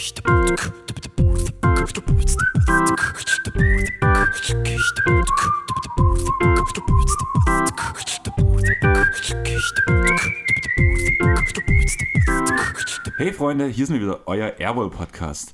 Hey 0.00 0.08
Freunde, 13.34 13.66
hier 13.66 13.84
sind 13.84 13.96
wir 13.96 14.00
wieder, 14.00 14.20
euer 14.24 14.58
Airwall 14.58 14.88
Podcast. 14.88 15.52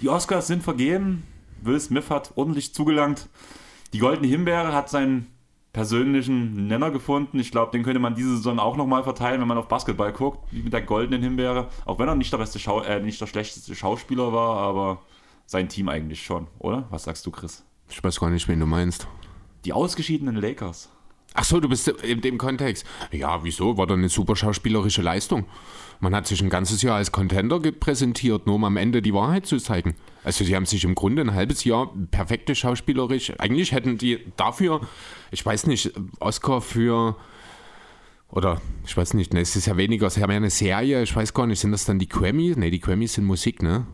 Die 0.00 0.08
Oscars 0.08 0.48
sind 0.48 0.64
vergeben. 0.64 1.22
Will 1.62 1.78
Smith 1.78 2.10
hat 2.10 2.32
ordentlich 2.34 2.74
zugelangt. 2.74 3.28
Die 3.92 4.00
Goldene 4.00 4.26
Himbeere 4.26 4.72
hat 4.72 4.90
seinen 4.90 5.32
persönlichen 5.74 6.68
Nenner 6.68 6.90
gefunden. 6.90 7.38
Ich 7.38 7.50
glaube, 7.50 7.72
den 7.72 7.82
könnte 7.82 8.00
man 8.00 8.14
diese 8.14 8.36
Saison 8.36 8.58
auch 8.58 8.76
nochmal 8.76 9.02
verteilen, 9.02 9.40
wenn 9.40 9.48
man 9.48 9.58
auf 9.58 9.68
Basketball 9.68 10.12
guckt, 10.12 10.38
wie 10.50 10.62
mit 10.62 10.72
der 10.72 10.80
Goldenen 10.80 11.22
Himbeere. 11.22 11.68
Auch 11.84 11.98
wenn 11.98 12.08
er 12.08 12.14
nicht 12.14 12.32
der 12.32 12.38
beste 12.38 12.58
Schau 12.58 12.80
äh, 12.80 13.00
nicht 13.00 13.20
der 13.20 13.26
schlechteste 13.26 13.74
Schauspieler 13.74 14.32
war, 14.32 14.56
aber 14.56 15.02
sein 15.44 15.68
Team 15.68 15.90
eigentlich 15.90 16.24
schon, 16.24 16.46
oder? 16.60 16.86
Was 16.90 17.04
sagst 17.04 17.26
du, 17.26 17.30
Chris? 17.30 17.64
Ich 17.90 18.02
weiß 18.02 18.18
gar 18.20 18.30
nicht, 18.30 18.48
wen 18.48 18.60
du 18.60 18.66
meinst. 18.66 19.06
Die 19.66 19.72
ausgeschiedenen 19.72 20.36
Lakers. 20.36 20.90
Ach 21.34 21.44
so, 21.44 21.58
du 21.58 21.68
bist 21.68 21.88
in 21.88 22.20
dem 22.20 22.38
Kontext. 22.38 22.86
Ja, 23.10 23.42
wieso? 23.42 23.76
War 23.76 23.88
doch 23.88 23.96
eine 23.96 24.08
super 24.08 24.36
schauspielerische 24.36 25.02
Leistung. 25.02 25.46
Man 26.00 26.14
hat 26.14 26.26
sich 26.26 26.42
ein 26.42 26.50
ganzes 26.50 26.82
Jahr 26.82 26.96
als 26.96 27.12
Contender 27.12 27.60
präsentiert, 27.60 28.46
nur 28.46 28.56
um 28.56 28.64
am 28.64 28.76
Ende 28.76 29.02
die 29.02 29.14
Wahrheit 29.14 29.46
zu 29.46 29.58
zeigen. 29.58 29.94
Also 30.22 30.44
sie 30.44 30.54
haben 30.56 30.66
sich 30.66 30.84
im 30.84 30.94
Grunde 30.94 31.22
ein 31.22 31.34
halbes 31.34 31.64
Jahr 31.64 31.92
perfekte 32.10 32.54
schauspielerisch. 32.54 33.32
Eigentlich 33.38 33.72
hätten 33.72 33.98
die 33.98 34.20
dafür, 34.36 34.80
ich 35.30 35.44
weiß 35.44 35.66
nicht, 35.66 35.92
Oscar 36.20 36.60
für 36.60 37.16
oder 38.30 38.60
ich 38.84 38.96
weiß 38.96 39.14
nicht, 39.14 39.32
ne, 39.32 39.40
es 39.40 39.54
ist 39.54 39.66
ja 39.66 39.76
weniger, 39.76 40.10
sie 40.10 40.20
haben 40.22 40.30
ja 40.30 40.36
eine 40.36 40.50
Serie, 40.50 41.02
ich 41.02 41.14
weiß 41.14 41.34
gar 41.34 41.46
nicht, 41.46 41.60
sind 41.60 41.70
das 41.70 41.84
dann 41.84 42.00
die 42.00 42.08
Grammys? 42.08 42.56
Ne, 42.56 42.70
die 42.70 42.80
Grammys 42.80 43.14
sind 43.14 43.24
Musik, 43.24 43.62
ne? 43.62 43.86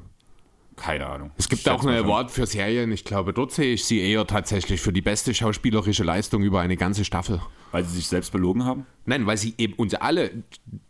Keine 0.80 1.06
Ahnung. 1.06 1.30
Es 1.36 1.48
gibt 1.48 1.68
auch 1.68 1.84
eine 1.84 1.98
Award 1.98 2.30
für 2.30 2.46
Serien. 2.46 2.90
Ich 2.90 3.04
glaube, 3.04 3.34
dort 3.34 3.52
sehe 3.52 3.74
ich 3.74 3.84
sie 3.84 4.00
eher 4.00 4.26
tatsächlich 4.26 4.80
für 4.80 4.94
die 4.94 5.02
beste 5.02 5.34
schauspielerische 5.34 6.04
Leistung 6.04 6.42
über 6.42 6.60
eine 6.60 6.76
ganze 6.76 7.04
Staffel. 7.04 7.40
Weil 7.70 7.84
sie 7.84 7.96
sich 7.96 8.08
selbst 8.08 8.32
belogen 8.32 8.64
haben? 8.64 8.86
Nein, 9.04 9.26
weil 9.26 9.36
sie 9.36 9.54
eben 9.58 9.74
uns 9.74 9.94
alle 9.94 10.42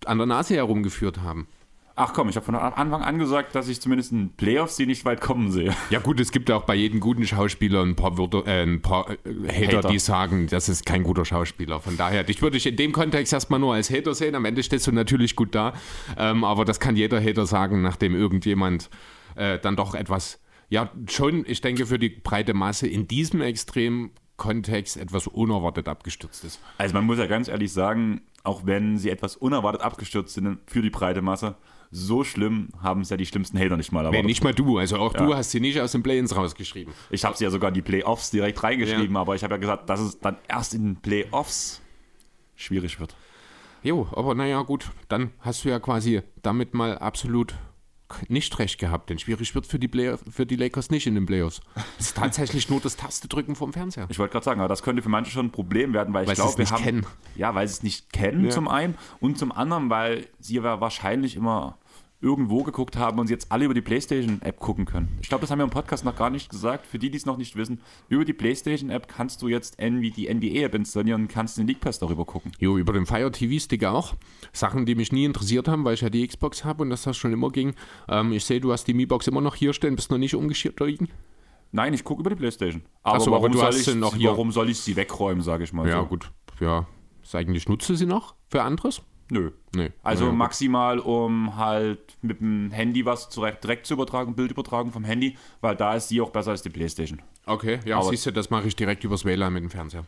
an 0.05 0.19
der 0.19 0.29
Nase 0.29 0.55
herumgeführt 0.55 1.23
haben. 1.23 1.49
Ach 1.97 2.15
komm, 2.15 2.29
ich 2.29 2.37
habe 2.37 2.47
von 2.47 2.55
Anfang 2.55 3.03
an 3.03 3.19
gesagt, 3.19 3.55
dass 3.55 3.69
ich 3.69 3.81
zumindest 3.81 4.13
in 4.13 4.31
Playoffs 4.31 4.77
sie 4.77 4.87
nicht 4.87 5.05
weit 5.05 5.21
kommen 5.21 5.51
sehe. 5.51 5.75
Ja 5.91 5.99
gut, 5.99 6.19
es 6.21 6.31
gibt 6.31 6.51
auch 6.51 6.63
bei 6.63 6.75
jedem 6.75 7.01
guten 7.01 7.27
Schauspieler 7.27 7.83
ein 7.83 7.97
paar, 7.97 8.17
Wörter, 8.17 8.47
äh, 8.47 8.63
ein 8.63 8.81
paar 8.81 9.11
äh, 9.11 9.17
Hater, 9.49 9.79
Hater, 9.79 9.89
die 9.89 9.99
sagen, 9.99 10.47
das 10.47 10.69
ist 10.69 10.87
kein 10.87 11.03
guter 11.03 11.25
Schauspieler. 11.25 11.81
Von 11.81 11.97
daher, 11.97 12.25
dich 12.25 12.41
würde 12.41 12.57
ich 12.57 12.67
in 12.67 12.77
dem 12.77 12.93
Kontext 12.93 13.33
erstmal 13.33 13.61
nur 13.61 13.75
als 13.75 13.91
Hater 13.91 14.15
sehen. 14.15 14.35
Am 14.35 14.45
Ende 14.47 14.63
stehst 14.63 14.87
du 14.87 14.93
natürlich 14.93 15.37
gut 15.37 15.55
da. 15.55 15.75
Ähm, 16.17 16.45
aber 16.45 16.65
das 16.65 16.81
kann 16.81 16.97
jeder 16.97 17.23
Hater 17.23 17.45
sagen, 17.45 17.83
nachdem 17.83 18.15
irgendjemand 18.15 18.89
äh, 19.37 19.59
dann 19.59 19.77
doch 19.77 19.95
etwas, 19.95 20.41
ja, 20.69 20.91
schon, 21.09 21.45
ich 21.47 21.61
denke, 21.61 21.87
für 21.87 21.99
die 21.99 22.09
breite 22.09 22.55
Masse 22.55 22.87
in 22.87 23.09
diesem 23.09 23.41
extremen 23.41 24.11
Kontext 24.37 24.97
etwas 24.97 25.27
unerwartet 25.27 25.87
abgestürzt 25.87 26.45
ist. 26.45 26.61
Also 26.79 26.95
man 26.95 27.05
muss 27.05 27.19
ja 27.19 27.27
ganz 27.27 27.49
ehrlich 27.49 27.73
sagen, 27.73 28.23
auch 28.43 28.65
wenn 28.65 28.97
sie 28.97 29.11
etwas 29.11 29.37
unerwartet 29.37 29.83
abgestürzt 29.83 30.35
sind 30.35 30.59
für 30.67 30.81
die 30.81 30.91
breite 30.91 31.21
Masse, 31.21 31.57
so 31.91 32.25
schlimm 32.25 32.69
haben 32.81 33.01
es 33.03 33.11
ja 33.11 33.17
die 33.17 33.27
schlimmsten 33.27 33.59
Hater 33.59 33.77
nicht 33.77 33.93
mal 33.93 34.01
erwartet. 34.01 34.23
Nee, 34.23 34.27
nicht 34.27 34.45
mal 34.45 34.55
du. 34.55 34.79
Also 34.79 34.97
auch 34.97 35.13
ja. 35.13 35.27
du 35.27 35.35
hast 35.35 35.51
sie 35.51 35.61
nicht 35.61 35.81
aus 35.81 35.93
den 35.93 36.03
Play-ins 36.03 36.35
rausgeschrieben. 36.35 36.95
Ich 37.11 37.25
habe 37.25 37.37
sie 37.37 37.45
ja 37.45 37.51
sogar 37.51 37.69
in 37.69 37.75
die 37.75 37.83
Playoffs 37.83 38.31
direkt 38.31 38.63
reingeschrieben, 38.63 39.15
ja. 39.15 39.21
aber 39.21 39.35
ich 39.35 39.43
habe 39.43 39.55
ja 39.55 39.59
gesagt, 39.59 39.91
dass 39.91 40.01
es 40.01 40.21
dann 40.21 40.37
erst 40.49 40.73
in 40.73 40.85
den 40.85 40.97
Playoffs 40.97 41.83
schwierig 42.55 43.01
wird. 43.01 43.15
Jo, 43.83 44.09
aber 44.13 44.35
naja, 44.35 44.63
gut, 44.63 44.91
dann 45.09 45.33
hast 45.41 45.65
du 45.65 45.69
ja 45.69 45.81
quasi 45.81 46.23
damit 46.43 46.75
mal 46.75 46.97
absolut 46.99 47.55
nicht 48.29 48.59
recht 48.59 48.79
gehabt, 48.79 49.11
denn 49.11 49.19
schwierig 49.19 49.55
wird 49.55 49.67
für 49.67 49.79
die, 49.79 49.89
Play 49.89 50.17
für 50.31 50.47
die 50.47 50.57
Lakers 50.57 50.91
nicht 50.91 51.07
in 51.07 51.15
den 51.15 51.27
Playoffs. 51.27 51.61
Es 51.99 52.07
ist 52.07 52.17
tatsächlich 52.17 52.69
nur 52.69 52.81
das 52.81 52.97
Tastedrücken 52.97 53.55
vom 53.55 53.73
Fernseher. 53.73 54.07
Ich 54.09 54.19
wollte 54.19 54.33
gerade 54.33 54.45
sagen, 54.45 54.61
aber 54.61 54.69
das 54.69 54.83
könnte 54.83 55.03
für 55.03 55.09
manche 55.09 55.31
schon 55.31 55.47
ein 55.47 55.53
Problem 55.53 55.93
werden, 55.93 56.15
weil, 56.15 56.27
weil 56.27 56.33
ich 56.33 56.39
glaube, 56.39 56.59
wir 56.59 56.71
haben. 56.71 56.83
Kennen. 56.83 57.07
Ja, 57.37 57.55
weil 57.55 57.67
sie 57.69 57.75
es 57.75 57.83
nicht 57.83 58.13
kennen 58.13 58.45
ja. 58.45 58.51
zum 58.51 58.69
einen 58.69 58.97
und 59.21 59.39
zum 59.39 59.53
anderen, 59.53 59.91
weil 59.91 60.27
sie 60.41 60.57
ja 60.57 60.81
wahrscheinlich 60.81 61.37
immer 61.37 61.79
irgendwo 62.23 62.63
geguckt 62.63 62.97
haben 62.97 63.19
und 63.19 63.29
sie 63.29 63.33
jetzt 63.33 63.51
alle 63.51 63.65
über 63.65 63.75
die 63.75 63.81
PlayStation-App 63.81 64.59
gucken 64.59 64.85
können. 64.85 65.17
Ich 65.23 65.29
glaube, 65.29 65.41
das 65.43 65.51
haben 65.51 65.59
wir 65.59 65.65
im 65.65 65.71
Podcast 65.71 66.05
noch 66.05 66.17
gar 66.17 66.31
nicht 66.31 66.51
gesagt. 66.51 66.87
Für 66.87 66.99
die, 66.99 67.11
die 67.11 67.17
es 67.17 67.25
noch 67.25 67.39
nicht 67.39 67.57
wissen, 67.57 67.81
über 68.09 68.25
die 68.25 68.33
PlayStation-App 68.33 69.09
kannst 69.09 69.41
du 69.43 69.49
jetzt 69.49 69.79
die 69.81 70.35
NBA-App 70.35 70.75
installieren 70.75 71.23
und 71.23 71.29
kannst 71.29 71.57
den 71.59 71.67
League 71.67 71.81
Pass 71.81 71.99
darüber 71.99 72.25
gucken. 72.25 72.53
Jo, 72.59 72.77
über 72.77 72.93
den 72.93 73.07
Fire 73.07 73.31
TV-Stick 73.31 73.85
auch. 73.85 74.15
Sachen, 74.53 74.85
die 74.85 74.95
mich 74.95 75.13
nie 75.13 75.25
interessiert 75.25 75.69
haben, 75.69 75.85
weil 75.85 75.95
ich 75.95 76.03
ja 76.03 76.11
die 76.11 76.27
Xbox 76.27 76.65
habe 76.65 76.83
und 76.83 76.91
das 76.91 77.03
das 77.03 77.17
schon 77.17 77.33
immer 77.33 77.51
ging. 77.51 77.75
Ähm, 78.09 78.33
ich 78.33 78.45
sehe, 78.45 78.61
du 78.61 78.73
hast 78.73 78.85
die 78.85 78.95
Mi-Box 78.95 79.27
immer 79.27 79.41
noch 79.41 79.55
hier 79.55 79.73
stehen, 79.73 79.97
bist 79.97 80.11
noch 80.11 80.19
nicht 80.19 80.35
umgeschirrt 80.35 80.81
liegen. 80.81 81.09
Nein, 81.73 81.95
ich 81.95 82.05
gucke 82.05 82.21
über 82.21 82.31
die 82.31 82.37
PlayStation. 82.37 82.83
Aber, 83.03 83.21
so, 83.21 83.31
warum, 83.31 83.53
aber 83.53 83.73
soll 83.73 83.81
ich, 83.81 83.95
noch 83.95 84.15
hier. 84.15 84.31
warum 84.31 84.51
soll 84.51 84.69
ich 84.71 84.81
sie 84.81 84.97
wegräumen, 84.97 85.43
sage 85.43 85.65
ich 85.65 85.73
mal. 85.73 85.89
Ja, 85.89 86.01
so. 86.01 86.07
gut. 86.07 86.33
Ja, 86.59 86.87
eigentlich 87.33 87.69
nutze 87.69 87.97
sie 87.97 88.07
noch 88.07 88.35
für 88.49 88.63
anderes. 88.63 89.03
Nö. 89.31 89.53
Nee. 89.75 89.93
Also 90.03 90.27
ja, 90.27 90.33
maximal, 90.33 90.99
um 90.99 91.57
halt 91.57 92.17
mit 92.21 92.41
dem 92.41 92.71
Handy 92.73 93.05
was 93.05 93.29
direkt 93.29 93.87
zu 93.87 93.95
übertragen, 93.95 94.35
Bild 94.35 94.51
übertragen 94.51 94.93
vom 94.93 95.05
Handy, 95.05 95.37
weil 95.61 95.77
da 95.77 95.95
ist 95.95 96.09
sie 96.09 96.21
auch 96.21 96.31
besser 96.31 96.51
als 96.51 96.63
die 96.63 96.71
Playstation. 96.71 97.23
Okay, 97.47 97.79
ja, 97.85 97.99
Aber 97.99 98.11
siehst 98.11 98.27
du, 98.27 98.33
das 98.33 98.51
mache 98.51 98.67
ich 98.67 98.77
direkt 98.77 99.05
übers 99.05 99.25
WLAN 99.25 99.53
mit 99.53 99.63
dem 99.63 99.71
Fernseher. 99.71 100.05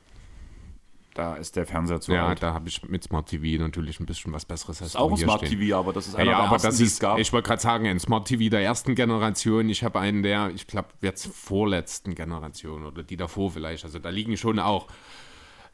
Da 1.14 1.36
ist 1.36 1.56
der 1.56 1.66
Fernseher 1.66 2.00
zu 2.00 2.12
Ja, 2.12 2.28
alt. 2.28 2.42
da 2.42 2.54
habe 2.54 2.68
ich 2.68 2.88
mit 2.88 3.04
Smart 3.04 3.28
TV 3.28 3.62
natürlich 3.62 4.00
ein 4.00 4.06
bisschen 4.06 4.32
was 4.32 4.46
Besseres. 4.46 4.78
Das 4.78 4.88
ist 4.88 4.96
auch 4.96 5.10
ein 5.10 5.16
Smart 5.18 5.46
stehen. 5.46 5.60
TV, 5.60 5.78
aber 5.78 5.92
das 5.92 6.06
ist 6.06 6.14
einer 6.14 6.30
ja, 6.30 6.36
der 6.38 6.44
aber 6.46 6.54
ersten, 6.54 6.68
das 6.68 6.80
ist, 6.80 7.00
gab. 7.00 7.18
Ich 7.18 7.32
wollte 7.34 7.48
gerade 7.48 7.60
sagen, 7.60 7.86
ein 7.86 8.00
Smart 8.00 8.26
TV 8.26 8.48
der 8.48 8.62
ersten 8.62 8.94
Generation. 8.94 9.68
Ich 9.68 9.84
habe 9.84 10.00
einen 10.00 10.22
der, 10.22 10.50
ich 10.54 10.66
glaube, 10.66 10.88
jetzt 11.02 11.26
vorletzten 11.26 12.14
Generation 12.14 12.86
oder 12.86 13.02
die 13.02 13.18
davor 13.18 13.50
vielleicht. 13.50 13.84
Also 13.84 13.98
da 13.98 14.08
liegen 14.08 14.36
schon 14.38 14.58
auch, 14.58 14.86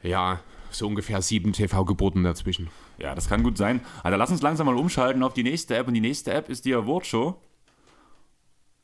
ja, 0.03 0.41
so 0.71 0.85
ungefähr 0.87 1.21
sieben 1.21 1.53
TV-Geburten 1.53 2.23
dazwischen. 2.23 2.69
Ja, 3.01 3.15
das 3.15 3.29
kann 3.29 3.43
gut 3.43 3.57
sein. 3.57 3.81
Also 4.03 4.17
lass 4.17 4.29
uns 4.29 4.41
langsam 4.41 4.65
mal 4.65 4.75
umschalten 4.75 5.23
auf 5.23 5.33
die 5.33 5.43
nächste 5.43 5.75
App. 5.75 5.87
Und 5.87 5.93
die 5.93 6.01
nächste 6.01 6.33
App 6.33 6.49
ist 6.49 6.65
die 6.65 6.73
Awardshow 6.73 7.35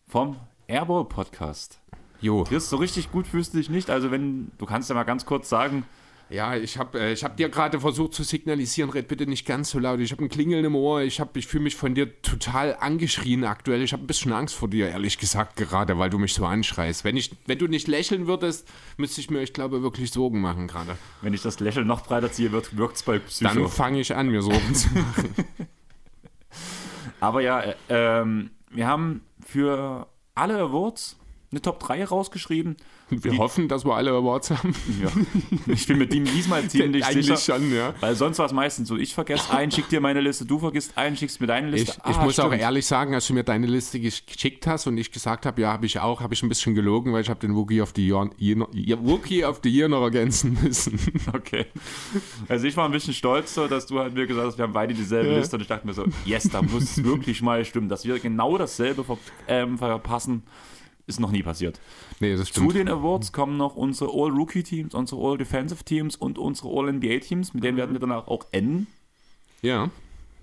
vom 0.08 0.38
Airball 0.68 1.06
Podcast. 1.06 1.80
Jo. 2.22 2.44
Chris, 2.44 2.70
so 2.70 2.78
richtig 2.78 3.12
gut 3.12 3.28
fühlst 3.28 3.53
du 3.53 3.58
dich 3.58 3.70
nicht. 3.70 3.90
Also 3.90 4.12
wenn, 4.12 4.52
du 4.58 4.66
kannst 4.66 4.90
ja 4.90 4.96
mal 4.96 5.03
ganz 5.03 5.26
kurz 5.26 5.50
sagen, 5.50 5.86
ja, 6.35 6.56
ich 6.56 6.78
habe 6.78 7.00
äh, 7.00 7.16
hab 7.16 7.38
dir 7.38 7.50
gerade 7.50 7.79
versucht 7.79 8.13
zu 8.13 8.23
signalisieren, 8.23 8.90
red 8.90 9.07
bitte 9.07 9.25
nicht 9.25 9.46
ganz 9.46 9.72
so 9.72 9.79
laut. 9.79 10.00
Ich 10.00 10.12
habe 10.12 10.23
ein 10.23 10.29
Klingeln 10.29 10.66
im 10.66 10.75
Ohr. 10.75 11.01
Ich, 11.01 11.22
ich 11.34 11.47
fühle 11.47 11.63
mich 11.63 11.75
von 11.75 11.96
dir 11.96 12.22
total 12.22 12.75
angeschrien 12.79 13.46
aktuell. 13.46 13.81
Ich 13.81 13.94
habe 13.94 14.03
ein 14.03 14.07
bisschen 14.07 14.34
Angst 14.34 14.53
vor 14.53 14.69
dir, 14.69 14.90
ehrlich 14.90 15.18
gesagt, 15.18 15.56
gerade, 15.56 15.97
weil 15.97 16.09
du 16.09 16.19
mich 16.19 16.34
so 16.34 16.46
anschreist. 16.46 17.03
Wenn, 17.03 17.18
ich, 17.18 17.31
wenn 17.46 17.57
du 17.57 17.68
nicht 17.68 17.88
lächeln 17.88 18.28
würdest, 18.28 18.68
müsste 18.97 19.22
ich 19.22 19.29
mir, 19.29 19.41
ich 19.41 19.53
glaube, 19.53 19.81
wirklich 19.81 20.12
Sorgen 20.12 20.41
machen 20.41 20.68
gerade. 20.68 20.97
Wenn 21.22 21.34
ich 21.34 21.41
das 21.41 21.59
Lächeln 21.59 21.88
noch 21.88 22.06
breiter 22.06 22.31
ziehe, 22.31 22.52
wirkt 22.52 22.96
es 22.97 23.03
bei 23.03 23.19
Psycho. 23.19 23.53
Dann 23.53 23.67
fange 23.69 24.02
ich 24.02 24.13
an, 24.13 24.29
mir 24.29 24.41
Sorgen 24.41 24.75
zu 24.75 24.94
machen. 24.94 25.34
Aber 27.19 27.41
ja, 27.41 27.62
äh, 27.62 27.75
ähm, 27.90 28.52
wir 28.69 28.88
haben 28.88 29.22
für 29.46 30.07
alle 30.34 30.59
Awards 30.59 31.17
eine 31.56 31.62
Top 31.62 31.80
3 31.80 32.06
rausgeschrieben. 32.06 32.76
Wir 33.10 33.32
die, 33.32 33.38
hoffen, 33.38 33.68
dass 33.68 33.86
wir 33.86 33.96
alle 33.96 34.12
Awards 34.12 34.52
haben. 34.52 34.76
Ja. 35.02 35.10
Ich 35.68 35.88
bin 35.88 35.98
mit 35.98 36.14
ihm 36.14 36.26
diesmal 36.26 36.68
ziemlich 36.68 37.06
sicher. 37.06 37.38
schon, 37.38 37.74
ja. 37.74 37.94
Weil 38.00 38.16
sonst 38.16 38.40
war 38.40 38.46
es 38.46 38.54
meistens 38.54 38.88
so, 38.88 38.98
ich 38.98 39.14
vergesse 39.14 39.52
einen, 39.52 39.72
schick 39.72 39.90
dir 39.90 40.00
meine 40.00 40.22
Liste, 40.22 40.46
du 40.46 40.60
vergisst 40.60 40.98
einen, 40.98 41.16
schickst 41.16 41.42
mir 41.42 41.48
deine 41.48 41.70
Liste. 41.70 41.92
Ich, 41.92 42.04
ah, 42.04 42.12
ich 42.12 42.18
muss 42.18 42.34
stimmt. 42.34 42.50
auch 42.50 42.54
ehrlich 42.54 42.86
sagen, 42.86 43.14
als 43.14 43.28
du 43.28 43.34
mir 43.34 43.44
deine 43.44 43.68
Liste 43.68 44.00
geschickt 44.00 44.68
hast 44.68 44.88
und 44.88 44.98
ich 44.98 45.12
gesagt 45.12 45.46
habe, 45.46 45.62
ja, 45.62 45.72
habe 45.72 45.86
ich 45.86 46.00
auch, 46.00 46.22
habe 46.22 46.34
ich 46.34 46.44
ein 46.44 46.50
bisschen 46.50 46.76
gelogen, 46.76 47.14
weil 47.14 47.22
ich 47.22 47.30
habe 47.30 47.40
den 47.40 47.56
Wookie 47.56 47.82
of 47.82 47.94
the 47.96 48.08
Year, 48.08 48.30
Wookie 49.02 49.46
of 49.46 49.60
the 49.64 49.70
Year 49.70 49.88
noch 49.88 50.04
ergänzen 50.04 50.58
müssen. 50.62 51.00
Okay. 51.34 51.66
Also 52.48 52.68
ich 52.68 52.78
war 52.78 52.86
ein 52.86 52.92
bisschen 52.92 53.14
stolz, 53.14 53.54
so, 53.54 53.68
dass 53.68 53.86
du 53.88 54.00
halt 54.00 54.14
mir 54.14 54.26
gesagt 54.26 54.48
hast, 54.48 54.58
wir 54.58 54.64
haben 54.64 54.74
beide 54.74 54.94
dieselbe 54.94 55.32
ja. 55.32 55.38
Liste 55.38 55.56
und 55.56 55.62
ich 55.62 55.68
dachte 55.68 55.86
mir 55.86 55.94
so, 55.94 56.06
yes, 56.26 56.50
da 56.50 56.62
muss 56.62 56.84
es 56.84 57.04
wirklich 57.04 57.42
mal 57.42 57.64
stimmen, 57.66 57.90
dass 57.90 58.06
wir 58.06 58.20
genau 58.20 58.58
dasselbe 58.58 59.03
ver 59.03 59.18
ähm, 59.47 59.78
verpassen. 59.78 60.44
Ist 61.07 61.19
noch 61.19 61.31
nie 61.31 61.43
passiert. 61.43 61.79
Nee, 62.19 62.35
das 62.35 62.49
stimmt. 62.49 62.72
Zu 62.72 62.78
den 62.78 62.90
Awards 62.90 63.31
kommen 63.31 63.57
noch 63.57 63.75
unsere 63.75 64.09
All-Rookie-Teams, 64.09 64.96
unsere 64.96 65.22
All-Defensive-Teams 65.22 66.16
und 66.16 66.40
unsere 66.40 66.69
All-NBA-Teams. 66.69 67.53
Mit 67.53 67.63
denen 67.63 67.78
werden 67.78 67.93
wir 67.93 67.99
danach 67.99 68.28
auch 68.28 68.46
enden. 68.52 68.87
Ja. 69.61 69.91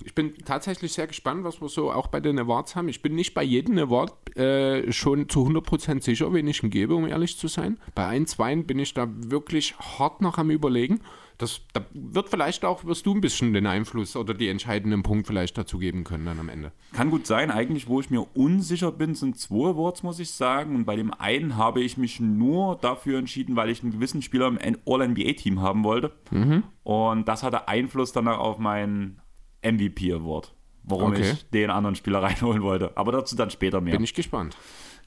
Ich 0.05 0.15
bin 0.15 0.35
tatsächlich 0.45 0.93
sehr 0.93 1.07
gespannt, 1.07 1.45
was 1.45 1.61
wir 1.61 1.69
so 1.69 1.91
auch 1.93 2.09
bei 2.09 2.21
den 2.21 2.39
Awards 2.39 2.77
haben. 2.77 2.89
Ich 2.89 3.03
bin 3.03 3.15
nicht 3.15 3.35
bei 3.35 3.43
jedem 3.43 3.79
Award 3.79 4.37
äh, 4.37 4.93
schon 4.93 5.29
zu 5.29 5.47
100% 5.47 6.03
sicher, 6.03 6.33
wen 6.33 6.47
ich 6.47 6.63
ihn 6.63 6.71
gebe, 6.71 6.95
um 6.95 7.07
ehrlich 7.07 7.39
zu 7.39 7.49
sein. 7.49 7.79
Bei 7.95 8.07
ein, 8.07 8.27
zwei 8.27 8.55
bin 8.57 8.79
ich 8.79 8.95
da 8.95 9.09
wirklich 9.09 9.77
hart 9.79 10.21
noch 10.21 10.39
am 10.39 10.51
Überlegen. 10.51 11.01
Das, 11.43 11.61
da 11.73 11.85
wird 11.93 12.29
vielleicht 12.29 12.65
auch, 12.65 12.85
wirst 12.85 13.05
du 13.05 13.15
ein 13.15 13.21
bisschen 13.21 13.53
den 13.53 13.67
Einfluss 13.67 14.15
oder 14.17 14.33
die 14.33 14.49
entscheidenden 14.49 15.03
Punkt 15.03 15.27
vielleicht 15.27 15.59
dazu 15.59 15.79
geben 15.79 16.05
können 16.05 16.25
dann 16.25 16.39
am 16.39 16.49
Ende. 16.49 16.71
Kann 16.93 17.11
gut 17.11 17.27
sein. 17.27 17.51
Eigentlich, 17.51 17.89
wo 17.89 18.01
ich 18.01 18.11
mir 18.11 18.23
unsicher 18.37 18.93
bin, 18.93 19.15
sind 19.17 19.39
zwei 19.39 19.71
Awards, 19.71 20.03
muss 20.05 20.21
ich 20.21 20.31
sagen. 20.31 20.77
Und 20.77 20.85
bei 20.85 20.95
dem 20.97 21.13
einen 21.13 21.57
habe 21.57 21.81
ich 21.83 21.97
mich 21.97 22.21
nur 22.21 22.77
dafür 22.77 23.19
entschieden, 23.19 23.57
weil 23.57 23.71
ich 23.71 23.83
einen 23.83 23.91
gewissen 23.93 24.23
Spieler 24.23 24.47
im 24.47 24.59
All-NBA-Team 24.87 25.61
haben 25.61 25.83
wollte. 25.83 26.13
Mhm. 26.31 26.63
Und 26.85 27.27
das 27.27 27.43
hatte 27.43 27.67
Einfluss 27.67 28.13
dann 28.13 28.29
auf 28.29 28.59
meinen 28.59 29.21
MVP-Award. 29.65 30.55
warum 30.85 31.13
Okay. 31.13 31.31
ich 31.33 31.51
den 31.51 31.71
anderen 31.71 31.95
Spieler 31.97 32.23
reinholen 32.23 32.63
wollte. 32.63 32.97
Aber 32.97 33.13
dazu 33.13 33.37
dann 33.37 33.51
später 33.51 33.81
mehr. 33.81 33.95
Bin 33.95 34.05
ich 34.05 34.15
gespannt. 34.15 34.57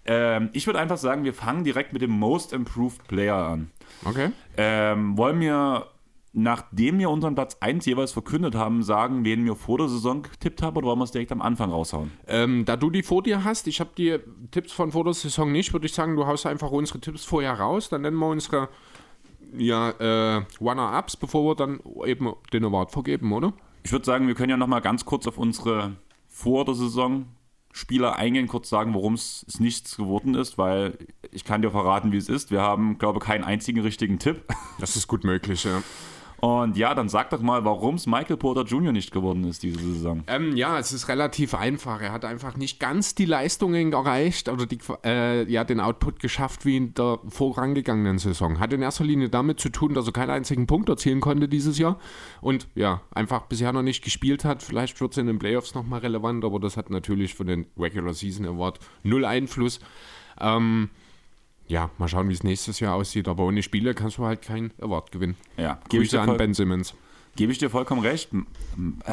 Ähm, 0.05 0.49
ich 0.53 0.67
würde 0.67 0.79
einfach 0.79 0.97
sagen, 0.97 1.23
wir 1.23 1.33
fangen 1.33 1.63
direkt 1.63 1.91
mit 1.93 2.01
dem 2.01 2.11
Most 2.11 2.53
Improved 2.53 3.07
Player 3.07 3.35
an. 3.35 3.71
Okay. 4.03 4.29
Ähm, 4.57 5.17
wollen 5.17 5.39
wir, 5.39 5.87
nachdem 6.35 6.99
wir 6.99 7.09
unseren 7.09 7.33
Platz 7.33 7.57
1 7.61 7.85
jeweils 7.85 8.11
verkündet 8.11 8.55
haben, 8.55 8.83
sagen, 8.83 9.23
wen 9.23 9.45
wir 9.45 9.55
vor 9.55 9.77
der 9.77 9.87
Saison 9.87 10.21
getippt 10.21 10.61
haben 10.61 10.75
oder 10.75 10.87
wollen 10.87 10.99
wir 10.99 11.05
es 11.05 11.11
direkt 11.11 11.31
am 11.31 11.41
Anfang 11.41 11.71
raushauen? 11.71 12.11
Ähm, 12.27 12.65
da 12.65 12.75
du 12.75 12.89
die 12.89 13.03
vor 13.03 13.23
dir 13.23 13.45
hast, 13.45 13.67
ich 13.67 13.79
habe 13.79 13.91
die 13.97 14.19
Tipps 14.51 14.73
von 14.73 14.91
vor 14.91 15.05
der 15.05 15.13
Saison 15.13 15.49
nicht, 15.51 15.71
würde 15.71 15.85
ich 15.85 15.93
sagen, 15.93 16.17
du 16.17 16.27
haust 16.27 16.45
einfach 16.45 16.71
unsere 16.71 16.99
Tipps 16.99 17.23
vorher 17.23 17.53
raus, 17.53 17.87
dann 17.87 18.01
nennen 18.01 18.17
wir 18.17 18.27
unsere 18.27 18.67
ja, 19.57 19.91
äh, 19.91 20.43
Runner-Ups, 20.59 21.15
bevor 21.15 21.45
wir 21.45 21.55
dann 21.55 21.79
eben 22.05 22.33
den 22.51 22.65
Award 22.65 22.91
vergeben, 22.91 23.31
oder? 23.31 23.53
Ich 23.83 23.93
würde 23.93 24.05
sagen, 24.05 24.27
wir 24.27 24.35
können 24.35 24.49
ja 24.49 24.57
nochmal 24.57 24.81
ganz 24.81 25.05
kurz 25.05 25.27
auf 25.27 25.37
unsere 25.37 25.95
vor 26.27 26.65
der 26.65 26.75
Saison 26.75 27.27
Spieler 27.71 28.17
eingehen, 28.17 28.47
kurz 28.47 28.69
sagen, 28.69 28.93
warum 28.93 29.13
es 29.13 29.45
nichts 29.59 29.97
geworden 29.97 30.35
ist, 30.35 30.57
weil 30.57 30.97
ich 31.31 31.43
kann 31.45 31.61
dir 31.61 31.71
verraten, 31.71 32.11
wie 32.11 32.17
es 32.17 32.29
ist. 32.29 32.51
Wir 32.51 32.61
haben, 32.61 32.97
glaube 32.97 33.19
ich, 33.19 33.25
keinen 33.25 33.43
einzigen 33.43 33.81
richtigen 33.81 34.19
Tipp. 34.19 34.43
Das 34.79 34.95
ist 34.97 35.07
gut 35.07 35.23
möglich, 35.23 35.63
ja. 35.63 35.81
Und 36.45 36.77
ja, 36.77 36.93
dann 36.93 37.09
sag 37.09 37.31
doch 37.31 37.41
mal, 37.41 37.65
warum 37.65 37.95
es 37.95 38.05
Michael 38.05 38.37
Porter 38.37 38.61
Jr. 38.61 38.91
nicht 38.91 39.11
geworden 39.11 39.45
ist 39.45 39.63
diese 39.63 39.79
Saison. 39.79 40.23
Ähm, 40.27 40.55
ja, 40.55 40.77
es 40.77 40.91
ist 40.91 41.07
relativ 41.07 41.55
einfach. 41.55 42.03
Er 42.03 42.11
hat 42.11 42.23
einfach 42.23 42.55
nicht 42.55 42.79
ganz 42.79 43.15
die 43.15 43.25
Leistungen 43.25 43.93
erreicht 43.93 44.47
oder 44.47 44.67
die, 44.67 44.77
äh, 45.03 45.51
ja, 45.51 45.63
den 45.63 45.79
Output 45.79 46.19
geschafft 46.19 46.63
wie 46.63 46.77
in 46.77 46.93
der 46.93 47.17
vorangegangenen 47.29 48.19
Saison. 48.19 48.59
Hat 48.59 48.73
in 48.73 48.83
erster 48.83 49.03
Linie 49.03 49.29
damit 49.29 49.59
zu 49.59 49.69
tun, 49.69 49.95
dass 49.95 50.05
er 50.05 50.13
keinen 50.13 50.29
einzigen 50.29 50.67
Punkt 50.67 50.87
erzielen 50.87 51.19
konnte 51.19 51.47
dieses 51.47 51.79
Jahr 51.79 51.97
und 52.41 52.67
ja, 52.75 53.01
einfach 53.09 53.47
bisher 53.47 53.73
noch 53.73 53.81
nicht 53.81 54.03
gespielt 54.03 54.45
hat. 54.45 54.61
Vielleicht 54.61 55.01
wird 55.01 55.13
es 55.13 55.17
in 55.17 55.25
den 55.25 55.39
Playoffs 55.39 55.73
nochmal 55.73 56.01
relevant, 56.01 56.45
aber 56.45 56.59
das 56.59 56.77
hat 56.77 56.91
natürlich 56.91 57.33
für 57.33 57.45
den 57.45 57.65
Regular 57.75 58.13
Season 58.13 58.45
Award 58.45 58.77
null 59.01 59.25
Einfluss. 59.25 59.79
Ähm, 60.39 60.91
ja, 61.67 61.89
mal 61.97 62.07
schauen, 62.07 62.29
wie 62.29 62.33
es 62.33 62.43
nächstes 62.43 62.79
Jahr 62.79 62.95
aussieht. 62.95 63.27
Aber 63.27 63.43
ohne 63.45 63.63
Spiele 63.63 63.93
kannst 63.93 64.17
du 64.17 64.25
halt 64.25 64.41
keinen 64.41 64.71
Award 64.81 65.11
gewinnen. 65.11 65.35
Ja, 65.57 65.79
gebe 65.89 66.03
ich, 66.03 66.17
an 66.17 66.25
voll- 66.27 66.37
Ben 66.37 66.53
Simmons. 66.53 66.93
Gebe 67.35 67.51
ich 67.51 67.57
dir 67.57 67.69
vollkommen 67.69 68.01
recht. 68.01 68.31
M- 68.33 68.45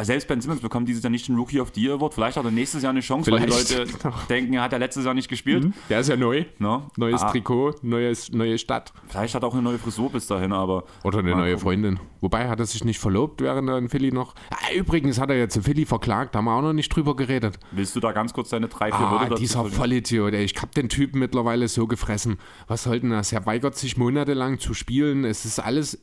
Selbst 0.02 0.28
Ben 0.28 0.40
Simmons 0.40 0.60
bekommt 0.60 0.88
dieses 0.88 1.02
Jahr 1.02 1.10
nicht 1.10 1.28
den 1.28 1.36
Rookie 1.36 1.60
of 1.60 1.70
the 1.74 1.82
Year 1.82 1.94
Award. 1.94 2.14
Vielleicht 2.14 2.36
hat 2.36 2.44
er 2.44 2.50
nächstes 2.50 2.82
Jahr 2.82 2.90
eine 2.90 3.00
Chance, 3.00 3.30
weil 3.30 3.40
die 3.40 3.46
Vielleicht. 3.52 3.76
Leute 3.76 3.90
denken, 4.28 4.54
er 4.54 4.62
hat 4.62 4.72
ja 4.72 4.78
letztes 4.78 5.04
Jahr 5.04 5.14
nicht 5.14 5.28
gespielt. 5.28 5.72
Der 5.88 6.00
ist 6.00 6.08
ja 6.08 6.16
neu. 6.16 6.44
Ne? 6.58 6.82
Neues 6.96 7.22
Ah, 7.22 7.30
Trikot, 7.30 7.74
neues, 7.82 8.30
neue 8.32 8.58
Stadt. 8.58 8.92
Vielleicht 9.08 9.34
hat 9.34 9.42
er 9.42 9.48
auch 9.48 9.54
eine 9.54 9.62
neue 9.62 9.78
Frisur 9.78 10.10
bis 10.10 10.26
dahin, 10.26 10.52
aber 10.52 10.84
Oder 11.04 11.18
eine 11.20 11.30
neue 11.32 11.52
gucken. 11.54 11.58
Freundin. 11.62 12.00
Wobei 12.20 12.48
hat 12.48 12.60
er 12.60 12.66
sich 12.66 12.84
nicht 12.84 12.98
verlobt, 13.00 13.40
während 13.40 13.68
er 13.68 13.78
in 13.78 13.88
Philly 13.88 14.12
noch. 14.12 14.34
Ah, 14.50 14.72
übrigens 14.74 15.18
hat 15.20 15.30
er 15.30 15.36
jetzt 15.38 15.56
in 15.56 15.62
Philly 15.62 15.84
verklagt, 15.86 16.34
da 16.34 16.38
haben 16.38 16.44
wir 16.46 16.54
auch 16.54 16.62
noch 16.62 16.72
nicht 16.72 16.88
drüber 16.94 17.16
geredet. 17.16 17.58
willst 17.72 17.96
du 17.96 18.00
da 18.00 18.12
ganz 18.12 18.32
kurz 18.32 18.50
deine 18.50 18.68
drei, 18.68 18.88
vier 18.90 18.98
Ah, 19.00 19.10
Worte 19.12 19.28
dazu 19.30 19.40
dieser? 19.40 19.64
Vollidiot, 19.64 20.32
ey. 20.34 20.44
Ich 20.44 20.54
hab 20.62 20.72
den 20.74 20.88
Typen 20.88 21.18
mittlerweile 21.18 21.66
so 21.68 21.86
gefressen. 21.86 22.38
Was 22.68 22.84
soll 22.84 23.00
denn 23.00 23.10
das? 23.10 23.32
Er 23.32 23.44
weigert 23.46 23.76
sich 23.76 23.96
monatelang 23.96 24.58
zu 24.60 24.74
spielen. 24.74 25.24
Es 25.24 25.44
ist 25.44 25.58
alles, 25.58 25.98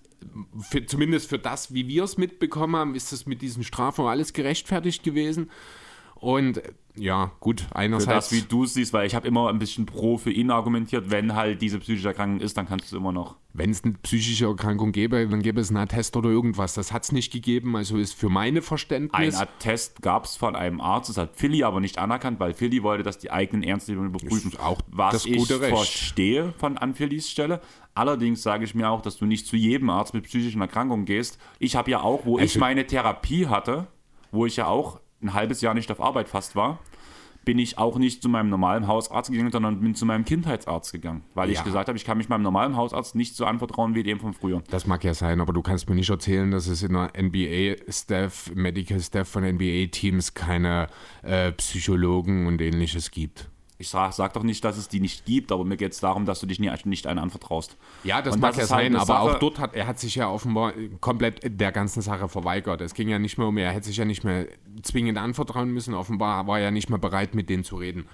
für, 0.60 0.86
zumindest 0.86 1.30
für 1.30 1.40
das, 1.40 1.74
wie 1.74 1.88
wir 1.88 2.04
es 2.04 2.18
mitbekommen 2.18 2.76
haben, 2.76 2.96
ist 2.96 3.12
es 3.12 3.26
mit 3.26 3.42
diesen 3.42 3.64
Strafen 3.64 4.06
alles 4.06 4.34
gerechtfertigt 4.34 5.04
gewesen. 5.04 5.50
Und 6.16 6.62
ja, 6.96 7.32
gut, 7.40 7.62
Für 7.62 7.76
einerseits. 7.78 8.30
das, 8.30 8.32
wie 8.34 8.42
du 8.42 8.66
es 8.66 8.74
siehst, 8.74 8.92
weil 8.92 9.08
ich 9.08 9.16
habe 9.16 9.26
immer 9.26 9.48
ein 9.48 9.58
bisschen 9.58 9.86
pro 9.86 10.18
für 10.18 10.32
ihn 10.32 10.52
argumentiert, 10.52 11.10
wenn 11.12 11.34
halt 11.34 11.62
diese 11.62 11.80
psychische 11.80 12.10
Erkrankung 12.10 12.42
ist, 12.42 12.58
dann 12.58 12.68
kannst 12.68 12.92
du 12.92 12.98
immer 12.98 13.14
noch. 13.14 13.38
Wenn 13.54 13.70
es 13.70 13.86
eine 13.86 13.94
psychische 13.94 14.46
Erkrankung 14.48 14.92
gäbe, 14.92 15.26
dann 15.28 15.42
gäbe 15.42 15.62
es 15.62 15.70
einen 15.70 15.78
Attest 15.78 16.18
oder 16.18 16.30
irgendwas. 16.30 16.74
Das 16.74 16.92
hat 16.92 17.04
es 17.04 17.14
nicht 17.14 17.32
gegeben, 17.32 17.76
also 17.78 17.98
ist 17.98 18.14
für 18.16 18.28
meine 18.28 18.60
Ein 18.60 18.64
Verständnis. 18.64 19.40
Attest 19.40 20.02
gab 20.02 20.26
es 20.26 20.36
von 20.36 20.58
einem 20.58 20.82
Arzt, 20.82 21.10
das 21.10 21.18
hat 21.18 21.38
Philly 21.38 21.64
aber 21.64 21.80
nicht 21.80 21.98
anerkannt, 21.98 22.40
weil 22.42 22.54
Philly 22.54 22.84
wollte, 22.84 23.04
dass 23.04 23.18
die 23.18 23.32
eigenen 23.32 23.64
Ärzte 23.64 23.94
überprüfen. 23.94 24.52
Ist 24.52 24.60
auch 24.60 24.82
was 24.88 25.14
das 25.14 25.26
ich 25.26 25.38
gute 25.38 25.62
Recht. 25.62 25.74
verstehe 25.74 26.54
von 26.58 26.78
an 26.78 26.96
Phillys 26.96 27.30
Stelle. 27.30 27.62
Allerdings 28.00 28.42
sage 28.44 28.64
ich 28.64 28.74
mir 28.74 28.90
auch, 28.90 29.02
dass 29.02 29.18
du 29.18 29.26
nicht 29.26 29.46
zu 29.46 29.58
jedem 29.58 29.90
Arzt 29.90 30.14
mit 30.14 30.24
psychischen 30.24 30.62
Erkrankungen 30.62 31.04
gehst. 31.04 31.38
Ich 31.60 31.76
habe 31.76 31.92
ja 31.92 32.00
auch, 32.00 32.26
wo 32.26 32.38
ich 32.38 32.44
Also- 32.44 32.60
meine 32.62 32.88
Therapie 32.88 33.48
hatte, 33.48 33.88
wo 34.32 34.46
ich 34.46 34.56
ja 34.56 34.68
auch 34.68 35.02
ein 35.22 35.34
halbes 35.34 35.60
Jahr 35.60 35.74
nicht 35.74 35.92
auf 35.92 36.00
Arbeit 36.00 36.30
fast 36.30 36.56
war, 36.56 36.80
bin 37.44 37.60
ich 37.60 37.78
auch 37.78 37.98
nicht 37.98 38.22
zu 38.22 38.30
meinem 38.30 38.50
normalen 38.50 38.88
Hausarzt 38.88 39.32
gegangen, 39.32 39.52
sondern 39.52 39.82
bin 39.82 39.96
zu 39.96 40.06
meinem 40.06 40.24
Kindheitsarzt 40.24 40.94
gegangen, 40.94 41.24
weil 41.34 41.50
ich 41.50 41.58
Ja. 41.58 41.64
gesagt 41.64 41.90
habe, 41.90 41.98
ich 41.98 42.06
kann 42.06 42.18
mich 42.18 42.30
meinem 42.30 42.44
normalen 42.44 42.78
Hausarzt 42.78 43.16
nicht 43.16 43.36
so 43.36 43.46
anvertrauen 43.46 43.96
wie 43.96 44.04
dem 44.04 44.22
von 44.22 44.34
früher. 44.34 44.64
Das 44.70 44.88
mag 44.88 45.04
ja 45.04 45.14
sein, 45.14 45.42
aber 45.42 45.52
du 45.52 45.62
kannst 45.62 45.90
mir 45.90 45.96
nicht 45.96 46.10
erzählen, 46.10 46.52
dass 46.52 46.68
es 46.68 46.84
in 46.84 46.94
der 46.94 47.12
NBA-Staff, 47.18 48.52
Medical 48.56 49.00
Staff 49.02 49.28
von 49.28 49.44
NBA-Teams 49.44 50.34
keine 50.36 50.88
äh, 51.24 51.52
Psychologen 51.54 52.48
und 52.48 52.62
ähnliches 52.62 53.12
gibt. 53.12 53.50
Ich 53.82 53.88
sag, 53.88 54.12
sag 54.12 54.34
doch 54.34 54.44
nicht, 54.44 54.64
dass 54.66 54.78
es 54.78 54.90
die 54.90 55.00
nicht 55.00 55.26
gibt, 55.26 55.54
aber 55.54 55.64
mir 55.64 55.78
geht 55.78 55.94
es 55.94 56.02
darum, 56.02 56.26
dass 56.26 56.42
du 56.42 56.46
dich 56.46 56.60
nie, 56.60 56.70
nicht 56.84 57.08
einen 57.08 57.18
anvertraust. 57.18 57.78
Ja, 58.04 58.22
das 58.22 58.36
Und 58.36 58.42
mag 58.42 58.50
das 58.50 58.58
ja 58.58 58.62
halt 58.64 58.70
sein, 58.70 58.86
eine 58.88 58.98
aber 58.98 59.06
Sache- 59.06 59.20
auch 59.22 59.40
dort 59.40 59.58
hat 59.58 59.74
er 59.74 59.88
hat 59.88 59.98
sich 59.98 60.16
ja 60.16 60.30
offenbar 60.30 60.74
komplett 61.00 61.40
der 61.62 61.72
ganzen 61.72 62.02
Sache 62.02 62.28
verweigert. 62.28 62.82
Es 62.82 62.94
ging 62.94 63.08
ja 63.08 63.20
nicht 63.20 63.38
mehr 63.38 63.48
um, 63.48 63.58
er 63.58 63.72
hätte 63.72 63.86
sich 63.88 63.96
ja 63.96 64.04
nicht 64.04 64.26
mehr 64.26 64.48
zwingend 64.82 65.18
anvertrauen 65.18 65.72
müssen. 65.72 65.94
Offenbar 65.94 66.46
war 66.46 66.58
er 66.60 66.66
ja 66.66 66.72
nicht 66.72 66.90
mehr 66.90 67.00
bereit, 67.00 67.36
mit 67.36 67.50
denen 67.50 67.64
zu 67.64 67.78
reden. 67.78 68.10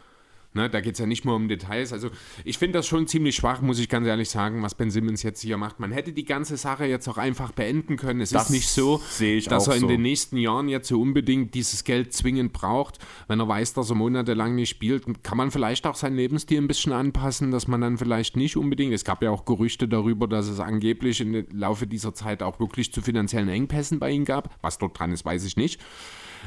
Ne, 0.56 0.70
da 0.70 0.80
geht 0.80 0.94
es 0.94 1.00
ja 1.00 1.06
nicht 1.06 1.26
mehr 1.26 1.34
um 1.34 1.50
Details. 1.50 1.92
Also 1.92 2.10
ich 2.46 2.58
finde 2.58 2.80
das 2.80 2.88
schon 2.88 3.08
ziemlich 3.08 3.36
schwach, 3.36 3.62
muss 3.62 3.78
ich 3.78 3.90
ganz 3.90 4.08
ehrlich 4.08 4.30
sagen, 4.30 4.64
was 4.64 4.74
Ben 4.74 4.90
Simmons 4.90 5.22
jetzt 5.22 5.42
hier 5.42 5.58
macht. 5.58 5.82
Man 5.82 5.92
hätte 5.92 6.14
die 6.14 6.24
ganze 6.24 6.56
Sache 6.56 6.86
jetzt 6.86 7.10
auch 7.10 7.18
einfach 7.18 7.52
beenden 7.52 7.98
können. 7.98 8.22
Es 8.22 8.30
Das 8.30 8.46
ist 8.46 8.52
nicht 8.52 8.70
so, 8.70 9.02
dass 9.48 9.68
er 9.68 9.76
in 9.76 9.82
so. 9.82 9.88
den 9.88 10.02
nächsten 10.02 10.38
Jahren 10.38 10.70
jetzt 10.70 10.88
so 10.88 11.02
unbedingt 11.02 11.54
dieses 11.56 11.84
Geld 11.84 12.14
zwingend 12.14 12.54
braucht. 12.54 13.00
Wenn 13.28 13.42
er 13.42 13.50
weiß, 13.50 13.74
dass 13.74 13.90
er 13.90 13.98
monatelang 13.98 14.56
nicht 14.56 14.70
spielt, 14.70 15.24
kann 15.24 15.38
man 15.38 15.52
vielleicht 15.52 15.86
auch 15.88 15.96
seinen 15.96 16.16
Lebensstil 16.16 16.62
ein 16.62 16.70
bisschen 16.70 16.94
anpassen, 16.94 17.52
dass 17.52 17.68
man 17.68 17.82
dann 17.82 17.98
vielleicht 17.98 18.38
nicht 18.38 18.56
unbedingt. 18.56 18.94
Es 18.94 19.04
gab 19.04 19.22
ja 19.24 19.32
auch 19.32 19.44
Gerüchte 19.44 19.90
darüber, 19.90 20.26
dass 20.26 20.48
es 20.48 20.62
angeblich 20.62 21.20
im 21.20 21.46
Laufe 21.52 21.86
dieser 21.86 22.14
Zeit 22.14 22.42
auch 22.42 22.62
wirklich 22.62 22.94
zu 22.94 23.02
finanziellen 23.02 23.50
Engpässen 23.50 24.00
bei 24.00 24.10
ihm 24.12 24.24
gab. 24.24 24.56
Was 24.62 24.78
dort 24.78 24.98
dran 24.98 25.12
ist, 25.12 25.26
weiß 25.26 25.44
ich 25.44 25.58
nicht. 25.58 25.82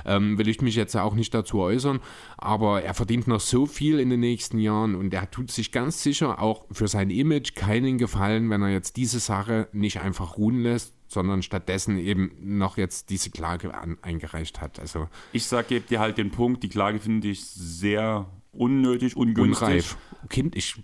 Ähm, 0.04 0.38
will 0.38 0.48
ich 0.48 0.60
mich 0.60 0.74
jetzt 0.74 0.96
auch 0.96 1.14
nicht 1.14 1.34
dazu 1.34 1.60
äußern, 1.60 2.00
aber 2.36 2.82
er 2.82 2.94
verdient 2.94 3.26
noch 3.26 3.40
so 3.40 3.66
viel 3.66 3.98
in 4.00 4.10
den 4.10 4.20
nächsten 4.20 4.58
Jahren 4.58 4.94
und 4.94 5.12
er 5.14 5.30
tut 5.30 5.50
sich 5.50 5.72
ganz 5.72 6.02
sicher 6.02 6.40
auch 6.40 6.66
für 6.70 6.88
sein 6.88 7.10
Image 7.10 7.54
keinen 7.54 7.98
Gefallen, 7.98 8.50
wenn 8.50 8.62
er 8.62 8.70
jetzt 8.70 8.96
diese 8.96 9.20
Sache 9.20 9.68
nicht 9.72 10.00
einfach 10.00 10.36
ruhen 10.36 10.62
lässt, 10.62 10.94
sondern 11.08 11.42
stattdessen 11.42 11.98
eben 11.98 12.32
noch 12.40 12.76
jetzt 12.76 13.10
diese 13.10 13.30
Klage 13.30 13.74
an, 13.74 13.98
eingereicht 14.02 14.60
hat. 14.60 14.78
Also 14.78 15.08
Ich 15.32 15.46
sag, 15.46 15.68
gebe 15.68 15.86
dir 15.86 16.00
halt 16.00 16.18
den 16.18 16.30
Punkt, 16.30 16.62
die 16.62 16.68
Klage 16.68 17.00
finde 17.00 17.28
ich 17.28 17.44
sehr 17.44 18.30
unnötig, 18.52 19.16
ungünstig. 19.16 19.66
unreif. 19.66 19.96
Kind, 20.28 20.56
ich, 20.56 20.76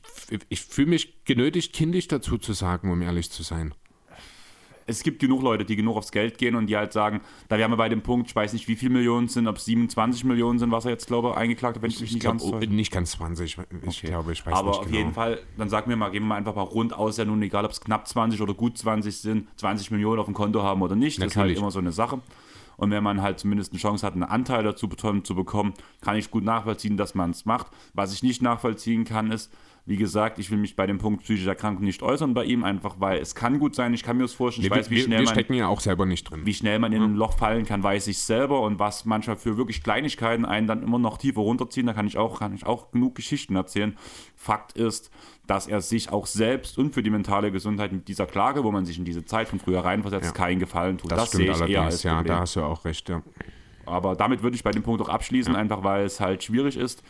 ich 0.48 0.62
fühle 0.62 0.88
mich 0.88 1.24
genötigt, 1.24 1.72
kindisch 1.72 2.08
dazu 2.08 2.38
zu 2.38 2.52
sagen, 2.52 2.90
um 2.90 3.02
ehrlich 3.02 3.30
zu 3.30 3.42
sein. 3.42 3.74
Es 4.86 5.02
gibt 5.02 5.20
genug 5.20 5.42
Leute, 5.42 5.64
die 5.64 5.76
genug 5.76 5.96
aufs 5.96 6.12
Geld 6.12 6.38
gehen 6.38 6.54
und 6.56 6.66
die 6.66 6.76
halt 6.76 6.92
sagen, 6.92 7.20
da 7.48 7.58
wären 7.58 7.70
wir 7.70 7.76
bei 7.76 7.88
dem 7.88 8.02
Punkt, 8.02 8.28
ich 8.28 8.36
weiß 8.36 8.52
nicht, 8.52 8.68
wie 8.68 8.76
viele 8.76 8.92
Millionen 8.92 9.28
sind, 9.28 9.46
ob 9.46 9.56
es 9.56 9.64
27 9.64 10.24
Millionen 10.24 10.58
sind, 10.58 10.70
was 10.70 10.84
er 10.84 10.90
jetzt, 10.92 11.06
glaube 11.06 11.30
ich, 11.30 11.36
eingeklagt 11.36 11.76
hat, 11.76 11.82
wenn 11.82 11.90
ich 11.90 12.00
mich 12.00 12.10
Ich 12.10 12.14
nicht 12.14 12.22
glaube, 12.22 12.38
ganz 12.38 12.50
täusche. 12.50 12.70
nicht 12.70 12.92
ganz 12.92 13.10
20. 13.12 13.58
Ich 13.88 14.02
glaube, 14.02 14.32
ich 14.32 14.44
weiß 14.44 14.54
Aber 14.54 14.68
nicht 14.70 14.78
auf 14.80 14.86
genau. 14.86 14.98
jeden 14.98 15.12
Fall, 15.12 15.40
dann 15.56 15.68
sag 15.68 15.86
mir 15.86 15.96
mal, 15.96 16.10
gehen 16.10 16.26
wir 16.26 16.34
einfach 16.34 16.54
mal 16.54 16.62
rund 16.62 16.92
aus, 16.92 17.16
ja 17.16 17.24
nun 17.24 17.40
egal, 17.42 17.64
ob 17.64 17.70
es 17.70 17.80
knapp 17.80 18.06
20 18.06 18.40
oder 18.40 18.54
gut 18.54 18.76
20 18.78 19.16
sind, 19.16 19.48
20 19.58 19.90
Millionen 19.90 20.18
auf 20.20 20.26
dem 20.26 20.34
Konto 20.34 20.62
haben 20.62 20.82
oder 20.82 20.96
nicht, 20.96 21.18
das 21.18 21.26
ist 21.28 21.36
halt 21.36 21.44
Natürlich. 21.46 21.58
immer 21.58 21.70
so 21.70 21.78
eine 21.78 21.92
Sache. 21.92 22.20
Und 22.76 22.90
wenn 22.90 23.04
man 23.04 23.22
halt 23.22 23.38
zumindest 23.38 23.72
eine 23.72 23.78
Chance 23.80 24.04
hat, 24.04 24.14
einen 24.14 24.24
Anteil 24.24 24.64
dazu 24.64 24.88
zu 24.88 25.34
bekommen, 25.34 25.74
kann 26.00 26.16
ich 26.16 26.30
gut 26.30 26.44
nachvollziehen, 26.44 26.96
dass 26.96 27.14
man 27.14 27.30
es 27.30 27.44
macht. 27.44 27.68
Was 27.92 28.12
ich 28.12 28.22
nicht 28.22 28.42
nachvollziehen 28.42 29.04
kann, 29.04 29.30
ist, 29.30 29.52
wie 29.86 29.96
gesagt, 29.96 30.38
ich 30.38 30.50
will 30.50 30.56
mich 30.56 30.76
bei 30.76 30.86
dem 30.86 30.96
Punkt 30.96 31.24
psychische 31.24 31.48
Erkrankung 31.50 31.84
nicht 31.84 32.02
äußern 32.02 32.32
bei 32.32 32.44
ihm, 32.44 32.64
einfach 32.64 32.96
weil 33.00 33.18
es 33.20 33.34
kann 33.34 33.58
gut 33.58 33.74
sein, 33.74 33.92
ich 33.92 34.02
kann 34.02 34.16
mir 34.16 34.22
das 34.22 34.32
vorstellen, 34.32 34.64
ich 34.64 34.70
wir, 34.70 34.78
weiß, 34.78 34.90
wie 34.90 34.96
wir, 34.96 35.02
schnell 35.04 35.18
wir 35.18 35.24
man 35.26 35.34
stecken 35.34 35.54
ja 35.54 35.68
auch 35.68 35.80
selber 35.80 36.06
nicht 36.06 36.30
drin. 36.30 36.40
wie 36.44 36.54
schnell 36.54 36.78
man 36.78 36.92
in 36.92 37.02
ein 37.02 37.14
Loch 37.16 37.36
fallen 37.36 37.66
kann, 37.66 37.82
weiß 37.82 38.06
ich 38.06 38.18
selber 38.18 38.62
und 38.62 38.78
was 38.78 39.04
manchmal 39.04 39.36
für 39.36 39.58
wirklich 39.58 39.82
Kleinigkeiten 39.82 40.46
einen 40.46 40.66
dann 40.66 40.82
immer 40.82 40.98
noch 40.98 41.18
tiefer 41.18 41.42
runterziehen, 41.42 41.86
da 41.86 41.92
kann 41.92 42.06
ich 42.06 42.16
auch, 42.16 42.38
kann 42.38 42.54
ich 42.54 42.64
auch 42.64 42.92
genug 42.92 43.14
Geschichten 43.14 43.56
erzählen. 43.56 43.94
Fakt 44.36 44.72
ist, 44.72 45.10
dass 45.46 45.66
er 45.66 45.82
sich 45.82 46.10
auch 46.10 46.24
selbst 46.26 46.78
und 46.78 46.94
für 46.94 47.02
die 47.02 47.10
mentale 47.10 47.52
Gesundheit 47.52 47.92
mit 47.92 48.08
dieser 48.08 48.24
Klage, 48.26 48.64
wo 48.64 48.70
man 48.70 48.86
sich 48.86 48.98
in 48.98 49.04
diese 49.04 49.26
Zeit 49.26 49.48
von 49.48 49.58
früher 49.58 49.84
reinversetzt, 49.84 50.26
Ja. 50.26 50.32
keinen 50.32 50.60
Gefallen 50.60 50.96
tut. 50.96 51.12
Das, 51.12 51.28
stimmt 51.28 51.42
sehe 51.44 51.50
ich 51.52 51.56
eher 51.58 51.64
allerdings, 51.82 51.92
als 51.92 52.02
ja, 52.04 52.14
Problem. 52.14 52.28
da 52.34 52.40
hast 52.40 52.56
du 52.56 52.62
auch 52.62 52.84
recht, 52.86 53.08
ja. 53.10 53.22
Aber 53.84 54.16
damit 54.16 54.42
würde 54.42 54.56
ich 54.56 54.64
bei 54.64 54.70
dem 54.70 54.82
Punkt 54.82 55.02
auch 55.02 55.10
abschließen, 55.10 55.54
einfach 55.54 55.84
weil 55.84 56.06
es 56.06 56.18
halt 56.20 56.42
schwierig 56.42 56.78
ist 56.78 57.02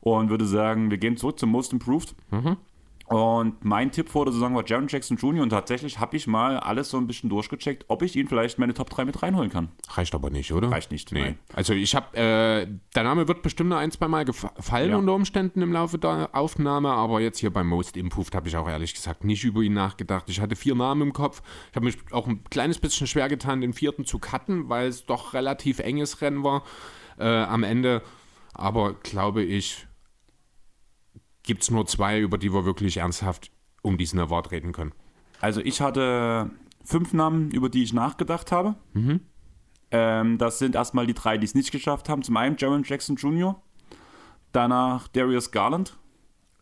und 0.00 0.30
würde 0.30 0.46
sagen, 0.46 0.90
wir 0.90 0.98
gehen 0.98 1.16
zurück 1.16 1.38
zum 1.38 1.50
Most 1.50 1.72
Improved. 1.72 2.14
Mhm. 2.30 2.56
Und 3.06 3.64
mein 3.64 3.90
Tipp 3.90 4.08
vor 4.08 4.24
der 4.24 4.32
Saison 4.32 4.54
war 4.54 4.62
Jaron 4.64 4.86
Jackson 4.88 5.16
Jr. 5.16 5.42
und 5.42 5.48
tatsächlich 5.48 5.98
habe 5.98 6.16
ich 6.16 6.28
mal 6.28 6.58
alles 6.60 6.90
so 6.90 6.96
ein 6.96 7.08
bisschen 7.08 7.28
durchgecheckt, 7.28 7.86
ob 7.88 8.02
ich 8.02 8.14
ihn 8.14 8.28
vielleicht 8.28 8.56
in 8.56 8.60
meine 8.60 8.72
Top 8.72 8.88
3 8.88 9.04
mit 9.04 9.20
reinholen 9.20 9.50
kann. 9.50 9.68
Reicht 9.88 10.14
aber 10.14 10.30
nicht, 10.30 10.52
oder? 10.52 10.70
Reicht 10.70 10.92
nicht, 10.92 11.10
Nee. 11.10 11.20
nein. 11.22 11.38
Also 11.52 11.72
ich 11.72 11.96
habe, 11.96 12.16
äh, 12.16 12.68
der 12.94 13.02
Name 13.02 13.26
wird 13.26 13.42
bestimmt 13.42 13.72
ein, 13.72 13.90
zwei 13.90 14.06
Mal 14.06 14.24
gefallen 14.24 14.90
Ja. 14.90 14.96
unter 14.96 15.12
Umständen 15.14 15.60
im 15.60 15.72
Laufe 15.72 15.98
der 15.98 16.30
Aufnahme, 16.34 16.90
aber 16.92 17.20
jetzt 17.20 17.40
hier 17.40 17.52
beim 17.52 17.66
Most 17.66 17.96
Improved 17.96 18.32
habe 18.36 18.46
ich 18.46 18.56
auch 18.56 18.68
ehrlich 18.68 18.94
gesagt 18.94 19.24
nicht 19.24 19.42
über 19.42 19.62
ihn 19.62 19.74
nachgedacht. 19.74 20.26
Ich 20.28 20.40
hatte 20.40 20.54
vier 20.54 20.76
Namen 20.76 21.02
im 21.02 21.12
Kopf. 21.12 21.42
Ich 21.70 21.74
habe 21.76 21.86
mich 21.86 21.98
auch 22.12 22.28
ein 22.28 22.44
kleines 22.44 22.78
bisschen 22.78 23.08
schwer 23.08 23.28
getan, 23.28 23.60
den 23.60 23.72
vierten 23.72 24.04
zu 24.04 24.20
cutten, 24.20 24.68
weil 24.68 24.86
es 24.86 25.04
doch 25.06 25.34
relativ 25.34 25.80
enges 25.80 26.20
Rennen 26.22 26.44
war. 26.44 26.62
äh, 27.18 27.24
am 27.42 27.64
Ende. 27.64 28.02
Aber 28.54 28.94
glaube 28.94 29.42
ich, 29.42 29.86
gibt 31.50 31.62
es 31.62 31.70
nur 31.72 31.84
zwei, 31.84 32.20
über 32.20 32.38
die 32.38 32.54
wir 32.54 32.64
wirklich 32.64 32.98
ernsthaft 32.98 33.50
um 33.82 33.98
diesen 33.98 34.20
Award 34.20 34.52
reden 34.52 34.70
können. 34.70 34.92
Also 35.40 35.60
ich 35.60 35.80
hatte 35.80 36.48
fünf 36.84 37.12
Namen, 37.12 37.50
über 37.50 37.68
die 37.68 37.82
ich 37.82 37.92
nachgedacht 37.92 38.52
habe. 38.52 38.76
Ähm, 39.90 40.38
das 40.38 40.60
sind 40.60 40.76
erstmal 40.76 41.08
die 41.08 41.12
drei, 41.12 41.38
die 41.38 41.44
es 41.46 41.56
nicht 41.56 41.72
geschafft 41.72 42.08
haben. 42.08 42.22
Zum 42.22 42.36
einen 42.36 42.54
Jaron 42.56 42.84
Jackson 42.84 43.16
Jr., 43.16 43.60
danach 44.52 45.08
Darius 45.08 45.50
Garland 45.50 45.98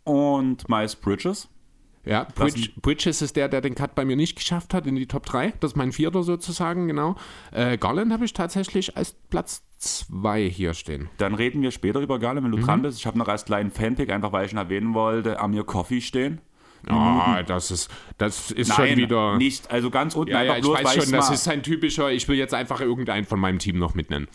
und 0.04 0.66
Miles 0.70 0.96
Bridges. 0.96 1.50
Ja, 2.06 2.26
Bridge, 2.34 2.70
Bridges 2.80 3.20
ist 3.20 3.36
der, 3.36 3.50
der 3.50 3.60
den 3.60 3.74
Cut 3.74 3.94
bei 3.94 4.06
mir 4.06 4.16
nicht 4.16 4.36
geschafft 4.36 4.72
hat 4.72 4.86
in 4.86 4.96
die 4.96 5.06
Top 5.06 5.26
3. 5.26 5.52
Das 5.60 5.72
ist 5.72 5.76
mein 5.76 5.92
vierter 5.92 6.22
sozusagen, 6.22 6.88
genau. 6.88 7.16
Äh, 7.52 7.76
Garland 7.76 8.10
habe 8.10 8.24
ich 8.24 8.32
tatsächlich 8.32 8.96
als 8.96 9.12
Platz 9.12 9.67
2 9.78 10.48
hier 10.48 10.74
stehen. 10.74 11.08
Dann 11.18 11.34
reden 11.34 11.62
wir 11.62 11.70
später 11.70 12.00
über 12.00 12.18
Garland, 12.18 12.44
wenn 12.44 12.52
du 12.52 12.58
dran 12.58 12.82
bist. 12.82 12.98
Ich 12.98 13.06
habe 13.06 13.18
noch 13.18 13.28
als 13.28 13.44
kleinen 13.44 13.70
Fanpick, 13.70 14.10
einfach 14.10 14.32
weil 14.32 14.46
ich 14.46 14.52
ihn 14.52 14.58
erwähnen 14.58 14.94
wollte, 14.94 15.40
Amir 15.40 15.64
Coffee 15.64 16.00
stehen. 16.00 16.40
Ah, 16.86 17.42
das 17.42 17.70
ist, 17.70 17.90
das 18.18 18.50
ist 18.50 18.72
schon 18.74 18.96
wieder. 18.96 19.36
nicht. 19.36 19.70
Also 19.70 19.90
ganz 19.90 20.14
unten 20.14 20.30
Ja, 20.32 20.42
ja, 20.42 20.56
ich 20.56 20.62
bloß, 20.62 20.84
weiß 20.84 21.04
schon, 21.04 21.12
das 21.12 21.28
mal- 21.28 21.34
ist 21.34 21.48
ein 21.48 21.62
typischer, 21.62 22.10
ich 22.10 22.26
will 22.28 22.36
jetzt 22.36 22.54
einfach 22.54 22.80
irgendeinen 22.80 23.26
von 23.26 23.40
meinem 23.40 23.58
Team 23.58 23.78
noch 23.78 23.94
mitnennen. 23.94 24.28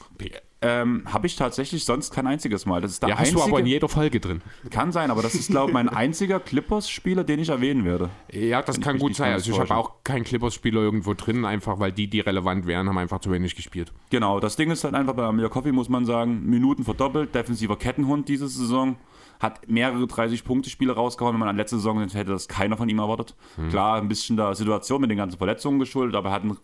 Ähm, 0.65 1.03
habe 1.11 1.27
ich 1.27 1.35
tatsächlich 1.35 1.83
sonst 1.83 2.13
kein 2.13 2.25
einziges 2.25 2.65
Mal. 2.65 2.79
Das 2.79 2.91
ist 2.91 3.01
der 3.03 3.09
Ja, 3.09 3.15
hast 3.15 3.27
einzige. 3.27 3.39
du 3.41 3.47
aber 3.49 3.59
in 3.59 3.65
jeder 3.65 3.89
Folge 3.89 4.21
drin. 4.21 4.41
kann 4.69 4.93
sein, 4.93 5.11
aber 5.11 5.21
das 5.21 5.35
ist, 5.35 5.49
glaube 5.51 5.71
ich, 5.71 5.73
mein 5.73 5.89
einziger 5.89 6.39
Clippers-Spieler, 6.39 7.25
den 7.25 7.39
ich 7.39 7.49
erwähnen 7.49 7.83
werde. 7.83 8.09
Ja, 8.31 8.61
das 8.61 8.79
kann 8.79 8.97
gut 8.97 9.13
sein. 9.15 9.33
Also 9.33 9.51
ich 9.51 9.59
habe 9.59 9.75
auch 9.75 10.03
keinen 10.05 10.23
Clippers-Spieler 10.23 10.79
irgendwo 10.79 11.15
drin, 11.15 11.43
einfach 11.43 11.79
weil 11.79 11.91
die, 11.91 12.07
die 12.07 12.21
relevant 12.21 12.65
wären, 12.65 12.87
haben 12.87 12.97
einfach 12.97 13.19
zu 13.19 13.29
wenig 13.31 13.57
gespielt. 13.57 13.91
Genau, 14.09 14.39
das 14.39 14.55
Ding 14.55 14.71
ist 14.71 14.85
halt 14.85 14.93
einfach 14.95 15.15
bei 15.15 15.23
Amir 15.23 15.49
Coffee, 15.49 15.73
muss 15.73 15.89
man 15.89 16.05
sagen, 16.05 16.45
Minuten 16.45 16.85
verdoppelt, 16.85 17.35
defensiver 17.35 17.75
Kettenhund 17.75 18.29
diese 18.29 18.47
Saison, 18.47 18.95
hat 19.39 19.67
mehrere 19.69 20.03
30-Punkte-Spiele 20.03 20.93
rausgehauen. 20.93 21.33
Wenn 21.33 21.39
man 21.39 21.49
an 21.49 21.57
letzte 21.57 21.77
Saison 21.77 21.99
hätte 21.99 22.31
das 22.31 22.47
keiner 22.47 22.77
von 22.77 22.87
ihm 22.89 22.99
erwartet. 22.99 23.35
Klar, 23.69 23.97
ein 23.97 24.07
bisschen 24.07 24.37
der 24.37 24.55
Situation 24.55 25.01
mit 25.01 25.09
den 25.09 25.17
ganzen 25.17 25.37
Verletzungen 25.37 25.79
geschuldet, 25.79 26.15
aber 26.15 26.29
er 26.29 26.35
hat 26.35 26.43
einen, 26.43 26.57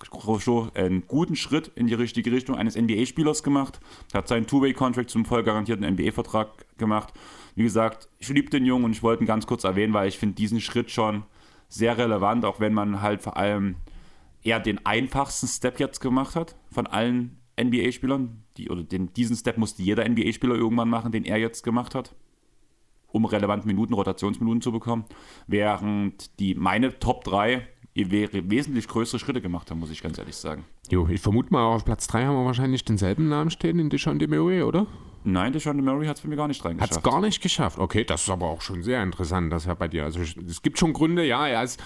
einen 0.75 1.07
guten 1.07 1.35
Schritt 1.35 1.71
in 1.75 1.87
die 1.87 1.93
richtige 1.93 2.31
Richtung 2.31 2.55
eines 2.55 2.75
NBA-Spielers 2.75 3.43
gemacht. 3.43 3.79
Er 4.13 4.19
hat 4.19 4.27
seinen 4.27 4.47
Two-Way-Contract 4.47 5.09
zum 5.09 5.25
voll 5.25 5.43
garantierten 5.43 5.85
NBA-Vertrag 5.85 6.49
gemacht. 6.77 7.13
Wie 7.55 7.63
gesagt, 7.63 8.07
ich 8.19 8.29
liebe 8.29 8.49
den 8.49 8.65
Jungen 8.65 8.85
und 8.85 8.91
ich 8.91 9.03
wollte 9.03 9.23
ihn 9.23 9.27
ganz 9.27 9.45
kurz 9.45 9.63
erwähnen, 9.63 9.93
weil 9.93 10.07
ich 10.07 10.17
finde 10.17 10.35
diesen 10.35 10.61
Schritt 10.61 10.91
schon 10.91 11.23
sehr 11.67 11.97
relevant, 11.97 12.45
auch 12.45 12.59
wenn 12.59 12.73
man 12.73 13.01
halt 13.01 13.21
vor 13.21 13.37
allem 13.37 13.75
eher 14.41 14.59
den 14.59 14.85
einfachsten 14.85 15.47
Step 15.47 15.79
jetzt 15.79 15.99
gemacht 15.99 16.35
hat 16.35 16.55
von 16.71 16.87
allen 16.87 17.37
NBA-Spielern. 17.59 18.43
Die, 18.57 18.69
oder 18.69 18.83
den, 18.83 19.13
diesen 19.13 19.35
Step 19.35 19.57
musste 19.57 19.83
jeder 19.83 20.07
NBA-Spieler 20.07 20.55
irgendwann 20.55 20.89
machen, 20.89 21.11
den 21.11 21.25
er 21.25 21.37
jetzt 21.37 21.63
gemacht 21.63 21.95
hat, 21.95 22.15
um 23.11 23.25
relevant 23.25 23.65
Minuten, 23.65 23.93
Rotationsminuten 23.93 24.61
zu 24.61 24.71
bekommen. 24.71 25.05
Während 25.47 26.39
die 26.39 26.55
meine 26.55 26.97
Top 26.99 27.23
3 27.23 27.67
wäre 27.95 28.49
wesentlich 28.49 28.87
größere 28.87 29.19
Schritte 29.19 29.41
gemacht 29.41 29.69
haben, 29.71 29.79
muss 29.79 29.91
ich 29.91 30.01
ganz 30.01 30.17
ehrlich 30.17 30.35
sagen. 30.35 30.63
Jo, 30.89 31.07
ich 31.07 31.19
vermute 31.19 31.51
mal, 31.51 31.65
auf 31.65 31.83
Platz 31.83 32.07
3 32.07 32.25
haben 32.25 32.35
wir 32.35 32.45
wahrscheinlich 32.45 32.85
denselben 32.85 33.27
Namen 33.27 33.51
stehen 33.51 33.77
in 33.79 33.89
Deshaun 33.89 34.17
Murray, 34.17 34.63
oder? 34.63 34.87
Nein, 35.23 35.51
Deshaun 35.51 35.83
Murray 35.83 36.07
hat 36.07 36.15
es 36.15 36.21
für 36.21 36.27
mich 36.29 36.37
gar 36.37 36.47
nicht 36.47 36.63
Hat 36.63 36.71
es 36.71 36.79
reingeschafft. 36.79 37.03
gar 37.03 37.21
nicht 37.21 37.41
geschafft. 37.41 37.77
Okay, 37.77 38.03
das 38.05 38.23
ist 38.23 38.29
aber 38.29 38.47
auch 38.47 38.61
schon 38.61 38.83
sehr 38.83 39.03
interessant, 39.03 39.51
das 39.51 39.65
ja 39.65 39.73
bei 39.73 39.87
dir. 39.87 40.05
Also 40.05 40.21
es 40.21 40.61
gibt 40.61 40.79
schon 40.79 40.93
Gründe, 40.93 41.25
ja, 41.25 41.47
er 41.47 41.63
ist 41.63 41.81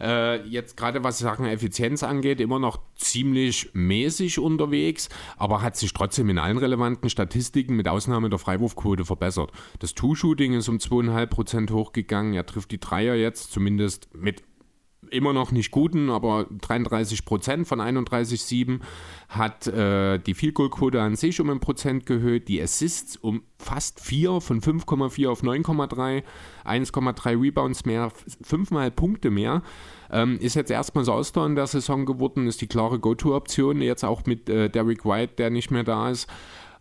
äh, 0.00 0.42
jetzt 0.48 0.76
gerade 0.76 1.04
was 1.04 1.18
Sachen 1.18 1.44
Effizienz 1.46 2.02
angeht, 2.02 2.40
immer 2.40 2.58
noch 2.58 2.80
ziemlich 2.96 3.70
mäßig 3.74 4.38
unterwegs, 4.38 5.08
aber 5.36 5.60
hat 5.60 5.76
sich 5.76 5.92
trotzdem 5.92 6.30
in 6.30 6.38
allen 6.38 6.56
relevanten 6.58 7.10
Statistiken 7.10 7.76
mit 7.76 7.88
Ausnahme 7.88 8.30
der 8.30 8.38
Freiwurfquote 8.38 9.04
verbessert. 9.04 9.52
Das 9.80 9.94
Two-Shooting 9.94 10.54
ist 10.54 10.68
um 10.68 10.78
2,5% 10.78 11.70
hochgegangen, 11.72 12.34
er 12.34 12.46
trifft 12.46 12.70
die 12.70 12.80
Dreier 12.80 13.14
jetzt 13.14 13.52
zumindest 13.52 14.08
mit 14.14 14.42
immer 15.12 15.32
noch 15.32 15.52
nicht 15.52 15.70
guten, 15.70 16.10
aber 16.10 16.46
33 16.60 17.24
Prozent 17.24 17.66
von 17.66 17.80
31,7 17.80 18.80
hat 19.28 19.66
äh, 19.66 20.18
die 20.18 20.34
Field 20.34 20.58
an 20.96 21.16
sich 21.16 21.40
um 21.40 21.50
ein 21.50 21.60
Prozent 21.60 22.06
gehöht, 22.06 22.48
die 22.48 22.62
Assists 22.62 23.16
um 23.16 23.42
fast 23.58 24.00
4 24.00 24.40
von 24.40 24.60
5,4 24.60 25.28
auf 25.28 25.42
9,3, 25.42 26.22
1,3 26.64 27.40
Rebounds 27.40 27.84
mehr, 27.84 28.10
fünfmal 28.42 28.90
Punkte 28.90 29.30
mehr. 29.30 29.62
Ähm, 30.10 30.38
ist 30.38 30.54
jetzt 30.54 30.70
erstmals 30.70 31.08
All-Star 31.08 31.46
in 31.46 31.54
der 31.54 31.66
Saison 31.66 32.06
geworden, 32.06 32.46
ist 32.46 32.60
die 32.62 32.66
klare 32.66 32.98
Go-To-Option, 32.98 33.82
jetzt 33.82 34.04
auch 34.04 34.24
mit 34.24 34.48
äh, 34.48 34.70
Derek 34.70 35.04
White, 35.04 35.34
der 35.36 35.50
nicht 35.50 35.70
mehr 35.70 35.84
da 35.84 36.10
ist. 36.10 36.28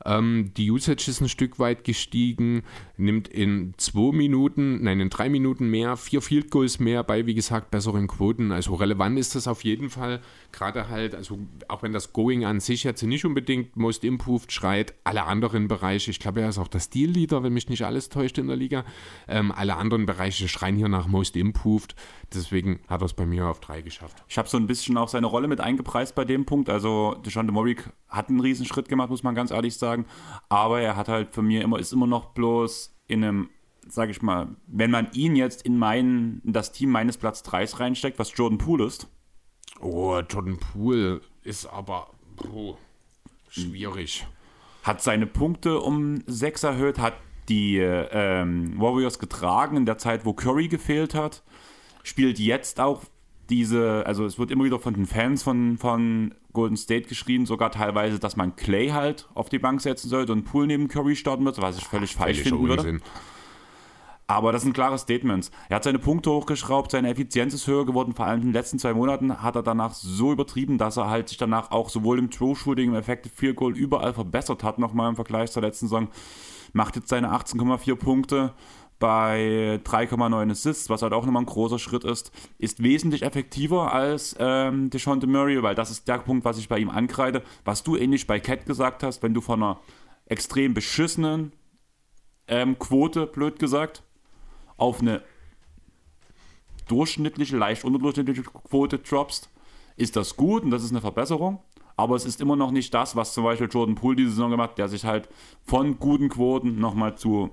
Ähm, 0.05 0.51
die 0.55 0.71
Usage 0.71 1.09
ist 1.09 1.21
ein 1.21 1.29
Stück 1.29 1.59
weit 1.59 1.83
gestiegen, 1.83 2.63
nimmt 2.97 3.27
in 3.27 3.73
zwei 3.77 4.15
Minuten, 4.15 4.83
nein, 4.83 4.99
in 4.99 5.09
drei 5.09 5.29
Minuten 5.29 5.69
mehr, 5.69 5.97
vier 5.97 6.21
Field 6.21 6.51
Goals 6.51 6.79
mehr 6.79 7.03
bei, 7.03 7.25
wie 7.25 7.33
gesagt, 7.33 7.71
besseren 7.71 8.07
Quoten. 8.07 8.51
Also 8.51 8.75
relevant 8.75 9.17
ist 9.19 9.35
das 9.35 9.47
auf 9.47 9.63
jeden 9.63 9.89
Fall. 9.89 10.21
Gerade 10.51 10.89
halt, 10.89 11.15
also 11.15 11.39
auch 11.67 11.83
wenn 11.83 11.93
das 11.93 12.13
Going 12.13 12.45
an 12.45 12.59
sich 12.59 12.83
jetzt 12.83 13.03
nicht 13.03 13.25
unbedingt 13.25 13.75
Most 13.75 14.03
Improved 14.03 14.51
schreit, 14.51 14.93
alle 15.03 15.23
anderen 15.23 15.67
Bereiche, 15.67 16.11
ich 16.11 16.19
glaube, 16.19 16.41
er 16.41 16.49
ist 16.49 16.57
auch 16.57 16.67
der 16.67 16.79
Stil-Leader, 16.79 17.43
wenn 17.43 17.53
mich 17.53 17.69
nicht 17.69 17.85
alles 17.85 18.09
täuscht 18.09 18.37
in 18.37 18.47
der 18.47 18.57
Liga. 18.57 18.85
Ähm, 19.27 19.51
alle 19.51 19.75
anderen 19.75 20.05
Bereiche 20.05 20.47
schreien 20.47 20.75
hier 20.75 20.89
nach 20.89 21.07
Most 21.07 21.35
Improved. 21.35 21.95
Deswegen 22.33 22.79
hat 22.87 23.01
er 23.01 23.05
es 23.05 23.13
bei 23.13 23.25
mir 23.25 23.47
auf 23.47 23.59
drei 23.59 23.81
geschafft. 23.81 24.23
Ich 24.27 24.37
habe 24.37 24.47
so 24.49 24.57
ein 24.57 24.67
bisschen 24.67 24.97
auch 24.97 25.07
seine 25.07 25.27
Rolle 25.27 25.47
mit 25.47 25.61
eingepreist 25.61 26.13
bei 26.15 26.25
dem 26.25 26.45
Punkt. 26.45 26.69
Also 26.69 27.15
Deshaun 27.25 27.47
Murray 27.47 27.77
hat 28.09 28.29
einen 28.29 28.39
riesen 28.39 28.65
Schritt 28.65 28.89
gemacht, 28.89 29.09
muss 29.09 29.23
man 29.23 29.35
ganz 29.35 29.51
ehrlich 29.51 29.75
sagen. 29.75 29.86
Aber 30.49 30.81
er 30.81 30.95
hat 30.95 31.07
halt 31.07 31.33
für 31.33 31.41
mir 31.41 31.61
immer, 31.61 31.79
ist 31.79 31.93
immer 31.93 32.07
noch 32.07 32.27
bloß 32.33 32.95
in 33.07 33.23
einem, 33.23 33.49
sage 33.87 34.11
ich 34.11 34.21
mal, 34.21 34.49
wenn 34.67 34.91
man 34.91 35.09
ihn 35.13 35.35
jetzt 35.35 35.61
in 35.63 35.77
mein, 35.77 36.41
in 36.43 36.53
das 36.53 36.71
Team 36.71 36.89
meines 36.89 37.17
Platz 37.17 37.43
3 37.43 37.65
reinsteckt, 37.65 38.19
was 38.19 38.35
Jordan 38.35 38.57
Poole 38.57 38.85
ist, 38.85 39.07
Oh, 39.79 40.19
Jordan 40.27 40.57
Poole 40.57 41.21
ist 41.43 41.67
aber 41.67 42.09
oh, 42.51 42.75
schwierig. 43.49 44.25
hat 44.83 45.03
seine 45.03 45.27
Punkte 45.27 45.79
um 45.79 46.23
6 46.25 46.63
erhöht, 46.63 46.97
hat 46.99 47.13
die 47.47 47.77
ähm, 47.77 48.79
Warriors 48.79 49.19
getragen 49.19 49.77
in 49.77 49.85
der 49.85 49.97
Zeit, 49.97 50.25
wo 50.25 50.33
Curry 50.33 50.67
gefehlt 50.67 51.13
hat, 51.13 51.43
spielt 52.03 52.39
jetzt 52.39 52.79
auch 52.79 53.03
diese, 53.49 54.03
also 54.05 54.25
es 54.25 54.37
wird 54.39 54.51
immer 54.51 54.65
wieder 54.65 54.79
von 54.79 54.93
den 54.93 55.05
Fans 55.05 55.43
von, 55.43 55.77
von 55.77 56.33
Golden 56.57 56.75
State 56.75 57.07
geschrieben, 57.07 57.45
sogar 57.45 57.71
teilweise, 57.71 58.17
dass 58.17 58.35
man 58.35 58.55
Clay 58.55 58.89
halt 58.89 59.29
auf 59.35 59.47
die 59.47 59.59
Bank 59.59 59.79
setzen 59.79 60.09
sollte 60.09 60.33
und 60.33 60.43
Poole 60.43 60.65
neben 60.65 60.87
Curry 60.87 61.15
starten 61.15 61.45
wird, 61.45 61.61
was 61.61 61.77
ich 61.77 61.85
völlig 61.85 62.15
falsch 62.15 62.39
Völliger 62.39 62.57
finden 62.57 62.67
würde. 62.67 62.81
Unsinn. 62.81 63.01
Aber 64.29 64.51
das 64.51 64.63
sind 64.63 64.73
klare 64.73 64.97
Statements. 64.97 65.51
Er 65.69 65.77
hat 65.77 65.85
seine 65.85 65.99
Punkte 65.99 66.31
hochgeschraubt, 66.31 66.91
seine 66.91 67.09
Effizienz 67.09 67.53
ist 67.53 67.65
höher 67.67 67.85
geworden. 67.85 68.13
Vor 68.13 68.25
allem 68.25 68.41
in 68.41 68.47
den 68.47 68.53
letzten 68.53 68.77
zwei 68.77 68.93
Monaten 68.93 69.41
hat 69.41 69.55
er 69.55 69.63
danach 69.63 69.93
so 69.93 70.33
übertrieben, 70.33 70.77
dass 70.77 70.97
er 70.97 71.09
halt 71.09 71.29
sich 71.29 71.37
danach 71.37 71.71
auch 71.71 71.89
sowohl 71.89 72.19
im 72.19 72.29
True-Shooting, 72.29 72.89
im 72.89 72.95
Effective 72.95 73.33
Field 73.33 73.55
Goal 73.55 73.77
überall 73.77 74.13
verbessert 74.13 74.63
hat, 74.63 74.79
nochmal 74.79 75.09
im 75.09 75.15
Vergleich 75.15 75.51
zur 75.51 75.61
letzten 75.61 75.87
Saison. 75.87 76.09
Macht 76.73 76.97
jetzt 76.97 77.07
seine 77.07 77.31
18,4 77.31 77.95
Punkte 77.95 78.53
bei 78.99 79.79
3,9 79.83 80.51
Assists, 80.51 80.89
was 80.89 81.01
halt 81.01 81.13
auch 81.13 81.25
nochmal 81.25 81.43
ein 81.43 81.47
großer 81.47 81.79
Schritt 81.79 82.03
ist. 82.03 82.31
Ist 82.57 82.81
wesentlich 82.81 83.21
effektiver 83.23 83.93
als 83.93 84.35
ähm, 84.39 84.89
DeShaun 84.89 85.19
Murray, 85.25 85.61
weil 85.61 85.75
das 85.75 85.91
ist 85.91 86.07
der 86.07 86.19
Punkt, 86.19 86.45
was 86.45 86.57
ich 86.57 86.69
bei 86.69 86.79
ihm 86.79 86.89
ankreide. 86.89 87.43
Was 87.65 87.83
du 87.83 87.95
ähnlich 87.95 88.27
bei 88.27 88.39
Cat 88.39 88.65
gesagt 88.65 89.03
hast, 89.03 89.21
wenn 89.23 89.33
du 89.33 89.41
von 89.41 89.61
einer 89.61 89.79
extrem 90.25 90.73
beschissenen 90.73 91.53
ähm, 92.47 92.79
Quote, 92.79 93.27
blöd 93.27 93.59
gesagt, 93.59 94.03
auf 94.77 95.01
eine 95.01 95.21
durchschnittliche, 96.87 97.57
leicht 97.57 97.83
unterdurchschnittliche 97.83 98.43
Quote 98.43 98.99
droppst, 98.99 99.49
ist 99.95 100.15
das 100.15 100.35
gut 100.35 100.63
und 100.63 100.71
das 100.71 100.83
ist 100.83 100.91
eine 100.91 101.01
Verbesserung. 101.01 101.59
Aber 101.95 102.15
es 102.15 102.25
ist 102.25 102.41
immer 102.41 102.55
noch 102.55 102.71
nicht 102.71 102.93
das, 102.93 103.15
was 103.15 103.33
zum 103.33 103.43
Beispiel 103.43 103.67
Jordan 103.71 103.95
Poole 103.95 104.15
diese 104.15 104.29
Saison 104.29 104.51
gemacht 104.51 104.71
hat, 104.71 104.77
der 104.77 104.87
sich 104.87 105.03
halt 105.03 105.27
von 105.63 105.97
guten 105.97 106.29
Quoten 106.29 106.79
nochmal 106.79 107.17
zu 107.17 107.51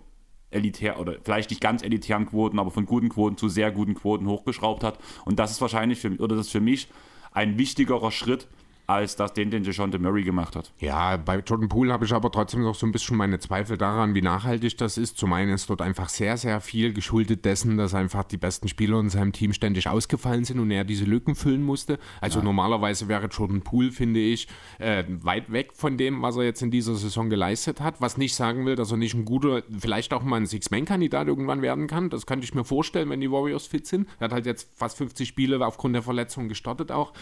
elitär 0.54 0.98
oder 0.98 1.16
vielleicht 1.22 1.50
nicht 1.50 1.60
ganz 1.60 1.82
elitären 1.82 2.26
Quoten, 2.26 2.58
aber 2.58 2.70
von 2.70 2.86
guten 2.86 3.08
Quoten 3.08 3.36
zu 3.36 3.48
sehr 3.48 3.70
guten 3.70 3.94
Quoten 3.94 4.26
hochgeschraubt 4.26 4.82
hat. 4.84 4.98
Und 5.24 5.38
das 5.38 5.50
ist 5.50 5.60
wahrscheinlich 5.60 5.98
für, 5.98 6.10
oder 6.16 6.36
das 6.36 6.46
ist 6.46 6.52
für 6.52 6.60
mich 6.60 6.88
ein 7.32 7.58
wichtigerer 7.58 8.10
Schritt 8.10 8.46
als 8.86 9.16
das, 9.16 9.32
den, 9.32 9.50
den 9.50 9.64
DeJounte 9.64 9.98
Murray 9.98 10.22
gemacht 10.22 10.56
hat. 10.56 10.72
Ja, 10.78 11.16
bei 11.16 11.38
Jordan 11.38 11.68
Poole 11.68 11.92
habe 11.92 12.04
ich 12.04 12.12
aber 12.12 12.30
trotzdem 12.30 12.62
noch 12.62 12.74
so 12.74 12.86
ein 12.86 12.92
bisschen 12.92 13.16
meine 13.16 13.38
Zweifel 13.38 13.78
daran, 13.78 14.14
wie 14.14 14.20
nachhaltig 14.20 14.76
das 14.76 14.98
ist. 14.98 15.16
Zum 15.16 15.32
einen 15.32 15.52
ist 15.52 15.70
dort 15.70 15.80
einfach 15.80 16.08
sehr, 16.08 16.36
sehr 16.36 16.60
viel 16.60 16.92
geschuldet 16.92 17.44
dessen, 17.44 17.78
dass 17.78 17.94
einfach 17.94 18.24
die 18.24 18.36
besten 18.36 18.68
Spieler 18.68 19.00
in 19.00 19.08
seinem 19.08 19.32
Team 19.32 19.52
ständig 19.52 19.88
ausgefallen 19.88 20.44
sind 20.44 20.60
und 20.60 20.70
er 20.70 20.84
diese 20.84 21.04
Lücken 21.04 21.34
füllen 21.34 21.62
musste. 21.62 21.98
Also 22.20 22.42
normalerweise 22.42 23.08
wäre 23.08 23.26
Jordan 23.28 23.62
Poole, 23.62 23.90
finde 23.90 24.20
ich, 24.20 24.48
äh, 24.78 25.04
weit 25.08 25.50
weg 25.50 25.72
von 25.74 25.96
dem, 25.96 26.20
was 26.20 26.36
er 26.36 26.44
jetzt 26.44 26.62
in 26.62 26.70
dieser 26.70 26.94
Saison 26.94 27.30
geleistet 27.30 27.80
hat. 27.80 28.00
Was 28.00 28.18
nicht 28.18 28.34
sagen 28.34 28.66
will, 28.66 28.76
dass 28.76 28.90
er 28.90 28.98
nicht 28.98 29.14
ein 29.14 29.24
guter, 29.24 29.62
vielleicht 29.78 30.12
auch 30.12 30.22
mal 30.22 30.36
ein 30.36 30.46
Six-Man-Kandidat 30.46 31.26
irgendwann 31.26 31.62
werden 31.62 31.86
kann. 31.86 32.10
Das 32.10 32.26
könnte 32.26 32.44
ich 32.44 32.54
mir 32.54 32.64
vorstellen, 32.64 33.08
wenn 33.08 33.20
die 33.20 33.30
Warriors 33.30 33.66
fit 33.66 33.86
sind. 33.86 34.08
Er 34.18 34.26
hat 34.26 34.32
halt 34.32 34.46
jetzt 34.46 34.68
fast 34.76 34.98
50 34.98 35.26
Spiele 35.26 35.64
aufgrund 35.64 35.94
der 35.94 36.02
Verletzung 36.02 36.48
gestartet 36.48 36.92
auch. 36.92 37.12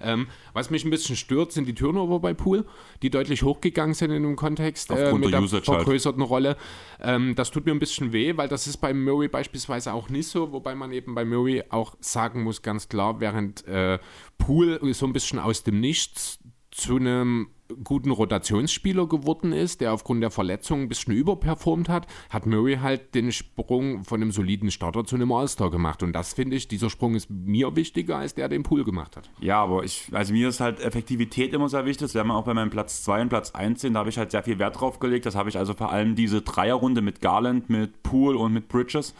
Ähm, 0.00 0.28
was 0.52 0.70
mich 0.70 0.84
ein 0.84 0.90
bisschen 0.90 1.16
stört, 1.16 1.52
sind 1.52 1.66
die 1.66 1.74
Turnover 1.74 2.20
bei 2.20 2.34
Pool, 2.34 2.64
die 3.02 3.10
deutlich 3.10 3.42
hochgegangen 3.42 3.94
sind 3.94 4.10
in 4.10 4.22
dem 4.22 4.36
Kontext 4.36 4.90
äh, 4.90 4.94
Aufgrund 4.94 5.24
mit 5.24 5.32
der 5.32 5.40
der 5.40 5.50
halt. 5.50 5.64
vergrößerten 5.64 6.22
Rolle. 6.22 6.56
Ähm, 7.00 7.34
das 7.34 7.50
tut 7.50 7.66
mir 7.66 7.72
ein 7.72 7.78
bisschen 7.78 8.12
weh, 8.12 8.36
weil 8.36 8.48
das 8.48 8.66
ist 8.66 8.78
bei 8.78 8.92
Murray 8.92 9.28
beispielsweise 9.28 9.92
auch 9.92 10.08
nicht 10.08 10.28
so, 10.28 10.52
wobei 10.52 10.74
man 10.74 10.92
eben 10.92 11.14
bei 11.14 11.24
Murray 11.24 11.62
auch 11.70 11.96
sagen 12.00 12.42
muss, 12.42 12.62
ganz 12.62 12.88
klar, 12.88 13.20
während 13.20 13.66
äh, 13.66 13.98
Pool 14.38 14.78
so 14.94 15.06
ein 15.06 15.12
bisschen 15.12 15.38
aus 15.38 15.62
dem 15.62 15.80
Nichts 15.80 16.38
zu 16.70 16.96
einem 16.96 17.48
guten 17.84 18.10
Rotationsspieler 18.10 19.06
geworden 19.06 19.52
ist, 19.52 19.80
der 19.80 19.92
aufgrund 19.92 20.22
der 20.22 20.30
Verletzung 20.30 20.82
ein 20.82 20.88
bisschen 20.88 21.14
überperformt 21.14 21.88
hat, 21.88 22.06
hat 22.30 22.46
Murray 22.46 22.76
halt 22.76 23.14
den 23.14 23.32
Sprung 23.32 24.04
von 24.04 24.20
einem 24.20 24.30
soliden 24.30 24.70
Starter 24.70 25.04
zu 25.04 25.16
einem 25.16 25.32
All-Star 25.32 25.70
gemacht. 25.70 26.02
Und 26.02 26.12
das 26.12 26.34
finde 26.34 26.56
ich, 26.56 26.68
dieser 26.68 26.90
Sprung 26.90 27.14
ist 27.14 27.30
mir 27.30 27.74
wichtiger, 27.76 28.18
als 28.18 28.34
der 28.34 28.48
den 28.48 28.62
Pool 28.62 28.84
gemacht 28.84 29.16
hat. 29.16 29.30
Ja, 29.40 29.62
aber 29.62 29.84
ich, 29.84 30.08
also 30.12 30.32
mir 30.32 30.48
ist 30.48 30.60
halt 30.60 30.80
Effektivität 30.80 31.52
immer 31.52 31.68
sehr 31.68 31.84
wichtig. 31.84 32.14
Wir 32.14 32.26
auch 32.26 32.44
bei 32.44 32.54
meinem 32.54 32.70
Platz 32.70 33.02
2 33.04 33.22
und 33.22 33.28
Platz 33.28 33.52
1 33.52 33.80
sehen. 33.80 33.94
Da 33.94 34.00
habe 34.00 34.10
ich 34.10 34.18
halt 34.18 34.30
sehr 34.30 34.42
viel 34.42 34.58
Wert 34.58 34.80
drauf 34.80 34.98
gelegt. 34.98 35.26
Das 35.26 35.34
habe 35.34 35.48
ich 35.48 35.58
also 35.58 35.74
vor 35.74 35.90
allem 35.90 36.14
diese 36.14 36.42
Dreierrunde 36.42 37.02
mit 37.02 37.20
Garland, 37.20 37.70
mit 37.70 38.02
Pool 38.02 38.36
und 38.36 38.52
mit 38.52 38.68
Bridges. 38.68 39.14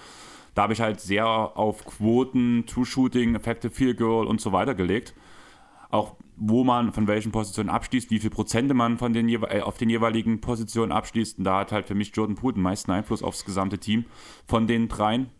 Da 0.54 0.62
habe 0.62 0.72
ich 0.72 0.80
halt 0.80 1.00
sehr 1.00 1.26
auf 1.26 1.84
Quoten, 1.84 2.64
Two-Shooting, 2.66 3.34
Effective 3.34 3.72
Field 3.72 3.98
Goal 3.98 4.26
und 4.26 4.40
so 4.40 4.52
weiter 4.52 4.74
gelegt. 4.74 5.14
Auch 5.90 6.16
wo 6.36 6.64
man 6.64 6.92
von 6.92 7.06
welchen 7.06 7.32
Positionen 7.32 7.70
abschließt, 7.70 8.10
wie 8.10 8.18
viel 8.18 8.30
Prozente 8.30 8.74
man 8.74 8.98
von 8.98 9.12
den, 9.12 9.28
äh, 9.28 9.60
auf 9.62 9.78
den 9.78 9.88
jeweiligen 9.88 10.40
Positionen 10.40 10.92
abschließt. 10.92 11.38
Und 11.38 11.44
da 11.44 11.60
hat 11.60 11.72
halt 11.72 11.86
für 11.86 11.94
mich 11.94 12.14
Jordan 12.14 12.36
Poole 12.36 12.54
den 12.54 12.62
meisten 12.62 12.90
Einfluss 12.90 13.22
aufs 13.22 13.44
gesamte 13.44 13.78
Team 13.78 14.04
von 14.46 14.66
den 14.66 14.88
dreien. 14.88 15.30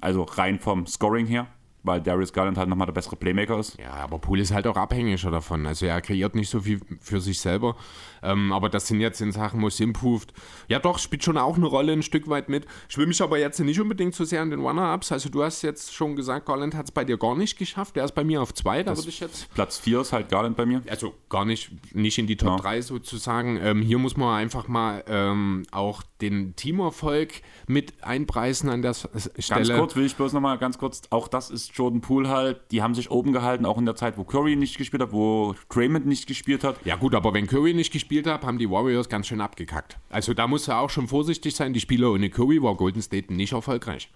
Also 0.00 0.22
rein 0.22 0.58
vom 0.58 0.86
Scoring 0.86 1.26
her, 1.26 1.46
weil 1.82 2.00
Darius 2.00 2.32
Garland 2.32 2.58
halt 2.58 2.68
nochmal 2.68 2.86
der 2.86 2.92
bessere 2.92 3.16
Playmaker 3.16 3.58
ist. 3.58 3.78
Ja, 3.78 3.92
aber 3.92 4.18
Pool 4.18 4.40
ist 4.40 4.52
halt 4.52 4.66
auch 4.66 4.76
abhängiger 4.76 5.30
davon. 5.30 5.66
Also 5.66 5.86
er 5.86 6.00
kreiert 6.00 6.34
nicht 6.34 6.48
so 6.50 6.60
viel 6.60 6.80
für 7.00 7.20
sich 7.20 7.40
selber. 7.40 7.76
Ähm, 8.22 8.52
aber 8.52 8.68
das 8.68 8.86
sind 8.86 9.00
jetzt 9.00 9.20
in 9.20 9.32
Sachen 9.32 9.60
Most 9.60 9.80
Improved. 9.80 10.32
Ja 10.68 10.78
doch, 10.78 10.98
spielt 10.98 11.24
schon 11.24 11.36
auch 11.36 11.56
eine 11.56 11.66
Rolle 11.66 11.92
ein 11.92 12.02
Stück 12.02 12.28
weit 12.28 12.48
mit. 12.48 12.66
Ich 12.88 12.96
will 12.96 13.06
mich 13.06 13.20
aber 13.20 13.38
jetzt 13.38 13.58
nicht 13.58 13.80
unbedingt 13.80 14.14
so 14.14 14.24
sehr 14.24 14.42
an 14.42 14.50
den 14.50 14.60
Runner-Ups. 14.60 15.10
Also 15.12 15.28
du 15.28 15.42
hast 15.42 15.62
jetzt 15.62 15.92
schon 15.92 16.14
gesagt, 16.14 16.46
Garland 16.46 16.74
hat 16.74 16.86
es 16.86 16.90
bei 16.92 17.04
dir 17.04 17.18
gar 17.18 17.34
nicht 17.34 17.58
geschafft. 17.58 17.96
Der 17.96 18.04
ist 18.04 18.14
bei 18.14 18.22
mir 18.24 18.40
auf 18.42 18.54
zwei. 18.54 18.82
Da 18.82 18.96
würde 18.96 19.08
ich 19.08 19.20
jetzt 19.20 19.52
Platz 19.54 19.78
4 19.78 20.00
ist 20.02 20.12
halt 20.12 20.28
Garland 20.28 20.56
bei 20.56 20.66
mir. 20.66 20.82
also 20.88 21.14
gar 21.28 21.44
nicht, 21.44 21.70
nicht 21.94 22.18
in 22.18 22.26
die 22.28 22.36
Top 22.36 22.50
Ja. 22.50 22.56
3 22.56 22.82
sozusagen. 22.82 23.58
Ähm, 23.60 23.82
hier 23.82 23.98
muss 23.98 24.16
man 24.16 24.36
einfach 24.36 24.68
mal 24.68 25.02
ähm, 25.08 25.64
auch 25.72 26.02
den 26.20 26.54
Teamerfolg 26.54 27.42
mit 27.66 27.92
einpreisen 28.04 28.70
an 28.70 28.82
der 28.82 28.94
Stelle. 28.94 29.66
Ganz 29.66 29.70
kurz 29.72 29.96
will 29.96 30.06
ich 30.06 30.14
bloß 30.14 30.32
nochmal 30.32 30.58
ganz 30.58 30.78
kurz, 30.78 31.02
auch 31.10 31.26
das 31.26 31.50
ist 31.50 31.71
Jordan 31.72 32.00
Poole 32.00 32.28
halt, 32.28 32.70
die 32.70 32.82
haben 32.82 32.94
sich 32.94 33.10
oben 33.10 33.32
gehalten, 33.32 33.64
auch 33.64 33.78
in 33.78 33.86
der 33.86 33.96
Zeit, 33.96 34.18
wo 34.18 34.24
Curry 34.24 34.56
nicht 34.56 34.76
gespielt 34.76 35.02
hat, 35.02 35.12
wo 35.12 35.54
Draymond 35.70 36.06
nicht 36.06 36.26
gespielt 36.26 36.64
hat. 36.64 36.84
Ja 36.84 36.96
gut, 36.96 37.14
aber 37.14 37.32
wenn 37.32 37.46
Curry 37.46 37.72
nicht 37.72 37.92
gespielt 37.92 38.26
hat, 38.26 38.44
haben 38.44 38.58
die 38.58 38.70
Warriors 38.70 39.08
ganz 39.08 39.26
schön 39.26 39.40
abgekackt. 39.40 39.98
Also 40.10 40.34
da 40.34 40.46
muss 40.46 40.68
er 40.68 40.78
auch 40.78 40.90
schon 40.90 41.08
vorsichtig 41.08 41.56
sein. 41.56 41.72
Die 41.72 41.80
Spieler 41.80 42.12
ohne 42.12 42.28
Curry 42.28 42.62
war 42.62 42.74
Golden 42.76 43.00
State 43.00 43.32
nicht 43.32 43.52
erfolgreich. 43.52 44.10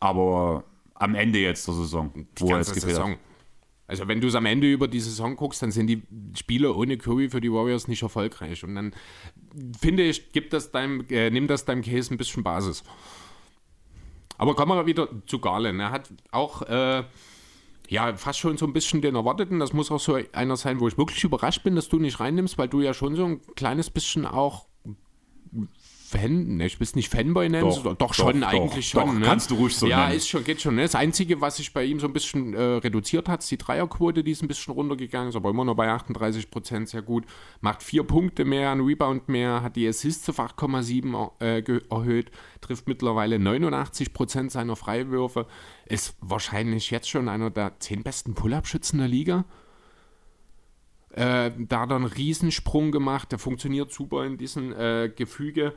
Aber 0.00 0.64
am 0.94 1.14
Ende 1.14 1.38
jetzt 1.38 1.66
der 1.68 1.74
Saison, 1.74 2.10
Die 2.14 2.42
wo 2.42 2.48
er 2.48 2.56
ganze 2.56 2.74
gefehlt 2.74 2.98
hat. 2.98 3.04
Saison. 3.06 3.18
Also 3.88 4.08
wenn 4.08 4.20
du 4.20 4.26
es 4.26 4.34
am 4.34 4.46
Ende 4.46 4.70
über 4.70 4.88
die 4.88 5.00
Saison 5.00 5.36
guckst, 5.36 5.62
dann 5.62 5.70
sind 5.70 5.86
die 5.86 6.02
Spieler 6.36 6.76
ohne 6.76 6.98
Curry 6.98 7.28
für 7.30 7.40
die 7.40 7.52
Warriors 7.52 7.86
nicht 7.86 8.02
erfolgreich. 8.02 8.64
Und 8.64 8.74
dann 8.74 8.94
finde 9.80 10.02
ich, 10.02 10.32
gibt 10.32 10.52
das 10.52 10.72
deinem, 10.72 11.04
äh, 11.08 11.30
nimm 11.30 11.46
das 11.46 11.64
deinem 11.64 11.82
Case 11.82 12.12
ein 12.12 12.16
bisschen 12.16 12.42
Basis. 12.42 12.82
Aber 14.38 14.54
kommen 14.54 14.76
wir 14.76 14.86
wieder 14.86 15.08
zu 15.26 15.38
Garland. 15.38 15.80
Er 15.80 15.90
hat 15.90 16.10
auch 16.30 16.62
äh, 16.62 17.04
ja 17.88 18.16
fast 18.16 18.38
schon 18.38 18.56
so 18.56 18.66
ein 18.66 18.72
bisschen 18.72 19.02
den 19.02 19.14
erwarteten. 19.14 19.58
Das 19.58 19.72
muss 19.72 19.90
auch 19.90 20.00
so 20.00 20.18
einer 20.32 20.56
sein, 20.56 20.80
wo 20.80 20.88
ich 20.88 20.98
wirklich 20.98 21.22
überrascht 21.24 21.62
bin, 21.62 21.76
dass 21.76 21.88
du 21.88 21.98
nicht 21.98 22.20
reinnimmst, 22.20 22.58
weil 22.58 22.68
du 22.68 22.80
ja 22.80 22.94
schon 22.94 23.16
so 23.16 23.24
ein 23.24 23.40
kleines 23.54 23.90
bisschen 23.90 24.26
auch 24.26 24.66
Fan, 26.08 26.58
ne, 26.58 26.66
ich 26.66 26.78
will 26.78 26.84
es 26.84 26.94
nicht 26.94 27.10
Fanboy 27.10 27.48
nennen, 27.48 27.68
Doch, 27.68 27.82
doch, 27.82 27.94
doch, 27.96 28.14
schon 28.14 28.40
doch, 28.40 28.48
eigentlich 28.48 28.88
schon. 28.88 29.18
ne? 29.18 29.26
kannst 29.26 29.50
du 29.50 29.56
ruhig 29.56 29.74
so 29.74 29.86
Ja, 29.88 30.04
nennen. 30.04 30.16
ist 30.16 30.28
schon, 30.28 30.44
geht 30.44 30.60
schon. 30.60 30.76
Ne? 30.76 30.82
Das 30.82 30.94
Einzige, 30.94 31.40
was 31.40 31.56
sich 31.56 31.72
bei 31.72 31.84
ihm 31.84 31.98
so 31.98 32.06
ein 32.06 32.12
bisschen 32.12 32.54
äh, 32.54 32.60
reduziert 32.60 33.28
hat, 33.28 33.40
ist 33.40 33.50
die 33.50 33.58
Dreierquote, 33.58 34.22
die 34.22 34.30
ist 34.30 34.40
ein 34.42 34.46
bisschen 34.48 34.74
runtergegangen, 34.74 35.30
ist 35.30 35.34
aber 35.36 35.50
immer 35.50 35.64
noch 35.64 35.74
bei 35.74 35.90
38 35.90 36.50
Prozent 36.50 36.88
sehr 36.88 37.02
gut. 37.02 37.24
Macht 37.60 37.82
vier 37.82 38.04
Punkte 38.04 38.44
mehr, 38.44 38.70
einen 38.70 38.82
Rebound 38.86 39.28
mehr, 39.28 39.62
hat 39.62 39.74
die 39.74 39.88
Assists 39.88 40.28
auf 40.28 40.38
8,7 40.38 41.30
äh, 41.40 41.62
erhöht, 41.90 42.30
trifft 42.60 42.86
mittlerweile 42.86 43.38
89 43.40 44.12
Prozent 44.12 44.52
seiner 44.52 44.76
Freiwürfe, 44.76 45.46
ist 45.86 46.14
wahrscheinlich 46.20 46.90
jetzt 46.92 47.10
schon 47.10 47.28
einer 47.28 47.50
der 47.50 47.80
zehn 47.80 48.04
besten 48.04 48.34
Pull-Up-Schützen 48.34 48.98
der 49.00 49.08
Liga. 49.08 49.44
Äh, 51.10 51.50
da 51.58 51.80
hat 51.80 51.90
er 51.90 51.96
einen 51.96 52.04
Riesensprung 52.04 52.92
gemacht, 52.92 53.32
der 53.32 53.38
funktioniert 53.38 53.90
super 53.90 54.24
in 54.26 54.36
diesem 54.36 54.72
äh, 54.72 55.08
Gefüge. 55.08 55.72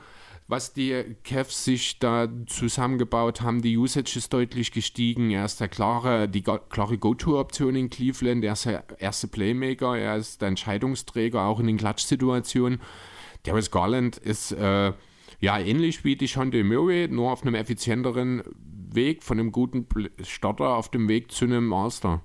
Was 0.50 0.74
die 0.74 1.16
Cavs 1.24 1.64
sich 1.64 2.00
da 2.00 2.28
zusammengebaut 2.48 3.42
haben, 3.42 3.62
die 3.62 3.78
Usage 3.78 4.18
ist 4.18 4.34
deutlich 4.34 4.72
gestiegen. 4.72 5.30
Er 5.30 5.46
ist 5.46 5.62
der 5.62 5.68
klare, 5.68 6.28
die 6.28 6.42
klare 6.42 6.98
Go-To-Option 6.98 7.76
in 7.76 7.92
Cleveland. 7.92 8.44
Er 8.44 8.54
ist 8.54 8.66
der 8.66 8.84
erste 8.98 9.28
Playmaker, 9.28 9.96
er 9.96 10.18
ist 10.18 10.42
der 10.42 10.48
Entscheidungsträger, 10.48 11.44
auch 11.44 11.60
in 11.60 11.68
den 11.68 11.78
Klatschsituationen. 11.78 12.82
Darius 13.44 13.70
Garland 13.70 14.18
ist 14.18 14.52
äh, 14.54 14.92
ja 15.40 15.60
ähnlich 15.60 16.04
wie 16.04 16.16
die 16.16 16.28
Shonda 16.28 16.64
Murray, 16.64 17.08
nur 17.08 17.32
auf 17.32 17.44
einem 17.44 17.54
effizienteren 17.54 18.42
Weg, 18.92 19.22
von 19.22 19.40
einem 19.40 19.52
guten 19.52 19.86
Starter 20.24 20.70
auf 20.70 20.90
dem 20.90 21.08
Weg 21.08 21.32
zu 21.32 21.46
einem 21.46 21.68
Master. 21.68 22.24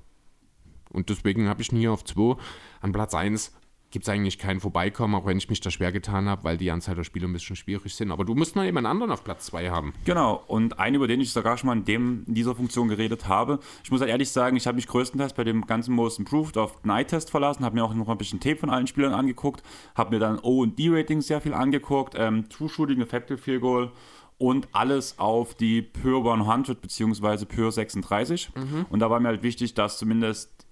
Und 0.89 1.11
deswegen 1.11 1.47
habe 1.47 1.61
ich 1.61 1.71
ihn 1.73 1.79
hier 1.79 1.93
auf 1.93 2.05
2. 2.05 2.37
An 2.81 2.93
Platz 2.93 3.13
1 3.13 3.53
gibt 3.95 4.07
es 4.07 4.09
eigentlich 4.09 4.39
kein 4.39 4.59
Vorbeikommen, 4.59 5.15
auch 5.15 5.25
wenn 5.25 5.39
ich 5.39 5.49
mich 5.49 5.61
da 5.61 5.71
schwer 5.71 5.93
getan 5.93 6.29
habe, 6.29 6.43
weil 6.43 6.57
die 6.57 6.73
Anzahl 6.73 6.97
der 6.97 7.05
Spiele 7.05 7.29
ein 7.29 7.33
bisschen 7.33 7.55
schwierig 7.55 7.95
sind. 7.95 8.11
Aber 8.11 8.25
du 8.25 8.35
musst 8.35 8.57
noch 8.57 8.65
jemand 8.65 8.89
anderen 8.89 9.13
auf 9.13 9.23
Platz 9.23 9.47
2 9.47 9.71
haben. 9.71 9.95
Genau, 10.05 10.43
und 10.49 10.81
einen, 10.81 10.97
über 10.97 11.07
den 11.07 11.21
ich 11.21 11.31
sogar 11.31 11.57
schon 11.57 11.69
mal 11.69 11.77
in, 11.77 11.85
dem, 11.85 12.25
in 12.27 12.35
dieser 12.35 12.57
Funktion 12.57 12.89
geredet 12.89 13.29
habe. 13.29 13.61
Ich 13.85 13.93
muss 13.93 14.01
halt 14.01 14.11
ehrlich 14.11 14.31
sagen, 14.31 14.57
ich 14.57 14.67
habe 14.67 14.75
mich 14.75 14.89
größtenteils 14.89 15.35
bei 15.35 15.45
dem 15.45 15.65
ganzen 15.69 15.95
Most 15.95 16.19
Improved 16.19 16.59
auf 16.59 16.83
Night-Test 16.83 17.31
verlassen, 17.31 17.65
habe 17.65 17.77
mir 17.77 17.85
auch 17.85 17.95
noch 17.95 18.09
ein 18.09 18.19
bisschen 18.19 18.41
Tape 18.41 18.57
von 18.57 18.69
allen 18.69 18.89
Spielern 18.89 19.15
angeguckt, 19.15 19.63
habe 19.95 20.17
mir 20.17 20.19
dann 20.19 20.41
O- 20.41 20.63
und 20.63 20.77
D-Ratings 20.77 21.29
sehr 21.29 21.41
viel 21.41 21.55
angeguckt, 21.55 22.17
ähm, 22.19 22.49
True 22.49 22.69
Shooting, 22.69 23.01
Effective 23.01 23.39
Field 23.39 23.61
Goal 23.61 23.93
und 24.39 24.67
alles 24.73 25.21
auf 25.21 25.55
die 25.55 25.83
Per 25.83 26.17
100 26.17 26.81
bzw. 26.81 27.45
Per 27.45 27.71
36. 27.71 28.51
Und 28.91 28.99
da 28.99 29.09
war 29.09 29.21
mir 29.21 29.29
halt 29.29 29.45
wichtig, 29.45 29.75
dass 29.75 29.99
zumindest 29.99 30.64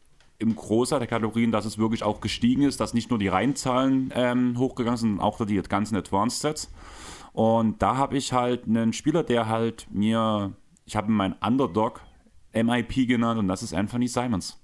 im 0.43 0.57
Großteil 0.57 0.99
der 0.99 1.09
Kategorien, 1.09 1.53
dass 1.53 1.65
es 1.65 1.79
wirklich 1.79 2.03
auch 2.03 2.21
gestiegen 2.21 2.63
ist, 2.63 2.81
dass 2.81 2.93
nicht 2.93 3.09
nur 3.11 3.19
die 3.19 3.29
Reihenzahlen 3.29 4.13
ähm, 4.15 4.59
hochgegangen 4.59 4.99
sind, 4.99 5.09
sondern 5.11 5.25
auch 5.25 5.45
die 5.47 5.63
ganzen 5.63 5.97
Advanced 5.97 6.41
Sets. 6.41 6.71
Und 7.33 7.81
da 7.81 7.97
habe 7.97 8.17
ich 8.19 8.33
halt 8.33 8.67
einen 8.67 8.93
Spieler, 8.93 9.23
der 9.23 9.49
halt 9.49 9.87
mir, 9.91 10.53
ich 10.85 10.97
habe 10.97 11.11
meinen 11.11 11.35
Underdog 11.41 12.03
MIP 12.53 13.09
genannt 13.09 13.39
und 13.39 13.49
das 13.49 13.63
ist 13.63 13.73
Anthony 13.73 14.09
Simons. 14.09 14.59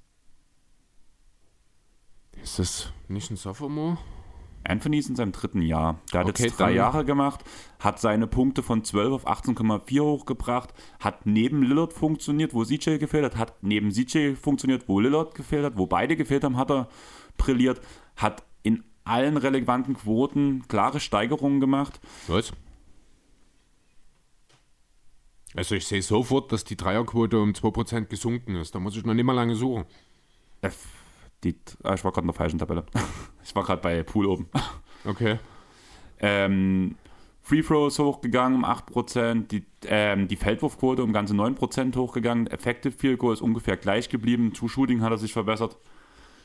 Ist 2.43 2.59
das 2.59 2.93
nicht 3.09 3.31
ein 3.31 3.37
Sophomore? 3.37 3.97
Anthony 4.65 4.99
ist 4.99 5.09
in 5.09 5.17
seinem 5.17 5.33
dritten 5.33 5.63
Jahr. 5.63 6.01
Der 6.13 6.21
hat 6.21 6.29
Okay, 6.29 6.45
jetzt 6.45 6.61
drei 6.61 6.73
Jahre 6.73 7.05
gemacht, 7.05 7.45
hat 7.79 8.01
seine 8.01 8.27
Punkte 8.27 8.63
von 8.63 8.85
12 8.85 9.13
auf 9.13 9.27
18,4 9.27 10.01
hochgebracht, 10.01 10.75
hat 11.01 11.27
neben 11.27 11.63
Lillard 11.63 11.93
funktioniert, 11.93 12.55
wo 12.55 12.65
CJ 12.65 12.99
gefehlt 12.99 13.25
hat, 13.25 13.37
hat 13.37 13.63
neben 13.63 13.91
CJ 13.91 14.35
funktioniert, 14.35 14.89
wo 14.89 15.01
Lillard 15.01 15.35
gefehlt 15.35 15.65
hat, 15.65 15.77
wo 15.77 15.87
beide 15.87 16.17
gefehlt 16.17 16.45
haben, 16.45 16.57
hat 16.57 16.71
er 16.71 16.89
brilliert, 17.37 17.81
hat 18.17 18.45
in 18.63 18.85
allen 19.05 19.37
relevanten 19.37 19.95
Quoten 19.95 20.69
klare 20.69 21.01
Steigerungen 21.01 21.61
gemacht. 21.61 22.01
Was? 22.27 22.53
Also 25.55 25.75
ich 25.75 25.87
sehe 25.87 26.03
sofort, 26.03 26.53
dass 26.53 26.65
die 26.65 26.77
Dreierquote 26.77 27.39
um 27.41 27.53
2% 27.53 28.03
gesunken 28.07 28.57
ist. 28.57 28.75
Da 28.75 28.81
muss 28.81 28.97
ich 28.97 29.05
noch 29.05 29.15
nicht 29.15 29.25
mal 29.25 29.33
lange 29.33 29.55
suchen. 29.55 29.87
F, 30.61 30.98
die, 31.45 31.57
ah, 31.83 31.95
ich 31.95 32.05
war 32.05 32.13
gerade 32.13 32.25
in 32.25 32.29
der 32.29 32.35
falschen 32.35 32.59
Tabelle. 32.59 32.85
Ich 33.45 33.57
war 33.57 33.65
gerade 33.65 33.81
bei 33.81 34.03
Pool 34.03 34.27
oben. 34.27 34.51
Okay. 35.07 35.39
Ähm, 36.21 36.97
Free 37.41 37.63
Throws 37.63 37.99
hochgegangen 37.99 38.59
um 38.59 38.65
8%, 38.67 39.47
die, 39.47 39.65
ähm, 39.87 40.29
die 40.29 40.37
Feldwurfquote 40.37 41.03
um 41.03 41.15
ganze 41.15 41.33
9% 41.33 41.97
hochgegangen, 41.97 42.47
Effective 42.49 42.93
Field 42.93 43.19
Goal 43.19 43.33
ist 43.33 43.41
ungefähr 43.41 43.79
gleich 43.79 44.11
geblieben, 44.11 44.53
True 44.53 44.69
Shooting 44.69 45.01
hat 45.01 45.13
er 45.13 45.17
sich 45.17 45.33
verbessert. 45.33 45.79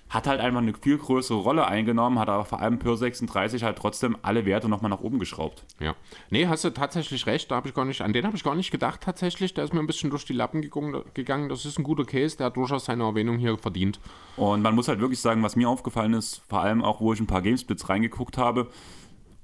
Hat 0.10 0.28
halt 0.28 0.42
einfach 0.42 0.60
eine 0.60 0.76
viel 0.76 1.00
größere 1.00 1.40
Rolle 1.40 1.68
eingenommen, 1.68 2.20
hat 2.20 2.30
aber 2.30 2.46
vor 2.46 2.60
allem 2.62 2.78
per 2.78 2.96
36 2.96 3.64
halt 3.64 3.78
trotzdem 3.80 4.16
alle 4.22 4.46
Werte 4.46 4.70
nochmal 4.70 4.92
nach 4.92 5.00
oben 5.00 5.18
geschraubt. 5.18 5.66
Ja. 5.80 5.96
Nee, 6.30 6.46
hast 6.46 6.64
du 6.64 6.70
tatsächlich 6.70 7.26
recht. 7.26 7.50
Da 7.50 7.56
habe 7.56 7.68
ich 7.68 7.74
gar 7.74 7.84
nicht, 7.84 8.02
an 8.02 8.14
den 8.14 8.26
habe 8.26 8.38
ich 8.38 8.44
gar 8.44 8.54
nicht 8.54 8.70
gedacht 8.70 9.02
tatsächlich. 9.02 9.56
Der 9.56 9.64
ist 9.64 9.74
mir 9.74 9.80
ein 9.80 9.88
bisschen 9.88 10.12
durch 10.12 10.26
die 10.26 10.34
Lappen 10.34 10.62
gegangen. 10.62 11.50
Das 11.50 11.66
ist 11.66 11.80
ein 11.80 11.84
guter 11.84 12.06
Case. 12.06 12.38
Der 12.38 12.48
hat 12.48 12.58
durchaus 12.58 12.86
seine 12.86 13.04
Erwähnung 13.04 13.40
hier 13.40 13.58
verdient. 13.58 14.00
Und 14.38 14.62
man 14.62 14.76
muss 14.76 14.88
halt 14.88 15.00
wirklich 15.00 15.20
sagen, 15.20 15.42
was 15.42 15.56
mir 15.56 15.68
aufgefallen 15.68 16.14
ist, 16.14 16.44
vor 16.48 16.62
allem 16.62 16.84
auch, 16.84 17.02
wo 17.02 17.12
ich 17.14 17.20
ein 17.20 17.26
paar 17.26 17.42
Gamesplits 17.42 17.90
reingeguckt 17.90 18.38
habe, 18.38 18.70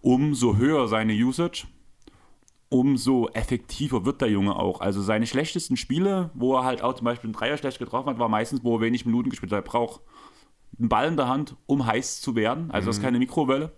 umso 0.02 0.58
höher 0.58 0.88
seine 0.88 1.14
Usage, 1.14 1.66
umso 2.70 3.28
effektiver 3.30 4.06
wird 4.06 4.22
der 4.22 4.30
Junge 4.30 4.56
auch. 4.56 4.82
Also 4.82 5.02
seine 5.02 5.26
schlechtesten 5.26 5.78
Spiele, 5.78 6.30
wo 6.36 6.56
er 6.56 6.64
halt 6.64 6.84
auch 6.84 6.94
zum 6.94 7.06
Beispiel 7.06 7.30
einen 7.30 7.34
Dreier 7.34 7.58
schlecht 7.58 7.80
getroffen 7.80 8.10
hat, 8.12 8.20
war 8.20 8.30
meistens, 8.30 8.64
wo 8.64 8.78
er 8.78 8.82
wenig 8.82 9.08
Minuten 9.08 9.32
gespielt 9.32 9.52
hat. 9.52 9.66
Braucht 9.66 10.02
einen 10.80 10.90
Ball 10.90 11.08
in 11.08 11.18
der 11.18 11.28
Hand, 11.28 11.56
um 11.66 11.86
heiß 11.86 12.22
zu 12.22 12.36
werden. 12.36 12.72
Also 12.72 12.88
das 12.88 12.98
ist 12.98 13.04
keine 13.04 13.20
Mikrowelle. 13.20 13.74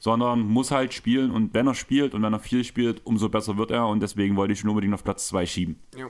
Sondern 0.00 0.40
muss 0.40 0.70
halt 0.70 0.94
spielen 0.94 1.32
und 1.32 1.54
wenn 1.54 1.66
er 1.66 1.74
spielt 1.74 2.14
und 2.14 2.22
wenn 2.22 2.32
er 2.32 2.38
viel 2.38 2.62
spielt, 2.62 3.04
umso 3.04 3.28
besser 3.28 3.56
wird 3.56 3.72
er 3.72 3.88
und 3.88 4.00
deswegen 4.00 4.36
wollte 4.36 4.52
ich 4.52 4.62
ihn 4.62 4.68
unbedingt 4.68 4.94
auf 4.94 5.02
Platz 5.02 5.26
2 5.26 5.46
schieben. 5.46 5.80
Ja. 5.96 6.06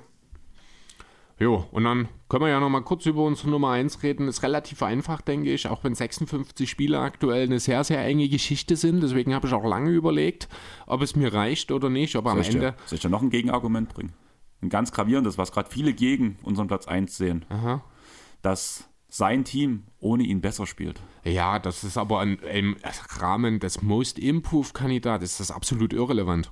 Jo, 1.41 1.67
und 1.71 1.85
dann 1.85 2.09
können 2.29 2.45
wir 2.45 2.51
ja 2.51 2.59
noch 2.59 2.69
mal 2.69 2.83
kurz 2.83 3.07
über 3.07 3.23
unsere 3.23 3.49
Nummer 3.49 3.71
1 3.71 4.03
reden. 4.03 4.27
Ist 4.27 4.43
relativ 4.43 4.83
einfach, 4.83 5.21
denke 5.21 5.53
ich, 5.53 5.69
auch 5.69 5.85
wenn 5.85 5.95
56 5.95 6.69
Spiele 6.69 6.99
aktuell 6.99 7.45
eine 7.45 7.61
sehr, 7.61 7.85
sehr 7.85 8.05
enge 8.05 8.29
Geschichte 8.29 8.75
sind. 8.75 9.03
Deswegen 9.03 9.35
habe 9.35 9.47
ich 9.47 9.55
auch 9.55 9.65
lange 9.65 9.91
überlegt, 9.91 10.49
ob 10.87 11.01
es 11.01 11.15
mir 11.15 11.33
reicht 11.33 11.71
oder 11.71 11.91
nicht. 11.91 12.17
Aber 12.17 12.33
am 12.33 12.39
Soll 12.39 12.49
ich, 12.49 12.55
Ende. 12.57 12.73
dir, 12.73 12.77
soll 12.87 12.97
ich 12.97 13.03
dir 13.03 13.09
noch 13.09 13.23
ein 13.23 13.31
Gegenargument 13.31 13.89
bringen? 13.89 14.13
Ein 14.63 14.69
ganz 14.69 14.91
gravierendes, 14.91 15.39
was 15.39 15.53
gerade 15.53 15.71
viele 15.71 15.93
gegen 15.93 16.37
unseren 16.43 16.67
Platz 16.67 16.89
1 16.89 17.17
sehen. 17.17 17.45
Aha. 17.51 17.85
Dass 18.43 18.88
sein 19.09 19.45
Team 19.45 19.85
ohne 20.01 20.23
ihn 20.25 20.41
besser 20.41 20.67
spielt. 20.67 21.01
Ja, 21.25 21.59
das 21.59 21.85
ist 21.85 21.97
aber 21.97 22.23
im 22.23 22.77
Rahmen 23.21 23.59
des 23.59 23.83
Most 23.83 24.19
Improved 24.19 24.75
Kandidat 24.75 25.23
ist 25.23 25.41
das 25.41 25.51
absolut 25.51 25.93
irrelevant. 25.93 26.51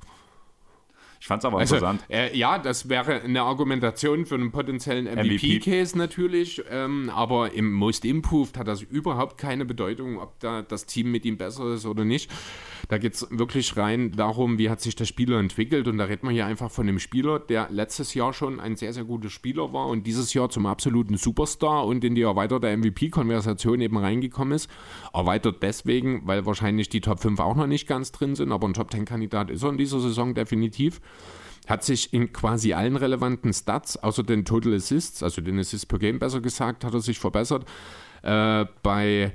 Ich 1.21 1.27
fand 1.27 1.41
es 1.43 1.45
aber 1.45 1.59
Also, 1.59 1.77
interessant. 1.77 2.05
äh, 2.09 2.37
ja, 2.37 2.59
das 2.59 2.89
wäre 2.89 3.23
eine 3.23 3.43
Argumentation 3.43 4.27
für 4.27 4.35
einen 4.37 4.53
potenziellen 4.53 5.07
MVP. 5.07 5.59
MVP-Case 5.59 5.97
natürlich, 5.97 6.63
ähm, 6.71 7.11
aber 7.15 7.53
im 7.53 7.73
Most 7.73 8.05
Improved 8.05 8.59
hat 8.59 8.69
das 8.69 8.83
überhaupt 8.83 9.39
keine 9.39 9.65
Bedeutung, 9.65 10.19
ob 10.21 10.39
da 10.41 10.63
das 10.63 10.87
Team 10.87 11.11
mit 11.11 11.25
ihm 11.25 11.37
besser 11.37 11.75
ist 11.75 11.87
oder 11.87 12.05
nicht. 12.05 12.31
Da 12.89 12.99
geht 12.99 13.15
es 13.15 13.27
wirklich 13.31 13.77
rein 13.77 14.13
darum, 14.13 14.59
wie 14.59 14.71
hat 14.71 14.81
sich 14.81 14.95
der 14.95 15.07
Spieler 15.07 15.39
entwickelt 15.41 15.89
und 15.89 15.99
da 15.99 16.05
redet 16.05 16.23
man 16.23 16.33
hier 16.35 16.47
einfach 16.47 16.71
von 16.71 16.89
einem 16.89 16.99
Spieler, 16.99 17.39
der 17.41 17.69
letztes 17.71 18.15
Jahr 18.15 18.33
schon 18.33 18.61
ein 18.61 18.77
sehr, 18.77 18.93
sehr 18.93 19.05
guter 19.05 19.31
Spieler 19.31 19.73
war 19.73 19.87
und 19.89 20.07
dieses 20.07 20.35
Jahr 20.35 20.51
zum 20.51 20.67
absoluten 20.67 21.17
Superstar 21.17 21.85
und 21.87 22.05
in 22.05 22.15
die 22.15 22.23
erweiterte 22.23 22.77
MVP-Konversation 22.77 23.81
eben 23.81 23.97
reingekommen 23.97 24.55
ist. 24.55 24.71
Erweitert 25.13 25.63
deswegen, 25.63 26.27
weil 26.27 26.47
wahrscheinlich 26.47 26.89
die 26.89 27.01
Top 27.01 27.21
5 27.21 27.41
auch 27.41 27.57
noch 27.57 27.67
nicht 27.67 27.87
ganz 27.89 28.13
drin 28.13 28.35
sind, 28.37 28.53
aber 28.53 28.69
ein 28.69 28.75
Top 28.75 28.91
10-Kandidat 28.91 29.51
ist 29.51 29.63
er 29.63 29.71
in 29.71 29.79
dieser 29.79 29.99
Saison 30.01 30.35
definitiv 30.35 31.01
hat 31.67 31.85
sich 31.85 32.13
in 32.13 32.33
quasi 32.33 32.73
allen 32.73 32.97
relevanten 32.97 33.53
Stats, 33.53 33.97
außer 33.97 34.23
den 34.23 34.45
Total 34.45 34.75
Assists, 34.75 35.23
also 35.23 35.41
den 35.41 35.59
Assists 35.59 35.87
per 35.87 35.99
Game 35.99 36.19
besser 36.19 36.41
gesagt, 36.41 36.85
hat 36.85 36.95
er 36.95 37.01
sich 37.01 37.19
verbessert. 37.19 37.67
Äh, 38.23 38.67
bei, 38.83 39.33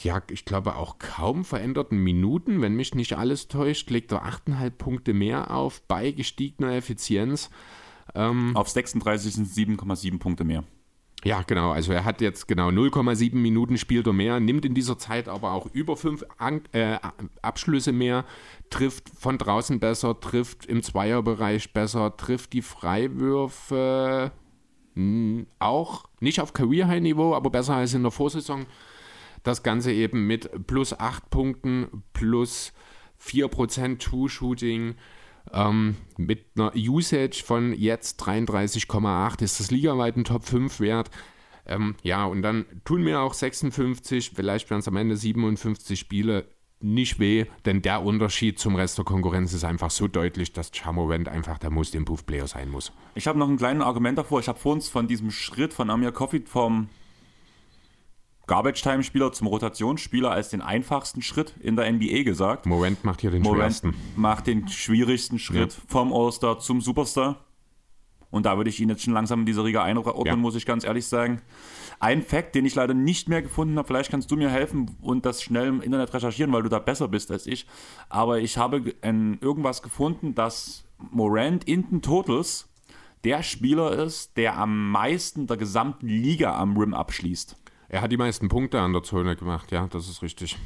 ja, 0.00 0.22
ich 0.30 0.44
glaube 0.44 0.76
auch 0.76 0.98
kaum 0.98 1.44
veränderten 1.44 1.98
Minuten, 1.98 2.62
wenn 2.62 2.74
mich 2.74 2.94
nicht 2.94 3.18
alles 3.18 3.48
täuscht, 3.48 3.90
legt 3.90 4.12
er 4.12 4.24
8,5 4.24 4.70
Punkte 4.70 5.14
mehr 5.14 5.50
auf 5.50 5.82
bei 5.82 6.12
gestiegener 6.12 6.72
Effizienz. 6.72 7.50
Auf 8.54 8.68
36 8.68 9.34
sind 9.34 9.48
7,7 9.48 10.18
Punkte 10.18 10.44
mehr. 10.44 10.64
Ja, 11.26 11.42
genau. 11.42 11.72
Also 11.72 11.92
er 11.92 12.04
hat 12.04 12.20
jetzt 12.20 12.46
genau 12.46 12.68
0,7 12.68 13.34
Minuten 13.34 13.78
spielt 13.78 14.06
er 14.06 14.12
mehr, 14.12 14.38
nimmt 14.38 14.64
in 14.64 14.74
dieser 14.74 14.96
Zeit 14.96 15.26
aber 15.26 15.54
auch 15.54 15.66
über 15.72 15.96
fünf 15.96 16.24
An 16.38 16.60
äh, 16.70 16.98
Abschlüsse 17.42 17.90
mehr, 17.90 18.24
trifft 18.70 19.10
von 19.10 19.36
draußen 19.36 19.80
besser, 19.80 20.20
trifft 20.20 20.66
im 20.66 20.84
Zweierbereich 20.84 21.72
besser, 21.72 22.16
trifft 22.16 22.52
die 22.52 22.62
Freiwürfe 22.62 24.30
mh, 24.94 25.46
auch 25.58 26.04
nicht 26.20 26.40
auf 26.40 26.52
Career-High-Niveau, 26.52 27.34
aber 27.34 27.50
besser 27.50 27.74
als 27.74 27.92
in 27.92 28.02
der 28.04 28.12
Vorsaison. 28.12 28.66
Das 29.42 29.64
Ganze 29.64 29.90
eben 29.90 30.28
mit 30.28 30.68
plus 30.68 30.96
8 30.96 31.28
Punkten, 31.28 32.04
plus 32.12 32.72
4% 33.20 33.98
True-Shooting, 33.98 34.94
ähm, 35.52 35.96
mit 36.16 36.46
einer 36.56 36.72
Usage 36.74 37.42
von 37.44 37.72
jetzt 37.72 38.20
33,8 38.22 39.42
ist 39.42 39.60
das 39.60 39.70
ligaweit 39.70 40.16
ein 40.16 40.24
Top 40.24 40.44
5 40.44 40.80
wert. 40.80 41.10
Ähm, 41.66 41.96
ja, 42.02 42.24
und 42.24 42.42
dann 42.42 42.64
tun 42.84 43.02
mir 43.02 43.20
auch 43.20 43.34
56, 43.34 44.32
vielleicht 44.34 44.70
werden 44.70 44.80
es 44.80 44.88
am 44.88 44.96
Ende 44.96 45.16
57 45.16 45.98
Spiele 45.98 46.46
nicht 46.80 47.18
weh, 47.18 47.46
denn 47.64 47.82
der 47.82 48.02
Unterschied 48.02 48.58
zum 48.58 48.76
Rest 48.76 48.98
der 48.98 49.04
Konkurrenz 49.04 49.52
ist 49.52 49.64
einfach 49.64 49.90
so 49.90 50.08
deutlich, 50.08 50.52
dass 50.52 50.70
Chamorant 50.74 51.28
einfach 51.28 51.58
der 51.58 51.70
Most 51.70 51.94
Improved 51.94 52.26
Player 52.26 52.46
sein 52.46 52.68
muss. 52.68 52.92
Ich 53.14 53.26
habe 53.26 53.38
noch 53.38 53.48
ein 53.48 53.56
kleines 53.56 53.84
Argument 53.84 54.18
davor. 54.18 54.40
Ich 54.40 54.48
habe 54.48 54.58
vor 54.58 54.74
uns 54.74 54.88
von 54.88 55.08
diesem 55.08 55.30
Schritt 55.30 55.72
von 55.72 55.90
Amir 55.90 56.12
Coffee 56.12 56.42
vom 56.44 56.88
Garbage-Time-Spieler 58.46 59.32
zum 59.32 59.48
Rotationsspieler 59.48 60.30
als 60.30 60.50
den 60.50 60.62
einfachsten 60.62 61.20
Schritt 61.22 61.54
in 61.60 61.76
der 61.76 61.90
NBA 61.90 62.22
gesagt. 62.22 62.66
Morant 62.66 63.04
macht 63.04 63.20
hier 63.20 63.30
den 63.30 63.42
Morant 63.42 63.60
schwersten. 63.74 63.94
macht 64.14 64.46
den 64.46 64.68
schwierigsten 64.68 65.38
Schritt 65.38 65.76
vom 65.88 66.12
All-Star 66.12 66.58
zum 66.60 66.80
Superstar. 66.80 67.44
Und 68.30 68.44
da 68.44 68.56
würde 68.56 68.70
ich 68.70 68.80
ihn 68.80 68.88
jetzt 68.88 69.02
schon 69.02 69.14
langsam 69.14 69.40
in 69.40 69.46
diese 69.46 69.64
Riege 69.64 69.82
einordnen, 69.82 70.26
Ja. 70.26 70.36
muss 70.36 70.54
ich 70.56 70.66
ganz 70.66 70.84
ehrlich 70.84 71.06
sagen. 71.06 71.40
Ein 72.00 72.22
Fact, 72.22 72.54
den 72.54 72.66
ich 72.66 72.74
leider 72.74 72.92
nicht 72.92 73.28
mehr 73.28 73.40
gefunden 73.40 73.78
habe, 73.78 73.86
vielleicht 73.86 74.10
kannst 74.10 74.30
du 74.30 74.36
mir 74.36 74.50
helfen 74.50 74.96
und 75.00 75.24
das 75.24 75.42
schnell 75.42 75.68
im 75.68 75.80
Internet 75.80 76.12
recherchieren, 76.12 76.52
weil 76.52 76.62
du 76.62 76.68
da 76.68 76.78
besser 76.78 77.08
bist 77.08 77.30
als 77.30 77.46
ich. 77.46 77.66
Aber 78.08 78.38
ich 78.40 78.58
habe 78.58 78.94
ein, 79.00 79.38
irgendwas 79.40 79.80
gefunden, 79.82 80.34
dass 80.34 80.84
Morant 81.10 81.64
in 81.64 81.88
den 81.88 82.02
Totals 82.02 82.68
der 83.24 83.42
Spieler 83.42 83.92
ist, 83.92 84.36
der 84.36 84.58
am 84.58 84.90
meisten 84.90 85.46
der 85.46 85.56
gesamten 85.56 86.06
Liga 86.06 86.56
am 86.58 86.76
Rim 86.76 86.94
abschließt. 86.94 87.56
Er 87.88 88.00
hat 88.02 88.10
die 88.12 88.16
meisten 88.16 88.48
Punkte 88.48 88.80
an 88.80 88.92
der 88.92 89.02
Zone 89.02 89.36
gemacht, 89.36 89.70
ja, 89.72 89.86
das 89.86 90.08
ist 90.08 90.22
richtig. 90.22 90.56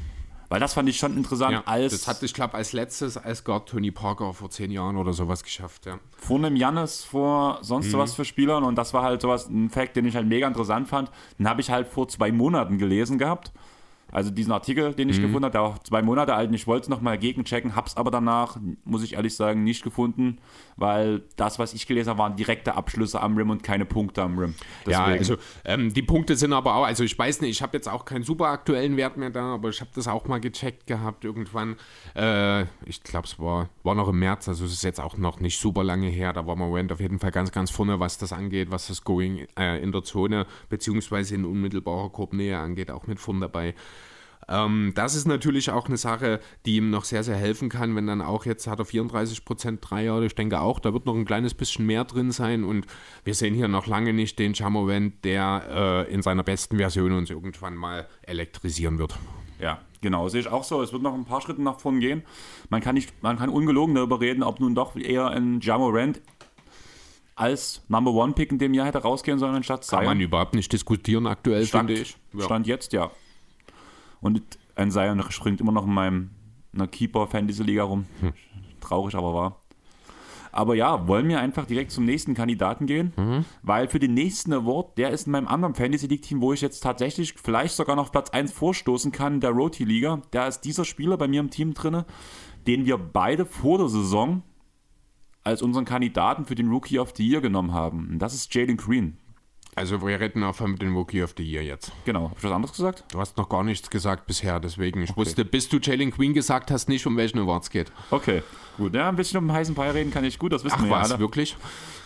Weil 0.49 0.59
das 0.59 0.73
fand 0.73 0.89
ich 0.89 0.97
schon 0.97 1.15
interessant, 1.15 1.53
Ja, 1.53 1.63
als 1.65 1.93
das 1.93 2.07
hat, 2.09 2.21
ich 2.23 2.33
glaube, 2.33 2.55
als 2.55 2.73
letztes 2.73 3.15
als 3.15 3.45
Guard 3.45 3.69
Tony 3.69 3.89
Parker 3.89 4.33
vor 4.33 4.49
zehn 4.49 4.69
Jahren 4.69 4.97
oder 4.97 5.13
sowas 5.13 5.43
geschafft, 5.43 5.85
ja. 5.85 5.97
vor 6.17 6.37
einem 6.39 6.57
Jannis, 6.57 7.05
vor 7.05 7.59
sonst 7.61 7.93
was 7.93 8.15
für 8.15 8.25
Spielern 8.25 8.65
und 8.65 8.75
das 8.75 8.93
war 8.93 9.03
halt 9.03 9.21
sowas, 9.21 9.47
ein 9.47 9.69
Fact, 9.69 9.95
den 9.95 10.05
ich 10.05 10.15
halt 10.17 10.27
mega 10.27 10.45
interessant 10.45 10.89
fand. 10.89 11.09
Den 11.39 11.47
habe 11.47 11.61
ich 11.61 11.71
halt 11.71 11.87
vor 11.87 12.09
zwei 12.09 12.33
Monaten 12.33 12.77
gelesen 12.77 13.17
gehabt. 13.17 13.53
Also 14.11 14.29
diesen 14.31 14.51
Artikel, 14.51 14.93
den 14.93 15.09
ich 15.09 15.21
gefunden 15.21 15.45
habe, 15.45 15.51
der 15.53 15.61
war 15.61 15.83
zwei 15.83 16.01
Monate 16.01 16.33
alt 16.35 16.49
und 16.49 16.53
ich 16.53 16.67
wollte 16.67 16.83
es 16.83 16.89
nochmal 16.89 17.17
gegenchecken, 17.17 17.75
hab's 17.75 17.95
aber 17.97 18.11
danach, 18.11 18.57
muss 18.83 19.03
ich 19.03 19.13
ehrlich 19.13 19.35
sagen, 19.35 19.63
nicht 19.63 19.83
gefunden, 19.83 20.39
weil 20.75 21.23
das, 21.37 21.59
was 21.59 21.73
ich 21.73 21.87
gelesen 21.87 22.09
habe, 22.09 22.19
waren 22.19 22.35
direkte 22.35 22.75
Abschlüsse 22.75 23.21
am 23.21 23.37
Rim 23.37 23.49
und 23.49 23.63
keine 23.63 23.85
Punkte 23.85 24.21
am 24.23 24.37
Rim. 24.37 24.55
Ja, 24.87 25.05
Deswegen- 25.05 25.19
also 25.19 25.35
ähm, 25.65 25.93
die 25.93 26.01
Punkte 26.01 26.35
sind 26.35 26.53
aber 26.53 26.75
auch, 26.75 26.85
also 26.85 27.03
ich 27.03 27.17
weiß 27.17 27.41
nicht, 27.41 27.51
ich 27.51 27.61
habe 27.61 27.77
jetzt 27.77 27.87
auch 27.87 28.05
keinen 28.05 28.23
super 28.23 28.47
aktuellen 28.47 28.97
Wert 28.97 29.17
mehr 29.17 29.29
da, 29.29 29.53
aber 29.53 29.69
ich 29.69 29.79
habe 29.81 29.91
das 29.95 30.07
auch 30.07 30.27
mal 30.27 30.39
gecheckt 30.39 30.87
gehabt 30.87 31.23
irgendwann. 31.23 31.77
Äh, 32.15 32.63
ich 32.85 33.03
glaube, 33.03 33.27
es 33.27 33.39
war, 33.39 33.69
war 33.83 33.95
noch 33.95 34.09
im 34.09 34.19
März, 34.19 34.47
also 34.49 34.65
es 34.65 34.73
ist 34.73 34.83
jetzt 34.83 34.99
auch 34.99 35.17
noch 35.17 35.39
nicht 35.39 35.59
super 35.59 35.83
lange 35.83 36.07
her. 36.07 36.33
Da 36.33 36.45
war 36.45 36.55
Morant 36.55 36.91
auf 36.91 36.99
jeden 36.99 37.19
Fall 37.19 37.31
ganz, 37.31 37.51
ganz 37.51 37.71
vorne, 37.71 37.99
was 37.99 38.17
das 38.17 38.33
angeht, 38.33 38.71
was 38.71 38.87
das 38.87 39.03
Going 39.03 39.47
äh, 39.57 39.81
in 39.81 39.91
der 39.91 40.03
Zone 40.03 40.45
beziehungsweise 40.69 41.35
in 41.35 41.45
unmittelbarer 41.45 42.09
Korbnähe 42.09 42.57
angeht, 42.57 42.91
auch 42.91 43.07
mit 43.07 43.19
vorn 43.19 43.39
dabei. 43.39 43.73
Ähm, 44.51 44.91
das 44.95 45.15
ist 45.15 45.27
natürlich 45.27 45.71
auch 45.71 45.87
eine 45.87 45.97
Sache, 45.97 46.39
die 46.65 46.75
ihm 46.75 46.89
noch 46.89 47.05
sehr, 47.05 47.23
sehr 47.23 47.37
helfen 47.37 47.69
kann, 47.69 47.95
wenn 47.95 48.07
dann 48.07 48.21
auch 48.21 48.45
jetzt 48.45 48.67
hat 48.67 48.79
er 48.79 48.85
34% 48.85 49.79
Dreier, 49.79 50.21
ich 50.21 50.35
denke 50.35 50.59
auch, 50.59 50.79
da 50.79 50.93
wird 50.93 51.05
noch 51.05 51.15
ein 51.15 51.25
kleines 51.25 51.53
bisschen 51.53 51.85
mehr 51.85 52.03
drin 52.03 52.31
sein 52.31 52.63
und 52.63 52.85
wir 53.23 53.33
sehen 53.33 53.55
hier 53.55 53.67
noch 53.67 53.87
lange 53.87 54.13
nicht 54.13 54.37
den 54.39 54.53
Jamorant, 54.53 55.13
der 55.23 56.05
äh, 56.07 56.13
in 56.13 56.21
seiner 56.21 56.43
besten 56.43 56.77
Version 56.77 57.13
uns 57.13 57.29
irgendwann 57.29 57.75
mal 57.75 58.07
elektrisieren 58.23 58.99
wird. 58.99 59.17
Ja, 59.59 59.79
genau, 60.01 60.27
sehe 60.27 60.41
ich 60.41 60.47
auch 60.47 60.63
so. 60.63 60.81
Es 60.81 60.91
wird 60.91 61.03
noch 61.03 61.13
ein 61.13 61.25
paar 61.25 61.39
Schritte 61.41 61.61
nach 61.61 61.79
vorn 61.79 61.99
gehen. 61.99 62.23
Man 62.69 62.81
kann, 62.81 62.95
nicht, 62.95 63.13
man 63.23 63.37
kann 63.37 63.49
ungelogen 63.49 63.95
darüber 63.95 64.19
reden, 64.19 64.43
ob 64.43 64.59
nun 64.59 64.75
doch 64.75 64.95
eher 64.95 65.29
ein 65.29 65.61
Jamorant 65.61 66.19
als 67.35 67.81
Number 67.87 68.11
One 68.11 68.33
Pick 68.33 68.51
in 68.51 68.59
dem 68.59 68.73
Jahr 68.73 68.87
hätte 68.87 68.99
rausgehen 68.99 69.39
sollen 69.39 69.55
anstatt 69.55 69.87
Kann 69.87 70.03
man 70.05 70.17
Zion. 70.17 70.27
überhaupt 70.27 70.55
nicht 70.55 70.71
diskutieren 70.73 71.25
aktuell, 71.25 71.65
Stand, 71.65 71.89
finde 71.89 72.01
ich. 72.01 72.17
Ja. 72.33 72.43
Stand 72.43 72.67
jetzt, 72.67 72.93
ja. 72.93 73.11
Und 74.21 74.41
ein 74.75 74.91
Zion 74.91 75.21
springt 75.31 75.59
immer 75.61 75.71
noch 75.71 75.85
in 75.85 75.93
meinem 75.93 76.29
Keeper-Fantasy-Liga 76.91 77.83
rum. 77.83 78.05
Hm. 78.21 78.33
Traurig, 78.79 79.15
aber 79.15 79.33
wahr. 79.33 79.57
Aber 80.53 80.75
ja, 80.75 81.07
wollen 81.07 81.29
wir 81.29 81.39
einfach 81.39 81.65
direkt 81.65 81.91
zum 81.91 82.03
nächsten 82.03 82.33
Kandidaten 82.33 82.85
gehen, 82.85 83.13
Mhm. 83.15 83.45
weil 83.61 83.87
für 83.87 83.99
den 83.99 84.13
nächsten 84.13 84.51
Award, 84.51 84.97
der 84.97 85.11
ist 85.11 85.25
in 85.25 85.31
meinem 85.31 85.47
anderen 85.47 85.75
Fantasy 85.75 86.07
League 86.07 86.23
Team, 86.23 86.41
wo 86.41 86.51
ich 86.51 86.59
jetzt 86.59 86.81
tatsächlich 86.81 87.35
vielleicht 87.41 87.73
sogar 87.75 87.95
noch 87.95 88.11
Platz 88.11 88.31
1 88.31 88.51
vorstoßen 88.51 89.13
kann, 89.13 89.39
der 89.39 89.51
Roti 89.51 89.85
Liga. 89.85 90.21
Da 90.31 90.47
ist 90.47 90.61
dieser 90.61 90.83
Spieler 90.83 91.15
bei 91.15 91.29
mir 91.29 91.39
im 91.39 91.49
Team 91.51 91.73
drin, 91.73 92.03
den 92.67 92.85
wir 92.85 92.97
beide 92.97 93.45
vor 93.45 93.77
der 93.77 93.87
Saison 93.87 94.43
als 95.43 95.61
unseren 95.61 95.85
Kandidaten 95.85 96.45
für 96.45 96.55
den 96.55 96.69
Rookie 96.69 96.99
of 96.99 97.13
the 97.15 97.25
Year 97.27 97.39
genommen 97.41 97.73
haben. 97.73 98.09
Und 98.11 98.19
das 98.19 98.33
ist 98.33 98.53
Jalen 98.53 98.75
Green. 98.77 99.17
Also 99.75 100.05
wir 100.05 100.19
reden 100.19 100.43
auch 100.43 100.55
von 100.55 100.75
dem 100.75 100.95
Rookie 100.95 101.23
of 101.23 101.33
the 101.37 101.43
Year 101.43 101.63
jetzt. 101.63 101.91
Genau. 102.03 102.25
Habe 102.25 102.35
ich 102.37 102.43
was 102.43 102.51
anderes 102.51 102.75
gesagt? 102.75 103.05
Du 103.11 103.19
hast 103.19 103.37
noch 103.37 103.47
gar 103.47 103.63
nichts 103.63 103.89
gesagt 103.89 104.27
bisher, 104.27 104.59
deswegen 104.59 105.01
ich 105.01 105.15
wusste, 105.15 105.45
bis 105.45 105.69
du 105.69 105.77
Jalen 105.77 106.11
Queen 106.11 106.33
gesagt 106.33 106.71
hast, 106.71 106.89
nicht 106.89 107.05
um 107.07 107.15
welchen 107.15 107.39
Awards 107.39 107.69
geht. 107.69 107.91
Okay, 108.09 108.43
gut. 108.77 108.93
Ja, 108.93 109.07
ein 109.07 109.15
bisschen 109.15 109.37
um 109.37 109.47
den 109.47 109.53
heißen 109.53 109.73
Brei 109.73 109.91
reden 109.91 110.11
kann 110.11 110.25
ich 110.25 110.37
gut, 110.37 110.51
das 110.51 110.65
wissen 110.65 110.75
Ach 110.79 110.83
wir 110.83 110.89
ja 110.89 110.99
was, 111.01 111.11
alle. 111.11 111.19
wirklich? 111.21 111.55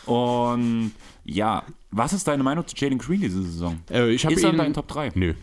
Und 0.06 0.92
ja, 1.24 1.64
was 1.90 2.14
ist 2.14 2.28
deine 2.28 2.44
Meinung 2.44 2.68
zu 2.68 2.76
Jalen 2.76 3.00
Green 3.00 3.22
diese 3.22 3.42
Saison? 3.42 3.80
Äh, 3.90 4.12
ich 4.12 4.24
Ist 4.26 4.44
er 4.44 4.52
in 4.52 4.58
deinen 4.58 4.74
Top 4.74 4.88
3? 4.88 5.14
Nö. 5.16 5.34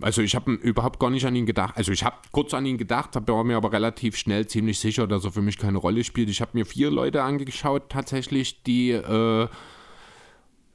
Also 0.00 0.22
ich 0.22 0.34
habe 0.36 0.52
überhaupt 0.52 1.00
gar 1.00 1.10
nicht 1.10 1.26
an 1.26 1.34
ihn 1.34 1.44
gedacht. 1.44 1.76
Also 1.76 1.92
ich 1.92 2.04
habe 2.04 2.16
kurz 2.30 2.54
an 2.54 2.64
ihn 2.64 2.78
gedacht, 2.78 3.10
war 3.26 3.44
mir 3.44 3.56
aber 3.56 3.72
relativ 3.72 4.16
schnell 4.16 4.46
ziemlich 4.46 4.78
sicher, 4.78 5.06
dass 5.06 5.24
er 5.24 5.32
für 5.32 5.42
mich 5.42 5.58
keine 5.58 5.78
Rolle 5.78 6.04
spielt. 6.04 6.30
Ich 6.30 6.40
habe 6.40 6.52
mir 6.54 6.64
vier 6.64 6.90
Leute 6.90 7.22
angeschaut 7.22 7.88
tatsächlich, 7.88 8.62
die 8.62 8.92
äh, 8.92 9.48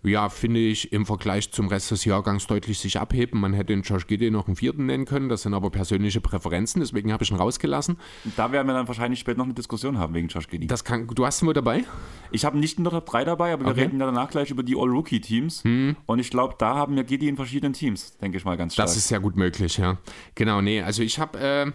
ja, 0.03 0.27
finde 0.29 0.59
ich, 0.59 0.91
im 0.91 1.05
Vergleich 1.05 1.51
zum 1.51 1.67
Rest 1.69 1.91
des 1.91 2.03
Jahrgangs 2.03 2.45
deutlich 2.47 2.79
sich 2.79 2.99
abheben. 2.99 3.39
Man 3.39 3.53
hätte 3.53 3.67
den 3.67 3.83
Josh 3.83 4.05
Giddy 4.05 4.31
noch 4.31 4.47
einen 4.47 4.55
vierten 4.57 4.85
nennen 4.85 5.05
können, 5.05 5.29
das 5.29 5.43
sind 5.43 5.53
aber 5.53 5.69
persönliche 5.69 6.19
Präferenzen, 6.19 6.81
deswegen 6.81 7.13
habe 7.13 7.23
ich 7.23 7.31
ihn 7.31 7.37
rausgelassen. 7.37 7.97
Da 8.35 8.51
werden 8.51 8.67
wir 8.67 8.73
dann 8.73 8.87
wahrscheinlich 8.87 9.19
später 9.19 9.37
noch 9.37 9.45
eine 9.45 9.53
Diskussion 9.53 9.97
haben 9.97 10.13
wegen 10.13 10.27
Josh 10.27 10.47
Giddy. 10.49 10.67
Das 10.67 10.83
kann, 10.83 11.07
du 11.07 11.25
hast 11.25 11.41
ihn 11.41 11.47
wohl 11.47 11.53
dabei? 11.53 11.85
Ich 12.31 12.43
habe 12.43 12.57
nicht 12.57 12.77
der 12.79 12.91
Top 12.91 13.05
3 13.05 13.23
dabei, 13.23 13.53
aber 13.53 13.63
wir 13.65 13.71
Okay. 13.71 13.81
reden 13.83 13.99
ja 13.99 14.05
danach 14.05 14.29
gleich 14.29 14.49
über 14.51 14.63
die 14.63 14.75
All-Rookie-Teams. 14.75 15.63
Und 16.05 16.19
ich 16.19 16.29
glaube, 16.29 16.55
da 16.59 16.75
haben 16.75 16.95
wir 16.95 17.03
Giddy 17.05 17.29
in 17.29 17.35
verschiedenen 17.37 17.73
Teams, 17.73 18.17
denke 18.17 18.37
ich 18.37 18.43
mal 18.45 18.57
ganz 18.57 18.73
stark. 18.73 18.87
Das 18.87 18.97
ist 18.97 19.07
sehr 19.07 19.19
gut 19.21 19.37
möglich, 19.37 19.77
ja. 19.77 19.97
Genau, 20.35 20.61
nee, 20.61 20.81
also 20.81 21.01
ich 21.01 21.17
habe 21.19 21.39
äh, 21.39 21.71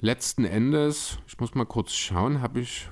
letzten 0.00 0.44
Endes, 0.44 1.18
ich 1.26 1.38
muss 1.38 1.54
mal 1.54 1.66
kurz 1.66 1.92
schauen, 1.92 2.42
habe 2.42 2.60
ich. 2.60 2.88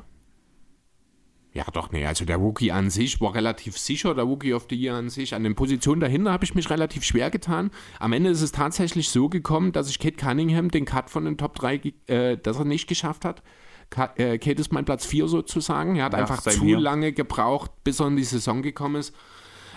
Ja, 1.56 1.62
doch, 1.72 1.92
nee, 1.92 2.04
also 2.04 2.24
der 2.24 2.36
Rookie 2.38 2.72
an 2.72 2.90
sich 2.90 3.20
war 3.20 3.32
relativ 3.34 3.78
sicher, 3.78 4.12
der 4.14 4.24
Rookie 4.24 4.52
of 4.54 4.66
the 4.68 4.74
Year 4.74 4.96
an 4.96 5.08
sich. 5.08 5.34
An 5.36 5.44
den 5.44 5.54
Positionen 5.54 6.00
dahinter 6.00 6.32
habe 6.32 6.44
ich 6.44 6.56
mich 6.56 6.68
relativ 6.68 7.04
schwer 7.04 7.30
getan. 7.30 7.70
Am 8.00 8.12
Ende 8.12 8.30
ist 8.30 8.42
es 8.42 8.50
tatsächlich 8.50 9.08
so 9.08 9.28
gekommen, 9.28 9.70
dass 9.70 9.88
ich 9.88 10.00
Kate 10.00 10.16
Cunningham 10.16 10.70
den 10.72 10.84
Cut 10.84 11.10
von 11.10 11.24
den 11.24 11.38
Top 11.38 11.54
3, 11.54 11.76
ge- 11.76 11.92
äh, 12.08 12.36
dass 12.36 12.58
er 12.58 12.64
nicht 12.64 12.88
geschafft 12.88 13.24
hat. 13.24 13.44
Äh, 14.16 14.38
Kate 14.38 14.60
ist 14.60 14.72
mein 14.72 14.84
Platz 14.84 15.06
4 15.06 15.28
sozusagen. 15.28 15.94
Er 15.94 16.06
hat 16.06 16.14
Ja, 16.14 16.18
einfach 16.18 16.42
zu 16.42 16.64
hier. 16.64 16.80
lange 16.80 17.12
gebraucht, 17.12 17.70
bis 17.84 18.00
er 18.00 18.08
in 18.08 18.16
die 18.16 18.24
Saison 18.24 18.60
gekommen 18.62 18.96
ist. 18.96 19.14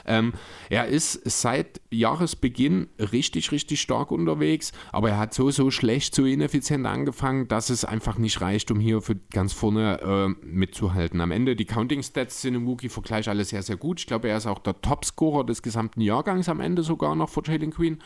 Ähm, 0.08 0.34
er 0.70 0.88
ist 0.88 1.22
seit 1.30 1.82
Jahresbeginn 1.92 2.88
richtig, 3.00 3.52
richtig 3.52 3.82
stark 3.82 4.12
unterwegs, 4.12 4.72
aber 4.92 5.10
er 5.10 5.18
hat 5.18 5.34
so, 5.34 5.52
so 5.52 5.70
schlecht, 5.72 6.16
so 6.16 6.26
ineffizient 6.26 6.86
angefangen, 6.86 7.48
dass 7.48 7.70
es 7.70 7.86
einfach 7.86 8.18
nicht 8.18 8.42
reicht, 8.42 8.72
um 8.72 8.80
hier 8.80 9.02
für 9.02 9.16
ganz 9.32 9.54
vorne 9.54 10.00
äh, 10.02 10.46
mitzuhalten. 10.46 11.22
Am 11.22 11.32
Ende, 11.32 11.56
die 11.56 11.66
Counting-Stats 11.66 12.42
sind 12.42 12.56
im 12.56 12.68
Rookie-Vergleich 12.68 13.30
alle 13.30 13.44
sehr, 13.44 13.64
sehr 13.64 13.78
gut. 13.78 14.00
Ich 14.00 14.08
glaube, 14.08 14.30
er 14.30 14.38
ist 14.38 14.48
auch 14.48 14.60
der 14.60 14.82
Topscorer 14.82 15.46
des 15.46 15.62
gesamten 15.62 16.02
Jahrgangs 16.02 16.50
am 16.50 16.60
Ende 16.60 16.84
sogar 16.84 17.16
noch 17.16 17.30
vor 17.30 17.44
Jalen 17.46 17.72
Queen, 17.72 18.00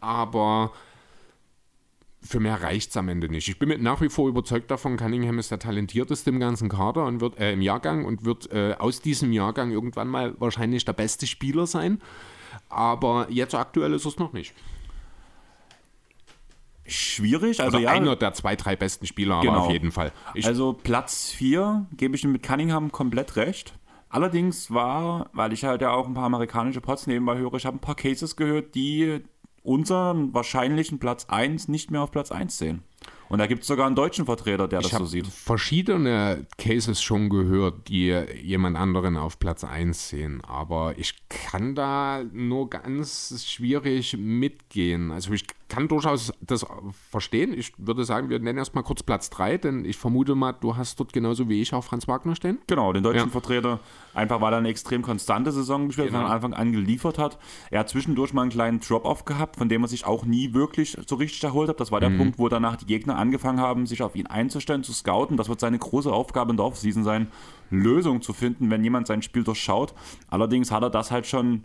aber 0.00 0.72
für 2.24 2.40
mehr 2.40 2.62
reicht 2.62 2.90
es 2.90 2.96
am 2.96 3.08
Ende 3.08 3.28
nicht. 3.28 3.48
Ich 3.48 3.58
bin 3.58 3.68
mit 3.68 3.82
nach 3.82 4.00
wie 4.00 4.08
vor 4.08 4.28
überzeugt 4.28 4.70
davon, 4.70 4.96
Cunningham 4.96 5.38
ist 5.38 5.50
der 5.50 5.58
talentierteste 5.58 6.30
im 6.30 6.38
ganzen 6.40 6.68
Kader 6.68 7.04
und 7.06 7.20
wird 7.20 7.38
äh, 7.38 7.52
im 7.52 7.60
Jahrgang 7.62 8.04
und 8.04 8.24
wird 8.24 8.50
äh, 8.52 8.74
aus 8.78 9.00
diesem 9.00 9.32
Jahrgang 9.32 9.70
irgendwann 9.72 10.08
mal 10.08 10.34
wahrscheinlich 10.38 10.84
der 10.84 10.92
beste 10.92 11.26
Spieler 11.26 11.66
sein. 11.66 12.00
Aber 12.68 13.26
jetzt 13.30 13.54
aktuell 13.54 13.92
ist 13.94 14.04
es 14.06 14.18
noch 14.18 14.32
nicht. 14.32 14.54
schwierig. 16.86 17.60
Also 17.60 17.76
Also 17.76 17.78
ja, 17.78 17.90
einer 17.90 18.16
der 18.16 18.34
zwei, 18.34 18.56
drei 18.56 18.76
besten 18.76 19.06
Spieler, 19.06 19.36
aber 19.36 19.44
Genau. 19.46 19.58
auf 19.66 19.70
jeden 19.70 19.92
Fall. 19.92 20.12
Ich, 20.34 20.46
also 20.46 20.72
Platz 20.72 21.30
4 21.30 21.86
gebe 21.96 22.16
ich 22.16 22.24
ihm 22.24 22.32
mit 22.32 22.42
Cunningham 22.42 22.90
komplett 22.92 23.36
recht. 23.36 23.74
Allerdings 24.08 24.70
war, 24.70 25.30
weil 25.32 25.52
ich 25.54 25.64
halt 25.64 25.80
ja 25.80 25.90
auch 25.92 26.06
ein 26.06 26.12
paar 26.14 26.24
amerikanische 26.24 26.80
Pots 26.82 27.06
nebenbei 27.06 27.38
höre, 27.38 27.54
ich 27.54 27.64
habe 27.64 27.78
ein 27.78 27.80
paar 27.80 27.94
Cases 27.94 28.36
gehört, 28.36 28.74
die 28.74 29.20
unseren 29.62 30.34
wahrscheinlichen 30.34 30.98
Platz 30.98 31.26
1 31.28 31.68
nicht 31.68 31.90
mehr 31.90 32.02
auf 32.02 32.10
Platz 32.10 32.32
1 32.32 32.58
sehen. 32.58 32.82
Und 33.28 33.38
da 33.38 33.46
gibt 33.46 33.62
es 33.62 33.66
sogar 33.66 33.86
einen 33.86 33.96
deutschen 33.96 34.26
Vertreter, 34.26 34.68
der 34.68 34.80
das 34.80 34.88
ich 34.88 34.94
habe 34.94 35.04
so 35.04 35.10
sieht. 35.10 35.26
verschiedene 35.26 36.46
Cases 36.58 37.02
schon 37.02 37.30
gehört, 37.30 37.88
die 37.88 38.08
jemand 38.42 38.76
anderen 38.76 39.16
auf 39.16 39.38
Platz 39.38 39.64
1 39.64 40.10
sehen. 40.10 40.42
Aber 40.44 40.98
ich 40.98 41.14
kann 41.30 41.74
da 41.74 42.22
nur 42.30 42.68
ganz 42.68 43.42
schwierig 43.46 44.18
mitgehen. 44.18 45.10
Also 45.10 45.32
ich 45.32 45.46
kann 45.72 45.88
durchaus 45.88 46.32
das 46.42 46.66
verstehen. 47.10 47.54
Ich 47.56 47.72
würde 47.78 48.04
sagen, 48.04 48.28
wir 48.28 48.38
nennen 48.38 48.58
erstmal 48.58 48.84
kurz 48.84 49.02
Platz 49.02 49.30
3, 49.30 49.56
denn 49.56 49.84
ich 49.86 49.96
vermute 49.96 50.34
mal, 50.34 50.52
du 50.52 50.76
hast 50.76 51.00
dort 51.00 51.14
genauso 51.14 51.48
wie 51.48 51.62
ich 51.62 51.72
auch 51.72 51.82
Franz 51.82 52.06
Wagner 52.06 52.36
stehen. 52.36 52.58
Genau, 52.66 52.92
den 52.92 53.02
deutschen 53.02 53.28
Ja. 53.28 53.32
Vertreter. 53.32 53.80
Einfach 54.12 54.42
weil 54.42 54.52
er 54.52 54.58
eine 54.58 54.68
extrem 54.68 55.00
konstante 55.00 55.50
Saison 55.50 55.86
gespielt 55.86 56.08
hat, 56.08 56.12
Genau. 56.12 56.26
von 56.26 56.32
Anfang 56.34 56.52
an 56.52 56.72
geliefert 56.72 57.18
hat. 57.18 57.38
Er 57.70 57.80
hat 57.80 57.88
zwischendurch 57.88 58.34
mal 58.34 58.42
einen 58.42 58.50
kleinen 58.50 58.80
Drop-Off 58.80 59.24
gehabt, 59.24 59.56
von 59.56 59.70
dem 59.70 59.82
er 59.82 59.88
sich 59.88 60.04
auch 60.04 60.26
nie 60.26 60.52
wirklich 60.52 60.98
so 61.06 61.16
richtig 61.16 61.42
erholt 61.42 61.70
hat. 61.70 61.80
Das 61.80 61.90
war 61.90 62.00
der 62.00 62.10
Mhm. 62.10 62.18
Punkt, 62.18 62.38
wo 62.38 62.50
danach 62.50 62.76
die 62.76 62.84
Gegner 62.86 63.16
angefangen 63.16 63.58
haben, 63.60 63.86
sich 63.86 64.02
auf 64.02 64.14
ihn 64.14 64.26
einzustellen, 64.26 64.84
zu 64.84 64.92
scouten. 64.92 65.38
Das 65.38 65.48
wird 65.48 65.60
seine 65.60 65.78
große 65.78 66.12
Aufgabe 66.12 66.50
in 66.50 66.58
der 66.58 66.66
Offseason 66.66 67.02
sein, 67.02 67.28
Lösungen 67.70 68.20
zu 68.20 68.34
finden, 68.34 68.68
wenn 68.70 68.84
jemand 68.84 69.06
sein 69.06 69.22
Spiel 69.22 69.42
durchschaut. 69.42 69.94
Allerdings 70.28 70.70
hat 70.70 70.82
er 70.82 70.90
das 70.90 71.10
halt 71.10 71.26
schon 71.26 71.64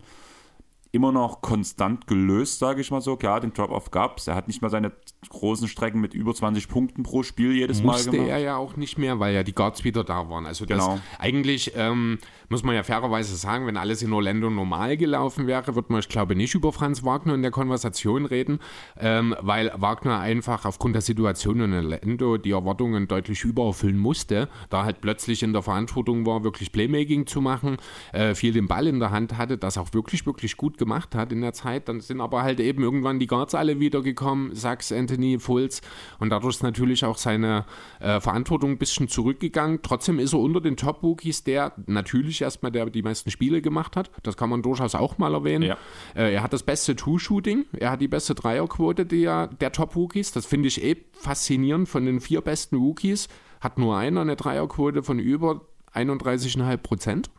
immer 0.97 1.11
noch 1.11 1.41
konstant 1.41 2.07
gelöst, 2.07 2.57
sage 2.59 2.81
ich 2.81 2.89
mal 2.89 3.01
so. 3.01 3.15
Klar, 3.15 3.39
den 3.39 3.53
Drop-Off 3.53 3.91
gab 3.91 4.17
es. 4.17 4.27
Er 4.27 4.35
hat 4.35 4.47
nicht 4.47 4.61
mehr 4.61 4.69
seine 4.69 4.91
großen 5.29 5.67
Strecken 5.67 6.01
mit 6.01 6.13
über 6.15 6.33
20 6.33 6.67
Punkten 6.67 7.03
pro 7.03 7.21
Spiel 7.21 7.53
jedes 7.53 7.83
Mal 7.83 7.93
Musste 7.93 8.11
gemacht. 8.11 8.29
er 8.29 8.39
ja 8.39 8.57
auch 8.57 8.75
nicht 8.75 8.97
mehr, 8.97 9.19
weil 9.19 9.35
ja 9.35 9.43
die 9.43 9.53
Guards 9.53 9.83
wieder 9.83 10.03
da 10.03 10.29
waren. 10.29 10.45
Also 10.47 10.65
das 10.65 10.79
Genau. 10.79 10.99
eigentlich 11.19 11.73
ähm, 11.75 12.17
muss 12.49 12.63
man 12.63 12.73
ja 12.75 12.81
fairerweise 12.81 13.35
sagen, 13.35 13.67
wenn 13.67 13.77
alles 13.77 14.01
in 14.01 14.11
Orlando 14.11 14.49
normal 14.49 14.97
gelaufen 14.97 15.45
wäre, 15.45 15.75
würde 15.75 15.91
man, 15.91 15.99
ich 15.99 16.09
glaube, 16.09 16.35
nicht 16.35 16.55
über 16.55 16.73
Franz 16.73 17.03
Wagner 17.03 17.35
in 17.35 17.43
der 17.43 17.51
Konversation 17.51 18.25
reden, 18.25 18.59
ähm, 18.99 19.35
weil 19.39 19.71
Wagner 19.75 20.19
einfach 20.19 20.65
aufgrund 20.65 20.95
der 20.95 21.01
Situation 21.03 21.59
in 21.61 21.73
Orlando 21.73 22.37
die 22.37 22.51
Erwartungen 22.51 23.07
deutlich 23.07 23.43
übererfüllen 23.43 23.97
musste, 23.99 24.49
da 24.71 24.83
halt 24.83 25.01
plötzlich 25.01 25.43
in 25.43 25.53
der 25.53 25.61
Verantwortung 25.61 26.25
war, 26.25 26.43
wirklich 26.43 26.71
Playmaking 26.71 27.27
zu 27.27 27.39
machen, 27.39 27.77
äh, 28.13 28.33
viel 28.33 28.53
den 28.53 28.67
Ball 28.67 28.87
in 28.87 28.99
der 28.99 29.11
Hand 29.11 29.37
hatte, 29.37 29.59
das 29.59 29.77
auch 29.77 29.93
wirklich, 29.93 30.25
wirklich 30.25 30.57
gut 30.57 30.77
gemacht 30.79 30.86
hat 30.89 31.31
in 31.31 31.41
der 31.41 31.53
Zeit. 31.53 31.89
Dann 31.89 31.99
sind 31.99 32.21
aber 32.21 32.43
halt 32.43 32.59
eben 32.59 32.83
irgendwann 32.83 33.19
die 33.19 33.27
Guards 33.27 33.55
alle 33.55 33.79
wiedergekommen, 33.79 34.55
Sachs, 34.55 34.91
Anthony, 34.91 35.39
Fultz 35.39 35.81
und 36.19 36.29
dadurch 36.29 36.55
ist 36.55 36.63
natürlich 36.63 37.05
auch 37.05 37.17
seine 37.17 37.65
äh, 37.99 38.19
Verantwortung 38.19 38.71
ein 38.71 38.77
bisschen 38.77 39.07
zurückgegangen. 39.07 39.79
Trotzdem 39.81 40.19
ist 40.19 40.33
er 40.33 40.39
unter 40.39 40.61
den 40.61 40.77
Top-Rookies 40.77 41.43
der 41.43 41.73
natürlich 41.85 42.41
erstmal, 42.41 42.71
der 42.71 42.87
die 42.87 43.03
meisten 43.03 43.31
Spiele 43.31 43.61
gemacht 43.61 43.95
hat. 43.95 44.11
Das 44.23 44.37
kann 44.37 44.49
man 44.49 44.61
durchaus 44.61 44.95
auch 44.95 45.17
mal 45.17 45.33
erwähnen. 45.33 45.63
Ja. 45.63 45.77
Äh, 46.15 46.33
er 46.33 46.43
hat 46.43 46.53
das 46.53 46.63
beste 46.63 46.95
Two-Shooting, 46.95 47.65
er 47.73 47.91
hat 47.91 48.01
die 48.01 48.07
beste 48.07 48.35
Dreierquote 48.35 49.05
der, 49.05 49.47
der 49.47 49.71
Top-Rookies. 49.71 50.31
Das 50.31 50.45
finde 50.45 50.67
ich 50.67 50.83
eh 50.83 50.97
faszinierend. 51.13 51.89
Von 51.89 52.05
den 52.05 52.21
vier 52.21 52.41
besten 52.41 52.77
Rookies 52.77 53.27
hat 53.59 53.77
nur 53.77 53.97
einer 53.97 54.21
eine 54.21 54.35
Dreierquote 54.35 55.03
von 55.03 55.19
über 55.19 55.61
31,5 55.93 56.77
Prozent. 56.77 57.29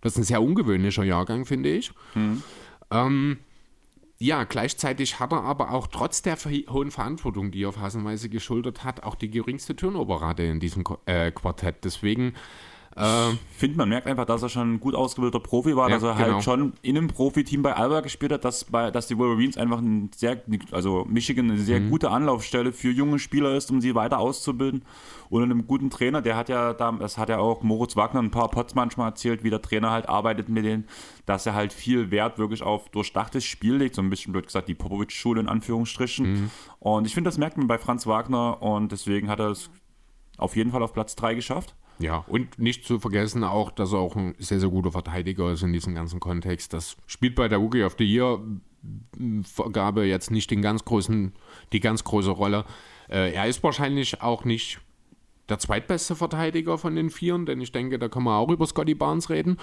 Das 0.00 0.14
ist 0.14 0.18
ein 0.18 0.24
sehr 0.24 0.42
ungewöhnlicher 0.42 1.04
Jahrgang, 1.04 1.44
finde 1.44 1.70
ich. 1.70 1.92
Ähm, 2.92 3.38
ja, 4.18 4.44
gleichzeitig 4.44 5.18
hat 5.18 5.32
er 5.32 5.42
aber 5.42 5.72
auch 5.72 5.88
trotz 5.88 6.22
der 6.22 6.36
hohen 6.36 6.92
Verantwortung, 6.92 7.50
die 7.50 7.64
er 7.64 7.72
phasenweise 7.72 8.28
geschultert 8.28 8.84
hat, 8.84 9.02
auch 9.02 9.16
die 9.16 9.30
geringste 9.30 9.74
Turnover-Rate 9.74 10.44
in 10.44 10.60
diesem 10.60 10.84
äh, 11.06 11.32
Quartett. 11.32 11.84
Deswegen, 11.84 12.34
äh, 12.96 13.30
finde, 13.56 13.78
man 13.78 13.88
merkt 13.88 14.06
einfach, 14.06 14.26
dass 14.26 14.42
er 14.42 14.48
schon 14.48 14.74
ein 14.74 14.80
gut 14.80 14.94
ausgebildeter 14.94 15.42
Profi 15.42 15.74
war, 15.76 15.88
Ja, 15.88 15.94
dass 15.96 16.02
er 16.02 16.14
genau. 16.14 16.34
halt 16.34 16.44
schon 16.44 16.72
in 16.82 16.96
einem 16.96 17.08
Profiteam 17.08 17.62
bei 17.62 17.74
Alba 17.74 18.00
gespielt 18.00 18.32
hat, 18.32 18.44
dass, 18.44 18.64
bei, 18.64 18.90
dass 18.90 19.06
die 19.06 19.16
Wolverines 19.18 19.56
einfach 19.56 19.78
ein 19.78 20.10
sehr, 20.14 20.42
also 20.72 21.06
Michigan 21.08 21.46
eine 21.50 21.58
Mhm. 21.58 21.64
sehr 21.64 21.80
gute 21.80 22.10
Anlaufstelle 22.10 22.72
für 22.72 22.90
junge 22.90 23.18
Spieler 23.18 23.54
ist, 23.54 23.70
um 23.70 23.80
sie 23.80 23.94
weiter 23.94 24.18
auszubilden. 24.18 24.84
Und 25.30 25.42
einem 25.42 25.66
guten 25.66 25.88
Trainer, 25.88 26.20
der 26.20 26.36
hat 26.36 26.50
ja, 26.50 26.74
da- 26.74 26.92
das 26.92 27.16
hat 27.16 27.30
ja 27.30 27.38
auch 27.38 27.62
Moritz 27.62 27.96
Wagner 27.96 28.20
ein 28.20 28.30
paar 28.30 28.50
Pots 28.50 28.74
manchmal 28.74 29.08
erzählt, 29.08 29.42
wie 29.44 29.50
der 29.50 29.62
Trainer 29.62 29.90
halt 29.90 30.08
arbeitet 30.08 30.50
mit 30.50 30.64
denen, 30.64 30.84
dass 31.24 31.46
er 31.46 31.54
halt 31.54 31.72
viel 31.72 32.10
Wert 32.10 32.38
wirklich 32.38 32.62
auf 32.62 32.90
durchdachtes 32.90 33.44
Spiel 33.44 33.76
legt, 33.76 33.94
so 33.94 34.02
ein 34.02 34.10
bisschen 34.10 34.32
blöd 34.32 34.44
gesagt, 34.46 34.68
die 34.68 34.74
Popovic-Schule 34.74 35.40
in 35.40 35.48
Anführungsstrichen. 35.48 36.30
Mhm. 36.32 36.50
Und 36.80 37.06
ich 37.06 37.14
finde, 37.14 37.28
das 37.28 37.38
merkt 37.38 37.56
man 37.56 37.66
bei 37.68 37.78
Franz 37.78 38.06
Wagner 38.06 38.60
und 38.62 38.92
deswegen 38.92 39.28
hat 39.30 39.40
er 39.40 39.48
es 39.50 39.70
auf 40.36 40.56
jeden 40.56 40.70
Fall 40.72 40.82
auf 40.82 40.92
Platz 40.92 41.16
3 41.16 41.34
geschafft. 41.34 41.74
Ja, 42.02 42.24
und 42.26 42.58
nicht 42.58 42.84
zu 42.84 42.98
vergessen 42.98 43.44
auch, 43.44 43.70
dass 43.70 43.92
er 43.92 43.98
auch 43.98 44.16
ein 44.16 44.34
sehr, 44.38 44.60
sehr 44.60 44.68
guter 44.68 44.92
Verteidiger 44.92 45.52
ist 45.52 45.62
in 45.62 45.72
diesem 45.72 45.94
ganzen 45.94 46.20
Kontext. 46.20 46.72
Das 46.72 46.96
spielt 47.06 47.34
bei 47.34 47.48
der 47.48 47.58
Rookie 47.58 47.84
of 47.84 47.96
the 47.98 48.04
Year 48.04 48.40
Vergabe 49.44 50.04
jetzt 50.04 50.30
nicht 50.30 50.50
den 50.50 50.60
ganz 50.60 50.84
großen, 50.84 51.32
die 51.72 51.80
ganz 51.80 52.04
große 52.04 52.30
Rolle. 52.30 52.64
Äh, 53.08 53.32
er 53.32 53.46
ist 53.46 53.62
wahrscheinlich 53.62 54.20
auch 54.22 54.44
nicht 54.44 54.80
der 55.48 55.58
zweitbeste 55.58 56.16
Verteidiger 56.16 56.78
von 56.78 56.96
den 56.96 57.10
Vieren, 57.10 57.46
denn 57.46 57.60
ich 57.60 57.72
denke, 57.72 57.98
da 57.98 58.08
kann 58.08 58.22
man 58.22 58.34
auch 58.34 58.48
über 58.48 58.66
Scotty 58.66 58.94
Barnes 58.94 59.28
reden. 59.28 59.58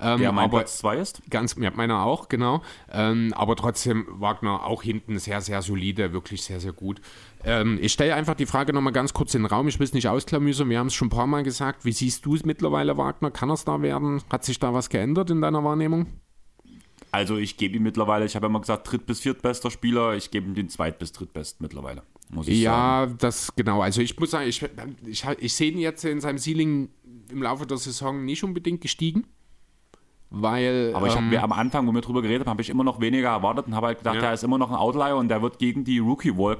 Ähm, 0.00 0.20
Der 0.20 0.32
mein 0.32 0.44
aber 0.44 0.58
Platz 0.58 0.78
2 0.78 0.96
ist. 0.98 1.22
Ganz, 1.30 1.56
ja, 1.58 1.70
meiner 1.74 2.04
auch, 2.04 2.28
genau. 2.28 2.62
Ähm, 2.90 3.32
aber 3.34 3.56
trotzdem 3.56 4.06
Wagner 4.08 4.64
auch 4.64 4.82
hinten 4.82 5.18
sehr, 5.18 5.40
sehr 5.40 5.62
solide, 5.62 6.12
wirklich 6.12 6.42
sehr, 6.42 6.60
sehr 6.60 6.72
gut. 6.72 7.00
Ähm, 7.44 7.78
ich 7.80 7.92
stelle 7.92 8.14
einfach 8.14 8.34
die 8.34 8.46
Frage 8.46 8.72
nochmal 8.72 8.92
ganz 8.92 9.12
kurz 9.12 9.34
in 9.34 9.42
den 9.42 9.46
Raum. 9.46 9.66
Ich 9.68 9.78
will 9.78 9.84
es 9.84 9.92
nicht 9.92 10.08
ausklamüsern. 10.08 10.68
Wir 10.70 10.78
haben 10.78 10.86
es 10.86 10.94
schon 10.94 11.06
ein 11.06 11.10
paar 11.10 11.26
Mal 11.26 11.42
gesagt. 11.42 11.84
Wie 11.84 11.92
siehst 11.92 12.24
du 12.24 12.34
es 12.34 12.44
mittlerweile, 12.44 12.96
Wagner? 12.96 13.30
Kann 13.30 13.50
er 13.50 13.54
es 13.54 13.64
da 13.64 13.82
werden? 13.82 14.22
Hat 14.30 14.44
sich 14.44 14.58
da 14.58 14.72
was 14.74 14.88
geändert 14.88 15.30
in 15.30 15.40
deiner 15.40 15.64
Wahrnehmung? 15.64 16.06
Also 17.10 17.36
ich 17.36 17.56
gebe 17.58 17.76
ihm 17.76 17.82
mittlerweile, 17.82 18.24
ich 18.24 18.36
habe 18.36 18.46
immer 18.46 18.60
gesagt, 18.60 18.90
dritt- 18.90 19.04
bis 19.06 19.20
viertbester 19.20 19.70
Spieler, 19.70 20.14
ich 20.14 20.30
gebe 20.30 20.46
ihm 20.46 20.54
den 20.54 20.68
zweit- 20.70 20.98
bis 20.98 21.12
drittbesten 21.12 21.62
mittlerweile, 21.62 22.02
muss 22.30 22.48
ich 22.48 22.62
sagen. 22.62 23.10
Ja, 23.10 23.14
das 23.18 23.54
genau. 23.54 23.82
Also 23.82 24.00
ich 24.00 24.18
muss 24.18 24.30
sagen, 24.30 24.48
ich, 24.48 24.62
ich, 25.06 25.24
ich 25.38 25.54
sehe 25.54 25.72
ihn 25.72 25.78
jetzt 25.78 26.04
in 26.06 26.20
seinem 26.22 26.38
Ceiling 26.38 26.88
im 27.30 27.42
Laufe 27.42 27.66
der 27.66 27.76
Saison 27.76 28.24
nicht 28.24 28.42
unbedingt 28.44 28.80
gestiegen. 28.80 29.26
Weil. 30.30 30.92
Aber 30.94 31.06
ich 31.06 31.12
habe 31.12 31.24
ähm, 31.24 31.28
mir 31.30 31.42
am 31.42 31.52
Anfang, 31.52 31.86
wo 31.86 31.92
wir 31.92 32.00
drüber 32.00 32.22
geredet 32.22 32.46
haben, 32.46 32.52
habe 32.52 32.62
ich 32.62 32.70
immer 32.70 32.84
noch 32.84 33.00
weniger 33.00 33.28
erwartet 33.28 33.66
und 33.66 33.74
habe 33.74 33.88
halt 33.88 33.98
gedacht, 33.98 34.16
Ja. 34.16 34.22
er 34.22 34.32
ist 34.32 34.42
immer 34.44 34.56
noch 34.56 34.70
ein 34.70 34.76
Outlier 34.76 35.16
und 35.16 35.28
der 35.28 35.42
wird 35.42 35.58
gegen 35.58 35.84
die 35.84 35.98
Rookie-Wall 35.98 36.56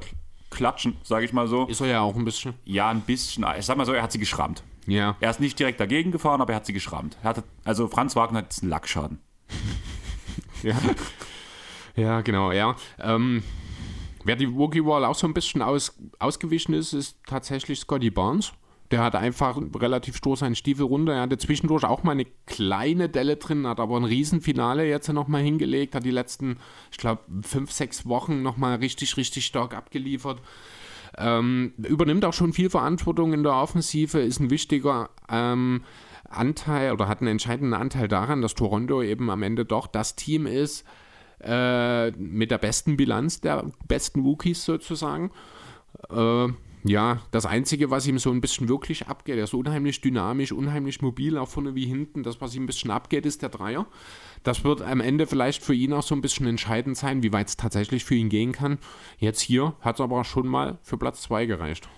klatschen, 0.53 0.97
sage 1.03 1.25
ich 1.25 1.33
mal 1.33 1.49
so. 1.49 1.67
ist 1.67 1.81
er 1.81 1.89
ja 1.89 2.01
auch 2.01 2.15
ein 2.15 2.25
bisschen. 2.25 2.55
Ja, 2.65 2.89
ein 2.91 3.01
bisschen. 3.01 3.45
Ich 3.59 3.67
sag 3.67 3.77
mal 3.77 3.87
so, 3.87 3.93
er 3.93 4.03
hat 4.03 4.13
sie 4.13 4.19
geschrammt. 4.19 4.63
Ja. 4.87 5.17
Er 5.21 5.31
ist 5.31 5.41
nicht 5.41 5.59
direkt 5.59 5.81
dagegen 5.81 6.13
gefahren, 6.13 6.41
aber 6.41 6.53
er 6.53 6.57
hat 6.57 6.67
sie 6.67 6.73
geschrammt. 6.73 7.17
Er 7.23 7.31
hatte, 7.31 7.45
also 7.65 7.89
Franz 7.89 8.15
Wagner 8.17 8.39
hat 8.39 8.47
jetzt 8.47 8.63
einen 8.63 8.71
Lackschaden. 8.71 9.19
ja. 10.63 10.77
ja, 11.97 12.21
genau, 12.21 12.53
ja. 12.53 12.77
Ähm, 12.99 13.43
wer 14.25 14.37
die 14.37 14.53
Wookie 14.53 14.85
Wall 14.85 15.05
auch 15.05 15.15
so 15.15 15.27
ein 15.27 15.35
bisschen 15.35 15.63
aus, 15.63 15.97
ausgewichen 16.19 16.75
ist, 16.75 16.93
ist 16.93 17.19
tatsächlich 17.27 17.81
Scotty 17.81 18.11
Barnes. 18.11 18.53
Der 18.93 19.03
hat 19.03 19.17
einfach 19.17 19.59
relativ 19.77 20.17
stur 20.17 20.37
seinen 20.37 20.55
Stiefel 20.55 20.85
runter. 20.85 21.15
Er 21.15 21.23
hatte 21.23 21.39
zwischendurch 21.39 21.85
auch 21.85 22.03
mal 22.03 22.13
eine 22.13 22.27
kleine 22.47 23.09
Delle 23.09 23.37
drin, 23.37 23.67
hat 23.67 23.81
aber 23.81 23.97
ein 23.97 24.05
Riesenfinale 24.05 24.87
jetzt 24.87 25.09
nochmal 25.09 25.43
hingelegt, 25.43 25.95
hat 25.95 26.05
die 26.05 26.11
letzten, 26.11 26.59
ich 26.91 26.99
glaube, 26.99 27.23
fünf, 27.43 27.73
sechs 27.73 28.07
Wochen 28.07 28.43
nochmal 28.43 28.77
richtig, 28.77 29.17
richtig 29.17 29.47
stark 29.47 29.75
abgeliefert. 29.75 30.41
Ähm, 31.17 31.73
übernimmt 31.79 32.25
auch 32.27 32.35
schon 32.35 32.53
viel 32.53 32.69
Verantwortung 32.71 33.33
in 33.33 33.43
der 33.43 33.55
Offensive, 33.55 34.21
ist 34.21 34.41
ein 34.41 34.51
wichtiger 34.51 35.11
ähm, 35.31 35.85
Anteil 36.29 36.93
oder 36.93 37.09
hat 37.09 37.21
einen 37.21 37.29
entscheidenden 37.29 37.75
Anteil 37.75 38.09
daran, 38.09 38.43
dass 38.43 38.55
Toronto 38.55 39.03
eben 39.03 39.31
am 39.31 39.43
Ende 39.43 39.65
doch 39.65 39.87
das 39.87 40.17
Team 40.17 40.47
ist 40.47 40.85
äh, 41.43 42.11
mit 42.13 42.51
der 42.51 42.59
besten 42.59 42.97
Bilanz 42.97 43.41
der 43.41 43.65
besten 43.89 44.21
Rookies 44.21 44.65
sozusagen. 44.65 45.31
Äh, 46.11 46.49
ja, 46.85 47.21
das 47.31 47.47
Einzige, 47.47 47.91
was 47.91 48.07
ihm 48.07 48.19
so 48.19 48.31
ein 48.31 48.41
bisschen 48.41 48.69
wirklich 48.69 49.07
abgeht, 49.07 49.37
er 49.37 49.45
ist 49.45 49.55
unheimlich 49.55 50.01
dynamisch, 50.01 50.51
unheimlich 50.51 51.01
mobil, 51.01 51.39
auch 51.39 51.49
vorne 51.49 51.75
wie 51.75 51.87
hinten. 51.87 52.23
Das, 52.25 52.41
was 52.41 52.55
ihm 52.55 52.65
ein 52.65 52.67
bisschen 52.67 52.91
abgeht, 52.91 53.25
ist 53.25 53.43
der 53.43 53.51
Dreier. 53.51 53.87
Das 54.43 54.65
wird 54.65 54.83
am 54.83 55.01
Ende 55.01 55.27
vielleicht 55.27 55.63
für 55.63 55.75
ihn 55.75 55.93
auch 55.93 56.03
so 56.03 56.15
ein 56.15 56.21
bisschen 56.21 56.47
entscheidend 56.47 56.97
sein, 56.97 57.23
wie 57.23 57.33
weit 57.33 57.49
es 57.49 57.57
tatsächlich 57.57 58.05
für 58.05 58.17
ihn 58.17 58.29
gehen 58.29 58.53
kann. 58.53 58.79
Jetzt 59.19 59.41
hier 59.41 59.75
hat 59.81 59.97
es 59.97 60.01
aber 60.01 60.25
schon 60.25 60.49
mal 60.49 60.79
für 60.83 60.99
Platz 60.99 61.23
2 61.23 61.47
gereicht. 61.47 61.89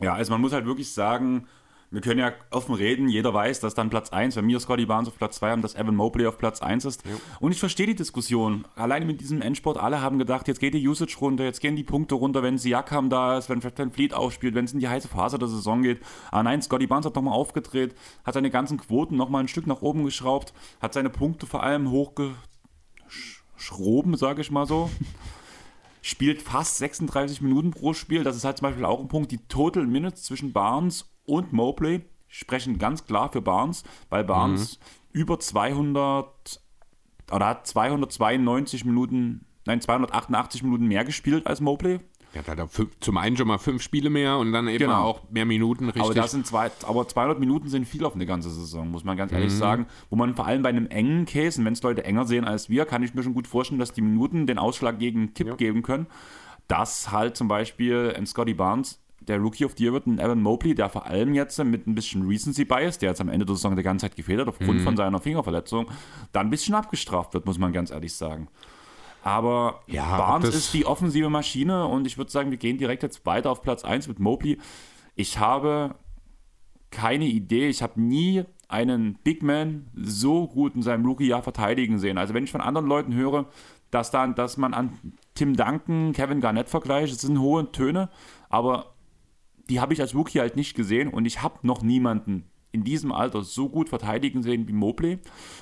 Ja, 0.00 0.14
also 0.14 0.32
man 0.32 0.40
muss 0.40 0.52
halt 0.52 0.66
wirklich 0.66 0.92
sagen, 0.92 1.46
wir 1.92 2.00
können 2.00 2.20
ja 2.20 2.32
offen 2.50 2.76
reden, 2.76 3.08
jeder 3.08 3.34
weiß, 3.34 3.58
dass 3.58 3.74
dann 3.74 3.90
Platz 3.90 4.10
1, 4.10 4.36
wenn 4.36 4.46
wir 4.46 4.60
Scotty 4.60 4.86
Barnes 4.86 5.08
auf 5.08 5.18
Platz 5.18 5.36
2 5.36 5.50
haben, 5.50 5.62
dass 5.62 5.74
Evan 5.74 5.96
Mobley 5.96 6.24
auf 6.26 6.38
Platz 6.38 6.62
1 6.62 6.84
ist. 6.84 7.04
Ja. 7.04 7.10
Und 7.40 7.50
ich 7.50 7.58
verstehe 7.58 7.86
die 7.86 7.96
Diskussion. 7.96 8.64
Alleine 8.76 9.04
mit 9.04 9.20
diesem 9.20 9.42
Endsport, 9.42 9.76
alle 9.76 10.00
haben 10.00 10.18
gedacht, 10.18 10.46
jetzt 10.46 10.60
geht 10.60 10.74
die 10.74 10.86
Usage 10.86 11.16
runter, 11.20 11.42
jetzt 11.42 11.60
gehen 11.60 11.74
die 11.74 11.82
Punkte 11.82 12.14
runter, 12.14 12.44
wenn 12.44 12.58
Siakam 12.58 13.10
da 13.10 13.38
ist, 13.38 13.50
wenn 13.50 13.64
Van 13.64 13.90
Fleet 13.90 14.14
aufspielt, 14.14 14.54
wenn 14.54 14.66
es 14.66 14.72
in 14.72 14.78
die 14.78 14.88
heiße 14.88 15.08
Phase 15.08 15.36
der 15.38 15.48
Saison 15.48 15.82
geht. 15.82 16.00
Aber 16.30 16.44
nein, 16.44 16.62
Scotty 16.62 16.86
Barnes 16.86 17.06
hat 17.06 17.16
nochmal 17.16 17.34
aufgedreht, 17.34 17.96
hat 18.24 18.34
seine 18.34 18.50
ganzen 18.50 18.78
Quoten 18.78 19.16
nochmal 19.16 19.42
ein 19.42 19.48
Stück 19.48 19.66
nach 19.66 19.82
oben 19.82 20.04
geschraubt, 20.04 20.54
hat 20.80 20.94
seine 20.94 21.10
Punkte 21.10 21.46
vor 21.46 21.64
allem 21.64 21.90
hochgeschroben, 21.90 24.16
sage 24.16 24.42
ich 24.42 24.52
mal 24.52 24.66
so. 24.66 24.90
spielt 26.02 26.42
fast 26.42 26.78
36 26.78 27.40
Minuten 27.40 27.70
pro 27.70 27.92
Spiel. 27.94 28.24
Das 28.24 28.36
ist 28.36 28.44
halt 28.44 28.58
zum 28.58 28.68
Beispiel 28.68 28.84
auch 28.84 29.00
ein 29.00 29.08
Punkt. 29.08 29.30
Die 29.32 29.46
Total 29.48 29.86
Minutes 29.86 30.24
zwischen 30.24 30.52
Barnes 30.52 31.10
und 31.24 31.52
Mobley 31.52 32.02
sprechen 32.28 32.78
ganz 32.78 33.04
klar 33.04 33.30
für 33.30 33.42
Barnes, 33.42 33.84
weil 34.08 34.24
Barnes 34.24 34.78
mhm. 34.78 35.20
über 35.20 35.40
200 35.40 36.60
oder 37.32 37.46
hat 37.46 37.66
292 37.66 38.84
Minuten, 38.84 39.46
nein, 39.66 39.80
288 39.80 40.62
Minuten 40.62 40.86
mehr 40.86 41.04
gespielt 41.04 41.46
als 41.46 41.60
Mobley. 41.60 42.00
Ja, 42.34 42.42
da 42.42 42.62
hat 42.62 42.70
fünf, 42.70 42.90
zum 43.00 43.16
einen 43.16 43.36
schon 43.36 43.48
mal 43.48 43.58
fünf 43.58 43.82
Spiele 43.82 44.08
mehr 44.08 44.38
und 44.38 44.52
dann 44.52 44.68
eben 44.68 44.78
genau. 44.78 45.02
auch 45.02 45.30
mehr 45.30 45.44
Minuten, 45.44 45.86
richtig. 45.86 46.02
Aber, 46.02 46.14
das 46.14 46.30
sind 46.30 46.46
zwei, 46.46 46.70
aber 46.86 47.08
200 47.08 47.40
Minuten 47.40 47.68
sind 47.68 47.88
viel 47.88 48.04
auf 48.04 48.14
eine 48.14 48.24
ganze 48.24 48.50
Saison, 48.50 48.88
muss 48.90 49.02
man 49.02 49.16
ganz 49.16 49.32
ehrlich 49.32 49.52
mhm. 49.52 49.58
sagen. 49.58 49.86
Wo 50.10 50.16
man 50.16 50.34
vor 50.34 50.46
allem 50.46 50.62
bei 50.62 50.68
einem 50.68 50.86
engen 50.86 51.26
Case, 51.26 51.58
und 51.58 51.64
wenn 51.64 51.72
es 51.72 51.82
Leute 51.82 52.04
enger 52.04 52.26
sehen 52.26 52.44
als 52.44 52.70
wir, 52.70 52.84
kann 52.84 53.02
ich 53.02 53.14
mir 53.14 53.22
schon 53.24 53.34
gut 53.34 53.48
vorstellen, 53.48 53.80
dass 53.80 53.92
die 53.92 54.02
Minuten 54.02 54.46
den 54.46 54.58
Ausschlag 54.58 54.98
gegen 54.98 55.34
Tipp 55.34 55.48
ja. 55.48 55.56
geben 55.56 55.82
können. 55.82 56.06
Dass 56.68 57.10
halt 57.10 57.36
zum 57.36 57.48
Beispiel 57.48 58.14
ein 58.16 58.26
Scotty 58.26 58.54
Barnes 58.54 59.00
der 59.20 59.38
Rookie 59.38 59.64
of 59.64 59.74
the 59.76 59.84
Year 59.84 59.92
wird 59.92 60.06
ein 60.06 60.18
Evan 60.18 60.40
Mobley, 60.40 60.74
der 60.74 60.88
vor 60.88 61.06
allem 61.06 61.34
jetzt 61.34 61.62
mit 61.62 61.86
ein 61.86 61.94
bisschen 61.94 62.26
Recency 62.26 62.64
Bias, 62.64 62.98
der 62.98 63.10
jetzt 63.10 63.20
am 63.20 63.28
Ende 63.28 63.44
der 63.44 63.54
Saison 63.54 63.76
die 63.76 63.82
ganze 63.82 64.06
Zeit 64.06 64.16
gefehlt 64.16 64.40
hat, 64.40 64.48
aufgrund 64.48 64.80
mhm. 64.80 64.84
von 64.84 64.96
seiner 64.96 65.20
Fingerverletzung, 65.20 65.86
dann 66.32 66.46
ein 66.46 66.50
bisschen 66.50 66.74
abgestraft 66.74 67.34
wird, 67.34 67.46
muss 67.46 67.58
man 67.58 67.72
ganz 67.72 67.90
ehrlich 67.90 68.14
sagen. 68.14 68.48
Aber 69.22 69.80
ja, 69.86 70.16
Barnes 70.16 70.54
ist 70.54 70.72
die 70.72 70.86
offensive 70.86 71.28
Maschine 71.28 71.86
und 71.86 72.06
ich 72.06 72.16
würde 72.16 72.30
sagen, 72.30 72.50
wir 72.50 72.58
gehen 72.58 72.78
direkt 72.78 73.02
jetzt 73.02 73.26
weiter 73.26 73.50
auf 73.50 73.62
Platz 73.62 73.84
1 73.84 74.08
mit 74.08 74.18
Mobley. 74.18 74.58
Ich 75.14 75.38
habe 75.38 75.96
keine 76.90 77.26
Idee, 77.26 77.68
ich 77.68 77.82
habe 77.82 78.00
nie 78.00 78.44
einen 78.68 79.14
Big 79.22 79.42
Man 79.42 79.88
so 79.94 80.46
gut 80.46 80.74
in 80.74 80.82
seinem 80.82 81.04
Rookie-Jahr 81.04 81.42
verteidigen 81.42 81.98
sehen. 81.98 82.18
Also 82.18 82.34
wenn 82.34 82.44
ich 82.44 82.52
von 82.52 82.60
anderen 82.60 82.86
Leuten 82.86 83.14
höre, 83.14 83.46
dass, 83.90 84.10
dann, 84.10 84.34
dass 84.34 84.56
man 84.56 84.74
an 84.74 84.98
Tim 85.34 85.56
Duncan, 85.56 86.12
Kevin 86.12 86.40
Garnett 86.40 86.68
vergleicht, 86.68 87.12
das 87.12 87.20
sind 87.20 87.40
hohe 87.40 87.70
Töne, 87.72 88.08
aber 88.48 88.94
die 89.68 89.80
habe 89.80 89.92
ich 89.92 90.00
als 90.00 90.14
Rookie 90.14 90.40
halt 90.40 90.56
nicht 90.56 90.74
gesehen 90.74 91.08
und 91.08 91.26
ich 91.26 91.42
habe 91.42 91.58
noch 91.62 91.82
niemanden 91.82 92.44
in 92.72 92.84
diesem 92.84 93.12
Alter 93.12 93.42
so 93.42 93.68
gut 93.68 93.88
verteidigen 93.88 94.42
sehen 94.42 94.68
wie 94.68 94.72
Mobley. 94.72 95.18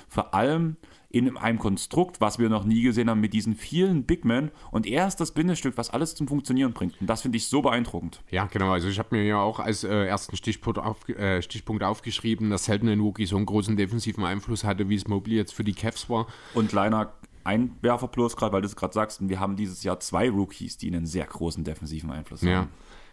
Vor 0.07 0.33
allem 0.33 0.77
in 1.11 1.37
einem 1.37 1.57
Konstrukt, 1.57 2.21
was 2.21 2.37
wir 2.37 2.49
noch 2.49 2.63
nie 2.63 2.83
gesehen 2.83 3.09
haben, 3.09 3.19
mit 3.19 3.33
diesen 3.33 3.55
vielen 3.55 4.03
Big 4.03 4.25
Men. 4.25 4.51
Und 4.69 4.85
er 4.85 5.07
ist 5.07 5.17
das 5.17 5.31
Bindestück, 5.31 5.75
was 5.75 5.89
alles 5.89 6.13
zum 6.13 6.27
Funktionieren 6.27 6.73
bringt. 6.73 7.01
Und 7.01 7.07
das 7.07 7.23
finde 7.23 7.37
ich 7.37 7.47
so 7.47 7.63
beeindruckend. 7.63 8.21
Ja, 8.29 8.45
genau. 8.45 8.71
Also 8.71 8.89
ich 8.89 8.99
habe 8.99 9.15
mir 9.15 9.23
ja 9.23 9.41
auch 9.41 9.59
als 9.59 9.83
äh, 9.83 10.05
ersten 10.05 10.35
Stichpunkt, 10.35 10.77
auf, 10.77 11.09
äh, 11.09 11.41
Stichpunkt 11.41 11.83
aufgeschrieben, 11.83 12.51
dass 12.51 12.65
selten 12.65 12.87
ein 12.89 12.99
Rookie 12.99 13.25
so 13.25 13.37
einen 13.37 13.47
großen 13.47 13.75
defensiven 13.75 14.23
Einfluss 14.23 14.63
hatte, 14.63 14.87
wie 14.89 14.95
es 14.95 15.07
Mobley 15.07 15.35
jetzt 15.35 15.53
für 15.53 15.63
die 15.63 15.73
Cavs 15.73 16.09
war. 16.09 16.27
Und 16.53 16.69
kleiner 16.69 17.11
Einwerfer 17.43 18.07
plus, 18.07 18.35
gerade 18.35 18.53
weil 18.53 18.61
du 18.61 18.67
es 18.67 18.75
gerade 18.75 18.93
sagst, 18.93 19.27
wir 19.27 19.39
haben 19.39 19.55
dieses 19.55 19.83
Jahr 19.83 19.99
zwei 19.99 20.29
Rookies, 20.29 20.77
die 20.77 20.87
einen 20.87 21.07
sehr 21.07 21.25
großen 21.25 21.63
defensiven 21.63 22.11
Einfluss 22.11 22.43
ja. 22.43 22.57
haben. 22.57 22.69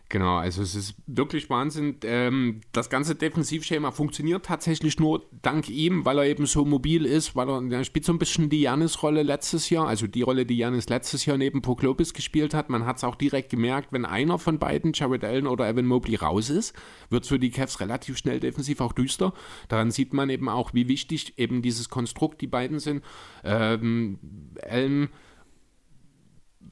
Genau, 0.09 0.37
also 0.37 0.63
es 0.63 0.77
ist 0.77 0.95
wirklich 1.09 1.51
Wahnsinn. 1.51 1.97
Ähm, 2.05 2.61
das 2.71 2.91
ganze 2.91 3.17
Defensivschema 3.17 3.91
funktioniert 3.91 4.47
tatsächlich 4.47 5.01
nur 5.01 5.29
dank 5.43 5.69
ihm, 5.69 6.05
weil 6.05 6.19
er 6.19 6.27
eben 6.27 6.47
so 6.47 6.65
mobil 6.65 7.05
ist, 7.05 7.35
weil 7.35 7.49
er, 7.49 7.61
er 7.73 7.83
spielt 7.83 8.05
so 8.05 8.13
ein 8.13 8.19
bisschen 8.21 8.49
die 8.49 8.61
Janis-Rolle 8.61 9.25
letztes 9.25 9.69
Jahr, 9.69 9.89
also 9.89 10.07
die 10.07 10.23
Rolle, 10.23 10.47
die 10.47 10.59
Janis 10.59 10.89
letztes 10.89 11.27
Jahr 11.27 11.37
neben 11.39 11.61
Poklopis 11.61 12.15
gespielt 12.15 12.55
hat. 12.55 12.71
Man 12.71 12.87
hat 12.87 12.99
es 12.99 13.05
auch 13.05 13.17
direkt 13.17 13.51
gemerkt, 13.51 13.93
wenn 13.93 14.05
einer 14.05 14.39
von 14.39 14.61
beiden, 14.61 14.93
Jared 14.95 15.25
Allen 15.25 15.49
oder 15.49 15.69
Evan 15.69 15.87
Mobley, 15.87 16.15
raus 16.15 16.51
ist, 16.51 16.73
wird 17.11 17.25
es 17.25 17.29
für 17.29 17.41
die 17.41 17.51
Cavs 17.51 17.81
relativ 17.81 18.17
schnell 18.17 18.39
defensiv 18.39 18.81
auch 18.81 18.93
düster. 18.93 19.33
Daran 19.67 19.91
sieht 19.91 20.13
man 20.13 20.31
eben 20.31 20.49
auch, 20.49 20.73
wie 20.73 20.87
wichtig 20.87 21.37
eben 21.37 21.63
dieses 21.63 21.89
Konstrukt 21.89 22.41
die 22.41 22.47
beiden 22.47 22.79
sind. 22.79 23.03
Ähm, 23.43 24.21
Allen 24.63 25.09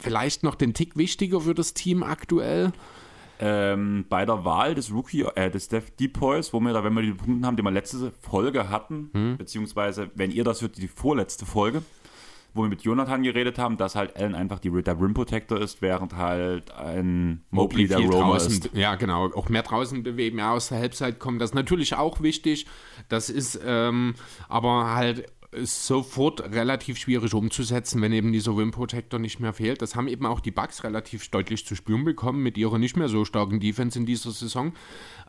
vielleicht 0.00 0.42
noch 0.42 0.54
den 0.54 0.74
Tick 0.74 0.96
wichtiger 0.96 1.40
für 1.40 1.54
das 1.54 1.74
Team 1.74 2.02
aktuell 2.02 2.72
ähm, 3.40 4.06
bei 4.08 4.24
der 4.24 4.44
Wahl 4.44 4.74
des 4.74 4.92
Rookie, 4.92 5.22
äh, 5.34 5.50
des 5.50 5.68
Depoys, 5.68 6.52
wo 6.52 6.60
wir 6.60 6.72
da, 6.72 6.84
wenn 6.84 6.94
wir 6.94 7.02
die 7.02 7.12
Punkte 7.12 7.46
haben, 7.46 7.56
die 7.56 7.62
wir 7.62 7.70
letzte 7.70 8.12
Folge 8.20 8.68
hatten, 8.68 9.10
hm. 9.12 9.36
beziehungsweise 9.36 10.10
wenn 10.14 10.30
ihr 10.30 10.44
das 10.44 10.62
hört, 10.62 10.76
die 10.76 10.88
vorletzte 10.88 11.46
Folge, 11.46 11.82
wo 12.54 12.62
wir 12.62 12.68
mit 12.68 12.82
Jonathan 12.82 13.22
geredet 13.22 13.58
haben, 13.58 13.76
dass 13.76 13.96
halt 13.96 14.16
Allen 14.16 14.34
einfach 14.34 14.60
die, 14.60 14.70
der 14.70 15.00
Rim 15.00 15.12
Protector 15.12 15.60
ist, 15.60 15.82
während 15.82 16.16
halt 16.16 16.70
ein 16.70 17.42
Mobley, 17.50 17.88
der 17.88 17.98
Roamer 17.98 18.36
ist. 18.36 18.70
Ja, 18.72 18.94
genau. 18.94 19.26
Auch 19.32 19.48
mehr 19.48 19.64
draußen 19.64 20.04
bewegen, 20.04 20.36
mehr 20.36 20.52
aus 20.52 20.68
der 20.68 20.78
Halbzeit 20.78 21.18
kommen. 21.18 21.40
Das 21.40 21.50
ist 21.50 21.54
natürlich 21.54 21.96
auch 21.96 22.20
wichtig. 22.20 22.66
Das 23.08 23.28
ist 23.28 23.60
ähm, 23.66 24.14
aber 24.48 24.94
halt 24.94 25.26
ist 25.54 25.86
sofort 25.86 26.52
relativ 26.52 26.98
schwierig 26.98 27.34
umzusetzen, 27.34 28.02
wenn 28.02 28.12
eben 28.12 28.32
dieser 28.32 28.56
Wim 28.56 28.70
Protector 28.70 29.18
nicht 29.18 29.40
mehr 29.40 29.52
fehlt. 29.52 29.82
Das 29.82 29.96
haben 29.96 30.08
eben 30.08 30.26
auch 30.26 30.40
die 30.40 30.50
Bugs 30.50 30.84
relativ 30.84 31.28
deutlich 31.28 31.64
zu 31.66 31.74
spüren 31.74 32.04
bekommen 32.04 32.42
mit 32.42 32.58
ihrer 32.58 32.78
nicht 32.78 32.96
mehr 32.96 33.08
so 33.08 33.24
starken 33.24 33.60
Defense 33.60 33.98
in 33.98 34.06
dieser 34.06 34.30
Saison. 34.30 34.72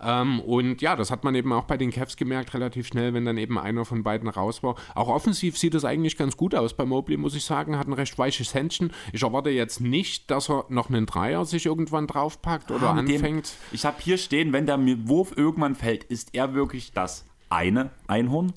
Ähm, 0.01 0.39
und 0.41 0.81
ja, 0.81 0.95
das 0.95 1.11
hat 1.11 1.23
man 1.23 1.35
eben 1.35 1.53
auch 1.53 1.65
bei 1.65 1.77
den 1.77 1.91
Cavs 1.91 2.17
gemerkt, 2.17 2.53
relativ 2.53 2.87
schnell, 2.87 3.13
wenn 3.13 3.25
dann 3.25 3.37
eben 3.37 3.57
einer 3.57 3.85
von 3.85 4.03
beiden 4.03 4.27
raus 4.27 4.63
war. 4.63 4.75
Auch 4.93 5.07
offensiv 5.07 5.57
sieht 5.57 5.75
es 5.75 5.85
eigentlich 5.85 6.17
ganz 6.17 6.35
gut 6.37 6.55
aus 6.55 6.75
bei 6.75 6.85
Mobley, 6.85 7.17
muss 7.17 7.35
ich 7.35 7.45
sagen. 7.45 7.77
Hat 7.77 7.87
ein 7.87 7.93
recht 7.93 8.17
weiches 8.17 8.53
Händchen. 8.53 8.91
Ich 9.13 9.23
erwarte 9.23 9.49
jetzt 9.49 9.79
nicht, 9.81 10.29
dass 10.31 10.49
er 10.49 10.65
noch 10.69 10.89
einen 10.89 11.05
Dreier 11.05 11.45
sich 11.45 11.65
irgendwann 11.65 12.07
draufpackt 12.07 12.71
oder 12.71 12.89
ah, 12.89 12.93
anfängt. 12.93 13.47
Dem, 13.47 13.73
ich 13.73 13.85
habe 13.85 13.97
hier 14.01 14.17
stehen, 14.17 14.53
wenn 14.53 14.65
der 14.65 14.79
Wurf 15.07 15.33
irgendwann 15.35 15.75
fällt, 15.75 16.03
ist 16.05 16.33
er 16.33 16.53
wirklich 16.53 16.91
das 16.91 17.25
eine 17.49 17.91
Einhorn? 18.07 18.53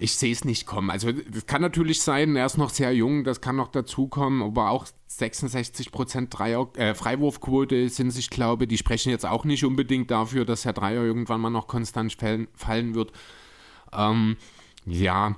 Ich 0.00 0.16
sehe 0.16 0.32
es 0.32 0.44
nicht 0.44 0.66
kommen. 0.66 0.90
Also 0.90 1.12
das 1.12 1.46
kann 1.46 1.62
natürlich 1.62 2.02
sein, 2.02 2.36
er 2.36 2.46
ist 2.46 2.58
noch 2.58 2.70
sehr 2.70 2.92
jung, 2.94 3.24
das 3.24 3.40
kann 3.40 3.56
noch 3.56 3.68
dazukommen, 3.68 4.42
aber 4.42 4.70
auch 4.70 4.86
66 5.06 5.90
Dreier, 6.30 6.68
äh, 6.76 6.94
Freiwurfquote 6.94 7.88
sind 7.88 8.10
sich, 8.10 8.30
glaube 8.30 8.66
die 8.66 8.78
sprechen 8.78 9.10
jetzt 9.10 9.26
auch 9.26 9.44
nicht 9.44 9.64
unbedingt 9.64 10.10
dafür, 10.10 10.44
dass 10.44 10.62
der 10.62 10.72
Dreier 10.72 11.02
irgendwann 11.02 11.40
mal 11.40 11.50
noch 11.50 11.66
konstant 11.66 12.12
fallen, 12.12 12.48
fallen 12.54 12.94
wird. 12.94 13.12
Ähm, 13.92 14.36
ja, 14.84 15.36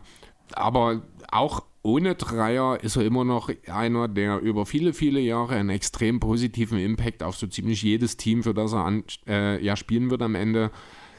aber 0.52 1.02
auch 1.30 1.62
ohne 1.82 2.14
Dreier 2.14 2.82
ist 2.82 2.96
er 2.96 3.04
immer 3.04 3.24
noch 3.24 3.50
einer, 3.66 4.06
der 4.08 4.40
über 4.40 4.66
viele, 4.66 4.92
viele 4.92 5.20
Jahre 5.20 5.54
einen 5.54 5.70
extrem 5.70 6.20
positiven 6.20 6.78
Impact 6.78 7.22
auf 7.22 7.36
so 7.36 7.46
ziemlich 7.46 7.82
jedes 7.82 8.16
Team, 8.16 8.42
für 8.42 8.52
das 8.52 8.72
er 8.72 8.84
an, 8.84 9.04
äh, 9.26 9.62
ja, 9.64 9.76
spielen 9.76 10.10
wird 10.10 10.22
am 10.22 10.34
Ende, 10.34 10.70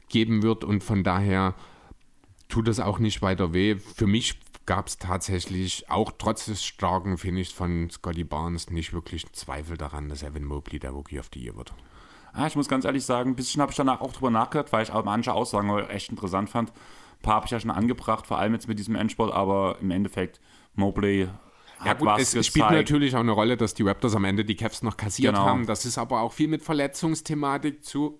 geben 0.10 0.44
wird 0.44 0.64
und 0.64 0.84
von 0.84 1.04
daher 1.04 1.56
tut 2.52 2.68
es 2.68 2.80
auch 2.80 2.99
nicht 2.99 3.22
weiter 3.22 3.54
weh. 3.54 3.78
Für 3.78 4.08
mich 4.08 4.39
gab 4.68 4.88
es 4.88 4.97
tatsächlich 4.99 5.89
auch 5.89 6.12
trotz 6.18 6.45
des 6.45 6.64
starken 6.64 7.18
Finishes 7.18 7.52
von 7.54 7.89
Scotty 7.89 8.24
Barnes 8.24 8.70
nicht 8.70 8.93
wirklich 8.93 9.26
Zweifel 9.34 9.78
daran, 9.78 10.08
dass 10.10 10.22
Evan 10.24 10.43
Mobley 10.45 10.78
der 10.80 10.91
Rookie 10.91 11.20
of 11.20 11.30
the 11.34 11.39
Year 11.43 11.56
wird. 11.56 11.74
Ah, 12.34 12.47
ich 12.47 12.56
muss 12.56 12.70
ganz 12.70 12.86
ehrlich 12.86 13.04
sagen, 13.04 13.32
ein 13.32 13.36
bisschen 13.36 13.62
habe 13.62 13.72
ich 13.72 13.76
danach 13.78 13.99
auch 14.02 14.14
drüber 14.14 14.30
nachgedacht, 14.30 14.72
weil 14.72 14.84
ich 14.84 14.91
auch 14.91 15.04
manche 15.04 15.34
Aussagen 15.34 15.70
echt 15.89 16.10
interessant 16.10 16.49
fand. 16.49 16.70
Ein 16.70 17.22
paar 17.24 17.36
habe 17.36 17.45
ich 17.45 17.52
ja 17.52 17.60
schon 17.60 17.72
angebracht, 17.72 18.26
vor 18.28 18.38
allem 18.38 18.54
jetzt 18.54 18.68
mit 18.68 18.80
diesem 18.80 18.95
Endsport, 18.95 19.34
aber 19.34 19.78
im 19.82 19.91
Endeffekt 19.91 20.39
Mobley 20.76 21.24
Ja 21.24 21.86
hat 21.86 21.99
gut, 21.99 22.10
es 22.20 22.32
gezeigt. 22.32 22.45
spielt 22.45 22.72
natürlich 22.72 23.16
auch 23.16 23.20
eine 23.22 23.32
Rolle, 23.34 23.58
dass 23.58 23.74
die 23.74 23.84
Raptors 23.84 24.16
am 24.16 24.24
Ende 24.24 24.45
die 24.45 24.56
Cavs 24.56 24.82
noch 24.82 24.95
kassiert 24.95 25.34
Genau. 25.36 25.45
haben. 25.45 25.66
Das 25.66 25.84
ist 25.86 25.97
aber 25.97 26.22
auch 26.22 26.32
viel 26.32 26.47
mit 26.47 26.62
Verletzungsthematik 26.64 27.84
zu 27.84 28.20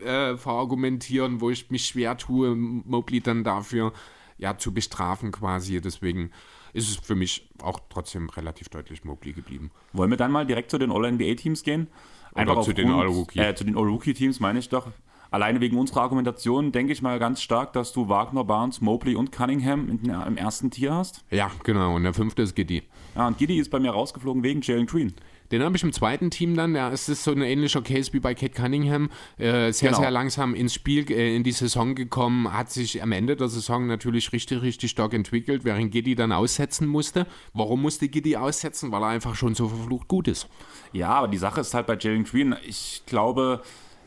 äh, 0.00 0.36
verargumentieren, 0.36 1.40
wo 1.40 1.50
ich 1.50 1.70
mich 1.70 1.86
schwer 1.86 2.16
tue, 2.16 2.54
Mobley 2.54 3.20
dann 3.20 3.44
dafür 3.44 3.92
ja 4.38 4.56
zu 4.58 4.72
bestrafen 4.72 5.32
quasi. 5.32 5.80
Deswegen 5.80 6.30
ist 6.72 6.88
es 6.88 6.96
für 6.96 7.14
mich 7.14 7.48
auch 7.62 7.80
trotzdem 7.88 8.28
relativ 8.28 8.68
deutlich 8.68 9.04
Mobley 9.04 9.32
geblieben. 9.32 9.70
Wollen 9.92 10.10
wir 10.10 10.16
dann 10.16 10.32
mal 10.32 10.46
direkt 10.46 10.70
zu 10.70 10.78
den 10.78 10.90
All-NBA-Teams 10.90 11.62
gehen? 11.62 11.88
Oder 12.34 12.60
zu 12.62 12.72
den 12.72 12.90
All-Rookie. 12.90 13.38
Äh, 13.38 13.54
zu 13.54 13.64
den 13.64 13.76
All-Rookie-Teams 13.76 14.40
meine 14.40 14.58
ich 14.58 14.68
doch. 14.68 14.88
Alleine 15.30 15.60
wegen 15.60 15.76
unserer 15.78 16.02
Argumentation 16.02 16.70
denke 16.70 16.92
ich 16.92 17.02
mal 17.02 17.18
ganz 17.18 17.42
stark, 17.42 17.72
dass 17.72 17.92
du 17.92 18.08
Wagner, 18.08 18.44
Barnes, 18.44 18.80
Mobley 18.80 19.16
und 19.16 19.32
Cunningham 19.32 19.88
in, 19.88 20.08
im 20.08 20.36
ersten 20.36 20.70
Tier 20.70 20.94
hast. 20.94 21.24
Ja, 21.30 21.50
genau. 21.64 21.96
Und 21.96 22.04
der 22.04 22.14
fünfte 22.14 22.42
ist 22.42 22.54
Giddy. 22.54 22.84
Ja, 23.16 23.26
und 23.26 23.38
Giddy 23.38 23.58
ist 23.58 23.70
bei 23.70 23.80
mir 23.80 23.90
rausgeflogen 23.90 24.42
wegen 24.42 24.60
Jalen 24.60 24.86
Green. 24.86 25.12
Den 25.52 25.62
habe 25.62 25.76
ich 25.76 25.82
im 25.82 25.92
zweiten 25.92 26.30
Team 26.30 26.56
dann. 26.56 26.74
Ja, 26.74 26.90
es 26.90 27.08
ist 27.08 27.24
so 27.24 27.30
ein 27.32 27.42
ähnlicher 27.42 27.82
Case 27.82 28.12
wie 28.12 28.20
bei 28.20 28.34
Kate 28.34 28.54
Cunningham. 28.54 29.10
Äh, 29.38 29.72
sehr, 29.72 29.90
Genau. 29.90 30.00
sehr 30.00 30.10
langsam 30.10 30.54
ins 30.54 30.74
Spiel, 30.74 31.10
äh, 31.10 31.36
in 31.36 31.42
die 31.44 31.52
Saison 31.52 31.94
gekommen. 31.94 32.52
Hat 32.52 32.70
sich 32.70 33.02
am 33.02 33.12
Ende 33.12 33.36
der 33.36 33.48
Saison 33.48 33.86
natürlich 33.86 34.32
richtig, 34.32 34.62
richtig 34.62 34.90
stark 34.90 35.12
entwickelt, 35.14 35.64
während 35.64 35.92
Giddy 35.92 36.14
dann 36.14 36.32
aussetzen 36.32 36.86
musste. 36.88 37.26
Warum 37.52 37.82
musste 37.82 38.08
Giddy 38.08 38.36
aussetzen? 38.36 38.90
Weil 38.90 39.02
er 39.02 39.08
einfach 39.08 39.34
schon 39.34 39.54
so 39.54 39.68
verflucht 39.68 40.08
gut 40.08 40.28
ist. 40.28 40.48
Ja, 40.92 41.10
aber 41.10 41.28
die 41.28 41.38
Sache 41.38 41.60
ist 41.60 41.74
halt 41.74 41.86
bei 41.86 41.96
Jalen 41.98 42.24
Green, 42.24 42.54
ich 42.66 43.02
glaube, 43.06 43.62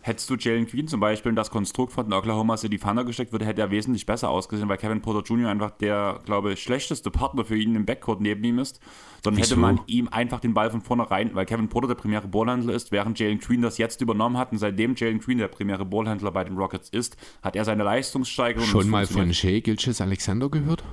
hättest 0.07 0.29
du 0.29 0.35
Jalen 0.35 0.65
Green 0.65 0.87
zum 0.87 0.99
Beispiel 0.99 1.29
in 1.29 1.35
das 1.35 1.51
Konstrukt 1.51 1.93
von 1.93 2.05
den 2.05 2.13
Oklahoma 2.13 2.57
City 2.57 2.77
Thunder 2.77 3.03
gesteckt, 3.03 3.31
würde, 3.31 3.45
hätte 3.45 3.61
er 3.61 3.71
wesentlich 3.71 4.05
besser 4.05 4.29
ausgesehen, 4.29 4.69
weil 4.69 4.77
Kevin 4.77 5.01
Porter 5.01 5.21
Jr. 5.21 5.49
einfach 5.49 5.71
der, 5.71 6.21
glaube 6.25 6.53
ich, 6.53 6.63
schlechteste 6.63 7.11
Partner 7.11 7.45
für 7.45 7.57
ihn 7.57 7.75
im 7.75 7.85
Backcourt 7.85 8.21
neben 8.21 8.43
ihm 8.43 8.59
ist. 8.59 8.79
Sondern 9.23 9.41
Wieso? 9.41 9.51
hätte 9.51 9.61
man 9.61 9.79
ihm 9.87 10.07
einfach 10.07 10.39
den 10.39 10.53
Ball 10.53 10.71
von 10.71 10.81
vornherein, 10.81 11.35
weil 11.35 11.45
Kevin 11.45 11.69
Porter 11.69 11.89
der 11.89 11.95
primäre 11.95 12.27
Ballhändler 12.27 12.73
ist, 12.73 12.91
während 12.91 13.19
Jalen 13.19 13.39
Green 13.39 13.61
das 13.61 13.77
jetzt 13.77 14.01
übernommen 14.01 14.37
hat 14.37 14.51
und 14.51 14.57
seitdem 14.57 14.95
Jalen 14.95 15.19
Green 15.19 15.39
der 15.39 15.47
primäre 15.47 15.85
Ballhändler 15.85 16.31
bei 16.31 16.43
den 16.43 16.57
Rockets 16.57 16.89
ist, 16.89 17.17
hat 17.41 17.55
er 17.55 17.65
seine 17.65 17.83
Leistungssteigerung. 17.83 18.67
Schon 18.67 18.89
mal 18.89 19.05
von. 19.05 19.33
Shea 19.33 19.59
Gilches 19.59 20.01
Alexander 20.01 20.49
gehört? 20.49 20.83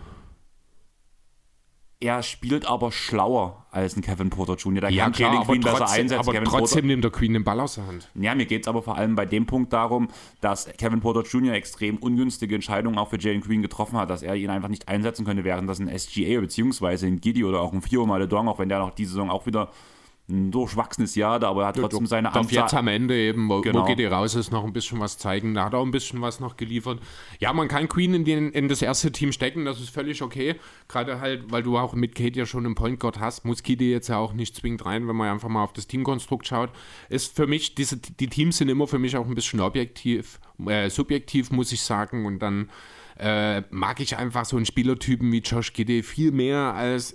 Er 2.01 2.23
spielt 2.23 2.67
aber 2.67 2.93
schlauer 2.93 3.65
als 3.71 3.97
ein 3.97 4.03
Kevin 4.03 4.29
Porter 4.29 4.57
Jr. 4.57 4.83
Der 4.83 4.91
Ja, 4.91 5.05
kann 5.05 5.13
klar, 5.13 5.29
Jalen 5.31 5.43
aber 5.43 5.53
Green 5.53 5.63
besser 5.63 5.79
trotzdem, 5.79 6.01
einsetzen. 6.03 6.21
aber 6.21 6.33
Kevin 6.33 6.45
Porter- 6.45 6.59
trotzdem 6.59 6.87
nimmt 6.87 7.05
der 7.05 7.11
Queen 7.11 7.33
den 7.33 7.45
Ball 7.45 7.61
aus 7.61 7.77
der 7.77 7.87
Hand. 7.87 8.11
Ja, 8.15 8.35
mir 8.35 8.45
geht 8.47 8.63
es 8.63 8.69
aber 8.69 8.83
vor 8.83 8.97
allem 8.97 9.15
bei 9.15 9.25
dem 9.25 9.47
Punkt 9.47 9.73
darum, 9.73 10.09
dass 10.41 10.67
Kevin 10.77 11.01
Porter 11.01 11.23
Jr. 11.23 11.55
extrem 11.55 11.97
ungünstige 11.97 12.55
Entscheidungen 12.57 12.99
auch 12.99 13.09
für 13.11 13.19
Jalen 13.19 13.41
Green 13.41 13.63
getroffen 13.63 13.97
hat, 13.97 14.11
dass 14.11 14.23
er 14.23 14.35
ihn 14.35 14.51
einfach 14.51 14.69
nicht 14.69 14.89
einsetzen 14.89 15.25
könnte, 15.25 15.45
während 15.45 15.69
das 15.69 15.79
ein 15.79 15.89
SGA 15.99 16.41
beziehungsweise 16.41 17.07
ein 17.07 17.21
Giddy 17.21 17.45
oder 17.45 17.61
auch 17.61 17.73
ein 17.73 17.81
Fio 17.81 18.05
Maledon, 18.05 18.49
auch 18.49 18.59
wenn 18.59 18.69
der 18.69 18.81
noch 18.81 18.91
diese 18.91 19.13
Saison 19.13 19.31
auch 19.31 19.47
wieder 19.47 19.71
ein 20.27 20.51
durchwachsenes 20.51 21.15
Jahr 21.17 21.35
hat, 21.35 21.45
aber 21.45 21.63
er 21.63 21.69
hat 21.69 21.77
trotzdem 21.77 22.07
seine 22.07 22.29
jetzt 22.29 22.37
Anzahl. 22.57 22.79
am 22.79 22.89
Ende 22.89 23.15
eben, 23.15 23.47
wo, 23.49 23.61
Genau. 23.61 23.83
wo 23.83 23.85
Giddy 23.85 24.07
raus 24.07 24.35
ist, 24.35 24.51
noch 24.53 24.65
ein 24.65 24.73
bisschen 24.73 24.99
was 24.99 25.19
zeigen. 25.19 25.53
Da 25.53 25.67
hat 25.67 25.75
er 25.75 25.81
auch 25.81 25.85
ein 25.85 25.91
bisschen 25.91 26.23
was 26.23 26.41
noch 26.41 26.57
geliefert. 26.57 26.99
Ja, 27.41 27.53
man 27.53 27.69
kann 27.69 27.89
Queen 27.89 28.15
in, 28.15 28.25
den, 28.25 28.51
in 28.53 28.69
das 28.69 28.81
erste 28.81 29.13
Team 29.13 29.33
stecken, 29.33 29.67
das 29.67 29.81
ist 29.81 29.91
völlig 29.91 30.23
okay. 30.23 30.55
Gerade 30.89 31.21
halt, 31.21 31.53
weil 31.53 31.63
du 31.63 31.77
auch 31.77 31.93
mit 31.93 32.15
Kate 32.15 32.39
ja 32.39 32.47
schon 32.47 32.65
einen 32.65 32.75
Point 32.75 33.01
Guard 33.01 33.21
hast, 33.21 33.45
muss 33.45 33.63
Giddy 33.63 33.91
jetzt 33.91 34.09
ja 34.09 34.17
auch 34.17 34.33
nicht 34.33 34.57
zwingend 34.57 34.87
rein, 34.87 35.07
wenn 35.09 35.17
man 35.17 35.29
einfach 35.29 35.51
mal 35.51 35.63
auf 35.63 35.75
das 35.75 35.87
Teamkonstrukt 35.89 36.47
schaut. 36.47 36.71
Ist 37.11 37.37
für 37.37 37.47
mich, 37.47 37.75
diese, 37.75 37.99
die 37.99 38.29
Teams 38.29 38.57
sind 38.57 38.71
immer 38.71 38.87
für 38.87 38.99
mich 38.99 39.19
auch 39.19 39.27
ein 39.27 39.35
bisschen 39.35 39.61
objektiv, 39.61 40.41
äh, 40.67 40.89
subjektiv, 40.89 41.51
muss 41.51 41.71
ich 41.71 41.83
sagen. 41.83 42.25
Und 42.25 42.39
dann 42.39 42.71
äh, 43.19 43.61
mag 43.71 44.01
ich 44.01 44.17
einfach 44.17 44.47
so 44.47 44.57
einen 44.57 44.65
Spielertypen 44.67 45.31
wie 45.31 45.39
Josh 45.41 45.75
Giddy 45.75 46.03
viel 46.03 46.33
mehr 46.33 46.73
als 46.75 47.15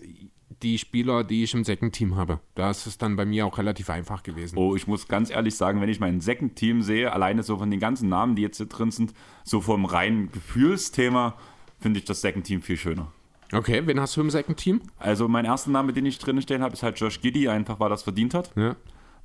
die 0.62 0.78
Spieler, 0.78 1.24
die 1.24 1.43
ich 1.43 1.53
im 1.53 1.64
Second 1.64 1.93
Team 1.93 2.16
habe. 2.16 2.39
Da 2.55 2.72
ist 2.72 3.01
dann 3.01 3.16
bei 3.16 3.26
mir 3.26 3.45
auch 3.45 3.57
relativ 3.57 3.89
einfach 3.89 4.24
gewesen. 4.24 4.57
Oh, 4.57 4.76
ich 4.76 4.88
muss 4.88 5.07
ganz 5.07 5.30
ehrlich 5.30 5.55
sagen, 5.55 5.82
wenn 5.82 5.89
ich 5.89 5.99
mein 5.99 6.22
Second-Team 6.22 6.82
sehe, 6.82 7.12
alleine 7.12 7.43
so 7.43 7.57
von 7.57 7.72
den 7.72 7.80
ganzen 7.80 8.10
Namen, 8.10 8.36
die 8.36 8.41
jetzt 8.41 8.57
hier 8.57 8.66
drin 8.66 8.91
sind, 8.91 9.14
so 9.43 9.62
vom 9.62 9.86
reinen 9.86 10.32
Gefühlsthema, 10.32 11.36
finde 11.80 11.99
ich 11.99 12.05
das 12.05 12.22
Second-Team 12.22 12.62
viel 12.62 12.78
schöner. 12.78 13.12
Okay, 13.51 13.82
wen 13.86 13.99
hast 13.99 14.16
du 14.16 14.22
im 14.22 14.30
Second 14.30 14.57
Team? 14.57 14.82
Also 14.97 15.28
mein 15.28 15.45
erster 15.45 15.72
Name, 15.72 15.93
den 15.93 16.05
ich 16.05 16.20
drin 16.20 16.41
stehen 16.41 16.62
habe, 16.62 16.74
ist 16.74 16.84
halt 16.84 16.99
Josh 16.99 17.20
Giddy, 17.22 17.49
einfach 17.49 17.80
weil 17.80 17.91
es 17.91 18.03
verdient 18.03 18.34
hat. 18.34 18.51
Ja. 18.55 18.76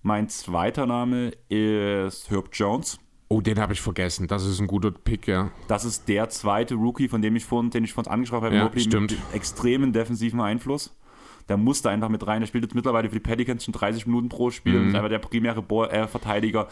Mein 0.02 0.28
zweiter 0.28 0.86
Name 0.86 1.32
ist 1.48 2.30
Herb 2.30 2.48
Jones. 2.52 2.98
Oh, 3.28 3.40
den 3.40 3.58
habe 3.58 3.72
ich 3.72 3.80
vergessen. 3.80 4.28
Das 4.28 4.46
ist 4.46 4.60
ein 4.60 4.66
guter 4.66 4.90
Pick, 4.90 5.26
ja. 5.26 5.50
Das 5.66 5.84
ist 5.84 6.08
der 6.08 6.28
zweite 6.28 6.74
Rookie, 6.74 7.08
von 7.08 7.20
dem 7.20 7.36
ich 7.36 7.44
vorhin, 7.44 7.70
den 7.70 7.84
ich 7.84 7.92
vorhin 7.92 8.12
angesprochen 8.12 8.44
habe, 8.44 8.56
Ja, 8.56 9.00
mit 9.00 9.16
extremen 9.32 9.92
defensiven 9.92 10.40
Einfluss. 10.40 10.94
Der 11.48 11.56
musste 11.56 11.90
einfach 11.90 12.08
mit 12.08 12.26
rein. 12.26 12.40
Der 12.40 12.46
spielt 12.46 12.64
jetzt 12.64 12.74
mittlerweile 12.74 13.08
für 13.08 13.16
die 13.16 13.20
Pelicans 13.20 13.64
schon 13.64 13.72
30 13.72 14.06
Minuten 14.06 14.28
pro 14.28 14.50
Spiel 14.50 14.74
Mhm. 14.74 14.80
und 14.80 14.88
ist 14.88 14.94
einfach 14.94 15.08
der 15.10 15.18
primäre 15.18 15.62
Ball, 15.62 15.90
äh, 15.90 16.06
Verteidiger 16.08 16.68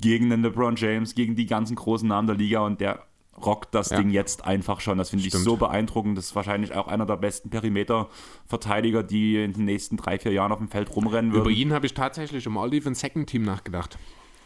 gegen 0.00 0.30
den 0.30 0.42
LeBron 0.42 0.76
James, 0.76 1.14
gegen 1.14 1.36
die 1.36 1.46
ganzen 1.46 1.76
großen 1.76 2.08
Namen 2.08 2.26
der 2.26 2.36
Liga 2.36 2.60
und 2.60 2.80
der 2.80 3.04
rockt 3.44 3.74
das 3.74 3.90
Ja. 3.90 3.96
Ding 3.98 4.10
jetzt 4.10 4.44
einfach 4.44 4.80
schon. 4.80 4.96
Das 4.98 5.10
finde 5.10 5.26
ich 5.26 5.32
so 5.32 5.56
beeindruckend. 5.56 6.16
Das 6.16 6.26
ist 6.26 6.36
wahrscheinlich 6.36 6.74
auch 6.74 6.86
einer 6.88 7.04
der 7.04 7.16
besten 7.16 7.50
Perimeter-Verteidiger, 7.50 9.02
die 9.02 9.42
in 9.42 9.52
den 9.52 9.64
nächsten 9.64 9.96
drei, 9.96 10.18
vier 10.18 10.32
Jahren 10.32 10.52
auf 10.52 10.58
dem 10.58 10.68
Feld 10.68 10.94
rumrennen 10.94 11.32
Über 11.32 11.44
würden. 11.46 11.56
ihn 11.56 11.72
habe 11.72 11.86
ich 11.86 11.94
tatsächlich 11.94 12.46
im 12.46 12.56
All-Defense 12.56 13.00
Second 13.00 13.28
Team 13.28 13.42
nachgedacht. 13.42 13.98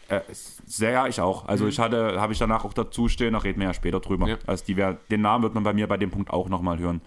Äh, 0.08 0.20
sehr, 0.32 0.90
ja, 0.92 1.06
ich 1.06 1.20
auch. 1.20 1.46
Also 1.46 1.66
ich 1.66 1.78
hatte, 1.78 2.18
habe 2.18 2.32
ich 2.32 2.38
danach 2.38 2.64
auch 2.64 2.72
dazu 2.72 3.08
stehen, 3.08 3.34
da 3.34 3.40
reden 3.40 3.60
wir 3.60 3.66
ja 3.68 3.74
später 3.74 4.00
drüber. 4.00 4.26
Ja. 4.26 4.36
Also 4.46 4.64
die 4.66 4.74
den 5.10 5.20
Namen 5.20 5.42
wird 5.42 5.54
man 5.54 5.64
bei 5.64 5.74
mir 5.74 5.86
bei 5.86 5.98
dem 5.98 6.10
Punkt 6.10 6.30
auch 6.30 6.48
nochmal 6.48 6.78
hören. 6.78 7.02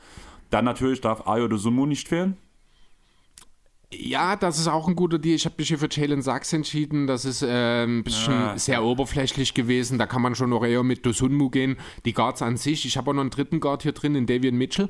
Dann 0.51 0.65
natürlich 0.65 1.01
darf 1.01 1.25
Ayo 1.27 1.47
de 1.47 1.57
Sumu 1.57 1.85
nicht 1.87 2.07
fehlen. 2.07 2.37
Ja, 3.93 4.35
das 4.37 4.57
ist 4.57 4.67
auch 4.67 4.87
ein 4.87 4.95
guter 4.95 5.19
Deal. 5.19 5.35
Ich 5.35 5.45
habe 5.45 5.55
mich 5.57 5.67
hier 5.67 5.77
für 5.77 5.89
Jalen 5.91 6.21
Sachs 6.21 6.53
entschieden. 6.53 7.07
Das 7.07 7.25
ist 7.25 7.41
äh, 7.41 7.83
ein 7.83 8.03
bisschen 8.03 8.33
Ah. 8.33 8.57
sehr 8.57 8.83
oberflächlich 8.83 9.53
gewesen. 9.53 9.97
Da 9.97 10.05
kann 10.05 10.21
man 10.21 10.33
schon 10.35 10.49
noch 10.49 10.63
eher 10.63 10.83
mit 10.83 11.05
Dosunmu 11.05 11.49
gehen. 11.49 11.77
Die 12.05 12.13
Guards 12.13 12.41
an 12.41 12.55
sich. 12.55 12.85
Ich 12.85 12.95
habe 12.97 13.11
auch 13.11 13.13
noch 13.15 13.21
einen 13.21 13.29
dritten 13.31 13.59
Guard 13.59 13.83
hier 13.83 13.91
drin, 13.91 14.13
den 14.13 14.25
Davian 14.27 14.55
Mitchell. 14.55 14.89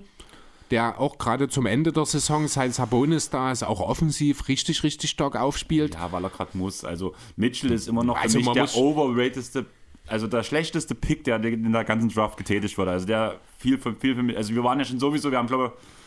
Der 0.69 0.99
auch 1.01 1.17
gerade 1.17 1.49
zum 1.49 1.65
Ende 1.65 1.91
der 1.91 2.05
Saison, 2.05 2.47
seit 2.47 2.73
Sabonis 2.73 3.29
da 3.29 3.51
ist, 3.51 3.63
auch 3.63 3.81
offensiv 3.81 4.47
richtig, 4.47 4.83
richtig 4.83 5.09
stark 5.09 5.35
aufspielt. 5.35 5.95
Ja, 5.95 6.11
weil 6.11 6.23
er 6.23 6.29
gerade 6.29 6.57
muss. 6.57 6.85
Also 6.85 7.13
Mitchell 7.35 7.71
ist 7.71 7.87
immer 7.89 8.03
noch 8.03 8.15
Also 8.17 8.39
für 8.39 8.45
mich 8.45 8.53
der 8.53 8.75
overratedste, 8.77 9.65
also 10.07 10.27
der 10.27 10.43
schlechteste 10.43 10.95
Pick, 10.95 11.23
der 11.25 11.43
in 11.43 11.73
der 11.73 11.83
ganzen 11.83 12.07
Draft 12.09 12.37
getätigt 12.37 12.77
wurde. 12.77 12.91
Also 12.91 13.05
der 13.05 13.41
viel 13.57 13.77
viel 13.79 14.15
mich. 14.23 14.37
Also 14.37 14.53
wir 14.55 14.63
waren 14.63 14.79
ja 14.79 14.85
schon 14.85 14.99
sowieso, 14.99 15.29
wir 15.31 15.39
haben 15.39 15.47
glaube 15.47 15.73
ich 15.75 16.00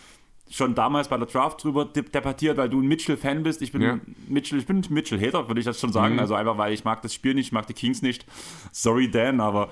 schon 0.51 0.75
damals 0.75 1.09
bei 1.09 1.17
der 1.17 1.27
Draft 1.27 1.65
drüber 1.65 1.85
de- 1.87 2.03
debattiert, 2.05 2.57
weil 2.59 2.69
du 2.69 2.81
ein 2.81 2.87
Mitchell-Fan 2.87 3.43
bist. 3.43 3.63
Ich 3.63 3.73
bin 3.73 3.83
Ja. 3.83 3.99
Mitchell, 4.29 4.59
ich 4.59 4.67
bin 4.67 4.85
Mitchell-Hater, 4.89 5.49
würde 5.49 5.59
ich 5.61 5.65
das 5.67 5.81
schon 5.81 5.93
sagen. 5.93 6.15
Mhm. 6.15 6.21
Also 6.21 6.35
einfach, 6.35 6.59
weil 6.59 6.73
ich 6.73 6.85
mag 6.85 7.03
das 7.03 7.15
Spiel 7.15 7.35
nicht, 7.35 7.47
ich 7.47 7.53
mag 7.53 7.67
die 7.67 7.73
Kings 7.73 8.03
nicht. 8.03 8.27
Sorry, 8.71 9.11
Dan, 9.11 9.41
aber 9.41 9.71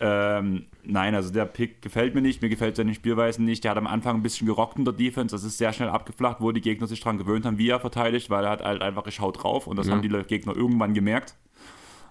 ähm, 0.00 0.66
nein, 0.84 1.14
also 1.14 1.32
der 1.32 1.44
Pick 1.44 1.82
gefällt 1.82 2.14
mir 2.14 2.20
nicht, 2.20 2.40
mir 2.42 2.48
gefällt 2.48 2.76
seine 2.76 2.94
Spielweise 2.94 3.42
nicht. 3.42 3.64
Der 3.64 3.72
hat 3.72 3.78
am 3.78 3.86
Anfang 3.86 4.16
ein 4.16 4.22
bisschen 4.22 4.46
gerockt 4.46 4.78
in 4.78 4.84
der 4.84 4.94
Defense, 4.94 5.34
das 5.34 5.44
ist 5.44 5.58
sehr 5.58 5.72
schnell 5.72 5.88
abgeflacht, 5.88 6.40
wo 6.40 6.52
die 6.52 6.60
Gegner 6.60 6.86
sich 6.86 7.00
daran 7.00 7.18
gewöhnt 7.18 7.44
haben, 7.44 7.58
wie 7.58 7.68
er 7.68 7.80
verteidigt, 7.80 8.30
weil 8.30 8.44
er 8.44 8.50
hat 8.50 8.62
halt 8.62 8.80
einfach, 8.82 9.06
ich 9.06 9.18
hau 9.20 9.32
drauf 9.32 9.66
und 9.66 9.76
das 9.76 9.88
haben 9.90 10.02
die 10.02 10.08
Gegner 10.08 10.54
irgendwann 10.54 10.94
gemerkt. 10.94 11.34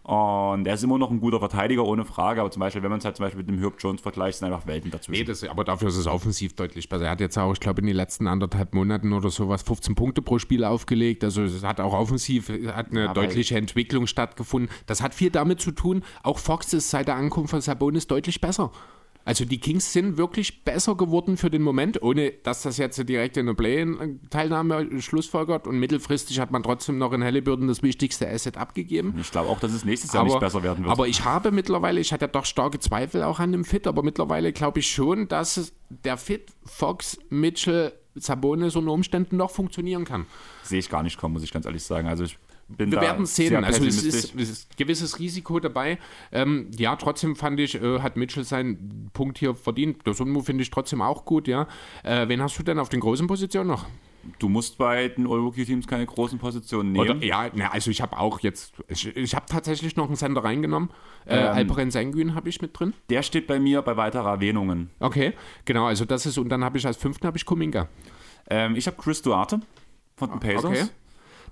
Und 0.07 0.65
er 0.65 0.75
ist 0.75 0.83
immer 0.85 0.97
noch 0.97 1.11
ein 1.11 1.19
guter 1.19 1.37
Verteidiger, 1.39 1.83
ohne 1.83 2.05
Frage, 2.05 2.39
aber 2.39 2.49
zum 2.49 2.61
Beispiel, 2.61 2.81
wenn 2.81 2.89
man 2.89 2.99
es 2.99 3.03
halt 3.05 3.17
zum 3.17 3.25
Beispiel 3.25 3.39
mit 3.43 3.49
dem 3.49 3.59
Herb 3.59 3.73
Jones 3.77 3.99
vergleicht, 3.99 4.39
sind 4.39 4.47
einfach 4.47 4.65
Welten 4.65 4.89
dazwischen. 4.89 5.19
Nee, 5.19 5.25
das, 5.25 5.43
aber 5.43 5.65
dafür 5.65 5.89
ist 5.89 5.97
es 5.97 6.07
offensiv 6.07 6.55
deutlich 6.55 6.87
besser. 6.87 7.03
Er 7.03 7.11
hat 7.11 7.19
jetzt 7.19 7.37
auch, 7.37 7.51
ich 7.51 7.59
glaube, 7.59 7.81
in 7.81 7.87
den 7.87 7.95
letzten 7.97 8.25
anderthalb 8.25 8.73
Monaten 8.73 9.11
oder 9.11 9.29
sowas 9.29 9.63
15 9.63 9.95
Punkte 9.95 10.21
pro 10.21 10.39
Spiel 10.39 10.63
aufgelegt. 10.63 11.25
Also 11.25 11.41
es 11.43 11.61
hat 11.61 11.81
auch 11.81 11.91
offensiv 11.91 12.47
hat 12.73 12.91
eine 12.91 13.07
weil- 13.07 13.13
deutliche 13.15 13.57
Entwicklung 13.57 14.07
stattgefunden. 14.07 14.71
Das 14.85 15.01
hat 15.01 15.13
viel 15.13 15.29
damit 15.29 15.59
zu 15.59 15.71
tun, 15.71 16.03
auch 16.23 16.39
Fox 16.39 16.71
ist 16.71 16.89
seit 16.89 17.09
der 17.09 17.15
Ankunft 17.15 17.49
von 17.51 17.59
Sabonis 17.59 18.07
deutlich 18.07 18.39
besser. 18.39 18.71
Also 19.27 19.43
die 19.43 19.59
Kings 19.59 19.91
sind 19.91 20.15
wirklich 20.15 20.63
besser 20.63 20.95
geworden 20.95 21.35
für 21.35 21.49
den 21.49 21.61
Moment, 21.61 22.01
ohne 22.01 22.31
dass 22.31 22.61
das 22.61 22.77
jetzt 22.77 22.97
direkt 23.09 23.35
in 23.35 23.45
der 23.45 23.55
Play-In-Teilnahme 23.55 25.01
schlussfolgert. 25.01 25.67
Und 25.67 25.79
mittelfristig 25.79 26.39
hat 26.39 26.49
man 26.51 26.63
trotzdem 26.63 26.97
noch 26.97 27.11
in 27.11 27.21
Halliburton 27.21 27.67
das 27.67 27.83
wichtigste 27.83 28.29
Asset 28.29 28.55
abgegeben. 28.55 29.13
Ich 29.19 29.29
glaube 29.29 29.49
auch, 29.49 29.59
dass 29.59 29.73
es 29.73 29.83
nächstes 29.83 30.13
Jahr 30.13 30.23
nicht 30.23 30.39
besser 30.39 30.63
werden 30.63 30.85
wird. 30.85 30.93
Aber 30.93 31.09
ich 31.09 31.25
habe 31.25 31.51
mittlerweile, 31.51 31.99
ich 31.99 32.13
hatte 32.13 32.23
ja 32.23 32.31
doch 32.31 32.45
starke 32.45 32.79
Zweifel 32.79 33.21
auch 33.21 33.41
an 33.41 33.51
dem 33.51 33.65
Fit, 33.65 33.85
aber 33.85 34.01
mittlerweile 34.01 34.53
glaube 34.53 34.79
ich 34.79 34.87
schon, 34.87 35.27
dass 35.27 35.73
der 35.89 36.15
Fit 36.15 36.53
Fox, 36.63 37.19
Mitchell, 37.29 37.91
Sabonis 38.15 38.77
unter 38.77 38.93
Umständen 38.93 39.35
noch 39.35 39.51
funktionieren 39.51 40.05
kann. 40.05 40.25
sehe 40.63 40.79
ich 40.79 40.89
gar 40.89 41.03
nicht 41.03 41.17
kommen, 41.17 41.33
muss 41.33 41.43
ich 41.43 41.51
ganz 41.51 41.65
ehrlich 41.65 41.83
sagen. 41.83 42.07
Also 42.07 42.23
ich 42.23 42.37
sehen. 43.25 43.49
sehr 43.49 43.63
Also 43.63 43.85
es 43.85 44.03
ist, 44.03 44.35
es 44.35 44.49
ist 44.49 44.71
ein 44.71 44.75
gewisses 44.77 45.19
Risiko 45.19 45.59
dabei. 45.59 45.97
Ähm, 46.31 46.69
ja, 46.77 46.95
trotzdem 46.95 47.35
fand 47.35 47.59
ich, 47.59 47.81
äh, 47.81 47.99
hat 47.99 48.17
Mitchell 48.17 48.43
seinen 48.43 49.09
Punkt 49.13 49.37
hier 49.37 49.55
verdient. 49.55 50.05
Der 50.05 50.13
Sunmu 50.13 50.41
finde 50.41 50.63
ich 50.63 50.69
trotzdem 50.69 51.01
auch 51.01 51.25
gut, 51.25 51.47
ja. 51.47 51.67
Äh, 52.03 52.27
wen 52.27 52.41
hast 52.41 52.57
du 52.59 52.63
denn 52.63 52.79
auf 52.79 52.89
den 52.89 52.99
großen 52.99 53.27
Positionen 53.27 53.69
noch? 53.69 53.85
Du 54.39 54.49
musst 54.49 54.77
bei 54.77 55.07
den 55.07 55.25
All-Rookie-Teams 55.25 55.87
keine 55.87 56.05
großen 56.05 56.37
Positionen 56.37 56.97
Oder, 56.97 57.13
nehmen. 57.13 57.25
ja, 57.25 57.49
na, 57.53 57.71
also 57.71 57.89
ich 57.89 58.01
habe 58.01 58.17
auch 58.19 58.41
jetzt, 58.41 58.73
ich, 58.89 59.15
ich 59.15 59.33
habe 59.33 59.45
tatsächlich 59.47 59.95
noch 59.95 60.07
einen 60.07 60.17
Sender 60.17 60.43
reingenommen. 60.43 60.89
Äh, 61.25 61.37
Ähm. 61.37 61.47
Alperen 61.53 61.91
Sengun 61.91 62.35
habe 62.35 62.49
ich 62.49 62.61
mit 62.61 62.77
drin. 62.77 62.93
Der 63.09 63.23
steht 63.23 63.47
bei 63.47 63.59
mir 63.59 63.81
bei 63.81 63.95
weiterer 63.95 64.31
Erwähnungen. 64.31 64.89
Okay, 64.99 65.33
genau, 65.63 65.85
also 65.85 66.03
das 66.03 66.25
ist, 66.25 66.37
und 66.37 66.49
dann 66.49 66.63
habe 66.63 66.77
ich 66.77 66.85
als 66.85 66.97
fünften 66.97 67.25
habe 67.25 67.37
ich 67.37 67.45
Kuminga. 67.45 67.87
Ähm, 68.49 68.75
ich 68.75 68.87
habe 68.87 68.97
Chris 68.97 69.21
Duarte 69.21 69.61
von 70.17 70.29
den 70.29 70.39
Pacers. 70.41 70.65
Okay. 70.65 70.85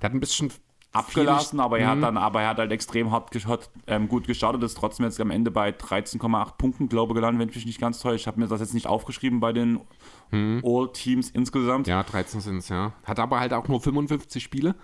Der 0.01 0.09
hat 0.09 0.13
ein 0.13 0.19
bisschen 0.19 0.51
abgelassen, 0.95 1.59
aber 1.59 1.79
er 1.79 1.89
hat 1.89 1.97
Mhm. 1.97 2.01
dann, 2.01 2.17
aber 2.17 2.41
er 2.41 2.49
hat 2.49 2.57
halt 2.57 2.71
extrem 2.71 3.11
hart 3.11 3.31
geschaut, 3.31 3.69
ähm, 3.87 4.07
gut 4.07 4.25
gestartet, 4.27 4.63
ist 4.63 4.77
trotzdem 4.77 5.05
jetzt 5.05 5.19
am 5.21 5.29
Ende 5.31 5.51
bei 5.51 5.71
13,8 5.71 6.57
Punkten, 6.57 6.89
glaube 6.89 7.11
ich, 7.11 7.15
gelandet, 7.15 7.41
wenn 7.41 7.49
ich 7.49 7.55
mich 7.55 7.65
nicht 7.65 7.79
ganz 7.81 7.99
täusche. 7.99 8.15
Ich 8.15 8.27
habe 8.27 8.39
mir 8.39 8.47
das 8.47 8.59
jetzt 8.61 8.73
nicht 8.73 8.87
aufgeschrieben 8.87 9.39
bei 9.39 9.53
den 9.53 9.79
All-Teams 10.31 11.29
insgesamt. 11.29 11.87
Mhm. 11.87 11.91
Ja, 11.91 12.03
13 12.03 12.41
sind 12.41 12.57
es, 12.57 12.69
ja. 12.69 12.93
Hat 13.03 13.19
aber 13.19 13.39
halt 13.39 13.53
auch 13.53 13.67
nur 13.67 13.79
55 13.81 14.43
Spiele. 14.43 14.75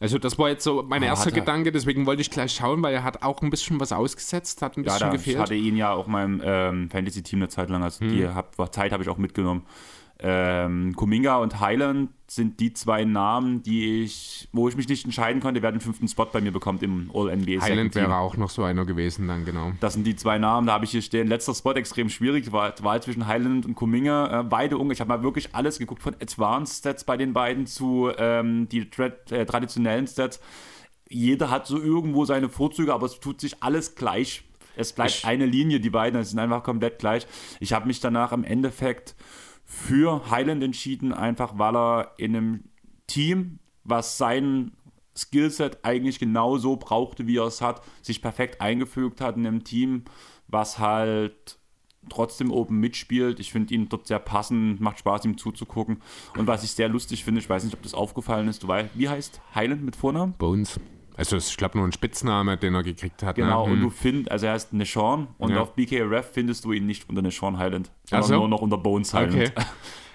Also 0.00 0.18
das 0.18 0.38
war 0.38 0.48
jetzt 0.50 0.64
so 0.64 0.82
mein 0.82 0.98
Aber 0.98 1.06
erster 1.06 1.26
hat 1.26 1.32
er- 1.34 1.40
Gedanke, 1.40 1.72
deswegen 1.72 2.04
wollte 2.04 2.20
ich 2.20 2.30
gleich 2.30 2.52
schauen, 2.52 2.82
weil 2.82 2.92
er 2.92 3.04
hat 3.04 3.22
auch 3.22 3.40
ein 3.42 3.48
bisschen 3.50 3.80
was 3.80 3.92
ausgesetzt, 3.92 4.60
hat 4.60 4.76
ein 4.76 4.84
Ja, 4.84 4.92
bisschen 4.92 5.00
da, 5.08 5.14
ich 5.14 5.20
gefehlt. 5.24 5.38
hatte 5.38 5.54
ihn 5.54 5.76
ja 5.76 5.92
auch 5.92 6.06
meinem 6.08 6.42
ähm, 6.44 6.90
Fantasy-Team 6.90 7.38
eine 7.38 7.48
Zeit 7.48 7.70
lang, 7.70 7.82
also 7.82 8.04
die 8.04 8.26
hab, 8.28 8.54
Zeit 8.74 8.92
habe 8.92 9.02
ich 9.02 9.08
auch 9.08 9.16
mitgenommen. 9.18 9.64
Ähm, 10.20 10.94
Kuminga 10.94 11.36
und 11.38 11.60
Highland 11.60 12.10
sind 12.28 12.60
die 12.60 12.72
zwei 12.72 13.04
Namen, 13.04 13.62
die 13.62 14.02
ich, 14.04 14.48
wo 14.52 14.68
ich 14.68 14.76
mich 14.76 14.88
nicht 14.88 15.04
entscheiden 15.04 15.42
konnte, 15.42 15.60
wer 15.60 15.72
den 15.72 15.80
fünften 15.80 16.06
Spot 16.08 16.26
bei 16.26 16.40
mir 16.40 16.52
bekommt 16.52 16.82
im 16.82 17.10
All-NBA. 17.12 17.60
Highland 17.60 17.94
wäre 17.94 18.16
auch 18.16 18.36
noch 18.36 18.48
so 18.48 18.62
einer 18.62 18.84
gewesen 18.86 19.26
dann, 19.28 19.44
genau. 19.44 19.72
Das 19.80 19.94
sind 19.94 20.06
die 20.06 20.16
zwei 20.16 20.38
Namen, 20.38 20.66
da 20.68 20.74
habe 20.74 20.84
ich 20.84 20.92
hier 20.92 21.02
stehen. 21.02 21.26
Letzter 21.26 21.54
Spot 21.54 21.72
extrem 21.72 22.08
schwierig, 22.08 22.52
war 22.52 22.72
Wahl 22.82 23.02
zwischen 23.02 23.26
Highland 23.26 23.66
und 23.66 23.74
Kuminga. 23.74 24.40
Äh, 24.40 24.44
beide 24.44 24.78
unge. 24.78 24.92
Ich 24.94 25.00
habe 25.00 25.08
mal 25.08 25.22
wirklich 25.22 25.54
alles 25.54 25.78
geguckt, 25.78 26.02
von 26.02 26.14
Advanced 26.14 26.78
Stats 26.78 27.04
bei 27.04 27.16
den 27.16 27.32
beiden 27.32 27.66
zu 27.66 28.10
ähm, 28.16 28.68
die 28.68 28.88
äh, 29.30 29.44
traditionellen 29.44 30.06
Stats. 30.06 30.40
Jeder 31.08 31.50
hat 31.50 31.66
so 31.66 31.78
irgendwo 31.80 32.24
seine 32.24 32.48
Vorzüge, 32.48 32.94
aber 32.94 33.06
es 33.06 33.20
tut 33.20 33.40
sich 33.40 33.62
alles 33.62 33.94
gleich. 33.94 34.44
Es 34.76 34.92
bleibt 34.92 35.10
Ich- 35.10 35.26
eine 35.26 35.46
Linie, 35.46 35.80
die 35.80 35.90
beiden 35.90 36.18
es 36.20 36.30
sind 36.30 36.38
einfach 36.38 36.62
komplett 36.62 36.98
gleich. 36.98 37.26
Ich 37.60 37.72
habe 37.72 37.86
mich 37.86 38.00
danach 38.00 38.32
im 38.32 38.42
Endeffekt 38.42 39.14
für 39.64 40.30
Highland 40.30 40.62
entschieden, 40.62 41.12
einfach 41.12 41.58
weil 41.58 41.76
er 41.76 42.12
in 42.16 42.36
einem 42.36 42.64
Team, 43.06 43.58
was 43.84 44.18
sein 44.18 44.72
Skillset 45.16 45.78
eigentlich 45.84 46.18
genau 46.18 46.58
so 46.58 46.76
brauchte, 46.76 47.26
wie 47.26 47.38
er 47.38 47.46
es 47.46 47.60
hat, 47.60 47.82
sich 48.02 48.20
perfekt 48.20 48.60
eingefügt 48.60 49.20
hat 49.20 49.36
in 49.36 49.46
einem 49.46 49.64
Team, 49.64 50.04
was 50.48 50.78
halt 50.78 51.58
trotzdem 52.08 52.50
oben 52.50 52.80
mitspielt. 52.80 53.40
Ich 53.40 53.52
finde 53.52 53.74
ihn 53.74 53.88
dort 53.88 54.06
sehr 54.06 54.18
passend, 54.18 54.80
macht 54.80 54.98
Spaß, 54.98 55.24
ihm 55.24 55.38
zuzugucken. 55.38 56.02
Und 56.36 56.46
was 56.46 56.64
ich 56.64 56.72
sehr 56.72 56.88
lustig 56.88 57.24
finde, 57.24 57.40
ich 57.40 57.48
weiß 57.48 57.64
nicht, 57.64 57.74
ob 57.74 57.82
das 57.82 57.94
aufgefallen 57.94 58.48
ist, 58.48 58.62
du 58.62 58.68
weißt, 58.68 58.90
wie 58.94 59.08
heißt 59.08 59.40
Highland 59.54 59.82
mit 59.82 59.96
Vornamen? 59.96 60.34
Bones. 60.34 60.78
Also 61.16 61.36
ich 61.36 61.56
glaube 61.56 61.78
nur 61.78 61.86
ein 61.86 61.92
Spitzname, 61.92 62.56
den 62.56 62.74
er 62.74 62.82
gekriegt 62.82 63.22
hat. 63.22 63.36
Genau, 63.36 63.66
ne? 63.66 63.72
und 63.72 63.78
Hm. 63.78 63.82
du 63.84 63.90
findest, 63.90 64.30
also 64.30 64.46
er 64.46 64.52
heißt 64.52 64.72
Neshawn 64.72 65.28
und 65.38 65.52
Ja. 65.52 65.60
auf 65.60 65.74
BKRF 65.74 66.30
findest 66.32 66.64
du 66.64 66.72
ihn 66.72 66.86
nicht 66.86 67.08
unter 67.08 67.22
Neshawn 67.22 67.58
Highland, 67.58 67.90
sondern 68.04 68.28
so. 68.28 68.34
nur 68.38 68.48
noch 68.48 68.60
unter 68.62 68.78
Bones 68.78 69.14
Highland. 69.14 69.34
Okay. 69.34 69.50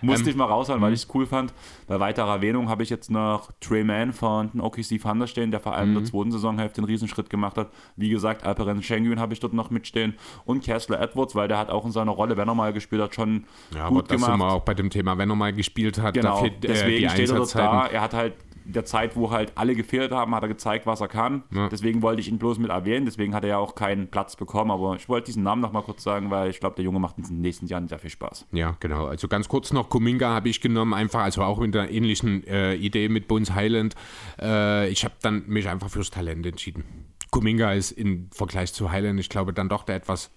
Musste 0.02 0.24
Ähm, 0.24 0.30
ich 0.30 0.36
mal 0.38 0.46
raushauen, 0.46 0.80
weil 0.80 0.94
ich 0.94 1.02
es 1.02 1.08
cool 1.14 1.26
fand. 1.26 1.54
Bei 1.86 2.00
weiterer 2.00 2.36
Erwähnung 2.36 2.70
habe 2.70 2.84
ich 2.84 2.90
jetzt 2.90 3.12
noch 3.12 3.52
Trey 3.60 3.84
Mann 3.84 4.14
von 4.14 4.50
den 4.54 4.62
OKC 4.62 4.98
Thunder 5.02 5.28
stehen, 5.28 5.52
der 5.52 5.60
vor 5.60 5.76
allem 5.76 5.90
Mhm. 5.92 5.98
in 5.98 6.04
der 6.04 6.10
zweiten 6.12 6.32
Saisonhälfte 6.32 6.78
einen 6.80 6.86
Riesenschritt 6.88 7.30
gemacht 7.30 7.58
hat. 7.58 7.70
Wie 7.98 8.08
gesagt, 8.10 8.46
Alperen 8.46 8.82
Schengen 8.82 9.20
habe 9.20 9.34
ich 9.34 9.42
dort 9.42 9.52
noch 9.54 9.72
mitstehen 9.72 10.16
und 10.46 10.64
Kessler 10.64 11.02
Edwards, 11.02 11.36
weil 11.36 11.50
der 11.50 11.58
hat 11.58 11.70
auch 11.70 11.84
in 11.86 11.92
seiner 11.92 12.12
Rolle, 12.12 12.38
wenn 12.38 12.48
er 12.48 12.56
mal 12.56 12.72
gespielt 12.72 13.02
hat, 13.02 13.14
schon 13.14 13.44
Ja, 13.76 13.88
aber 13.88 13.96
gut 13.96 14.04
das 14.12 14.22
sind 14.22 14.30
wir 14.30 14.32
gemacht. 14.38 14.52
auch 14.54 14.62
bei 14.62 14.74
dem 14.74 14.90
Thema, 14.90 15.18
wenn 15.18 15.30
er 15.30 15.36
mal 15.36 15.52
gespielt 15.52 15.98
hat, 16.02 16.16
da 16.16 16.22
Genau, 16.22 16.38
fehlt 16.44 16.64
äh, 16.64 16.68
deswegen 16.70 17.10
steht 17.10 17.30
er 17.30 17.36
dort 17.36 17.56
da. 17.56 17.88
Er 17.88 18.00
hat 18.02 18.14
halt 18.14 18.36
der 18.72 18.86
Zeit, 18.86 19.16
wo 19.16 19.32
halt 19.32 19.54
alle 19.56 19.76
gefehlt 19.76 20.12
haben, 20.12 20.34
hat 20.36 20.44
er 20.44 20.50
gezeigt, 20.50 20.86
was 20.86 21.02
er 21.02 21.08
kann. 21.08 21.44
Ja. 21.52 21.70
Deswegen 21.70 22.02
wollte 22.02 22.22
ich 22.22 22.28
ihn 22.28 22.38
bloß 22.38 22.60
mit 22.60 22.70
erwähnen. 22.70 23.06
Deswegen 23.06 23.34
hat 23.34 23.44
er 23.44 23.50
ja 23.50 23.58
auch 23.58 23.76
keinen 23.76 24.08
Platz 24.08 24.36
bekommen. 24.36 24.72
Aber 24.72 24.96
ich 24.96 25.10
wollte 25.10 25.28
diesen 25.28 25.44
Namen 25.44 25.62
noch 25.62 25.72
mal 25.72 25.82
kurz 25.82 26.04
sagen, 26.04 26.30
weil 26.32 26.50
ich 26.50 26.60
glaube, 26.60 26.76
der 26.76 26.86
Junge 26.86 27.00
macht 27.00 27.18
in 27.18 27.24
den 27.24 27.42
nächsten 27.42 27.68
Jahren 27.68 27.88
sehr 27.88 28.00
viel 28.00 28.10
Spaß. 28.10 28.46
Ja, 28.52 28.76
genau. 28.80 29.06
Also 29.08 29.28
ganz 29.28 29.48
kurz 29.48 29.74
noch, 29.74 29.90
Kuminga 29.90 30.30
habe 30.30 30.50
ich 30.50 30.62
genommen, 30.62 30.94
einfach, 30.94 31.22
also 31.22 31.44
auch 31.44 31.60
mit 31.60 31.74
der 31.74 31.92
ähnlichen 31.92 32.46
äh, 32.48 32.76
Idee 32.76 33.10
mit 33.10 33.28
Bones 33.28 33.54
Highland. 33.54 33.96
Äh, 34.40 34.90
ich 34.90 35.04
habe 35.04 35.16
dann 35.22 35.44
mich 35.48 35.68
einfach 35.68 35.90
fürs 35.90 36.10
Talent 36.10 36.46
entschieden. 36.46 36.84
Kuminga 37.32 37.74
ist 37.74 37.92
im 37.92 38.30
Vergleich 38.32 38.74
zu 38.74 38.92
Highland, 38.92 39.20
ich 39.20 39.30
glaube, 39.30 39.54
dann 39.54 39.70
doch 39.70 39.84
der 39.84 39.96
etwas, 39.96 40.32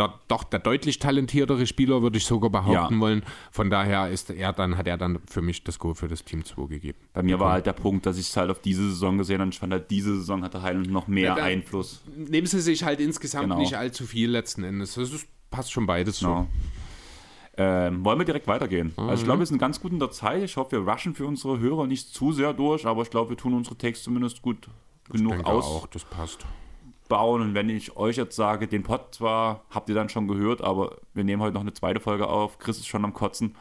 der, 0.00 0.14
doch 0.28 0.42
der 0.42 0.58
deutlich 0.58 0.98
talentiertere 0.98 1.66
Spieler, 1.66 2.02
würde 2.02 2.16
ich 2.18 2.24
sogar 2.24 2.50
behaupten 2.50 2.94
Ja. 2.94 3.00
wollen. 3.00 3.22
Von 3.52 3.70
daher 3.70 4.08
ist 4.08 4.30
er 4.30 4.52
dann, 4.52 4.76
hat 4.78 4.86
er 4.88 4.96
dann 4.96 5.18
für 5.28 5.42
mich 5.42 5.62
das 5.62 5.78
Go 5.78 5.94
für 5.94 6.08
das 6.08 6.24
Team 6.24 6.44
2 6.44 6.66
gegeben. 6.66 6.98
Bei 7.12 7.22
mir 7.22 7.38
war 7.38 7.52
halt 7.52 7.66
der 7.66 7.74
Punkt, 7.74 8.06
dass 8.06 8.18
ich 8.18 8.28
es 8.30 8.36
halt 8.36 8.50
auf 8.50 8.60
diese 8.60 8.88
Saison 8.88 9.18
gesehen 9.18 9.40
habe. 9.40 9.50
Ich 9.50 9.58
fand 9.58 9.72
halt, 9.72 9.90
diese 9.90 10.16
Saison 10.16 10.42
hatte 10.42 10.62
Highland 10.62 10.90
noch 10.90 11.06
mehr 11.06 11.36
Ja, 11.36 11.44
Einfluss. 11.44 12.00
Nehmen 12.16 12.46
sie 12.48 12.60
sich 12.60 12.82
halt 12.82 12.98
insgesamt 13.00 13.44
Genau. 13.44 13.58
nicht 13.58 13.76
allzu 13.76 14.06
viel 14.06 14.30
letzten 14.30 14.64
Endes. 14.64 14.94
Das 14.94 15.12
ist, 15.12 15.28
passt 15.50 15.70
schon 15.70 15.86
beides. 15.86 16.20
Genau. 16.20 16.46
Ähm, 17.56 18.04
wollen 18.04 18.18
wir 18.18 18.24
direkt 18.24 18.46
weitergehen? 18.46 18.92
Mhm. 18.96 19.08
Also 19.08 19.20
ich 19.22 19.24
glaube, 19.24 19.40
wir 19.40 19.46
sind 19.46 19.58
ganz 19.58 19.80
gut 19.80 19.92
in 19.92 19.98
der 19.98 20.10
Zeit. 20.10 20.42
Ich 20.42 20.56
hoffe, 20.56 20.72
wir 20.84 20.90
rushen 20.92 21.14
für 21.14 21.26
unsere 21.26 21.58
Hörer 21.58 21.86
nicht 21.86 22.08
zu 22.14 22.32
sehr 22.32 22.54
durch, 22.54 22.86
aber 22.86 23.02
ich 23.02 23.10
glaube, 23.10 23.30
wir 23.30 23.36
tun 23.36 23.52
unsere 23.54 23.76
Takes 23.76 24.02
zumindest 24.02 24.40
gut 24.40 24.68
Ich 25.08 25.12
genug 25.14 25.32
denke 25.32 25.46
aus. 25.46 25.64
auch, 25.66 25.86
das 25.88 26.04
passt. 26.04 26.46
Bauen. 27.10 27.42
Und 27.42 27.54
wenn 27.54 27.68
ich 27.68 27.94
euch 27.98 28.16
jetzt 28.16 28.34
sage, 28.34 28.66
den 28.66 28.82
Pod 28.82 29.14
zwar 29.14 29.64
habt 29.68 29.90
ihr 29.90 29.94
dann 29.94 30.08
schon 30.08 30.26
gehört, 30.26 30.62
aber 30.62 30.96
wir 31.12 31.24
nehmen 31.24 31.42
heute 31.42 31.52
noch 31.54 31.60
eine 31.60 31.74
zweite 31.74 32.00
Folge 32.00 32.26
auf. 32.26 32.58
Chris 32.58 32.78
ist 32.78 32.86
schon 32.86 33.04
am 33.04 33.12
Kotzen. 33.12 33.54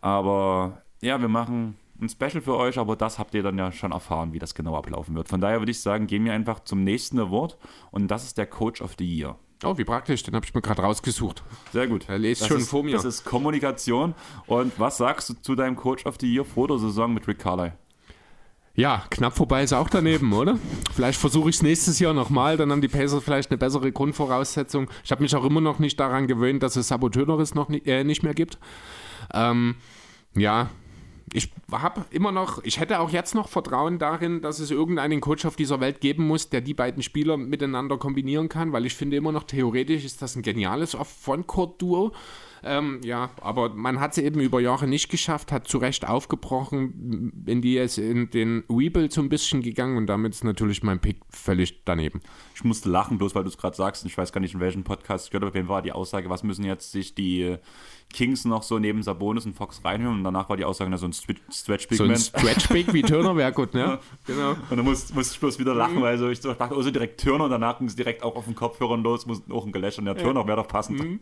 Aber 0.00 0.82
ja, 1.00 1.20
wir 1.20 1.28
machen 1.28 1.76
ein 2.00 2.08
Special 2.08 2.40
für 2.40 2.56
euch, 2.56 2.78
aber 2.78 2.96
das 2.96 3.18
habt 3.18 3.34
ihr 3.34 3.42
dann 3.42 3.56
ja 3.58 3.70
schon 3.70 3.92
erfahren, 3.92 4.32
wie 4.32 4.38
das 4.38 4.54
genau 4.54 4.76
ablaufen 4.76 5.14
wird. 5.14 5.28
Von 5.28 5.40
daher 5.40 5.60
würde 5.60 5.70
ich 5.70 5.80
sagen, 5.80 6.08
gehen 6.08 6.24
wir 6.24 6.32
einfach 6.32 6.60
zum 6.60 6.82
nächsten 6.82 7.18
Award 7.20 7.56
und 7.92 8.08
das 8.08 8.24
ist 8.24 8.36
der 8.38 8.46
Coach 8.46 8.82
of 8.82 8.96
the 8.98 9.06
Year. 9.06 9.36
Oh, 9.64 9.78
wie 9.78 9.84
praktisch, 9.84 10.22
den 10.22 10.34
habe 10.34 10.44
ich 10.44 10.52
mir 10.52 10.60
gerade 10.60 10.82
rausgesucht. 10.82 11.42
Sehr 11.72 11.86
gut. 11.86 12.08
Er 12.08 12.18
lest 12.18 12.42
das 12.42 12.48
schon 12.48 12.58
ist, 12.58 12.68
vor 12.68 12.82
mir. 12.82 12.96
Das 12.96 13.06
ist 13.06 13.24
Kommunikation. 13.24 14.14
Und 14.46 14.78
was 14.78 14.98
sagst 14.98 15.30
du 15.30 15.34
zu 15.34 15.54
deinem 15.54 15.76
Coach 15.76 16.04
of 16.04 16.16
the 16.20 16.30
Year 16.30 16.44
vor 16.44 16.68
der 16.68 16.78
Saison 16.78 17.14
mit 17.14 17.26
Rick 17.26 17.38
Carly? 17.38 17.72
Ja, 18.76 19.04
knapp 19.08 19.34
vorbei 19.34 19.62
ist 19.62 19.72
auch 19.72 19.88
daneben, 19.88 20.30
oder? 20.34 20.58
Vielleicht 20.94 21.18
versuche 21.18 21.48
ich 21.48 21.56
es 21.56 21.62
nächstes 21.62 21.98
Jahr 21.98 22.12
nochmal, 22.12 22.58
dann 22.58 22.70
haben 22.70 22.82
die 22.82 22.88
Pacers 22.88 23.24
vielleicht 23.24 23.50
eine 23.50 23.56
bessere 23.56 23.90
Grundvoraussetzung. 23.90 24.88
Ich 25.02 25.10
habe 25.10 25.22
mich 25.22 25.34
auch 25.34 25.44
immer 25.44 25.62
noch 25.62 25.78
nicht 25.78 25.98
daran 25.98 26.26
gewöhnt, 26.26 26.62
dass 26.62 26.76
es 26.76 26.88
Saboteures 26.88 27.54
noch 27.54 27.70
ni 27.70 27.78
äh, 27.86 28.04
nicht 28.04 28.22
mehr 28.22 28.34
gibt. 28.34 28.58
Ähm, 29.32 29.76
ja, 30.36 30.68
ich 31.32 31.50
habe 31.72 32.04
immer 32.10 32.32
noch, 32.32 32.62
ich 32.64 32.78
hätte 32.78 33.00
auch 33.00 33.10
jetzt 33.10 33.34
noch 33.34 33.48
Vertrauen 33.48 33.98
darin, 33.98 34.42
dass 34.42 34.58
es 34.58 34.70
irgendeinen 34.70 35.22
Coach 35.22 35.46
auf 35.46 35.56
dieser 35.56 35.80
Welt 35.80 36.02
geben 36.02 36.26
muss, 36.26 36.50
der 36.50 36.60
die 36.60 36.74
beiden 36.74 37.02
Spieler 37.02 37.38
miteinander 37.38 37.96
kombinieren 37.96 38.50
kann, 38.50 38.72
weil 38.72 38.84
ich 38.84 38.94
finde 38.94 39.16
immer 39.16 39.32
noch 39.32 39.44
theoretisch 39.44 40.04
ist 40.04 40.20
das 40.20 40.36
ein 40.36 40.42
geniales 40.42 40.94
Off-Frontcourt-Duo. 40.94 42.12
Ähm, 42.62 43.00
ja, 43.04 43.30
aber 43.40 43.70
man 43.70 44.00
hat 44.00 44.12
es 44.12 44.18
eben 44.18 44.40
über 44.40 44.60
Jahre 44.60 44.86
nicht 44.86 45.08
geschafft, 45.08 45.52
hat 45.52 45.68
zu 45.68 45.78
Recht 45.78 46.06
aufgebrochen, 46.06 47.44
in 47.46 47.62
die 47.62 47.78
es 47.78 47.98
in 47.98 48.30
den 48.30 48.64
Rebuild 48.70 49.12
so 49.12 49.20
ein 49.20 49.28
bisschen 49.28 49.62
gegangen 49.62 49.96
und 49.96 50.06
damit 50.06 50.34
ist 50.34 50.44
natürlich 50.44 50.82
mein 50.82 51.00
Pick 51.00 51.20
völlig 51.30 51.84
daneben. 51.84 52.20
Ich 52.54 52.64
musste 52.64 52.88
lachen, 52.88 53.18
bloß 53.18 53.34
weil 53.34 53.44
du 53.44 53.48
es 53.48 53.58
gerade 53.58 53.76
sagst. 53.76 54.04
Ich 54.06 54.16
weiß 54.16 54.32
gar 54.32 54.40
nicht, 54.40 54.54
in 54.54 54.60
welchem 54.60 54.84
Podcast 54.84 55.26
ich 55.26 55.30
gehört 55.30 55.44
habe. 55.44 55.64
Fall 55.64 55.68
war 55.68 55.82
die 55.82 55.92
Aussage, 55.92 56.30
was 56.30 56.42
müssen 56.42 56.64
jetzt 56.64 56.92
sich 56.92 57.14
die 57.14 57.56
Kings 58.12 58.44
noch 58.44 58.62
so 58.62 58.78
neben 58.78 59.02
Sabonis 59.02 59.46
und 59.46 59.54
Fox 59.54 59.84
reinhören? 59.84 60.18
Und 60.18 60.24
danach 60.24 60.48
war 60.48 60.56
die 60.56 60.64
Aussage, 60.64 60.90
na, 60.90 60.96
so 60.96 61.06
ein 61.06 61.12
Stretch, 61.12 61.88
Big 61.88 61.98
So 61.98 62.04
ein 62.04 62.10
Man. 62.10 62.18
Stretch 62.18 62.68
Big 62.68 62.92
wie 62.92 63.02
Turner 63.02 63.36
wäre 63.36 63.52
gut, 63.52 63.74
ne? 63.74 63.98
Genau. 64.26 64.50
Und 64.52 64.76
dann 64.76 64.84
musste, 64.84 65.14
musste 65.14 65.34
ich 65.34 65.40
bloß 65.40 65.58
wieder 65.58 65.74
lachen, 65.74 66.00
weil 66.00 66.18
so, 66.18 66.28
ich 66.28 66.40
so 66.40 66.52
dachte, 66.54 66.74
oh, 66.74 66.82
so 66.82 66.90
direkt 66.90 67.20
Turner 67.20 67.44
und 67.44 67.50
danach 67.50 67.78
ging 67.78 67.88
es 67.88 67.96
direkt 67.96 68.22
auch 68.22 68.36
auf 68.36 68.44
den 68.44 68.54
Kopfhörern 68.54 69.02
los, 69.02 69.26
mussten 69.26 69.52
auch 69.52 69.66
ein 69.66 69.72
Gelächter 69.72 70.00
und 70.00 70.06
der 70.06 70.16
Turner 70.16 70.46
wäre 70.46 70.56
doch 70.56 70.68
passend. 70.68 70.96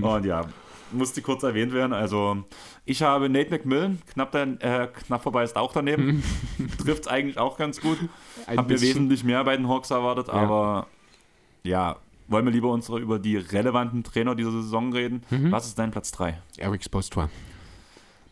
Und 0.00 0.24
ja, 0.24 0.46
musste 0.92 1.22
kurz 1.22 1.42
erwähnt 1.42 1.72
werden. 1.72 1.92
Also, 1.92 2.44
ich 2.84 3.02
habe 3.02 3.28
Nate 3.28 3.50
McMillan, 3.50 4.00
knapp, 4.12 4.32
dann, 4.32 4.58
äh, 4.60 4.88
knapp 5.06 5.22
vorbei 5.22 5.44
ist 5.44 5.56
auch 5.56 5.72
daneben. 5.72 6.22
Trifft 6.78 7.02
es 7.02 7.08
eigentlich 7.08 7.38
auch 7.38 7.56
ganz 7.56 7.80
gut. 7.80 7.98
Ein 8.46 8.58
Hab 8.58 8.68
mir 8.68 8.80
wesentlich 8.80 9.24
mehr 9.24 9.42
bei 9.44 9.56
den 9.56 9.68
Hawks 9.68 9.90
erwartet, 9.90 10.28
aber 10.28 10.86
ja, 11.62 11.96
wollen 12.28 12.44
wir 12.44 12.52
lieber 12.52 12.70
unsere, 12.70 12.98
über 13.00 13.18
die 13.18 13.36
relevanten 13.36 14.02
Trainer 14.04 14.34
dieser 14.34 14.50
Saison 14.52 14.92
reden. 14.92 15.22
Mhm. 15.30 15.52
Was 15.52 15.66
ist 15.66 15.78
dein 15.78 15.90
Platz 15.90 16.10
3? 16.12 16.38
Eric 16.58 16.84
Spoelstra. 16.84 17.28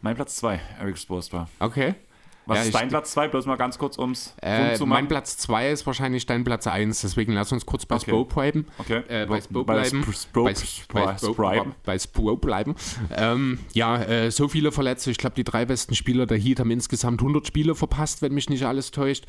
Mein 0.01 0.16
Platz 0.16 0.36
2, 0.36 0.61
Eric 0.80 0.99
Spoelstra. 0.99 1.49
Okay. 1.61 1.95
Was 2.45 2.59
Ja, 2.59 2.64
ist 2.64 2.74
dein 2.74 2.88
Platz 2.88 3.12
2? 3.12 3.28
Bloß 3.28 3.47
mal 3.47 3.55
ganz 3.55 3.78
kurz 3.78 3.99
ums 3.99 4.34
Äh, 4.43 4.74
zu 4.74 4.84
mein 4.84 5.05
machen. 5.05 5.09
Platz 5.09 5.36
2 5.36 5.70
ist 5.70 5.86
wahrscheinlich 5.86 6.26
dein 6.26 6.43
Platz 6.43 6.66
1, 6.66 7.03
deswegen 7.03 7.34
lass 7.34 7.53
uns 7.53 7.64
kurz 7.64 7.86
bei 7.86 7.95
Okay. 7.95 8.11
Spo 8.11 8.24
bleiben. 8.24 8.66
Okay. 8.78 9.03
Äh, 9.07 9.26
bei 9.26 9.40
Spo 9.40 9.62
Bei 9.62 9.74
bleiben. 9.74 10.05
Bei, 10.32 10.55
Spo, 10.57 11.32
Spribe. 11.32 11.66
bei 11.84 11.99
Spo 12.01 12.36
bleiben. 12.36 12.74
ähm, 13.14 13.61
ja, 13.74 14.03
äh, 14.03 14.32
so 14.32 14.49
viele 14.49 14.72
Verletzte. 14.72 15.12
Ich 15.12 15.18
glaube, 15.18 15.36
die 15.36 15.45
drei 15.45 15.66
besten 15.66 15.95
Spieler 15.95 16.26
der 16.26 16.36
Heat 16.36 16.59
haben 16.59 16.72
insgesamt 16.72 17.20
100 17.20 17.47
Spiele 17.47 17.76
verpasst, 17.76 18.22
wenn 18.22 18.34
mich 18.34 18.51
nicht 18.51 18.64
alles 18.66 18.90
täuscht. 18.90 19.24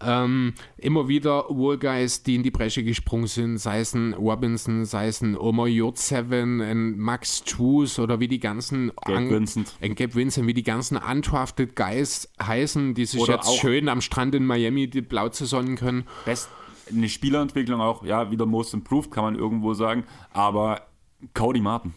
Ähm, 0.00 0.54
immer 0.76 1.06
wieder 1.08 1.44
Wohlgeist, 1.48 2.26
die 2.26 2.34
in 2.34 2.42
die 2.42 2.50
Bresche 2.50 2.82
gesprungen 2.82 3.26
sind, 3.26 3.58
sei 3.58 3.80
es 3.80 3.94
ein 3.94 4.12
Robinson, 4.14 4.84
sei 4.84 5.06
es 5.08 5.20
ein 5.20 5.36
Omar 5.36 5.68
Yurt-Seven, 5.68 6.60
ein 6.60 6.98
Max 6.98 7.44
Trues 7.44 7.98
oder 7.98 8.18
wie 8.20 8.28
die 8.28 8.40
ganzen 8.40 8.90
Gabe 8.96 9.16
An- 9.18 9.30
Vincent. 9.30 9.72
ein 9.80 9.94
Gabe 9.94 10.14
Vincent, 10.16 10.46
wie 10.46 10.54
die 10.54 10.62
ganzen 10.64 10.96
undrafted 10.96 11.76
Guys 11.76 12.28
heißen, 12.42 12.94
die 12.94 13.06
sich 13.06 13.20
Oder 13.20 13.34
jetzt 13.34 13.56
schön 13.58 13.88
am 13.88 14.00
Strand 14.00 14.34
in 14.34 14.44
Miami 14.46 14.88
die 14.88 15.00
blau 15.02 15.28
zu 15.28 15.44
sonnen 15.46 15.76
können. 15.76 16.04
Best, 16.24 16.48
eine 16.90 17.08
Spielerentwicklung 17.08 17.80
auch, 17.80 18.04
ja, 18.04 18.30
wieder 18.30 18.46
most 18.46 18.74
improved, 18.74 19.10
kann 19.10 19.24
man 19.24 19.34
irgendwo 19.36 19.74
sagen. 19.74 20.04
Aber 20.32 20.82
Cody 21.34 21.60
Martin. 21.60 21.94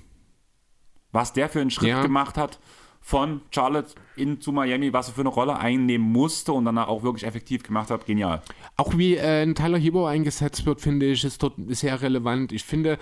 was 1.12 1.34
der 1.34 1.50
für 1.50 1.62
einen 1.62 1.72
Schritt 1.72 1.90
Ja. 1.90 2.02
gemacht 2.04 2.38
hat 2.38 2.60
von 3.08 3.40
Charlotte 3.52 3.96
in 4.18 4.42
zu 4.42 4.52
Miami, 4.52 4.92
was 4.92 5.08
er 5.08 5.14
für 5.14 5.22
eine 5.22 5.30
Rolle 5.30 5.58
einnehmen 5.58 6.12
musste 6.12 6.52
und 6.52 6.66
dann 6.66 6.78
auch 6.78 7.04
wirklich 7.04 7.24
effektiv 7.24 7.64
gemacht 7.64 7.90
hat, 7.90 8.06
genial. 8.06 8.42
Auch 8.76 8.98
wie 8.98 9.16
äh, 9.16 9.44
ein 9.44 9.56
Tyler 9.56 9.78
Hebo 9.78 10.06
eingesetzt 10.06 10.66
wird, 10.66 10.82
finde 10.82 11.06
ich, 11.06 11.24
ist 11.24 11.42
dort 11.42 11.54
sehr 11.70 12.02
relevant. 12.02 12.52
Ich 12.52 12.66
finde, 12.66 13.00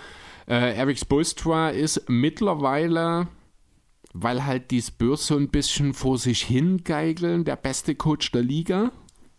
äh, 0.47 0.75
Eric 0.75 0.99
Spoelstra 0.99 1.69
ist 1.69 2.07
mittlerweile, 2.07 3.29
weil 4.13 4.45
halt 4.45 4.69
die 4.69 4.79
Spurs 4.83 5.25
so 5.25 5.37
ein 5.37 5.49
bisschen 5.49 5.95
vor 5.95 6.19
sich 6.19 6.43
hingeigeln, 6.43 7.43
der 7.43 7.55
beste 7.55 7.95
Coach 7.95 8.31
der 8.31 8.43
Liga. 8.43 8.91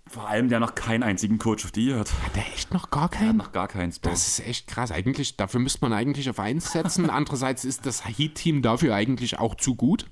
Vor 0.09 0.29
allem, 0.29 0.49
der 0.49 0.59
noch 0.59 0.75
keinen 0.75 1.05
einzigen 1.05 1.39
Coach 1.39 1.65
the 1.73 1.81
Year 1.81 2.01
hat. 2.01 2.13
Hat 2.25 2.35
der 2.35 2.47
echt 2.49 2.75
noch 2.75 2.91
gar 2.91 3.09
keinen? 3.09 3.37
Noch 3.37 3.53
gar 3.53 3.69
keinen 3.69 3.93
Spurs. 3.93 4.13
Das 4.13 4.27
ist 4.27 4.49
echt 4.49 4.67
krass. 4.67 4.91
Eigentlich, 4.91 5.37
dafür 5.37 5.61
müsste 5.61 5.79
man 5.83 5.93
eigentlich 5.93 6.29
auf 6.29 6.41
1 6.41 6.73
setzen. 6.73 7.09
Andererseits 7.11 7.65
ist 7.65 7.87
das 7.87 8.05
Heat-Team 8.05 8.63
dafür 8.63 8.97
eigentlich 8.97 9.39
auch 9.39 9.55
zu 9.55 9.77
gut. 9.77 10.07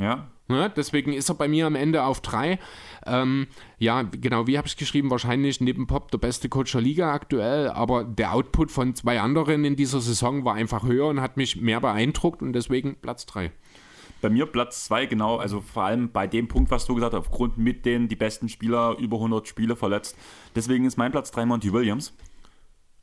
Ja, 0.00 0.28
Ne? 0.50 0.70
Deswegen 0.74 1.12
ist 1.12 1.28
er 1.28 1.36
bei 1.36 1.48
mir 1.48 1.66
am 1.66 1.76
Ende 1.76 2.02
auf 2.02 2.20
3. 2.20 2.58
Ähm, 3.06 3.46
ja, 3.78 4.02
genau, 4.02 4.46
wie 4.46 4.58
habe 4.58 4.66
ich 4.66 4.76
geschrieben? 4.76 5.10
Wahrscheinlich 5.10 5.60
neben 5.60 5.86
Pop 5.86 6.10
der 6.10 6.18
beste 6.18 6.48
Coach 6.48 6.72
der 6.72 6.80
Liga 6.80 7.12
aktuell, 7.12 7.68
aber 7.68 8.04
der 8.04 8.34
Output 8.34 8.70
von 8.70 8.94
zwei 8.94 9.20
anderen 9.20 9.64
in 9.64 9.76
dieser 9.76 10.00
Saison 10.00 10.44
war 10.44 10.54
einfach 10.54 10.82
höher 10.82 11.06
und 11.06 11.20
hat 11.20 11.36
mich 11.36 11.60
mehr 11.60 11.80
beeindruckt 11.80 12.42
und 12.42 12.52
deswegen 12.52 12.96
Platz 12.96 13.26
3. 13.26 13.52
Bei 14.20 14.28
mir 14.28 14.44
Platz 14.44 14.84
2, 14.84 15.06
genau, 15.06 15.36
also 15.36 15.60
vor 15.62 15.84
allem 15.84 16.10
bei 16.10 16.26
dem 16.26 16.48
Punkt, 16.48 16.70
was 16.70 16.84
du 16.84 16.94
gesagt 16.94 17.14
hast, 17.14 17.20
aufgrund 17.20 17.56
mit 17.56 17.86
den 17.86 18.08
die 18.08 18.16
besten 18.16 18.50
Spieler 18.50 18.96
über 18.98 19.16
100 19.16 19.48
Spiele 19.48 19.76
verletzt. 19.76 20.18
Deswegen 20.54 20.84
ist 20.84 20.98
mein 20.98 21.12
Platz 21.12 21.30
3 21.30 21.46
Monty 21.46 21.72
Williams. 21.72 22.12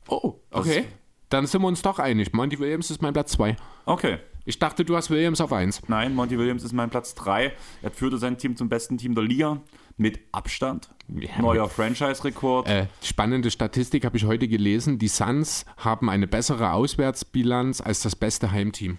Oh, 0.06 0.34
okay. 0.52 0.84
Dann 1.30 1.46
sind 1.46 1.60
wir 1.62 1.68
uns 1.68 1.82
doch 1.82 1.98
einig. 1.98 2.32
Monty 2.32 2.58
Williams 2.58 2.90
ist 2.90 3.02
mein 3.02 3.12
Platz 3.12 3.32
2. 3.32 3.56
Okay, 3.84 4.18
Ich 4.48 4.58
dachte, 4.58 4.82
du 4.82 4.96
hast 4.96 5.10
Williams 5.10 5.42
auf 5.42 5.52
1. 5.52 5.82
nein, 5.88 6.14
Monty 6.14 6.38
Williams 6.38 6.64
ist 6.64 6.72
mein 6.72 6.88
Platz 6.88 7.14
3. 7.16 7.52
Er 7.82 7.90
führte 7.90 8.16
sein 8.16 8.38
Team 8.38 8.56
zum 8.56 8.70
besten 8.70 8.96
Team 8.96 9.14
der 9.14 9.22
Liga 9.22 9.60
mit 9.98 10.20
Abstand. 10.32 10.88
Ja, 11.06 11.42
Neuer 11.42 11.68
Franchise-Rekord. 11.68 12.66
Äh, 12.66 12.86
spannende 13.02 13.50
Statistik 13.50 14.06
habe 14.06 14.16
ich 14.16 14.24
heute 14.24 14.48
gelesen. 14.48 14.98
Die 14.98 15.08
Suns 15.08 15.66
haben 15.76 16.08
eine 16.08 16.26
bessere 16.26 16.72
Auswärtsbilanz 16.72 17.82
als 17.82 18.00
das 18.00 18.16
beste 18.16 18.50
Heimteam. 18.50 18.96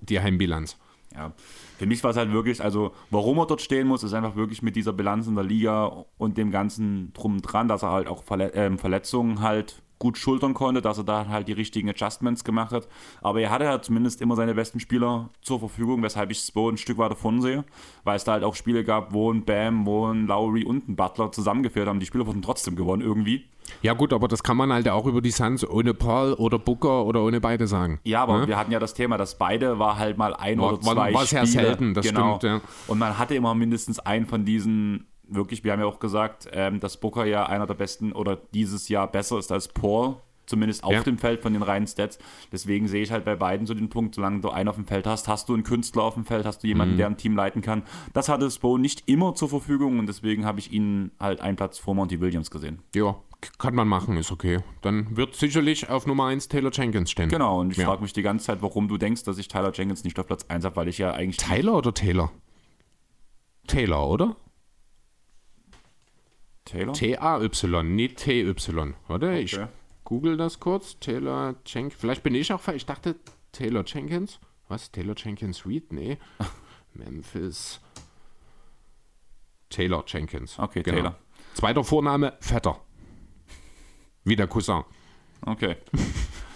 Die 0.00 0.20
Heimbilanz. 0.20 0.76
Ja, 1.12 1.32
für 1.78 1.86
mich 1.86 2.04
war 2.04 2.12
es 2.12 2.16
halt 2.16 2.30
wirklich, 2.30 2.62
also 2.62 2.92
warum 3.10 3.38
er 3.38 3.46
dort 3.46 3.62
stehen 3.62 3.88
muss, 3.88 4.04
ist 4.04 4.12
einfach 4.12 4.36
wirklich 4.36 4.62
mit 4.62 4.76
dieser 4.76 4.92
Bilanz 4.92 5.26
in 5.26 5.34
der 5.34 5.42
Liga 5.42 6.04
und 6.18 6.38
dem 6.38 6.52
ganzen 6.52 7.12
drum 7.14 7.34
und 7.34 7.42
dran, 7.42 7.66
dass 7.66 7.82
er 7.82 7.90
halt 7.90 8.06
auch 8.06 8.22
Verle 8.22 8.52
ähm, 8.54 8.78
Verletzungen 8.78 9.40
halt 9.40 9.82
gut 10.02 10.18
schultern 10.18 10.52
konnte, 10.52 10.82
dass 10.82 10.98
er 10.98 11.04
da 11.04 11.28
halt 11.28 11.46
die 11.46 11.52
richtigen 11.52 11.88
Adjustments 11.88 12.42
gemacht 12.42 12.72
hat. 12.72 12.88
Aber 13.20 13.40
er 13.40 13.50
hatte 13.50 13.68
halt 13.68 13.84
zumindest 13.84 14.20
immer 14.20 14.34
seine 14.34 14.54
besten 14.54 14.80
Spieler 14.80 15.30
zur 15.42 15.60
Verfügung, 15.60 16.02
weshalb 16.02 16.30
ich 16.32 16.40
Spo 16.40 16.68
ein 16.68 16.76
Stück 16.76 16.98
weiter 16.98 17.10
davon 17.10 17.40
sehe, 17.40 17.64
weil 18.04 18.16
es 18.16 18.24
da 18.24 18.32
halt 18.32 18.42
auch 18.44 18.56
Spiele 18.56 18.82
gab, 18.84 19.12
wo 19.12 19.32
ein 19.32 19.44
Bam, 19.44 19.86
wo 19.86 20.06
ein 20.08 20.26
Lowry 20.26 20.64
und 20.64 20.88
ein 20.88 20.96
Butler 20.96 21.30
zusammengeführt 21.30 21.86
haben. 21.88 22.00
Die 22.00 22.06
Spieler 22.06 22.26
wurden 22.26 22.42
trotzdem 22.42 22.74
gewonnen 22.74 23.00
irgendwie. 23.02 23.44
Ja 23.80 23.92
gut, 23.94 24.12
aber 24.12 24.26
das 24.26 24.42
kann 24.42 24.56
man 24.56 24.72
halt 24.72 24.88
auch 24.88 25.06
über 25.06 25.22
die 25.22 25.30
Suns 25.30 25.66
ohne 25.66 25.94
Paul 25.94 26.32
oder 26.34 26.58
Booker 26.58 27.04
oder 27.04 27.22
ohne 27.22 27.40
beide 27.40 27.68
sagen. 27.68 28.00
Ja, 28.02 28.22
aber 28.24 28.40
Ne? 28.40 28.48
wir 28.48 28.56
hatten 28.58 28.72
ja 28.72 28.80
das 28.80 28.92
Thema, 28.92 29.16
dass 29.18 29.38
beide 29.38 29.78
war 29.78 29.98
halt 29.98 30.18
mal 30.18 30.34
ein 30.34 30.58
War- 30.58 30.72
oder 30.74 30.84
war- 30.84 30.94
zwei 30.94 31.14
war 31.14 31.24
sehr 31.26 31.46
Spiele. 31.46 31.64
selten, 31.66 31.94
das 31.94 32.04
genau. 32.06 32.36
stimmt, 32.38 32.42
ja. 32.64 32.68
Und 32.88 32.98
man 32.98 33.18
hatte 33.18 33.36
immer 33.36 33.54
mindestens 33.54 34.00
einen 34.00 34.26
von 34.26 34.44
diesen, 34.44 35.06
wirklich, 35.34 35.64
wir 35.64 35.72
haben 35.72 35.80
ja 35.80 35.86
auch 35.86 35.98
gesagt, 36.00 36.48
ähm, 36.52 36.80
dass 36.80 36.96
Booker 36.98 37.24
ja 37.24 37.46
einer 37.46 37.66
der 37.66 37.74
besten 37.74 38.12
oder 38.12 38.36
dieses 38.54 38.88
Jahr 38.88 39.10
besser 39.10 39.38
ist 39.38 39.50
als 39.52 39.68
Paul. 39.68 40.16
Zumindest 40.44 40.82
auf 40.82 40.92
Ja. 40.92 41.02
dem 41.04 41.18
Feld 41.18 41.40
von 41.40 41.52
den 41.52 41.62
reinen 41.62 41.86
Stats. 41.86 42.18
Deswegen 42.50 42.88
sehe 42.88 43.00
ich 43.04 43.12
halt 43.12 43.24
bei 43.24 43.36
beiden 43.36 43.64
so 43.64 43.74
den 43.74 43.88
Punkt, 43.88 44.16
solange 44.16 44.40
du 44.40 44.50
einen 44.50 44.68
auf 44.68 44.74
dem 44.74 44.86
Feld 44.86 45.06
hast, 45.06 45.28
hast 45.28 45.48
du 45.48 45.54
einen 45.54 45.62
Künstler 45.62 46.02
auf 46.02 46.14
dem 46.14 46.24
Feld, 46.24 46.44
hast 46.44 46.62
du 46.62 46.66
Mhm. 46.66 46.68
jemanden, 46.70 46.96
der 46.96 47.06
ein 47.06 47.16
Team 47.16 47.36
leiten 47.36 47.62
kann. 47.62 47.84
Das 48.12 48.28
hatte 48.28 48.50
Spo 48.50 48.76
nicht 48.76 49.04
immer 49.06 49.34
zur 49.36 49.48
Verfügung 49.48 50.00
und 50.00 50.06
deswegen 50.06 50.44
habe 50.44 50.58
ich 50.58 50.72
ihn 50.72 51.12
halt 51.20 51.40
einen 51.40 51.56
Platz 51.56 51.78
vor 51.78 51.94
Monty 51.94 52.20
Williams 52.20 52.50
gesehen. 52.50 52.80
Ja, 52.92 53.14
kann 53.58 53.76
man 53.76 53.86
machen, 53.86 54.16
ist 54.16 54.32
okay. 54.32 54.58
Dann 54.82 55.16
wird 55.16 55.36
sicherlich 55.36 55.88
auf 55.88 56.06
Nummer 56.08 56.26
1 56.26 56.48
Taylor 56.48 56.72
Jenkins 56.72 57.12
stehen. 57.12 57.28
Genau, 57.28 57.60
und 57.60 57.70
ich 57.70 57.78
Ja. 57.78 57.86
frage 57.86 58.02
mich 58.02 58.12
die 58.12 58.22
ganze 58.22 58.46
Zeit, 58.46 58.62
warum 58.62 58.88
du 58.88 58.98
denkst, 58.98 59.22
dass 59.22 59.38
ich 59.38 59.46
Tyler 59.46 59.70
Jenkins 59.72 60.02
nicht 60.02 60.18
auf 60.18 60.26
Platz 60.26 60.44
1 60.48 60.64
habe, 60.64 60.74
weil 60.74 60.88
ich 60.88 60.98
ja 60.98 61.12
eigentlich 61.12 61.36
Tyler 61.36 61.76
oder 61.76 61.94
Taylor? 61.94 62.32
Taylor, 63.68 64.08
oder? 64.08 64.36
Taylor? 66.72 66.92
T-A-Y, 66.92 67.94
nicht 67.94 68.16
T-Y. 68.18 68.94
Warte, 69.08 69.32
ich 69.38 69.56
Okay. 69.58 69.68
google 70.04 70.36
das 70.36 70.58
kurz. 70.60 70.98
Taylor 70.98 71.54
Jenkins. 71.66 72.00
Vielleicht 72.00 72.22
bin 72.22 72.34
ich 72.34 72.52
auch 72.52 72.60
falsch. 72.60 72.78
Ich 72.78 72.86
dachte 72.86 73.16
Taylor 73.52 73.84
Jenkins. 73.86 74.40
Was? 74.68 74.90
Taylor 74.90 75.14
Jenkins 75.16 75.66
Reed? 75.66 75.92
Nee. 75.92 76.18
Memphis. 76.94 77.80
Taylor 79.70 80.04
Jenkins. 80.06 80.58
Okay, 80.58 80.82
Taylor. 80.82 81.16
Zweiter 81.54 81.84
Vorname 81.84 82.36
Vetter. 82.40 82.80
Wie 84.24 84.36
der 84.36 84.46
Cousin. 84.46 84.84
Okay. 85.44 85.76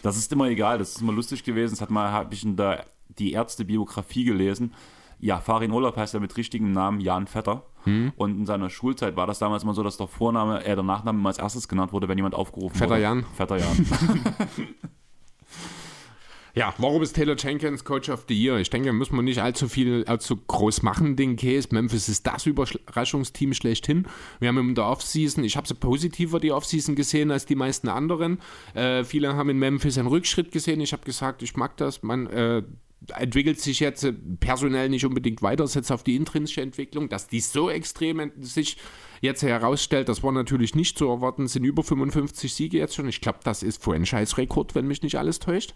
Das 0.02 0.16
ist 0.16 0.32
immer 0.32 0.48
egal, 0.48 0.78
das 0.78 0.90
ist 0.90 1.00
immer 1.00 1.12
lustig 1.12 1.42
gewesen. 1.44 1.72
Das 1.74 1.80
hat 1.80 1.90
mal, 1.90 2.10
habe 2.12 2.32
ich 2.34 2.44
in 2.44 2.56
der 2.56 2.86
die 3.08 3.32
Ärzte-Biografie 3.32 4.24
gelesen. 4.24 4.74
Ja, 5.18 5.40
Farin 5.40 5.70
Urlaub 5.72 5.96
heißt 5.96 6.14
ja 6.14 6.20
mit 6.20 6.36
richtigem 6.36 6.72
Namen 6.72 7.00
Jan 7.00 7.26
Vetter. 7.26 7.64
Und 8.16 8.38
in 8.38 8.46
seiner 8.46 8.70
Schulzeit 8.70 9.16
war 9.16 9.26
das 9.26 9.38
damals 9.38 9.62
immer 9.62 9.74
so, 9.74 9.82
dass 9.82 9.96
der 9.96 10.08
Vorname, 10.08 10.64
äh, 10.64 10.74
der 10.74 10.84
Nachname 10.84 11.18
immer 11.18 11.28
als 11.28 11.38
erstes 11.38 11.68
genannt 11.68 11.92
wurde, 11.92 12.08
wenn 12.08 12.18
jemand 12.18 12.34
aufgerufen 12.34 12.76
Vetter 12.76 12.94
wurde. 12.94 13.02
Jan. 13.02 13.24
Vetter 13.34 13.56
Jan. 13.58 13.86
Ja, 16.56 16.72
warum 16.78 17.02
ist 17.02 17.12
Taylor 17.12 17.36
Jenkins 17.36 17.84
Coach 17.84 18.08
of 18.08 18.24
the 18.28 18.34
Year? 18.34 18.56
Ich 18.56 18.70
denke, 18.70 18.90
müssen 18.94 19.14
wir 19.14 19.20
nicht 19.20 19.42
allzu 19.42 19.68
viel, 19.68 20.06
allzu 20.06 20.36
groß 20.38 20.80
machen, 20.80 21.14
den 21.14 21.36
Case. 21.36 21.68
Memphis 21.70 22.08
ist 22.08 22.26
das 22.26 22.46
Überraschungsteam 22.46 23.52
schlechthin. 23.52 24.06
Wir 24.40 24.48
haben 24.48 24.70
in 24.70 24.74
der 24.74 24.86
Offseason, 24.86 25.44
ich 25.44 25.58
habe 25.58 25.68
sie 25.68 25.74
positiver 25.74 26.40
die 26.40 26.52
Offseason 26.52 26.94
gesehen 26.94 27.30
als 27.30 27.44
die 27.44 27.56
meisten 27.56 27.90
anderen. 27.90 28.38
Äh, 28.72 29.04
viele 29.04 29.36
haben 29.36 29.50
in 29.50 29.58
Memphis 29.58 29.98
einen 29.98 30.08
Rückschritt 30.08 30.50
gesehen. 30.50 30.80
Ich 30.80 30.94
habe 30.94 31.04
gesagt, 31.04 31.42
ich 31.42 31.56
mag 31.56 31.76
das. 31.76 32.02
Man 32.02 32.26
äh, 32.28 32.62
entwickelt 33.14 33.60
sich 33.60 33.80
jetzt 33.80 34.04
äh, 34.04 34.12
personell 34.12 34.88
nicht 34.88 35.04
unbedingt 35.04 35.42
weiter, 35.42 35.66
setzt 35.66 35.92
auf 35.92 36.02
die 36.02 36.16
intrinsische 36.16 36.62
Entwicklung. 36.62 37.08
Dass 37.08 37.28
die 37.28 37.40
so 37.40 37.70
extrem 37.70 38.32
sich 38.40 38.76
jetzt 39.20 39.42
herausstellt, 39.42 40.08
das 40.08 40.22
war 40.22 40.32
natürlich 40.32 40.74
nicht 40.74 40.98
zu 40.98 41.08
erwarten. 41.08 41.46
Sind 41.46 41.64
über 41.64 41.82
55 41.82 42.52
Siege 42.52 42.78
jetzt 42.78 42.94
schon. 42.94 43.08
Ich 43.08 43.20
glaube, 43.20 43.40
das 43.44 43.62
ist 43.62 43.82
Franchise-Rekord, 43.82 44.74
wenn 44.74 44.86
mich 44.86 45.02
nicht 45.02 45.16
alles 45.16 45.38
täuscht. 45.38 45.74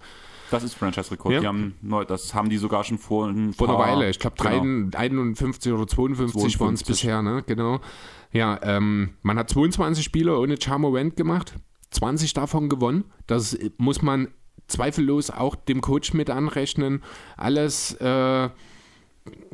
Das 0.51 0.65
ist 0.65 0.75
Franchise-Rekord. 0.75 1.35
Ja. 1.35 1.45
Haben 1.45 1.75
das 2.09 2.35
haben 2.35 2.51
die 2.51 2.57
sogar 2.57 2.83
schon 2.85 2.99
vor 2.99 3.29
ein 3.29 3.53
Vor 3.53 3.69
einer 3.69 3.79
Weile, 3.79 4.11
ich 4.11 4.19
glaube 4.19 4.37
Genau. 4.37 4.97
51 4.97 5.73
oder 5.73 5.87
52, 5.87 6.35
waren 6.61 6.75
es 6.75 6.83
52. 6.83 6.87
bisher, 6.87 7.23
ne? 7.23 7.45
Genau. 7.47 7.81
Ja, 8.33 8.59
ähm, 8.63 9.15
man 9.23 9.39
hat 9.39 9.51
22 9.51 10.05
Spiele 10.05 10.39
ohne 10.39 10.61
Charmorant 10.61 11.17
gemacht, 11.17 11.55
20 11.91 12.35
davon 12.35 12.69
gewonnen. 12.69 13.05
Das 13.27 13.57
muss 13.79 14.03
man 14.03 14.29
zweifellos 14.69 15.31
auch 15.31 15.55
dem 15.55 15.81
Coach 15.81 16.13
mit 16.13 16.31
anrechnen. 16.31 17.03
Alles, 17.37 17.93
äh, 17.95 18.49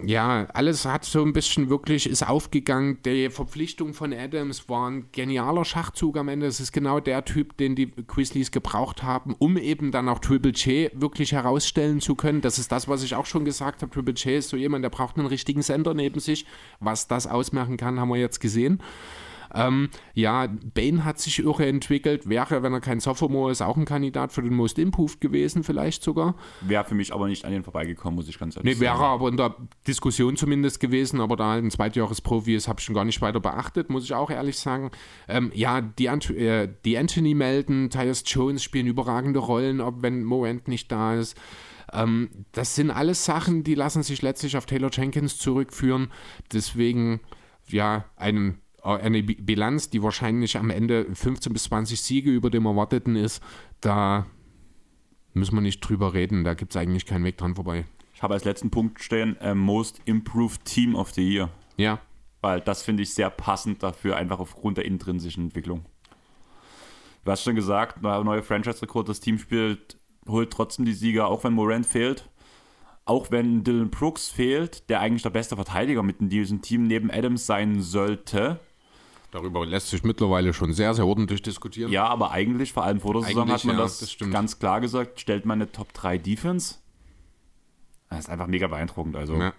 ja, 0.05 0.47
alles 0.53 0.85
hat 0.85 1.05
so 1.05 1.23
ein 1.23 1.33
bisschen 1.33 1.69
wirklich, 1.69 2.09
ist 2.09 2.29
aufgegangen. 2.29 2.99
Die 3.05 3.31
Verpflichtung 3.31 3.95
von 3.95 4.13
Adams 4.13 4.69
war 4.69 4.91
ein 4.91 5.09
genialer 5.13 5.65
Schachzug 5.65 6.17
am 6.17 6.29
Ende. 6.29 6.47
Es 6.47 6.61
ist 6.61 6.73
genau 6.73 7.01
der 7.01 7.25
Typ, 7.25 7.57
den 7.57 7.75
die 7.75 7.91
Grizzlies 8.07 8.51
gebraucht 8.51 9.03
haben, 9.03 9.35
um 9.39 9.57
eben 9.57 9.91
dann 9.91 10.09
auch 10.09 10.19
Triple 10.19 10.53
J 10.53 10.91
wirklich 10.95 11.33
herausstellen 11.33 12.01
zu 12.01 12.15
können. 12.15 12.41
Das 12.41 12.59
ist 12.59 12.71
das, 12.71 12.89
was 12.89 13.03
ich 13.03 13.15
auch 13.15 13.27
schon 13.27 13.45
gesagt 13.45 13.83
habe. 13.83 13.93
Triple 13.93 14.15
J 14.15 14.39
ist 14.39 14.51
so 14.51 14.57
jemand, 14.57 14.85
der 14.85 14.91
braucht 14.91 15.17
einen 15.19 15.27
richtigen 15.27 15.63
Sender 15.63 15.95
neben 15.95 16.21
sich. 16.21 16.47
Was 16.79 17.09
das 17.09 17.27
ausmachen 17.27 17.77
kann, 17.77 17.99
haben 17.99 18.09
wir 18.09 18.17
jetzt 18.17 18.41
gesehen. 18.41 18.81
Ähm, 19.55 19.89
ja, 20.15 20.49
Bane 20.75 21.05
hat 21.05 21.19
sich 21.19 21.39
irre 21.39 21.67
entwickelt. 21.67 22.29
Wäre, 22.29 22.63
wenn 22.63 22.73
er 22.73 22.81
kein 22.81 23.01
Sophomore 23.01 23.51
ist, 23.53 23.63
auch 23.63 23.77
ein 23.77 23.85
Kandidat 23.85 24.33
für 24.33 24.43
den 24.43 24.55
Most 24.55 24.79
Improved 24.79 25.21
gewesen, 25.21 25.63
vielleicht 25.65 26.03
sogar. 26.03 26.35
Wäre 26.61 26.85
für 26.85 26.95
mich 26.95 27.13
aber 27.13 27.29
nicht 27.29 27.45
an 27.45 27.53
den 27.53 27.65
vorbeigekommen, 27.65 28.17
muss 28.17 28.29
ich 28.29 28.39
ganz 28.39 28.57
ehrlich 28.57 28.75
Nee, 28.77 28.81
wäre 28.81 28.97
sagen. 28.97 29.07
aber 29.07 29.29
in 29.29 29.37
der 29.37 29.55
Diskussion 29.87 30.37
zumindest 30.37 30.81
gewesen, 30.81 31.21
aber 31.21 31.37
da 31.37 31.51
halt 31.51 31.65
ein 31.65 31.71
Zweitjahresprofi 31.71 32.55
ist, 32.55 32.69
habe 32.69 32.81
ich 32.81 32.85
schon 32.85 32.95
gar 32.95 33.05
nicht 33.05 33.21
weiter 33.23 33.41
beachtet, 33.41 33.91
muss 33.91 34.05
ich 34.05 34.15
auch 34.15 34.31
ehrlich 34.31 34.59
sagen. 34.59 34.91
Ähm, 35.29 35.51
ja, 35.55 35.81
die, 35.81 36.09
Ant 36.09 36.31
äh, 36.31 36.69
die 36.85 36.99
Anthony 36.99 37.35
melden, 37.35 37.91
Tyus 37.91 38.23
Jones 38.27 38.63
spielen 38.63 38.87
überragende 38.87 39.39
Rollen, 39.41 39.81
ob 39.81 40.03
wenn 40.03 40.25
Morant 40.25 40.69
nicht 40.69 40.91
da 40.91 41.15
ist. 41.15 41.37
Ähm, 41.93 42.31
das 42.53 42.75
sind 42.75 42.91
alles 42.91 43.25
Sachen, 43.25 43.65
die 43.65 43.75
lassen 43.75 44.03
sich 44.03 44.23
letztlich 44.23 44.57
auf 44.57 44.67
Taylor 44.67 44.91
Jenkins 44.93 45.39
zurückführen. 45.39 46.11
Deswegen, 46.53 47.21
ja, 47.69 48.07
einen, 48.17 48.61
eine 48.95 49.23
Bi- 49.23 49.35
Bilanz, 49.41 49.91
die 49.91 50.03
wahrscheinlich 50.03 50.57
am 50.57 50.71
Ende 50.71 51.07
15 51.15 51.53
bis 51.53 51.65
20 51.65 52.01
Siege 52.01 52.31
über 52.31 52.51
dem 52.51 52.67
Erwarteten 52.67 53.17
ist, 53.17 53.43
da 53.81 54.27
müssen 55.35 55.55
wir 55.55 55.61
nicht 55.61 55.81
drüber 55.81 56.15
reden. 56.15 56.45
Da 56.45 56.55
gibt 56.55 56.73
es 56.73 56.77
eigentlich 56.81 57.07
keinen 57.07 57.25
Weg 57.25 57.37
dran 57.37 57.55
vorbei. 57.55 57.85
Ich 58.15 58.23
habe 58.23 58.35
als 58.35 58.45
letzten 58.45 58.71
Punkt 58.71 59.01
stehen, 59.03 59.37
äh, 59.41 59.55
Most 59.55 60.01
Improved 60.07 60.65
Team 60.65 60.95
of 60.95 61.11
the 61.13 61.23
Year. 61.23 61.51
Ja, 61.77 62.01
Weil 62.41 62.61
das 62.61 62.83
finde 62.83 63.03
ich 63.03 63.13
sehr 63.13 63.29
passend 63.29 63.83
dafür, 63.83 64.17
einfach 64.17 64.39
aufgrund 64.39 64.79
der 64.79 64.85
intrinsischen 64.87 65.45
Entwicklung. 65.45 65.85
Du 67.25 67.33
hast 67.33 67.43
schon 67.43 67.55
gesagt, 67.57 68.03
neuer 68.03 68.23
neue 68.25 68.43
Franchise-Rekord, 68.43 69.09
das 69.09 69.21
Team 69.21 69.39
spielt, 69.39 69.99
holt 70.29 70.51
trotzdem 70.53 70.85
die 70.85 70.93
Sieger, 70.93 71.27
auch 71.29 71.45
wenn 71.45 71.53
Morant 71.53 71.85
fehlt. 71.87 72.29
auch 73.09 73.31
wenn 73.31 73.63
Dylan 73.63 73.91
Brooks 73.91 74.29
fehlt, 74.29 74.89
der 74.91 74.99
eigentlich 75.01 75.23
der 75.23 75.31
beste 75.31 75.55
Verteidiger 75.55 76.03
mit 76.03 76.21
in 76.21 76.29
diesem 76.29 76.61
Team 76.61 76.89
neben 76.89 77.09
Adams 77.11 77.47
sein 77.47 77.81
sollte. 77.81 78.59
Darüber 79.31 79.67
lässt 79.67 79.89
sich 79.89 80.03
mittlerweile 80.03 80.55
schon 80.55 80.73
sehr, 80.73 80.95
sehr 80.95 81.07
ordentlich 81.07 81.43
diskutieren. 81.43 81.91
Ja, 81.91 82.07
aber 82.07 82.31
eigentlich, 82.31 82.73
vor 82.73 82.85
allem 82.85 83.01
vor 83.01 83.15
der 83.15 83.23
Saison, 83.23 83.51
hat 83.51 83.65
man 83.65 83.77
ja, 83.77 83.83
das, 83.83 83.99
das 83.99 84.31
ganz 84.31 84.59
klar 84.59 84.81
gesagt, 84.81 85.21
stellt 85.21 85.45
man 85.45 85.61
eine 85.61 85.71
Top 85.71 85.93
3 85.93 86.19
Defense. 86.19 86.77
Das 88.09 88.21
ist 88.21 88.29
einfach 88.29 88.47
mega 88.47 88.67
beeindruckend. 88.69 89.17
Also, 89.17 89.35
Ja. 89.35 89.53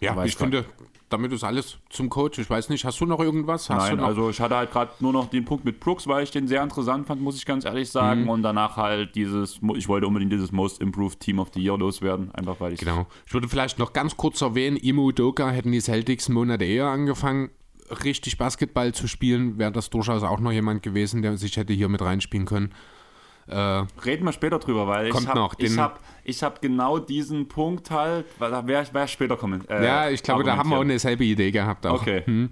Ja, 0.00 0.12
Aber 0.12 0.24
ich 0.24 0.32
ich 0.32 0.38
finde, 0.38 0.64
damit 1.08 1.32
ist 1.32 1.44
alles 1.44 1.78
zum 1.90 2.10
Coach. 2.10 2.38
Ich 2.38 2.48
weiß 2.48 2.68
nicht, 2.68 2.84
hast 2.84 3.00
du 3.00 3.06
noch 3.06 3.20
irgendwas? 3.20 3.70
Hast 3.70 3.88
Nein, 3.88 3.96
du 3.96 4.02
noch, 4.02 4.08
also 4.08 4.30
ich 4.30 4.40
hatte 4.40 4.56
halt 4.56 4.70
gerade 4.70 4.92
nur 5.00 5.12
noch 5.12 5.30
den 5.30 5.44
Punkt 5.44 5.64
mit 5.64 5.80
Brooks, 5.80 6.06
weil 6.06 6.22
ich 6.24 6.30
den 6.30 6.48
sehr 6.48 6.62
interessant 6.62 7.06
fand, 7.06 7.20
muss 7.20 7.36
ich 7.36 7.46
ganz 7.46 7.64
ehrlich 7.64 7.90
sagen. 7.90 8.22
Mhm. 8.22 8.28
Und 8.28 8.42
danach 8.42 8.76
halt 8.76 9.14
dieses, 9.14 9.60
ich 9.76 9.88
wollte 9.88 10.06
unbedingt 10.06 10.32
dieses 10.32 10.52
Most 10.52 10.80
Improved 10.80 11.20
Team 11.20 11.38
of 11.38 11.50
the 11.54 11.60
Year 11.60 11.78
loswerden, 11.78 12.34
einfach 12.34 12.60
weil 12.60 12.74
ich. 12.74 12.80
Genau. 12.80 13.06
Ich 13.26 13.34
würde 13.34 13.48
vielleicht 13.48 13.78
noch 13.78 13.92
ganz 13.92 14.16
kurz 14.16 14.40
erwähnen, 14.40 14.76
Imo 14.76 15.12
Doka 15.12 15.48
hätten 15.50 15.72
die 15.72 15.80
Celtics 15.80 16.26
einen 16.28 16.34
Monat 16.34 16.62
eher 16.62 16.86
angefangen, 16.86 17.50
richtig 18.04 18.38
Basketball 18.38 18.92
zu 18.92 19.08
spielen, 19.08 19.58
wäre 19.58 19.72
das 19.72 19.90
durchaus 19.90 20.22
auch 20.22 20.40
noch 20.40 20.52
jemand 20.52 20.82
gewesen, 20.82 21.22
der 21.22 21.36
sich 21.36 21.56
hätte 21.56 21.72
hier 21.72 21.88
mit 21.88 22.02
reinspielen 22.02 22.46
können. 22.46 22.74
Äh, 23.48 23.86
Reden 24.04 24.24
wir 24.24 24.32
später 24.32 24.58
drüber, 24.58 24.86
weil 24.86 25.08
Kommt 25.10 25.24
ich 25.24 25.28
habe 25.28 25.54
ich 25.58 25.78
hab, 25.78 26.00
ich 26.24 26.42
hab 26.42 26.60
genau 26.60 26.98
diesen 26.98 27.48
Punkt 27.48 27.90
halt, 27.90 28.26
weil 28.38 28.50
da 28.50 28.66
wäre 28.66 28.86
wär 28.92 29.08
später 29.08 29.36
kommen. 29.36 29.66
Äh, 29.68 29.84
ja, 29.84 30.10
ich 30.10 30.22
glaube, 30.22 30.44
da 30.44 30.56
haben 30.56 30.68
wir 30.68 30.76
auch 30.76 30.82
eine 30.82 30.98
selbe 30.98 31.24
Idee 31.24 31.50
gehabt. 31.50 31.86
Auch. 31.86 32.02
Okay. 32.02 32.48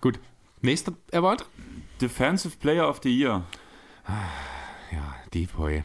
Gut. 0.00 0.18
Nächster 0.62 0.92
Award? 1.12 1.44
Defensive 2.00 2.56
Player 2.56 2.88
of 2.88 3.00
the 3.02 3.10
Year. 3.10 3.42
Ja, 4.90 5.14
Depoy. 5.34 5.82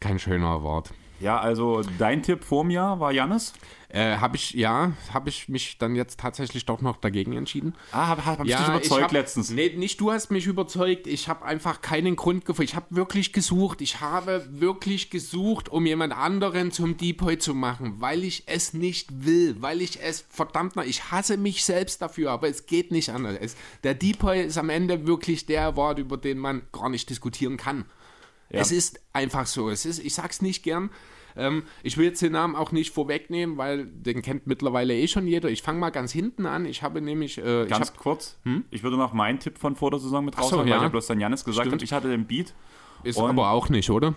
Kein 0.00 0.18
schöner 0.18 0.48
Award. 0.48 0.92
Ja, 1.22 1.38
also 1.38 1.82
dein 1.98 2.22
Tipp 2.22 2.42
vor 2.42 2.64
mir 2.64 2.96
war 2.98 3.12
Jannis. 3.12 3.52
Äh, 3.88 4.16
habe 4.16 4.36
ich, 4.36 4.54
ja, 4.54 4.92
habe 5.12 5.28
ich 5.28 5.48
mich 5.50 5.76
dann 5.76 5.94
jetzt 5.94 6.18
tatsächlich 6.18 6.64
doch 6.64 6.80
noch 6.80 6.96
dagegen 6.96 7.34
entschieden. 7.34 7.74
Ah, 7.92 8.08
habe 8.08 8.24
hab, 8.24 8.38
hab 8.38 8.46
ich 8.46 8.56
dich 8.56 8.66
überzeugt 8.66 9.02
hab, 9.04 9.12
letztens. 9.12 9.50
Nee, 9.50 9.74
nicht 9.76 10.00
du 10.00 10.10
hast 10.10 10.30
mich 10.30 10.46
überzeugt. 10.46 11.06
Ich 11.06 11.28
habe 11.28 11.44
einfach 11.44 11.82
keinen 11.82 12.16
Grund 12.16 12.46
gefunden. 12.46 12.70
Ich 12.70 12.74
habe 12.74 12.86
wirklich 12.90 13.32
gesucht. 13.32 13.82
Ich 13.82 14.00
habe 14.00 14.46
wirklich 14.50 15.10
gesucht, 15.10 15.68
um 15.68 15.84
jemand 15.84 16.16
anderen 16.16 16.72
zum 16.72 16.96
Depoy 16.96 17.38
zu 17.38 17.54
machen, 17.54 18.00
weil 18.00 18.24
ich 18.24 18.44
es 18.46 18.72
nicht 18.72 19.26
will. 19.26 19.56
Weil 19.60 19.82
ich 19.82 20.02
es, 20.02 20.24
verdammt 20.28 20.74
noch, 20.74 20.84
ich 20.84 21.12
hasse 21.12 21.36
mich 21.36 21.64
selbst 21.64 22.00
dafür, 22.00 22.30
aber 22.30 22.48
es 22.48 22.66
geht 22.66 22.90
nicht 22.90 23.10
anders. 23.10 23.36
Es, 23.38 23.56
der 23.84 23.94
Depoy 23.94 24.42
ist 24.42 24.56
am 24.56 24.70
Ende 24.70 25.06
wirklich 25.06 25.44
der 25.44 25.76
Wort, 25.76 25.98
über 25.98 26.16
den 26.16 26.38
man 26.38 26.62
gar 26.72 26.88
nicht 26.88 27.10
diskutieren 27.10 27.58
kann. 27.58 27.84
Es 28.52 28.70
ist 28.70 29.00
einfach 29.12 29.46
so. 29.46 29.70
Es 29.70 29.86
ist, 29.86 29.98
ich 29.98 30.14
sag's 30.14 30.42
nicht 30.42 30.62
gern. 30.62 30.90
Ähm, 31.36 31.64
ich 31.82 31.96
will 31.96 32.06
jetzt 32.06 32.22
den 32.22 32.32
Namen 32.32 32.56
auch 32.56 32.72
nicht 32.72 32.92
vorwegnehmen, 32.92 33.56
weil 33.58 33.86
den 33.86 34.22
kennt 34.22 34.46
mittlerweile 34.46 34.94
eh 34.94 35.08
schon 35.08 35.26
jeder. 35.26 35.50
Ich 35.50 35.62
fange 35.62 35.78
mal 35.78 35.90
ganz 35.90 36.12
hinten 36.12 36.46
an. 36.46 36.66
Ich 36.66 36.82
habe 36.82 37.00
nämlich, 37.00 37.38
äh, 37.38 37.64
ich 37.64 37.68
Ganz 37.68 37.88
hab, 37.88 37.98
kurz, 37.98 38.38
ich 38.70 38.82
würde 38.82 38.96
noch 38.96 39.12
meinen 39.12 39.38
Tipp 39.38 39.58
von 39.58 39.76
vor 39.76 39.90
der 39.90 40.00
Saison 40.00 40.24
mit 40.24 40.34
so, 40.34 40.42
raushauen, 40.42 40.66
ja. 40.66 40.74
weil 40.74 40.78
ich 40.78 40.84
ja 40.84 40.88
bloß 40.88 41.06
dann 41.06 41.20
Jannis 41.20 41.44
gesagt 41.44 41.66
Stimmt. 41.66 41.80
habe, 41.80 41.84
ich 41.84 41.92
hatte 41.92 42.08
den 42.08 42.26
Beat. 42.26 42.54
ist 43.02 43.18
aber 43.18 43.50
auch 43.50 43.68
nicht, 43.68 43.90
oder? 43.90 44.14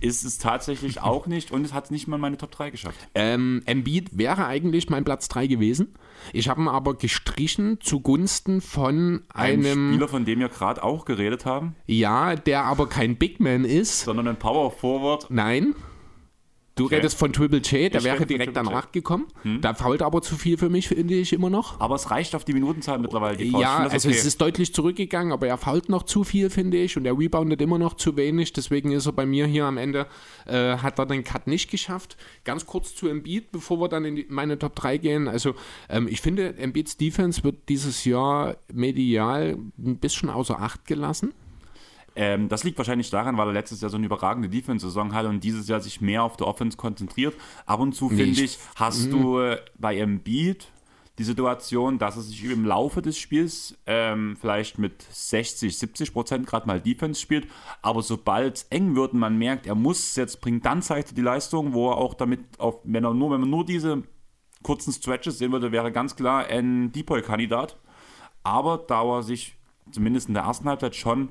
Ist 0.00 0.24
es 0.24 0.38
tatsächlich 0.38 1.00
auch 1.02 1.26
nicht 1.28 1.52
und 1.52 1.64
es 1.64 1.72
hat 1.72 1.90
nicht 1.90 2.08
mal 2.08 2.18
meine 2.18 2.36
Top 2.36 2.50
3 2.50 2.70
geschafft. 2.70 2.98
Ähm, 3.14 3.62
Embiid 3.66 4.18
wäre 4.18 4.46
eigentlich 4.46 4.90
mein 4.90 5.04
Platz 5.04 5.28
3 5.28 5.46
gewesen. 5.46 5.94
Ich 6.32 6.48
habe 6.48 6.60
ihn 6.60 6.68
aber 6.68 6.94
gestrichen 6.94 7.80
zugunsten 7.80 8.60
von 8.60 9.22
Ein 9.32 9.64
einem, 9.64 9.92
Spieler, 9.92 10.08
von 10.08 10.24
dem 10.24 10.40
wir 10.40 10.48
gerade 10.48 10.82
auch 10.82 11.04
geredet 11.04 11.46
haben, 11.46 11.76
ja, 11.86 12.34
der 12.34 12.64
aber 12.64 12.88
kein 12.88 13.16
Big 13.16 13.38
Man 13.38 13.64
ist. 13.64 14.00
sondern 14.00 14.26
ein 14.28 14.36
Power 14.36 14.70
Forward. 14.72 15.26
Nein. 15.30 15.74
Du 16.74 16.86
Okay. 16.86 16.96
redest 16.96 17.18
von 17.18 17.32
Triple 17.34 17.58
J, 17.58 17.92
der 17.92 18.02
wäre 18.02 18.24
direkt 18.24 18.54
Triple 18.54 18.62
J. 18.62 18.72
danach 18.72 18.92
gekommen. 18.92 19.26
Da 19.60 19.74
fault 19.74 20.00
aber 20.00 20.22
zu 20.22 20.36
viel 20.36 20.56
für 20.56 20.70
mich, 20.70 20.88
finde 20.88 21.14
ich 21.14 21.34
immer 21.34 21.50
noch. 21.50 21.78
Aber 21.80 21.96
es 21.96 22.10
reicht 22.10 22.34
auf 22.34 22.46
die 22.46 22.54
Minutenzahl 22.54 22.98
mittlerweile. 22.98 23.36
Die 23.36 23.50
Ja, 23.50 23.78
also 23.78 24.08
okay. 24.08 24.16
es 24.16 24.24
ist 24.24 24.40
deutlich 24.40 24.72
zurückgegangen, 24.72 25.32
aber 25.32 25.46
er 25.46 25.58
fault 25.58 25.90
noch 25.90 26.04
zu 26.04 26.24
viel, 26.24 26.48
finde 26.48 26.78
ich, 26.78 26.96
und 26.96 27.04
er 27.04 27.18
reboundet 27.18 27.60
immer 27.60 27.78
noch 27.78 27.94
zu 27.94 28.16
wenig. 28.16 28.54
Deswegen 28.54 28.90
ist 28.92 29.04
er 29.04 29.12
bei 29.12 29.26
mir 29.26 29.46
hier 29.46 29.66
am 29.66 29.76
Ende, 29.76 30.06
äh, 30.46 30.78
hat 30.78 30.98
er 30.98 31.04
den 31.04 31.24
Cut 31.24 31.46
nicht 31.46 31.70
geschafft. 31.70 32.16
Ganz 32.44 32.64
kurz 32.64 32.94
zu 32.94 33.06
Embiid, 33.06 33.52
bevor 33.52 33.78
wir 33.78 33.88
dann 33.88 34.06
in 34.06 34.16
die, 34.16 34.26
meine 34.30 34.58
Top 34.58 34.74
3 34.74 34.96
gehen. 34.96 35.28
Also 35.28 35.54
ähm, 35.90 36.08
ich 36.08 36.22
finde, 36.22 36.56
Embiids 36.56 36.96
Defense 36.96 37.44
wird 37.44 37.68
dieses 37.68 38.06
Jahr 38.06 38.56
medial 38.72 39.58
ein 39.78 39.98
bisschen 39.98 40.30
außer 40.30 40.58
Acht 40.58 40.86
gelassen. 40.86 41.34
Ähm, 42.14 42.48
das 42.48 42.64
liegt 42.64 42.78
wahrscheinlich 42.78 43.10
daran, 43.10 43.36
weil 43.36 43.48
er 43.48 43.52
letztes 43.52 43.80
Jahr 43.80 43.90
so 43.90 43.96
eine 43.96 44.06
überragende 44.06 44.48
Defense-Saison 44.48 45.14
hatte 45.14 45.28
und 45.28 45.42
dieses 45.42 45.68
Jahr 45.68 45.80
sich 45.80 46.00
mehr 46.00 46.22
auf 46.22 46.36
der 46.36 46.46
Offense 46.46 46.76
konzentriert. 46.76 47.34
Ab 47.66 47.80
und 47.80 47.94
zu, 47.94 48.08
finde 48.08 48.42
ich, 48.42 48.58
hast 48.76 49.12
du 49.12 49.38
äh, 49.40 49.58
bei 49.78 49.98
Embiid 49.98 50.68
die 51.18 51.24
Situation, 51.24 51.98
dass 51.98 52.16
er 52.16 52.22
sich 52.22 52.42
im 52.44 52.64
Laufe 52.64 53.02
des 53.02 53.18
Spiels 53.18 53.76
ähm, 53.86 54.36
vielleicht 54.40 54.78
mit 54.78 55.02
60, 55.10 55.76
70 55.76 56.12
Prozent 56.12 56.46
gerade 56.46 56.66
mal 56.66 56.80
Defense 56.80 57.20
spielt, 57.20 57.46
aber 57.82 58.02
sobald 58.02 58.56
es 58.56 58.62
eng 58.70 58.96
wird 58.96 59.12
und 59.12 59.18
man 59.18 59.36
merkt, 59.36 59.66
er 59.66 59.74
muss 59.74 59.98
es 59.98 60.16
jetzt 60.16 60.40
bringen, 60.40 60.62
dann 60.62 60.80
zeigt 60.80 61.10
er 61.10 61.14
die 61.14 61.22
Leistung, 61.22 61.74
wo 61.74 61.90
er 61.90 61.98
auch 61.98 62.14
damit, 62.14 62.40
auf, 62.58 62.78
wenn, 62.84 63.04
er 63.04 63.12
nur, 63.12 63.30
wenn 63.30 63.40
man 63.40 63.50
nur 63.50 63.66
diese 63.66 64.02
kurzen 64.62 64.92
Stretches 64.92 65.38
sehen 65.38 65.52
würde, 65.52 65.70
wäre 65.70 65.92
ganz 65.92 66.16
klar 66.16 66.46
ein 66.46 66.92
Depoy-Kandidat. 66.92 67.76
Aber 68.42 68.78
da 68.78 69.04
er 69.04 69.22
sich 69.22 69.54
zumindest 69.90 70.28
in 70.28 70.34
der 70.34 70.44
ersten 70.44 70.68
Halbzeit 70.68 70.96
schon, 70.96 71.28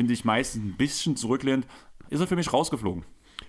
finde 0.00 0.14
ich, 0.14 0.24
meistens 0.24 0.64
ein 0.64 0.76
bisschen 0.78 1.14
zurücklehnt, 1.14 1.66
ist 2.08 2.20
er 2.20 2.26
für 2.26 2.34
mich 2.34 2.50
rausgeflogen. 2.54 3.04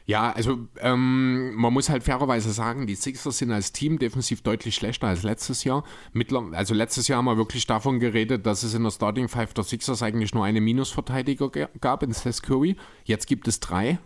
Ja, 0.05 0.33
also 0.33 0.67
ähm, 0.79 1.53
man 1.55 1.71
muss 1.71 1.87
halt 1.87 2.03
fairerweise 2.03 2.51
sagen, 2.51 2.87
die 2.87 2.95
Sixers 2.95 3.37
sind 3.37 3.53
als 3.53 3.71
Team 3.71 3.99
defensiv 3.99 4.41
deutlich 4.41 4.75
schlechter 4.75 5.07
als 5.07 5.23
letztes 5.23 5.63
Jahr. 5.63 5.85
Mittler, 6.11 6.49
also 6.51 6.73
letztes 6.73 7.07
Jahr 7.07 7.19
haben 7.19 7.25
wir 7.25 7.37
wirklich 7.37 7.67
davon 7.67 8.01
geredet, 8.01 8.45
dass 8.45 8.63
es 8.63 8.73
in 8.73 8.83
der 8.83 8.91
Starting 8.91 9.29
Five 9.29 9.53
der 9.53 9.63
Sixers 9.63 10.03
eigentlich 10.03 10.33
nur 10.33 10.43
einen 10.43 10.61
Minusverteidiger 10.61 11.49
ge- 11.49 11.69
gab 11.79 12.03
in 12.03 12.11
Seth 12.11 12.43
Curry. 12.43 12.75
Jetzt 13.05 13.27
gibt 13.27 13.47
es 13.47 13.61
drei. 13.61 13.99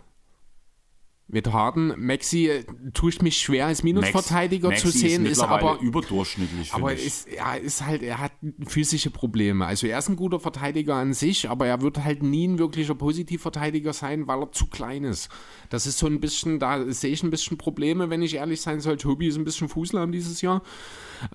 Mit 1.28 1.52
Harden, 1.52 1.92
Maxi 1.98 2.46
äh, 2.48 2.64
tue 2.94 3.10
ich 3.10 3.20
mich 3.20 3.38
schwer 3.38 3.66
als 3.66 3.82
Minusverteidiger 3.82 4.68
Max- 4.68 4.82
zu 4.82 4.86
Maxi 4.86 4.98
sehen, 5.00 5.26
ist, 5.26 5.40
mittlerweile 5.40 5.70
aber 5.70 5.80
überdurchschnittlich. 5.80 6.72
aber 6.72 6.94
ist, 6.94 7.26
ja, 7.28 7.54
ist 7.54 7.84
halt, 7.84 8.02
er 8.04 8.20
hat 8.20 8.30
physische 8.68 9.10
Probleme. 9.10 9.66
Also 9.66 9.88
er 9.88 9.98
ist 9.98 10.08
ein 10.08 10.14
guter 10.14 10.38
Verteidiger 10.38 10.94
an 10.94 11.14
sich, 11.14 11.50
aber 11.50 11.66
er 11.66 11.80
wird 11.80 12.04
halt 12.04 12.22
nie 12.22 12.46
ein 12.46 12.60
wirklicher 12.60 12.94
Positivverteidiger 12.94 13.92
sein, 13.92 14.28
weil 14.28 14.40
er 14.40 14.52
zu 14.52 14.68
klein 14.68 15.02
ist. 15.02 15.28
Das 15.68 15.86
ist 15.88 15.98
so 15.98 16.06
ein 16.06 16.20
bisschen, 16.20 16.60
da 16.60 16.88
sehe 16.92 17.10
ich 17.10 17.24
ein 17.24 17.30
bisschen 17.30 17.58
Probleme, 17.58 18.08
wenn 18.08 18.22
ich 18.22 18.34
ehrlich 18.36 18.60
sein 18.60 18.78
soll. 18.80 18.96
Tobi 18.96 19.26
ist 19.26 19.36
ein 19.36 19.44
bisschen 19.44 19.68
Fußlahm 19.68 20.12
dieses 20.12 20.42
Jahr. 20.42 20.62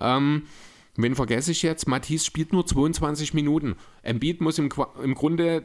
Ähm, 0.00 0.44
wen 0.96 1.14
vergesse 1.14 1.50
ich 1.50 1.60
jetzt? 1.60 1.86
Matisse 1.86 2.24
spielt 2.24 2.54
nur 2.54 2.64
22 2.64 3.34
Minuten. 3.34 3.76
Embiid 4.02 4.40
muss 4.40 4.58
im, 4.58 4.70
im 5.02 5.14
Grunde 5.14 5.64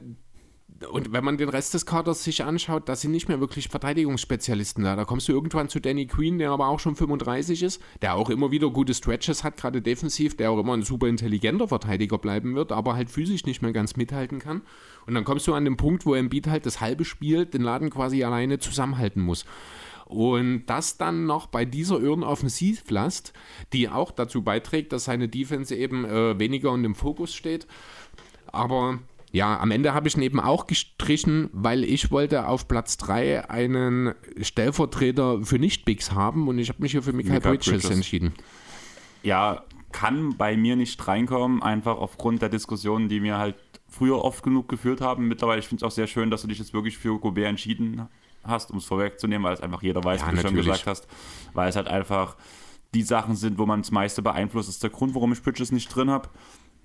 und 0.92 1.12
wenn 1.12 1.24
man 1.24 1.38
den 1.38 1.50
Rest 1.50 1.74
des 1.74 1.86
Kaders 1.86 2.24
sich 2.24 2.44
anschaut, 2.44 2.88
da 2.88 2.96
sind 2.96 3.12
nicht 3.12 3.28
mehr 3.28 3.40
wirklich 3.40 3.70
Verteidigungsspezialisten 3.70 4.84
da. 4.84 4.96
Da 4.96 5.06
kommst 5.06 5.28
du 5.28 5.32
irgendwann 5.32 5.70
zu 5.70 5.80
Danny 5.80 6.06
Queen, 6.06 6.38
der 6.38 6.52
aber 6.52 6.68
auch 6.68 6.80
schon 6.80 6.96
35 6.96 7.64
ist, 7.64 7.82
der 8.02 8.16
auch 8.16 8.30
immer 8.30 8.52
wieder 8.52 8.70
gute 8.70 8.94
Stretches 8.94 9.44
hat, 9.44 9.58
gerade 9.58 9.82
defensiv, 9.82 10.38
der 10.38 10.52
auch 10.52 10.60
immer 10.60 10.74
ein 10.74 10.84
super 10.84 11.08
intelligenter 11.08 11.68
Verteidiger 11.68 12.18
bleiben 12.18 12.56
wird, 12.56 12.72
aber 12.72 12.96
halt 12.96 13.10
physisch 13.10 13.46
nicht 13.46 13.62
mehr 13.62 13.74
ganz 13.74 13.96
mithalten 13.96 14.40
kann. 14.40 14.62
Und 15.06 15.16
dann 15.16 15.24
kommst 15.24 15.48
du 15.48 15.54
an 15.54 15.66
den 15.66 15.78
Punkt, 15.78 16.06
wo 16.06 16.14
Embiid 16.14 16.48
halt 16.48 16.66
das 16.66 16.82
halbe 16.82 17.06
Spiel 17.06 17.46
den 17.46 17.62
Laden 17.62 17.90
quasi 17.90 18.24
alleine 18.24 18.60
zusammenhalten 18.60 19.22
muss. 19.22 19.46
Und 20.06 20.68
das 20.68 20.98
dann 20.98 21.26
noch 21.26 21.48
bei 21.48 21.66
dieser 21.66 22.00
irren 22.00 22.24
Offensivlast, 22.24 23.34
die 23.74 23.90
auch 23.90 24.12
dazu 24.12 24.42
beiträgt, 24.42 24.94
dass 24.94 25.06
seine 25.06 25.28
Defense 25.28 25.76
eben 25.76 26.06
äh, 26.06 26.40
weniger 26.40 26.74
in 26.74 26.84
dem 26.84 26.96
Fokus 26.96 27.34
steht. 27.34 27.68
Aber 28.48 29.00
ja, 29.32 29.60
am 29.60 29.72
Ende 29.72 29.94
habe 29.94 30.08
ich 30.08 30.16
ihn 30.16 30.22
eben 30.22 30.40
auch 30.40 30.68
gestrichen, 30.68 31.50
weil 31.52 31.84
ich 31.84 32.12
wollte 32.12 32.48
auf 32.48 32.68
Platz 32.68 32.98
3 32.98 33.50
einen 33.50 34.14
Stellvertreter 34.42 35.44
für 35.44 35.60
Nicht-Bigs 35.60 36.12
haben 36.12 36.48
und 36.48 36.60
ich 36.60 36.70
habe 36.70 36.82
mich 36.82 36.92
hier 36.92 37.04
für 37.04 37.14
Michael 37.14 37.42
Bridges, 37.42 37.90
entschieden. 37.90 38.34
ja, 39.24 39.64
kann 39.92 40.36
bei 40.38 40.58
mir 40.58 40.76
nicht 40.76 41.08
reinkommen, 41.08 41.64
einfach 41.64 41.98
aufgrund 41.98 42.42
der 42.42 42.50
Diskussionen, 42.50 43.10
die 43.10 43.24
wir 43.24 43.38
halt 43.38 43.56
früher 43.90 44.24
oft 44.24 44.44
genug 44.44 44.68
geführt 44.70 45.02
haben. 45.02 45.28
Mittlerweile, 45.28 45.60
ich 45.60 45.68
finde 45.68 45.86
es 45.86 45.92
auch 45.92 45.96
sehr 45.96 46.08
schön, 46.08 46.30
dass 46.30 46.42
du 46.42 46.48
dich 46.48 46.60
jetzt 46.60 46.74
wirklich 46.74 46.98
für 46.98 47.18
Gobert 47.20 47.48
entschieden 47.48 48.08
hast, 48.44 48.72
um 48.72 48.78
es 48.78 48.86
vorwegzunehmen, 48.86 49.44
weil 49.46 49.54
es 49.54 49.62
einfach 49.62 49.82
jeder 49.82 50.04
weiß, 50.04 50.22
Ja, 50.22 50.28
wie 50.28 50.32
du 50.32 50.42
schon 50.42 50.44
natürlich. 50.56 50.68
gesagt 50.68 50.88
hast, 50.88 51.08
weil 51.54 51.70
es 51.70 51.76
halt 51.76 51.88
einfach 51.88 52.36
die 52.94 53.04
Sachen 53.04 53.36
sind, 53.36 53.58
wo 53.58 53.66
man 53.66 53.82
das 53.82 53.92
meiste 53.92 54.22
beeinflusst. 54.22 54.70
Das 54.70 54.76
ist 54.76 54.84
der 54.84 54.90
Grund, 54.90 55.14
warum 55.16 55.32
ich 55.34 55.42
Bridges 55.42 55.72
nicht 55.72 55.94
drin 55.94 56.10
habe. 56.10 56.30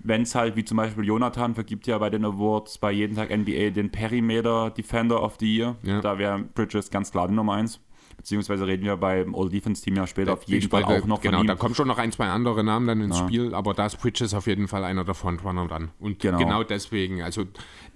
Wenn 0.05 0.23
es 0.23 0.35
halt, 0.35 0.57
wie 0.57 0.65
zum 0.65 0.77
Beispiel 0.79 1.05
Jonathan, 1.05 1.55
vergibt 1.55 1.87
ja 1.87 1.97
bei 1.99 2.11
den 2.11 2.25
Awards 2.25 2.79
bei 2.79 2.91
jeden 2.93 3.17
Tag 3.17 3.31
NBA 3.31 3.71
den 3.71 3.91
Perimeter 3.91 4.71
Defender 4.71 5.23
of 5.23 5.37
the 5.39 5.57
Year. 5.57 5.77
Ja. 5.83 6.01
Da 6.01 6.19
wäre 6.19 6.41
Bridges 6.55 6.91
ganz 6.91 7.11
klar 7.13 7.29
die 7.29 7.35
Nummer 7.35 7.55
1. 7.55 7.81
Beziehungsweise 8.17 8.67
reden 8.67 8.85
wir 8.85 8.97
beim 8.99 9.35
All-Defense-Team 9.35 9.97
ja 9.97 10.07
später 10.07 10.35
auf 10.35 10.45
jeden 10.45 10.69
Fall 10.69 10.85
auch 10.85 11.07
noch 11.07 11.21
Genau, 11.23 11.39
von 11.39 11.47
da 11.47 11.55
ihm. 11.55 11.59
kommen 11.59 11.75
schon 11.75 11.89
noch 11.89 11.99
ein, 11.99 12.13
zwei 12.13 12.27
andere 12.27 12.63
Namen 12.63 12.87
dann 12.87 13.01
ins 13.01 13.19
Spiel, 13.19 13.55
aber 13.55 13.75
da 13.75 13.87
ist 13.87 13.97
Bridges 14.01 14.35
auf 14.35 14.47
jeden 14.47 14.69
Fall 14.69 14.85
einer 14.85 15.03
der 15.05 15.15
Frontrunner 15.15 15.67
dann. 15.67 15.91
Und 15.99 16.21
Genau. 16.21 16.39
genau, 16.39 16.63
deswegen, 16.63 17.23
also 17.23 17.45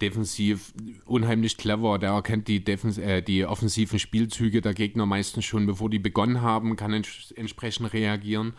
defensiv 0.01 0.73
unheimlich 1.05 1.57
clever, 1.59 1.99
der 1.99 2.11
erkennt 2.11 2.49
die, 2.49 2.65
Defens 2.65 2.99
äh, 2.99 3.23
die 3.23 3.45
offensiven 3.45 3.99
Spielzüge 3.99 4.61
der 4.63 4.75
Gegner 4.75 5.07
meistens 5.07 5.45
schon, 5.45 5.67
bevor 5.67 5.91
die 5.91 5.99
begonnen 5.99 6.41
haben, 6.43 6.77
kann 6.77 6.93
ents 6.93 7.33
entsprechend 7.37 7.93
reagieren. 7.93 8.55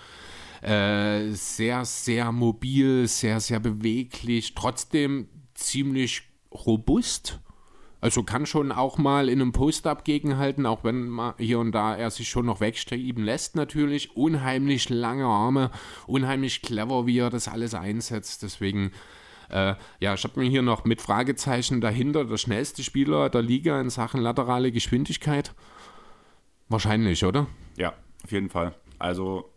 Äh, 0.61 1.31
sehr, 1.31 1.85
sehr 1.85 2.31
mobil, 2.31 3.07
sehr, 3.07 3.39
sehr 3.39 3.59
beweglich, 3.59 4.55
trotzdem 4.55 5.27
ziemlich 5.53 6.23
robust. 6.51 7.39
Also 7.99 8.23
kann 8.23 8.45
schon 8.45 8.71
auch 8.71 8.97
mal 8.97 9.27
in 9.27 9.41
einem 9.41 9.53
Post-Up 9.53 10.05
gegenhalten, 10.05 10.65
auch 10.65 10.83
wenn 10.83 11.09
mal 11.09 11.33
hier 11.39 11.59
und 11.59 11.71
da 11.71 11.95
er 11.95 12.11
sich 12.11 12.29
schon 12.29 12.45
noch 12.45 12.61
wegstrieben 12.61 13.23
lässt 13.23 13.55
natürlich. 13.55 14.15
Unheimlich 14.15 14.89
lange 14.89 15.25
Arme, 15.25 15.71
unheimlich 16.05 16.61
clever, 16.61 17.07
wie 17.07 17.17
er 17.17 17.31
das 17.31 17.47
alles 17.47 17.73
einsetzt. 17.73 18.43
Deswegen, 18.43 18.91
äh, 19.49 19.73
ja, 19.99 20.13
ich 20.13 20.23
habe 20.23 20.39
mir 20.39 20.47
hier 20.47 20.61
noch 20.61 20.85
mit 20.85 21.01
Fragezeichen 21.01 21.81
dahinter 21.81 22.25
der 22.25 22.37
schnellste 22.37 22.83
Spieler 22.83 23.29
der 23.29 23.41
Liga 23.41 23.81
in 23.81 23.89
Sachen 23.89 24.21
laterale 24.21 24.71
Geschwindigkeit. 24.71 25.53
Wahrscheinlich, 26.69 27.25
oder? 27.25 27.47
Ja, 27.77 27.93
auf 28.23 28.31
jeden 28.31 28.49
Fall. 28.49 28.75
Also, 28.99 29.49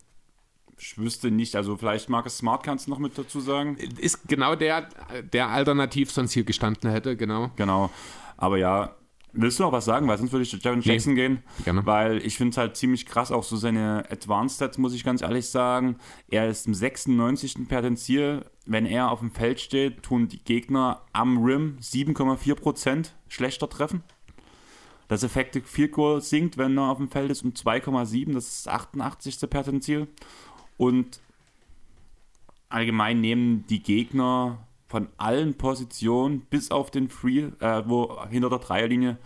ich 0.81 0.97
wüsste 0.97 1.31
nicht, 1.31 1.57
also 1.57 1.77
vielleicht 1.77 2.09
Marcus 2.09 2.39
Smart 2.39 2.63
kannst 2.63 2.87
du 2.87 2.91
noch 2.91 2.99
mit 2.99 3.17
dazu 3.19 3.41
sagen. 3.41 3.77
Ist 3.77 4.27
genau 4.29 4.55
der, 4.55 4.89
der 5.33 5.49
alternativ 5.49 6.11
sonst 6.11 6.33
hier 6.33 6.45
gestanden 6.45 6.91
hätte, 6.91 7.17
genau. 7.17 7.51
Genau. 7.57 7.91
Aber 8.39 8.57
ja, 8.57 8.95
willst 9.33 9.59
du 9.59 9.65
noch 9.65 9.73
was 9.73 9.85
sagen? 9.85 10.09
Weil 10.09 10.17
sonst 10.17 10.33
würde 10.33 10.45
ich 10.45 10.51
zu 10.51 10.57
Jaron 10.57 10.81
Jackson 10.81 11.15
gehen. 11.15 11.43
Gerne. 11.65 11.85
Weil 11.85 12.25
ich 12.25 12.39
finde 12.39 12.53
es 12.53 12.57
halt 12.57 12.77
ziemlich 12.77 13.05
krass, 13.05 13.31
auch 13.31 13.45
so 13.45 13.57
seine 13.57 14.07
Advanced 14.11 14.57
Stats, 14.57 14.79
muss 14.79 14.95
ich 14.95 15.05
ganz 15.05 15.21
ehrlich 15.21 15.47
sagen. 15.49 15.97
Er 16.29 16.49
ist 16.49 16.67
im 16.67 16.73
96. 16.73 17.69
Perdenzier. 17.69 18.47
Wenn 18.65 18.87
er 18.87 19.11
auf 19.11 19.19
dem 19.21 19.33
Feld 19.33 19.61
steht, 19.61 20.03
tun 20.03 20.29
die 20.29 20.43
Gegner 20.43 21.03
am 21.13 21.45
Rim 21.45 21.77
7,4% 21.83 23.11
schlechter 23.29 23.69
treffen. 23.69 24.03
Das 25.09 25.25
Effective 25.25 25.67
Field 25.67 25.91
Goal 25.91 26.21
sinkt, 26.21 26.57
wenn 26.57 26.79
er 26.79 26.85
auf 26.85 26.99
dem 26.99 27.11
Feld 27.11 27.33
ist, 27.33 27.43
um 27.43 27.51
2,7. 27.51 28.33
Das 28.33 28.47
ist 28.47 28.67
das 28.67 28.73
88. 28.73 29.51
Perdenzier. 29.51 30.07
Und 30.81 31.21
allgemein 32.71 33.21
nehmen 33.21 33.67
die 33.69 33.83
Gegner 33.83 34.67
von 34.89 35.09
allen 35.19 35.53
Positionen 35.53 36.41
bis 36.49 36.71
auf 36.71 36.91
den 36.91 37.11
Free, 37.11 37.51
äh, 37.61 37.83
wo 37.87 38.25
hinter 38.31 38.49
der 38.49 38.61
Dreierlinie 38.61 39.19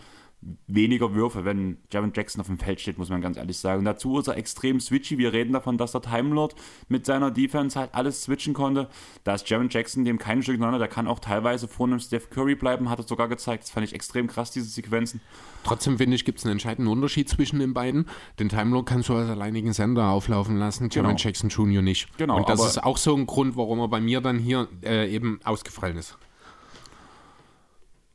weniger 0.67 1.13
Würfe, 1.13 1.43
wenn 1.45 1.77
Jaron 1.91 2.11
Jackson 2.15 2.39
auf 2.41 2.47
dem 2.47 2.57
Feld 2.57 2.79
steht, 2.79 2.97
muss 2.97 3.09
man 3.09 3.21
ganz 3.21 3.37
ehrlich 3.37 3.57
sagen. 3.57 3.79
Und 3.79 3.85
dazu 3.85 4.19
ist 4.19 4.27
er 4.27 4.37
extrem 4.37 4.79
switchy. 4.79 5.17
Wir 5.17 5.33
reden 5.33 5.53
davon, 5.53 5.77
dass 5.77 5.91
der 5.91 6.01
Time 6.01 6.33
Lord 6.35 6.55
mit 6.87 7.05
seiner 7.05 7.31
Defense 7.31 7.79
halt 7.79 7.93
alles 7.93 8.23
switchen 8.23 8.53
konnte. 8.53 8.87
Da 9.23 9.35
ist 9.35 9.49
Jaron 9.49 9.69
Jackson 9.69 10.05
dem 10.05 10.17
kein 10.19 10.43
Stück 10.43 10.59
neiner, 10.59 10.77
der 10.77 10.87
kann 10.87 11.07
auch 11.07 11.19
teilweise 11.19 11.67
vor 11.67 11.87
einem 11.87 11.99
Steph 11.99 12.29
Curry 12.29 12.55
bleiben, 12.55 12.89
hat 12.89 12.99
er 12.99 13.07
sogar 13.07 13.27
gezeigt. 13.27 13.63
Das 13.63 13.71
fand 13.71 13.85
ich 13.87 13.93
extrem 13.93 14.27
krass, 14.27 14.51
diese 14.51 14.67
Sequenzen. 14.69 15.21
Trotzdem 15.63 15.97
finde 15.97 16.15
ich, 16.15 16.25
gibt 16.25 16.39
es 16.39 16.45
einen 16.45 16.53
entscheidenden 16.53 16.91
Unterschied 16.91 17.27
zwischen 17.27 17.59
den 17.59 17.73
beiden. 17.73 18.07
Den 18.39 18.49
Time 18.49 18.71
Lord 18.71 18.85
kannst 18.85 19.09
du 19.09 19.15
als 19.15 19.29
alleinigen 19.29 19.73
Sender 19.73 20.09
auflaufen 20.09 20.57
lassen, 20.57 20.89
Jermaine 20.91 21.15
Genau. 21.15 21.23
Jackson 21.25 21.49
Jr. 21.49 21.81
nicht. 21.81 22.15
Genau, 22.17 22.37
Und 22.37 22.49
das 22.49 22.63
ist 22.65 22.83
auch 22.83 22.97
so 22.97 23.15
ein 23.15 23.25
Grund, 23.25 23.55
warum 23.57 23.79
er 23.79 23.87
bei 23.87 23.99
mir 24.01 24.21
dann 24.21 24.37
hier 24.37 24.67
äh, 24.83 25.11
eben 25.11 25.39
ausgefallen 25.43 25.97
ist. 25.97 26.17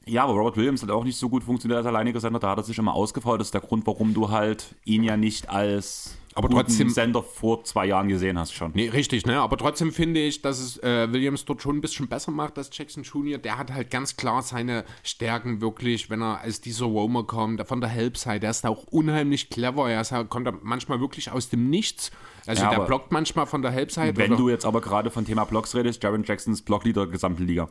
Ja, 0.06 0.24
aber 0.24 0.32
Robert 0.32 0.56
Williams 0.56 0.82
hat 0.82 0.90
auch 0.90 1.04
nicht 1.04 1.18
so 1.18 1.28
gut 1.28 1.44
funktioniert 1.44 1.76
als 1.78 1.86
alleiniger 1.86 2.20
Sender. 2.20 2.38
Da 2.40 2.50
hat 2.50 2.58
er 2.58 2.64
sich 2.64 2.78
immer 2.78 2.94
ausgefallen. 2.94 3.38
Das 3.38 3.48
ist 3.48 3.54
der 3.54 3.60
Grund, 3.60 3.86
warum 3.86 4.14
du 4.14 4.30
halt 4.30 4.74
ihn 4.84 5.04
ja 5.04 5.16
nicht 5.16 5.50
als 5.50 6.16
Aber 6.34 6.48
trotzdem- 6.48 6.88
Sender 6.88 7.22
vor 7.22 7.64
zwei 7.64 7.86
Jahren 7.86 8.08
gesehen 8.08 8.38
hast 8.38 8.52
schon. 8.54 8.72
Nee, 8.74 8.88
richtig, 8.88 9.26
ne? 9.26 9.40
Aber 9.40 9.58
trotzdem 9.58 9.92
finde 9.92 10.20
ich, 10.20 10.40
dass 10.40 10.58
es 10.58 10.78
äh, 10.82 11.12
Williams 11.12 11.44
dort 11.44 11.60
schon 11.60 11.76
ein 11.76 11.80
bisschen 11.82 12.08
besser 12.08 12.32
macht 12.32 12.56
als 12.56 12.70
Jackson 12.72 13.02
Jr. 13.02 13.36
Der 13.38 13.58
hat 13.58 13.72
halt 13.72 13.90
ganz 13.90 14.16
klar 14.16 14.40
seine 14.42 14.84
Stärken 15.02 15.60
wirklich, 15.60 16.08
wenn 16.08 16.22
er 16.22 16.40
als 16.40 16.60
dieser 16.62 16.86
Roamer 16.86 17.24
kommt, 17.24 17.64
von 17.68 17.80
der 17.82 17.90
Helpside, 17.90 18.40
der 18.40 18.50
ist 18.50 18.64
auch 18.66 18.84
unheimlich 18.84 19.50
clever. 19.50 19.90
Er 19.90 20.00
ist, 20.00 20.14
kommt 20.30 20.46
da 20.46 20.52
manchmal 20.62 20.98
wirklich 21.00 21.30
aus 21.30 21.50
dem 21.50 21.68
Nichts. 21.68 22.10
Also 22.46 22.62
Ja, 22.62 22.70
der 22.70 22.80
blockt 22.86 23.12
manchmal 23.12 23.44
von 23.46 23.60
der 23.60 23.70
Helpside. 23.70 24.16
Wenn 24.16 24.32
oder, 24.32 24.36
du 24.40 24.48
jetzt 24.48 24.64
aber 24.64 24.80
gerade 24.80 25.10
von 25.10 25.26
Thema 25.26 25.44
Blocks 25.44 25.74
redest, 25.74 26.02
Jaron 26.02 26.24
Jackson 26.24 26.54
ist 26.54 26.62
Blockleader 26.62 27.02
der 27.02 27.12
gesamten 27.12 27.46
Liga. 27.46 27.68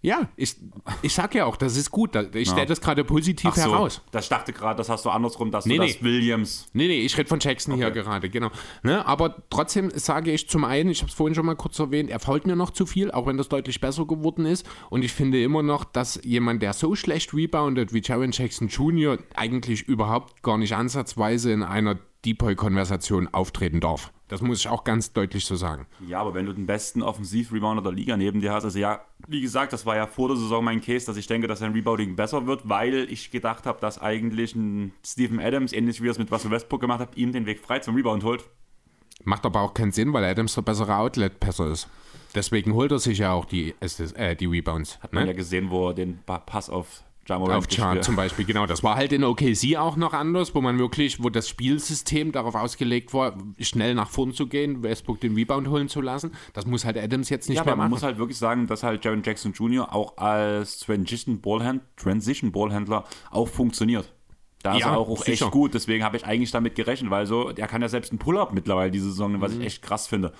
Ja, 0.00 0.28
ich, 0.36 0.54
ich 1.02 1.12
sag 1.12 1.34
ja 1.34 1.44
auch, 1.44 1.56
das 1.56 1.76
ist 1.76 1.90
gut. 1.90 2.14
Ich 2.34 2.48
stelle 2.48 2.66
das 2.66 2.80
gerade 2.80 3.02
positiv 3.04 3.52
so, 3.54 3.62
heraus. 3.62 4.00
das 4.12 4.26
ich 4.26 4.28
dachte 4.28 4.52
gerade, 4.52 4.76
das 4.76 4.88
hast 4.88 5.04
du 5.04 5.10
andersrum, 5.10 5.50
dass 5.50 5.66
Nee, 5.66 5.76
du 5.76 5.82
nee. 5.82 5.92
das 5.92 6.02
Williams. 6.02 6.68
Nee, 6.72 6.86
nee, 6.86 7.00
ich 7.00 7.18
rede 7.18 7.28
von 7.28 7.40
Jackson 7.40 7.74
hier 7.74 7.88
Okay. 7.88 8.02
gerade, 8.02 8.30
genau. 8.30 8.50
Ne, 8.84 9.04
aber 9.06 9.42
trotzdem 9.50 9.90
sage 9.90 10.30
ich 10.30 10.48
zum 10.48 10.64
einen, 10.64 10.90
ich 10.90 11.00
habe 11.00 11.08
es 11.08 11.14
vorhin 11.14 11.34
schon 11.34 11.46
mal 11.46 11.56
kurz 11.56 11.78
erwähnt, 11.80 12.10
er 12.10 12.20
fault 12.20 12.46
mir 12.46 12.54
noch 12.54 12.70
zu 12.70 12.86
viel, 12.86 13.10
auch 13.10 13.26
wenn 13.26 13.36
das 13.36 13.48
deutlich 13.48 13.80
besser 13.80 14.06
geworden 14.06 14.46
ist. 14.46 14.64
Und 14.88 15.04
ich 15.04 15.12
finde 15.12 15.42
immer 15.42 15.62
noch, 15.64 15.84
dass 15.84 16.20
jemand, 16.22 16.62
der 16.62 16.74
so 16.74 16.94
schlecht 16.94 17.34
reboundet 17.34 17.92
wie 17.92 18.00
Jaron 18.00 18.30
Jackson 18.30 18.68
Jr., 18.68 19.18
eigentlich 19.34 19.82
überhaupt 19.82 20.42
gar 20.44 20.58
nicht 20.58 20.74
ansatzweise 20.76 21.50
in 21.52 21.62
einer 21.64 21.98
Depoy-Konversation 22.24 23.28
auftreten 23.32 23.80
darf. 23.80 24.12
Das 24.28 24.42
muss 24.42 24.58
ich 24.60 24.68
auch 24.68 24.84
ganz 24.84 25.12
deutlich 25.12 25.44
so 25.46 25.56
sagen. 25.56 25.86
Ja, 26.06 26.20
aber 26.20 26.34
wenn 26.34 26.44
du 26.44 26.52
den 26.52 26.66
besten 26.66 27.02
Offensiv-Rebounder 27.02 27.82
der 27.82 27.92
Liga 27.92 28.16
neben 28.16 28.40
dir 28.40 28.52
hast, 28.52 28.64
also 28.64 28.78
ja, 28.78 29.00
wie 29.26 29.40
gesagt, 29.40 29.72
das 29.72 29.86
war 29.86 29.96
ja 29.96 30.06
vor 30.06 30.28
der 30.28 30.36
Saison 30.36 30.62
mein 30.62 30.80
Case, 30.82 31.06
dass 31.06 31.16
ich 31.16 31.26
denke, 31.26 31.46
dass 31.46 31.60
sein 31.60 31.72
Rebounding 31.72 32.14
besser 32.16 32.46
wird, 32.46 32.68
weil 32.68 33.10
ich 33.10 33.30
gedacht 33.30 33.64
habe, 33.64 33.80
dass 33.80 34.00
eigentlich 34.00 34.54
ein 34.54 34.92
Steven 35.04 35.40
Adams, 35.40 35.72
ähnlich 35.72 36.02
wie 36.02 36.08
er 36.08 36.10
es 36.12 36.18
mit 36.18 36.30
Russell 36.30 36.50
Westbrook 36.50 36.80
gemacht 36.80 37.00
hat, 37.00 37.16
ihm 37.16 37.32
den 37.32 37.46
Weg 37.46 37.60
frei 37.60 37.78
zum 37.78 37.94
Rebound 37.94 38.22
holt. 38.24 38.44
Macht 39.24 39.46
aber 39.46 39.62
auch 39.62 39.74
keinen 39.74 39.92
Sinn, 39.92 40.12
weil 40.12 40.24
Adams 40.24 40.54
der 40.54 40.62
bessere 40.62 40.96
Outlet-Passer 40.96 41.68
ist. 41.68 41.88
Deswegen 42.34 42.74
holt 42.74 42.92
er 42.92 42.98
sich 42.98 43.18
ja 43.18 43.32
auch 43.32 43.46
die, 43.46 43.74
äh, 44.14 44.36
die 44.36 44.46
Rebounds. 44.46 45.00
Hat 45.00 45.12
man 45.14 45.24
ne? 45.24 45.30
ja 45.30 45.36
gesehen, 45.36 45.70
wo 45.70 45.88
er 45.88 45.94
den 45.94 46.18
Pa- 46.26 46.38
Pass 46.38 46.68
auf 46.68 47.02
Jamorant 47.28 47.58
Auf 47.58 47.68
Chart 47.68 48.02
zum 48.02 48.16
Beispiel, 48.16 48.44
genau. 48.46 48.64
Das 48.66 48.82
war 48.82 48.96
halt 48.96 49.12
in 49.12 49.22
OKC 49.22 49.76
auch 49.76 49.96
noch 49.96 50.14
anders, 50.14 50.54
wo 50.54 50.60
man 50.62 50.78
wirklich, 50.78 51.22
wo 51.22 51.28
das 51.28 51.48
Spielsystem 51.48 52.32
darauf 52.32 52.54
ausgelegt 52.54 53.12
war, 53.12 53.36
schnell 53.60 53.94
nach 53.94 54.08
vorn 54.08 54.32
zu 54.32 54.46
gehen, 54.46 54.82
Westbrook 54.82 55.20
den 55.20 55.34
Rebound 55.34 55.68
holen 55.68 55.88
zu 55.88 56.00
lassen. 56.00 56.32
Das 56.54 56.64
muss 56.66 56.84
halt 56.86 56.96
Adams 56.96 57.28
jetzt 57.28 57.48
nicht 57.48 57.58
Ja, 57.58 57.64
mehr 57.64 57.74
aber 57.74 57.82
man 57.82 57.90
machen. 57.90 57.96
muss 57.98 58.02
halt 58.02 58.18
wirklich 58.18 58.38
sagen, 58.38 58.66
dass 58.66 58.82
halt 58.82 59.04
Jaron 59.04 59.22
Jackson 59.22 59.52
Jr. 59.52 59.94
auch 59.94 60.16
als 60.16 60.78
Transition 60.78 61.40
Ballhand 61.40 61.82
Transition 61.96 62.50
Ballhändler 62.50 63.04
auch 63.30 63.48
funktioniert. 63.48 64.10
Da 64.62 64.74
ist 64.76 64.80
Ja, 64.80 64.92
er 64.92 64.98
auch, 64.98 65.08
auch 65.08 65.26
echt 65.26 65.50
gut, 65.50 65.74
deswegen 65.74 66.02
habe 66.04 66.16
ich 66.16 66.24
eigentlich 66.24 66.50
damit 66.50 66.74
gerechnet, 66.74 67.10
weil 67.10 67.26
so, 67.26 67.52
der 67.52 67.66
kann 67.68 67.82
ja 67.82 67.88
selbst 67.88 68.10
einen 68.10 68.18
Pull-Up 68.18 68.52
mittlerweile 68.54 68.90
diese 68.90 69.10
Saison, 69.10 69.40
was 69.40 69.52
Mhm. 69.54 69.60
ich 69.60 69.66
echt 69.66 69.82
krass 69.82 70.06
finde. 70.08 70.32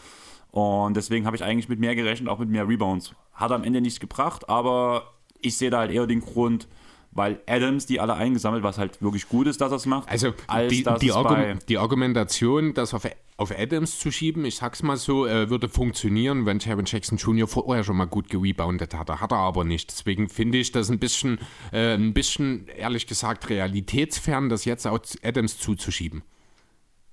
Und 0.50 0.96
deswegen 0.96 1.26
habe 1.26 1.36
ich 1.36 1.44
eigentlich 1.44 1.68
mit 1.68 1.78
mehr 1.78 1.94
gerechnet, 1.94 2.28
auch 2.28 2.38
mit 2.38 2.48
mehr 2.48 2.66
Rebounds. 2.66 3.12
Hat 3.34 3.52
am 3.52 3.62
Ende 3.62 3.80
nicht 3.82 4.00
gebracht, 4.00 4.48
aber 4.48 5.12
ich 5.40 5.56
sehe 5.56 5.70
da 5.70 5.78
halt 5.80 5.92
eher 5.92 6.06
den 6.06 6.20
Grund, 6.20 6.66
weil 7.10 7.40
Adams 7.46 7.86
die 7.86 8.00
alle 8.00 8.14
eingesammelt, 8.14 8.62
was 8.62 8.78
halt 8.78 9.00
wirklich 9.02 9.28
gut 9.28 9.46
ist, 9.46 9.60
dass 9.60 9.72
er 9.72 9.76
es 9.76 9.86
macht. 9.86 10.08
Also 10.08 10.32
als 10.46 10.70
die, 10.70 10.84
die, 11.00 11.08
es 11.08 11.14
Argu 11.14 11.28
bei, 11.28 11.56
die 11.68 11.78
Argumentation, 11.78 12.74
das 12.74 12.94
auf, 12.94 13.08
auf 13.36 13.56
Adams 13.56 13.98
zu 13.98 14.10
schieben, 14.10 14.44
ich 14.44 14.56
sag's 14.56 14.82
mal 14.82 14.96
so, 14.96 15.26
äh, 15.26 15.50
würde 15.50 15.68
funktionieren, 15.68 16.46
wenn 16.46 16.58
Jaron 16.58 16.84
Jackson 16.86 17.18
Jr. 17.18 17.48
vorher 17.48 17.84
schon 17.84 17.96
mal 17.96 18.06
gut 18.06 18.28
gereboundet 18.28 18.94
hatte. 18.94 19.20
Hat 19.20 19.32
er 19.32 19.38
aber 19.38 19.64
nicht. 19.64 19.90
Deswegen 19.90 20.28
finde 20.28 20.58
ich 20.58 20.72
das 20.72 20.90
ein 20.90 20.98
bisschen, 20.98 21.38
äh, 21.72 21.94
ein 21.94 22.14
bisschen, 22.14 22.68
ehrlich 22.76 23.06
gesagt, 23.06 23.48
realitätsfern, 23.48 24.48
das 24.48 24.64
jetzt 24.64 24.86
auch 24.86 25.00
Adams 25.22 25.58
zuzuschieben. 25.58 26.22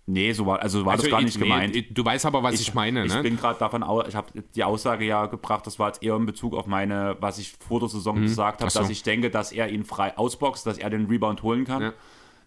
Nee, 0.08 0.32
so 0.34 0.46
war, 0.46 0.62
also 0.62 0.86
war 0.86 0.94
Also 0.94 1.04
das 1.04 1.12
gar 1.12 1.20
ich- 1.20 1.26
nicht 1.26 1.38
nee, 1.40 1.44
gemeint. 1.44 1.76
ich- 1.76 1.94
Du 1.94 2.04
weißt 2.06 2.26
aber, 2.26 2.44
was 2.44 2.60
ich, 2.60 2.74
meine, 2.74 3.06
Ich 3.06 3.14
ne? 3.14 3.22
bin 3.24 3.38
gerade 3.38 3.58
davon 3.60 3.84
aus, 3.84 4.08
ich 4.08 4.16
habe 4.16 4.28
die 4.56 4.64
Aussage 4.64 5.06
ja 5.06 5.26
gebracht, 5.26 5.66
das 5.68 5.80
war 5.80 5.88
jetzt 5.88 6.04
eher 6.04 6.16
in 6.16 6.26
Bezug 6.26 6.54
auf 6.56 6.68
meine, 6.68 7.18
was 7.20 7.38
ich 7.40 7.54
vor 7.60 7.80
der 7.80 7.90
Saison 7.90 8.22
gesagt 8.22 8.62
habe, 8.62 8.66
Mhm. 8.68 8.70
So. 8.72 8.80
dass 8.80 8.90
ich 8.90 9.04
denke, 9.04 9.30
dass 9.30 9.52
er 9.52 9.70
ihn 9.70 9.84
frei 9.84 10.18
ausboxt, 10.18 10.66
dass 10.66 10.78
er 10.78 10.90
den 10.90 11.06
Rebound 11.08 11.44
holen 11.44 11.66
kann. 11.66 11.82
Ja. 11.82 11.94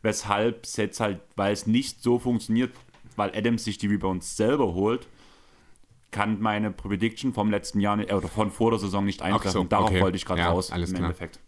Weshalb 0.03 0.65
es 0.65 0.77
jetzt 0.77 1.01
halt, 1.01 1.21
weil 1.37 1.53
es 1.53 1.67
nicht 1.67 2.03
so 2.03 2.19
funktioniert, 2.19 2.73
weil 3.17 3.31
Adams 3.37 3.65
sich 3.65 3.79
die 3.79 3.89
Rebounds 3.89 4.37
selber 4.37 4.75
holt, 4.75 5.09
kann 6.11 6.41
meine 6.41 6.71
Prediction 6.71 7.33
vom 7.35 7.51
letzten 7.51 7.81
Jahr 7.81 7.97
nicht, 7.97 8.13
oder 8.13 8.29
von 8.29 8.51
vor 8.51 8.71
der 8.71 8.79
Saison 8.79 9.05
nicht 9.05 9.21
eintreffen. 9.23 9.51
so, 9.51 9.65
Darauf 9.65 9.91
okay. 9.91 10.01
wollte 10.01 10.17
ich 10.17 10.25
gerade 10.25 10.41
Ja, 10.41 10.51
raus 10.51 10.71
alles 10.71 10.91
im 10.91 10.97
klar. 10.97 11.09
Endeffekt. 11.11 11.41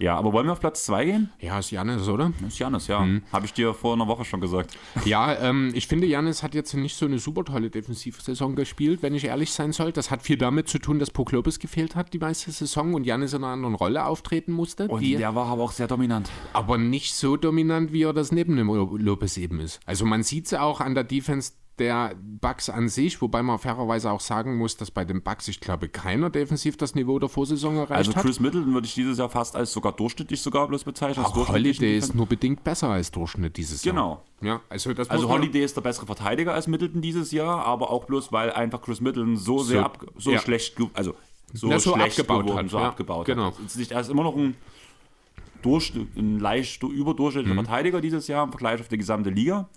Ja, 0.00 0.16
aber 0.16 0.32
wollen 0.32 0.46
wir 0.46 0.52
auf 0.52 0.60
Platz 0.60 0.84
2 0.86 1.04
gehen? 1.04 1.30
Ja, 1.40 1.58
ist 1.58 1.70
Janis, 1.70 2.08
oder? 2.08 2.32
Das 2.40 2.54
ist 2.54 2.58
Janis, 2.58 2.86
ja. 2.86 3.00
Mhm. 3.00 3.22
Habe 3.32 3.44
ich 3.44 3.52
dir 3.52 3.74
vor 3.74 3.92
einer 3.92 4.08
Woche 4.08 4.24
schon 4.24 4.40
gesagt. 4.40 4.76
Ja, 5.04 5.34
ähm, 5.38 5.70
ich 5.74 5.86
finde, 5.86 6.06
Janis 6.06 6.42
hat 6.42 6.54
jetzt 6.54 6.72
nicht 6.74 6.96
so 6.96 7.04
eine 7.04 7.18
super 7.18 7.44
tolle 7.44 7.68
Defensivsaison 7.68 8.56
gespielt, 8.56 9.02
wenn 9.02 9.14
ich 9.14 9.24
ehrlich 9.24 9.52
sein 9.52 9.72
soll. 9.72 9.92
Das 9.92 10.10
hat 10.10 10.22
viel 10.22 10.38
damit 10.38 10.68
zu 10.68 10.78
tun, 10.78 10.98
dass 10.98 11.10
Poklopes 11.10 11.58
gefehlt 11.58 11.96
hat 11.96 12.14
die 12.14 12.18
meiste 12.18 12.50
Saison 12.50 12.94
und 12.94 13.04
Janis 13.04 13.34
in 13.34 13.44
einer 13.44 13.52
anderen 13.52 13.74
Rolle 13.74 14.06
auftreten 14.06 14.52
musste. 14.52 14.88
Und 14.88 15.00
die, 15.00 15.16
der 15.16 15.34
war 15.34 15.46
aber 15.46 15.62
auch 15.62 15.72
sehr 15.72 15.86
dominant. 15.86 16.30
aber 16.54 16.78
nicht 16.78 17.14
so 17.14 17.36
dominant, 17.36 17.92
wie 17.92 18.04
er 18.04 18.14
das 18.14 18.32
neben 18.32 18.56
dem 18.56 18.68
Lopez 18.68 19.36
eben 19.36 19.60
ist. 19.60 19.80
Also 19.84 20.06
man 20.06 20.22
sieht 20.22 20.46
es 20.46 20.54
auch 20.54 20.80
an 20.80 20.94
der 20.94 21.04
Defense 21.04 21.52
der 21.80 22.14
Bucks 22.16 22.70
an 22.70 22.88
sich, 22.88 23.20
wobei 23.20 23.42
man 23.42 23.58
fairerweise 23.58 24.10
auch 24.12 24.20
sagen 24.20 24.56
muss, 24.56 24.76
dass 24.76 24.90
bei 24.90 25.04
den 25.04 25.22
Bucks, 25.22 25.48
ich 25.48 25.60
glaube, 25.60 25.88
keiner 25.88 26.30
defensiv 26.30 26.76
das 26.76 26.94
Niveau 26.94 27.18
der 27.18 27.28
Vorsaison 27.28 27.76
erreicht 27.76 27.92
Also 27.92 28.14
hat. 28.14 28.22
Chris 28.22 28.38
Middleton 28.38 28.72
würde 28.72 28.86
ich 28.86 28.94
dieses 28.94 29.18
Jahr 29.18 29.30
fast 29.30 29.56
als 29.56 29.72
sogar 29.72 29.92
durchschnittlich 29.92 30.40
sogar 30.40 30.68
bloß 30.68 30.84
bezeichnen. 30.84 31.24
Auch 31.24 31.48
Holiday 31.48 31.96
ist 31.96 32.14
nur 32.14 32.26
bedingt 32.26 32.62
besser 32.62 32.90
als 32.90 33.10
Durchschnitt 33.10 33.56
dieses 33.56 33.82
Jahr. 33.82 33.94
Genau. 33.94 34.24
Ja, 34.42 34.60
also 34.68 34.94
das 34.94 35.10
Also 35.10 35.28
Holiday 35.28 35.64
ist 35.64 35.76
der 35.76 35.80
bessere 35.80 36.06
Verteidiger 36.06 36.54
als 36.54 36.68
Middleton 36.68 37.02
dieses 37.02 37.32
Jahr, 37.32 37.64
aber 37.64 37.90
auch 37.90 38.04
bloß, 38.04 38.30
weil 38.30 38.52
einfach 38.52 38.80
Chris 38.82 39.00
Middleton 39.00 39.36
so 39.36 39.58
sehr 39.58 39.84
ab, 39.84 40.06
so 40.16 40.30
ja. 40.30 40.38
schlecht, 40.38 40.76
also 40.94 41.14
so, 41.52 41.76
so 41.78 41.94
schlecht 41.94 42.20
abgebaut 42.20 42.46
geworden, 42.46 42.64
hat, 42.66 42.70
so 42.70 42.78
ja, 42.78 42.88
abgebaut 42.88 43.26
genau. 43.26 43.46
hat. 43.46 43.90
Er 43.90 44.00
ist 44.00 44.10
immer 44.10 44.22
noch 44.22 44.36
ein, 44.36 44.54
Durchschnitt, 45.62 46.16
ein 46.16 46.40
leicht 46.40 46.82
überdurchschnittlicher 46.82 47.60
Mhm. 47.60 47.64
Verteidiger 47.64 48.00
dieses 48.00 48.28
Jahr 48.28 48.44
im 48.44 48.50
Vergleich 48.50 48.80
auf 48.80 48.88
die 48.88 48.98
gesamte 48.98 49.30
Liga. 49.30 49.68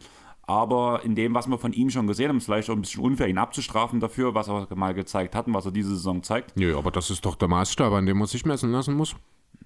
Aber 0.54 1.04
in 1.04 1.16
dem, 1.16 1.34
was 1.34 1.48
wir 1.48 1.58
von 1.58 1.74
ihm 1.74 1.90
schon 1.90 2.06
gesehen 2.06 2.30
haben, 2.30 2.38
ist 2.38 2.46
vielleicht 2.46 2.70
auch 2.70 2.76
ein 2.76 2.82
bisschen 2.82 3.02
unfair, 3.04 3.28
ihn 3.28 3.40
abzustrafen 3.40 4.00
dafür, 4.00 4.36
was 4.36 4.48
er 4.48 4.68
mal 4.76 4.94
gezeigt 4.94 5.34
hat 5.36 5.48
und 5.48 5.54
was 5.56 5.66
er 5.66 5.72
diese 5.72 5.90
Saison 5.90 6.22
zeigt. 6.22 6.56
Nö, 6.56 6.78
aber 6.78 6.92
das 6.92 7.10
ist 7.10 7.26
doch 7.26 7.34
der 7.36 7.48
Maßstab, 7.48 7.92
an 7.92 8.06
dem 8.06 8.20
man 8.20 8.28
sich 8.28 8.46
messen 8.46 8.72
lassen 8.72 8.94
muss. 8.94 9.16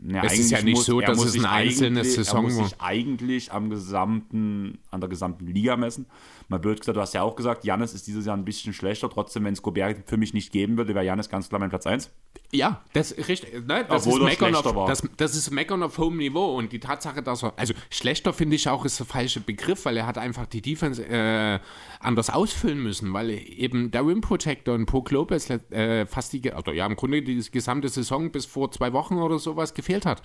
Ja, 0.01 0.23
Es 0.23 0.37
ist 0.39 0.51
ja 0.51 0.61
nicht 0.61 0.81
so, 0.81 1.01
er 1.01 1.07
dass 1.07 1.17
muss 1.17 1.27
es 1.35 1.35
eine 1.43 1.49
einzelne 1.49 2.03
Saison 2.05 2.37
Er 2.37 2.41
muss 2.43 2.57
war. 2.57 2.63
sich 2.69 2.79
eigentlich 2.79 3.51
am 3.51 3.69
gesamten, 3.69 4.77
an 4.91 5.01
der 5.01 5.09
gesamten 5.09 5.47
Liga 5.47 5.75
messen. 5.75 6.05
Mal 6.49 6.59
blöd 6.59 6.79
gesagt, 6.79 6.95
du 6.95 7.01
hast 7.01 7.13
ja 7.13 7.23
auch 7.23 7.35
gesagt, 7.35 7.65
Janis 7.65 7.93
ist 7.93 8.07
dieses 8.07 8.25
Jahr 8.25 8.37
ein 8.37 8.45
bisschen 8.45 8.71
schlechter. 8.71 9.09
Trotzdem, 9.09 9.43
wenn 9.43 9.53
es 9.53 9.61
Gobert 9.61 9.97
für 10.05 10.15
mich 10.15 10.33
nicht 10.33 10.53
geben 10.53 10.77
würde, 10.77 10.95
wäre 10.95 11.03
Janis 11.03 11.29
ganz 11.29 11.49
klar 11.49 11.59
mein 11.59 11.69
Platz 11.69 11.85
1. 11.85 12.09
Ja, 12.53 12.81
das 12.93 13.11
ist 13.11 13.27
richtig. 13.27 13.67
Ne, 13.67 13.85
das, 13.87 14.05
ist 14.05 14.07
Obwohl 14.07 14.23
Meckern 14.23 14.49
schlechter 14.51 14.69
auf, 14.69 14.75
war. 14.75 14.87
das, 14.87 15.03
das 15.17 15.35
ist 15.35 15.51
Meckern 15.51 15.83
auf 15.83 15.97
hohem 15.97 16.15
Niveau 16.15 16.55
und 16.55 16.71
die 16.71 16.79
Tatsache, 16.79 17.21
dass 17.21 17.43
er, 17.43 17.53
also 17.57 17.73
schlechter 17.89 18.31
finde 18.31 18.55
ich 18.55 18.69
auch, 18.69 18.85
ist 18.85 18.99
der 18.99 19.05
falsche 19.05 19.41
Begriff, 19.41 19.83
weil 19.83 19.97
er 19.97 20.07
hat 20.07 20.17
einfach 20.17 20.45
die 20.45 20.61
Defense 20.61 21.05
äh, 21.05 21.59
anders 21.99 22.29
ausfüllen 22.29 22.81
müssen, 22.81 23.11
weil 23.11 23.29
eben 23.31 23.91
der 23.91 24.07
Rim 24.07 24.21
Protector 24.21 24.75
und 24.75 24.85
Brook 24.85 25.11
Lopez 25.11 25.49
äh, 25.49 26.05
fast 26.05 26.31
die, 26.31 26.49
oder 26.51 26.73
ja, 26.73 26.85
im 26.85 26.95
Grunde 26.95 27.21
die 27.21 27.43
gesamte 27.51 27.89
Saison 27.89 28.31
bis 28.31 28.45
vor 28.45 28.71
zwei 28.71 28.93
Wochen 28.93 29.15
oder 29.15 29.37
sowas 29.39 29.73
gefehlt 29.73 30.05
hat. 30.05 30.21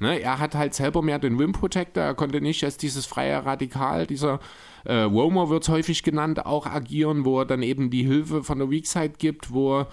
Ne, 0.00 0.20
er 0.20 0.38
hat 0.38 0.54
halt 0.54 0.74
selber 0.74 1.02
mehr 1.02 1.18
den 1.18 1.36
Rim 1.36 1.52
Protector, 1.52 2.02
er 2.02 2.14
konnte 2.14 2.40
nicht 2.40 2.64
als 2.64 2.76
dieses 2.76 3.06
freie 3.06 3.44
Radikal, 3.44 4.06
dieser 4.06 4.40
äh, 4.84 5.02
Roamer 5.02 5.48
wird 5.48 5.62
es 5.62 5.68
häufig 5.68 6.02
genannt, 6.02 6.44
auch 6.44 6.66
agieren, 6.66 7.24
wo 7.24 7.40
er 7.40 7.46
dann 7.46 7.62
eben 7.62 7.90
die 7.90 8.04
Hilfe 8.04 8.42
von 8.42 8.58
der 8.58 8.70
Weak 8.70 8.86
Side 8.86 9.14
gibt, 9.18 9.52
wo 9.52 9.80
er 9.80 9.88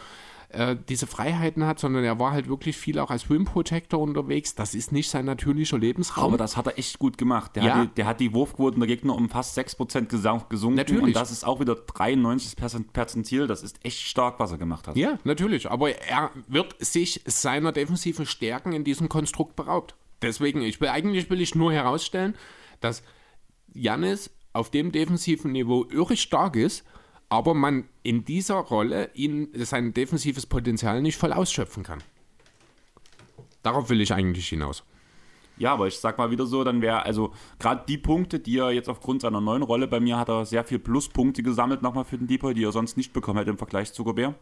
äh, 0.53 0.75
diese 0.89 1.07
Freiheiten 1.07 1.65
hat, 1.65 1.79
sondern 1.79 2.03
er 2.03 2.19
war 2.19 2.31
halt 2.31 2.47
wirklich 2.49 2.77
viel 2.77 2.99
auch 2.99 3.09
als 3.11 3.29
Rim 3.29 3.45
Protector 3.45 3.99
unterwegs. 3.99 4.55
Das 4.55 4.73
ist 4.75 4.91
nicht 4.91 5.09
sein 5.09 5.25
natürlicher 5.25 5.77
Lebensraum. 5.77 6.25
Aber 6.25 6.37
das 6.37 6.57
hat 6.57 6.67
er 6.67 6.77
echt 6.77 6.99
gut 6.99 7.17
gemacht. 7.17 7.55
Der, 7.55 7.63
Ja. 7.63 7.75
hat, 7.75 7.83
die, 7.83 7.95
der 7.95 8.05
hat 8.05 8.19
die 8.19 8.33
Wurfquoten 8.33 8.79
der 8.79 8.87
Gegner 8.87 9.15
um 9.15 9.29
fast 9.29 9.57
6% 9.57 10.07
gesam- 10.09 10.47
gesunken. 10.49 10.75
Natürlich. 10.77 11.03
Und 11.03 11.15
das 11.15 11.31
ist 11.31 11.45
auch 11.45 11.59
wieder 11.59 11.75
93 11.75 12.55
Perzentil. 12.93 13.47
Das 13.47 13.63
ist 13.63 13.79
echt 13.83 13.99
stark, 14.01 14.39
was 14.39 14.51
er 14.51 14.57
gemacht 14.57 14.87
hat. 14.87 14.95
Ja, 14.97 15.17
natürlich. 15.23 15.69
Aber 15.71 15.91
er 15.95 16.31
wird 16.47 16.75
sich 16.79 17.21
seiner 17.25 17.71
defensiven 17.71 18.25
Stärken 18.25 18.73
in 18.73 18.83
diesem 18.83 19.09
Konstrukt 19.09 19.55
beraubt. 19.55 19.95
Deswegen, 20.21 20.61
ich 20.61 20.79
will, 20.81 20.89
eigentlich 20.89 21.29
will 21.29 21.41
ich 21.41 21.55
nur 21.55 21.73
herausstellen, 21.73 22.35
dass 22.79 23.03
Jannis 23.73 24.29
auf 24.53 24.69
dem 24.69 24.91
defensiven 24.91 25.51
Niveau 25.51 25.85
irre 25.89 26.17
stark 26.17 26.55
ist, 26.55 26.83
aber 27.31 27.53
man 27.53 27.85
in 28.03 28.25
dieser 28.25 28.55
Rolle 28.55 29.09
ihn 29.13 29.47
sein 29.53 29.93
defensives 29.93 30.45
Potenzial 30.45 31.01
nicht 31.01 31.15
voll 31.15 31.31
ausschöpfen 31.31 31.81
kann. 31.81 32.03
Darauf 33.63 33.89
will 33.89 34.01
ich 34.01 34.13
eigentlich 34.13 34.49
hinaus. 34.49 34.83
Ja, 35.55 35.71
aber 35.71 35.87
ich 35.87 35.97
sag 35.97 36.17
mal 36.17 36.29
wieder 36.29 36.45
so, 36.45 36.65
dann 36.65 36.81
wäre, 36.81 37.05
also 37.05 37.31
gerade 37.57 37.85
die 37.87 37.97
Punkte, 37.97 38.41
die 38.41 38.57
er 38.57 38.71
jetzt 38.71 38.89
aufgrund 38.89 39.21
seiner 39.21 39.39
neuen 39.39 39.61
Rolle 39.61 39.87
bei 39.87 40.01
mir 40.01 40.17
hat 40.17 40.27
er 40.27 40.45
sehr 40.45 40.65
viel 40.65 40.79
Pluspunkte 40.79 41.41
gesammelt 41.41 41.81
nochmal 41.81 42.03
für 42.03 42.17
den 42.17 42.27
Deepoy, 42.27 42.53
die 42.53 42.65
er 42.65 42.73
sonst 42.73 42.97
nicht 42.97 43.13
bekommen 43.13 43.37
hätte 43.37 43.51
im 43.51 43.57
Vergleich 43.57 43.93
zu 43.93 44.03
Gobert. 44.03 44.35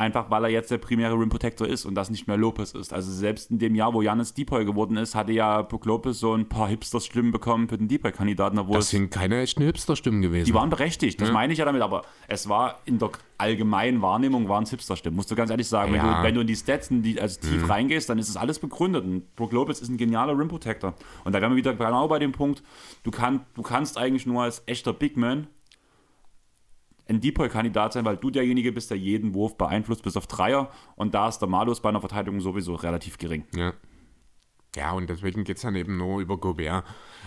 Einfach 0.00 0.30
weil 0.30 0.44
er 0.44 0.50
jetzt 0.50 0.70
der 0.70 0.78
primäre 0.78 1.12
Rim 1.12 1.28
Protector 1.28 1.68
ist 1.68 1.84
und 1.84 1.94
das 1.94 2.08
nicht 2.08 2.26
mehr 2.26 2.38
Lopez 2.38 2.72
ist. 2.72 2.94
Also 2.94 3.12
selbst 3.12 3.50
in 3.50 3.58
dem 3.58 3.74
Jahr, 3.74 3.92
wo 3.92 4.00
Janis 4.00 4.32
Deepoy 4.32 4.64
geworden 4.64 4.96
ist, 4.96 5.14
hatte 5.14 5.32
ja 5.32 5.60
Brook 5.60 5.84
Lopez 5.84 6.18
so 6.18 6.32
ein 6.32 6.48
paar 6.48 6.68
Hipsters-Stimmen 6.68 7.32
bekommen 7.32 7.68
für 7.68 7.76
den 7.76 7.86
Deepoy-Kandidaten, 7.86 8.58
obwohl 8.58 8.76
Das 8.76 8.88
sind 8.88 9.10
keine 9.10 9.42
echten 9.42 9.62
Hipster-Stimmen 9.62 10.22
gewesen. 10.22 10.46
Die 10.46 10.54
waren 10.54 10.70
berechtigt, 10.70 11.20
das 11.20 11.30
meine 11.32 11.52
ich 11.52 11.58
ja 11.58 11.66
damit, 11.66 11.82
aber 11.82 12.00
es 12.28 12.48
war 12.48 12.80
in 12.86 12.98
der 12.98 13.10
allgemeinen 13.36 14.00
Wahrnehmung 14.00 14.48
waren 14.48 14.62
es 14.62 14.70
Hipster-Stimmen, 14.70 15.16
musst 15.16 15.30
du 15.30 15.34
ganz 15.34 15.50
ehrlich 15.50 15.68
sagen. 15.68 15.92
Wenn, 15.92 15.98
Ja. 16.00 16.18
du, 16.20 16.26
wenn 16.26 16.34
du 16.34 16.40
in 16.40 16.46
die 16.46 16.56
Stats 16.56 16.90
in 16.90 17.02
die, 17.02 17.20
also 17.20 17.38
tief 17.38 17.68
reingehst, 17.68 18.08
dann 18.08 18.18
ist 18.18 18.30
es 18.30 18.38
alles 18.38 18.58
begründet. 18.58 19.04
Und 19.04 19.36
Brook 19.36 19.52
Lopez 19.52 19.82
ist 19.82 19.90
ein 19.90 19.98
genialer 19.98 20.38
Rim 20.38 20.48
Protector. 20.48 20.94
Und 21.24 21.34
da 21.34 21.42
wären 21.42 21.52
wir 21.52 21.56
wieder 21.56 21.74
genau 21.74 22.08
bei 22.08 22.18
dem 22.18 22.32
Punkt, 22.32 22.62
du, 23.02 23.10
kann, 23.10 23.40
du 23.54 23.60
kannst 23.60 23.98
eigentlich 23.98 24.24
nur 24.24 24.42
als 24.44 24.62
echter 24.64 24.94
Big 24.94 25.18
Man 25.18 25.46
ein 27.10 27.20
Depoy-Kandidat 27.20 27.92
sein, 27.92 28.04
weil 28.04 28.16
du 28.16 28.30
derjenige 28.30 28.72
bist, 28.72 28.90
der 28.90 28.96
jeden 28.96 29.34
Wurf 29.34 29.58
beeinflusst, 29.58 30.02
bis 30.02 30.16
auf 30.16 30.26
Dreier. 30.26 30.70
Und 30.96 31.14
da 31.14 31.28
ist 31.28 31.40
der 31.40 31.48
Malus 31.48 31.80
bei 31.80 31.88
einer 31.88 32.00
Verteidigung 32.00 32.40
sowieso 32.40 32.74
relativ 32.74 33.18
gering. 33.18 33.44
Ja. 33.54 33.74
Ja, 34.76 34.92
und 34.92 35.10
deswegen 35.10 35.42
geht 35.42 35.56
es 35.56 35.62
dann 35.62 35.74
eben 35.74 35.96
nur 35.96 36.20
über 36.20 36.38
Gobert. 36.38 36.84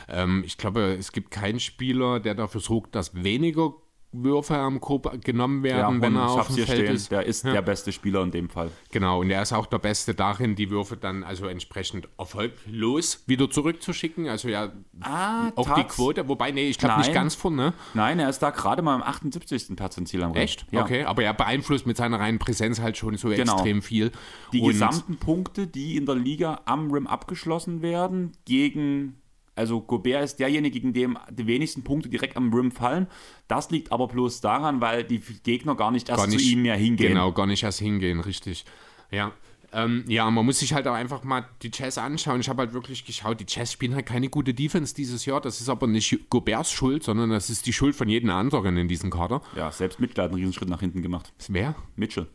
Ähm, 0.07 0.43
ich 0.45 0.57
glaube, 0.57 0.95
es 0.97 1.11
gibt 1.11 1.29
keinen 1.29 1.59
Spieler, 1.59 2.21
der 2.21 2.35
dafür 2.35 2.61
sorgt, 2.61 2.95
dass 2.95 3.21
weniger 3.21 3.73
Würfe 4.13 4.55
am 4.55 4.79
Korb 4.79 5.23
genommen 5.23 5.63
werden, 5.63 6.01
wenn 6.01 6.15
und 6.15 6.21
er 6.21 6.29
auf 6.29 6.47
dem 6.47 6.55
Feld 6.57 6.67
stehen, 6.69 6.95
ist. 6.95 7.11
der 7.11 7.25
ist 7.25 7.43
Ja. 7.43 7.51
der 7.53 7.61
beste 7.63 7.91
Spieler 7.91 8.21
in 8.21 8.31
dem 8.31 8.47
Fall. 8.49 8.69
Genau, 8.91 9.21
und 9.21 9.29
er 9.31 9.41
ist 9.41 9.53
auch 9.53 9.65
der 9.65 9.79
Beste 9.79 10.13
darin, 10.13 10.55
die 10.55 10.69
Würfe 10.69 10.95
dann 10.97 11.23
also 11.23 11.47
entsprechend 11.47 12.07
erfolglos 12.17 13.23
wieder 13.27 13.49
zurückzuschicken. 13.49 14.27
Also 14.29 14.49
ja, 14.49 14.71
Ah, 15.01 15.51
auch 15.55 15.73
die 15.75 15.81
Tats. 15.81 15.95
Quote, 15.95 16.27
wobei, 16.27 16.51
nee, 16.51 16.69
ich 16.69 16.77
glaube 16.77 16.99
nicht 16.99 17.13
ganz 17.13 17.35
vorne. 17.35 17.73
Nein, 17.93 18.19
er 18.19 18.29
ist 18.29 18.39
da 18.39 18.51
gerade 18.51 18.81
mal 18.81 18.95
im 18.95 19.01
78. 19.03 19.75
Perzentil 19.75 20.23
am 20.23 20.31
Ring. 20.31 20.41
Echt? 20.41 20.65
Ja. 20.71 20.83
Okay, 20.83 21.03
aber 21.03 21.23
er 21.23 21.33
beeinflusst 21.33 21.85
mit 21.87 21.97
seiner 21.97 22.19
reinen 22.19 22.39
Präsenz 22.39 22.79
halt 22.79 22.97
schon 22.97 23.17
so 23.17 23.29
Genau. 23.29 23.53
extrem 23.53 23.81
viel. 23.81 24.11
Die 24.51 24.61
Und- 24.61 24.69
gesamten 24.69 25.17
Punkte, 25.17 25.67
die 25.67 25.95
in 25.97 26.05
der 26.05 26.15
Liga 26.15 26.61
am 26.65 26.91
Rim 26.91 27.07
abgeschlossen 27.07 27.81
werden, 27.81 28.33
gegen, 28.45 29.15
also 29.55 29.81
Gobert 29.81 30.23
ist 30.23 30.39
derjenige, 30.39 30.79
gegen 30.79 30.93
dem 30.93 31.17
die 31.29 31.47
wenigsten 31.47 31.83
Punkte 31.83 32.09
direkt 32.09 32.37
am 32.37 32.53
Rim 32.53 32.71
fallen. 32.71 33.07
Das 33.47 33.69
liegt 33.69 33.91
aber 33.91 34.07
bloß 34.07 34.41
daran, 34.41 34.81
weil 34.81 35.03
die 35.03 35.19
Gegner 35.43 35.75
gar 35.75 35.91
nicht 35.91 36.09
erst 36.09 36.21
gar 36.21 36.27
nicht, 36.27 36.39
zu 36.39 36.45
ihm 36.51 36.63
mehr 36.63 36.75
hingehen. 36.75 37.09
Genau, 37.09 37.31
gar 37.31 37.45
nicht 37.45 37.63
erst 37.63 37.79
hingehen, 37.79 38.19
richtig. 38.19 38.65
Ja. 39.11 39.31
Ähm, 39.71 40.05
ja, 40.07 40.29
man 40.29 40.45
muss 40.45 40.59
sich 40.59 40.73
halt 40.73 40.87
auch 40.87 40.93
einfach 40.93 41.23
mal 41.23 41.45
die 41.63 41.71
Jazz 41.73 41.97
anschauen. 41.97 42.39
Ich 42.39 42.47
habe 42.47 42.61
halt 42.61 42.73
wirklich 42.73 43.05
geschaut, 43.05 43.39
die 43.39 43.45
Jazz 43.47 43.71
spielen 43.71 43.95
halt 43.95 44.05
keine 44.05 44.29
gute 44.29 44.53
Defense 44.53 44.93
dieses 44.93 45.25
Jahr. 45.25 45.41
Das 45.41 45.61
ist 45.61 45.69
aber 45.69 45.87
nicht 45.87 46.29
Goberts 46.29 46.71
Schuld, 46.71 47.03
sondern 47.03 47.31
das 47.31 47.49
ist 47.49 47.65
die 47.65 47.73
Schuld 47.73 47.95
von 47.95 48.07
jedem 48.07 48.29
anderen 48.29 48.77
in 48.77 48.87
diesem 48.87 49.09
Kader. 49.09 49.41
Ja, 49.55 49.71
selbst 49.71 49.99
Mitchell 49.99 50.23
hat 50.23 50.31
einen 50.31 50.39
Riesenschritt 50.39 50.69
nach 50.69 50.79
hinten 50.79 51.01
gemacht. 51.01 51.33
Wer? 51.47 51.75
Mitchell. 51.95 52.27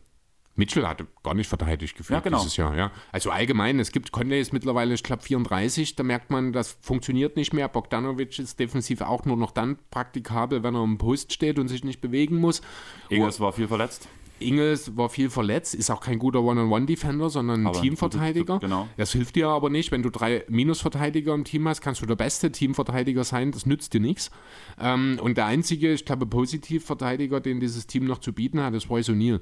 Mitchell 0.55 0.85
hatte 0.85 1.07
gar 1.23 1.33
nicht 1.35 1.47
verteidigt 1.47 1.95
gefühlt 1.95 2.17
Ja, 2.17 2.21
genau. 2.21 2.39
dieses 2.39 2.57
Jahr. 2.57 2.75
Ja. 2.75 2.91
Also 3.13 3.31
allgemein, 3.31 3.79
es 3.79 3.91
gibt 3.91 4.11
Conley 4.11 4.41
ist 4.41 4.51
mittlerweile, 4.51 4.93
ich 4.93 5.03
glaube, 5.03 5.23
34. 5.23 5.95
Da 5.95 6.03
merkt 6.03 6.31
man, 6.31 6.51
das 6.51 6.77
funktioniert 6.81 7.37
nicht 7.37 7.53
mehr. 7.53 7.69
Bogdanovic 7.69 8.37
ist 8.39 8.59
defensiv 8.59 9.01
auch 9.01 9.23
nur 9.25 9.37
noch 9.37 9.51
dann 9.51 9.77
praktikabel, 9.89 10.61
wenn 10.63 10.75
er 10.75 10.83
im 10.83 10.97
Post 10.97 11.31
steht 11.31 11.59
und 11.59 11.69
sich 11.69 11.83
nicht 11.85 12.01
bewegen 12.01 12.35
muss. 12.37 12.61
Ingels 13.09 13.39
war 13.39 13.53
viel 13.53 13.67
verletzt. 13.69 14.09
Ingels 14.41 14.95
war 14.95 15.09
viel 15.09 15.29
verletzt, 15.29 15.75
ist 15.75 15.89
auch 15.89 15.99
kein 15.99 16.17
guter 16.17 16.41
One-on-One-Defender, 16.41 17.29
sondern 17.29 17.63
ein 17.63 17.67
Aber 17.67 17.81
Teamverteidiger. 17.81 18.53
gute- 18.53 18.67
genau. 18.67 18.87
Das 18.95 19.11
hilft 19.11 19.35
dir 19.35 19.49
aber 19.49 19.69
nicht. 19.69 19.91
Wenn 19.91 20.01
du 20.01 20.09
drei 20.09 20.45
Minusverteidiger 20.47 21.33
im 21.33 21.43
Team 21.43 21.67
hast, 21.67 21.81
kannst 21.81 22.01
du 22.01 22.05
der 22.05 22.15
beste 22.15 22.49
Teamverteidiger 22.49 23.25
sein. 23.25 23.51
Das 23.51 23.65
nützt 23.65 23.93
dir 23.93 23.99
nichts. 23.99 24.31
Ähm, 24.79 25.19
und 25.21 25.35
der 25.37 25.45
einzige, 25.45 25.91
ich 25.91 26.05
glaube, 26.05 26.25
Positivverteidiger, 26.25 27.41
den 27.41 27.59
dieses 27.59 27.87
Team 27.87 28.05
noch 28.05 28.19
zu 28.19 28.31
bieten 28.31 28.61
hat, 28.61 28.73
ist 28.73 28.89
Royce 28.89 29.09
O'Neal. 29.09 29.41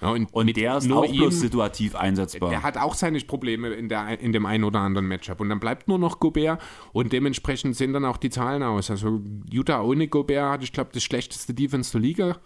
Ja, 0.00 0.10
und 0.10 0.32
Und 0.32 0.56
der 0.56 0.76
ist 0.76 0.86
nur 0.86 0.98
auch 0.98 1.06
bloß 1.12 1.34
ihm- 1.34 1.40
situativ 1.40 1.94
einsetzbar. 1.96 2.50
der 2.50 2.62
hat 2.62 2.76
auch 2.76 2.94
seine 2.94 3.18
Probleme 3.20 3.70
in, 3.70 3.88
der, 3.88 4.20
in 4.20 4.32
dem 4.32 4.46
einen 4.46 4.62
oder 4.64 4.78
anderen 4.80 5.08
Matchup. 5.08 5.40
Und 5.40 5.48
dann 5.48 5.58
bleibt 5.58 5.88
nur 5.88 5.98
noch 5.98 6.20
Gobert 6.20 6.60
und 6.92 7.12
dementsprechend 7.12 7.74
sehen 7.76 7.92
dann 7.92 8.04
auch 8.04 8.16
die 8.16 8.30
Zahlen 8.30 8.62
aus. 8.62 8.90
Also 8.90 9.20
Utah 9.50 9.82
ohne 9.82 10.06
Gobert 10.06 10.50
hat, 10.52 10.62
ich 10.62 10.72
glaube, 10.72 10.90
das 10.92 11.02
schlechteste 11.02 11.52
Defense 11.52 11.90
der 11.92 12.00
Liga. 12.00 12.36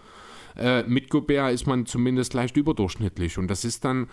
Äh, 0.57 0.83
mit 0.85 1.11
Gobert 1.11 1.53
ist 1.53 1.67
man 1.67 1.85
zumindest 1.87 2.33
leicht 2.35 2.57
überdurchschnittlich. 2.57 3.37
Und 3.39 3.49
das 3.49 3.65
ist 3.67 3.85
dann, 3.85 4.09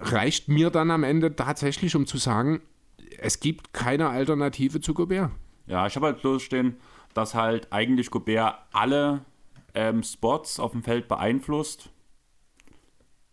reicht 0.00 0.48
mir 0.48 0.70
dann 0.70 0.90
am 0.90 1.04
Ende 1.04 1.34
tatsächlich, 1.36 1.96
um 1.96 2.06
zu 2.06 2.18
sagen, 2.18 2.60
es 3.18 3.40
gibt 3.40 3.72
keine 3.72 4.08
Alternative 4.10 4.80
zu 4.80 4.92
Gobert. 4.94 5.30
Ja, 5.66 5.86
ich 5.86 5.96
habe 5.96 6.06
halt 6.06 6.20
bloß 6.20 6.42
stehen, 6.42 6.76
dass 7.14 7.34
halt 7.34 7.72
eigentlich 7.72 8.10
Gobert 8.10 8.54
alle 8.72 9.24
ähm, 9.74 10.02
Spots 10.02 10.60
auf 10.60 10.72
dem 10.72 10.82
Feld 10.82 11.08
beeinflusst. 11.08 11.90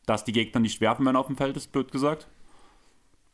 Dass 0.06 0.24
die 0.24 0.32
Gegner 0.32 0.62
nicht 0.62 0.82
werfen, 0.82 1.06
wenn 1.06 1.16
er 1.16 1.20
auf 1.20 1.28
dem 1.28 1.38
Feld 1.38 1.58
ist, 1.58 1.72
blöd 1.72 1.92
gesagt. 1.92 2.28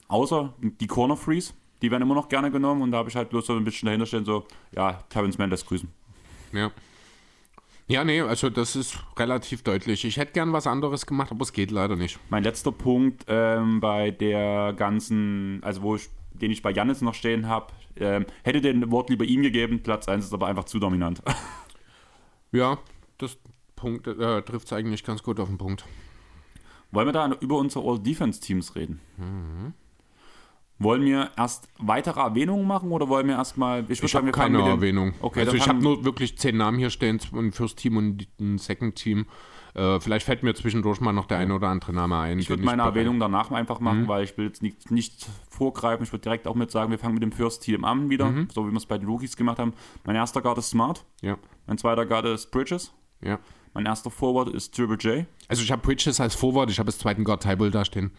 Außer 0.07 0.53
die 0.59 0.87
Corner 0.87 1.17
Freeze, 1.17 1.53
die 1.81 1.89
werden 1.89 2.03
immer 2.03 2.15
noch 2.15 2.29
gerne 2.29 2.51
genommen 2.51 2.81
und 2.81 2.91
da 2.91 2.99
habe 2.99 3.09
ich 3.09 3.15
halt 3.15 3.29
bloß 3.29 3.45
so 3.45 3.53
ein 3.53 3.63
bisschen 3.63 3.87
dahinter 3.87 4.05
stehen, 4.05 4.25
so, 4.25 4.45
ja, 4.75 5.03
Terrence 5.09 5.37
Mann 5.37 5.49
lässt 5.49 5.67
grüßen. 5.67 5.89
Ja. 6.53 6.71
Ja, 7.87 8.05
nee, 8.05 8.21
also 8.21 8.49
das 8.49 8.75
ist 8.75 8.97
relativ 9.17 9.63
deutlich. 9.63 10.05
Ich 10.05 10.15
hätte 10.15 10.31
gern 10.31 10.53
was 10.53 10.65
anderes 10.65 11.05
gemacht, 11.05 11.31
aber 11.31 11.41
es 11.41 11.51
geht 11.51 11.71
leider 11.71 11.97
nicht. 11.97 12.19
Mein 12.29 12.43
letzter 12.43 12.71
Punkt 12.71 13.25
ähm, 13.27 13.81
bei 13.81 14.11
der 14.11 14.73
ganzen, 14.73 15.61
also 15.61 15.81
wo 15.81 15.95
ich, 15.95 16.07
den 16.31 16.51
ich 16.51 16.61
bei 16.61 16.71
Jannis 16.71 17.01
noch 17.01 17.15
stehen 17.15 17.47
habe, 17.47 17.73
ähm, 17.97 18.25
hätte 18.43 18.61
den 18.61 18.91
Wort 18.91 19.09
lieber 19.09 19.25
ihm 19.25 19.41
gegeben, 19.41 19.83
Platz 19.83 20.07
1 20.07 20.23
ist 20.25 20.33
aber 20.33 20.47
einfach 20.47 20.65
zu 20.65 20.79
dominant. 20.79 21.21
Ja, 22.53 22.79
das 23.17 23.37
Punkt 23.77 24.07
äh, 24.07 24.41
trifft 24.41 24.65
es 24.65 24.73
eigentlich 24.73 25.05
ganz 25.05 25.23
gut 25.23 25.39
auf 25.39 25.47
den 25.47 25.57
Punkt. 25.57 25.85
Wollen 26.91 27.07
wir 27.07 27.13
da 27.13 27.31
über 27.39 27.57
unsere 27.57 27.87
All-Defense-Teams 27.87 28.75
reden? 28.75 28.99
Mhm. 29.17 29.73
Wollen 30.77 31.03
wir 31.03 31.29
erst 31.37 31.69
weitere 31.77 32.19
Erwähnungen 32.19 32.65
machen 32.65 32.91
oder 32.91 33.07
wollen 33.07 33.27
wir 33.27 33.35
erstmal. 33.35 33.85
Ich, 33.87 34.01
ich 34.01 34.15
habe 34.15 34.31
keine 34.31 34.61
Erwähnung. 34.61 35.13
Okay, 35.21 35.41
also 35.41 35.53
ich 35.53 35.67
habe 35.67 35.79
nur 35.79 36.03
wirklich 36.03 36.39
zehn 36.39 36.57
Namen 36.57 36.79
hier 36.79 36.89
stehen, 36.89 37.19
ein 37.33 37.51
First 37.51 37.77
Team 37.77 37.97
und 37.97 38.27
ein 38.39 38.57
Second 38.57 38.95
Team. 38.95 39.27
Äh, 39.73 39.99
vielleicht 39.99 40.25
fällt 40.25 40.43
mir 40.43 40.53
zwischendurch 40.53 40.99
mal 40.99 41.13
noch 41.13 41.27
der 41.27 41.37
eine 41.37 41.53
oder 41.53 41.69
andere 41.69 41.93
Name 41.93 42.17
ein. 42.17 42.39
Ich 42.39 42.49
würde 42.49 42.63
meine 42.63 42.81
Erwähnung 42.81 43.19
danach 43.19 43.51
einfach 43.51 43.79
machen, 43.79 44.01
mhm. 44.01 44.07
weil 44.07 44.23
ich 44.23 44.37
will 44.37 44.45
jetzt 44.45 44.61
nicht, 44.61 44.91
nicht 44.91 45.27
vorgreifen. 45.49 46.03
Ich 46.03 46.11
würde 46.11 46.23
direkt 46.23 46.47
auch 46.47 46.55
mit 46.55 46.71
sagen, 46.71 46.91
wir 46.91 46.99
fangen 46.99 47.13
mit 47.13 47.23
dem 47.23 47.31
First 47.31 47.63
Team 47.63 47.85
an 47.85 48.09
wieder, 48.09 48.31
mhm. 48.31 48.47
so 48.51 48.67
wie 48.67 48.71
wir 48.71 48.77
es 48.77 48.85
bei 48.85 48.97
den 48.97 49.07
Rookies 49.07 49.37
gemacht 49.37 49.59
haben. 49.59 49.73
Mein 50.03 50.15
erster 50.15 50.41
Guard 50.41 50.57
ist 50.57 50.71
Smart. 50.71 51.05
Ja. 51.21 51.37
Mein 51.67 51.77
zweiter 51.77 52.05
Guard 52.05 52.25
ist 52.25 52.51
Bridges. 52.51 52.91
Ja. 53.23 53.39
Mein 53.73 53.85
erster 53.85 54.11
Forward 54.11 54.49
ist 54.49 54.75
Triple 54.75 54.97
J. 54.97 55.25
Also 55.47 55.63
ich 55.63 55.71
habe 55.71 55.81
Bridges 55.81 56.19
als 56.19 56.35
Forward, 56.35 56.69
ich 56.69 56.79
habe 56.79 56.87
als 56.87 56.97
zweiten 56.97 57.23
Guard 57.23 57.43
Tybull 57.43 57.71
da 57.71 57.85
stehen. 57.85 58.11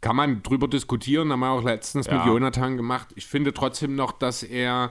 Kann 0.00 0.16
man 0.16 0.42
drüber 0.42 0.68
diskutieren, 0.68 1.32
haben 1.32 1.40
wir 1.40 1.50
auch 1.50 1.64
letztens 1.64 2.06
ja. 2.06 2.16
mit 2.16 2.26
Jonathan 2.26 2.76
gemacht. 2.76 3.08
Ich 3.16 3.26
finde 3.26 3.54
trotzdem 3.54 3.96
noch, 3.96 4.12
dass 4.12 4.42
er 4.42 4.90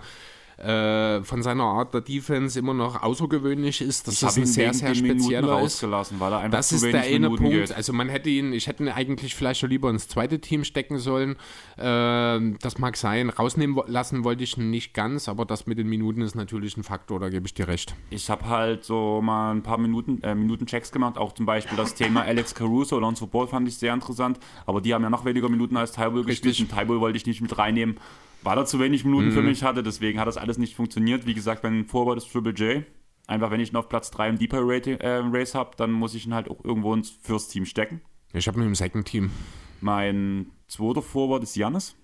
äh, 0.58 1.24
von 1.24 1.42
seiner 1.42 1.64
Art 1.64 1.94
der 1.94 2.02
Defense 2.02 2.58
immer 2.58 2.74
noch 2.74 3.02
außergewöhnlich 3.02 3.82
ist. 3.82 4.08
Das 4.08 4.22
ich 4.22 4.28
ist 4.28 4.38
ein 4.38 4.46
sehr, 4.46 4.74
sehr 4.74 4.96
spezieller 4.96 5.52
rausgelassen, 5.52 6.20
weil 6.20 6.32
er 6.34 6.40
einfach 6.40 6.58
Das 6.58 6.72
ist 6.72 6.84
der 6.84 7.02
eine 7.02 7.28
Minuten 7.30 7.44
Punkt. 7.44 7.58
Geht. 7.58 7.72
Also 7.76 7.94
man 7.94 8.10
hätte 8.10 8.30
ihn, 8.30 8.54
ich 8.54 8.68
hätte 8.68 8.84
ihn 8.84 8.90
eigentlich 8.90 9.36
vielleicht 9.36 9.60
schon 9.60 9.70
lieber 9.70 9.90
ins 9.90 10.08
zweite 10.08 10.40
Team 10.40 10.64
stecken 10.64 11.00
sollen. 11.00 11.36
Äh, 11.78 12.58
das 12.60 12.78
mag 12.78 12.98
sein. 12.98 13.30
Rausnehmen 13.30 13.80
lassen 13.88 14.24
wollte 14.24 14.44
ich 14.44 14.58
ihn 14.58 14.70
nicht 14.70 14.94
ganz, 14.94 15.28
aber 15.28 15.46
das 15.46 15.66
mit 15.66 15.78
den 15.78 15.88
Minuten 15.88 16.22
ist 16.22 16.36
natürlich 16.36 16.78
ein 16.78 16.84
Faktor, 16.84 17.20
da 17.20 17.30
gebe 17.30 17.46
ich 17.46 17.54
dir 17.54 17.68
recht. 17.68 17.96
Ich 18.10 18.30
habe 18.30 18.48
halt 18.48 18.84
so 18.84 19.22
mal 19.22 19.52
ein 19.52 19.64
paar 19.64 19.78
Minuten, 19.78 20.22
äh, 20.24 20.36
Minuten-Checks 20.36 20.92
gemacht, 20.92 21.18
auch 21.18 21.34
zum 21.34 21.46
Beispiel 21.46 21.78
das 21.78 21.96
Thema 21.96 22.22
Alex 22.26 22.54
Caruso, 22.56 22.98
Alonso 22.98 23.28
Ball 23.28 23.48
fand 23.48 23.68
ich 23.68 23.78
sehr 23.78 23.94
interessant, 23.94 24.40
aber 24.66 24.82
die 24.82 24.94
haben 24.94 25.04
ja 25.04 25.10
noch 25.10 25.26
weniger 25.26 25.50
Minuten 25.50 25.78
als 25.78 25.92
Tybull 25.92 26.24
gespielt 26.24 26.60
und 26.60 26.70
Tybull 26.78 27.00
wollte 27.00 27.18
ich 27.18 27.26
nicht 27.26 27.42
mit 27.42 27.58
reinnehmen 27.58 27.98
weil 28.44 28.58
er 28.58 28.66
zu 28.66 28.80
wenig 28.80 29.06
Minuten 29.06 29.28
mhm. 29.28 29.32
für 29.32 29.42
mich 29.42 29.64
hatte. 29.64 29.84
Deswegen 29.84 30.20
hat 30.20 30.28
das 30.28 30.38
alles 30.38 30.58
nicht 30.58 30.76
funktioniert. 30.76 31.26
Wie 31.26 31.34
gesagt, 31.34 31.64
mein 31.64 31.86
Vorwort 31.86 32.18
ist 32.18 32.32
Triple 32.32 32.54
J. 32.54 32.84
Einfach, 33.28 33.52
wenn 33.52 33.60
ich 33.60 33.72
ihn 33.72 33.78
auf 33.78 33.90
Platz 33.90 34.12
3 34.12 34.30
im 34.30 34.38
Deeper 34.38 34.58
äh, 34.60 35.22
Race 35.32 35.56
habe, 35.56 35.72
dann 35.78 35.92
muss 35.92 36.14
ich 36.14 36.26
ihn 36.26 36.34
halt 36.34 36.50
auch 36.50 36.64
irgendwo 36.64 36.94
ins 36.94 37.10
First 37.10 37.52
Team 37.52 37.66
stecken. 37.66 38.02
Ich 38.34 38.48
habe 38.48 38.60
ihn 38.60 38.68
im 38.68 38.76
Second 38.76 39.06
Team. 39.06 39.32
Mein 39.80 40.48
zweiter 40.68 41.02
Vorwort 41.02 41.44
ist 41.44 41.56
Janis 41.56 41.96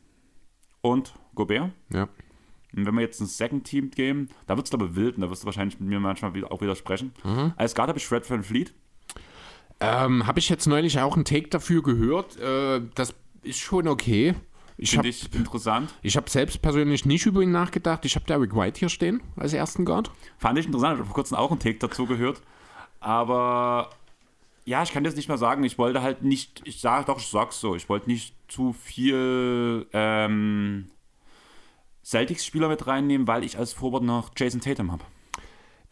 und 0.81 1.13
Gobert. 1.35 1.71
Ja. 1.91 2.07
Und 2.75 2.85
wenn 2.85 2.93
wir 2.95 3.01
jetzt 3.01 3.19
ein 3.19 3.25
Second 3.25 3.65
Team 3.65 3.89
geben, 3.89 4.29
da 4.47 4.55
wird 4.55 4.67
es 4.67 4.73
aber 4.73 4.95
wild 4.95 5.15
und 5.15 5.21
da 5.21 5.29
wirst 5.29 5.43
du 5.43 5.45
wahrscheinlich 5.47 5.79
mit 5.79 5.89
mir 5.89 5.99
manchmal 5.99 6.31
auch 6.45 6.61
widersprechen. 6.61 7.13
Mhm. 7.23 7.53
Als 7.57 7.75
Guard 7.75 7.89
habe 7.89 7.99
ich 7.99 8.05
Fred 8.05 8.29
Van 8.29 8.43
Fleet. 8.43 8.73
Ähm, 9.79 10.27
habe 10.27 10.39
ich 10.39 10.49
jetzt 10.49 10.67
neulich 10.67 10.99
auch 10.99 11.15
einen 11.15 11.25
Take 11.25 11.49
dafür 11.49 11.81
gehört. 11.81 12.37
Äh, 12.37 12.81
das 12.95 13.15
ist 13.41 13.59
schon 13.59 13.87
okay. 13.87 14.35
Ich 14.81 14.91
Finde 14.91 15.09
ich 15.09 15.35
interessant. 15.35 15.93
Ich 16.01 16.15
habe 16.15 16.29
selbst 16.29 16.61
persönlich 16.61 17.05
nicht 17.05 17.25
über 17.25 17.41
ihn 17.41 17.51
nachgedacht. 17.51 18.05
Ich 18.05 18.15
habe 18.15 18.25
Derek 18.25 18.55
White 18.55 18.79
hier 18.79 18.87
stehen 18.87 19.21
als 19.35 19.51
ersten 19.51 19.83
Guard. 19.83 20.09
Fand 20.37 20.57
ich 20.57 20.67
interessant. 20.67 20.93
Ich 20.93 20.99
habe 20.99 21.05
vor 21.05 21.15
kurzem 21.15 21.37
auch 21.37 21.51
einen 21.51 21.59
Take 21.59 21.79
dazu 21.79 22.05
gehört. 22.05 22.41
Aber 23.01 23.89
ja, 24.63 24.81
ich 24.81 24.93
kann 24.93 25.03
jetzt 25.03 25.17
nicht 25.17 25.27
mehr 25.27 25.37
sagen. 25.37 25.65
Ich 25.65 25.77
wollte 25.77 26.01
halt 26.01 26.23
nicht, 26.23 26.61
ich 26.63 26.79
sage 26.79 27.07
doch, 27.07 27.19
ich 27.19 27.27
sag's 27.27 27.59
so. 27.59 27.75
Ich 27.75 27.89
wollte 27.89 28.09
nicht 28.09 28.33
zu 28.47 28.71
viel 28.71 29.85
ähm, 29.91 30.89
Celtics-Spieler 32.05 32.69
mit 32.69 32.87
reinnehmen, 32.87 33.27
weil 33.27 33.43
ich 33.43 33.57
als 33.57 33.73
Vorwort 33.73 34.03
noch 34.03 34.31
Jason 34.37 34.61
Tatum 34.61 34.93
habe. 34.93 35.03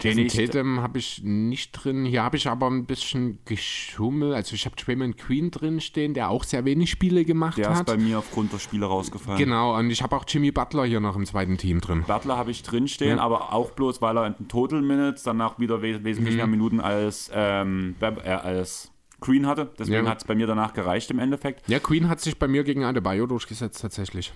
Jason 0.00 0.28
Tatum 0.28 0.80
habe 0.80 0.98
ich 0.98 1.22
nicht 1.24 1.72
drin. 1.72 2.04
Hier 2.04 2.22
habe 2.22 2.36
ich 2.36 2.48
aber 2.48 2.68
ein 2.70 2.86
bisschen 2.86 3.40
geschummelt. 3.44 4.32
Also 4.32 4.54
ich 4.54 4.64
habe 4.64 4.76
Draymond 4.76 5.18
Queen 5.18 5.50
drin 5.50 5.80
stehen, 5.80 6.14
der 6.14 6.30
auch 6.30 6.44
sehr 6.44 6.64
wenig 6.64 6.90
Spiele 6.90 7.24
gemacht 7.24 7.58
der 7.58 7.70
hat. 7.70 7.88
Der 7.88 7.94
ist 7.94 8.00
bei 8.00 8.04
mir 8.04 8.18
aufgrund 8.18 8.52
der 8.52 8.60
Spiele 8.60 8.86
rausgefallen. 8.86 9.38
Genau, 9.38 9.76
und 9.76 9.90
ich 9.90 10.00
habe 10.02 10.14
auch 10.14 10.24
Jimmy 10.26 10.52
Butler 10.52 10.84
hier 10.84 11.00
noch 11.00 11.16
im 11.16 11.26
zweiten 11.26 11.58
Team 11.58 11.80
drin. 11.80 12.04
Butler 12.06 12.36
habe 12.36 12.52
ich 12.52 12.62
drin 12.62 12.86
stehen, 12.86 13.16
ja. 13.16 13.22
aber 13.22 13.52
auch 13.52 13.72
bloß, 13.72 14.00
weil 14.00 14.16
er 14.16 14.26
in 14.28 14.34
den 14.34 14.46
Total 14.46 14.80
Minutes 14.82 15.24
danach 15.24 15.58
wieder 15.58 15.82
wes 15.82 16.04
wesentlich 16.04 16.34
mhm. 16.34 16.38
mehr 16.38 16.46
Minuten 16.46 16.80
als, 16.80 17.28
ähm, 17.34 17.96
äh, 18.00 18.06
als 18.06 18.92
Queen 19.20 19.46
hatte. 19.46 19.72
Deswegen 19.78 20.04
ja. 20.04 20.10
hat 20.10 20.18
es 20.18 20.24
bei 20.24 20.36
mir 20.36 20.46
danach 20.46 20.74
gereicht 20.74 21.10
im 21.10 21.18
Endeffekt. 21.18 21.68
Ja, 21.68 21.80
Queen 21.80 22.08
hat 22.08 22.20
sich 22.20 22.38
bei 22.38 22.46
mir 22.46 22.62
gegen 22.62 22.84
Adebayo 22.84 23.26
durchgesetzt 23.26 23.80
tatsächlich. 23.82 24.32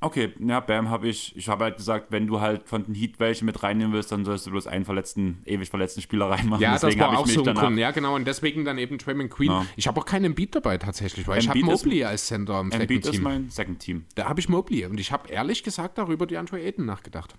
Okay, 0.00 0.32
ja, 0.38 0.60
Bam 0.60 0.90
habe 0.90 1.08
ich. 1.08 1.34
Ich 1.36 1.48
habe 1.48 1.64
halt 1.64 1.76
gesagt, 1.76 2.12
wenn 2.12 2.28
du 2.28 2.40
halt 2.40 2.68
von 2.68 2.84
den 2.84 2.94
Heat 2.94 3.18
welche 3.18 3.44
mit 3.44 3.64
reinnehmen 3.64 3.92
willst, 3.92 4.12
dann 4.12 4.24
sollst 4.24 4.46
du 4.46 4.52
bloß 4.52 4.68
einen 4.68 4.84
verletzten, 4.84 5.42
ewig 5.44 5.68
verletzten 5.70 6.02
Spieler 6.02 6.30
reinmachen. 6.30 6.62
Ja, 6.62 6.74
deswegen 6.74 7.00
das 7.00 7.08
war 7.08 7.18
auch 7.18 7.26
so 7.26 7.44
ein 7.44 7.54
Grund. 7.54 7.78
Ja, 7.78 7.90
genau. 7.90 8.14
Und 8.14 8.24
deswegen 8.24 8.64
dann 8.64 8.78
eben 8.78 8.98
Draymond 8.98 9.30
Queen. 9.30 9.50
Ja. 9.50 9.66
Ich 9.74 9.88
habe 9.88 10.00
auch 10.00 10.04
keinen 10.04 10.36
Beat 10.36 10.54
dabei 10.54 10.78
tatsächlich, 10.78 11.26
weil 11.26 11.38
Embiid 11.40 11.56
ich 11.56 11.62
habe 11.62 11.72
Mobley 11.72 12.04
als 12.04 12.26
Center 12.26 12.60
im 12.60 12.70
Second 12.70 12.88
Team. 12.88 13.12
ist 13.12 13.22
mein 13.22 13.50
Second 13.50 13.80
Team. 13.80 14.04
Da 14.14 14.28
habe 14.28 14.38
ich 14.38 14.48
Mobley. 14.48 14.86
Und 14.86 15.00
ich 15.00 15.10
habe 15.10 15.28
ehrlich 15.30 15.64
gesagt 15.64 15.98
darüber 15.98 16.26
die 16.26 16.36
Andre 16.36 16.60
Ayton 16.60 16.86
nachgedacht. 16.86 17.34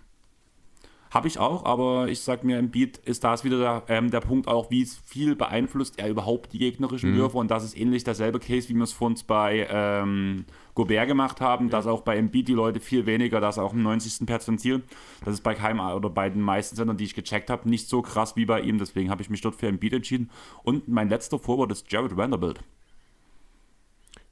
Habe 1.11 1.27
ich 1.27 1.39
auch, 1.39 1.65
aber 1.65 2.07
ich 2.07 2.19
sag 2.19 2.43
mir, 2.43 2.59
im 2.59 2.69
Beat 2.69 2.97
ist 2.97 3.23
da 3.23 3.43
wieder 3.43 3.57
der, 3.57 3.83
ähm, 3.87 4.11
der 4.11 4.19
Punkt 4.19 4.47
auch, 4.47 4.69
wie 4.69 4.85
viel 4.85 5.35
beeinflusst 5.35 5.97
er 5.97 6.07
überhaupt 6.07 6.53
die 6.53 6.59
gegnerischen 6.59 7.13
mhm. 7.13 7.17
Würfe 7.17 7.37
und 7.39 7.49
das 7.49 7.63
ist 7.63 7.75
ähnlich 7.75 8.03
derselbe 8.03 8.39
Case, 8.39 8.69
wie 8.69 8.75
wir 8.75 8.83
es 8.83 8.93
vor 8.93 9.07
uns 9.07 9.23
bei 9.23 9.67
ähm, 9.71 10.45
Gobert 10.79 11.09
gemacht 11.09 11.41
haben, 11.41 11.69
dass 11.69 11.87
auch 11.87 12.01
bei 12.01 12.15
Embiid 12.15 12.47
die 12.47 12.53
Leute 12.53 12.79
viel 12.79 13.05
weniger, 13.05 13.41
dass 13.41 13.57
auch 13.57 13.73
im 13.73 13.83
90. 13.83 14.25
Perzentil, 14.25 14.81
das 15.25 15.33
ist 15.33 15.41
bei 15.41 15.53
keinem 15.53 15.81
oder 15.81 16.09
bei 16.09 16.29
den 16.29 16.41
meisten 16.41 16.77
Sendern, 16.77 16.95
die 16.95 17.03
ich 17.03 17.15
gecheckt 17.15 17.49
habe, 17.49 17.69
nicht 17.69 17.89
so 17.89 18.01
krass 18.01 18.37
wie 18.37 18.45
bei 18.45 18.61
ihm, 18.61 18.77
deswegen 18.77 19.09
habe 19.09 19.21
ich 19.21 19.29
mich 19.29 19.41
dort 19.41 19.55
für 19.55 19.67
Embiid 19.67 19.91
entschieden 19.91 20.29
und 20.63 20.87
mein 20.87 21.09
letzter 21.09 21.37
Vorwort 21.37 21.73
ist 21.73 21.91
Jared 21.91 22.15
Vanderbilt. 22.15 22.61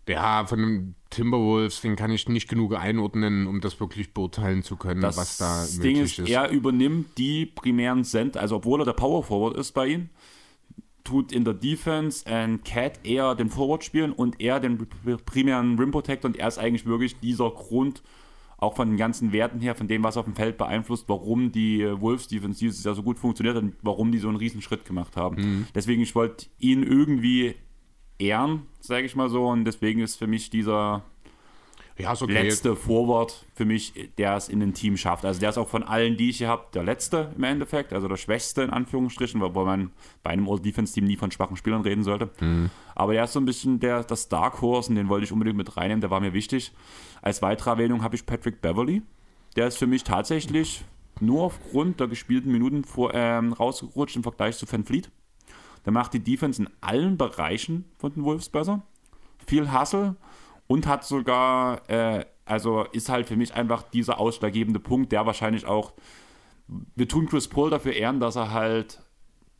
Ja, 0.08 0.45
von 0.45 0.60
den 0.60 0.95
Timberwolves, 1.10 1.82
den 1.82 1.98
kann 1.98 2.12
ich 2.12 2.30
nicht 2.30 2.48
genug 2.48 2.74
einordnen, 2.78 3.45
um 3.45 3.60
das 3.60 3.82
wirklich 3.82 4.14
beurteilen 4.14 4.64
zu 4.64 4.78
können, 4.78 5.02
das 5.02 5.18
was 5.18 5.38
da 5.38 5.66
möglich 5.76 5.82
Ding 5.82 6.04
ist, 6.04 6.20
ist. 6.20 6.30
Er 6.30 6.50
übernimmt 6.50 7.18
die 7.18 7.45
primären 7.45 8.06
Cent, 8.06 8.38
also 8.38 8.56
obwohl 8.56 8.82
er 8.82 8.86
der 8.86 8.93
Power 8.93 9.22
Forward 9.22 9.58
ist 9.58 9.74
bei 9.74 9.88
ihm, 9.88 10.10
tut 11.08 11.32
in 11.32 11.45
der 11.45 11.53
Defense 11.53 12.28
ein 12.28 12.64
Cat 12.64 12.99
eher 13.05 13.34
den 13.34 13.49
Forward 13.49 13.84
spielen 13.84 14.12
und 14.12 14.41
er 14.41 14.60
den 14.60 14.88
primären 15.26 15.80
Rim 15.80 15.91
Protector 15.91 16.30
und 16.30 16.38
er 16.38 16.47
ist 16.47 16.58
eigentlich 16.58 16.86
wirklich 16.86 17.20
dieser 17.20 17.49
Grund, 17.49 18.03
auch 18.58 18.76
von 18.76 18.89
den 18.89 18.97
ganzen 18.97 19.32
Werten 19.32 19.62
her, 19.62 19.76
von 19.76 19.88
dem, 19.88 20.03
was 20.03 20.18
auf 20.18 20.26
dem 20.26 20.36
Feld 20.36 20.58
beeinflusst, 20.58 21.05
warum 21.08 21.51
die 21.51 21.86
Wolves 22.01 22.28
Defense 22.28 22.60
dieses 22.60 22.84
Jahr 22.84 22.95
so 22.95 23.03
gut 23.03 23.20
funktioniert 23.20 23.55
und 23.55 23.76
warum 23.84 24.12
die 24.12 24.18
so 24.18 24.28
einen 24.28 24.38
riesen 24.38 24.62
Schritt 24.62 24.84
gemacht 24.84 25.16
haben. 25.16 25.36
Mhm. 25.36 25.68
Deswegen, 25.76 26.01
ich 26.01 26.16
wollte 26.16 26.47
ihn 26.58 26.84
irgendwie 26.84 27.55
ehren, 28.20 28.64
sage 28.80 29.05
ich 29.05 29.16
mal 29.16 29.30
so. 29.30 29.47
Und 29.47 29.66
deswegen 29.66 30.01
ist 30.01 30.16
für 30.16 30.28
mich 30.28 30.49
dieser 30.49 31.03
ja, 31.98 32.14
okay. 32.14 32.32
letzte 32.32 32.76
Vorwort 32.76 33.45
für 33.54 33.66
mich, 33.66 33.93
der 34.18 34.36
es 34.36 34.50
in 34.50 34.62
ein 34.62 34.74
Team 34.74 34.98
schafft. 34.98 35.26
Also 35.26 35.39
der 35.39 35.50
ist 35.50 35.58
auch 35.58 35.68
von 35.68 35.84
allen, 35.84 36.18
die 36.18 36.30
ich 36.30 36.38
hier 36.38 36.48
habe, 36.48 36.66
der 36.74 36.84
letzte 36.84 37.32
im 37.36 37.43
Endeffekt, 37.43 37.93
also 37.93 38.08
der 38.08 38.18
schwächste 38.18 38.62
in 38.62 38.70
Anführungsstrichen, 38.70 39.41
weil 39.41 39.66
man 39.66 39.91
bei 40.24 40.32
einem 40.32 40.48
All-Defense-Team 40.48 41.06
nie 41.06 41.18
von 41.18 41.32
schwachen 41.32 41.58
Spielern 41.58 41.82
reden 41.82 42.04
sollte. 42.04 42.30
Mhm. 42.39 42.70
Aber 42.95 43.13
der 43.13 43.24
ist 43.24 43.34
so 43.34 43.39
ein 43.39 43.46
bisschen 43.46 43.80
der, 43.80 44.04
das 44.04 44.30
Dark 44.30 44.62
Horse 44.62 44.89
und 44.89 44.96
den 44.96 45.09
wollte 45.09 45.26
ich 45.26 45.32
unbedingt 45.32 45.58
mit 45.58 45.76
reinnehmen, 45.76 46.01
der 46.01 46.12
war 46.12 46.20
mir 46.20 46.34
wichtig. 46.34 46.71
Als 47.21 47.42
weitere 47.42 47.71
Erwähnung 47.71 48.04
habe 48.04 48.16
ich 48.16 48.26
Patrick 48.26 48.62
Beverly. 48.62 49.01
Der 49.55 49.67
ist 49.67 49.78
für 49.78 49.88
mich 49.88 50.04
tatsächlich 50.04 50.86
nur 51.20 51.43
aufgrund 51.43 52.00
der 52.00 52.08
gespielten 52.08 52.51
Minuten 52.51 52.84
vor, 52.84 53.13
ähm, 53.13 53.54
rausgerutscht 53.54 54.16
im 54.16 54.24
Vergleich 54.24 54.58
zu 54.58 54.71
Van 54.71 54.84
Fleet. 54.84 55.09
Der 55.86 55.93
macht 55.93 56.13
die 56.13 56.20
Defense 56.20 56.62
in 56.62 56.70
allen 56.82 57.17
Bereichen 57.17 57.86
von 57.97 58.13
den 58.13 58.24
Wolves 58.24 58.50
besser. 58.50 58.84
Viel 59.47 59.71
Hustle 59.71 60.16
und 60.68 60.88
hat 60.88 61.04
sogar, 61.04 61.89
äh, 61.89 62.26
also 62.46 62.84
ist 62.92 63.10
halt 63.10 63.28
für 63.28 63.36
mich 63.36 63.54
einfach 63.54 63.84
dieser 63.84 64.20
ausschlaggebende 64.20 64.80
Punkt, 64.80 65.12
der 65.12 65.26
wahrscheinlich 65.26 65.66
auch, 65.66 65.94
wir 66.96 67.08
tun 67.08 67.28
Chris 67.28 67.48
Paul 67.48 67.70
dafür 67.70 67.94
ehren, 67.94 68.20
dass 68.20 68.36
er 68.36 68.52
halt 68.52 69.02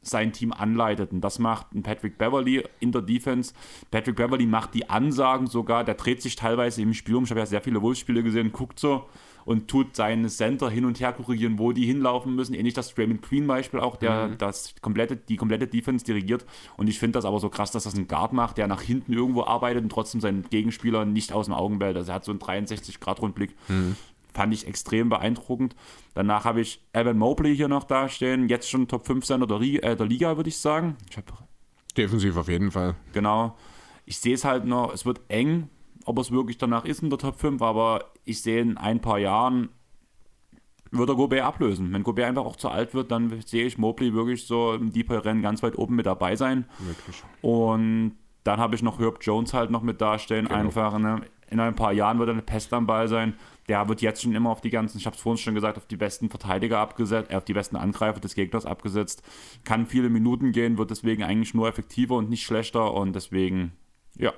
sein 0.02 0.32
Team 0.32 0.54
anleitet. 0.54 1.12
Und 1.12 1.22
das 1.22 1.40
macht 1.40 1.74
ein 1.74 1.84
Patrick 1.84 2.18
Beverly 2.18 2.64
in 2.80 2.92
der 2.92 3.02
Defense. 3.02 3.54
Patrick 3.92 4.16
Beverly 4.16 4.46
macht 4.46 4.74
die 4.74 4.90
Ansagen 4.90 5.48
sogar, 5.48 5.84
der 5.84 5.96
dreht 5.96 6.22
sich 6.22 6.36
teilweise 6.36 6.82
im 6.82 6.94
Spiel 6.94 7.16
um. 7.16 7.24
Ich 7.24 7.30
habe 7.30 7.40
ja 7.40 7.46
sehr 7.46 7.62
viele 7.62 7.82
Wolves-Spiele 7.82 8.24
gesehen, 8.24 8.52
guckt 8.52 8.80
so 8.80 9.06
und 9.48 9.70
tut 9.70 9.96
seine 9.96 10.28
Center 10.28 10.70
hin 10.70 10.84
und 10.84 11.00
her 11.00 11.14
korrigieren, 11.14 11.58
wo 11.58 11.72
die 11.72 11.86
hinlaufen 11.86 12.36
müssen. 12.36 12.54
Ähnlich 12.54 12.74
das 12.74 12.94
Draymond 12.94 13.22
Queen 13.22 13.48
Beispiel 13.48 13.80
auch, 13.80 13.96
der 13.96 14.28
mhm. 14.28 14.38
das 14.38 14.76
komplette, 14.82 15.16
die 15.16 15.38
komplette 15.38 15.68
Defense 15.68 16.04
dirigiert. 16.04 16.46
Und 16.76 16.90
ich 16.90 17.00
finde 17.00 17.14
das 17.14 17.24
aber 17.24 17.40
so 17.40 17.48
krass, 17.48 17.72
dass 17.72 17.86
das 17.86 17.96
ein 17.96 18.10
Guard 18.10 18.34
macht, 18.34 18.58
der 18.58 18.68
nach 18.68 18.82
hinten 18.82 19.14
irgendwo 19.14 19.46
arbeitet 19.46 19.84
und 19.84 19.90
trotzdem 19.90 20.20
seinen 20.20 20.44
Gegenspieler 20.50 21.06
nicht 21.06 21.32
aus 21.32 21.46
dem 21.46 21.54
Augen 21.54 21.80
behält. 21.80 21.96
Also 21.96 22.12
er 22.12 22.16
hat 22.16 22.26
so 22.26 22.32
einen 22.34 22.42
63-Grad-Rundblick. 22.42 23.56
Mhm. 23.70 23.96
Fand 24.34 24.54
ich 24.54 24.68
extrem 24.68 25.08
beeindruckend. 25.08 25.78
Danach 26.14 26.44
habe 26.44 26.60
ich 26.60 26.84
Evan 26.92 27.18
Mobley 27.18 27.56
hier 27.56 27.70
noch 27.70 27.86
dastehen. 27.86 28.50
Jetzt 28.50 28.70
schon 28.70 28.90
Top 28.90 29.06
5 29.08 29.26
Center 29.26 29.48
der, 29.48 29.62
äh, 29.62 29.96
der 29.96 30.06
Liga, 30.08 30.36
würde 30.36 30.50
ich 30.50 30.58
sagen. 30.58 30.98
Ich 31.10 31.18
Defensiv 31.96 32.36
auf 32.36 32.50
jeden 32.50 32.72
Fall. 32.72 32.96
Genau. 33.14 33.56
Ich 34.04 34.18
sehe 34.18 34.34
es 34.34 34.44
halt 34.44 34.66
noch, 34.66 34.94
es 34.94 35.06
wird 35.06 35.22
eng, 35.30 35.70
ob 36.08 36.18
es 36.20 36.32
wirklich 36.32 36.58
danach 36.58 36.86
ist 36.86 37.04
in 37.04 37.10
der 37.10 37.20
Top 37.20 37.40
5, 37.40 37.62
aber 37.62 38.06
ich 38.24 38.42
sehe 38.42 38.62
in 38.62 38.78
ein 38.78 39.02
paar 39.02 39.20
Jahren 39.20 39.70
wird 40.92 41.10
er 41.10 41.16
Gobert 41.16 41.44
ablösen. 41.44 41.92
Wenn 41.92 42.04
Gobert 42.04 42.28
einfach 42.28 42.46
auch 42.46 42.56
zu 42.56 42.70
alt 42.70 42.94
wird, 42.94 43.12
dann 43.12 43.42
sehe 43.46 43.66
ich 43.66 43.78
Mobley 43.78 44.14
wirklich 44.14 44.48
so 44.48 44.74
im 44.74 44.94
Deeper-Rennen 44.94 45.42
ganz 45.42 45.62
weit 45.64 45.78
oben 45.78 45.98
mit 45.98 46.06
dabei 46.06 46.38
sein. 46.38 46.66
Möglich. 46.80 47.24
Und 47.42 48.16
dann 48.46 48.60
habe 48.60 48.76
ich 48.76 48.82
noch 48.82 49.00
Herb 49.00 49.18
Jones 49.22 49.54
halt 49.54 49.70
noch 49.70 49.82
mit 49.82 50.00
dastehen. 50.00 50.46
Genau. 50.46 50.58
Einfach, 50.58 50.98
ne? 50.98 51.24
In 51.50 51.60
ein 51.60 51.76
paar 51.76 51.92
Jahren 51.92 52.20
wird 52.20 52.30
er 52.30 52.34
eine 52.34 52.42
Pest 52.42 52.74
am 52.74 52.88
Ball 52.88 53.10
sein. 53.10 53.34
Der 53.68 53.90
wird 53.90 54.02
jetzt 54.02 54.22
schon 54.22 54.34
immer 54.34 54.50
auf 54.50 54.62
die 54.62 54.70
ganzen, 54.70 54.98
ich 54.98 55.06
habe 55.06 55.16
es 55.18 55.22
vorhin 55.22 55.38
schon 55.38 55.56
gesagt, 55.56 55.78
auf 55.78 55.88
die 55.88 55.98
besten 55.98 56.30
Verteidiger 56.30 56.80
abgesetzt, 56.80 57.32
äh, 57.32 57.36
auf 57.36 57.44
die 57.44 57.54
besten 57.54 57.76
Angreifer 57.76 58.22
des 58.22 58.34
Gegners 58.34 58.66
abgesetzt. 58.66 59.24
Kann 59.66 59.88
viele 59.88 60.08
Minuten 60.10 60.54
gehen, 60.54 60.78
wird 60.78 60.90
deswegen 60.90 61.24
eigentlich 61.24 61.54
nur 61.54 61.68
effektiver 61.68 62.16
und 62.16 62.30
nicht 62.30 62.46
schlechter. 62.46 62.94
Und 62.94 63.14
deswegen, 63.14 63.74
ja, 64.16 64.32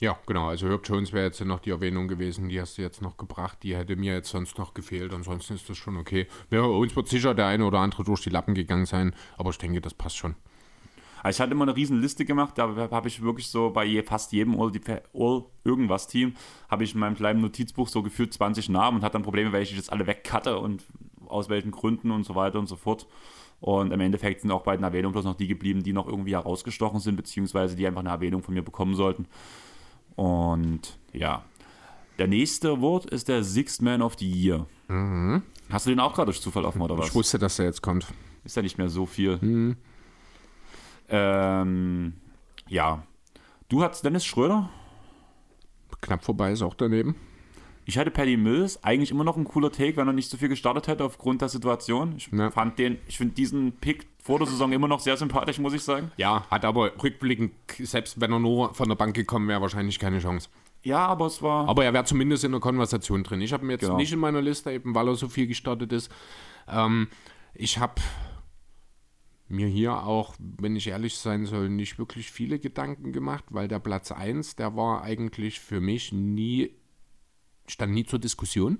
Ja, 0.00 0.16
genau. 0.26 0.48
Also 0.48 0.68
Herb 0.68 0.88
Jones 0.88 1.12
wäre 1.12 1.26
jetzt 1.26 1.44
noch 1.44 1.58
die 1.58 1.70
Erwähnung 1.70 2.06
gewesen, 2.06 2.48
die 2.48 2.60
hast 2.60 2.78
du 2.78 2.82
jetzt 2.82 3.02
noch 3.02 3.16
gebracht. 3.16 3.58
Die 3.64 3.76
hätte 3.76 3.96
mir 3.96 4.14
jetzt 4.14 4.30
sonst 4.30 4.56
noch 4.56 4.72
gefehlt. 4.72 5.12
Ansonsten 5.12 5.54
ist 5.54 5.68
das 5.68 5.76
schon 5.76 5.96
okay. 5.96 6.28
Ja, 6.50 6.62
uns 6.62 6.94
wird 6.94 7.08
sicher 7.08 7.34
der 7.34 7.46
eine 7.46 7.64
oder 7.64 7.80
andere 7.80 8.04
durch 8.04 8.22
die 8.22 8.30
Lappen 8.30 8.54
gegangen 8.54 8.86
sein, 8.86 9.12
aber 9.36 9.50
ich 9.50 9.58
denke, 9.58 9.80
das 9.80 9.94
passt 9.94 10.16
schon. 10.16 10.36
Also 11.20 11.36
ich 11.36 11.40
hatte 11.40 11.52
immer 11.52 11.64
eine 11.64 11.74
riesen 11.74 12.00
Liste 12.00 12.24
gemacht, 12.24 12.56
da 12.58 12.90
habe 12.92 13.08
ich 13.08 13.22
wirklich 13.22 13.48
so 13.48 13.70
bei 13.70 14.02
fast 14.04 14.32
jedem 14.32 14.60
All, 14.60 14.70
All 15.12 15.44
irgendwas 15.64 16.06
Team, 16.06 16.34
habe 16.68 16.84
ich 16.84 16.94
in 16.94 17.00
meinem 17.00 17.16
kleinen 17.16 17.40
Notizbuch 17.40 17.88
so 17.88 18.04
gefühlt 18.04 18.32
20 18.32 18.68
Namen 18.68 18.98
und 18.98 19.02
hatte 19.02 19.14
dann 19.14 19.22
Probleme, 19.22 19.50
welche 19.50 19.72
ich 19.72 19.78
jetzt 19.78 19.90
alle 19.90 20.06
wegcutte 20.06 20.58
und 20.58 20.84
aus 21.26 21.48
welchen 21.48 21.72
Gründen 21.72 22.12
und 22.12 22.24
so 22.24 22.36
weiter 22.36 22.60
und 22.60 22.68
so 22.68 22.76
fort. 22.76 23.08
Und 23.60 23.92
im 23.92 24.00
Endeffekt 24.00 24.42
sind 24.42 24.52
auch 24.52 24.62
bei 24.62 24.76
den 24.76 24.84
Erwähnungen 24.84 25.12
bloß 25.12 25.24
noch 25.24 25.34
die 25.34 25.48
geblieben, 25.48 25.82
die 25.82 25.92
noch 25.92 26.06
irgendwie 26.06 26.36
herausgestochen 26.36 27.00
sind, 27.00 27.16
beziehungsweise 27.16 27.74
die 27.74 27.86
einfach 27.88 28.00
eine 28.00 28.10
Erwähnung 28.10 28.44
von 28.44 28.54
mir 28.54 28.62
bekommen 28.62 28.94
sollten. 28.94 29.26
Und 30.18 30.98
ja, 31.12 31.44
der 32.18 32.26
nächste 32.26 32.80
Wort 32.80 33.06
ist 33.06 33.28
der 33.28 33.44
Sixth 33.44 33.80
Man 33.80 34.02
of 34.02 34.16
the 34.18 34.28
Year. 34.28 34.66
Hast 35.70 35.86
du 35.86 35.90
den 35.90 36.00
auch 36.00 36.12
gerade 36.12 36.26
durch 36.26 36.40
Zufall 36.40 36.64
offen 36.64 36.82
oder 36.82 36.98
was? 36.98 37.06
Ich 37.08 37.14
wusste, 37.14 37.38
dass 37.38 37.60
er 37.60 37.66
jetzt 37.66 37.82
kommt. 37.82 38.04
Ist 38.42 38.56
ja 38.56 38.62
nicht 38.62 38.78
mehr 38.78 38.88
so 38.88 39.06
viel. 39.06 39.76
Ähm, 41.08 42.12
ja. 42.66 43.04
Du 43.68 43.82
hattest 43.82 44.04
Dennis 44.04 44.24
Schröder. 44.24 44.70
Knapp 46.00 46.24
vorbei 46.24 46.50
ist 46.50 46.62
auch 46.62 46.74
daneben. 46.74 47.14
Ich 47.84 47.96
hatte 47.96 48.10
Paddy 48.10 48.36
Mills. 48.36 48.82
Eigentlich 48.82 49.12
immer 49.12 49.22
noch 49.24 49.36
ein 49.36 49.44
cooler 49.44 49.70
Take, 49.70 49.96
wenn 49.96 50.08
er 50.08 50.12
nicht 50.12 50.30
so 50.30 50.36
viel 50.36 50.48
gestartet 50.48 50.88
hätte 50.88 51.04
aufgrund 51.04 51.42
der 51.42 51.48
Situation. 51.48 52.14
Ich 52.16 52.28
Ja. 52.32 52.50
fand 52.50 52.76
den, 52.80 52.98
ich 53.06 53.18
finde 53.18 53.34
diesen 53.34 53.70
Pick 53.72 54.06
vor 54.28 54.38
der 54.38 54.46
Saison 54.46 54.70
immer 54.72 54.88
noch 54.88 55.00
sehr 55.00 55.16
sympathisch, 55.16 55.58
muss 55.58 55.72
ich 55.72 55.82
sagen. 55.82 56.12
Ja, 56.18 56.44
hat 56.50 56.66
aber 56.66 56.92
rückblickend, 57.02 57.50
selbst 57.78 58.20
wenn 58.20 58.30
er 58.30 58.38
nur 58.38 58.74
von 58.74 58.86
der 58.86 58.94
Bank 58.94 59.16
gekommen 59.16 59.48
wäre, 59.48 59.62
wahrscheinlich 59.62 59.98
keine 59.98 60.18
Chance. 60.18 60.50
Ja, 60.82 61.06
aber 61.06 61.24
es 61.26 61.40
war. 61.40 61.66
Aber 61.66 61.82
er 61.86 61.94
wäre 61.94 62.04
zumindest 62.04 62.44
in 62.44 62.52
der 62.52 62.60
Konversation 62.60 63.24
drin. 63.24 63.40
Ich 63.40 63.54
habe 63.54 63.64
ihn 63.64 63.70
jetzt 63.70 63.80
Genau. 63.80 63.96
nicht 63.96 64.12
in 64.12 64.18
meiner 64.18 64.42
Liste, 64.42 64.70
eben 64.70 64.94
weil 64.94 65.08
er 65.08 65.14
so 65.14 65.28
viel 65.28 65.46
gestartet 65.46 65.94
ist. 65.94 66.12
Ähm, 66.68 67.08
ich 67.54 67.78
habe 67.78 68.02
mir 69.48 69.66
hier 69.66 70.02
auch, 70.04 70.34
wenn 70.38 70.76
ich 70.76 70.88
ehrlich 70.88 71.16
sein 71.16 71.46
soll, 71.46 71.70
nicht 71.70 71.98
wirklich 71.98 72.30
viele 72.30 72.58
Gedanken 72.58 73.12
gemacht, 73.12 73.44
weil 73.48 73.66
der 73.66 73.78
Platz 73.78 74.12
1, 74.12 74.56
der 74.56 74.76
war 74.76 75.02
eigentlich 75.04 75.58
für 75.58 75.80
mich 75.80 76.12
nie, 76.12 76.76
stand 77.66 77.94
nie 77.94 78.04
zur 78.04 78.18
Diskussion. 78.18 78.78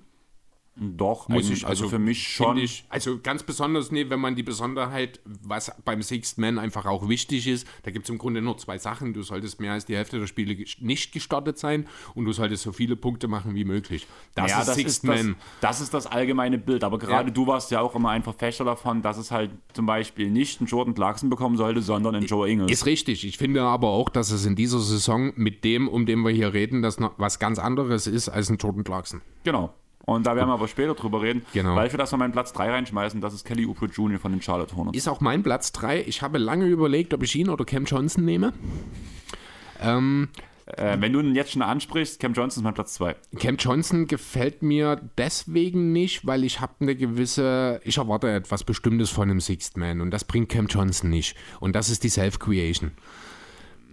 Doch, 0.80 1.28
Muss 1.28 1.50
ich, 1.50 1.66
also, 1.66 1.84
also 1.84 1.88
für 1.88 1.98
mich 1.98 2.28
schon. 2.28 2.56
Ich, 2.56 2.84
also 2.88 3.18
ganz 3.20 3.42
besonders, 3.42 3.90
nee, 3.90 4.08
wenn 4.08 4.20
man 4.20 4.36
die 4.36 4.44
Besonderheit, 4.44 5.20
was 5.24 5.72
beim 5.84 6.02
Sixth 6.02 6.38
Man 6.38 6.58
einfach 6.58 6.86
auch 6.86 7.08
wichtig 7.08 7.48
ist, 7.48 7.66
da 7.82 7.90
gibt 7.90 8.04
es 8.06 8.10
im 8.10 8.18
Grunde 8.18 8.40
nur 8.42 8.58
zwei 8.58 8.78
Sachen. 8.78 9.12
Du 9.12 9.22
solltest 9.22 9.60
mehr 9.60 9.72
als 9.72 9.86
die 9.86 9.96
Hälfte 9.96 10.20
der 10.20 10.28
Spiele 10.28 10.56
nicht 10.80 11.12
gestartet 11.12 11.58
sein 11.58 11.88
und 12.14 12.26
du 12.26 12.32
solltest 12.32 12.62
so 12.62 12.70
viele 12.70 12.94
Punkte 12.94 13.26
machen 13.26 13.56
wie 13.56 13.64
möglich. 13.64 14.06
Das 14.36 14.50
ja, 14.52 14.60
ist 14.60 14.68
das 14.68 14.76
Sixth 14.76 14.88
ist 15.04 15.08
das, 15.08 15.22
Man. 15.24 15.36
das 15.60 15.80
ist 15.80 15.94
das 15.94 16.06
allgemeine 16.06 16.58
Bild. 16.58 16.84
Aber 16.84 16.98
gerade 16.98 17.28
Ja. 17.28 17.34
du 17.34 17.46
warst 17.48 17.72
ja 17.72 17.80
auch 17.80 17.96
immer 17.96 18.10
ein 18.10 18.22
Verfechter 18.22 18.64
davon, 18.64 19.02
dass 19.02 19.18
es 19.18 19.32
halt 19.32 19.50
zum 19.72 19.86
Beispiel 19.86 20.30
nicht 20.30 20.60
einen 20.60 20.68
Jordan 20.68 20.94
Clarkson 20.94 21.28
bekommen 21.28 21.56
sollte, 21.56 21.82
sondern 21.82 22.14
einen 22.14 22.26
Joe 22.26 22.48
Ingles. 22.48 22.70
Ist 22.70 22.86
richtig. 22.86 23.26
Ich 23.26 23.36
finde 23.38 23.62
aber 23.62 23.88
auch, 23.88 24.08
dass 24.08 24.30
es 24.30 24.46
in 24.46 24.54
dieser 24.54 24.78
Saison 24.78 25.32
mit 25.34 25.64
dem, 25.64 25.88
um 25.88 26.06
den 26.06 26.20
wir 26.20 26.30
hier 26.30 26.52
reden, 26.52 26.82
das 26.82 27.00
noch 27.00 27.14
was 27.18 27.40
ganz 27.40 27.58
anderes 27.58 28.06
ist 28.06 28.28
als 28.28 28.48
ein 28.48 28.58
Jordan 28.58 28.84
Clarkson. 28.84 29.22
Genau. 29.42 29.74
Und 30.08 30.26
da 30.26 30.34
werden 30.36 30.48
wir 30.48 30.54
aber 30.54 30.68
später 30.68 30.94
drüber 30.94 31.20
reden, 31.20 31.44
Genau. 31.52 31.76
weil 31.76 31.90
wir 31.92 31.98
das 31.98 32.10
mal 32.12 32.18
meinen 32.18 32.32
Platz 32.32 32.52
3 32.54 32.70
reinschmeißen. 32.70 33.20
Das 33.20 33.34
ist 33.34 33.44
Kelly 33.44 33.66
Oubre 33.66 33.86
Jr. 33.86 34.18
von 34.18 34.32
den 34.32 34.40
Charlotte 34.40 34.74
Hornets. 34.74 34.96
Ist 34.96 35.06
auch 35.08 35.20
mein 35.20 35.42
Platz 35.42 35.70
3. 35.72 36.02
Ich 36.06 36.22
habe 36.22 36.38
lange 36.38 36.64
überlegt, 36.66 37.12
ob 37.12 37.22
ich 37.22 37.36
ihn 37.36 37.50
oder 37.50 37.64
Cam 37.66 37.84
Johnson 37.84 38.24
nehme. 38.24 38.52
Ähm, 39.80 40.28
Äh, 40.76 41.00
wenn 41.00 41.14
du 41.14 41.20
ihn 41.20 41.34
jetzt 41.34 41.52
schon 41.52 41.62
ansprichst, 41.62 42.20
Cam 42.20 42.34
Johnson 42.34 42.60
ist 42.60 42.64
mein 42.64 42.74
Platz 42.74 42.92
2. 42.94 43.16
Cam 43.38 43.56
Johnson 43.56 44.06
gefällt 44.06 44.62
mir 44.62 45.00
deswegen 45.16 45.92
nicht, 45.92 46.26
weil 46.26 46.44
ich 46.44 46.60
habe 46.60 46.74
eine 46.80 46.94
gewisse, 46.94 47.80
ich 47.84 47.96
erwarte 47.96 48.30
etwas 48.30 48.64
Bestimmtes 48.64 49.08
von 49.08 49.30
einem 49.30 49.40
Sixth 49.40 49.78
Man 49.78 50.02
und 50.02 50.10
das 50.10 50.24
bringt 50.24 50.50
Cam 50.50 50.66
Johnson 50.66 51.08
nicht. 51.08 51.36
Und 51.60 51.74
das 51.74 51.88
ist 51.88 52.04
die 52.04 52.10
Self-Creation. 52.10 52.90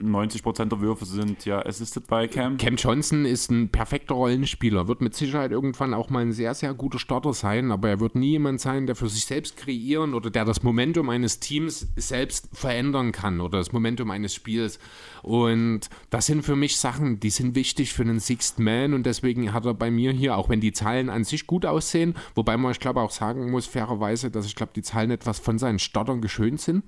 90% 0.01 0.65
der 0.65 0.81
Würfe 0.81 1.05
sind 1.05 1.45
ja 1.45 1.65
assisted 1.65 2.07
bei 2.07 2.27
Cam. 2.27 2.57
Cam 2.57 2.75
Johnson 2.75 3.25
ist 3.25 3.49
ein 3.49 3.69
perfekter 3.69 4.15
Rollenspieler, 4.15 4.87
wird 4.87 5.01
mit 5.01 5.15
Sicherheit 5.15 5.51
irgendwann 5.51 5.93
auch 5.93 6.09
mal 6.09 6.19
ein 6.19 6.33
sehr, 6.33 6.53
sehr 6.53 6.73
guter 6.73 6.99
Starter 6.99 7.33
sein, 7.33 7.71
aber 7.71 7.89
er 7.89 7.99
wird 8.01 8.15
nie 8.15 8.31
jemand 8.31 8.59
sein, 8.59 8.87
der 8.87 8.95
für 8.95 9.07
sich 9.07 9.25
selbst 9.25 9.55
kreieren 9.55 10.13
oder 10.13 10.29
der 10.29 10.43
das 10.43 10.63
Momentum 10.63 11.09
eines 11.09 11.39
Teams 11.39 11.87
selbst 11.95 12.49
verändern 12.51 13.13
kann 13.13 13.39
oder 13.39 13.59
das 13.59 13.71
Momentum 13.71 14.11
eines 14.11 14.33
Spiels. 14.33 14.79
Und 15.21 15.89
das 16.09 16.25
sind 16.25 16.43
für 16.43 16.57
mich 16.57 16.77
Sachen, 16.77 17.21
die 17.21 17.29
sind 17.29 17.55
wichtig 17.55 17.93
für 17.93 18.03
einen 18.03 18.19
Sixth 18.19 18.59
Man 18.59 18.93
und 18.93 19.05
deswegen 19.05 19.53
hat 19.53 19.65
er 19.65 19.73
bei 19.73 19.91
mir 19.91 20.11
hier, 20.11 20.35
auch 20.35 20.49
wenn 20.49 20.59
die 20.59 20.73
Zahlen 20.73 21.09
an 21.09 21.23
sich 21.23 21.47
gut 21.47 21.65
aussehen, 21.65 22.15
wobei 22.35 22.57
man, 22.57 22.73
ich 22.73 22.79
glaube, 22.79 23.01
auch 23.01 23.11
sagen 23.11 23.49
muss, 23.49 23.65
fairerweise, 23.65 24.29
dass 24.29 24.45
ich 24.45 24.55
glaube, 24.55 24.73
die 24.75 24.81
Zahlen 24.81 25.11
etwas 25.11 25.39
von 25.39 25.57
seinen 25.57 25.79
Startern 25.79 26.19
geschönt 26.19 26.59
sind. 26.59 26.83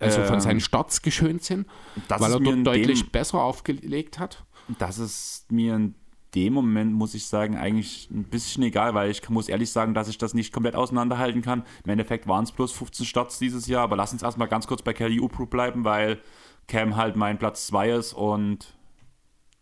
Also 0.00 0.22
von 0.24 0.40
seinen 0.40 0.60
Starts 0.60 1.02
geschönt 1.02 1.42
sind, 1.42 1.66
das 2.08 2.20
weil 2.20 2.32
er 2.32 2.40
dort 2.40 2.66
deutlich 2.66 3.02
dem- 3.04 3.10
besser 3.10 3.40
aufgelegt 3.42 4.18
hat. 4.18 4.44
Das 4.78 4.98
ist 4.98 5.50
mir 5.52 5.76
in 5.76 5.94
dem 6.34 6.52
Moment, 6.52 6.92
muss 6.92 7.14
ich 7.14 7.26
sagen, 7.26 7.56
eigentlich 7.56 8.10
ein 8.10 8.24
bisschen 8.24 8.64
egal, 8.64 8.92
weil 8.94 9.10
ich 9.10 9.28
muss 9.30 9.48
ehrlich 9.48 9.70
sagen, 9.70 9.94
dass 9.94 10.08
ich 10.08 10.18
das 10.18 10.34
nicht 10.34 10.52
komplett 10.52 10.74
auseinanderhalten 10.74 11.42
kann. 11.42 11.62
Im 11.84 11.90
Endeffekt 11.90 12.26
waren 12.26 12.42
es 12.44 12.50
bloß 12.52 12.72
15 12.72 13.06
Starts 13.06 13.38
dieses 13.38 13.66
Jahr, 13.68 13.84
aber 13.84 13.94
lass 13.96 14.12
uns 14.12 14.22
erstmal 14.22 14.48
ganz 14.48 14.66
kurz 14.66 14.82
bei 14.82 14.92
Kelly 14.92 15.20
Oubre 15.20 15.46
bleiben, 15.46 15.84
weil 15.84 16.20
Cam 16.66 16.96
halt 16.96 17.14
mein 17.14 17.38
Platz 17.38 17.66
2 17.68 17.90
ist 17.90 18.14
und 18.14 18.74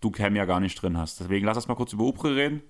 du 0.01 0.11
Cam 0.11 0.35
ja 0.35 0.47
gar 0.47 0.61
nicht 0.61 0.81
drin 0.81 0.97
hast. 0.97 1.21
Deswegen 1.21 1.45
lass 1.45 1.59
uns 1.59 1.69
mal 1.69 1.75
kurz 1.75 1.93
über 1.93 2.05
Oubre 2.05 2.35
reden. 2.37 2.63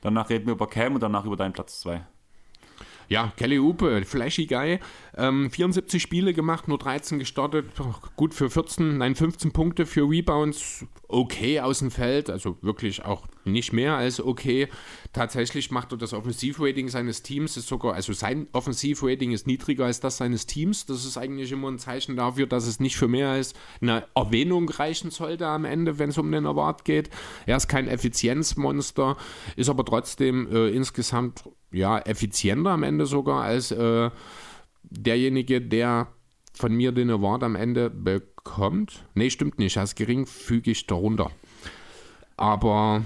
Danach 0.00 0.30
reden 0.30 0.46
wir 0.46 0.54
über 0.54 0.66
Cam 0.66 0.94
und 0.94 1.02
danach 1.02 1.24
über 1.26 1.36
deinen 1.36 1.52
Platz 1.52 1.80
2. 1.80 2.04
Ja, 3.08 3.32
Kelly 3.36 3.58
Upe, 3.58 4.02
flashy 4.06 4.46
Guy. 4.46 4.80
Ähm, 5.16 5.50
74 5.50 6.02
Spiele 6.02 6.34
gemacht, 6.34 6.66
nur 6.66 6.78
13 6.78 7.18
gestartet. 7.18 7.66
Gut 8.16 8.34
für 8.34 8.50
14, 8.50 8.98
nein, 8.98 9.14
15 9.14 9.52
Punkte 9.52 9.86
für 9.86 10.08
Rebounds. 10.08 10.86
Okay 11.06 11.60
aus 11.60 11.78
dem 11.78 11.92
Feld, 11.92 12.30
also 12.30 12.56
wirklich 12.62 13.04
auch 13.04 13.22
nicht 13.44 13.72
mehr 13.72 13.94
als 13.96 14.20
okay. 14.20 14.68
Tatsächlich 15.12 15.70
macht 15.70 15.92
er 15.92 15.98
das 15.98 16.12
Offensivrating 16.12 16.88
seines 16.88 17.22
Teams, 17.22 17.56
ist 17.56 17.68
sogar, 17.68 17.94
also 17.94 18.12
sein 18.12 18.48
Offensivrating 18.52 19.30
ist 19.30 19.46
niedriger 19.46 19.84
als 19.84 20.00
das 20.00 20.16
seines 20.16 20.46
Teams. 20.46 20.86
Das 20.86 21.04
ist 21.04 21.16
eigentlich 21.16 21.52
immer 21.52 21.70
ein 21.70 21.78
Zeichen 21.78 22.16
dafür, 22.16 22.46
dass 22.46 22.66
es 22.66 22.80
nicht 22.80 22.96
für 22.96 23.06
mehr 23.06 23.28
als 23.28 23.54
eine 23.80 24.04
Erwähnung 24.16 24.68
reichen 24.68 25.10
sollte 25.10 25.46
am 25.46 25.64
Ende, 25.64 25.98
wenn 25.98 26.10
es 26.10 26.18
um 26.18 26.32
den 26.32 26.46
Award 26.46 26.84
geht. 26.84 27.10
Er 27.46 27.58
ist 27.58 27.68
kein 27.68 27.86
Effizienzmonster, 27.86 29.16
ist 29.54 29.68
aber 29.68 29.84
trotzdem 29.84 30.48
äh, 30.50 30.68
insgesamt 30.70 31.44
ja, 31.70 31.98
effizienter 31.98 32.70
am 32.70 32.82
Ende 32.82 33.06
sogar 33.06 33.42
als 33.42 33.70
äh, 33.70 34.10
derjenige, 34.94 35.60
der 35.60 36.08
von 36.54 36.72
mir 36.72 36.92
den 36.92 37.10
Award 37.10 37.42
am 37.42 37.56
Ende 37.56 37.90
bekommt. 37.90 39.04
Nee, 39.14 39.30
stimmt 39.30 39.58
nicht, 39.58 39.76
er 39.76 39.84
ist 39.84 39.96
geringfügig 39.96 40.86
darunter. 40.86 41.30
Aber 42.36 43.04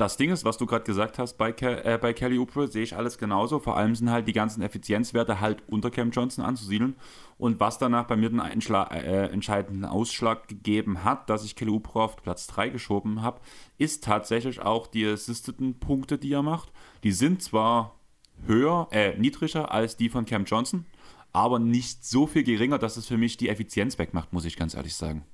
Das 0.00 0.16
Ding 0.16 0.30
ist, 0.30 0.46
was 0.46 0.56
du 0.56 0.64
gerade 0.64 0.84
gesagt 0.84 1.18
hast 1.18 1.36
bei, 1.36 1.52
Ke 1.52 1.84
äh, 1.84 1.98
bei 1.98 2.14
Kelly 2.14 2.38
Oubre, 2.38 2.68
sehe 2.68 2.82
ich 2.82 2.96
alles 2.96 3.18
genauso. 3.18 3.58
Vor 3.58 3.76
allem 3.76 3.94
sind 3.94 4.10
halt 4.10 4.26
die 4.26 4.32
ganzen 4.32 4.62
Effizienzwerte 4.62 5.40
halt 5.40 5.62
unter 5.66 5.90
Cam 5.90 6.10
Johnson 6.10 6.42
anzusiedeln. 6.42 6.94
Und 7.36 7.60
was 7.60 7.76
danach 7.76 8.06
bei 8.06 8.16
mir 8.16 8.30
den 8.30 8.40
äh, 8.40 9.26
entscheidenden 9.26 9.84
Ausschlag 9.84 10.48
gegeben 10.48 11.04
hat, 11.04 11.28
dass 11.28 11.44
ich 11.44 11.54
Kelly 11.54 11.70
Oubre 11.72 12.02
auf 12.02 12.16
Platz 12.16 12.46
3 12.46 12.70
geschoben 12.70 13.20
habe, 13.20 13.42
ist 13.76 14.02
tatsächlich 14.02 14.62
auch 14.62 14.86
die 14.86 15.04
assisteten 15.06 15.78
Punkte, 15.78 16.16
die 16.16 16.32
er 16.32 16.42
macht. 16.42 16.72
Die 17.04 17.12
sind 17.12 17.42
zwar 17.42 17.99
höher, 18.46 18.88
äh, 18.90 19.16
niedriger 19.18 19.72
als 19.72 19.96
die 19.96 20.08
von 20.08 20.24
Cam 20.24 20.44
Johnson, 20.44 20.86
aber 21.32 21.58
nicht 21.58 22.04
so 22.04 22.26
viel 22.26 22.42
geringer, 22.42 22.78
dass 22.78 22.96
es 22.96 23.06
für 23.06 23.16
mich 23.16 23.36
die 23.36 23.48
Effizienz 23.48 23.98
wegmacht, 23.98 24.32
muss 24.32 24.44
ich 24.44 24.56
ganz 24.56 24.74
ehrlich 24.74 24.94
sagen. 24.94 25.24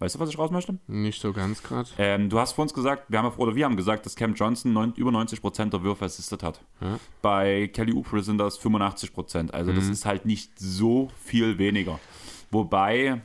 Weißt 0.00 0.14
du, 0.14 0.20
was 0.20 0.28
ich 0.28 0.38
raus 0.38 0.52
möchte? 0.52 0.78
nicht 0.86 1.20
so 1.20 1.32
ganz 1.32 1.60
gerade. 1.62 1.88
Ähm, 1.98 2.30
du 2.30 2.38
hast 2.38 2.52
vor 2.52 2.62
uns 2.62 2.72
gesagt, 2.72 3.06
wir 3.08 3.20
haben, 3.20 3.36
oder 3.36 3.56
wir 3.56 3.64
haben 3.64 3.76
gesagt, 3.76 4.06
dass 4.06 4.14
Cam 4.14 4.34
Johnson 4.34 4.72
neun, 4.72 4.92
über 4.94 5.10
90% 5.10 5.70
der 5.70 5.82
Würfe 5.82 6.04
assistet 6.04 6.44
hat. 6.44 6.60
Ja. 6.80 7.00
Bei 7.20 7.66
Kelly 7.66 7.92
Oubre 7.92 8.22
sind 8.22 8.38
das 8.38 8.60
85%. 8.60 9.50
Also 9.50 9.72
das 9.72 9.88
ist 9.88 10.06
halt 10.06 10.24
nicht 10.24 10.56
so 10.56 11.10
viel 11.24 11.58
weniger. 11.58 11.98
Wobei 12.52 13.22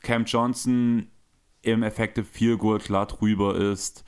Cam 0.00 0.24
Johnson 0.24 1.08
im 1.60 1.82
Effective 1.82 2.24
Field 2.24 2.58
Goal 2.58 2.78
klar 2.78 3.06
drüber 3.06 3.54
ist. 3.56 4.04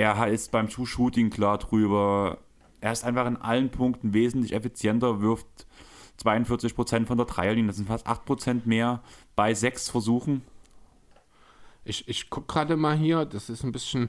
Er 0.00 0.28
ist 0.28 0.50
beim 0.50 0.70
Two-Shooting 0.70 1.28
klar 1.28 1.58
drüber. 1.58 2.38
Er 2.80 2.92
ist 2.92 3.04
einfach 3.04 3.26
in 3.26 3.36
allen 3.36 3.68
Punkten 3.68 4.14
wesentlich 4.14 4.54
effizienter, 4.54 5.20
wirft 5.20 5.66
42% 6.24 7.04
von 7.04 7.18
der 7.18 7.26
Dreierlinie, 7.26 7.66
das 7.66 7.76
sind 7.76 7.88
fast 7.88 8.06
8% 8.06 8.62
mehr 8.64 9.02
bei 9.36 9.52
sechs 9.52 9.90
Versuchen. 9.90 10.40
Ich, 11.84 12.08
ich 12.08 12.30
gucke 12.30 12.46
gerade 12.46 12.78
mal 12.78 12.96
hier, 12.96 13.26
das 13.26 13.50
ist 13.50 13.62
ein 13.62 13.72
bisschen, 13.72 14.08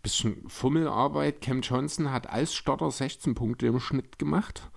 bisschen 0.00 0.48
Fummelarbeit. 0.48 1.40
Cam 1.40 1.60
Johnson 1.60 2.12
hat 2.12 2.30
als 2.30 2.54
Starter 2.54 2.92
16 2.92 3.34
Punkte 3.34 3.66
im 3.66 3.80
Schnitt 3.80 4.20
gemacht. 4.20 4.70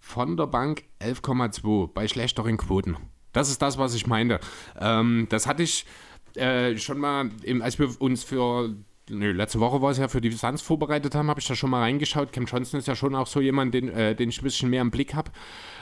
Von 0.00 0.36
der 0.36 0.48
Bank 0.48 0.82
11,2 1.00 1.92
bei 1.92 2.08
schlechteren 2.08 2.56
Quoten. 2.56 2.96
Das 3.32 3.48
ist 3.48 3.62
das, 3.62 3.78
was 3.78 3.94
ich 3.94 4.08
meinte. 4.08 4.40
Ähm, 4.80 5.28
das 5.30 5.46
hatte 5.46 5.62
ich 5.62 5.86
äh, 6.34 6.76
schon 6.76 6.98
mal, 6.98 7.30
im, 7.44 7.62
als 7.62 7.78
wir 7.78 8.00
uns 8.00 8.24
für 8.24 8.74
Nö, 9.10 9.32
letzte 9.32 9.60
Woche 9.60 9.82
war 9.82 9.90
es 9.90 9.98
ja 9.98 10.08
für 10.08 10.20
die 10.20 10.30
Suns 10.30 10.62
vorbereitet 10.62 11.14
haben, 11.14 11.28
habe 11.28 11.40
ich 11.40 11.46
da 11.46 11.54
schon 11.54 11.70
mal 11.70 11.80
reingeschaut. 11.80 12.32
Cam 12.32 12.46
Johnson 12.46 12.78
ist 12.78 12.86
ja 12.86 12.94
schon 12.94 13.14
auch 13.14 13.26
so 13.26 13.40
jemand, 13.40 13.74
den, 13.74 13.88
äh, 13.88 14.14
den 14.14 14.28
ich 14.28 14.40
ein 14.40 14.44
bisschen 14.44 14.70
mehr 14.70 14.82
im 14.82 14.90
Blick 14.90 15.14
habe. 15.14 15.32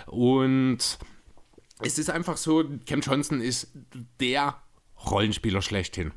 Und 0.06 0.98
es 1.80 1.98
ist 1.98 2.10
einfach 2.10 2.36
so, 2.36 2.64
Cam 2.86 3.00
Johnson 3.00 3.40
ist 3.40 3.70
der 4.20 4.56
Rollenspieler 5.10 5.62
schlechthin. 5.62 6.12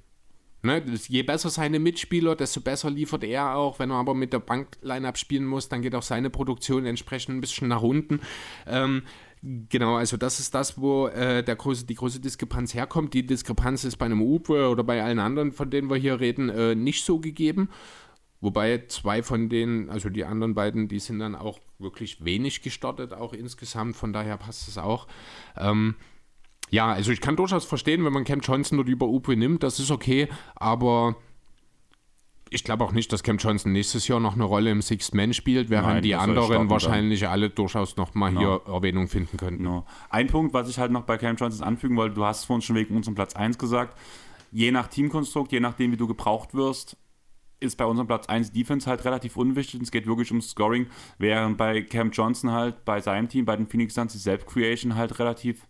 Ne, 0.64 0.84
je 1.08 1.24
besser 1.24 1.50
seine 1.50 1.80
Mitspieler, 1.80 2.36
desto 2.36 2.62
besser 2.62 2.92
liefert 2.92 3.24
er 3.24 3.56
auch. 3.56 3.80
Wenn 3.80 3.90
er 3.90 3.98
aber 3.98 4.14
mit 4.14 4.32
der 4.32 4.40
Bankline 4.40 5.08
abspielen 5.08 5.46
muss, 5.46 5.70
dann 5.70 5.82
geht 5.82 5.96
auch 5.96 6.04
seine 6.04 6.30
Produktion 6.30 6.86
entsprechend 6.86 7.36
ein 7.36 7.42
bisschen 7.42 7.68
nach 7.68 7.82
unten. 7.82 8.22
Ähm, 8.68 9.02
Genau, 9.44 9.96
also 9.96 10.18
das 10.18 10.40
ist 10.40 10.54
das, 10.54 10.80
wo 10.80 11.08
äh, 11.08 11.44
der 11.44 11.56
große, 11.56 11.86
die 11.86 11.96
große 11.96 12.20
Diskrepanz 12.20 12.76
herkommt. 12.76 13.14
Die 13.16 13.26
Diskrepanz 13.26 13.84
ist 13.84 13.98
bei 13.98 14.06
einem 14.06 14.22
Uwe 14.22 14.70
oder 14.70 14.84
bei 14.84 15.04
allen 15.04 15.18
anderen, 15.18 15.52
von 15.52 15.72
denen 15.72 15.90
wir 15.90 15.98
hier 15.98 16.20
reden, 16.20 16.50
äh, 16.50 16.76
nicht 16.76 17.04
so 17.04 17.20
gegeben. 17.20 17.70
Wobei 18.40 18.86
zwei 18.88 19.24
von 19.24 19.50
denen, 19.50 19.90
also 19.90 20.10
die 20.10 20.26
anderen 20.26 20.54
beiden, 20.54 20.88
die 20.88 21.00
sind 21.00 21.20
dann 21.20 21.36
auch 21.36 21.60
wirklich 21.80 22.24
wenig 22.24 22.62
gestartet, 22.62 23.14
auch 23.14 23.34
insgesamt. 23.34 23.96
Von 23.96 24.14
daher 24.14 24.38
passt 24.38 24.68
es 24.68 24.78
auch. 24.78 25.08
Ähm, 25.58 25.96
ja, 26.70 26.92
also 26.92 27.12
ich 27.12 27.20
kann 27.20 27.36
durchaus 27.36 27.66
verstehen, 27.66 28.06
wenn 28.06 28.14
man 28.14 28.24
Cam 28.24 28.42
Johnson 28.42 28.78
dort 28.78 28.90
über 28.90 29.08
Uwe 29.08 29.36
nimmt, 29.36 29.64
das 29.64 29.80
ist 29.80 29.92
okay, 29.92 30.30
aber 30.56 31.18
ich 32.54 32.66
glaube 32.66 32.84
auch 32.84 32.92
nicht, 32.92 33.12
dass 33.14 33.24
Cam 33.24 33.38
Johnson 33.38 33.72
nächstes 33.72 34.10
Jahr 34.10 34.20
noch 34.20 34.36
eine 34.36 34.44
Rolle 34.44 34.72
im 34.72 34.82
Sixth 34.82 35.16
Man 35.16 35.34
spielt, 35.34 35.70
während 35.70 35.88
Nein, 35.88 36.04
die 36.04 36.16
anderen 36.16 36.70
wahrscheinlich 36.70 37.22
dann. 37.22 37.32
alle 37.32 37.50
durchaus 37.50 37.96
noch 37.96 38.14
mal 38.14 38.30
hier 38.30 38.62
no. 38.68 38.74
Erwähnung 38.74 39.08
finden 39.08 39.38
könnten. 39.38 39.64
No. 39.64 39.86
Ein 40.10 40.28
Punkt, 40.28 40.54
was 40.54 40.70
ich 40.70 40.78
halt 40.78 40.92
noch 40.92 41.04
bei 41.04 41.18
Cam 41.18 41.38
Johnson 41.38 41.66
anfügen 41.66 41.96
wollte, 41.96 42.16
du 42.16 42.26
hast 42.26 42.40
es 42.40 42.46
vorhin 42.46 42.62
schon 42.62 42.76
wegen 42.76 42.94
unserem 42.94 43.16
Platz 43.16 43.38
1 43.38 43.58
gesagt, 43.58 43.98
je 44.52 44.72
nach 44.72 44.88
Teamkonstrukt, 44.88 45.54
je 45.54 45.62
nachdem, 45.62 45.94
wie 45.94 45.98
du 45.98 46.08
gebraucht 46.08 46.54
wirst, 46.54 46.98
ist 47.62 47.78
bei 47.78 47.86
unserem 47.86 48.08
Platz 48.08 48.28
1 48.28 48.52
Defense 48.52 48.90
halt 48.90 49.06
relativ 49.06 49.38
unwichtig. 49.38 49.82
Es 49.82 49.92
geht 49.92 50.06
wirklich 50.06 50.30
ums 50.32 50.50
Scoring, 50.50 50.88
während 51.20 51.58
bei 51.58 51.84
Cam 51.84 52.12
Johnson 52.12 52.52
halt 52.52 52.84
bei 52.84 53.00
seinem 53.00 53.30
Team, 53.30 53.46
bei 53.46 53.56
den 53.56 53.68
Phoenix 53.68 53.94
Suns, 53.94 54.12
die 54.12 54.20
Self-Creation 54.20 54.96
halt 54.96 55.20
relativ 55.20 55.68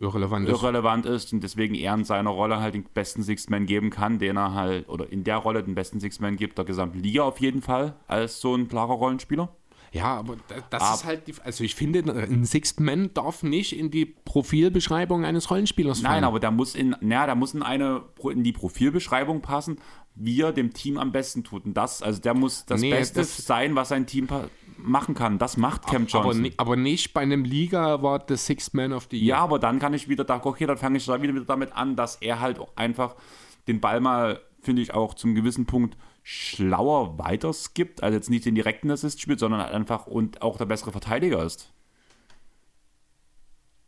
irrelevant 0.00 0.48
ist. 0.48 0.52
irrelevant 0.52 1.06
ist 1.06 1.32
und 1.32 1.42
deswegen 1.42 1.74
er 1.74 1.94
in 1.94 2.04
seiner 2.04 2.30
Rolle 2.30 2.60
halt 2.60 2.74
den 2.74 2.84
besten 2.84 3.22
Six-Man 3.22 3.66
geben 3.66 3.90
kann, 3.90 4.18
den 4.18 4.36
er 4.36 4.54
halt, 4.54 4.88
oder 4.88 5.10
in 5.10 5.24
der 5.24 5.36
Rolle 5.36 5.62
den 5.62 5.74
besten 5.74 6.00
Six-Man 6.00 6.36
gibt, 6.36 6.58
der 6.58 6.64
gesamten 6.64 6.98
Liga 6.98 7.22
auf 7.22 7.40
jeden 7.40 7.62
Fall, 7.62 7.94
als 8.06 8.40
so 8.40 8.54
ein 8.54 8.68
klarer 8.68 8.94
Rollenspieler. 8.94 9.48
Ja, 9.92 10.16
aber 10.16 10.36
das 10.70 10.82
aber, 10.82 10.94
ist 10.94 11.04
halt, 11.04 11.26
die, 11.26 11.34
also 11.44 11.64
ich 11.64 11.74
finde, 11.74 12.00
ein 12.10 12.46
Sixth 12.46 12.80
Man 12.80 13.12
darf 13.12 13.42
nicht 13.42 13.78
in 13.78 13.90
die 13.90 14.06
Profilbeschreibung 14.06 15.26
eines 15.26 15.50
Rollenspielers 15.50 16.00
fallen. 16.00 16.14
Nein, 16.14 16.24
aber 16.24 16.40
der 16.40 16.50
muss 16.50 16.74
in, 16.74 16.96
na, 17.02 17.26
der 17.26 17.34
muss 17.34 17.52
in 17.52 17.62
eine, 17.62 18.02
in 18.30 18.42
die 18.42 18.52
Profilbeschreibung 18.52 19.42
passen, 19.42 19.76
wie 20.14 20.40
er 20.40 20.52
dem 20.52 20.72
Team 20.72 20.96
am 20.96 21.12
besten 21.12 21.44
tut. 21.44 21.66
Und 21.66 21.74
das, 21.74 22.02
also 22.02 22.22
der 22.22 22.32
muss 22.32 22.64
das 22.64 22.80
nee, 22.80 22.90
Beste 22.90 23.20
das 23.20 23.36
sein, 23.46 23.74
was 23.74 23.90
sein 23.90 24.06
Team 24.06 24.28
machen 24.82 25.14
kann. 25.14 25.38
Das 25.38 25.56
macht 25.56 25.86
Cam 25.86 26.06
Johnson. 26.06 26.46
Aber, 26.46 26.54
aber 26.58 26.76
nicht 26.76 27.12
bei 27.12 27.20
einem 27.20 27.44
Liga 27.44 28.02
war 28.02 28.18
der 28.18 28.36
Sixth 28.36 28.74
Man 28.74 28.92
of 28.92 29.08
the 29.10 29.18
Year. 29.18 29.36
Ja, 29.36 29.38
aber 29.38 29.58
dann 29.58 29.78
kann 29.78 29.94
ich 29.94 30.08
wieder, 30.08 30.26
okay, 30.44 30.66
dann 30.66 30.78
fange 30.78 30.98
ich 30.98 31.06
da 31.06 31.20
wieder 31.20 31.40
damit 31.44 31.72
an, 31.72 31.96
dass 31.96 32.16
er 32.16 32.40
halt 32.40 32.60
einfach 32.76 33.16
den 33.68 33.80
Ball 33.80 34.00
mal, 34.00 34.40
finde 34.60 34.82
ich, 34.82 34.94
auch 34.94 35.14
zum 35.14 35.34
gewissen 35.34 35.66
Punkt 35.66 35.96
schlauer 36.22 37.18
weiterskippt, 37.18 38.02
also 38.02 38.14
jetzt 38.14 38.30
nicht 38.30 38.44
den 38.44 38.54
direkten 38.54 38.90
Assist 38.90 39.20
spielt, 39.20 39.40
sondern 39.40 39.60
halt 39.60 39.72
einfach 39.72 40.06
und 40.06 40.42
auch 40.42 40.56
der 40.56 40.66
bessere 40.66 40.92
Verteidiger 40.92 41.42
ist. 41.42 41.72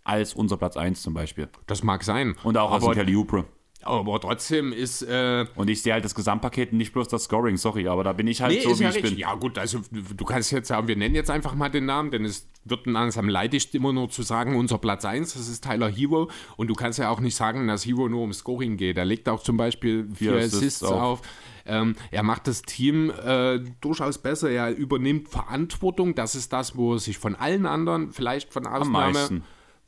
Als 0.02 0.34
unser 0.34 0.56
Platz 0.56 0.76
1 0.76 1.00
zum 1.00 1.14
Beispiel. 1.14 1.48
Das 1.66 1.82
mag 1.82 2.04
sein. 2.04 2.36
Und 2.42 2.58
auch 2.58 2.72
als 2.72 2.84
Kelly 2.94 3.16
Oubre. 3.16 3.46
Aber 3.84 4.20
trotzdem 4.20 4.72
ist. 4.72 5.02
Äh 5.02 5.46
und 5.54 5.68
ich 5.68 5.82
sehe 5.82 5.92
halt 5.92 6.04
das 6.04 6.14
Gesamtpaket 6.14 6.72
nicht 6.72 6.92
bloß 6.92 7.08
das 7.08 7.24
Scoring, 7.24 7.56
sorry, 7.56 7.88
aber 7.88 8.04
da 8.04 8.12
bin 8.12 8.26
ich 8.26 8.42
halt 8.42 8.52
nee, 8.52 8.60
so, 8.60 8.78
wie 8.78 8.82
ja 8.82 8.88
ich 8.90 8.96
richtig. 8.96 9.12
bin. 9.12 9.20
Ja, 9.20 9.34
gut, 9.34 9.58
also 9.58 9.80
du 9.90 10.24
kannst 10.24 10.52
jetzt 10.52 10.68
sagen, 10.68 10.88
wir 10.88 10.96
nennen 10.96 11.14
jetzt 11.14 11.30
einfach 11.30 11.54
mal 11.54 11.68
den 11.68 11.86
Namen, 11.86 12.10
denn 12.10 12.24
es 12.24 12.48
wird 12.64 12.86
langsam 12.86 13.28
leidig, 13.28 13.74
immer 13.74 13.92
nur 13.92 14.08
zu 14.08 14.22
sagen, 14.22 14.56
unser 14.56 14.78
Platz 14.78 15.04
1, 15.04 15.34
das 15.34 15.48
ist 15.48 15.64
Tyler 15.64 15.90
Hero. 15.90 16.30
Und 16.56 16.68
du 16.68 16.74
kannst 16.74 16.98
ja 16.98 17.10
auch 17.10 17.20
nicht 17.20 17.36
sagen, 17.36 17.66
dass 17.68 17.84
Hero 17.84 18.08
nur 18.08 18.22
um 18.22 18.32
Scoring 18.32 18.76
geht. 18.76 18.96
Er 18.96 19.04
legt 19.04 19.28
auch 19.28 19.42
zum 19.42 19.56
Beispiel 19.56 20.08
vier 20.14 20.34
Assists, 20.34 20.56
Assists 20.56 20.82
auf. 20.84 21.20
auf. 21.20 21.22
Ähm, 21.66 21.96
er 22.10 22.22
macht 22.22 22.46
das 22.46 22.62
Team 22.62 23.10
äh, 23.10 23.60
durchaus 23.80 24.18
besser. 24.18 24.50
Er 24.50 24.70
übernimmt 24.70 25.28
Verantwortung. 25.28 26.14
Das 26.14 26.34
ist 26.34 26.52
das, 26.52 26.76
wo 26.76 26.94
er 26.94 26.98
sich 26.98 27.18
von 27.18 27.34
allen 27.34 27.66
anderen, 27.66 28.12
vielleicht 28.12 28.52
von 28.52 28.66
Ausnahme 28.66 29.42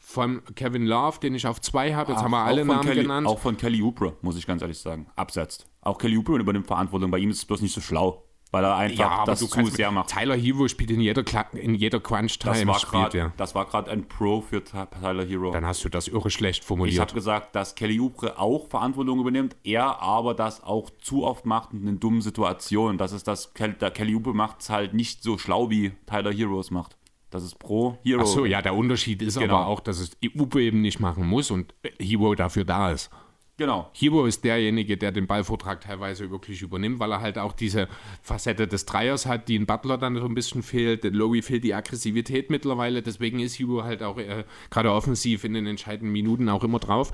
von 0.08 0.40
Kevin 0.54 0.86
Love, 0.86 1.18
den 1.18 1.34
ich 1.34 1.48
auf 1.48 1.60
zwei 1.60 1.92
habe. 1.92 2.12
Jetzt 2.12 2.20
Ach, 2.20 2.24
haben 2.26 2.30
wir 2.30 2.38
alle 2.38 2.64
Namen 2.64 2.86
Kelly, 2.86 3.02
genannt. 3.02 3.26
Auch 3.26 3.40
von 3.40 3.56
Kelly 3.56 3.82
Oubre, 3.82 4.16
muss 4.22 4.38
ich 4.38 4.46
ganz 4.46 4.62
ehrlich 4.62 4.78
sagen. 4.78 5.08
Absetzt. 5.16 5.66
Auch 5.80 5.98
Kelly 5.98 6.16
Oubre 6.16 6.38
übernimmt 6.38 6.68
Verantwortung. 6.68 7.10
Bei 7.10 7.18
ihm 7.18 7.30
ist 7.30 7.38
es 7.38 7.44
bloß 7.44 7.60
nicht 7.60 7.74
so 7.74 7.80
schlau. 7.80 8.22
Weil 8.52 8.62
er 8.62 8.76
einfach 8.76 8.98
ja, 8.98 9.24
das 9.24 9.40
zu 9.40 9.66
sehr 9.66 9.90
macht. 9.90 10.10
Tyler 10.10 10.36
Hero 10.36 10.68
spielt 10.68 10.92
in 10.92 11.00
jeder, 11.00 11.24
in 11.54 11.74
jeder 11.74 11.98
Crunch-Time. 11.98 12.72
Das 13.36 13.54
war 13.56 13.66
gerade 13.66 13.90
ein 13.90 14.06
Pro 14.06 14.40
für 14.40 14.62
Tyler 14.62 15.24
Hero. 15.24 15.50
Dann 15.50 15.66
hast 15.66 15.84
du 15.84 15.88
das 15.88 16.06
irre 16.06 16.30
schlecht 16.30 16.62
formuliert. 16.62 16.94
Ich 16.94 17.00
habe 17.00 17.12
gesagt, 17.12 17.56
dass 17.56 17.74
Kelly 17.74 17.98
Oubre 17.98 18.38
auch 18.38 18.68
Verantwortung 18.68 19.18
übernimmt, 19.18 19.56
er 19.64 20.00
aber 20.00 20.34
das 20.34 20.62
auch 20.62 20.88
zu 21.02 21.24
oft 21.24 21.44
macht 21.44 21.72
in 21.72 21.84
den 21.84 21.98
dummen 21.98 22.22
Situationen. 22.22 22.96
Das 22.96 23.10
ist 23.10 23.26
das, 23.26 23.52
der 23.52 23.90
Kelly 23.90 24.14
Oubre 24.14 24.34
macht 24.34 24.60
es 24.60 24.70
halt 24.70 24.94
nicht 24.94 25.24
so 25.24 25.36
schlau, 25.36 25.68
wie 25.68 25.90
Tyler 26.06 26.32
Hero 26.32 26.60
es 26.60 26.70
macht. 26.70 26.95
Das 27.30 27.42
ist 27.42 27.58
pro 27.58 27.98
Hero. 28.02 28.20
Achso, 28.20 28.44
ja, 28.44 28.62
der 28.62 28.74
Unterschied 28.74 29.20
ist 29.22 29.38
genau. 29.38 29.56
aber 29.56 29.66
auch, 29.66 29.80
dass 29.80 29.98
es 29.98 30.16
Uwe 30.36 30.62
eben 30.62 30.80
nicht 30.80 31.00
machen 31.00 31.26
muss 31.26 31.50
und 31.50 31.74
Hero 31.98 32.34
dafür 32.34 32.64
da 32.64 32.92
ist. 32.92 33.10
Genau. 33.58 33.90
Hero 33.94 34.26
ist 34.26 34.44
derjenige, 34.44 34.98
der 34.98 35.12
den 35.12 35.26
Ballvortrag 35.26 35.80
teilweise 35.80 36.30
wirklich 36.30 36.60
übernimmt, 36.60 37.00
weil 37.00 37.10
er 37.10 37.22
halt 37.22 37.38
auch 37.38 37.54
diese 37.54 37.88
Facette 38.22 38.68
des 38.68 38.84
Dreiers 38.84 39.24
hat, 39.24 39.48
die 39.48 39.56
in 39.56 39.64
Butler 39.64 39.96
dann 39.96 40.14
so 40.16 40.26
ein 40.26 40.34
bisschen 40.34 40.62
fehlt. 40.62 41.04
Den 41.04 41.14
Lowy 41.14 41.40
fehlt 41.40 41.64
die 41.64 41.74
Aggressivität 41.74 42.50
mittlerweile, 42.50 43.02
deswegen 43.02 43.40
ist 43.40 43.58
Hero 43.58 43.82
halt 43.82 44.02
auch 44.02 44.18
äh, 44.18 44.44
gerade 44.68 44.92
offensiv 44.92 45.44
in 45.44 45.54
den 45.54 45.66
entscheidenden 45.66 46.12
Minuten 46.12 46.50
auch 46.50 46.64
immer 46.64 46.80
drauf. 46.80 47.12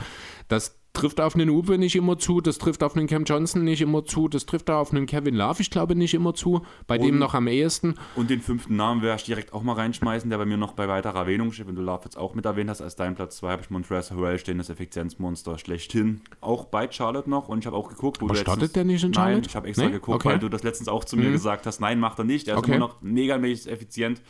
Das 0.48 0.81
trifft 0.92 1.20
auf 1.20 1.34
einen 1.34 1.48
Uwe 1.48 1.78
nicht 1.78 1.96
immer 1.96 2.18
zu, 2.18 2.40
das 2.40 2.58
trifft 2.58 2.82
auf 2.82 2.96
einen 2.96 3.06
Cam 3.06 3.24
Johnson 3.24 3.64
nicht 3.64 3.80
immer 3.80 4.04
zu, 4.04 4.28
das 4.28 4.46
trifft 4.46 4.70
auf 4.70 4.92
einen 4.92 5.06
Kevin 5.06 5.34
Love, 5.34 5.62
ich 5.62 5.70
glaube, 5.70 5.94
nicht 5.96 6.14
immer 6.14 6.34
zu, 6.34 6.62
bei 6.86 6.98
und, 6.98 7.06
dem 7.06 7.18
noch 7.18 7.34
am 7.34 7.46
ehesten. 7.46 7.94
Und 8.14 8.30
den 8.30 8.40
fünften 8.40 8.76
Namen 8.76 9.02
werde 9.02 9.16
ich 9.16 9.24
direkt 9.24 9.52
auch 9.52 9.62
mal 9.62 9.74
reinschmeißen, 9.74 10.28
der 10.28 10.38
bei 10.38 10.44
mir 10.44 10.56
noch 10.56 10.72
bei 10.72 10.88
weiterer 10.88 11.20
Erwähnung 11.20 11.52
steht, 11.52 11.66
wenn 11.66 11.76
du 11.76 11.82
Love 11.82 12.02
jetzt 12.04 12.18
auch 12.18 12.34
mit 12.34 12.44
erwähnt 12.44 12.68
hast, 12.68 12.82
als 12.82 12.96
dein 12.96 13.14
Platz 13.14 13.38
2 13.38 13.50
habe 13.50 13.62
ich 13.62 13.70
Montrezl 13.70 14.14
Harrell 14.16 14.38
stehen, 14.38 14.58
das 14.58 14.68
Effizienzmonster 14.68 15.58
schlechthin. 15.58 16.20
Auch 16.40 16.66
bei 16.66 16.90
Charlotte 16.90 17.30
noch 17.30 17.48
und 17.48 17.60
ich 17.60 17.66
habe 17.66 17.76
auch 17.76 17.88
geguckt, 17.88 18.20
wo 18.20 18.26
Aber 18.26 18.34
startet 18.34 18.76
der 18.76 18.84
nicht 18.84 19.02
in 19.02 19.14
Charlotte? 19.14 19.40
Nein, 19.40 19.46
ich 19.48 19.56
habe 19.56 19.68
extra 19.68 19.86
nee? 19.86 19.92
geguckt, 19.92 20.16
okay. 20.16 20.28
weil 20.28 20.38
du 20.38 20.48
das 20.48 20.62
letztens 20.62 20.88
auch 20.88 21.04
zu 21.04 21.16
mir 21.16 21.28
mhm. 21.28 21.32
gesagt 21.32 21.66
hast, 21.66 21.80
nein, 21.80 22.00
macht 22.00 22.18
er 22.18 22.24
nicht, 22.24 22.48
er 22.48 22.54
ist 22.54 22.58
okay. 22.58 22.72
immer 22.72 22.80
noch 22.80 23.00
megamäßig 23.00 23.72
effizient, 23.72 24.20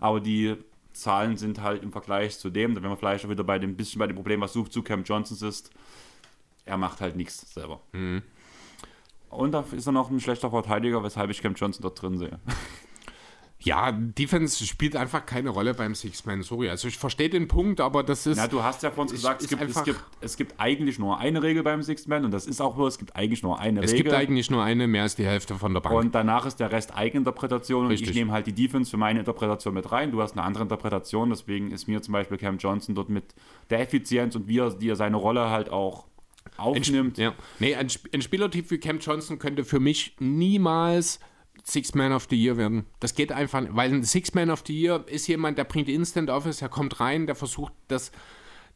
aber 0.00 0.20
die 0.20 0.56
Zahlen 0.92 1.36
sind 1.36 1.62
halt 1.62 1.82
im 1.82 1.92
Vergleich 1.92 2.38
zu 2.38 2.50
dem, 2.50 2.74
wenn 2.74 2.82
man 2.82 2.96
vielleicht 2.96 3.24
auch 3.24 3.30
wieder 3.30 3.44
bei 3.44 3.58
dem 3.58 3.76
bisschen 3.76 4.00
bei 4.00 4.06
dem 4.06 4.16
Problem, 4.16 4.40
was 4.40 4.52
sucht 4.52 4.72
zu 4.72 4.82
Cam 4.82 5.04
Johnsons 5.04 5.42
ist, 5.42 5.70
er 6.68 6.76
macht 6.76 7.00
halt 7.00 7.16
nichts 7.16 7.52
selber. 7.52 7.80
Mhm. 7.92 8.22
Und 9.30 9.52
da 9.52 9.64
ist 9.72 9.86
er 9.86 9.92
noch 9.92 10.10
ein 10.10 10.20
schlechter 10.20 10.50
Verteidiger, 10.50 11.02
weshalb 11.02 11.30
ich 11.30 11.42
Cam 11.42 11.54
Johnson 11.54 11.82
dort 11.82 12.00
drin 12.00 12.18
sehe. 12.18 12.38
Ja, 13.60 13.90
Defense 13.90 14.64
spielt 14.64 14.94
einfach 14.94 15.26
keine 15.26 15.50
Rolle 15.50 15.74
beim 15.74 15.92
Six-Man, 15.92 16.42
sorry. 16.42 16.70
Also 16.70 16.86
ich 16.86 16.96
verstehe 16.96 17.28
den 17.28 17.48
Punkt, 17.48 17.80
aber 17.80 18.04
das 18.04 18.24
ist. 18.24 18.38
Ja, 18.38 18.46
du 18.46 18.62
hast 18.62 18.84
ja 18.84 18.92
von 18.92 19.02
uns 19.02 19.10
gesagt, 19.12 19.42
es 19.42 19.48
gibt, 19.48 19.60
es, 19.62 19.82
gibt, 19.82 20.00
es 20.20 20.36
gibt 20.36 20.54
eigentlich 20.58 21.00
nur 21.00 21.18
eine 21.18 21.42
Regel 21.42 21.64
beim 21.64 21.82
Six-Man 21.82 22.24
und 22.24 22.30
das 22.30 22.46
ist 22.46 22.60
auch 22.60 22.76
so, 22.76 22.86
es 22.86 22.98
gibt 22.98 23.16
eigentlich 23.16 23.42
nur 23.42 23.58
eine 23.58 23.80
es 23.80 23.90
Regel. 23.90 23.96
Es 23.96 24.04
gibt 24.04 24.14
eigentlich 24.14 24.48
nur 24.48 24.62
eine, 24.62 24.86
mehr 24.86 25.02
als 25.02 25.16
die 25.16 25.26
Hälfte 25.26 25.56
von 25.56 25.74
der 25.74 25.80
Bank. 25.80 25.96
Und 25.96 26.14
danach 26.14 26.46
ist 26.46 26.60
der 26.60 26.70
Rest 26.70 26.96
Eigeninterpretation 26.96 27.86
und 27.86 27.90
ich 27.90 28.14
nehme 28.14 28.30
halt 28.30 28.46
die 28.46 28.52
Defense 28.52 28.92
für 28.92 28.96
meine 28.96 29.18
Interpretation 29.18 29.74
mit 29.74 29.90
rein. 29.90 30.12
Du 30.12 30.22
hast 30.22 30.32
eine 30.32 30.42
andere 30.42 30.62
Interpretation, 30.62 31.28
deswegen 31.30 31.72
ist 31.72 31.88
mir 31.88 32.00
zum 32.00 32.12
Beispiel 32.12 32.38
Cam 32.38 32.58
Johnson 32.58 32.94
dort 32.94 33.08
mit 33.08 33.34
der 33.70 33.80
Effizienz 33.80 34.36
und 34.36 34.46
wie 34.46 34.60
er, 34.60 34.80
wie 34.80 34.88
er 34.88 34.96
seine 34.96 35.16
Rolle 35.16 35.50
halt 35.50 35.68
auch 35.70 36.07
aufnimmt. 36.56 37.18
Ein, 37.18 37.22
ja. 37.22 37.34
Nee, 37.58 37.74
ein, 37.74 37.88
ein 38.12 38.22
Spielertyp 38.22 38.70
wie 38.70 38.78
Cam 38.78 38.98
Johnson 38.98 39.38
könnte 39.38 39.64
für 39.64 39.80
mich 39.80 40.16
niemals 40.18 41.20
Six 41.64 41.94
Man 41.94 42.12
of 42.12 42.26
the 42.30 42.36
Year 42.36 42.56
werden. 42.56 42.86
Das 43.00 43.14
geht 43.14 43.30
einfach, 43.32 43.62
weil 43.72 43.92
ein 43.92 44.02
Six 44.04 44.32
Man 44.34 44.50
of 44.50 44.62
the 44.66 44.72
Year 44.80 45.04
ist 45.06 45.26
jemand, 45.26 45.58
der 45.58 45.64
bringt 45.64 45.88
Instant 45.88 46.30
Office, 46.30 46.58
der 46.58 46.68
kommt 46.68 46.98
rein, 47.00 47.26
der 47.26 47.34
versucht 47.34 47.72
das, 47.88 48.10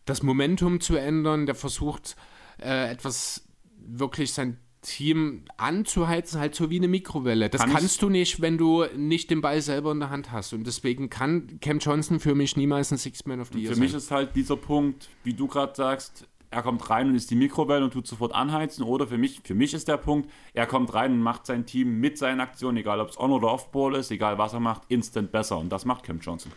das 0.05 0.23
Momentum 0.23 0.81
zu 0.81 0.97
ändern, 0.97 1.47
der 1.47 1.55
versucht 1.55 2.17
äh, 2.61 2.91
etwas 2.91 3.45
wirklich 3.79 4.33
sein 4.33 4.59
Team 4.83 5.45
anzuheizen, 5.59 6.41
halt 6.41 6.57
so 6.57 6.69
wie 6.69 6.77
eine 6.79 6.89
Mikrowelle. 6.89 7.49
Das 7.49 7.61
Kann 7.61 7.71
ich- 7.71 7.77
kannst 7.77 8.03
du 8.03 8.09
nicht, 8.09 8.41
wenn 8.41 8.59
du 8.59 8.85
nicht 8.97 9.31
den 9.31 9.41
Ball 9.41 9.63
selber 9.63 9.93
in 9.93 10.01
der 10.01 10.11
Hand 10.11 10.33
hast. 10.33 10.53
Und 10.53 10.67
deswegen 10.67 11.09
kann 11.09 11.61
Cam 11.61 11.79
Johnson 11.79 12.19
für 12.19 12.35
mich 12.35 12.57
niemals 12.57 12.91
ein 12.91 12.99
Six-Man 12.99 13.41
of 13.41 13.51
the 13.53 13.61
Year 13.61 13.69
Für 13.71 13.75
sein. 13.77 13.85
mich 13.85 13.95
ist 13.95 14.11
halt 14.11 14.35
dieser 14.35 14.57
Punkt, 14.57 15.09
wie 15.23 15.35
du 15.35 15.47
gerade 15.47 15.73
sagst, 15.77 16.27
er 16.53 16.63
kommt 16.63 16.89
rein 16.91 17.09
und 17.09 17.15
ist 17.15 17.31
die 17.31 17.35
Mikrowelle 17.35 17.83
und 17.83 17.93
tut 17.93 18.07
sofort 18.07 18.35
anheizen. 18.35 18.83
Oder 18.85 19.07
für 19.07 19.17
mich, 19.17 19.41
für 19.43 19.55
mich 19.55 19.73
ist 19.73 19.89
der 19.89 19.97
Punkt, 19.97 20.31
er 20.53 20.67
kommt 20.67 20.93
rein 20.93 21.13
und 21.13 21.23
macht 21.23 21.47
sein 21.47 21.65
Team 21.65 21.99
mit 21.99 22.19
seinen 22.19 22.41
Aktionen, 22.41 22.77
egal 22.77 23.01
ob 23.01 23.09
es 23.09 23.19
On- 23.19 23.33
oder 23.33 23.51
Off-Ball 23.51 23.95
ist, 23.95 24.11
egal 24.11 24.37
was 24.37 24.53
er 24.53 24.61
macht, 24.61 24.83
instant 24.89 25.33
besser. 25.33 25.57
Und 25.59 25.71
das 25.71 25.87
macht 25.87 26.05
Cam 26.05 26.21
Johnson. 26.21 26.53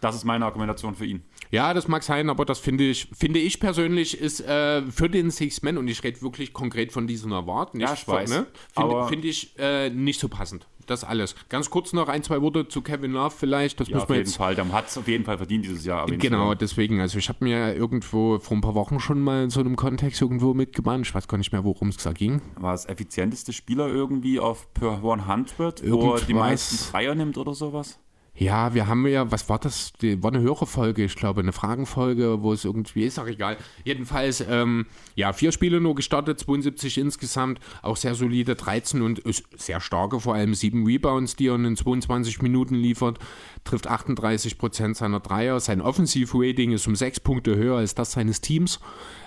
Das 0.00 0.14
ist 0.14 0.24
meine 0.24 0.44
Argumentation 0.44 0.94
für 0.94 1.06
ihn. 1.06 1.24
Ja, 1.52 1.74
das 1.74 1.86
mag 1.86 2.02
sein, 2.02 2.30
aber 2.30 2.46
das 2.46 2.58
finde 2.58 2.84
ich, 2.84 3.08
finde 3.16 3.38
ich 3.38 3.60
persönlich 3.60 4.18
ist 4.18 4.40
äh, 4.40 4.82
für 4.90 5.10
den 5.10 5.30
Six-Man, 5.30 5.76
und 5.76 5.86
ich 5.86 6.02
rede 6.02 6.22
wirklich 6.22 6.52
konkret 6.54 6.92
von 6.92 7.06
diesem 7.06 7.32
Award, 7.32 7.74
nicht 7.74 7.86
Ja, 7.86 7.92
ich 7.94 8.08
weiß. 8.08 8.30
ne? 8.30 8.46
Finde 8.74 9.06
find 9.06 9.24
ich 9.26 9.52
äh, 9.58 9.90
nicht 9.90 10.18
so 10.18 10.28
passend. 10.28 10.66
Das 10.86 11.04
alles. 11.04 11.36
Ganz 11.48 11.70
kurz 11.70 11.92
noch 11.92 12.08
ein, 12.08 12.22
zwei 12.22 12.40
Worte 12.42 12.66
zu 12.66 12.80
Kevin 12.82 13.12
Love 13.12 13.34
vielleicht. 13.36 13.78
Das 13.78 13.88
Ja, 13.88 13.94
muss 13.96 14.02
auf 14.04 14.08
man 14.08 14.18
jeden 14.18 14.28
jetzt 14.28 14.36
Fall. 14.36 14.54
Der 14.54 14.72
hat 14.72 14.88
es 14.88 14.98
auf 14.98 15.06
jeden 15.06 15.24
Fall 15.24 15.36
verdient 15.36 15.64
dieses 15.64 15.84
Jahr. 15.84 16.06
Genau, 16.06 16.54
deswegen. 16.54 17.00
Also 17.00 17.18
ich 17.18 17.28
habe 17.28 17.44
mir 17.44 17.74
irgendwo 17.74 18.38
vor 18.40 18.56
ein 18.56 18.60
paar 18.62 18.74
Wochen 18.74 18.98
schon 18.98 19.20
mal 19.20 19.44
in 19.44 19.50
so 19.50 19.60
einem 19.60 19.76
Kontext 19.76 20.20
irgendwo 20.20 20.54
mitgebannt. 20.54 21.06
Ich 21.06 21.14
weiß 21.14 21.28
gar 21.28 21.38
nicht 21.38 21.52
mehr, 21.52 21.62
worum 21.62 21.90
es 21.90 21.98
da 21.98 22.12
ging. 22.12 22.42
War 22.56 22.72
das 22.72 22.86
effizienteste 22.86 23.52
Spieler 23.52 23.86
irgendwie 23.86 24.40
auf 24.40 24.72
per 24.74 24.94
100, 24.94 25.88
wo 25.88 26.14
er 26.14 26.20
die 26.20 26.34
meisten 26.34 26.90
Dreier 26.90 27.14
nimmt 27.14 27.38
oder 27.38 27.54
sowas? 27.54 28.00
Ja, 28.34 28.72
wir 28.72 28.86
haben 28.86 29.06
ja, 29.06 29.30
was 29.30 29.50
war 29.50 29.58
das? 29.58 29.92
Die, 30.00 30.22
war 30.22 30.32
eine 30.32 30.40
höhere 30.40 30.66
Folge, 30.66 31.04
ich 31.04 31.16
glaube, 31.16 31.42
eine 31.42 31.52
Fragenfolge, 31.52 32.42
wo 32.42 32.54
es 32.54 32.64
irgendwie 32.64 33.04
ist, 33.04 33.18
auch 33.18 33.26
egal. 33.26 33.58
Jedenfalls, 33.84 34.42
ähm, 34.48 34.86
ja, 35.14 35.34
vier 35.34 35.52
Spiele 35.52 35.82
nur 35.82 35.94
gestartet, 35.94 36.40
72 36.40 36.96
insgesamt, 36.96 37.60
auch 37.82 37.96
sehr 37.96 38.14
solide, 38.14 38.54
13 38.54 39.02
und 39.02 39.18
ist 39.18 39.44
sehr 39.56 39.80
starke, 39.80 40.18
vor 40.18 40.34
allem 40.34 40.54
sieben 40.54 40.86
Rebounds, 40.86 41.36
die 41.36 41.48
er 41.48 41.56
in 41.56 41.76
22 41.76 42.40
Minuten 42.40 42.74
liefert, 42.74 43.18
trifft 43.64 43.86
38 43.86 44.56
Prozent 44.56 44.96
seiner 44.96 45.20
Dreier. 45.20 45.60
Sein 45.60 45.82
Offensiv-Rating 45.82 46.72
ist 46.72 46.86
um 46.86 46.96
sechs 46.96 47.20
Punkte 47.20 47.56
höher 47.56 47.76
als 47.76 47.94
das 47.94 48.12
seines 48.12 48.40
Teams. 48.40 48.80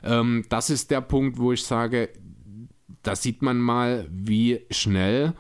Ähm, 0.04 0.46
das 0.50 0.72
ist 0.72 0.90
der 0.90 1.02
Punkt, 1.02 1.38
wo 1.38 1.52
ich 1.52 1.64
sage, 1.64 2.10
da 3.04 3.16
sieht 3.16 3.44
man 3.44 3.60
mal, 3.60 4.08
wie 4.10 4.66
schnell 4.72 5.36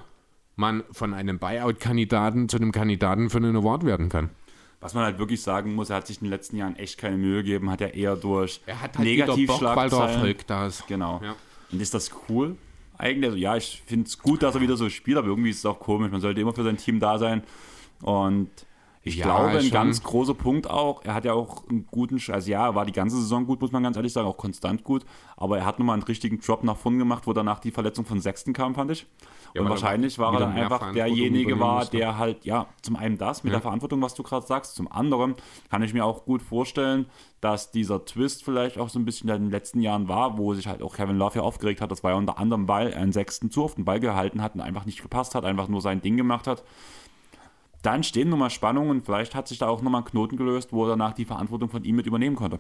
man 0.56 0.84
von 0.92 1.14
einem 1.14 1.40
Buyout-Kandidaten 1.40 2.50
zu 2.50 2.58
einem 2.58 2.72
Kandidaten 2.72 3.30
für 3.30 3.38
einen 3.38 3.56
Award 3.56 3.86
werden 3.86 4.10
kann. 4.10 4.30
Was 4.80 4.94
man 4.94 5.04
halt 5.04 5.18
wirklich 5.20 5.42
sagen 5.42 5.74
muss, 5.74 5.90
er 5.90 5.98
hat 5.98 6.08
sich 6.08 6.18
in 6.18 6.26
den 6.26 6.32
letzten 6.32 6.58
Jahren 6.58 6.76
echt 6.76 6.98
keine 6.98 7.18
Mühe 7.18 7.38
gegeben, 7.38 7.72
hat 7.72 7.82
er 7.82 7.94
eher 7.94 8.16
durch 8.16 8.62
Er 8.66 8.82
hat 8.82 8.98
halt 8.98 9.08
Negativschlagzeilen. 9.08 10.36
Da 10.48 10.68
ist. 10.68 10.86
Genau. 10.88 11.22
Ja. 11.24 11.36
Und 11.72 11.82
ist 11.82 11.94
das 11.94 12.12
cool? 12.30 12.56
Eigentlich, 12.98 13.26
also 13.26 13.38
ja, 13.38 13.58
ich 13.58 13.82
finde 13.86 14.06
es 14.08 14.20
gut, 14.20 14.44
dass 14.44 14.56
er 14.56 14.62
wieder 14.62 14.78
so 14.78 14.90
spielt, 14.90 15.18
aber 15.18 15.28
irgendwie 15.28 15.50
ist 15.50 15.60
es 15.60 15.66
auch 15.66 15.80
komisch. 15.80 16.12
Man 16.12 16.22
sollte 16.22 16.40
immer 16.40 16.54
für 16.54 16.64
sein 16.64 16.78
Team 16.78 17.00
da 17.00 17.18
sein. 17.18 17.44
Und 18.02 18.50
ich 19.08 19.18
Ja, 19.18 19.26
glaube, 19.26 19.60
ein 19.60 19.70
ganz 19.70 20.02
großer 20.02 20.34
Punkt 20.34 20.70
auch, 20.70 21.04
er 21.04 21.14
hat 21.14 21.26
ja 21.26 21.34
auch 21.34 21.68
einen 21.70 21.86
guten, 21.86 22.20
also 22.32 22.50
ja, 22.50 22.66
er 22.68 22.76
war 22.76 22.86
die 22.86 22.92
ganze 22.92 23.18
Saison 23.18 23.46
gut, 23.46 23.62
muss 23.62 23.72
man 23.72 23.84
ganz 23.84 23.98
ehrlich 23.98 24.12
sagen, 24.14 24.28
auch 24.28 24.38
konstant 24.38 24.84
gut, 24.84 25.06
aber 25.38 25.60
er 25.60 25.66
hat 25.66 25.78
nochmal 25.78 25.94
einen 25.94 26.04
richtigen 26.04 26.40
Drop 26.40 26.64
nach 26.64 26.76
vorne 26.76 26.98
gemacht, 26.98 27.28
wo 27.28 27.34
danach 27.34 27.60
die 27.60 27.70
Verletzung 27.70 28.06
von 28.06 28.20
Sechsten 28.20 28.52
kam, 28.54 28.74
fand 28.74 28.90
ich. 28.92 29.06
Ja, 29.56 29.62
und 29.62 29.70
wahrscheinlich 29.70 30.20
war 30.20 30.34
er 30.34 30.40
dann 30.42 30.52
einfach 30.52 30.92
derjenige 30.92 31.58
war, 31.60 31.86
der 31.86 32.18
halt, 32.18 32.44
ja, 32.44 32.68
zum 32.82 32.98
einen 32.98 33.18
das 33.18 33.44
mit 33.44 33.52
Ja. 33.52 33.58
der 33.60 33.62
Verantwortung, 33.62 34.02
was 34.02 34.14
du 34.14 34.22
gerade 34.22 34.46
sagst, 34.46 34.76
zum 34.76 34.92
anderen 34.92 35.36
kann 35.70 35.82
ich 35.82 35.94
mir 35.94 36.04
auch 36.04 36.26
gut 36.26 36.42
vorstellen, 36.42 37.06
dass 37.40 37.72
dieser 37.72 38.04
Twist 38.04 38.44
vielleicht 38.44 38.78
auch 38.78 38.90
so 38.90 39.00
ein 39.00 39.06
bisschen 39.06 39.30
in 39.30 39.44
den 39.44 39.52
letzten 39.52 39.80
Jahren 39.80 40.10
war, 40.10 40.38
wo 40.38 40.54
sich 40.54 40.68
halt 40.68 40.82
auch 40.82 40.96
Kevin 40.98 41.18
Love 41.18 41.38
ja 41.38 41.42
aufgeregt 41.42 41.80
hat, 41.80 41.90
das 41.90 42.04
war 42.04 42.12
ja 42.12 42.18
unter 42.18 42.38
anderem, 42.38 42.68
weil 42.68 42.90
er 42.92 43.00
einen 43.00 43.14
Sechsten 43.14 43.50
zu 43.50 43.64
oft 43.64 43.78
den 43.78 43.86
Ball 43.86 44.02
gehalten 44.02 44.42
hat 44.42 44.56
und 44.56 44.62
einfach 44.62 44.86
nicht 44.86 45.02
gepasst 45.02 45.36
hat, 45.36 45.46
einfach 45.46 45.70
nur 45.70 45.80
sein 45.80 46.02
Ding 46.02 46.18
gemacht 46.18 46.48
hat. 46.48 46.64
Da 47.82 47.96
entstehen 47.96 48.30
nochmal 48.30 48.50
Spannungen 48.50 48.90
und 48.90 49.06
vielleicht 49.06 49.36
hat 49.36 49.48
sich 49.48 49.60
da 49.60 49.68
auch 49.70 49.82
nochmal 49.82 50.02
ein 50.02 50.06
Knoten 50.06 50.36
gelöst, 50.38 50.74
wo 50.74 50.84
er 50.84 50.90
danach 50.90 51.14
die 51.14 51.24
Verantwortung 51.24 51.70
von 51.70 51.84
ihm 51.86 51.96
mit 51.96 52.08
übernehmen 52.08 52.36
konnte. 52.36 52.60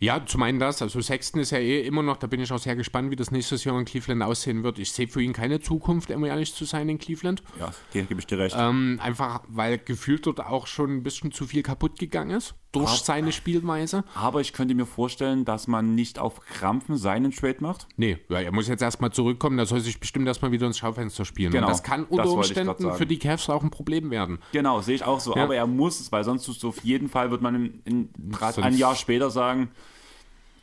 Ja, 0.00 0.24
zum 0.24 0.42
einen 0.42 0.58
das. 0.58 0.82
Also 0.82 1.00
Sexton 1.00 1.40
ist 1.40 1.50
ja 1.50 1.58
eh 1.58 1.86
immer 1.86 2.02
noch, 2.02 2.16
da 2.16 2.26
bin 2.26 2.40
ich 2.40 2.52
auch 2.52 2.58
sehr 2.58 2.76
gespannt, 2.76 3.10
wie 3.10 3.16
das 3.16 3.30
nächstes 3.30 3.64
Jahr 3.64 3.78
in 3.78 3.84
Cleveland 3.84 4.22
aussehen 4.22 4.62
wird. 4.62 4.78
Ich 4.78 4.92
sehe 4.92 5.08
für 5.08 5.22
ihn 5.22 5.32
keine 5.32 5.60
Zukunft, 5.60 6.10
um 6.10 6.24
ehrlich 6.24 6.54
zu 6.54 6.64
sein, 6.64 6.88
in 6.88 6.98
Cleveland. 6.98 7.42
Ja, 7.58 7.72
hier 7.92 8.04
gebe 8.04 8.20
ich 8.20 8.26
dir 8.26 8.38
recht. 8.38 8.56
Ähm, 8.58 8.98
einfach, 9.02 9.42
weil 9.48 9.78
gefühlt 9.78 10.26
dort 10.26 10.40
auch 10.40 10.66
schon 10.66 10.96
ein 10.96 11.02
bisschen 11.02 11.32
zu 11.32 11.46
viel 11.46 11.62
kaputt 11.62 11.98
gegangen 11.98 12.30
ist 12.30 12.54
durch 12.74 12.88
Aber- 12.88 12.98
seine 12.98 13.32
Spielweise. 13.32 14.04
Aber 14.14 14.40
ich 14.40 14.52
könnte 14.52 14.74
mir 14.74 14.86
vorstellen, 14.86 15.44
dass 15.44 15.66
man 15.66 15.94
nicht 15.94 16.18
auf 16.18 16.40
Krampfen 16.40 16.96
seinen 16.96 17.30
Trade 17.30 17.56
macht. 17.60 17.86
Nee, 17.96 18.18
ja, 18.28 18.40
er 18.40 18.52
muss 18.52 18.68
jetzt 18.68 18.82
erstmal 18.82 19.10
zurückkommen, 19.10 19.56
da 19.56 19.66
soll 19.66 19.80
sich 19.80 20.00
bestimmt 20.00 20.26
erstmal 20.26 20.52
wieder 20.52 20.66
ins 20.66 20.78
Schaufenster 20.78 21.24
spielen. 21.24 21.52
Genau, 21.52 21.66
Und 21.66 21.70
das 21.70 21.82
kann 21.82 22.02
das 22.02 22.10
unter 22.10 22.24
grad 22.24 22.32
Umständen 22.32 22.92
für 22.94 23.06
die 23.06 23.18
Cavs 23.18 23.48
auch 23.48 23.62
ein 23.62 23.70
Problem 23.70 24.10
werden. 24.10 24.38
Genau, 24.52 24.80
sehe 24.80 24.96
ich 24.96 25.04
auch 25.04 25.20
so. 25.20 25.34
Ja. 25.34 25.44
Aber 25.44 25.56
er 25.56 25.66
muss 25.66 26.00
es, 26.00 26.12
weil 26.12 26.24
sonst 26.24 26.64
auf 26.64 26.84
jeden 26.84 27.08
Fall, 27.08 27.30
wird 27.30 27.42
man 27.42 27.54
in, 27.54 27.80
in, 27.84 28.08
ein 28.56 28.76
Jahr 28.76 28.94
später 28.94 29.30
sagen, 29.30 29.70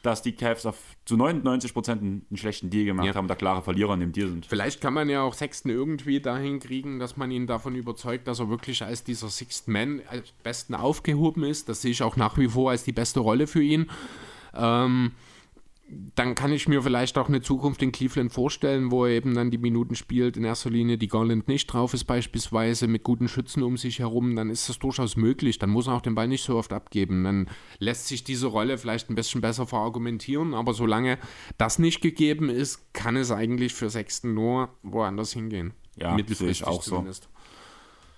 dass 0.01 0.21
die 0.21 0.31
Cavs 0.33 0.65
auf, 0.65 0.77
zu 1.05 1.15
99 1.17 1.73
Prozent 1.73 2.01
einen, 2.01 2.25
einen 2.29 2.37
schlechten 2.37 2.69
Deal 2.69 2.85
gemacht 2.85 3.07
Ja. 3.07 3.15
haben, 3.15 3.27
der 3.27 3.35
klare 3.37 3.61
Verlierer 3.61 3.93
in 3.93 3.99
dem 3.99 4.11
Deal 4.11 4.29
sind. 4.29 4.45
Vielleicht 4.45 4.81
kann 4.81 4.93
man 4.93 5.09
ja 5.09 5.21
auch 5.21 5.33
Sexton 5.33 5.71
irgendwie 5.71 6.19
dahin 6.19 6.59
kriegen, 6.59 6.99
dass 6.99 7.17
man 7.17 7.29
ihn 7.31 7.47
davon 7.47 7.75
überzeugt, 7.75 8.27
dass 8.27 8.39
er 8.39 8.49
wirklich 8.49 8.83
als 8.83 9.03
dieser 9.03 9.29
Sixth 9.29 9.67
Man 9.67 10.01
als 10.09 10.31
besten 10.43 10.73
aufgehoben 10.75 11.43
ist. 11.43 11.69
Das 11.69 11.81
sehe 11.81 11.91
ich 11.91 12.03
auch 12.03 12.15
nach 12.15 12.37
wie 12.37 12.47
vor 12.47 12.71
als 12.71 12.83
die 12.83 12.91
beste 12.93 13.19
Rolle 13.19 13.47
für 13.47 13.61
ihn. 13.61 13.89
Ähm, 14.55 15.11
dann 16.15 16.35
kann 16.35 16.51
ich 16.51 16.67
mir 16.67 16.81
vielleicht 16.81 17.17
auch 17.17 17.27
eine 17.27 17.41
Zukunft 17.41 17.81
in 17.81 17.91
Cleveland 17.91 18.31
vorstellen, 18.31 18.91
wo 18.91 19.05
er 19.05 19.11
eben 19.11 19.33
dann 19.33 19.51
die 19.51 19.57
Minuten 19.57 19.95
spielt, 19.95 20.37
in 20.37 20.43
erster 20.43 20.69
Linie 20.69 20.97
die 20.97 21.07
Garland 21.07 21.47
nicht 21.47 21.67
drauf 21.67 21.93
ist 21.93 22.05
beispielsweise, 22.05 22.87
mit 22.87 23.03
guten 23.03 23.27
Schützen 23.27 23.63
um 23.63 23.77
sich 23.77 23.99
herum, 23.99 24.35
dann 24.35 24.49
ist 24.49 24.69
das 24.69 24.79
durchaus 24.79 25.15
möglich. 25.15 25.59
Dann 25.59 25.69
muss 25.69 25.87
er 25.87 25.95
auch 25.95 26.01
den 26.01 26.15
Ball 26.15 26.27
nicht 26.27 26.43
so 26.43 26.57
oft 26.57 26.73
abgeben. 26.73 27.23
Dann 27.23 27.49
lässt 27.79 28.07
sich 28.07 28.23
diese 28.23 28.47
Rolle 28.47 28.77
vielleicht 28.77 29.09
ein 29.09 29.15
bisschen 29.15 29.41
besser 29.41 29.67
verargumentieren, 29.67 30.53
aber 30.53 30.73
solange 30.73 31.17
das 31.57 31.79
nicht 31.79 32.01
gegeben 32.01 32.49
ist, 32.49 32.93
kann 32.93 33.15
es 33.15 33.31
eigentlich 33.31 33.73
für 33.73 33.89
Sexton 33.89 34.33
nur 34.33 34.69
woanders 34.83 35.33
hingehen. 35.33 35.73
Ja, 35.97 36.17
ich 36.17 36.65
auch 36.65 36.81
so. 36.81 37.05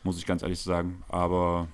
Muss 0.04 0.18
ich 0.18 0.26
ganz 0.26 0.44
ehrlich 0.44 0.60
sagen. 0.60 1.04
Aber 1.10 1.70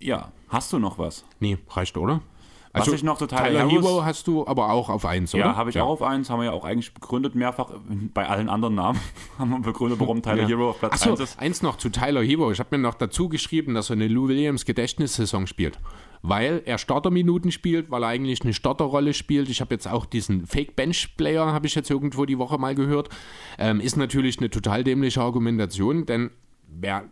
ja, 0.00 0.32
hast 0.48 0.72
du 0.72 0.78
noch 0.78 0.98
was? 0.98 1.24
Nee, 1.38 1.58
reicht, 1.68 1.96
oder? 1.96 2.22
Was 2.72 2.86
ich 2.88 3.02
noch 3.02 3.18
total 3.18 3.48
Tyler 3.48 3.60
Harris- 3.60 3.72
Hero 3.72 4.04
hast 4.04 4.26
du 4.28 4.46
aber 4.46 4.70
auch 4.70 4.88
auf 4.90 5.04
1, 5.04 5.34
oder? 5.34 5.44
Ja, 5.44 5.56
habe 5.56 5.70
ich 5.70 5.80
auch 5.80 5.88
auf 5.88 6.02
eins, 6.02 6.30
haben 6.30 6.38
wir 6.38 6.44
ja 6.46 6.52
auch 6.52 6.64
eigentlich 6.64 6.94
begründet, 6.94 7.34
mehrfach 7.34 7.72
bei 8.14 8.28
allen 8.28 8.48
anderen 8.48 8.76
Namen 8.76 9.00
haben 9.38 9.50
wir 9.50 9.58
begründet, 9.60 9.98
warum 9.98 10.22
Tyler 10.22 10.42
Ja. 10.42 10.48
Hero 10.48 10.70
auf 10.70 10.78
Platz 10.78 10.92
Achso, 10.94 11.10
1 11.10 11.20
ist. 11.20 11.38
eins 11.40 11.62
noch 11.62 11.76
zu 11.78 11.88
Tyler 11.90 12.22
Hero. 12.22 12.52
Ich 12.52 12.60
habe 12.60 12.76
mir 12.76 12.82
noch 12.82 12.94
dazu 12.94 13.28
geschrieben, 13.28 13.74
dass 13.74 13.90
er 13.90 13.94
eine 13.94 14.06
Lou 14.08 14.28
Williams 14.28 14.64
Gedächtnissaison 14.64 15.46
spielt. 15.48 15.78
Weil 16.22 16.62
er 16.66 16.76
Starterminuten 16.78 17.50
spielt, 17.50 17.90
weil 17.90 18.02
er 18.04 18.08
eigentlich 18.10 18.42
eine 18.42 18.52
Starterrolle 18.52 19.14
spielt. 19.14 19.48
Ich 19.48 19.60
habe 19.62 19.74
jetzt 19.74 19.88
auch 19.88 20.04
diesen 20.04 20.46
Fake-Bench-Player, 20.46 21.46
habe 21.52 21.66
ich 21.66 21.74
jetzt 21.74 21.90
irgendwo 21.90 22.26
die 22.26 22.38
Woche 22.38 22.58
mal 22.58 22.74
gehört. 22.74 23.08
Ähm, 23.58 23.80
ist 23.80 23.96
natürlich 23.96 24.38
eine 24.38 24.50
total 24.50 24.84
dämliche 24.84 25.22
Argumentation, 25.22 26.04
denn 26.06 26.30
wer 26.68 27.04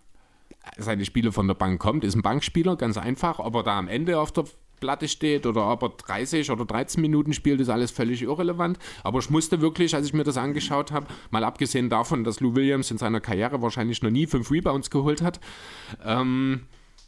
seine 0.76 1.04
Spiele 1.06 1.32
von 1.32 1.48
der 1.48 1.54
Bank 1.54 1.80
kommt, 1.80 2.04
ist 2.04 2.14
ein 2.16 2.22
Bankspieler, 2.22 2.76
ganz 2.76 2.98
einfach. 2.98 3.38
Ob 3.38 3.54
er 3.54 3.62
da 3.62 3.78
am 3.78 3.88
Ende 3.88 4.20
auf 4.20 4.30
der 4.30 4.44
Platte 4.80 5.08
steht 5.08 5.46
oder 5.46 5.70
ob 5.70 5.82
er 5.82 5.88
30 5.90 6.50
oder 6.50 6.64
13 6.64 7.00
Minuten 7.00 7.32
spielt, 7.32 7.60
ist 7.60 7.68
alles 7.68 7.90
völlig 7.90 8.22
irrelevant. 8.22 8.78
Aber 9.02 9.18
ich 9.18 9.30
musste 9.30 9.60
wirklich, 9.60 9.94
als 9.94 10.06
ich 10.06 10.12
mir 10.12 10.24
das 10.24 10.36
angeschaut 10.36 10.92
habe, 10.92 11.06
mal 11.30 11.44
abgesehen 11.44 11.88
davon, 11.88 12.24
dass 12.24 12.40
Lou 12.40 12.54
Williams 12.54 12.90
in 12.90 12.98
seiner 12.98 13.20
Karriere 13.20 13.62
wahrscheinlich 13.62 14.02
noch 14.02 14.10
nie 14.10 14.26
fünf 14.26 14.50
Rebounds 14.50 14.90
geholt 14.90 15.22
hat, 15.22 15.40
ähm, 16.04 16.62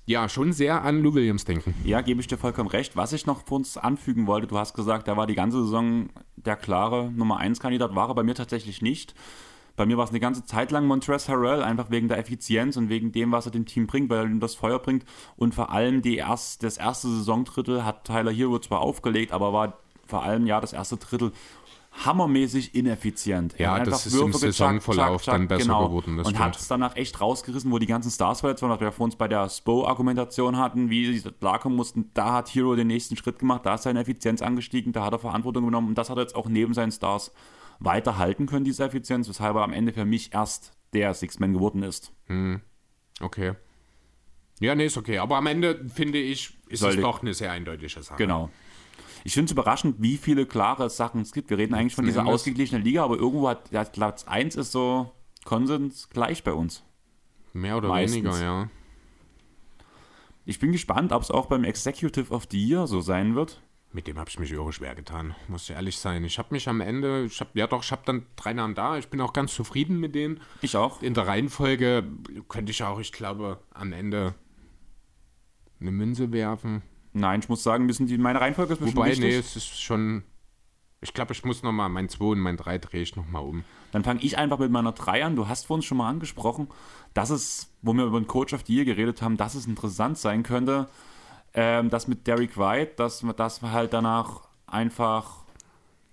ja, 0.06 0.28
schon 0.28 0.52
sehr 0.52 0.82
an 0.82 1.02
Lou 1.02 1.14
Williams 1.14 1.44
denken. 1.44 1.74
Ja, 1.84 2.00
gebe 2.00 2.20
ich 2.20 2.26
dir 2.26 2.36
vollkommen 2.36 2.68
recht. 2.68 2.96
Was 2.96 3.12
ich 3.12 3.26
noch 3.26 3.46
für 3.46 3.54
uns 3.54 3.76
anfügen 3.76 4.26
wollte, 4.26 4.48
du 4.48 4.58
hast 4.58 4.74
gesagt, 4.74 5.06
da 5.06 5.16
war 5.16 5.26
die 5.26 5.34
ganze 5.34 5.62
Saison 5.62 6.08
der 6.36 6.56
klare 6.56 7.10
Nummer 7.12 7.36
1 7.36 7.60
Kandidat, 7.60 7.94
war 7.94 8.08
er 8.08 8.14
bei 8.14 8.22
mir 8.22 8.34
tatsächlich 8.34 8.82
nicht. 8.82 9.14
Bei 9.76 9.86
mir 9.86 9.96
war 9.96 10.04
es 10.04 10.10
eine 10.10 10.20
ganze 10.20 10.44
Zeit 10.44 10.70
lang 10.70 10.86
Montrezl 10.86 11.32
Harrell, 11.32 11.62
einfach 11.62 11.90
wegen 11.90 12.08
der 12.08 12.18
Effizienz 12.18 12.76
und 12.76 12.88
wegen 12.88 13.12
dem, 13.12 13.32
was 13.32 13.46
er 13.46 13.52
dem 13.52 13.66
Team 13.66 13.86
bringt, 13.86 14.10
weil 14.10 14.18
er 14.18 14.24
ihm 14.24 14.40
das 14.40 14.54
Feuer 14.54 14.78
bringt. 14.78 15.04
Und 15.36 15.54
vor 15.54 15.70
allem 15.70 16.02
die 16.02 16.16
erst, 16.16 16.62
das 16.62 16.76
erste 16.76 17.08
Saisondrittel 17.08 17.84
hat 17.84 18.04
Tyler 18.04 18.32
Hero 18.32 18.58
zwar 18.58 18.80
aufgelegt, 18.80 19.32
aber 19.32 19.52
war 19.52 19.78
vor 20.06 20.22
allem 20.22 20.46
ja 20.46 20.60
das 20.60 20.72
erste 20.72 20.96
Drittel 20.96 21.32
hammermäßig 22.04 22.74
ineffizient. 22.74 23.54
Ja, 23.58 23.82
das 23.82 24.06
ist 24.06 24.14
im 24.14 24.20
Würfe 24.20 24.32
gechuckt, 24.32 24.54
Saisonverlauf 24.54 25.22
chuck, 25.22 25.24
chuck, 25.24 25.34
dann 25.34 25.48
besser 25.48 25.62
genau. 25.64 25.88
geworden, 25.88 26.20
und 26.20 26.38
hat 26.38 26.56
es 26.56 26.68
danach 26.68 26.96
echt 26.96 27.20
rausgerissen, 27.20 27.70
wo 27.70 27.78
die 27.78 27.86
ganzen 27.86 28.10
Stars 28.10 28.40
verletzt 28.40 28.62
waren, 28.62 28.70
was 28.70 28.80
wir 28.80 28.92
vor 28.92 29.04
uns 29.04 29.16
bei 29.16 29.28
der 29.28 29.48
Spo-Argumentation 29.48 30.56
hatten, 30.56 30.88
wie 30.88 31.18
sie 31.18 31.30
klarkommen 31.32 31.76
mussten. 31.76 32.10
Da 32.14 32.32
hat 32.32 32.48
Hero 32.48 32.76
den 32.76 32.86
nächsten 32.86 33.16
Schritt 33.16 33.38
gemacht, 33.38 33.66
da 33.66 33.74
ist 33.74 33.82
seine 33.82 34.00
Effizienz 34.00 34.40
angestiegen, 34.40 34.92
da 34.92 35.04
hat 35.04 35.12
er 35.12 35.18
Verantwortung 35.18 35.64
genommen 35.64 35.88
und 35.88 35.98
das 35.98 36.10
hat 36.10 36.16
er 36.16 36.22
jetzt 36.22 36.36
auch 36.36 36.48
neben 36.48 36.74
seinen 36.74 36.92
Stars 36.92 37.32
weiterhalten 37.80 38.46
können, 38.46 38.64
diese 38.64 38.84
Effizienz, 38.84 39.28
weshalb 39.28 39.56
er 39.56 39.62
am 39.62 39.72
Ende 39.72 39.92
für 39.92 40.04
mich 40.04 40.32
erst 40.32 40.72
der 40.92 41.12
Six-Man 41.14 41.52
geworden 41.52 41.82
ist. 41.82 42.12
Okay. 43.20 43.54
Ja, 44.60 44.74
nee, 44.74 44.86
ist 44.86 44.96
okay. 44.98 45.18
Aber 45.18 45.36
am 45.36 45.46
Ende, 45.46 45.86
finde 45.88 46.18
ich, 46.18 46.56
ist 46.68 46.80
Sollte- 46.80 46.98
es 46.98 47.02
doch 47.02 47.22
eine 47.22 47.32
sehr 47.34 47.50
eindeutige 47.50 48.02
Sache. 48.02 48.16
Genau. 48.18 48.50
Ich 49.24 49.34
finde 49.34 49.46
es 49.46 49.52
überraschend, 49.52 49.96
wie 49.98 50.16
viele 50.16 50.46
klare 50.46 50.88
Sachen 50.90 51.22
es 51.22 51.32
gibt. 51.32 51.50
Wir 51.50 51.58
reden 51.58 51.74
eigentlich 51.74 51.94
von 51.94 52.06
dieser 52.06 52.26
ausgeglichenen 52.26 52.82
Liga, 52.84 53.04
aber 53.04 53.16
irgendwo 53.16 53.48
hat 53.48 53.70
ja, 53.70 53.84
Platz 53.84 54.24
1 54.24 54.56
ist 54.56 54.72
so 54.72 55.12
Konsens 55.44 56.08
gleich 56.10 56.42
bei 56.44 56.52
uns. 56.52 56.82
Mehr 57.52 57.76
oder 57.76 57.88
Meistens. 57.88 58.22
weniger, 58.24 58.42
ja. 58.42 58.68
Ich 60.46 60.58
bin 60.58 60.72
gespannt, 60.72 61.12
ob 61.12 61.22
es 61.22 61.30
auch 61.30 61.46
beim 61.46 61.64
Executive 61.64 62.32
of 62.32 62.46
the 62.50 62.62
Year 62.62 62.86
so 62.86 63.00
sein 63.00 63.34
wird. 63.34 63.60
Mit 63.92 64.06
dem 64.06 64.18
habe 64.18 64.30
ich 64.30 64.38
mich 64.38 64.52
irre 64.52 64.72
schwer 64.72 64.94
getan, 64.94 65.34
muss 65.48 65.64
ich 65.64 65.74
ehrlich 65.74 65.98
sein. 65.98 66.24
Ich 66.24 66.38
habe 66.38 66.54
mich 66.54 66.68
am 66.68 66.80
Ende, 66.80 67.24
ich 67.24 67.40
hab, 67.40 67.56
ja 67.56 67.66
doch, 67.66 67.82
ich 67.82 67.90
habe 67.90 68.02
dann 68.04 68.24
drei 68.36 68.52
Namen 68.52 68.76
da. 68.76 68.96
Ich 68.98 69.08
bin 69.08 69.20
auch 69.20 69.32
ganz 69.32 69.52
zufrieden 69.52 69.98
mit 69.98 70.14
denen. 70.14 70.40
Ich 70.62 70.76
auch. 70.76 71.02
In 71.02 71.14
der 71.14 71.26
Reihenfolge 71.26 72.04
könnte 72.48 72.70
ich 72.70 72.84
auch, 72.84 73.00
ich 73.00 73.10
glaube, 73.10 73.58
am 73.74 73.92
Ende 73.92 74.34
eine 75.80 75.90
Münze 75.90 76.30
werfen. 76.30 76.82
Nein, 77.12 77.40
ich 77.40 77.48
muss 77.48 77.64
sagen, 77.64 77.86
müssen 77.86 78.06
die 78.06 78.16
meine 78.18 78.40
Reihenfolge 78.40 78.74
ist 78.74 78.78
bestimmt 78.78 78.96
Wobei, 78.96 79.08
wichtig. 79.10 79.24
nee, 79.24 79.36
es 79.36 79.56
ist 79.56 79.82
schon. 79.82 80.22
Ich 81.00 81.14
glaube, 81.14 81.32
ich 81.32 81.44
muss 81.44 81.62
nochmal, 81.62 81.88
mein 81.88 82.08
2 82.08 82.24
und 82.26 82.40
mein 82.40 82.58
3 82.58 82.78
drehe 82.78 83.02
ich 83.02 83.16
nochmal 83.16 83.42
um. 83.42 83.64
Dann 83.90 84.04
fange 84.04 84.20
ich 84.22 84.36
einfach 84.38 84.58
mit 84.58 84.70
meiner 84.70 84.92
3 84.92 85.24
an. 85.24 85.34
Du 85.34 85.48
hast 85.48 85.66
vorhin 85.66 85.82
schon 85.82 85.96
mal 85.98 86.08
angesprochen, 86.08 86.68
dass 87.14 87.30
es, 87.30 87.72
wo 87.82 87.94
wir 87.94 88.04
über 88.04 88.20
den 88.20 88.26
Coach 88.26 88.52
of 88.52 88.64
the 88.66 88.74
Year 88.74 88.84
geredet 88.84 89.22
haben, 89.22 89.36
dass 89.36 89.54
es 89.54 89.66
interessant 89.66 90.18
sein 90.18 90.42
könnte, 90.42 90.88
ähm, 91.54 91.90
dass 91.90 92.08
mit 92.08 92.26
Derek 92.26 92.56
White, 92.58 92.92
dass, 92.96 93.22
man 93.22 93.34
halt 93.72 93.92
danach 93.92 94.42
einfach, 94.66 95.44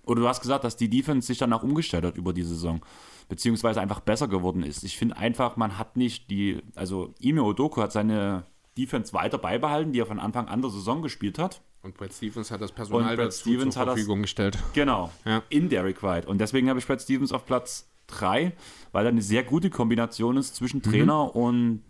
oder 0.04 0.22
du 0.22 0.28
hast 0.28 0.40
gesagt, 0.40 0.64
dass 0.64 0.76
die 0.76 0.88
Defense 0.90 1.26
sich 1.26 1.38
danach 1.38 1.62
umgestellt 1.62 2.04
hat 2.04 2.16
über 2.16 2.32
die 2.32 2.42
Saison, 2.42 2.80
beziehungsweise 3.28 3.80
einfach 3.80 4.00
besser 4.00 4.26
geworden 4.28 4.62
ist. 4.62 4.82
Ich 4.84 4.96
finde 4.96 5.16
einfach, 5.16 5.56
man 5.56 5.78
hat 5.78 5.96
nicht 5.96 6.30
die, 6.30 6.62
also 6.74 7.14
Ime 7.20 7.42
Odoku 7.42 7.80
hat 7.82 7.92
seine 7.92 8.44
Defense 8.76 9.12
weiter 9.12 9.38
beibehalten, 9.38 9.92
die 9.92 10.00
er 10.00 10.06
von 10.06 10.18
Anfang 10.20 10.48
an 10.48 10.62
der 10.62 10.70
Saison 10.70 11.02
gespielt 11.02 11.38
hat. 11.38 11.60
Und 11.82 11.96
Brad 11.96 12.12
Stevens 12.12 12.50
hat 12.50 12.60
das 12.60 12.72
Personal 12.72 13.16
dazu 13.16 13.40
Stevens 13.40 13.74
zur 13.74 13.80
hat 13.82 13.88
das- 13.88 13.94
Verfügung 13.94 14.22
gestellt. 14.22 14.58
Genau, 14.72 15.10
Ja. 15.24 15.42
in 15.48 15.68
Derek 15.68 16.02
White. 16.02 16.26
Und 16.26 16.38
deswegen 16.40 16.68
habe 16.68 16.78
ich 16.80 16.86
Brad 16.86 17.00
Stevens 17.00 17.32
auf 17.32 17.46
Platz 17.46 17.88
3, 18.08 18.52
weil 18.92 19.04
er 19.06 19.10
eine 19.10 19.22
sehr 19.22 19.44
gute 19.44 19.70
Kombination 19.70 20.36
ist 20.36 20.56
zwischen 20.56 20.82
Trainer 20.82 21.34
und 21.36 21.82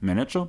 Manager. 0.00 0.48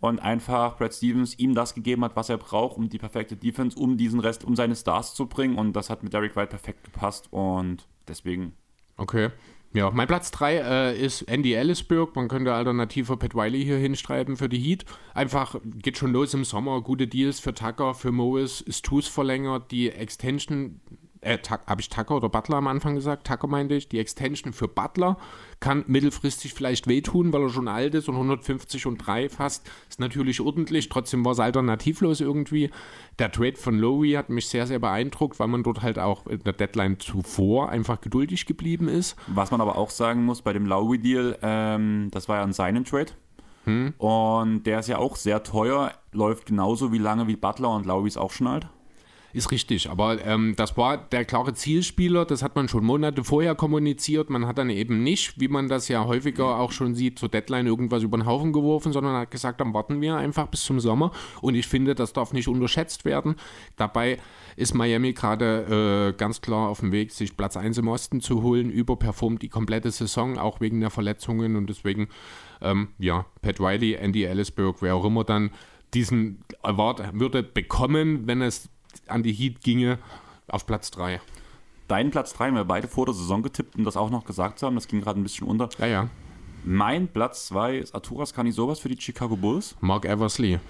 Und 0.00 0.18
einfach 0.18 0.78
Brad 0.78 0.94
Stevens 0.94 1.38
ihm 1.38 1.54
das 1.54 1.74
gegeben 1.74 2.04
hat, 2.04 2.16
was 2.16 2.30
er 2.30 2.38
braucht, 2.38 2.76
um 2.78 2.88
die 2.88 2.98
perfekte 2.98 3.36
Defense, 3.36 3.78
um 3.78 3.96
diesen 3.96 4.20
Rest, 4.20 4.44
um 4.44 4.56
seine 4.56 4.74
Stars 4.74 5.14
zu 5.14 5.26
bringen. 5.26 5.56
Und 5.56 5.74
das 5.74 5.90
hat 5.90 6.02
mit 6.02 6.12
Derek 6.12 6.36
White 6.36 6.48
perfekt 6.48 6.84
gepasst. 6.84 7.28
Und 7.30 7.86
deswegen, 8.08 8.54
Okay. 9.00 9.30
Ja, 9.72 9.90
mein 9.90 10.08
Platz 10.08 10.30
3 10.32 10.56
äh, 10.56 11.00
ist 11.00 11.22
Andy 11.22 11.54
Ellisburg. 11.54 12.14
Man 12.14 12.28
könnte 12.28 12.52
alternativ 12.52 13.06
für 13.06 13.16
Pat 13.16 13.34
Wiley 13.34 13.64
hier 13.64 13.78
hinschreiben 13.78 14.36
für 14.36 14.48
die 14.48 14.58
Heat. 14.58 14.84
Einfach 15.14 15.56
geht 15.64 15.96
schon 15.96 16.12
los 16.12 16.34
im 16.34 16.44
Sommer. 16.44 16.82
Gute 16.82 17.06
Deals 17.06 17.40
für 17.40 17.54
Tucker, 17.54 17.94
für 17.94 18.12
Mois. 18.12 18.60
Ist 18.60 18.84
Tus 18.84 19.08
verlängert. 19.08 19.70
Die 19.70 19.90
Extension, 19.90 20.80
äh, 21.22 21.38
habe 21.66 21.80
ich 21.80 21.88
Tucker 21.88 22.16
oder 22.16 22.28
Butler 22.28 22.56
am 22.56 22.66
Anfang 22.66 22.94
gesagt? 22.94 23.26
Tucker 23.26 23.46
meinte 23.46 23.74
ich. 23.74 23.88
Die 23.88 23.98
Extension 23.98 24.52
für 24.52 24.68
Butler 24.68 25.16
kann 25.60 25.84
mittelfristig 25.86 26.54
vielleicht 26.54 26.86
wehtun, 26.86 27.32
weil 27.32 27.42
er 27.42 27.50
schon 27.50 27.68
alt 27.68 27.94
ist 27.94 28.08
und 28.08 28.14
150 28.14 28.86
und 28.86 28.98
3 28.98 29.28
fast. 29.28 29.68
Ist 29.88 30.00
natürlich 30.00 30.40
ordentlich. 30.40 30.88
Trotzdem 30.88 31.24
war 31.24 31.32
es 31.32 31.40
alternativlos 31.40 32.20
irgendwie. 32.20 32.70
Der 33.18 33.30
Trade 33.30 33.56
von 33.56 33.78
Lowry 33.78 34.12
hat 34.12 34.30
mich 34.30 34.48
sehr, 34.48 34.66
sehr 34.66 34.78
beeindruckt, 34.78 35.38
weil 35.38 35.48
man 35.48 35.62
dort 35.62 35.82
halt 35.82 35.98
auch 35.98 36.26
in 36.26 36.42
der 36.42 36.54
Deadline 36.54 36.98
zuvor 36.98 37.68
einfach 37.68 38.00
geduldig 38.00 38.46
geblieben 38.46 38.88
ist. 38.88 39.16
was 39.26 39.50
man 39.50 39.60
aber 39.60 39.76
auch 39.76 39.90
sagen 39.90 40.24
muss, 40.24 40.42
bei 40.42 40.52
dem 40.52 40.66
Lowry-Deal, 40.66 41.38
ähm, 41.42 42.08
das 42.10 42.28
war 42.28 42.38
ja 42.38 42.42
ein 42.42 42.52
Sign-and-Trade. 42.52 43.12
Und 43.98 44.64
der 44.64 44.80
ist 44.80 44.88
ja 44.88 44.98
auch 44.98 45.16
sehr 45.16 45.42
teuer, 45.42 45.92
läuft 46.12 46.46
genauso 46.46 46.92
wie 46.92 46.98
lange 46.98 47.28
wie 47.28 47.36
Butler 47.36 47.70
und 47.70 47.86
Lowry 47.86 48.08
es 48.08 48.16
auch 48.16 48.32
schon 48.32 48.46
alt. 48.46 48.68
Ist 49.32 49.52
richtig, 49.52 49.88
aber 49.88 50.24
ähm, 50.24 50.54
das 50.56 50.76
war 50.76 50.96
der 50.96 51.24
klare 51.24 51.54
Zielspieler, 51.54 52.24
das 52.24 52.42
hat 52.42 52.56
man 52.56 52.68
schon 52.68 52.84
Monate 52.84 53.22
vorher 53.22 53.54
kommuniziert. 53.54 54.28
Man 54.28 54.46
hat 54.46 54.58
dann 54.58 54.70
eben 54.70 55.04
nicht, 55.04 55.38
wie 55.38 55.46
man 55.46 55.68
das 55.68 55.86
ja 55.86 56.04
häufiger 56.04 56.58
auch 56.58 56.72
schon 56.72 56.96
sieht, 56.96 57.18
zur 57.18 57.28
Deadline 57.28 57.68
irgendwas 57.68 58.02
über 58.02 58.18
den 58.18 58.26
Haufen 58.26 58.52
geworfen, 58.52 58.92
sondern 58.92 59.14
hat 59.14 59.30
gesagt, 59.30 59.60
dann 59.60 59.72
warten 59.72 60.00
wir 60.00 60.16
einfach 60.16 60.48
bis 60.48 60.64
zum 60.64 60.80
Sommer. 60.80 61.12
Und 61.42 61.54
ich 61.54 61.68
finde, 61.68 61.94
das 61.94 62.12
darf 62.12 62.32
nicht 62.32 62.48
unterschätzt 62.48 63.04
werden. 63.04 63.36
Dabei 63.76 64.18
ist 64.56 64.74
Miami 64.74 65.12
gerade 65.12 66.10
äh, 66.10 66.18
ganz 66.18 66.40
klar 66.40 66.68
auf 66.68 66.80
dem 66.80 66.90
Weg, 66.90 67.12
sich 67.12 67.36
Platz 67.36 67.56
1 67.56 67.78
im 67.78 67.86
Osten 67.86 68.20
zu 68.20 68.42
holen, 68.42 68.68
überperformt 68.68 69.42
die 69.42 69.48
komplette 69.48 69.92
Saison, 69.92 70.38
auch 70.38 70.60
wegen 70.60 70.80
der 70.80 70.90
Verletzungen. 70.90 71.54
Und 71.54 71.70
deswegen, 71.70 72.08
ähm, 72.60 72.88
ja, 72.98 73.26
Pat 73.42 73.60
Riley, 73.60 73.94
Andy 73.94 74.24
Ellisburg, 74.24 74.82
wer 74.82 74.96
auch 74.96 75.04
immer 75.04 75.22
dann 75.22 75.50
diesen 75.94 76.44
Award 76.62 77.18
würde 77.18 77.42
bekommen, 77.42 78.26
wenn 78.26 78.42
es 78.42 78.68
an 79.06 79.22
die 79.22 79.32
Heat 79.32 79.62
ginge, 79.62 79.98
auf 80.48 80.66
Platz 80.66 80.90
3. 80.90 81.20
Deinen 81.88 82.10
Platz 82.10 82.32
3 82.34 82.48
haben 82.48 82.54
wir 82.54 82.64
beide 82.64 82.88
vor 82.88 83.06
der 83.06 83.14
Saison 83.14 83.42
getippt 83.42 83.76
und 83.76 83.84
das 83.84 83.96
auch 83.96 84.10
noch 84.10 84.24
gesagt 84.24 84.62
haben. 84.62 84.76
Das 84.76 84.86
ging 84.86 85.00
gerade 85.00 85.18
ein 85.18 85.22
bisschen 85.22 85.46
unter. 85.46 85.68
Ja, 85.78 85.86
ja. 85.86 86.10
Mein 86.64 87.08
Platz 87.08 87.46
2 87.46 87.78
ist 87.78 87.94
Arturas 87.94 88.34
Sowas 88.50 88.78
für 88.78 88.88
die 88.88 89.00
Chicago 89.00 89.36
Bulls. 89.36 89.76
Mark 89.80 90.04
Eversley. 90.04 90.60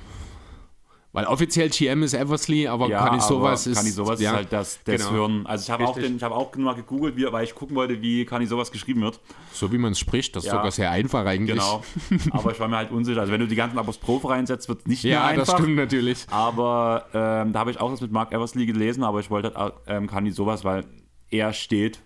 Weil 1.13 1.25
offiziell 1.27 1.69
GM 1.71 2.05
ist 2.05 2.15
Eversley, 2.15 2.69
aber 2.69 2.89
kann 2.89 3.17
ich 3.17 3.23
sowas 3.23 3.67
aber 3.67 3.73
ist. 3.73 3.79
Kani 3.79 3.91
sowas 3.91 4.21
ja, 4.21 4.31
ist 4.31 4.37
halt 4.37 4.53
das, 4.53 4.79
das 4.85 4.97
genau. 5.09 5.11
Hören. 5.11 5.45
Also 5.47 5.65
ich 5.65 5.71
habe 5.71 5.85
auch, 5.89 5.95
den- 5.99 6.17
ich 6.17 6.23
habe 6.23 6.37
auch 6.37 6.55
mal 6.55 6.75
gegoogelt, 6.75 7.17
wie, 7.17 7.25
weil 7.33 7.43
ich 7.45 7.55
gucken 7.57 7.75
wollte, 7.75 8.01
wie 8.01 8.25
Kani 8.25 8.47
sowas 8.47 8.71
geschrieben 8.71 9.03
wird. 9.03 9.19
So 9.53 9.73
wie 9.73 9.79
man 9.79 9.91
es 9.91 9.99
spricht, 9.99 10.37
das 10.37 10.45
ist 10.45 10.51
Ja. 10.53 10.59
sogar 10.59 10.71
sehr 10.71 10.91
einfach 10.93 11.27
eigentlich. 11.27 11.57
Genau. 11.59 11.83
aber 12.31 12.53
ich 12.53 12.61
war 12.61 12.69
mir 12.69 12.77
halt 12.77 12.93
unsicher. 12.93 13.21
Also 13.21 13.33
wenn 13.33 13.41
du 13.41 13.49
die 13.49 13.57
ganzen 13.57 13.77
Apostrophe 13.79 14.29
reinsetzt, 14.29 14.69
wird 14.69 14.81
es 14.83 14.87
nicht 14.87 15.03
mehr 15.03 15.15
Ja, 15.15 15.27
einfach. 15.27 15.47
das 15.47 15.55
stimmt 15.61 15.75
natürlich. 15.77 16.27
Aber 16.31 17.07
ähm, 17.13 17.53
da 17.53 17.59
habe 17.59 17.73
ich 17.73 17.81
auch 17.81 17.91
das 17.91 18.01
mit 18.01 18.13
Mark 18.13 18.33
Eversley 18.33 18.67
gelesen, 18.67 19.03
aber 19.03 19.19
ich 19.19 19.31
wollte 19.31 19.53
halt, 19.57 19.75
ähm, 19.89 20.07
Kani 20.07 20.31
sowas, 20.31 20.65
weil 20.65 20.85
er 21.29 21.53
steht 21.53 22.01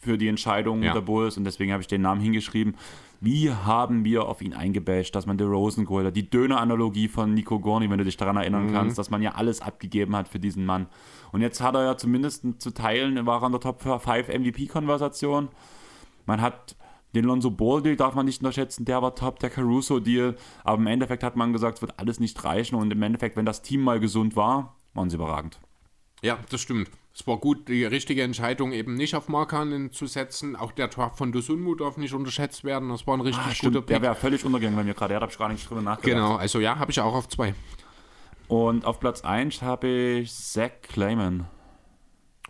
für 0.00 0.16
die 0.18 0.28
Entscheidung 0.28 0.82
Ja. 0.82 0.92
der 0.94 1.02
Bulls 1.02 1.36
und 1.36 1.44
deswegen 1.44 1.72
habe 1.72 1.82
ich 1.82 1.86
den 1.86 2.00
Namen 2.02 2.20
hingeschrieben. 2.20 2.74
Wie 3.20 3.50
haben 3.52 4.02
wir 4.04 4.24
auf 4.26 4.40
ihn 4.40 4.54
eingebasht, 4.54 5.14
dass 5.14 5.26
man 5.26 5.36
der 5.36 5.46
Rosen 5.46 5.84
geholt 5.84 6.06
hat? 6.06 6.16
Die 6.16 6.28
Döner-Analogie 6.30 7.06
von 7.08 7.34
Nico 7.34 7.60
Gorni, 7.60 7.90
wenn 7.90 7.98
du 7.98 8.04
dich 8.04 8.16
daran 8.16 8.38
erinnern 8.38 8.68
Mhm. 8.68 8.72
kannst, 8.72 8.96
dass 8.98 9.10
man 9.10 9.20
ja 9.20 9.32
alles 9.32 9.60
abgegeben 9.60 10.16
hat 10.16 10.26
für 10.26 10.40
diesen 10.40 10.64
Mann. 10.64 10.86
Und 11.30 11.42
jetzt 11.42 11.60
hat 11.60 11.74
er 11.74 11.84
ja 11.84 11.96
zumindest 11.98 12.46
zu 12.62 12.70
Teilen, 12.72 13.26
war 13.26 13.42
er 13.42 13.46
in 13.46 13.52
der 13.52 13.60
Top 13.60 13.82
5 13.82 14.28
MVP-Konversation. 14.28 15.48
Man 16.26 16.40
hat 16.40 16.76
den 17.14 17.24
Lonzo 17.24 17.50
Ball-Deal 17.50 17.96
darf 17.96 18.14
man 18.14 18.24
nicht 18.24 18.40
unterschätzen, 18.40 18.84
der 18.84 19.02
war 19.02 19.14
top, 19.14 19.38
der 19.40 19.50
Caruso-Deal. 19.50 20.36
Aber 20.64 20.78
im 20.78 20.86
Endeffekt 20.86 21.22
hat 21.22 21.36
man 21.36 21.52
gesagt, 21.52 21.76
es 21.78 21.82
wird 21.82 21.98
alles 21.98 22.20
nicht 22.20 22.42
reichen. 22.44 22.76
Und 22.76 22.90
im 22.92 23.02
Endeffekt, 23.02 23.36
wenn 23.36 23.44
das 23.44 23.62
Team 23.62 23.82
mal 23.82 24.00
gesund 24.00 24.36
war, 24.36 24.76
waren 24.94 25.10
sie 25.10 25.16
überragend. 25.16 25.60
Ja, 26.22 26.38
das 26.50 26.60
stimmt. 26.60 26.90
Es 27.20 27.26
war 27.26 27.36
gut, 27.36 27.68
die 27.68 27.84
richtige 27.84 28.22
Entscheidung 28.22 28.72
eben 28.72 28.94
nicht 28.94 29.14
auf 29.14 29.28
Markanen 29.28 29.92
zu 29.92 30.06
setzen. 30.06 30.56
Auch 30.56 30.72
der 30.72 30.88
Draft 30.88 31.18
von 31.18 31.32
Dosunmu 31.32 31.74
darf 31.74 31.98
nicht 31.98 32.14
unterschätzt 32.14 32.64
werden. 32.64 32.88
Das 32.88 33.06
war 33.06 33.12
ein 33.14 33.20
richtig 33.20 33.60
guter 33.60 33.80
Ah, 33.80 33.82
der 33.82 33.94
Pick. 33.96 34.02
wäre 34.02 34.14
völlig 34.14 34.42
untergegangen 34.42 34.74
bei 34.78 34.84
mir 34.84 34.94
gerade. 34.94 35.12
Da 35.12 35.20
habe 35.20 35.30
ich 35.30 35.36
gar 35.36 35.50
nicht 35.50 35.68
drüber 35.68 35.82
nachgedacht. 35.82 36.14
Genau, 36.18 36.36
also 36.36 36.60
ja, 36.60 36.78
habe 36.78 36.90
ich 36.90 36.98
auch 36.98 37.12
auf 37.14 37.28
zwei. 37.28 37.54
Und 38.48 38.86
auf 38.86 39.00
Platz 39.00 39.20
1 39.20 39.60
habe 39.60 39.86
ich 40.22 40.32
Zach 40.34 40.70
Clayman, 40.80 41.46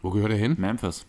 Wo 0.03 0.11
gehört 0.11 0.31
er 0.31 0.39
hin? 0.39 0.55
Memphis. 0.57 1.05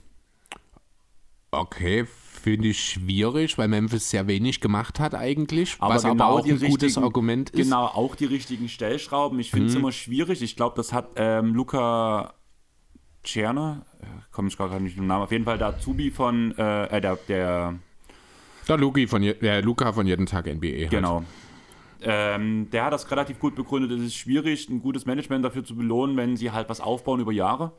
Okay, 1.51 2.05
finde 2.07 2.69
ich 2.69 2.83
schwierig, 2.83 3.59
weil 3.59 3.67
Memphis 3.67 4.09
sehr 4.09 4.25
wenig 4.25 4.59
gemacht 4.59 4.99
hat 4.99 5.13
eigentlich. 5.13 5.75
Aber 5.79 5.93
was 5.95 6.01
genau 6.03 6.13
aber 6.23 6.33
auch 6.41 6.45
ein 6.47 6.59
gutes 6.59 6.97
Argument 6.97 7.51
ist. 7.51 7.57
Genau, 7.65 7.85
auch 7.85 8.15
die 8.15 8.25
richtigen 8.25 8.69
Stellschrauben. 8.69 9.38
Ich 9.39 9.51
Mhm. 9.51 9.57
finde 9.57 9.69
es 9.69 9.75
immer 9.75 9.91
schwierig. 9.91 10.41
Ich 10.41 10.55
glaube, 10.55 10.75
das 10.77 10.91
hat 10.93 11.09
ähm, 11.17 11.53
Luca 11.53 12.33
Czerner, 13.23 13.85
äh, 14.02 14.06
komme 14.31 14.48
ich 14.48 14.57
gerade 14.57 14.76
nicht 14.81 14.95
mit 14.95 15.03
dem 15.03 15.07
Namen, 15.07 15.23
auf 15.23 15.31
jeden 15.31 15.45
Fall 15.45 15.57
der 15.57 15.68
Azubi 15.68 16.11
von, 16.11 16.57
äh, 16.57 16.85
äh, 16.98 17.02
der, 17.02 17.15
der 17.27 17.76
Der, 18.68 18.77
Luki 18.77 19.07
von, 19.07 19.22
der 19.22 19.61
Luca 19.61 19.91
von 19.93 20.07
jeden 20.07 20.26
Tag 20.26 20.45
NBA. 20.48 20.68
Halt. 20.68 20.89
Genau. 20.89 21.23
Ähm, 22.03 22.68
der 22.72 22.85
hat 22.85 22.93
das 22.93 23.11
relativ 23.11 23.38
gut 23.39 23.53
begründet. 23.56 23.91
Es 23.91 24.02
ist 24.02 24.15
schwierig, 24.15 24.68
ein 24.69 24.81
gutes 24.81 25.06
Management 25.06 25.45
dafür 25.45 25.64
zu 25.64 25.76
belohnen, 25.76 26.18
wenn 26.18 26.35
sie 26.35 26.49
halt 26.49 26.68
was 26.68 26.81
aufbauen 26.81 27.19
über 27.19 27.31
Jahre. 27.31 27.73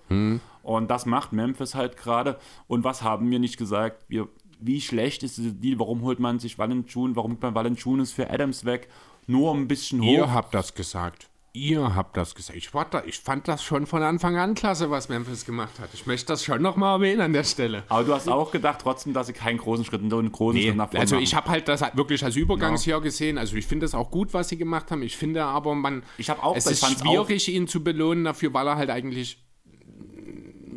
Und 0.63 0.91
das 0.93 1.07
macht 1.07 1.33
Memphis 1.33 1.75
halt 1.75 1.97
gerade. 1.97 2.39
Und 2.69 2.85
was 2.85 3.03
haben 3.03 3.29
wir 3.33 3.41
nicht 3.41 3.57
gesagt? 3.57 4.05
Wir, 4.09 4.29
wie 4.61 4.81
schlecht 4.81 5.25
ist 5.25 5.39
diese 5.39 5.53
Deal? 5.53 5.81
Warum 5.81 6.03
holt 6.03 6.21
man 6.21 6.39
sich 6.39 6.57
Valanciunas? 6.57 7.17
Warum 7.17 7.33
holt 7.33 7.43
man 7.43 7.55
Valanciunas 7.57 8.13
für 8.13 8.31
Adams 8.31 8.65
weg? 8.65 8.89
Nur 9.27 9.53
ein 9.55 9.67
bisschen 9.67 10.01
hoch. 10.03 10.07
Ihr 10.07 10.33
habt 10.33 10.55
das 10.55 10.73
gesagt. 10.75 11.29
Ihr 11.55 11.95
habt 11.95 12.17
das 12.17 12.35
gesagt. 12.35 12.57
Ich, 12.57 12.71
da, 12.71 13.03
ich 13.05 13.19
fand 13.19 13.47
das 13.47 13.63
schon 13.63 13.87
von 13.87 14.03
Anfang 14.03 14.37
an 14.37 14.55
klasse, 14.55 14.91
was 14.91 15.11
Memphis 15.11 15.45
gemacht 15.45 15.79
hat. 15.81 15.91
Ich 15.93 16.07
möchte 16.07 16.29
das 16.29 16.43
schon 16.43 16.63
nochmal 16.63 16.97
erwähnen 16.97 17.21
an 17.21 17.35
der 17.35 17.45
Stelle. 17.45 17.83
Aber 17.91 18.05
du 18.05 18.15
hast 18.15 18.27
auch 18.29 18.51
gedacht 18.51 18.79
trotzdem, 18.83 19.13
dass 19.13 19.27
sie 19.27 19.35
keinen 19.35 19.59
großen 19.59 19.85
Schritt, 19.85 20.01
einen 20.01 20.33
großen 20.33 20.59
Schritt 20.63 20.77
nach 20.77 20.89
vorne 20.89 21.01
also 21.01 21.17
machen. 21.17 21.25
ich 21.25 21.35
habe 21.35 21.51
halt 21.51 21.69
das 21.69 21.83
wirklich 21.95 22.25
als 22.25 22.37
Übergangsjahr 22.37 23.03
gesehen. 23.03 23.37
Also 23.37 23.57
ich 23.57 23.67
finde 23.67 23.85
das 23.85 23.95
auch 23.95 24.11
gut, 24.11 24.33
was 24.33 24.49
sie 24.49 24.57
gemacht 24.57 24.91
haben. 24.91 25.03
Ich 25.03 25.17
finde 25.17 25.45
aber, 25.45 25.75
man, 25.75 26.05
Ich 26.17 26.31
hab 26.31 26.43
auch- 26.43 26.57
es 26.57 26.65
ich 26.65 26.73
ist 26.83 27.01
schwierig, 27.01 27.49
ihn 27.49 27.69
zu 27.69 27.85
belohnen 27.85 28.25
dafür, 28.25 28.55
weil 28.55 28.67
er 28.67 28.77
halt 28.77 28.89
eigentlich 28.89 29.39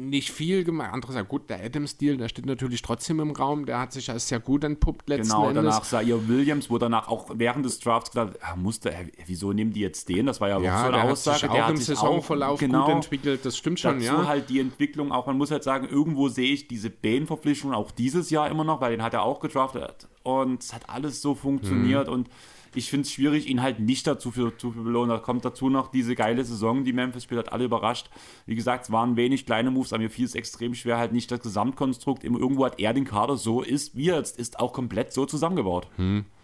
nicht 0.09 0.31
viel 0.31 0.63
gemacht. 0.63 0.89
Andererseits, 0.93 1.27
gut, 1.27 1.49
der 1.49 1.63
Adams-Deal, 1.63 2.17
der 2.17 2.29
steht 2.29 2.45
natürlich 2.45 2.81
trotzdem 2.81 3.19
im 3.19 3.31
Raum. 3.31 3.65
Der 3.65 3.79
hat 3.79 3.91
sich 3.91 4.09
als 4.09 4.27
sehr 4.27 4.39
gut 4.39 4.63
entpuppt 4.63 5.09
letzten 5.09 5.33
Genau, 5.33 5.49
Endes. 5.49 5.63
danach 5.63 5.83
Zaire 5.83 6.27
Williams, 6.27 6.69
wo 6.69 6.77
danach 6.77 7.07
auch 7.07 7.29
während 7.33 7.65
des 7.65 7.79
Drafts 7.79 8.11
gesagt 8.11 8.39
ah, 8.41 8.55
musste, 8.55 8.93
wieso 9.25 9.53
nehmen 9.53 9.73
die 9.73 9.81
jetzt 9.81 10.09
den? 10.09 10.25
Das 10.25 10.41
war 10.41 10.49
ja, 10.49 10.57
auch 10.57 10.61
ja, 10.61 10.79
so 10.79 10.87
eine 10.87 10.97
der 10.97 11.11
Aussage. 11.11 11.33
hat 11.35 11.39
sich 11.41 11.49
der 11.49 11.51
auch 11.51 11.63
hat 11.63 11.69
im 11.71 11.77
sich 11.77 11.85
Saisonverlauf 11.85 12.59
genau, 12.59 12.85
gut 12.85 12.95
entwickelt. 12.95 13.45
Das 13.45 13.57
stimmt 13.57 13.79
schon, 13.79 13.99
Dazu 13.99 14.05
ja. 14.05 14.27
halt 14.27 14.49
die 14.49 14.59
Entwicklung 14.59 15.11
auch, 15.11 15.27
man 15.27 15.37
muss 15.37 15.51
halt 15.51 15.63
sagen, 15.63 15.87
irgendwo 15.87 16.27
sehe 16.29 16.53
ich 16.53 16.67
diese 16.67 16.89
Bane-Verpflichtung 16.89 17.73
auch 17.73 17.91
dieses 17.91 18.29
Jahr 18.29 18.49
immer 18.49 18.63
noch, 18.63 18.81
weil 18.81 18.91
den 18.91 19.03
hat 19.03 19.13
er 19.13 19.23
auch 19.23 19.39
gedraftet 19.39 20.07
und 20.23 20.63
es 20.63 20.73
hat 20.73 20.89
alles 20.89 21.21
so 21.21 21.35
funktioniert 21.35 22.09
und 22.09 22.29
ich 22.75 22.89
finde 22.89 23.05
es 23.05 23.11
schwierig, 23.13 23.47
ihn 23.47 23.61
halt 23.61 23.79
nicht 23.79 24.05
dazu 24.07 24.31
für, 24.31 24.57
zu 24.57 24.71
belohnen. 24.71 25.09
Da 25.09 25.17
kommt 25.17 25.45
dazu 25.45 25.69
noch 25.69 25.89
diese 25.89 26.15
geile 26.15 26.43
Saison, 26.43 26.83
die 26.83 26.93
Memphis 26.93 27.23
spielt, 27.23 27.39
hat 27.39 27.51
alle 27.53 27.65
überrascht. 27.65 28.09
Wie 28.45 28.55
gesagt, 28.55 28.85
es 28.85 28.91
waren 28.91 29.15
wenig 29.15 29.45
kleine 29.45 29.71
Moves, 29.71 29.93
aber 29.93 30.03
mir 30.03 30.09
fiel 30.09 30.25
es 30.25 30.35
extrem 30.35 30.75
schwer, 30.75 30.97
halt 30.97 31.11
nicht 31.13 31.31
das 31.31 31.41
Gesamtkonstrukt. 31.41 32.23
Irgendwo 32.23 32.65
hat 32.65 32.79
er 32.79 32.93
den 32.93 33.05
Kader 33.05 33.37
so 33.37 33.61
ist, 33.61 33.95
wie 33.95 34.09
er 34.09 34.17
jetzt 34.17 34.37
ist, 34.39 34.59
auch 34.59 34.73
komplett 34.73 35.13
so 35.13 35.25
zusammengebaut. 35.25 35.87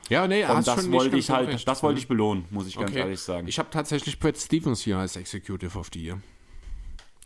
Ja, 0.09 0.27
nee, 0.27 0.43
Und 0.43 0.49
hast 0.49 0.67
das 0.67 0.91
wollte 0.91 1.11
ganz 1.11 1.23
ich 1.23 1.29
halt, 1.29 1.47
unrecht. 1.47 1.67
das 1.67 1.83
wollte 1.83 1.99
ich 1.99 2.07
belohnen, 2.07 2.45
muss 2.49 2.67
ich 2.67 2.75
ganz 2.77 2.89
Okay. 2.91 2.99
ehrlich 2.99 3.19
sagen. 3.19 3.47
Ich 3.47 3.59
habe 3.59 3.69
tatsächlich 3.71 4.19
Brad 4.19 4.37
Stevens 4.37 4.81
hier 4.81 4.97
als 4.97 5.15
Executive 5.15 5.77
of 5.77 5.89
the 5.93 6.03
Year. 6.03 6.19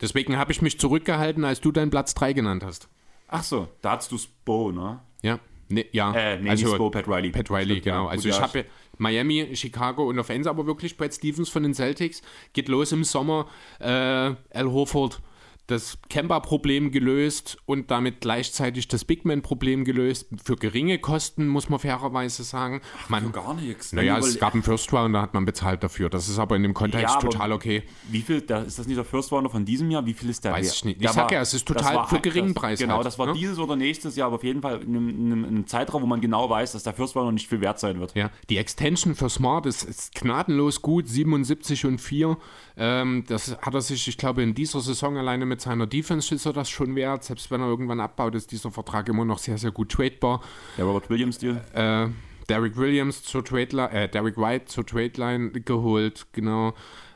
Deswegen 0.00 0.36
habe 0.36 0.52
ich 0.52 0.60
mich 0.62 0.78
zurückgehalten, 0.78 1.44
als 1.44 1.60
du 1.60 1.72
deinen 1.72 1.90
Platz 1.90 2.14
3 2.14 2.32
genannt 2.34 2.62
hast. 2.64 2.88
Ach 3.28 3.42
so, 3.42 3.68
da 3.80 3.92
hattest 3.92 4.12
du 4.12 4.18
Spo, 4.18 4.70
ne? 4.70 5.00
Ja. 5.22 5.38
Nee, 5.68 5.86
ja. 5.90 6.12
Äh, 6.14 6.40
nee, 6.40 6.50
also, 6.50 6.66
nicht 6.66 6.74
Spo, 6.74 6.90
Pat 6.90 7.08
Riley. 7.08 7.30
Pat 7.30 7.50
Riley, 7.50 7.64
Stimmt, 7.64 7.84
genau. 7.84 8.06
Also 8.06 8.28
ich 8.28 8.40
habe 8.40 8.66
Miami, 8.98 9.54
Chicago 9.54 10.08
und 10.08 10.18
auf 10.18 10.28
Ends 10.28 10.46
aber 10.46 10.66
wirklich 10.66 10.96
Brad 10.96 11.14
Stevens 11.14 11.48
von 11.48 11.62
den 11.62 11.74
Celtics. 11.74 12.22
Geht 12.52 12.68
los 12.68 12.92
im 12.92 13.04
Sommer. 13.04 13.46
Äh, 13.80 13.86
Al 13.86 14.36
Horford 14.54 15.20
das 15.66 15.98
Kemba-Problem 16.08 16.92
gelöst 16.92 17.58
und 17.66 17.90
damit 17.90 18.20
gleichzeitig 18.20 18.86
das 18.88 19.04
Big 19.04 19.24
Man-Problem 19.24 19.84
gelöst. 19.84 20.28
Für 20.44 20.54
geringe 20.56 20.98
Kosten, 20.98 21.48
muss 21.48 21.68
man 21.68 21.80
fairerweise 21.80 22.44
sagen. 22.44 22.80
Man, 23.08 23.32
Gar 23.32 23.54
nichts. 23.54 23.92
naja, 23.92 24.18
es 24.18 24.38
gab 24.38 24.54
einen 24.54 24.62
First 24.62 24.92
Round, 24.92 25.14
da 25.14 25.22
hat 25.22 25.34
man 25.34 25.44
bezahlt 25.44 25.82
dafür. 25.82 26.08
Das 26.08 26.28
ist 26.28 26.38
aber 26.38 26.54
in 26.56 26.62
dem 26.62 26.72
Kontext 26.74 27.14
Ja, 27.14 27.20
total 27.20 27.52
okay. 27.52 27.82
Wie 28.08 28.22
viel, 28.22 28.42
da, 28.42 28.62
ist 28.62 28.78
das 28.78 28.86
nicht 28.86 28.96
der 28.96 29.04
First 29.04 29.32
Rounder 29.32 29.50
von 29.50 29.64
diesem 29.64 29.90
Jahr? 29.90 30.06
Wie 30.06 30.14
viel 30.14 30.30
ist 30.30 30.44
der 30.44 30.52
Weiß 30.52 30.66
wert? 30.66 30.74
ich 30.76 30.84
nicht. 30.84 31.00
Der 31.02 31.10
Ich 31.10 31.16
sag 31.16 31.32
ja, 31.32 31.40
es 31.40 31.52
ist 31.54 31.66
total 31.66 31.94
war 31.96 32.06
für 32.06 32.12
halt- 32.14 32.22
geringen 32.22 32.54
das, 32.54 32.62
Preis 32.62 32.78
Genau, 32.78 32.96
halt, 32.96 33.06
das 33.06 33.18
war 33.18 33.26
ne? 33.26 33.32
dieses 33.34 33.58
oder 33.58 33.74
nächstes 33.76 34.14
Jahr, 34.16 34.28
aber 34.28 34.36
auf 34.36 34.44
jeden 34.44 34.62
Fall 34.62 34.82
in 34.82 34.96
einem, 34.96 35.08
in 35.34 35.44
einem 35.44 35.66
Zeitraum, 35.66 36.02
wo 36.02 36.06
man 36.06 36.20
genau 36.20 36.48
weiß, 36.48 36.72
dass 36.72 36.84
der 36.84 36.94
First 36.94 37.16
Rounder 37.16 37.32
nicht 37.32 37.48
viel 37.48 37.60
wert 37.60 37.80
sein 37.80 37.98
wird. 37.98 38.14
Ja, 38.14 38.30
die 38.50 38.58
Extension 38.58 39.14
für 39.16 39.28
Smart 39.28 39.66
ist, 39.66 39.82
ist 39.82 40.14
gnadenlos 40.14 40.80
gut, 40.82 41.08
77 41.08 41.84
und 41.86 42.00
4. 42.00 42.38
Ähm, 42.76 43.24
das 43.26 43.56
hat 43.62 43.74
er 43.74 43.80
sich, 43.80 44.06
ich 44.06 44.16
glaube, 44.16 44.42
in 44.42 44.54
dieser 44.54 44.80
Saison 44.80 45.16
alleine 45.16 45.46
mit 45.46 45.55
seiner 45.60 45.86
Defense 45.86 46.34
ist 46.34 46.46
er 46.46 46.52
das 46.52 46.68
schon 46.68 46.94
wert. 46.96 47.24
Selbst 47.24 47.50
wenn 47.50 47.60
er 47.60 47.68
irgendwann 47.68 48.00
abbaut, 48.00 48.34
ist 48.34 48.52
dieser 48.52 48.70
Vertrag 48.70 49.08
immer 49.08 49.24
noch 49.24 49.38
sehr, 49.38 49.58
sehr 49.58 49.70
gut 49.70 49.90
tradebar. 49.90 50.42
Der 50.76 50.84
Robert 50.84 51.08
Williams-Deal. 51.10 51.60
Äh, 51.74 52.08
Derrick 52.48 52.76
Williams 52.76 53.22
zur 53.22 53.44
Trade 53.44 53.74
Line, 53.74 53.90
äh, 53.90 54.08
Derrick 54.08 54.36
White 54.36 54.66
zur 54.66 54.86
Trade 54.86 55.12
Line 55.16 55.50
geholt, 55.50 56.26
genau. 56.32 56.74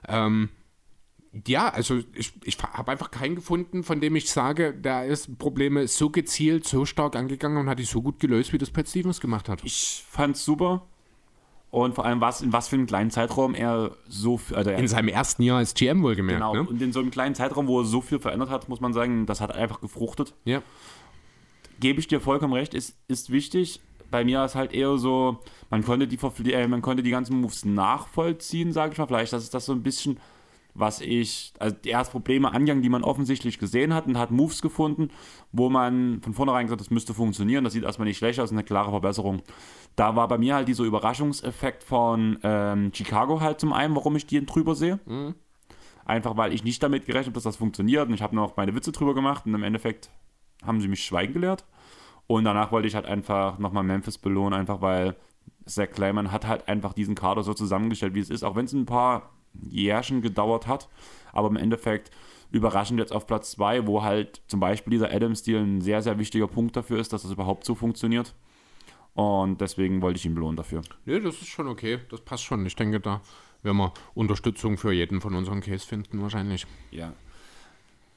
Ähm, 0.09 0.49
ja, 1.47 1.69
also 1.69 2.01
ich, 2.15 2.33
ich 2.43 2.59
habe 2.61 2.91
einfach 2.91 3.13
keinen 3.13 3.37
gefunden, 3.37 3.85
von 3.85 4.01
dem 4.01 4.17
ich 4.17 4.31
sage, 4.31 4.75
der 4.75 5.07
ist 5.07 5.39
Probleme 5.39 5.87
so 5.87 6.11
gezielt, 6.11 6.67
so 6.67 6.85
stark 6.85 7.15
angegangen 7.15 7.57
und 7.57 7.69
hat 7.69 7.79
die 7.79 7.85
so 7.85 8.03
gut 8.03 8.19
gelöst, 8.19 8.53
wie 8.53 8.59
das 8.59 8.71
Pat 8.71 8.89
Stevens 8.89 9.21
gemacht 9.21 9.49
hat. 9.49 9.61
Ich 9.65 10.05
fand's 10.09 10.45
super. 10.45 10.89
Und 11.71 11.95
vor 11.95 12.05
allem, 12.05 12.21
was, 12.21 12.43
in 12.43 12.53
was 12.53 12.69
für 12.69 12.77
einem 12.77 12.87
kleinen 12.87 13.11
Zeitraum 13.11 13.55
er 13.55 13.93
so 14.09 14.39
viel, 14.39 14.57
also 14.57 14.71
In 14.71 14.89
seinem 14.89 15.09
ersten 15.09 15.43
Jahr 15.43 15.59
als 15.59 15.75
GM 15.75 16.03
wohlgemerkt, 16.03 16.41
genau, 16.41 16.55
ne? 16.55 16.69
und 16.69 16.83
in 16.83 16.93
so 16.93 16.99
einem 16.99 17.13
kleinen 17.13 17.37
Zeitraum, 17.37 17.69
wo 17.69 17.81
er 17.81 17.85
so 17.85 18.01
viel 18.01 18.19
verändert 18.19 18.51
hat, 18.51 18.69
muss 18.69 18.81
man 18.81 18.93
sagen, 18.93 19.27
das 19.27 19.41
hat 19.41 19.55
einfach 19.55 19.81
gefruchtet. 19.81 20.35
Ja. 20.45 20.63
gebe 21.79 22.01
ich 22.01 22.09
dir 22.09 22.21
vollkommen 22.21 22.53
recht, 22.53 22.75
ist, 22.75 22.97
ist 23.07 23.31
wichtig. 23.31 23.81
Bei 24.11 24.25
mir 24.25 24.45
ist 24.45 24.57
halt 24.57 24.73
eher 24.73 24.99
so, 24.99 25.39
man 25.71 25.85
konnte 25.85 26.09
die, 26.09 26.19
äh, 26.53 26.67
man 26.67 26.83
konnte 26.83 27.05
die 27.05 27.11
ganzen 27.11 27.41
Moves 27.41 27.65
nachvollziehen, 27.65 28.73
sage 28.73 28.93
ich 28.93 28.99
mal. 28.99 29.07
Vielleicht 29.07 29.33
das 29.33 29.45
ist 29.45 29.55
das 29.55 29.67
so 29.67 29.73
ein 29.73 29.85
bisschen, 29.85 30.19
was 30.75 31.01
ich, 31.01 31.53
also 31.59 31.77
erst 31.85 32.13
Probleme 32.13 32.53
angegangen, 32.53 32.83
die 32.83 32.89
man 32.89 33.03
offensichtlich 33.03 33.59
gesehen 33.59 33.95
hat 33.95 34.07
und 34.07 34.19
hat 34.19 34.31
Moves 34.31 34.63
gefunden, 34.63 35.09
wo 35.53 35.69
man 35.71 36.21
von 36.23 36.35
vornherein 36.35 36.67
gesagt 36.67 36.81
hat, 36.81 36.87
das 36.87 36.91
müsste 36.91 37.15
funktionieren, 37.15 37.65
das 37.65 37.73
sieht 37.73 37.85
erstmal 37.85 38.09
nicht 38.09 38.19
schlecht 38.19 38.41
aus, 38.41 38.53
eine 38.53 38.65
klare 38.65 38.91
Verbesserung. 38.91 39.43
Da 39.97 40.17
war 40.17 40.29
bei 40.29 40.39
mir 40.39 40.55
halt 40.55 40.69
dieser 40.69 40.85
Überraschungseffekt 40.85 41.83
von 41.85 42.39
ähm, 42.43 42.93
Chicago 42.95 43.41
halt 43.41 43.61
zum 43.61 43.73
einen, 43.73 43.95
warum 43.97 44.17
ich 44.17 44.27
die 44.27 44.45
drüber 44.45 44.75
sehe. 44.75 45.01
Einfach 46.05 46.37
weil 46.37 46.53
ich 46.53 46.65
nicht 46.65 46.83
damit 46.83 47.07
gerechnet 47.07 47.27
habe, 47.27 47.35
dass 47.35 47.45
das 47.45 47.57
funktioniert 47.57 48.09
und 48.09 48.15
ich 48.15 48.23
habe 48.23 48.35
noch 48.35 48.57
meine 48.57 48.75
Witze 48.75 48.93
drüber 48.93 49.15
gemacht 49.15 49.47
und 49.47 49.55
im 49.55 49.63
Endeffekt 49.63 50.11
haben 50.65 50.81
sie 50.81 50.89
mich 50.89 51.05
schweigen 51.05 51.35
gelehrt. 51.35 51.65
Und 52.27 52.45
danach 52.45 52.71
wollte 52.71 52.87
ich 52.87 52.95
halt 52.95 53.07
einfach 53.07 53.59
nochmal 53.59 53.83
Memphis 53.83 54.19
belohnen, 54.19 54.59
einfach 54.59 54.81
weil 54.81 55.17
Zach 55.67 55.91
Kleiman 55.91 56.33
hat 56.33 56.47
halt 56.47 56.69
einfach 56.69 56.93
diesen 56.93 57.15
Kader 57.15 57.43
so 57.43 57.55
zusammengestellt, 57.55 58.15
wie 58.15 58.21
es 58.21 58.31
ist, 58.31 58.45
auch 58.45 58.57
wenn 58.57 58.67
es 58.67 58.73
ein 58.73 58.87
paar 58.87 59.31
Jährchen 59.71 60.23
gedauert 60.23 60.67
hat. 60.67 60.89
Aber 61.33 61.49
im 61.49 61.57
Endeffekt 61.57 62.11
überraschend 62.51 62.99
jetzt 62.99 63.13
auf 63.13 63.27
Platz 63.27 63.53
2, 63.53 63.87
wo 63.87 64.03
halt 64.03 64.43
zum 64.49 64.61
Beispiel 64.61 64.91
dieser 64.91 65.13
Adams-Deal 65.13 65.63
ein 65.63 65.81
sehr, 65.81 66.03
sehr 66.03 66.19
wichtiger 66.19 66.49
Punkt 66.49 66.77
dafür 66.77 66.99
ist, 66.99 67.13
dass 67.13 67.23
das 67.23 67.31
überhaupt 67.31 67.65
so 67.65 67.75
funktioniert. 67.75 68.35
Und 69.15 69.61
deswegen 69.61 70.03
wollte 70.03 70.19
ich 70.19 70.27
ihn 70.27 70.35
belohnen 70.35 70.57
dafür. 70.57 70.83
Nee, 71.05 71.21
das 71.21 71.37
ist 71.37 71.49
schon 71.49 71.69
okay. 71.69 71.99
Das 72.11 72.21
passt 72.21 72.45
schon. 72.45 72.65
Ich 72.67 72.77
denke, 72.77 73.01
da 73.01 73.21
werden 73.63 73.77
wir 73.79 73.93
Unterstützung 74.15 74.79
für 74.79 74.93
jeden 74.93 75.21
von 75.21 75.35
unseren 75.35 75.61
Case 75.61 75.87
finden, 75.87 76.23
wahrscheinlich. 76.23 76.67
Ja. 76.91 77.13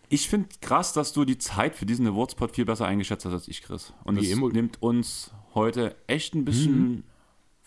Ich 0.09 0.29
finde 0.29 0.49
krass, 0.61 0.93
dass 0.93 1.13
du 1.13 1.25
die 1.25 1.37
Zeit 1.37 1.75
für 1.75 1.85
diesen 1.85 2.05
Awardspot 2.07 2.51
viel 2.51 2.65
besser 2.65 2.85
eingeschätzt 2.85 3.25
hast 3.25 3.33
als 3.33 3.47
ich, 3.47 3.63
Chris. 3.63 3.93
Und 4.03 4.19
Wie 4.21 4.25
es 4.25 4.31
immer. 4.31 4.49
nimmt 4.49 4.81
uns 4.81 5.31
heute 5.55 5.95
echt 6.07 6.35
ein 6.35 6.45
bisschen 6.45 6.97
frei, 6.97 7.12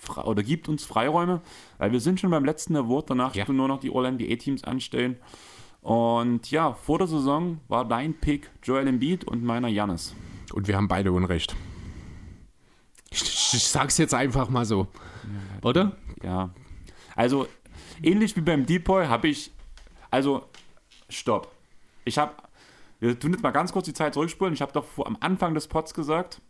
oder 0.08 0.42
gibt 0.42 0.68
uns 0.68 0.84
Freiräume, 0.84 1.40
weil 1.78 1.92
wir 1.92 2.00
sind 2.00 2.20
schon 2.20 2.30
beim 2.30 2.44
letzten 2.44 2.76
Award, 2.76 3.10
danach 3.10 3.34
Ja. 3.34 3.50
nur 3.50 3.68
noch 3.68 3.80
die 3.80 3.92
All-NBA-Teams 3.94 4.64
anstehen. 4.64 5.16
Und 5.82 6.50
ja, 6.50 6.72
vor 6.72 6.98
der 6.98 7.06
Saison 7.06 7.60
war 7.68 7.84
dein 7.86 8.14
Pick 8.14 8.50
Joel 8.62 8.88
Embiid 8.88 9.24
und 9.24 9.44
meiner 9.44 9.68
Jannis. 9.68 10.14
Und 10.52 10.66
wir 10.68 10.76
haben 10.76 10.88
beide 10.88 11.12
Unrecht. 11.12 11.54
Ich, 13.10 13.22
ich 13.22 13.68
sag's 13.68 13.98
jetzt 13.98 14.14
einfach 14.14 14.48
mal 14.48 14.64
so. 14.64 14.88
Oder? 15.62 15.96
Ja. 16.22 16.50
Also, 17.14 17.46
ähnlich 18.02 18.36
wie 18.36 18.40
beim 18.40 18.66
Depoy 18.66 19.06
habe 19.06 19.28
ich. 19.28 19.52
Also, 20.10 20.44
stopp. 21.08 21.52
Ich 22.04 22.18
habe. 22.18 22.32
Wir 22.98 23.18
tun 23.18 23.32
jetzt 23.32 23.42
mal 23.42 23.50
ganz 23.50 23.72
kurz 23.72 23.84
die 23.86 23.92
Zeit 23.92 24.14
zurückspulen. 24.14 24.54
Ich 24.54 24.62
habe 24.62 24.72
doch 24.72 24.84
vor, 24.84 25.06
am 25.06 25.16
Anfang 25.20 25.54
des 25.54 25.68
Pods 25.68 25.94
gesagt, 25.94 26.40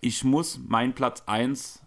ich 0.00 0.22
muss 0.24 0.58
meinen 0.66 0.94
Platz 0.94 1.22
1 1.26 1.82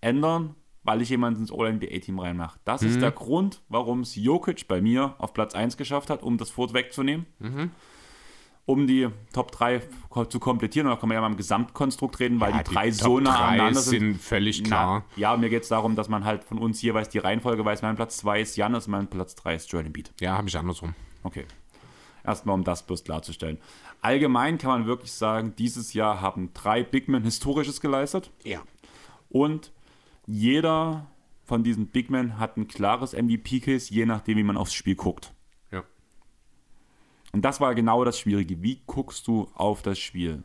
ändern, 0.00 0.54
weil 0.82 1.02
ich 1.02 1.10
jemanden 1.10 1.40
ins 1.40 1.52
All-NBA-Team 1.52 2.18
reinmache. 2.18 2.58
Das 2.64 2.82
ist 2.82 3.00
der 3.00 3.10
Grund, 3.10 3.62
warum 3.68 4.00
es 4.00 4.14
Jokic 4.16 4.66
bei 4.68 4.80
mir 4.80 5.14
auf 5.18 5.34
Platz 5.34 5.54
1 5.54 5.76
geschafft 5.76 6.08
hat, 6.10 6.22
um 6.22 6.38
das 6.38 6.50
Fort 6.50 6.72
wegzunehmen. 6.72 7.26
Um 8.66 8.86
die 8.86 9.08
Top 9.32 9.50
3 9.50 9.80
ko- 10.10 10.26
zu 10.26 10.38
komplettieren. 10.38 10.88
Da 10.88 10.94
kann 10.94 11.08
man 11.08 11.16
ja 11.16 11.20
mal 11.22 11.26
im 11.30 11.36
Gesamtkonstrukt 11.36 12.20
reden, 12.20 12.38
weil 12.40 12.52
Ja, 12.52 12.62
die 12.62 12.72
drei 12.72 12.86
die 12.86 12.92
so 12.92 13.18
nah 13.18 13.48
aneinander 13.48 13.80
sind. 13.80 13.98
sind 14.00 14.20
völlig 14.20 14.62
klar. 14.62 15.04
Na, 15.16 15.20
ja, 15.20 15.36
mir 15.36 15.48
geht 15.50 15.64
es 15.64 15.68
darum, 15.70 15.96
dass 15.96 16.08
man 16.08 16.24
halt 16.24 16.44
von 16.44 16.58
uns 16.58 16.80
jeweils 16.80 17.08
die 17.08 17.18
Reihenfolge 17.18 17.64
weiß. 17.64 17.82
Mein 17.82 17.96
Platz 17.96 18.18
2 18.18 18.40
ist 18.42 18.56
Janis, 18.56 18.86
mein 18.86 19.08
Platz 19.08 19.34
3 19.34 19.56
ist 19.56 19.72
Joel 19.72 19.86
Embiid. 19.86 20.12
Ja, 20.20 20.36
habe 20.38 20.48
ich 20.48 20.56
andersrum. 20.56 20.94
Okay. 21.24 21.46
Erstmal, 22.22 22.54
um 22.54 22.62
das 22.62 22.84
bloß 22.86 23.02
klarzustellen. 23.02 23.58
Allgemein 24.02 24.56
kann 24.58 24.70
man 24.70 24.86
wirklich 24.86 25.12
sagen, 25.12 25.54
dieses 25.58 25.92
Jahr 25.94 26.20
haben 26.20 26.50
drei 26.54 26.84
Big 26.84 27.08
Men 27.08 27.24
Historisches 27.24 27.80
geleistet 27.80 28.30
Ja. 28.44 28.60
und 29.30 29.72
jeder 30.26 31.06
von 31.44 31.64
diesen 31.64 31.88
Big 31.88 32.10
Men 32.10 32.38
hat 32.38 32.56
ein 32.56 32.68
klares 32.68 33.12
MVP-Case, 33.12 33.92
je 33.92 34.06
nachdem, 34.06 34.38
wie 34.38 34.44
man 34.44 34.56
aufs 34.56 34.72
Spiel 34.72 34.94
guckt. 34.94 35.34
Ja. 35.72 35.82
Und 37.32 37.44
das 37.44 37.60
war 37.60 37.74
genau 37.74 38.04
das 38.04 38.18
Schwierige. 38.18 38.62
Wie 38.62 38.80
guckst 38.86 39.26
du 39.26 39.48
auf 39.54 39.82
das 39.82 39.98
Spiel? 39.98 40.44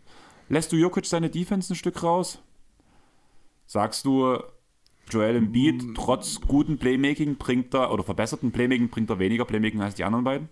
Lässt 0.49 0.72
du 0.72 0.76
Jokic 0.76 1.06
seine 1.06 1.30
Defense 1.30 1.73
ein 1.73 1.76
Stück 1.76 2.02
raus? 2.03 2.41
Sagst 3.68 4.06
du, 4.06 4.38
Joel 5.10 5.35
Embiid, 5.35 5.95
trotz 5.95 6.41
guten 6.41 6.77
Playmaking 6.77 7.38
bringt 7.38 7.73
er, 7.73 7.91
oder 7.91 8.03
verbesserten 8.03 8.52
Playmaking 8.52 8.89
bringt 8.89 9.10
er 9.10 9.19
weniger 9.19 9.45
Playmaking 9.45 9.81
als 9.81 9.95
die 9.95 10.03
anderen 10.03 10.23
beiden? 10.23 10.49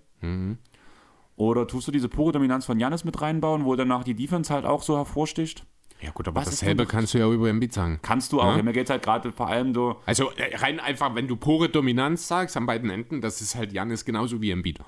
Oder 1.35 1.67
tust 1.67 1.87
du 1.87 1.91
diese 1.91 2.09
pure 2.09 2.31
Dominanz 2.31 2.65
von 2.65 2.79
Janis 2.79 3.03
mit 3.03 3.19
reinbauen, 3.21 3.65
wo 3.65 3.75
danach 3.75 4.03
die 4.03 4.13
Defense 4.13 4.53
halt 4.53 4.65
auch 4.65 4.83
so 4.83 4.95
hervorsticht? 4.97 5.65
Ja, 6.03 6.11
gut, 6.11 6.27
aber 6.27 6.41
Was 6.41 6.49
dasselbe 6.49 6.85
kannst 6.85 7.13
du 7.13 7.17
ja 7.19 7.31
über 7.31 7.49
Embiid 7.49 7.71
sagen. 7.73 7.99
Kannst 8.01 8.33
du 8.33 8.41
auch. 8.41 8.51
Ja. 8.51 8.57
Ja. 8.57 8.63
Mir 8.63 8.73
geht 8.73 8.85
es 8.85 8.89
halt 8.89 9.03
gerade 9.03 9.31
vor 9.31 9.47
allem 9.47 9.73
so, 9.73 10.01
Also 10.05 10.31
äh, 10.31 10.55
rein 10.57 10.79
einfach, 10.79 11.15
wenn 11.15 11.27
du 11.27 11.35
pure 11.37 11.69
Dominanz 11.69 12.27
sagst 12.27 12.57
an 12.57 12.65
beiden 12.65 12.89
Enden, 12.89 13.21
das 13.21 13.41
ist 13.41 13.55
halt 13.55 13.71
Janis 13.71 14.03
genauso 14.03 14.41
wie 14.41 14.51
Embiid. 14.51 14.79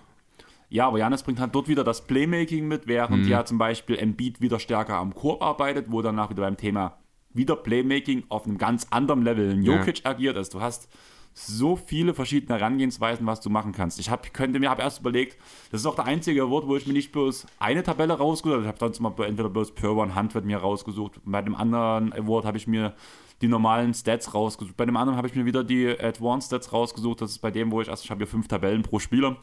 Ja, 0.69 0.87
aber 0.87 0.97
Janis 0.99 1.23
bringt 1.23 1.39
halt 1.39 1.55
dort 1.55 1.67
wieder 1.69 1.83
das 1.83 2.05
Playmaking 2.05 2.67
mit, 2.67 2.87
während 2.87 3.27
ja 3.27 3.45
zum 3.45 3.57
Beispiel 3.57 3.97
Embiid 3.97 4.41
wieder 4.41 4.59
stärker 4.59 4.97
am 4.97 5.13
Korb 5.15 5.41
arbeitet, 5.41 5.85
wo 5.89 6.01
danach 6.01 6.29
wieder 6.31 6.41
beim 6.41 6.57
Thema 6.57 6.97
wieder 7.33 7.55
Playmaking 7.55 8.23
auf 8.29 8.45
einem 8.45 8.57
ganz 8.57 8.87
anderen 8.89 9.21
Level 9.21 9.63
Ja. 9.63 9.75
Jokic 9.75 10.01
agiert. 10.05 10.35
Also 10.35 10.57
du 10.57 10.61
hast 10.61 10.89
so 11.37 11.75
viele 11.75 12.13
verschiedene 12.13 12.57
Herangehensweisen, 12.57 13.27
was 13.27 13.41
du 13.41 13.49
machen 13.49 13.73
kannst. 13.73 13.99
Ich 13.99 14.09
hab, 14.09 14.33
könnte 14.33 14.57
mir 14.57 14.69
hab 14.69 14.79
erst 14.79 15.01
überlegt, 15.01 15.37
das 15.69 15.81
ist 15.81 15.85
auch 15.85 15.95
der 15.95 16.05
einzige 16.05 16.41
Award, 16.43 16.65
wo 16.65 16.77
ich 16.77 16.87
mir 16.87 16.93
nicht 16.93 17.11
bloß 17.11 17.45
eine 17.59 17.83
Tabelle 17.83 18.13
rausgesucht 18.13 18.55
habe. 18.55 18.63
Ich 18.63 18.67
habe 18.69 18.79
sonst 18.79 19.01
mal 19.01 19.13
entweder 19.25 19.49
bloß 19.49 19.75
Per 19.75 19.95
One 19.95 20.15
Hand 20.15 20.33
wird 20.33 20.45
mir 20.45 20.57
rausgesucht. 20.57 21.19
Bei 21.25 21.41
dem 21.41 21.53
anderen 21.53 22.13
Award 22.13 22.45
habe 22.45 22.57
ich 22.57 22.67
mir 22.67 22.93
die 23.41 23.49
normalen 23.49 23.93
Stats 23.93 24.33
rausgesucht. 24.33 24.77
Bei 24.77 24.85
dem 24.85 24.95
anderen 24.95 25.17
habe 25.17 25.27
ich 25.27 25.35
mir 25.35 25.45
wieder 25.45 25.65
die 25.65 25.89
Advanced 25.99 26.47
Stats 26.47 26.71
rausgesucht. 26.71 27.19
Das 27.19 27.31
ist 27.31 27.39
bei 27.39 27.51
dem, 27.51 27.69
wo 27.69 27.81
ich, 27.81 27.89
also 27.89 28.01
ich 28.05 28.09
habe 28.11 28.19
hier 28.19 28.27
fünf 28.27 28.47
Tabellen 28.47 28.81
pro 28.81 28.99
Spieler 28.99 29.35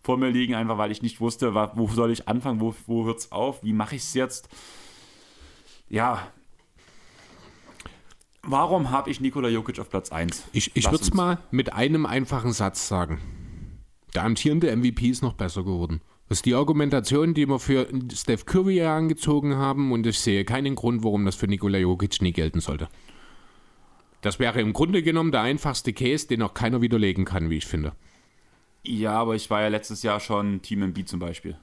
vor 0.00 0.16
mir 0.16 0.30
liegen, 0.30 0.54
einfach 0.54 0.78
weil 0.78 0.92
ich 0.92 1.02
nicht 1.02 1.20
wusste, 1.20 1.54
wo 1.54 1.86
soll 1.88 2.10
ich 2.10 2.26
anfangen, 2.26 2.60
wo, 2.60 2.74
wo 2.86 3.04
hört 3.04 3.18
es 3.18 3.32
auf, 3.32 3.62
wie 3.62 3.74
mache 3.74 3.96
ich 3.96 4.02
es 4.02 4.14
jetzt. 4.14 4.48
Ja, 5.90 6.26
Warum 8.46 8.90
habe 8.90 9.10
ich 9.10 9.20
Nikola 9.20 9.48
Jokic 9.48 9.78
auf 9.78 9.88
Platz 9.88 10.12
1? 10.12 10.48
Ich, 10.52 10.70
ich 10.74 10.90
würde 10.90 11.02
es 11.02 11.14
mal 11.14 11.38
mit 11.50 11.72
einem 11.72 12.04
einfachen 12.04 12.52
Satz 12.52 12.88
sagen. 12.88 13.18
Der 14.14 14.24
amtierende 14.24 14.74
MVP 14.74 15.08
ist 15.08 15.22
noch 15.22 15.32
besser 15.32 15.62
geworden. 15.62 16.02
Das 16.28 16.38
ist 16.38 16.46
die 16.46 16.54
Argumentation, 16.54 17.34
die 17.34 17.46
wir 17.46 17.58
für 17.58 17.88
Steph 18.12 18.44
Curry 18.46 18.76
herangezogen 18.76 19.56
haben 19.56 19.92
und 19.92 20.06
ich 20.06 20.18
sehe 20.18 20.44
keinen 20.44 20.74
Grund, 20.74 21.02
warum 21.04 21.24
das 21.24 21.36
für 21.36 21.46
Nikola 21.46 21.78
Jokic 21.78 22.20
nie 22.22 22.32
gelten 22.32 22.60
sollte. 22.60 22.88
Das 24.20 24.38
wäre 24.38 24.60
im 24.60 24.72
Grunde 24.72 25.02
genommen 25.02 25.32
der 25.32 25.42
einfachste 25.42 25.92
Case, 25.92 26.26
den 26.26 26.42
auch 26.42 26.54
keiner 26.54 26.80
widerlegen 26.80 27.24
kann, 27.24 27.50
wie 27.50 27.58
ich 27.58 27.66
finde. 27.66 27.92
Ja, 28.82 29.12
aber 29.12 29.34
ich 29.34 29.48
war 29.50 29.62
ja 29.62 29.68
letztes 29.68 30.02
Jahr 30.02 30.20
schon 30.20 30.60
Team 30.62 30.82
MB 30.82 31.06
zum 31.06 31.18
Beispiel. 31.18 31.56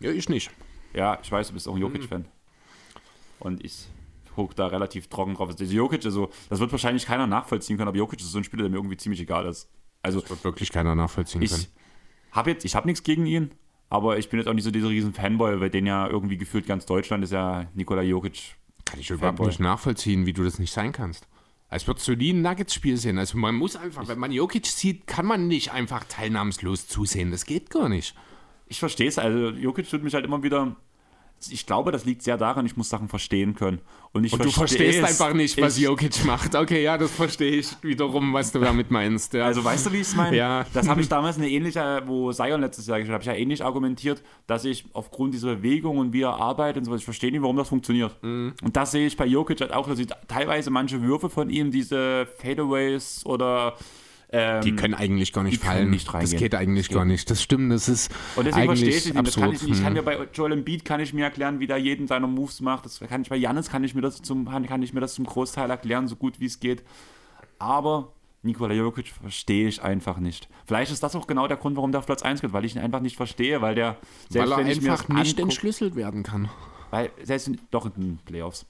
Ja, 0.00 0.10
ich 0.10 0.28
nicht. 0.28 0.50
Ja, 0.94 1.18
ich 1.22 1.30
weiß, 1.30 1.48
du 1.48 1.54
bist 1.54 1.68
auch 1.68 1.74
ein 1.74 1.80
Jokic-Fan. 1.80 2.26
Und 3.40 3.64
ich 3.64 3.88
gucke 4.38 4.54
da 4.54 4.68
relativ 4.68 5.08
trocken 5.08 5.34
drauf. 5.34 5.48
Also 5.48 5.64
Jokic, 5.64 6.04
also, 6.04 6.30
das 6.48 6.60
wird 6.60 6.70
wahrscheinlich 6.70 7.06
keiner 7.06 7.26
nachvollziehen 7.26 7.76
können, 7.76 7.88
aber 7.88 7.98
Jokic 7.98 8.20
ist 8.20 8.30
so 8.30 8.38
ein 8.38 8.44
Spieler, 8.44 8.62
der 8.62 8.70
mir 8.70 8.76
irgendwie 8.76 8.96
ziemlich 8.96 9.20
egal 9.20 9.46
ist. 9.46 9.68
Also, 10.00 10.20
das 10.20 10.30
wird 10.30 10.44
wirklich 10.44 10.70
keiner 10.70 10.94
nachvollziehen 10.94 11.42
ich 11.42 11.50
können. 11.50 11.66
Hab 12.30 12.46
jetzt, 12.46 12.64
ich 12.64 12.76
habe 12.76 12.86
nichts 12.86 13.02
gegen 13.02 13.26
ihn, 13.26 13.50
aber 13.90 14.16
ich 14.16 14.28
bin 14.28 14.38
jetzt 14.38 14.48
auch 14.48 14.52
nicht 14.52 14.64
so 14.64 14.70
dieser 14.70 14.90
riesen 14.90 15.12
Fanboy, 15.12 15.60
weil 15.60 15.70
den 15.70 15.86
ja 15.86 16.06
irgendwie 16.06 16.38
gefühlt 16.38 16.68
ganz 16.68 16.86
Deutschland 16.86 17.24
ist 17.24 17.32
ja 17.32 17.66
Nikola 17.74 18.02
Jokic. 18.02 18.54
Kann 18.84 19.00
ich 19.00 19.10
überhaupt 19.10 19.40
nicht 19.40 19.58
nachvollziehen, 19.58 20.24
wie 20.24 20.32
du 20.32 20.44
das 20.44 20.60
nicht 20.60 20.72
sein 20.72 20.92
kannst. 20.92 21.26
Als 21.68 21.86
würdest 21.88 22.06
du 22.06 22.14
nie 22.14 22.32
ein 22.32 22.40
Nuggets-Spiel 22.40 22.96
sehen. 22.96 23.18
Also 23.18 23.36
man 23.36 23.56
muss 23.56 23.76
einfach, 23.76 24.06
wenn 24.06 24.18
man 24.18 24.30
Jokic 24.30 24.66
sieht, 24.66 25.06
kann 25.06 25.26
man 25.26 25.48
nicht 25.48 25.72
einfach 25.72 26.04
teilnahmslos 26.04 26.86
zusehen. 26.86 27.32
Das 27.32 27.44
geht 27.44 27.70
gar 27.70 27.88
nicht. 27.88 28.14
Ich 28.68 28.78
verstehe 28.78 29.08
es. 29.08 29.18
Also 29.18 29.50
Jokic 29.50 29.90
tut 29.90 30.02
mich 30.02 30.14
halt 30.14 30.24
immer 30.24 30.42
wieder 30.42 30.76
ich 31.50 31.66
glaube, 31.66 31.92
das 31.92 32.04
liegt 32.04 32.22
sehr 32.22 32.36
daran, 32.36 32.66
ich 32.66 32.76
muss 32.76 32.88
Sachen 32.88 33.08
verstehen 33.08 33.54
können. 33.54 33.80
Und, 34.12 34.24
ich 34.24 34.32
und 34.32 34.44
du 34.44 34.50
verstehst 34.50 35.04
einfach 35.04 35.34
nicht, 35.34 35.60
was 35.60 35.76
ich, 35.76 35.84
Jokic 35.84 36.24
macht. 36.24 36.54
Okay, 36.54 36.82
ja, 36.82 36.98
das 36.98 37.10
verstehe 37.10 37.52
ich 37.52 37.70
wiederum, 37.82 38.32
was 38.32 38.50
du 38.52 38.58
damit 38.58 38.90
meinst. 38.90 39.34
Ja. 39.34 39.44
Also 39.44 39.62
weißt 39.62 39.86
du, 39.86 39.92
wie 39.92 39.96
ich 39.96 40.02
es 40.02 40.16
meine? 40.16 40.36
Ja. 40.36 40.66
Das 40.72 40.88
habe 40.88 41.00
ich 41.00 41.08
damals 41.08 41.36
eine 41.36 41.48
ähnliche, 41.48 42.02
wo 42.06 42.32
Sion 42.32 42.60
letztes 42.60 42.86
Jahr 42.86 42.98
geschrieben 42.98 43.14
habe, 43.14 43.22
ich 43.22 43.28
ja 43.28 43.34
ähnlich 43.34 43.64
argumentiert, 43.64 44.22
dass 44.46 44.64
ich 44.64 44.86
aufgrund 44.94 45.34
dieser 45.34 45.56
Bewegung 45.56 45.98
und 45.98 46.12
wie 46.12 46.22
er 46.22 46.34
arbeitet 46.34 46.78
und 46.78 46.84
so, 46.86 46.96
ich 46.96 47.04
verstehe 47.04 47.30
nicht, 47.30 47.42
warum 47.42 47.56
das 47.56 47.68
funktioniert. 47.68 48.16
Mhm. 48.22 48.54
Und 48.62 48.76
das 48.76 48.90
sehe 48.90 49.06
ich 49.06 49.16
bei 49.16 49.26
Jokic 49.26 49.60
halt 49.60 49.72
auch, 49.72 49.86
dass 49.86 49.98
ich 49.98 50.08
teilweise 50.26 50.70
manche 50.70 51.02
Würfe 51.02 51.28
von 51.30 51.50
ihm, 51.50 51.70
diese 51.70 52.26
Fadeaways 52.38 53.24
oder 53.26 53.74
ähm, 54.30 54.60
die 54.60 54.76
können 54.76 54.94
eigentlich 54.94 55.32
gar 55.32 55.42
nicht 55.42 55.62
fallen. 55.62 55.90
Nicht 55.90 56.12
reingehen. 56.12 56.32
Das 56.32 56.38
geht 56.38 56.54
eigentlich 56.54 56.88
geht. 56.88 56.96
gar 56.96 57.04
nicht. 57.04 57.30
Das 57.30 57.42
stimmt, 57.42 57.72
das 57.72 57.88
ist 57.88 58.12
Und 58.36 58.46
deswegen 58.46 58.66
verstehe 58.66 58.88
ich. 58.90 59.12
Das 59.12 59.36
kann 59.36 59.52
ich, 59.52 59.66
ich 59.66 59.82
kann 59.82 59.92
mir 59.94 60.02
bei 60.02 60.28
Joel 60.34 60.52
Embiid 60.52 60.84
kann 60.84 61.00
ich 61.00 61.14
mir 61.14 61.24
erklären, 61.24 61.60
wie 61.60 61.66
da 61.66 61.76
jeden 61.76 62.06
seiner 62.06 62.26
Moves 62.26 62.60
macht. 62.60 62.84
Das 62.84 63.00
kann 63.00 63.22
ich 63.22 63.30
bei 63.30 63.36
Janis 63.36 63.70
kann 63.70 63.84
ich 63.84 63.94
mir 63.94 64.02
das 64.02 64.20
zum 64.20 64.46
kann 64.46 64.82
ich 64.82 64.92
mir 64.92 65.00
das 65.00 65.14
zum 65.14 65.24
Großteil 65.24 65.70
erklären, 65.70 66.08
so 66.08 66.16
gut 66.16 66.40
wie 66.40 66.46
es 66.46 66.60
geht. 66.60 66.82
Aber 67.58 68.12
Nikola 68.42 68.74
Jokic 68.74 69.08
verstehe 69.08 69.66
ich 69.66 69.82
einfach 69.82 70.18
nicht. 70.18 70.48
Vielleicht 70.66 70.92
ist 70.92 71.02
das 71.02 71.16
auch 71.16 71.26
genau 71.26 71.48
der 71.48 71.56
Grund, 71.56 71.76
warum 71.76 71.90
der 71.90 72.00
auf 72.00 72.06
Platz 72.06 72.22
1 72.22 72.40
geht, 72.40 72.52
weil 72.52 72.64
ich 72.64 72.76
ihn 72.76 72.82
einfach 72.82 73.00
nicht 73.00 73.16
verstehe, 73.16 73.62
weil 73.62 73.74
der 73.74 73.96
selbst 74.28 74.50
weil 74.50 74.66
er 74.66 74.66
einfach 74.66 75.08
nicht 75.08 75.40
entschlüsselt 75.40 75.96
werden 75.96 76.22
kann. 76.22 76.48
Weil 76.90 77.10
selbst 77.22 77.48
in, 77.48 77.58
doch 77.70 77.86
in 77.86 77.92
den 77.96 78.18
Playoffs. 78.24 78.66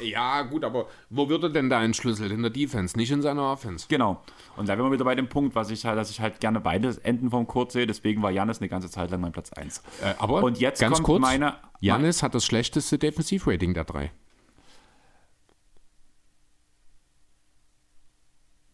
Ja, 0.00 0.42
gut, 0.42 0.64
aber 0.64 0.86
wo 1.10 1.28
wird 1.28 1.44
er 1.44 1.50
denn 1.50 1.70
da 1.70 1.82
entschlüsselt? 1.82 2.32
In 2.32 2.42
der 2.42 2.50
Defense, 2.50 2.96
nicht 2.96 3.10
in 3.10 3.22
seiner 3.22 3.50
Offense. 3.50 3.86
Genau. 3.88 4.22
Und 4.56 4.68
da 4.68 4.76
sind 4.76 4.84
wir 4.84 4.92
wieder 4.92 5.04
bei 5.04 5.14
dem 5.14 5.28
Punkt, 5.28 5.54
was 5.54 5.70
ich 5.70 5.84
halt, 5.86 5.98
dass 5.98 6.10
ich 6.10 6.20
halt 6.20 6.40
gerne 6.40 6.60
beide 6.60 6.96
Enden 7.04 7.30
vom 7.30 7.46
Court 7.46 7.72
sehe. 7.72 7.86
Deswegen 7.86 8.22
war 8.22 8.30
Janis 8.30 8.58
eine 8.60 8.68
ganze 8.68 8.90
Zeit 8.90 9.10
lang 9.10 9.20
mein 9.20 9.32
Platz 9.32 9.52
1. 9.52 9.82
Äh, 10.02 10.14
aber 10.18 10.42
Und 10.42 10.58
jetzt 10.58 10.80
ganz 10.80 10.96
kommt 10.96 11.06
kurz, 11.06 11.20
meine. 11.20 11.54
Janis 11.80 12.22
hat 12.22 12.34
das 12.34 12.44
schlechteste 12.44 12.98
Defensivrating 12.98 13.74
der 13.74 13.84
drei. 13.84 14.12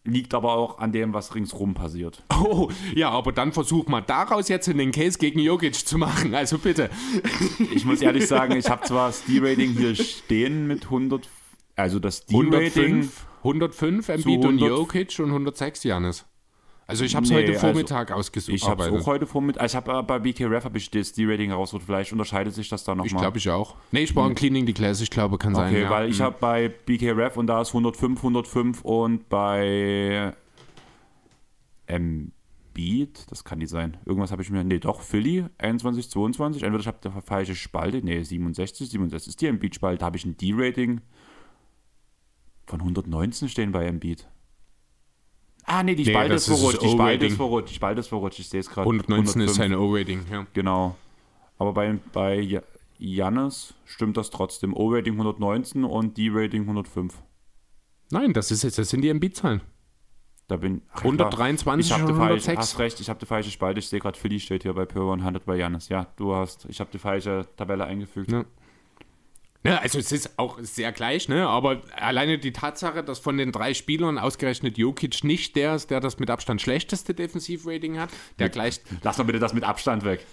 Liegt 0.09 0.33
aber 0.33 0.53
auch 0.53 0.79
an 0.79 0.91
dem, 0.91 1.13
was 1.13 1.35
ringsrum 1.35 1.73
passiert. 1.73 2.23
Oh, 2.41 2.69
ja, 2.95 3.09
aber 3.09 3.31
dann 3.31 3.53
versuch 3.53 3.87
mal 3.87 4.01
daraus 4.01 4.49
jetzt 4.49 4.67
in 4.67 4.77
den 4.77 4.91
Case 4.91 5.17
gegen 5.17 5.39
Jokic 5.39 5.75
zu 5.75 5.97
machen. 5.97 6.35
Also 6.35 6.57
bitte. 6.57 6.89
Ich 7.73 7.85
muss 7.85 8.01
ehrlich 8.01 8.27
sagen, 8.27 8.55
ich 8.55 8.69
habe 8.69 8.85
zwar 8.85 9.07
das 9.07 9.23
D-Rating 9.25 9.71
hier 9.71 9.95
stehen 9.95 10.67
mit 10.67 10.85
100, 10.85 11.27
also 11.75 11.99
das 11.99 12.25
D-Rating 12.25 13.09
105, 13.09 13.25
105 13.43 14.09
Embiid 14.09 14.45
und 14.45 14.57
Jokic 14.59 15.19
und 15.19 15.27
106 15.27 15.83
Janis. 15.83 16.25
Also 16.89 17.05
ich 17.05 17.15
habe 17.15 17.23
es 17.23 17.29
nee, 17.29 17.37
heute 17.37 17.51
also 17.51 17.59
Vormittag 17.59 18.09
also, 18.09 18.19
ausgesucht. 18.19 18.55
Ich 18.55 18.67
habe 18.67 18.83
es 18.83 18.89
auch 18.89 19.05
heute 19.05 19.27
Vormittag. 19.27 19.61
Also 19.61 19.77
ich 19.77 19.85
habe 19.85 19.99
äh, 19.99 20.01
bei 20.01 20.17
BKRF 20.17 20.65
habe 20.65 20.79
ich 20.79 20.89
das 20.89 21.13
D-Rating 21.13 21.51
herausgesucht. 21.51 21.85
Vielleicht 21.85 22.11
unterscheidet 22.11 22.55
sich 22.55 22.67
das 22.67 22.83
da 22.83 22.95
nochmal. 22.95 23.05
Ich 23.05 23.15
glaube 23.15 23.37
ich 23.37 23.47
auch. 23.47 23.75
Nee, 23.91 24.01
ich 24.01 24.15
brauche 24.15 24.29
ein 24.29 24.33
Cleaning 24.33 24.65
the 24.65 24.73
Class. 24.73 24.99
Ich 24.99 25.11
glaube, 25.11 25.37
kann 25.37 25.53
sein. 25.53 25.69
Okay, 25.69 25.83
ja. 25.83 25.89
weil 25.91 26.09
ich 26.09 26.17
mhm. 26.17 26.23
habe 26.23 26.37
bei 26.39 26.67
BKRF 26.67 27.37
und 27.37 27.45
da 27.45 27.61
ist 27.61 27.69
105, 27.69 28.17
105 28.17 28.81
und 28.81 29.29
bei 29.29 30.33
Embiid, 31.85 33.29
das 33.29 33.43
kann 33.43 33.59
nicht 33.59 33.69
sein. 33.69 33.97
Irgendwas 34.07 34.31
habe 34.31 34.41
ich 34.41 34.49
mir, 34.49 34.63
nee, 34.63 34.79
doch, 34.79 35.01
Philly, 35.01 35.45
21, 35.59 36.09
22. 36.09 36.63
Entweder 36.63 36.81
ich 36.81 36.87
habe 36.87 36.97
die 37.03 37.21
falsche 37.21 37.53
Spalte, 37.53 38.01
nee, 38.03 38.23
67, 38.23 38.89
67 38.89 39.27
ist 39.29 39.41
die 39.41 39.45
Embiid-Spalte. 39.45 39.99
Da 39.99 40.07
habe 40.07 40.17
ich 40.17 40.25
ein 40.25 40.37
D-Rating 40.37 41.01
von 42.65 42.79
119 42.79 43.47
stehen 43.47 43.71
bei 43.71 43.85
Embiid. 43.85 44.27
Ah, 45.71 45.83
nee, 45.83 45.93
die 45.93 46.03
Spalte 46.03 46.29
nee, 46.29 46.35
ist 46.35 46.47
verrutscht. 46.47 46.81
Die 46.81 46.89
Spalte 46.89 47.25
ist 47.27 47.35
verrutscht. 47.35 47.69
Die 47.69 47.75
Spalte 47.75 47.99
ist 47.99 48.07
verrutscht. 48.07 48.39
Ich 48.39 48.49
sehe 48.49 48.59
es 48.59 48.69
gerade. 48.69 48.89
119 48.89 49.41
105. 49.41 49.45
ist 49.51 49.55
sein 49.55 49.75
O-Rating, 49.75 50.25
ja. 50.31 50.47
Genau. 50.53 50.95
Aber 51.59 51.73
bei, 51.73 51.99
bei 52.11 52.63
Jannis 52.97 53.75
stimmt 53.85 54.17
das 54.17 54.31
trotzdem. 54.31 54.75
O-Rating 54.75 55.13
119 55.13 55.83
und 55.83 56.17
D-Rating 56.17 56.63
105. 56.63 57.21
Nein, 58.09 58.33
das, 58.33 58.49
ist 58.49 58.63
jetzt, 58.63 58.79
das 58.79 58.89
sind 58.89 59.01
die 59.01 59.09
MB-Zahlen. 59.09 59.61
Da 60.47 60.57
bin 60.57 60.81
123 60.95 61.91
ich 61.91 61.95
und 61.95 62.09
106. 62.09 62.45
Du 62.45 62.59
hast 62.59 62.79
recht, 62.79 62.99
ich 62.99 63.09
habe 63.09 63.19
die 63.19 63.27
falsche 63.27 63.51
Spalte. 63.51 63.77
Ich 63.79 63.87
sehe 63.87 63.99
gerade, 63.99 64.17
Philly 64.17 64.39
steht 64.39 64.63
hier 64.63 64.73
bei 64.73 64.85
Per 64.85 65.03
100 65.03 65.45
bei 65.45 65.55
Jannis. 65.55 65.89
Ja, 65.89 66.07
du 66.15 66.33
hast, 66.33 66.65
ich 66.67 66.79
habe 66.79 66.89
die 66.91 66.97
falsche 66.97 67.45
Tabelle 67.55 67.85
eingefügt. 67.85 68.31
Ja. 68.31 68.43
Ne, 69.63 69.81
also 69.81 69.99
es 69.99 70.13
ist 70.13 70.39
auch 70.39 70.57
sehr 70.61 70.93
gleich, 70.93 71.27
ne? 71.27 71.45
aber 71.47 71.81
alleine 71.93 72.37
die 72.37 72.53
Tatsache, 72.53 73.03
dass 73.03 73.19
von 73.19 73.37
den 73.37 73.51
drei 73.51 73.73
Spielern 73.73 74.17
ausgerechnet 74.17 74.77
Jokic 74.77 75.25
nicht 75.25 75.57
der 75.57 75.75
ist, 75.75 75.89
der 75.89 75.99
das 75.99 76.17
mit 76.17 76.29
Abstand 76.29 76.61
schlechteste 76.61 77.13
Defensivrating 77.13 77.99
hat, 77.99 78.09
der 78.39 78.47
gleicht... 78.47 78.83
Lass 79.03 79.17
doch 79.17 79.25
bitte 79.25 79.39
das 79.39 79.53
mit 79.53 79.65
Abstand 79.65 80.05
weg. 80.05 80.25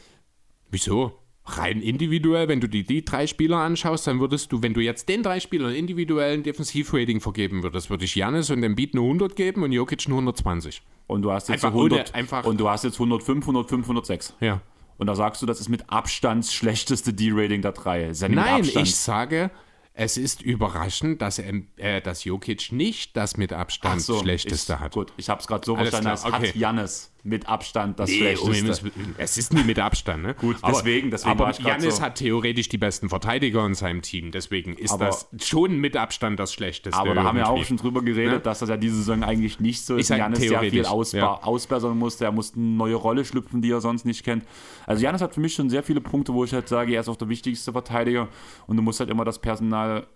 Wieso? 0.70 1.18
Rein 1.44 1.80
individuell, 1.80 2.48
wenn 2.48 2.60
du 2.60 2.68
die, 2.68 2.84
die 2.84 3.04
drei 3.04 3.26
Spieler 3.26 3.58
anschaust, 3.58 4.06
dann 4.06 4.20
würdest 4.20 4.52
du, 4.52 4.62
wenn 4.62 4.74
du 4.74 4.80
jetzt 4.80 5.08
den 5.08 5.24
drei 5.24 5.40
Spielern 5.40 5.74
individuellen 5.74 6.44
Defensivrating 6.44 7.20
vergeben 7.20 7.64
würdest, 7.64 7.90
würde 7.90 8.04
ich 8.04 8.14
Janis 8.14 8.50
und 8.50 8.62
dem 8.62 8.76
Beat 8.76 8.94
eine 8.94 9.02
100 9.02 9.34
geben 9.34 9.64
und 9.64 9.72
Jokic 9.72 10.06
eine 10.06 10.14
120. 10.14 10.82
Und 11.08 11.22
du 11.22 11.32
hast 11.32 11.48
jetzt 11.48 11.64
einfach 11.64 11.76
100, 11.76 12.10
ohne, 12.10 12.14
einfach 12.14 12.44
und 12.44 12.60
du 12.60 12.68
hast 12.68 12.84
jetzt 12.84 12.94
105, 12.94 13.42
105, 13.44 13.84
106. 13.84 14.34
Ja. 14.40 14.60
Und 14.98 15.06
da 15.06 15.14
sagst 15.14 15.42
du, 15.42 15.46
das 15.46 15.60
ist 15.60 15.68
mit 15.68 15.90
Abstand 15.90 16.44
das 16.44 16.54
schlechteste 16.54 17.12
D-Rating 17.12 17.62
der 17.62 17.72
drei. 17.72 18.10
Ja 18.10 18.28
Nein, 18.28 18.64
ich 18.64 18.96
sage, 18.96 19.50
es 19.92 20.16
ist 20.16 20.42
überraschend, 20.42 21.22
dass, 21.22 21.38
äh, 21.38 22.00
dass 22.02 22.24
Jokic 22.24 22.72
nicht 22.72 23.16
das 23.16 23.36
mit 23.36 23.52
Abstand 23.52 24.02
so, 24.02 24.18
schlechteste 24.20 24.74
ich, 24.74 24.78
hat. 24.78 24.92
Gut, 24.92 25.12
ich 25.16 25.28
habe 25.28 25.40
es 25.40 25.46
gerade 25.46 25.64
so 25.64 25.74
Alles 25.74 25.90
verstanden, 25.90 26.20
klar, 26.20 26.32
als 26.32 26.40
okay. 26.40 26.48
hat 26.48 26.56
Jannis 26.56 27.12
mit 27.26 27.48
Abstand 27.48 27.98
das 27.98 28.08
nee, 28.08 28.36
Schlechteste. 28.36 28.90
es 29.18 29.36
ist 29.36 29.52
nie 29.52 29.64
mit 29.64 29.78
Abstand, 29.78 30.22
ne? 30.22 30.34
Gut, 30.40 30.56
deswegen, 30.66 31.10
deswegen 31.10 31.32
aber 31.32 31.52
Janis 31.52 31.96
so. 31.96 32.02
hat 32.02 32.16
theoretisch 32.16 32.68
die 32.68 32.78
besten 32.78 33.08
Verteidiger 33.08 33.66
in 33.66 33.74
seinem 33.74 34.02
Team, 34.02 34.30
deswegen 34.30 34.74
ist 34.74 34.92
aber, 34.92 35.06
das 35.06 35.28
schon 35.44 35.78
mit 35.78 35.96
Abstand 35.96 36.38
das 36.38 36.52
Schlechteste. 36.52 36.98
Aber 36.98 37.14
da 37.14 37.24
haben 37.24 37.36
wir 37.36 37.48
auch 37.48 37.64
schon 37.64 37.76
drüber 37.76 38.02
geredet, 38.02 38.32
ne? 38.32 38.40
dass 38.40 38.60
das 38.60 38.68
ja 38.68 38.76
diese 38.76 38.96
Saison 38.96 39.24
eigentlich 39.24 39.60
nicht 39.60 39.84
so 39.84 39.96
ist. 39.96 40.08
Janis 40.08 40.44
ja 40.44 40.60
viel 40.60 40.86
ausba 40.86 41.18
ja. 41.18 41.42
ausbessern 41.42 41.98
musste, 41.98 42.24
er 42.24 42.32
musste 42.32 42.58
eine 42.58 42.68
neue 42.68 42.94
Rolle 42.94 43.24
schlüpfen, 43.24 43.60
die 43.60 43.70
er 43.70 43.80
sonst 43.80 44.06
nicht 44.06 44.24
kennt. 44.24 44.44
Also 44.86 45.02
Janis 45.02 45.20
hat 45.20 45.34
für 45.34 45.40
mich 45.40 45.54
schon 45.54 45.68
sehr 45.68 45.82
viele 45.82 46.00
Punkte, 46.00 46.32
wo 46.32 46.44
ich 46.44 46.52
halt 46.52 46.68
sage, 46.68 46.94
er 46.94 47.00
ist 47.00 47.08
auch 47.08 47.16
der 47.16 47.28
wichtigste 47.28 47.72
Verteidiger 47.72 48.28
und 48.66 48.76
du 48.76 48.82
musst 48.82 49.00
halt 49.00 49.10
immer 49.10 49.24
das 49.24 49.40
Personal 49.40 50.06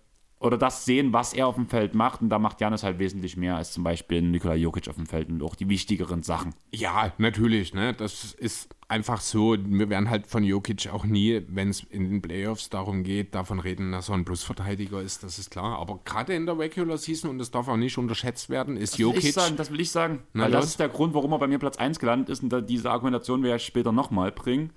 oder 0.41 0.57
das 0.57 0.87
sehen, 0.87 1.13
was 1.13 1.35
er 1.35 1.47
auf 1.47 1.55
dem 1.57 1.69
Feld 1.69 1.95
macht. 1.95 2.23
Und 2.23 2.31
da 2.31 2.39
macht 2.39 2.63
Janis 2.63 2.83
halt 2.83 2.99
wesentlich 2.99 3.37
mehr 3.37 3.57
als 3.57 3.73
zum 3.73 3.85
Beispiel 3.85 4.23
Nikola 4.23 4.55
Jokic 4.55 4.89
auf 4.89 4.97
dem 4.97 5.07
Feld 5.07 5.29
und 5.29 5.43
auch 5.43 5.55
die 5.55 5.69
wichtigeren 5.69 6.23
Sachen. 6.23 6.55
Ja, 6.73 7.13
natürlich. 7.19 7.75
Ne? 7.75 7.93
Das 7.93 8.33
ist 8.33 8.75
einfach 8.89 9.21
so. 9.21 9.55
Wir 9.59 9.91
werden 9.91 10.09
halt 10.09 10.27
von 10.27 10.43
Jokic 10.43 10.89
auch 10.89 11.05
nie, 11.05 11.43
wenn 11.49 11.69
es 11.69 11.83
in 11.83 12.09
den 12.09 12.23
Playoffs 12.23 12.71
darum 12.71 13.05
geht, 13.05 13.35
davon 13.35 13.61
reden, 13.61 13.93
dass 13.93 14.09
er 14.09 14.15
ein 14.15 14.25
Plusverteidiger 14.25 15.03
ist. 15.03 15.23
Das 15.23 15.39
ist 15.39 15.51
klar. 15.51 15.79
Aber 15.79 16.01
gerade 16.07 16.33
in 16.33 16.47
der 16.47 16.59
Regular 16.59 16.97
Season, 16.97 17.29
und 17.29 17.39
das 17.39 17.51
darf 17.51 17.69
auch 17.69 17.77
nicht 17.77 17.99
unterschätzt 17.99 18.49
werden, 18.49 18.79
ist 18.79 18.95
Das 18.95 18.99
Jokic. 18.99 19.23
will 19.25 19.33
sagen, 19.33 19.57
das 19.57 19.71
will 19.71 19.81
ich 19.81 19.91
sagen. 19.91 20.23
Na 20.33 20.45
weil 20.45 20.53
los. 20.53 20.61
das 20.63 20.71
ist 20.71 20.81
der 20.81 20.89
Grund, 20.89 21.13
warum 21.13 21.33
er 21.33 21.39
bei 21.39 21.49
mir 21.49 21.59
Platz 21.59 21.77
1 21.77 21.99
gelandet 21.99 22.31
ist. 22.31 22.43
Und 22.43 22.71
diese 22.71 22.91
Argumentation 22.91 23.43
werde 23.43 23.57
ich 23.59 23.67
später 23.67 23.93
nochmal 23.93 24.33
bringen. 24.33 24.73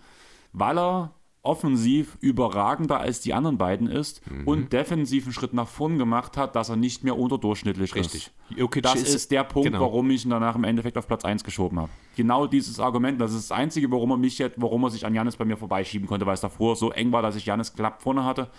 Weil 0.51 0.77
er 0.77 1.13
offensiv 1.43 2.17
überragender 2.21 2.99
als 3.01 3.19
die 3.19 3.33
anderen 3.33 3.57
beiden 3.57 3.87
ist 3.87 4.21
Mhm. 4.31 4.47
und 4.47 4.73
defensiv 4.73 5.25
einen 5.25 5.33
Schritt 5.33 5.53
nach 5.53 5.67
vorn 5.67 5.97
gemacht 5.97 6.37
hat, 6.37 6.55
dass 6.55 6.69
er 6.69 6.77
nicht 6.77 7.03
mehr 7.03 7.17
unterdurchschnittlich 7.17 7.93
Richtig. 7.95 8.27
ist. 8.49 8.57
Jokic 8.57 8.83
Das 8.83 8.95
ist- 8.95 9.13
ist, 9.13 9.31
der 9.31 9.43
Punkt, 9.43 9.67
genau. 9.67 9.81
warum 9.81 10.09
ich 10.09 10.23
ihn 10.23 10.29
danach 10.31 10.55
im 10.55 10.63
Endeffekt 10.63 10.97
auf 10.97 11.05
Platz 11.05 11.25
1 11.25 11.43
geschoben 11.43 11.77
habe. 11.79 11.89
Genau 12.15 12.47
dieses 12.47 12.79
Argument, 12.79 13.19
das 13.19 13.33
ist 13.33 13.51
das 13.51 13.57
Einzige, 13.57 13.91
warum 13.91 14.11
er 14.11 14.17
mich 14.17 14.37
jetzt, 14.39 14.55
warum 14.59 14.83
er 14.85 14.89
sich 14.89 15.05
an 15.05 15.13
Janis 15.13 15.35
bei 15.35 15.43
mir 15.43 15.57
vorbeischieben 15.57 16.07
konnte, 16.07 16.25
weil 16.25 16.35
es 16.35 16.41
davor 16.41 16.77
so 16.77 16.91
eng 16.91 17.11
war, 17.11 17.21
dass 17.21 17.35
ich 17.35 17.45
Janis 17.45 17.73
knapp 17.73 18.01
vorne 18.01 18.23
hatte. 18.23 18.49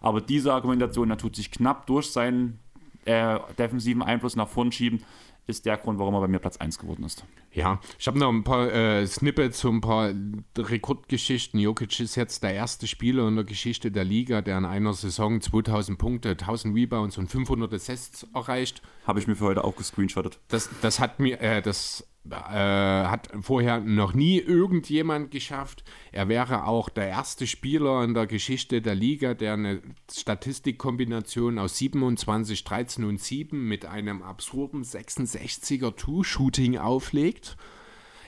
Aber 0.00 0.20
diese 0.20 0.52
Argumentation, 0.52 1.10
er 1.10 1.18
tut 1.18 1.36
sich 1.36 1.50
knapp 1.52 1.86
durch 1.86 2.10
seinen 2.10 2.58
äh, 3.04 3.38
defensiven 3.58 4.00
Einfluss 4.02 4.36
nach 4.36 4.48
vorn 4.48 4.70
schieben, 4.70 5.02
ist 5.46 5.66
der 5.66 5.76
Grund, 5.76 5.98
warum 5.98 6.14
er 6.14 6.20
bei 6.20 6.28
mir 6.28 6.38
Platz 6.38 6.56
1 6.56 6.78
geworden 6.78 7.04
ist. 7.04 7.24
Ja, 7.52 7.80
ich 7.98 8.06
habe 8.06 8.18
noch 8.18 8.30
ein 8.30 8.44
paar 8.44 8.72
äh, 8.72 9.06
Snippets, 9.06 9.60
so 9.60 9.68
ein 9.68 9.80
paar 9.80 10.12
Rekordgeschichten. 10.56 11.58
Jokic 11.60 12.00
ist 12.00 12.16
jetzt 12.16 12.42
der 12.42 12.54
erste 12.54 12.86
Spieler 12.86 13.28
in 13.28 13.36
der 13.36 13.44
Geschichte 13.44 13.90
der 13.90 14.04
Liga, 14.04 14.40
der 14.40 14.58
in 14.58 14.64
einer 14.64 14.94
Saison 14.94 15.40
2000 15.40 15.98
Punkte, 15.98 16.30
1000 16.30 16.74
Rebounds 16.74 17.18
und 17.18 17.28
500 17.28 17.72
Assists 17.74 18.26
erreicht. 18.34 18.82
Habe 19.06 19.18
ich 19.18 19.26
mir 19.26 19.36
für 19.36 19.46
heute 19.46 19.64
auch 19.64 19.76
gescreenshottet. 19.76 20.38
Das, 20.48 20.70
das 20.80 21.00
hat 21.00 21.20
mir, 21.20 21.40
äh, 21.40 21.60
das 21.60 22.06
äh, 22.30 22.34
hat 22.34 23.30
vorher 23.40 23.80
noch 23.80 24.14
nie 24.14 24.38
irgendjemand 24.38 25.30
geschafft. 25.30 25.82
Er 26.12 26.28
wäre 26.28 26.66
auch 26.66 26.88
der 26.88 27.08
erste 27.08 27.46
Spieler 27.46 28.04
in 28.04 28.14
der 28.14 28.26
Geschichte 28.26 28.80
der 28.80 28.94
Liga, 28.94 29.34
der 29.34 29.54
eine 29.54 29.82
Statistikkombination 30.10 31.58
aus 31.58 31.78
27, 31.78 32.62
13 32.62 33.04
und 33.04 33.20
7 33.20 33.66
mit 33.66 33.86
einem 33.86 34.22
absurden 34.22 34.84
66er 34.84 35.96
Two-Shooting 35.96 36.78
auflegt. 36.78 37.56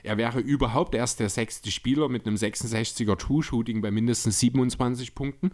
Er 0.03 0.17
wäre 0.17 0.39
überhaupt 0.39 0.93
erst 0.93 1.19
der 1.19 1.29
sechste 1.29 1.71
Spieler 1.71 2.09
mit 2.09 2.27
einem 2.27 2.35
66er 2.35 3.17
Two-Shooting 3.17 3.81
bei 3.81 3.91
mindestens 3.91 4.39
27 4.39 5.15
Punkten. 5.15 5.51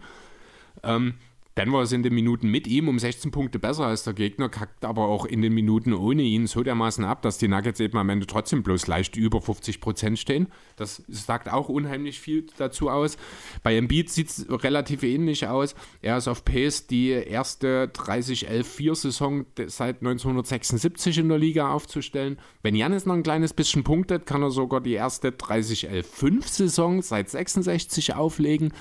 Ähm, 0.82 1.14
Denver 1.56 1.82
ist 1.82 1.92
in 1.92 2.02
den 2.02 2.14
Minuten 2.14 2.48
mit 2.48 2.66
ihm 2.66 2.88
um 2.88 2.98
16 2.98 3.30
Punkte 3.30 3.58
besser 3.58 3.84
als 3.86 4.04
der 4.04 4.14
Gegner, 4.14 4.48
kackt 4.48 4.86
aber 4.86 5.08
auch 5.08 5.26
in 5.26 5.42
den 5.42 5.52
Minuten 5.52 5.92
ohne 5.92 6.22
ihn 6.22 6.46
so 6.46 6.62
dermaßen 6.62 7.04
ab, 7.04 7.20
dass 7.20 7.36
die 7.36 7.48
Nuggets 7.48 7.78
eben 7.80 7.98
am 7.98 8.08
Ende 8.08 8.26
trotzdem 8.26 8.62
bloß 8.62 8.86
leicht 8.86 9.16
über 9.16 9.42
50 9.42 9.80
Prozent 9.80 10.18
stehen. 10.18 10.46
Das 10.76 11.02
sagt 11.08 11.52
auch 11.52 11.68
unheimlich 11.68 12.20
viel 12.20 12.46
dazu 12.56 12.88
aus. 12.88 13.18
Bei 13.62 13.76
Embiid 13.76 14.08
sieht 14.08 14.30
es 14.30 14.46
relativ 14.48 15.02
ähnlich 15.02 15.46
aus. 15.46 15.74
Er 16.00 16.16
ist 16.16 16.28
auf 16.28 16.42
Pace, 16.44 16.86
die 16.86 17.10
erste 17.10 17.90
30-11-4-Saison 17.94 19.44
seit 19.66 19.96
1976 19.96 21.18
in 21.18 21.28
der 21.28 21.38
Liga 21.38 21.70
aufzustellen. 21.70 22.38
Wenn 22.62 22.74
Janis 22.74 23.04
noch 23.04 23.14
ein 23.14 23.22
kleines 23.22 23.52
bisschen 23.52 23.84
punktet, 23.84 24.24
kann 24.24 24.42
er 24.42 24.50
sogar 24.50 24.80
die 24.80 24.94
erste 24.94 25.30
30-11-5-Saison 25.30 27.02
seit 27.02 27.28
66 27.28 28.14
auflegen. 28.14 28.72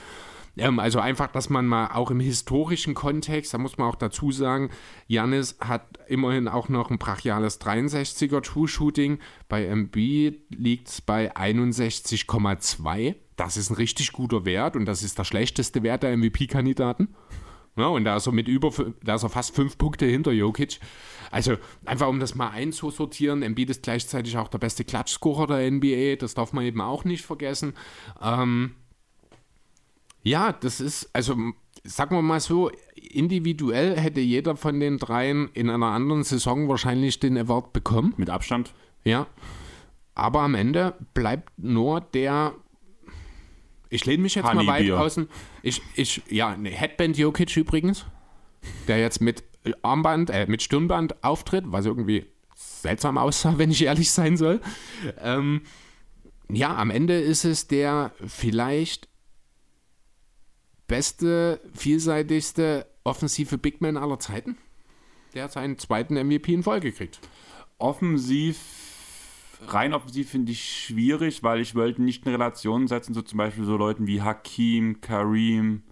Ähm, 0.61 0.79
also 0.79 0.99
einfach, 0.99 1.27
dass 1.27 1.49
man 1.49 1.65
mal 1.65 1.87
auch 1.87 2.11
im 2.11 2.19
historischen 2.19 2.93
Kontext, 2.93 3.53
da 3.53 3.57
muss 3.57 3.79
man 3.79 3.89
auch 3.89 3.95
dazu 3.95 4.31
sagen, 4.31 4.69
Janis 5.07 5.57
hat 5.59 5.99
immerhin 6.07 6.47
auch 6.47 6.69
noch 6.69 6.91
ein 6.91 6.99
brachiales 6.99 7.59
63er 7.59 8.41
True-Shooting. 8.41 9.17
Bei 9.49 9.65
MB 9.65 9.95
liegt 10.49 10.87
es 10.87 11.01
bei 11.01 11.35
61,2. 11.35 13.15
Das 13.35 13.57
ist 13.57 13.71
ein 13.71 13.75
richtig 13.75 14.11
guter 14.11 14.45
Wert 14.45 14.75
und 14.75 14.85
das 14.85 15.01
ist 15.01 15.17
der 15.17 15.23
schlechteste 15.23 15.81
Wert 15.81 16.03
der 16.03 16.15
MVP-Kandidaten. 16.15 17.15
Ja, 17.75 17.87
und 17.87 18.03
da 18.03 18.17
ist 18.17 18.27
er 18.27 18.33
mit 18.33 18.47
über, 18.47 18.71
da 19.01 19.15
ist 19.15 19.23
er 19.23 19.29
fast 19.29 19.55
fünf 19.55 19.77
Punkte 19.79 20.05
hinter 20.05 20.31
Jokic. 20.31 20.79
Also 21.31 21.55
einfach 21.85 22.07
um 22.07 22.19
das 22.19 22.35
mal 22.35 22.49
einzusortieren, 22.49 23.41
Embiid 23.41 23.69
ist 23.69 23.83
gleichzeitig 23.83 24.37
auch 24.37 24.49
der 24.49 24.57
beste 24.59 24.83
Klatschscorer 24.83 25.47
der 25.47 25.71
NBA, 25.71 26.17
das 26.17 26.33
darf 26.33 26.53
man 26.53 26.65
eben 26.65 26.81
auch 26.81 27.05
nicht 27.05 27.25
vergessen. 27.25 27.73
Ähm, 28.21 28.75
ja, 30.23 30.51
das 30.51 30.79
ist, 30.81 31.09
also 31.13 31.35
sagen 31.83 32.15
wir 32.15 32.21
mal 32.21 32.39
so, 32.39 32.71
individuell 32.95 33.97
hätte 33.97 34.19
jeder 34.19 34.55
von 34.55 34.79
den 34.79 34.97
dreien 34.97 35.49
in 35.53 35.69
einer 35.69 35.87
anderen 35.87 36.23
Saison 36.23 36.67
wahrscheinlich 36.69 37.19
den 37.19 37.37
Award 37.37 37.73
bekommen. 37.73 38.13
Mit 38.17 38.29
Abstand. 38.29 38.73
Ja. 39.03 39.27
Aber 40.13 40.41
am 40.41 40.55
Ende 40.55 40.95
bleibt 41.13 41.51
nur 41.57 42.01
der. 42.01 42.53
Ich 43.89 44.05
lehne 44.05 44.23
mich 44.23 44.35
jetzt 44.35 44.45
mal 44.45 44.67
weit 44.67 44.81
Honeybeer. 44.81 45.01
außen. 45.01 45.27
Ich, 45.63 45.81
ich, 45.95 46.21
ja, 46.29 46.55
ne, 46.55 46.69
Headband 46.69 47.17
Jokic 47.17 47.57
übrigens, 47.57 48.05
der 48.87 48.99
jetzt 48.99 49.19
mit 49.21 49.43
Armband, 49.81 50.29
äh, 50.29 50.45
mit 50.47 50.61
Stirnband 50.61 51.23
auftritt, 51.23 51.65
was 51.67 51.85
irgendwie 51.85 52.25
seltsam 52.55 53.17
aussah, 53.17 53.53
wenn 53.57 53.71
ich 53.71 53.83
ehrlich 53.83 54.11
sein 54.11 54.37
soll. 54.37 54.61
Ähm, 55.19 55.61
ja, 56.49 56.75
am 56.75 56.89
Ende 56.89 57.19
ist 57.19 57.43
es 57.43 57.67
der 57.67 58.13
vielleicht 58.25 59.07
beste, 60.91 61.61
vielseitigste 61.73 62.85
offensive 63.05 63.57
Big 63.57 63.79
Man 63.79 63.95
aller 63.95 64.19
Zeiten. 64.19 64.57
Der 65.33 65.45
hat 65.45 65.53
seinen 65.53 65.77
zweiten 65.77 66.15
MVP 66.15 66.53
in 66.53 66.63
Folge 66.63 66.91
gekriegt. 66.91 67.21
Offensiv, 67.77 68.59
rein 69.67 69.93
offensiv 69.93 70.29
finde 70.29 70.51
ich 70.51 70.61
schwierig, 70.61 71.43
weil 71.43 71.61
ich 71.61 71.75
wollte 71.75 72.03
nicht 72.03 72.25
in 72.25 72.33
Relation 72.33 72.89
setzen 72.89 73.13
zu 73.13 73.21
zum 73.21 73.37
Beispiel 73.37 73.63
so 73.63 73.77
Leuten 73.77 74.05
wie 74.05 74.21
Hakim, 74.21 74.99
Kareem. 74.99 75.83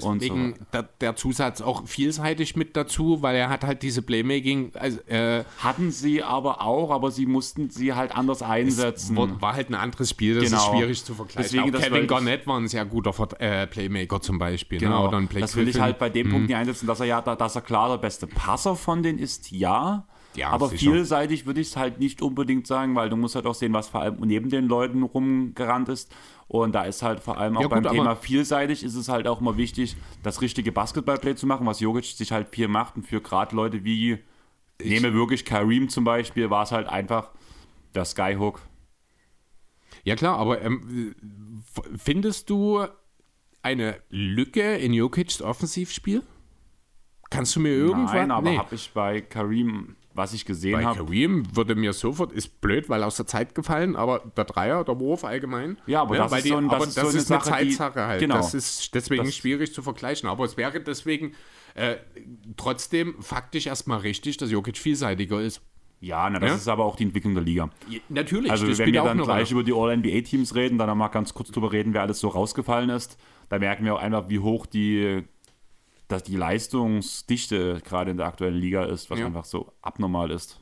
Deswegen 0.00 0.54
der, 0.72 0.82
der 1.00 1.16
Zusatz 1.16 1.60
auch 1.60 1.86
vielseitig 1.86 2.56
mit 2.56 2.76
dazu, 2.76 3.22
weil 3.22 3.36
er 3.36 3.48
hat 3.48 3.64
halt 3.64 3.82
diese 3.82 4.02
Playmaking, 4.02 4.72
also 4.74 5.00
äh, 5.06 5.44
Hatten 5.58 5.90
sie 5.90 6.22
aber 6.22 6.62
auch, 6.62 6.90
aber 6.90 7.10
sie 7.10 7.26
mussten 7.26 7.70
sie 7.70 7.94
halt 7.94 8.16
anders 8.16 8.42
einsetzen. 8.42 9.16
war, 9.16 9.40
war 9.40 9.54
halt 9.54 9.70
ein 9.70 9.74
anderes 9.74 10.10
Spiel, 10.10 10.34
das 10.34 10.44
Genau. 10.44 10.56
ist 10.58 10.66
schwierig 10.78 11.04
zu 11.04 11.14
vergleichen. 11.14 11.42
Deswegen, 11.42 11.74
auch 11.74 11.80
Kevin 11.80 12.06
Garnett 12.06 12.46
war 12.46 12.58
ein 12.58 12.68
sehr 12.68 12.84
guter 12.84 13.14
äh, 13.40 13.66
Playmaker 13.66 14.20
zum 14.20 14.38
Beispiel. 14.38 14.78
Ne? 14.78 14.86
Genau, 14.86 15.08
Oder 15.08 15.18
ein 15.18 15.26
Blake 15.26 15.40
das 15.42 15.56
will 15.56 15.68
ich 15.68 15.80
halt 15.80 15.98
bei 15.98 16.08
dem 16.10 16.30
Punkt 16.30 16.48
nicht 16.48 16.56
einsetzen, 16.56 16.86
dass 16.86 17.00
er 17.00 17.06
ja, 17.06 17.20
dass 17.20 17.54
er 17.56 17.62
klar 17.62 17.88
der 17.90 17.98
beste 17.98 18.26
Passer 18.26 18.76
von 18.76 19.02
denen 19.02 19.18
ist, 19.18 19.50
ja. 19.50 20.06
Ja, 20.36 20.50
aber 20.50 20.68
vielseitig 20.68 21.46
würde 21.46 21.60
ich 21.60 21.68
es 21.68 21.76
halt 21.76 21.98
nicht 21.98 22.22
unbedingt 22.22 22.66
sagen, 22.66 22.94
weil 22.94 23.08
du 23.08 23.16
musst 23.16 23.34
halt 23.34 23.46
auch 23.46 23.54
sehen, 23.54 23.72
was 23.72 23.88
vor 23.88 24.00
allem 24.02 24.16
neben 24.20 24.50
den 24.50 24.66
Leuten 24.66 25.02
rumgerannt 25.02 25.88
ist. 25.88 26.14
Und 26.48 26.74
da 26.74 26.84
ist 26.84 27.02
halt 27.02 27.20
vor 27.20 27.38
allem 27.38 27.56
auch 27.56 27.62
Ja, 27.62 27.68
beim 27.68 27.82
gut, 27.82 27.92
Thema 27.92 28.14
vielseitig 28.14 28.84
ist 28.84 28.94
es 28.94 29.08
halt 29.08 29.26
auch 29.26 29.40
immer 29.40 29.56
wichtig, 29.56 29.96
das 30.22 30.40
richtige 30.42 30.70
Basketballplay 30.72 31.34
zu 31.34 31.46
machen, 31.46 31.66
was 31.66 31.80
Jokic 31.80 32.04
sich 32.04 32.30
halt 32.32 32.48
viel 32.50 32.68
macht. 32.68 32.96
Und 32.96 33.06
für 33.06 33.20
gerade 33.20 33.56
Leute 33.56 33.84
wie, 33.84 34.18
nehme 34.82 35.12
wirklich 35.14 35.44
Kareem 35.44 35.88
zum 35.88 36.04
Beispiel, 36.04 36.50
war 36.50 36.62
es 36.62 36.72
halt 36.72 36.86
einfach 36.88 37.30
der 37.94 38.04
Skyhook. 38.04 38.60
Ja 40.04 40.14
klar, 40.14 40.38
aber 40.38 40.62
ähm, 40.62 41.14
findest 41.96 42.48
du 42.50 42.86
eine 43.62 43.96
Lücke 44.10 44.76
in 44.76 44.92
Jokic's 44.92 45.42
Offensivspiel? 45.42 46.22
Kannst 47.30 47.56
du 47.56 47.60
mir 47.60 47.70
irgendwann... 47.70 48.28
Nein, 48.28 48.30
aber 48.30 48.50
Nee. 48.50 48.58
habe 48.58 48.74
ich 48.76 48.92
bei 48.92 49.20
Kareem, 49.20 49.96
was 50.16 50.32
ich 50.32 50.44
gesehen 50.44 50.84
habe, 50.84 51.04
Kareem 51.04 51.44
würde 51.54 51.74
mir 51.74 51.92
sofort, 51.92 52.32
ist 52.32 52.60
blöd, 52.60 52.88
weil 52.88 53.02
aus 53.02 53.16
der 53.16 53.26
Zeit 53.26 53.54
gefallen, 53.54 53.96
aber 53.96 54.20
der 54.36 54.44
Dreier, 54.44 54.82
der 54.84 54.98
Wurf 54.98 55.24
allgemein. 55.24 55.78
Ja, 55.86 56.02
aber 56.02 56.16
das 56.16 56.30
weil 56.32 56.38
ist 56.40 56.48
so 56.48 56.56
ein- 56.56 56.68
das 56.68 56.74
aber 56.74 56.84
ist 56.86 56.96
das 56.96 57.02
so 57.04 57.08
eine 57.10 57.18
ist 57.18 57.30
eine 57.32 57.44
Sache, 57.44 57.64
die- 57.64 57.68
Zeitsache 57.76 58.06
halt. 58.06 58.20
genau. 58.20 58.36
Das 58.36 58.54
ist 58.54 58.94
deswegen 58.94 59.24
Das- 59.24 59.34
schwierig 59.34 59.72
zu 59.74 59.82
vergleichen. 59.82 60.28
Aber 60.28 60.44
es 60.44 60.56
wäre 60.56 60.80
deswegen 60.80 61.32
äh, 61.74 61.96
trotzdem 62.56 63.16
faktisch 63.20 63.66
erstmal 63.66 63.98
richtig, 63.98 64.36
dass 64.38 64.50
Jokic 64.50 64.78
vielseitiger 64.78 65.40
ist. 65.40 65.60
ja, 66.00 66.28
na, 66.30 66.38
das 66.38 66.50
Ja? 66.50 66.56
ist 66.56 66.68
aber 66.68 66.84
auch 66.84 66.96
die 66.96 67.04
Entwicklung 67.04 67.34
der 67.34 67.42
Liga. 67.42 67.70
Natürlich, 68.10 68.50
Also 68.50 68.66
das 68.66 68.78
wenn 68.78 68.92
wir 68.92 69.02
auch 69.02 69.06
dann 69.06 69.18
gleich 69.22 69.50
über 69.50 69.62
die 69.64 69.72
All-NBA-Teams 69.72 70.54
reden, 70.54 70.78
dann 70.78 70.96
mal 70.96 71.08
ganz 71.08 71.32
kurz 71.34 71.50
drüber 71.50 71.72
reden, 71.72 71.94
wer 71.94 72.02
alles 72.02 72.20
so 72.20 72.28
rausgefallen 72.28 72.90
ist. 72.90 73.18
Da 73.48 73.58
merken 73.58 73.84
wir 73.84 73.94
auch 73.94 74.00
einfach, 74.00 74.28
wie 74.28 74.38
hoch 74.38 74.66
die, 74.66 75.24
dass 76.08 76.22
die 76.22 76.36
Leistungsdichte 76.36 77.80
gerade 77.84 78.10
in 78.10 78.16
der 78.16 78.26
aktuellen 78.26 78.56
Liga 78.56 78.84
ist, 78.84 79.10
was 79.10 79.18
Ja. 79.18 79.26
einfach 79.26 79.44
so 79.44 79.72
abnormal 79.82 80.30
ist. 80.30 80.60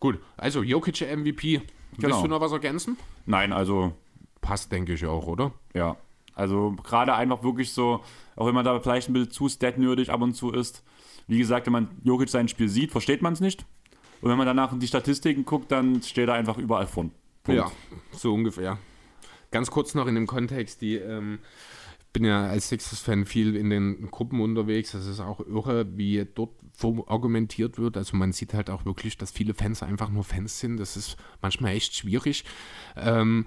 Gut, 0.00 0.18
also 0.36 0.62
Jokic 0.62 1.00
MVP. 1.02 1.58
Genau. 1.96 2.08
Willst 2.08 2.22
du 2.24 2.28
noch 2.28 2.40
was 2.40 2.52
ergänzen? 2.52 2.96
Nein, 3.26 3.52
also 3.52 3.92
Passt, 4.40 4.70
denke 4.72 4.92
ich 4.94 5.06
auch, 5.06 5.26
oder? 5.26 5.52
ja. 5.74 5.96
Also 6.36 6.74
gerade 6.82 7.14
einfach 7.14 7.44
wirklich 7.44 7.72
so, 7.72 8.02
auch 8.34 8.46
wenn 8.46 8.54
man 8.56 8.64
da 8.64 8.80
vielleicht 8.80 9.08
ein 9.08 9.12
bisschen 9.12 9.30
zu 9.30 9.48
statnördig 9.48 10.10
ab 10.10 10.20
und 10.20 10.34
zu 10.34 10.50
ist. 10.50 10.82
Wie 11.28 11.38
gesagt, 11.38 11.66
wenn 11.66 11.72
man 11.72 11.88
Jokic 12.02 12.28
sein 12.28 12.48
Spiel 12.48 12.68
sieht, 12.68 12.90
versteht 12.90 13.22
man 13.22 13.34
es 13.34 13.40
nicht. 13.40 13.64
Und 14.20 14.30
wenn 14.30 14.36
man 14.36 14.46
danach 14.46 14.72
in 14.72 14.80
die 14.80 14.88
Statistiken 14.88 15.44
guckt, 15.44 15.70
dann 15.70 16.02
steht 16.02 16.26
er 16.28 16.34
einfach 16.34 16.58
überall 16.58 16.88
von. 16.88 17.12
Punkt. 17.44 17.60
Ja, 17.60 17.70
so 18.10 18.34
ungefähr. 18.34 18.78
Ganz 19.52 19.70
kurz 19.70 19.94
noch 19.94 20.08
in 20.08 20.16
dem 20.16 20.26
Kontext, 20.26 20.80
die 20.80 20.96
ähm, 20.96 21.38
bin 22.14 22.24
ja 22.24 22.46
als 22.46 22.68
Sixers-Fan 22.70 23.26
viel 23.26 23.56
in 23.56 23.68
den 23.68 24.10
Gruppen 24.10 24.40
unterwegs. 24.40 24.92
Das 24.92 25.06
ist 25.06 25.20
auch 25.20 25.40
irre, 25.40 25.98
wie 25.98 26.24
dort 26.34 26.52
argumentiert 27.06 27.78
wird. 27.78 27.96
Also 27.96 28.16
man 28.16 28.32
sieht 28.32 28.54
halt 28.54 28.70
auch 28.70 28.84
wirklich, 28.86 29.18
dass 29.18 29.32
viele 29.32 29.52
Fans 29.52 29.82
einfach 29.82 30.08
nur 30.08 30.24
Fans 30.24 30.60
sind. 30.60 30.78
Das 30.78 30.96
ist 30.96 31.16
manchmal 31.42 31.72
echt 31.72 31.94
schwierig. 31.94 32.44
Ähm, 32.96 33.46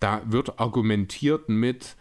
da 0.00 0.22
wird 0.26 0.58
argumentiert 0.60 1.48
mit 1.48 1.96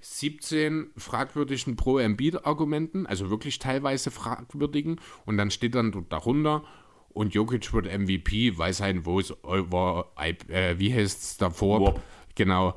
17 0.00 0.90
fragwürdigen 0.96 1.76
Pro-Embiid-Argumenten, 1.76 3.06
also 3.06 3.30
wirklich 3.30 3.58
teilweise 3.58 4.10
fragwürdigen. 4.10 5.00
Und 5.26 5.36
dann 5.36 5.50
steht 5.50 5.74
dann 5.74 6.06
darunter, 6.08 6.64
und 7.10 7.34
Jokic 7.34 7.74
wird 7.74 7.86
MVP, 7.86 8.56
weil 8.56 8.72
sein 8.72 9.04
wo 9.04 9.20
es 9.20 9.34
war, 9.42 10.12
äh, 10.16 10.78
wie 10.78 10.94
heißt 10.94 11.22
es 11.22 11.36
davor? 11.36 11.80
Warp. 11.82 12.02
Genau. 12.34 12.74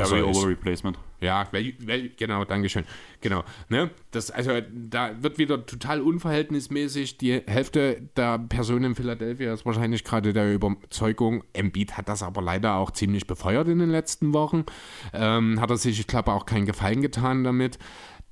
Besser 0.00 0.18
ist. 0.18 0.36
over 0.36 0.48
replacement. 0.48 0.98
Ja, 1.20 1.48
weil, 1.50 1.74
weil, 1.80 2.10
genau, 2.16 2.44
Dankeschön. 2.44 2.84
Genau. 3.20 3.42
Ne? 3.68 3.90
Das, 4.10 4.30
also 4.30 4.52
da 4.70 5.22
wird 5.22 5.38
wieder 5.38 5.64
total 5.64 6.00
unverhältnismäßig. 6.00 7.18
Die 7.18 7.42
Hälfte 7.46 8.02
der 8.16 8.38
Personen 8.38 8.84
in 8.84 8.94
Philadelphia 8.94 9.52
ist 9.52 9.64
wahrscheinlich 9.64 10.04
gerade 10.04 10.32
der 10.32 10.52
Überzeugung, 10.52 11.42
Embiid 11.52 11.96
hat 11.96 12.08
das 12.08 12.22
aber 12.22 12.42
leider 12.42 12.74
auch 12.74 12.90
ziemlich 12.90 13.26
befeuert 13.26 13.68
in 13.68 13.78
den 13.78 13.90
letzten 13.90 14.34
Wochen. 14.34 14.64
Ähm, 15.12 15.60
hat 15.60 15.70
er 15.70 15.76
sich, 15.78 15.98
ich 15.98 16.06
glaube, 16.06 16.32
auch 16.32 16.44
keinen 16.46 16.66
Gefallen 16.66 17.00
getan 17.00 17.44
damit 17.44 17.78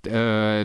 äh, 0.07 0.65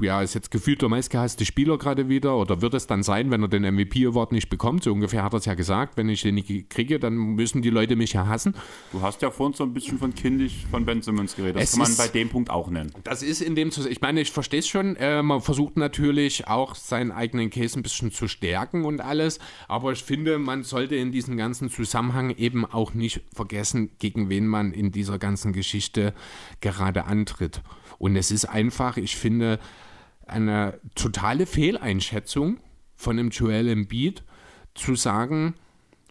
ja, 0.00 0.22
ist 0.22 0.34
jetzt 0.34 0.50
gefühlt 0.50 0.82
der 0.82 0.88
meistgehasste 0.88 1.44
Spieler 1.44 1.78
gerade 1.78 2.08
wieder 2.08 2.36
oder 2.36 2.60
wird 2.62 2.74
es 2.74 2.86
dann 2.86 3.02
sein, 3.02 3.30
wenn 3.30 3.42
er 3.42 3.48
den 3.48 3.62
MVP-Award 3.62 4.32
nicht 4.32 4.48
bekommt? 4.48 4.84
So 4.84 4.92
ungefähr 4.92 5.22
hat 5.22 5.32
er 5.34 5.38
es 5.38 5.44
ja 5.44 5.54
gesagt, 5.54 5.96
wenn 5.96 6.08
ich 6.08 6.22
den 6.22 6.34
nicht 6.36 6.70
kriege, 6.70 6.98
dann 6.98 7.14
müssen 7.16 7.62
die 7.62 7.70
Leute 7.70 7.96
mich 7.96 8.12
ja 8.12 8.26
hassen. 8.26 8.54
Du 8.92 9.02
hast 9.02 9.22
ja 9.22 9.30
vorhin 9.30 9.54
so 9.54 9.64
ein 9.64 9.72
bisschen 9.72 9.98
von 9.98 10.14
kindisch 10.14 10.64
von 10.70 10.84
Ben 10.84 11.02
Simmons 11.02 11.36
geredet. 11.36 11.56
Das 11.56 11.64
Es 11.64 11.70
kann 11.72 11.80
man 11.82 11.90
ist- 11.90 11.98
bei 11.98 12.08
dem 12.08 12.28
Punkt 12.28 12.50
auch 12.50 12.68
nennen. 12.70 12.92
Das 13.04 13.22
ist 13.22 13.40
in 13.40 13.54
dem 13.54 13.70
Zusammenhang, 13.70 13.92
ich 13.92 14.00
meine, 14.00 14.20
ich 14.20 14.30
verstehe 14.32 14.60
es 14.60 14.68
schon, 14.68 14.96
äh, 14.96 15.22
man 15.22 15.40
versucht 15.40 15.76
natürlich 15.76 16.46
auch 16.48 16.74
seinen 16.74 17.12
eigenen 17.12 17.50
Case 17.50 17.78
ein 17.78 17.82
bisschen 17.82 18.10
zu 18.12 18.28
stärken 18.28 18.84
und 18.84 19.00
alles, 19.00 19.38
aber 19.68 19.92
ich 19.92 20.02
finde, 20.02 20.38
man 20.38 20.62
sollte 20.64 20.96
in 20.96 21.12
diesem 21.12 21.36
ganzen 21.36 21.70
Zusammenhang 21.70 22.30
eben 22.30 22.64
auch 22.64 22.94
nicht 22.94 23.20
vergessen, 23.34 23.90
gegen 23.98 24.28
wen 24.30 24.46
man 24.46 24.72
in 24.72 24.92
dieser 24.92 25.18
ganzen 25.18 25.52
Geschichte 25.52 26.14
gerade 26.60 27.04
antritt. 27.04 27.62
Und 27.98 28.16
es 28.16 28.30
ist 28.30 28.44
einfach, 28.44 28.96
ich 28.96 29.16
finde, 29.16 29.58
eine 30.26 30.80
totale 30.94 31.46
Fehleinschätzung 31.46 32.58
von 32.96 33.16
dem 33.16 33.30
Joel 33.30 33.68
Embiid 33.68 34.24
zu 34.74 34.94
sagen, 34.94 35.54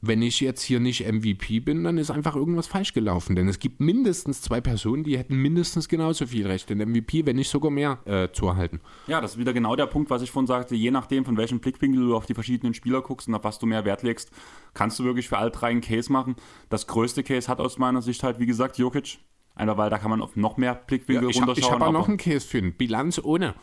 wenn 0.07 0.21
ich 0.21 0.39
jetzt 0.39 0.61
hier 0.61 0.79
nicht 0.79 1.05
MVP 1.05 1.61
bin, 1.61 1.83
dann 1.83 1.97
ist 1.97 2.11
einfach 2.11 2.35
irgendwas 2.35 2.67
falsch 2.67 2.93
gelaufen. 2.93 3.35
Denn 3.35 3.47
es 3.47 3.59
gibt 3.59 3.79
mindestens 3.79 4.41
zwei 4.41 4.61
Personen, 4.61 5.03
die 5.03 5.17
hätten 5.17 5.35
mindestens 5.35 5.87
genauso 5.87 6.27
viel 6.27 6.45
Recht, 6.47 6.69
den 6.69 6.77
MVP, 6.77 7.25
wenn 7.25 7.37
nicht 7.37 7.49
sogar 7.49 7.71
mehr, 7.71 7.99
äh, 8.05 8.31
zu 8.31 8.47
erhalten. 8.47 8.81
Ja, 9.07 9.21
das 9.21 9.33
ist 9.33 9.37
wieder 9.37 9.53
genau 9.53 9.75
der 9.75 9.87
Punkt, 9.87 10.09
was 10.09 10.21
ich 10.21 10.31
vorhin 10.31 10.47
sagte. 10.47 10.75
Je 10.75 10.91
nachdem, 10.91 11.25
von 11.25 11.37
welchem 11.37 11.59
Blickwinkel 11.59 12.01
du 12.01 12.15
auf 12.15 12.25
die 12.25 12.33
verschiedenen 12.33 12.73
Spieler 12.73 13.01
guckst 13.01 13.27
und 13.27 13.35
auf 13.35 13.43
was 13.43 13.59
du 13.59 13.65
mehr 13.65 13.85
Wert 13.85 14.03
legst, 14.03 14.31
kannst 14.73 14.99
du 14.99 15.03
wirklich 15.03 15.27
für 15.27 15.37
alle 15.37 15.51
drei 15.51 15.69
einen 15.69 15.81
Case 15.81 16.11
machen. 16.11 16.35
Das 16.69 16.87
größte 16.87 17.23
Case 17.23 17.47
hat 17.47 17.59
aus 17.59 17.77
meiner 17.77 18.01
Sicht 18.01 18.23
halt, 18.23 18.39
wie 18.39 18.45
gesagt, 18.45 18.77
Jokic. 18.77 19.19
Einfach 19.55 19.77
weil 19.77 19.89
da 19.89 19.97
kann 19.97 20.09
man 20.09 20.21
auf 20.21 20.35
noch 20.35 20.57
mehr 20.57 20.75
Blickwinkel 20.75 21.29
ich 21.29 21.39
habe 21.39 21.47
runterschauen. 21.51 21.81
hab 21.81 21.87
auch 21.87 21.91
noch 21.91 22.07
einen 22.07 22.17
Case 22.17 22.45
für 22.45 22.57
ihn. 22.57 22.73
Bilanz 22.73 23.19
ohne. 23.23 23.55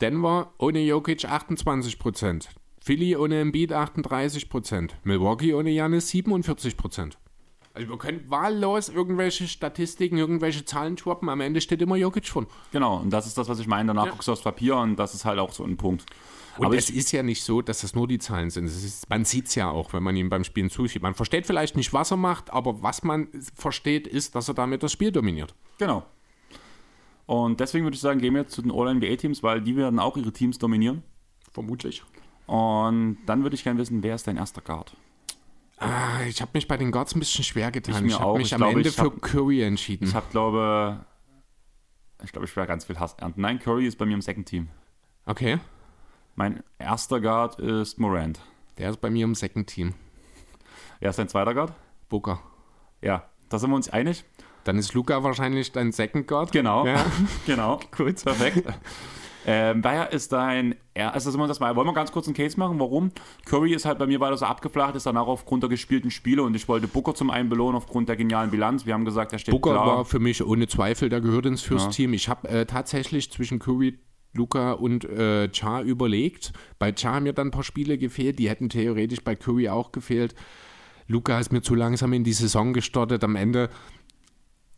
Denver 0.00 0.52
ohne 0.58 0.80
Jokic 0.80 1.24
28%. 1.24 2.48
Philly 2.80 3.16
ohne 3.16 3.40
Embiid 3.40 3.72
38%. 3.72 4.90
Milwaukee 5.04 5.54
ohne 5.54 5.70
Janis 5.70 6.10
47%. 6.10 7.12
Also 7.74 7.88
wir 7.88 7.96
können 7.96 8.24
wahllos 8.28 8.88
irgendwelche 8.88 9.48
Statistiken, 9.48 10.18
irgendwelche 10.18 10.64
Zahlen 10.64 10.98
schwappen. 10.98 11.28
Am 11.28 11.40
Ende 11.40 11.60
steht 11.60 11.80
immer 11.80 11.96
Jokic 11.96 12.28
von. 12.28 12.46
Genau, 12.70 12.98
und 12.98 13.10
das 13.10 13.26
ist 13.26 13.38
das, 13.38 13.48
was 13.48 13.60
ich 13.60 13.66
meine. 13.66 13.88
Danach 13.88 14.10
guckst 14.10 14.28
du 14.28 14.32
aufs 14.32 14.42
Papier 14.42 14.76
und 14.76 14.96
das 14.96 15.14
ist 15.14 15.24
halt 15.24 15.38
auch 15.38 15.52
so 15.52 15.64
ein 15.64 15.76
Punkt. 15.76 16.04
Und 16.58 16.66
Aber 16.66 16.76
es 16.76 16.90
ich, 16.90 16.96
ist 16.96 17.12
ja 17.12 17.22
nicht 17.22 17.42
so, 17.42 17.62
dass 17.62 17.80
das 17.80 17.94
nur 17.94 18.06
die 18.06 18.18
Zahlen 18.18 18.50
sind. 18.50 18.66
Ist, 18.66 19.08
man 19.08 19.24
sieht 19.24 19.46
es 19.48 19.54
ja 19.54 19.70
auch, 19.70 19.92
wenn 19.94 20.02
man 20.02 20.14
ihm 20.16 20.28
beim 20.28 20.44
Spielen 20.44 20.68
zusieht. 20.70 21.00
Man 21.02 21.14
versteht 21.14 21.46
vielleicht 21.46 21.76
nicht, 21.76 21.92
was 21.94 22.10
er 22.10 22.18
macht, 22.18 22.52
aber 22.52 22.82
was 22.82 23.02
man 23.02 23.28
versteht, 23.54 24.06
ist, 24.06 24.34
dass 24.34 24.48
er 24.48 24.54
damit 24.54 24.82
das 24.82 24.92
Spiel 24.92 25.12
dominiert. 25.12 25.54
genau. 25.78 26.04
Und 27.24 27.60
deswegen 27.60 27.84
würde 27.86 27.94
ich 27.94 28.00
sagen, 28.00 28.20
gehen 28.20 28.34
wir 28.34 28.42
jetzt 28.42 28.52
zu 28.52 28.60
den 28.62 28.72
All-NBA-Teams, 28.72 29.42
weil 29.42 29.62
die 29.62 29.76
werden 29.76 29.98
auch 30.00 30.16
ihre 30.16 30.32
Teams 30.32 30.58
dominieren. 30.58 31.02
Vermutlich. 31.52 32.02
Und 32.46 33.16
dann 33.26 33.42
würde 33.44 33.54
ich 33.54 33.62
gerne 33.64 33.78
wissen, 33.78 34.02
wer 34.02 34.16
ist 34.16 34.26
dein 34.26 34.36
erster 34.36 34.60
Guard? 34.60 34.94
Ah, 35.78 36.22
ich 36.28 36.42
habe 36.42 36.50
mich 36.54 36.66
bei 36.68 36.76
den 36.76 36.90
Guards 36.90 37.14
ein 37.14 37.20
bisschen 37.20 37.44
schwer 37.44 37.70
getan. 37.70 38.04
Ich 38.06 38.12
Ich, 38.12 38.20
habe 38.20 38.38
mich 38.38 38.48
Ich 38.48 38.54
am 38.54 38.58
glaube, 38.58 38.76
Ende 38.78 38.90
für 38.90 39.02
hab- 39.04 39.22
Curry 39.22 39.62
entschieden. 39.62 40.04
Ich 40.08 40.14
habe, 40.14 40.26
glaube, 40.30 41.06
ich 42.24 42.32
glaube, 42.32 42.44
ich 42.46 42.54
werde 42.56 42.68
ganz 42.68 42.84
viel 42.84 42.98
Hass 42.98 43.14
ernten. 43.14 43.40
Nein, 43.40 43.58
Curry 43.60 43.86
ist 43.86 43.96
bei 43.96 44.04
mir 44.04 44.14
im 44.14 44.20
Second 44.22 44.46
Team. 44.46 44.68
okay, 45.24 45.58
Mein 46.34 46.62
erster 46.78 47.20
Guard 47.20 47.58
ist 47.58 47.98
Morant. 47.98 48.40
der 48.78 48.90
ist 48.90 49.00
bei 49.00 49.10
mir 49.10 49.24
im 49.24 49.34
Second 49.34 49.66
Team. 49.66 49.94
Wer 51.00 51.10
ist 51.10 51.18
dein 51.18 51.28
zweiter 51.28 51.52
Guard? 51.52 51.72
Booker. 52.08 52.40
Ja, 53.02 53.24
da 53.48 53.58
sind 53.58 53.70
wir 53.70 53.76
uns 53.76 53.90
einig. 53.90 54.24
Dann 54.64 54.78
ist 54.78 54.94
Luca 54.94 55.22
wahrscheinlich 55.22 55.72
dein 55.72 55.92
Second 55.92 56.26
Guard. 56.26 56.52
Genau. 56.52 56.86
Ja. 56.86 57.04
genau. 57.46 57.80
Gut. 57.96 58.24
Perfekt. 58.24 58.66
ähm, 59.44 59.82
wer 59.82 60.12
ist 60.12 60.32
dein. 60.32 60.76
Er 60.94 61.12
also, 61.12 61.30
sollen 61.30 61.42
wir 61.42 61.48
das 61.48 61.60
mal, 61.60 61.74
wollen 61.76 61.86
wir 61.86 61.92
ganz 61.92 62.12
kurz 62.12 62.26
einen 62.28 62.36
Case 62.36 62.58
machen? 62.58 62.78
Warum? 62.78 63.10
Curry 63.44 63.74
ist 63.74 63.84
halt 63.84 63.98
bei 63.98 64.06
mir 64.06 64.20
weiter 64.20 64.36
so 64.36 64.46
abgeflacht, 64.46 64.94
ist 64.94 65.06
danach 65.06 65.26
aufgrund 65.26 65.64
der 65.64 65.70
gespielten 65.70 66.10
Spiele 66.10 66.42
und 66.44 66.54
ich 66.54 66.68
wollte 66.68 66.86
Booker 66.86 67.14
zum 67.14 67.30
einen 67.30 67.48
belohnen 67.48 67.76
aufgrund 67.76 68.08
der 68.08 68.16
genialen 68.16 68.50
Bilanz. 68.50 68.86
Wir 68.86 68.94
haben 68.94 69.04
gesagt, 69.04 69.32
er 69.32 69.38
steht 69.38 69.52
Booker 69.52 69.72
klar. 69.72 69.86
war 69.86 70.04
für 70.04 70.20
mich 70.20 70.44
ohne 70.44 70.68
Zweifel, 70.68 71.08
der 71.08 71.20
gehört 71.20 71.46
ins 71.46 71.62
Fürst-Team. 71.62 72.14
Ich 72.14 72.28
habe 72.28 72.48
äh, 72.48 72.66
tatsächlich 72.66 73.30
zwischen 73.32 73.58
Curry, 73.58 73.98
Luca 74.34 74.72
und 74.72 75.04
äh, 75.04 75.48
Cha 75.50 75.82
überlegt. 75.82 76.52
Bei 76.78 76.92
Cha 76.92 77.14
haben 77.14 77.24
mir 77.24 77.32
dann 77.32 77.48
ein 77.48 77.50
paar 77.52 77.64
Spiele 77.64 77.98
gefehlt, 77.98 78.38
die 78.38 78.48
hätten 78.48 78.68
theoretisch 78.68 79.22
bei 79.22 79.34
Curry 79.36 79.68
auch 79.68 79.92
gefehlt. 79.92 80.34
Luca 81.06 81.38
ist 81.38 81.52
mir 81.52 81.62
zu 81.62 81.74
langsam 81.74 82.12
in 82.12 82.24
die 82.24 82.32
Saison 82.32 82.72
gestartet. 82.72 83.22
Am 83.24 83.36
Ende 83.36 83.68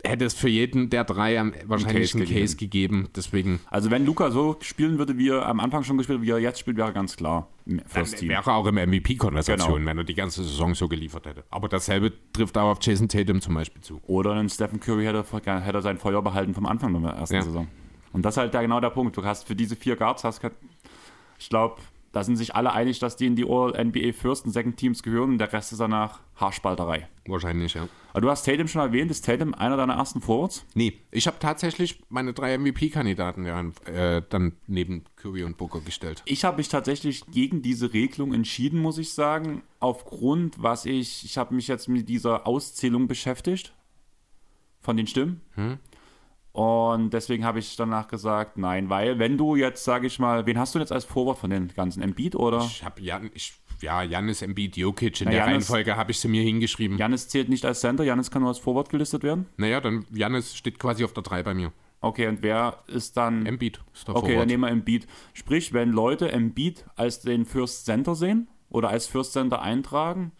hätte 0.02 0.24
es 0.26 0.34
für 0.34 0.48
jeden 0.48 0.90
der 0.90 1.04
drei 1.04 1.38
am, 1.40 1.52
wahrscheinlich 1.66 2.12
Case 2.12 2.18
einen 2.18 2.26
Case 2.28 2.56
gegeben. 2.56 3.08
Deswegen 3.16 3.60
Also, 3.70 3.90
wenn 3.90 4.04
Luca 4.04 4.30
so 4.30 4.56
spielen 4.60 4.98
würde, 4.98 5.16
wie 5.16 5.30
er 5.30 5.46
am 5.46 5.60
Anfang 5.60 5.82
schon 5.84 5.96
gespielt 5.96 6.18
hat, 6.18 6.26
wie 6.26 6.30
er 6.30 6.38
jetzt 6.38 6.58
spielt, 6.58 6.76
wäre 6.76 6.92
ganz 6.92 7.16
klar 7.16 7.48
First 7.86 8.18
Team. 8.18 8.28
wäre 8.28 8.42
er 8.44 8.54
auch 8.54 8.66
im 8.66 8.74
MVP-Konversation, 8.74 9.76
Genau. 9.76 9.86
wenn 9.90 9.96
er 9.98 10.04
die 10.04 10.14
ganze 10.14 10.42
Saison 10.42 10.74
so 10.74 10.88
geliefert 10.88 11.26
hätte. 11.26 11.44
Aber 11.50 11.68
dasselbe 11.68 12.12
trifft 12.32 12.58
auch 12.58 12.72
auf 12.72 12.78
Jason 12.82 13.08
Tatum 13.08 13.40
zum 13.40 13.54
Beispiel 13.54 13.80
zu. 13.80 14.00
Oder 14.02 14.32
ein 14.32 14.48
Stephen 14.50 14.78
Curry 14.80 15.04
hätte, 15.04 15.24
hätte 15.64 15.80
sein 15.82 15.96
Feuer 15.98 16.20
behalten 16.22 16.52
vom 16.52 16.66
Anfang 16.66 17.00
der 17.00 17.12
ersten 17.12 17.36
Ja. 17.36 17.42
Saison. 17.42 17.68
Und 18.14 18.22
das 18.22 18.34
ist 18.34 18.38
halt 18.38 18.54
der, 18.54 18.62
genau 18.62 18.80
der 18.80 18.90
Punkt. 18.90 19.16
Du 19.16 19.24
hast 19.24 19.46
für 19.46 19.56
diese 19.56 19.76
vier 19.76 19.96
Guards, 19.96 20.24
hast, 20.24 20.40
ich 21.38 21.48
glaube, 21.48 21.82
da 22.12 22.22
sind 22.22 22.36
sich 22.36 22.54
alle 22.54 22.72
einig, 22.72 23.00
dass 23.00 23.16
die 23.16 23.26
in 23.26 23.34
die 23.34 23.44
All-NBA 23.44 24.12
First 24.12 24.46
und 24.46 24.52
Second 24.52 24.76
Teams 24.76 25.02
gehören 25.02 25.30
und 25.30 25.38
der 25.38 25.52
Rest 25.52 25.72
ist 25.72 25.80
danach 25.80 26.20
Haarspalterei. 26.36 27.08
Wahrscheinlich, 27.26 27.74
ja. 27.74 27.88
Aber 28.12 28.20
du 28.20 28.30
hast 28.30 28.44
Tatum 28.44 28.68
schon 28.68 28.82
erwähnt, 28.82 29.10
ist 29.10 29.24
Tatum 29.24 29.52
einer 29.52 29.76
deiner 29.76 29.94
ersten 29.94 30.20
Forwards? 30.20 30.64
Nee, 30.74 31.00
ich 31.10 31.26
habe 31.26 31.38
tatsächlich 31.40 32.00
meine 32.08 32.32
drei 32.32 32.56
MVP-Kandidaten 32.56 33.44
ja, 33.46 33.60
äh, 33.92 34.22
dann 34.28 34.52
neben 34.68 35.02
Curry 35.16 35.42
und 35.42 35.56
Booker 35.56 35.80
gestellt. 35.80 36.22
Ich 36.24 36.44
habe 36.44 36.58
mich 36.58 36.68
tatsächlich 36.68 37.26
gegen 37.32 37.62
diese 37.62 37.92
Regelung 37.92 38.32
entschieden, 38.32 38.78
muss 38.78 38.98
ich 38.98 39.12
sagen, 39.12 39.62
aufgrund, 39.80 40.62
was 40.62 40.86
ich, 40.86 41.24
ich 41.24 41.36
habe 41.36 41.52
mich 41.52 41.66
jetzt 41.66 41.88
mit 41.88 42.08
dieser 42.08 42.46
Auszählung 42.46 43.08
beschäftigt 43.08 43.74
von 44.82 44.96
den 44.96 45.08
Stimmen. 45.08 45.40
Und 46.54 47.10
deswegen 47.12 47.44
habe 47.44 47.58
ich 47.58 47.74
danach 47.74 48.06
gesagt, 48.06 48.56
nein, 48.58 48.88
weil 48.88 49.18
wenn 49.18 49.36
du 49.36 49.56
jetzt, 49.56 49.82
sage 49.82 50.06
ich 50.06 50.20
mal, 50.20 50.46
wen 50.46 50.56
hast 50.56 50.72
du 50.76 50.78
jetzt 50.78 50.92
als 50.92 51.04
Vorwort 51.04 51.36
von 51.38 51.50
den 51.50 51.66
ganzen 51.74 52.00
Embiid 52.00 52.36
oder? 52.36 52.58
Ich 52.64 52.84
habe 52.84 53.00
Jan, 53.02 53.28
ich, 53.34 53.54
ja, 53.80 54.04
Janis 54.04 54.40
Embiid, 54.40 54.76
Jokic, 54.76 55.20
in 55.20 55.24
Na, 55.24 55.30
der 55.32 55.40
Giannis- 55.40 55.52
Reihenfolge 55.68 55.96
habe 55.96 56.12
ich 56.12 56.20
sie 56.20 56.28
mir 56.28 56.42
hingeschrieben. 56.44 56.96
Janis 56.96 57.26
zählt 57.28 57.48
nicht 57.48 57.64
als 57.66 57.80
Center, 57.80 58.04
Janis 58.04 58.30
kann 58.30 58.42
nur 58.42 58.50
als 58.50 58.60
Vorwort 58.60 58.88
gelistet 58.88 59.24
werden. 59.24 59.46
Naja, 59.56 59.80
dann 59.80 60.06
Janis 60.12 60.54
steht 60.54 60.78
quasi 60.78 61.04
auf 61.04 61.12
der 61.12 61.24
3 61.24 61.42
bei 61.42 61.54
mir. 61.54 61.72
Okay, 62.00 62.28
und 62.28 62.40
wer 62.42 62.84
ist 62.86 63.16
dann? 63.16 63.46
Embiid 63.46 63.80
ist 63.92 64.06
der 64.06 64.14
Okay, 64.14 64.26
dann 64.26 64.32
Forward. 64.34 64.46
nehmen 64.48 64.62
wir 64.62 64.68
Embiid. 64.70 65.08
Sprich, 65.32 65.72
wenn 65.72 65.90
Leute 65.90 66.30
Embiid 66.30 66.84
als 66.94 67.20
den 67.20 67.46
First 67.46 67.84
Center 67.84 68.14
sehen 68.14 68.46
oder 68.70 68.90
als 68.90 69.08
First 69.08 69.32
Center 69.32 69.60
eintragen 69.60 70.30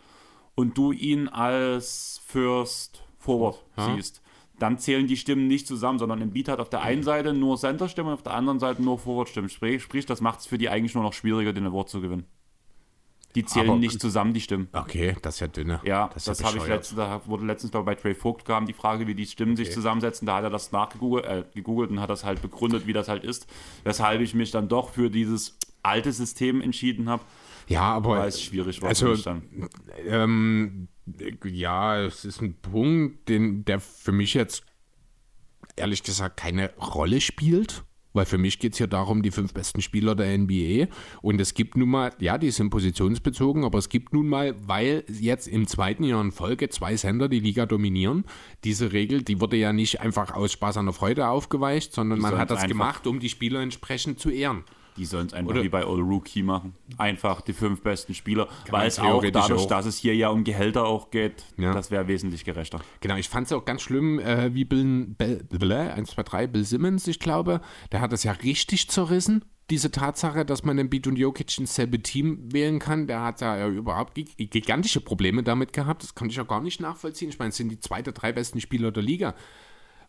und 0.54 0.78
du 0.78 0.92
ihn 0.92 1.26
als 1.26 2.20
First 2.24 3.02
Forward 3.18 3.64
Ja. 3.76 3.96
siehst, 3.96 4.20
dann 4.58 4.78
zählen 4.78 5.06
die 5.06 5.16
Stimmen 5.16 5.46
nicht 5.48 5.66
zusammen, 5.66 5.98
sondern 5.98 6.20
Embiid 6.22 6.48
hat 6.48 6.60
auf 6.60 6.70
der 6.70 6.82
einen 6.82 7.02
Seite 7.02 7.32
nur 7.32 7.56
Center-Stimmen 7.58 8.08
und 8.08 8.14
auf 8.14 8.22
der 8.22 8.34
anderen 8.34 8.60
Seite 8.60 8.82
nur 8.82 8.98
Forward-Stimmen. 8.98 9.48
Sprich, 9.48 9.82
sprich 9.82 10.06
das 10.06 10.20
macht 10.20 10.40
es 10.40 10.46
für 10.46 10.58
die 10.58 10.68
eigentlich 10.68 10.94
nur 10.94 11.02
noch 11.02 11.12
schwieriger, 11.12 11.52
den 11.52 11.66
Award 11.66 11.88
zu 11.88 12.00
gewinnen. 12.00 12.24
Die 13.34 13.44
zählen 13.44 13.70
Aber- 13.70 13.78
nicht 13.80 14.00
zusammen, 14.00 14.32
die 14.32 14.40
Stimmen. 14.40 14.68
Okay, 14.72 15.16
das 15.22 15.34
ist 15.34 15.40
ja 15.40 15.48
dünne. 15.48 15.80
Ja, 15.84 16.08
das, 16.14 16.24
das, 16.24 16.38
ja 16.38 16.46
habe 16.46 16.58
ich 16.58 16.66
letztens, 16.68 16.96
da 16.98 17.20
wurde 17.26 17.44
letztens 17.44 17.72
glaube 17.72 17.90
ich, 17.90 17.96
bei 17.96 18.00
Trey 18.00 18.14
Vogt 18.14 18.44
kam 18.44 18.64
die 18.64 18.72
Frage, 18.72 19.08
wie 19.08 19.14
die 19.16 19.26
Stimmen 19.26 19.56
sich 19.56 19.72
zusammensetzen. 19.72 20.24
Da 20.26 20.36
hat 20.36 20.44
er 20.44 20.50
das 20.50 20.70
nachgegoogelt 20.70 21.24
äh, 21.26 21.44
gegoogelt 21.52 21.90
und 21.90 21.98
hat 22.00 22.10
das 22.10 22.22
halt 22.24 22.40
begründet, 22.42 22.86
wie 22.86 22.92
das 22.92 23.08
halt 23.08 23.24
ist. 23.24 23.48
Weshalb 23.82 24.20
ich 24.20 24.34
mich 24.34 24.52
dann 24.52 24.68
doch 24.68 24.90
für 24.90 25.10
dieses 25.10 25.58
alte 25.82 26.12
System 26.12 26.60
entschieden 26.60 27.08
habe, 27.08 27.24
Ja, 27.66 27.82
aber 27.82 28.10
weil 28.10 28.28
es 28.28 28.40
schwierig 28.40 28.80
war 28.80 28.90
Also, 28.90 29.06
für 29.06 29.12
mich 29.14 29.22
dann. 29.24 29.42
ähm, 30.06 30.88
ja, 31.44 32.00
es 32.00 32.24
ist 32.24 32.40
ein 32.40 32.54
Punkt, 32.54 33.28
den, 33.28 33.64
der 33.64 33.80
für 33.80 34.12
mich 34.12 34.34
jetzt 34.34 34.64
ehrlich 35.76 36.02
gesagt 36.02 36.36
keine 36.36 36.74
Rolle 36.76 37.20
spielt. 37.20 37.84
Weil 38.14 38.26
für 38.26 38.38
mich 38.38 38.60
geht 38.60 38.72
es 38.72 38.78
hier 38.78 38.86
darum, 38.86 39.22
die 39.22 39.32
fünf 39.32 39.52
besten 39.52 39.82
Spieler 39.82 40.14
der 40.14 40.38
NBA. 40.38 40.86
Und 41.20 41.40
es 41.40 41.52
gibt 41.52 41.76
nun 41.76 41.88
mal, 41.88 42.12
ja, 42.20 42.38
die 42.38 42.52
sind 42.52 42.70
positionsbezogen, 42.70 43.64
aber 43.64 43.78
es 43.78 43.88
gibt 43.88 44.12
nun 44.12 44.28
mal, 44.28 44.54
weil 44.68 45.04
jetzt 45.08 45.48
im 45.48 45.66
zweiten 45.66 46.04
Jahr 46.04 46.20
in 46.20 46.30
Folge 46.30 46.68
zwei 46.68 46.96
Sender 46.96 47.28
die 47.28 47.40
Liga 47.40 47.66
dominieren, 47.66 48.24
diese 48.62 48.92
Regel, 48.92 49.22
die 49.22 49.40
wurde 49.40 49.56
ja 49.56 49.72
nicht 49.72 50.00
einfach 50.00 50.32
aus 50.32 50.52
Spaß 50.52 50.76
an 50.76 50.86
der 50.86 50.92
Freude 50.92 51.26
aufgeweicht, 51.26 51.92
sondern 51.92 52.18
Die 52.18 52.22
man 52.22 52.38
hat 52.38 52.52
das 52.52 52.68
gemacht, 52.68 53.08
um 53.08 53.18
die 53.18 53.28
Spieler 53.28 53.60
entsprechend 53.60 54.20
zu 54.20 54.30
ehren. 54.30 54.62
Die 54.96 55.04
sollen 55.04 55.26
es 55.26 55.32
einfach 55.34 55.50
Oder- 55.50 55.62
wie 55.64 55.68
bei 55.68 55.82
All 55.84 56.00
Rookie 56.00 56.42
machen. 56.42 56.74
Einfach 56.98 57.40
die 57.40 57.52
fünf 57.52 57.82
besten 57.82 58.14
Spieler. 58.14 58.48
Weil 58.70 58.86
es 58.86 58.98
auch 59.00 59.22
dadurch, 59.24 59.62
auch. 59.62 59.66
dass 59.68 59.86
es 59.86 59.98
hier 59.98 60.14
ja 60.14 60.28
um 60.28 60.44
Gehälter 60.44 60.84
auch 60.86 61.10
geht, 61.10 61.44
Ja. 61.56 61.72
das 61.74 61.90
wäre 61.90 62.06
wesentlich 62.06 62.44
gerechter. 62.44 62.80
Genau, 63.00 63.16
ich 63.16 63.28
fand 63.28 63.46
es 63.46 63.52
auch 63.52 63.64
ganz 63.64 63.82
schlimm, 63.82 64.20
äh, 64.20 64.54
wie 64.54 64.64
Bill, 64.64 65.06
Bill, 65.18 65.44
Bill, 65.50 65.72
1, 65.72 66.10
2, 66.10 66.22
3, 66.22 66.46
Bill 66.46 66.64
Simmons, 66.64 67.06
ich 67.08 67.18
glaube, 67.18 67.60
der 67.92 68.00
hat 68.00 68.12
das 68.12 68.22
ja 68.22 68.32
richtig 68.32 68.88
zerrissen, 68.88 69.44
diese 69.70 69.90
Tatsache, 69.90 70.44
dass 70.44 70.62
man 70.62 70.76
den 70.76 70.90
Beat 70.90 71.06
und 71.06 71.16
Jokic 71.16 71.56
ins 71.58 71.74
selbe 71.74 71.98
Team 72.02 72.52
wählen 72.52 72.78
kann. 72.78 73.06
Der 73.06 73.22
hat 73.22 73.40
ja 73.40 73.66
überhaupt 73.66 74.14
gig- 74.14 74.36
gigantische 74.36 75.00
Probleme 75.00 75.42
damit 75.42 75.72
gehabt, 75.72 76.02
das 76.02 76.14
konnte 76.14 76.32
ich 76.32 76.40
auch 76.40 76.46
gar 76.46 76.60
nicht 76.60 76.80
nachvollziehen. 76.80 77.30
Ich 77.30 77.38
meine, 77.38 77.48
es 77.48 77.56
sind 77.56 77.70
die 77.70 77.80
zwei 77.80 78.02
der 78.02 78.12
drei 78.12 78.30
besten 78.32 78.60
Spieler 78.60 78.92
der 78.92 79.02
Liga. 79.02 79.34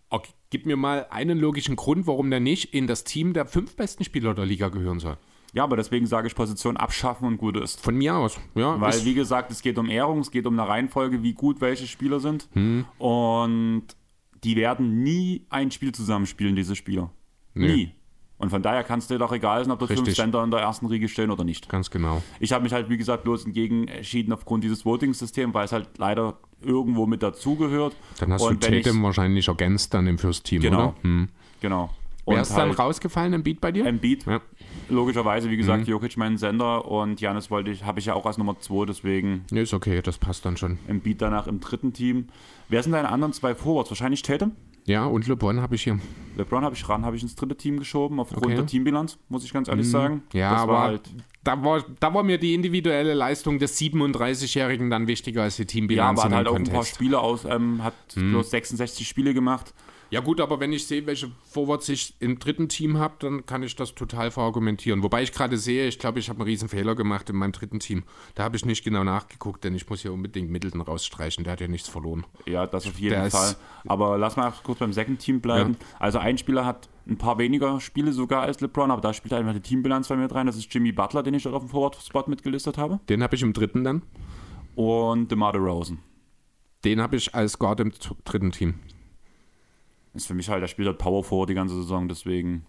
Okay, 0.10 0.32
gib 0.56 0.66
mir 0.66 0.78
mal 0.78 1.06
einen 1.10 1.38
logischen 1.38 1.76
Grund, 1.76 2.08
warum 2.08 2.30
der 2.30 2.40
nicht 2.40 2.74
in 2.74 2.88
das 2.88 3.04
Team 3.04 3.34
der 3.34 3.46
fünf 3.46 3.76
besten 3.76 4.06
Spieler 4.06 4.34
der 4.34 4.46
Liga 4.46 4.70
gehören 4.70 5.02
soll. 5.02 5.18
Ja, 5.52 5.66
aber 5.66 5.76
deswegen 5.76 6.06
sage 6.06 6.28
ich 6.30 6.36
Position 6.36 6.78
abschaffen 6.78 7.28
und 7.28 7.36
gut 7.36 7.58
ist. 7.58 7.82
Von 7.82 7.98
mir 7.98 8.16
aus, 8.16 8.40
ja. 8.56 8.80
Weil, 8.80 9.04
wie 9.04 9.14
gesagt, 9.14 9.52
es 9.52 9.62
geht 9.62 9.78
um 9.78 9.90
Ehrung, 9.90 10.20
es 10.20 10.32
geht 10.32 10.46
um 10.46 10.58
eine 10.58 10.66
Reihenfolge, 10.66 11.24
wie 11.24 11.34
gut 11.34 11.60
welche 11.60 11.88
Spieler 11.88 12.22
sind. 12.22 12.48
Hm. 12.54 12.86
Und 13.00 13.84
die 14.46 14.56
werden 14.56 15.04
nie 15.04 15.46
ein 15.50 15.72
Spiel 15.72 15.92
zusammenspielen, 15.92 16.56
diese 16.56 16.78
Spieler. 16.78 17.12
Nee. 17.54 17.76
Nie. 17.76 17.92
Und 18.38 18.50
von 18.50 18.62
daher 18.62 18.84
kann 18.84 19.00
es 19.00 19.08
dir 19.08 19.18
doch 19.18 19.32
egal 19.32 19.64
sein, 19.64 19.72
ob 19.72 19.80
da 19.80 19.88
fünf. 19.88 20.14
Center 20.14 20.44
in 20.44 20.52
der 20.52 20.60
ersten 20.60 20.88
Riege 20.88 21.08
stehen 21.08 21.32
oder 21.32 21.44
nicht. 21.46 21.70
ganz 21.70 21.90
genau. 21.90 22.22
Ich 22.42 22.52
habe 22.52 22.64
mich 22.64 22.74
halt, 22.74 22.90
wie 22.90 22.98
gesagt, 22.98 23.24
bloß 23.24 23.46
entgegen 23.46 23.88
entschieden 23.88 24.34
aufgrund 24.34 24.64
dieses 24.66 24.86
Voting-Systems, 24.86 25.54
weil 25.54 25.66
es 25.66 25.72
halt 25.72 25.90
leider 25.98 26.38
irgendwo 26.62 27.06
mit 27.06 27.24
dazugehört. 27.24 27.96
Dann 28.20 28.34
hast 28.34 28.42
Und 28.42 28.62
du 28.64 28.82
Tatum 28.82 29.04
wahrscheinlich 29.04 29.48
ergänzt 29.48 29.94
dann 29.94 30.06
im 30.08 30.18
First 30.18 30.44
Team, 30.46 30.62
Genau. 30.62 30.78
oder? 30.80 30.96
Hm. 31.02 31.30
Genau. 31.62 31.90
Wer 32.28 32.42
ist 32.42 32.52
dann 32.58 32.70
halt 32.70 32.80
rausgefallen 32.80 33.34
im 33.34 33.44
Beat 33.44 33.62
bei 33.62 33.72
dir? 33.72 33.86
Embiid, 33.86 34.26
Ja. 34.26 34.42
logischerweise, 34.90 35.50
wie 35.52 35.58
gesagt, 35.58 35.84
Mhm. 35.84 35.92
Jokic 35.92 36.18
mein 36.18 36.38
Sender 36.38 36.86
und 36.90 37.22
Janis 37.22 37.52
wollte 37.52 37.70
ich, 37.72 37.84
habe 37.86 38.00
ich 38.00 38.08
ja 38.08 38.16
auch 38.16 38.26
als 38.26 38.38
Nummer 38.40 38.60
2, 38.60 38.86
deswegen 38.88 39.46
Nee, 39.52 39.62
ist 39.62 39.74
okay, 39.76 40.02
das 40.02 40.18
passt 40.18 40.44
dann 40.44 40.58
schon. 40.58 40.80
Embiid 40.88 41.22
danach 41.22 41.46
im 41.48 41.60
dritten 41.60 41.94
Team. 41.94 42.28
Wer 42.68 42.82
sind 42.84 42.94
deine 42.94 43.10
anderen 43.12 43.32
zwei 43.32 43.54
Forwards? 43.56 43.92
Wahrscheinlich 43.92 44.24
Tatum. 44.24 44.54
Ja, 44.86 45.06
und 45.06 45.28
LeBron 45.28 45.62
habe 45.62 45.76
ich 45.76 45.84
hier. 45.84 46.00
LeBron 46.38 46.64
habe 46.64 46.76
ich 46.76 46.88
ran, 46.88 47.06
habe 47.06 47.16
ich 47.16 47.24
ins 47.24 47.36
dritte 47.36 47.56
Team 47.56 47.80
geschoben, 47.80 48.20
aufgrund 48.20 48.46
Okay. 48.46 48.54
Mhm. 48.54 48.58
der 48.58 48.66
Teambilanz, 48.68 49.18
muss 49.30 49.44
ich 49.44 49.52
ganz 49.54 49.68
ehrlich 49.68 49.90
sagen. 49.90 50.22
Ja, 50.34 50.52
das 50.54 50.62
aber 50.62 50.74
war 50.74 50.84
halt, 50.84 51.02
da, 51.44 51.64
war, 51.64 51.84
da 52.00 52.14
war 52.14 52.24
mir 52.24 52.38
die 52.38 52.54
individuelle 52.54 53.14
Leistung 53.14 53.58
des 53.58 53.80
37-Jährigen 53.80 54.90
dann 54.90 55.08
wichtiger 55.08 55.44
als 55.44 55.56
die 55.56 55.64
ja, 55.64 55.68
Teambilanz 55.68 56.20
aber 56.20 56.30
hat 56.30 56.36
halt 56.36 56.48
dem 56.48 56.54
auch 56.54 56.58
ein 56.58 56.64
paar. 56.66 56.84
Spiele 56.84 57.20
aus, 57.20 57.46
ähm, 57.46 57.84
hat 57.84 57.94
Mhm. 58.16 58.32
bloß 58.32 58.50
66 58.52 59.08
Spiele 59.08 59.34
gemacht. 59.34 59.74
Ja 60.10 60.20
gut, 60.20 60.40
aber 60.40 60.60
wenn 60.60 60.72
ich 60.72 60.88
sehe, 60.88 61.06
welche 61.06 61.32
Forwards 61.44 61.90
ich 61.90 62.16
im 62.20 62.40
dritten 62.40 62.70
Team 62.70 62.98
habe, 62.98 63.16
dann 63.20 63.46
kann 63.46 63.64
ich 63.64 63.76
das 63.76 63.96
total 63.96 64.32
verargumentieren. 64.32 65.04
Wobei 65.04 65.24
ich 65.24 65.32
gerade 65.32 65.58
sehe, 65.58 65.88
ich 65.88 66.00
glaube, 66.00 66.20
ich 66.20 66.30
habe 66.30 66.40
einen 66.40 66.50
riesen 66.50 66.70
Fehler 66.70 66.96
gemacht 66.96 67.30
in 67.30 67.36
meinem 67.36 67.52
dritten 67.52 67.80
Team. 67.80 68.04
Da 68.36 68.44
habe 68.44 68.56
ich 68.56 68.66
nicht 68.66 68.84
genau 68.84 69.04
nachgeguckt, 69.04 69.64
denn 69.64 69.76
ich 69.76 69.90
muss 69.90 70.02
hier 70.02 70.14
unbedingt 70.14 70.50
Middleton 70.50 70.82
rausstreichen. 70.82 71.44
Der 71.44 71.54
hat 71.54 71.62
ja 71.62 71.68
nichts 71.68 71.90
verloren. 71.90 72.26
Ja, 72.46 72.68
das 72.68 72.88
auf 72.88 73.00
jeden 73.00 73.16
Der 73.16 73.32
Fall. 73.32 73.56
Aber 73.88 74.18
lass 74.18 74.36
mal 74.36 74.54
kurz 74.64 74.80
beim 74.80 74.94
Second 74.94 75.20
Team 75.20 75.42
bleiben. 75.42 75.78
Also 76.00 76.20
ein 76.20 76.38
Spieler 76.38 76.66
hat 76.66 76.90
ein 77.08 77.18
paar 77.18 77.38
weniger 77.38 77.80
Spiele 77.80 78.14
sogar 78.14 78.42
als 78.42 78.62
LeBron, 78.62 78.92
aber 78.92 79.02
da 79.02 79.14
spielt 79.14 79.34
einfach 79.34 79.54
die 79.54 79.60
Teambilanz 79.60 80.08
bei 80.08 80.16
mir 80.16 80.32
rein. 80.32 80.48
Das 80.48 80.56
ist 80.56 80.74
Jimmy 80.74 80.92
Butler, 80.92 81.24
den 81.24 81.34
ich 81.34 81.44
dort 81.44 81.56
auf 81.56 81.64
dem 81.64 81.70
Forward-Spot 81.70 82.24
mitgelistet 82.28 82.78
habe. 82.78 83.00
Den 83.10 83.22
habe 83.22 83.36
ich 83.36 83.42
im 83.42 83.54
dritten 83.54 83.84
dann. 83.84 84.02
Und 84.76 85.32
DeMar 85.32 85.54
DeRozan. 85.54 86.00
Den 86.84 87.02
habe 87.02 87.16
ich 87.16 87.34
als 87.34 87.58
Guard 87.58 87.80
im 87.80 87.92
dritten 88.26 88.52
Team. 88.52 88.76
Ist 90.16 90.28
für 90.28 90.34
mich 90.34 90.50
halt, 90.50 90.62
der 90.64 90.68
spielt 90.68 90.88
halt 90.88 90.98
Power 90.98 91.24
Forward 91.24 91.50
die 91.50 91.54
ganze 91.56 91.76
Saison, 91.76 92.08
deswegen. 92.08 92.66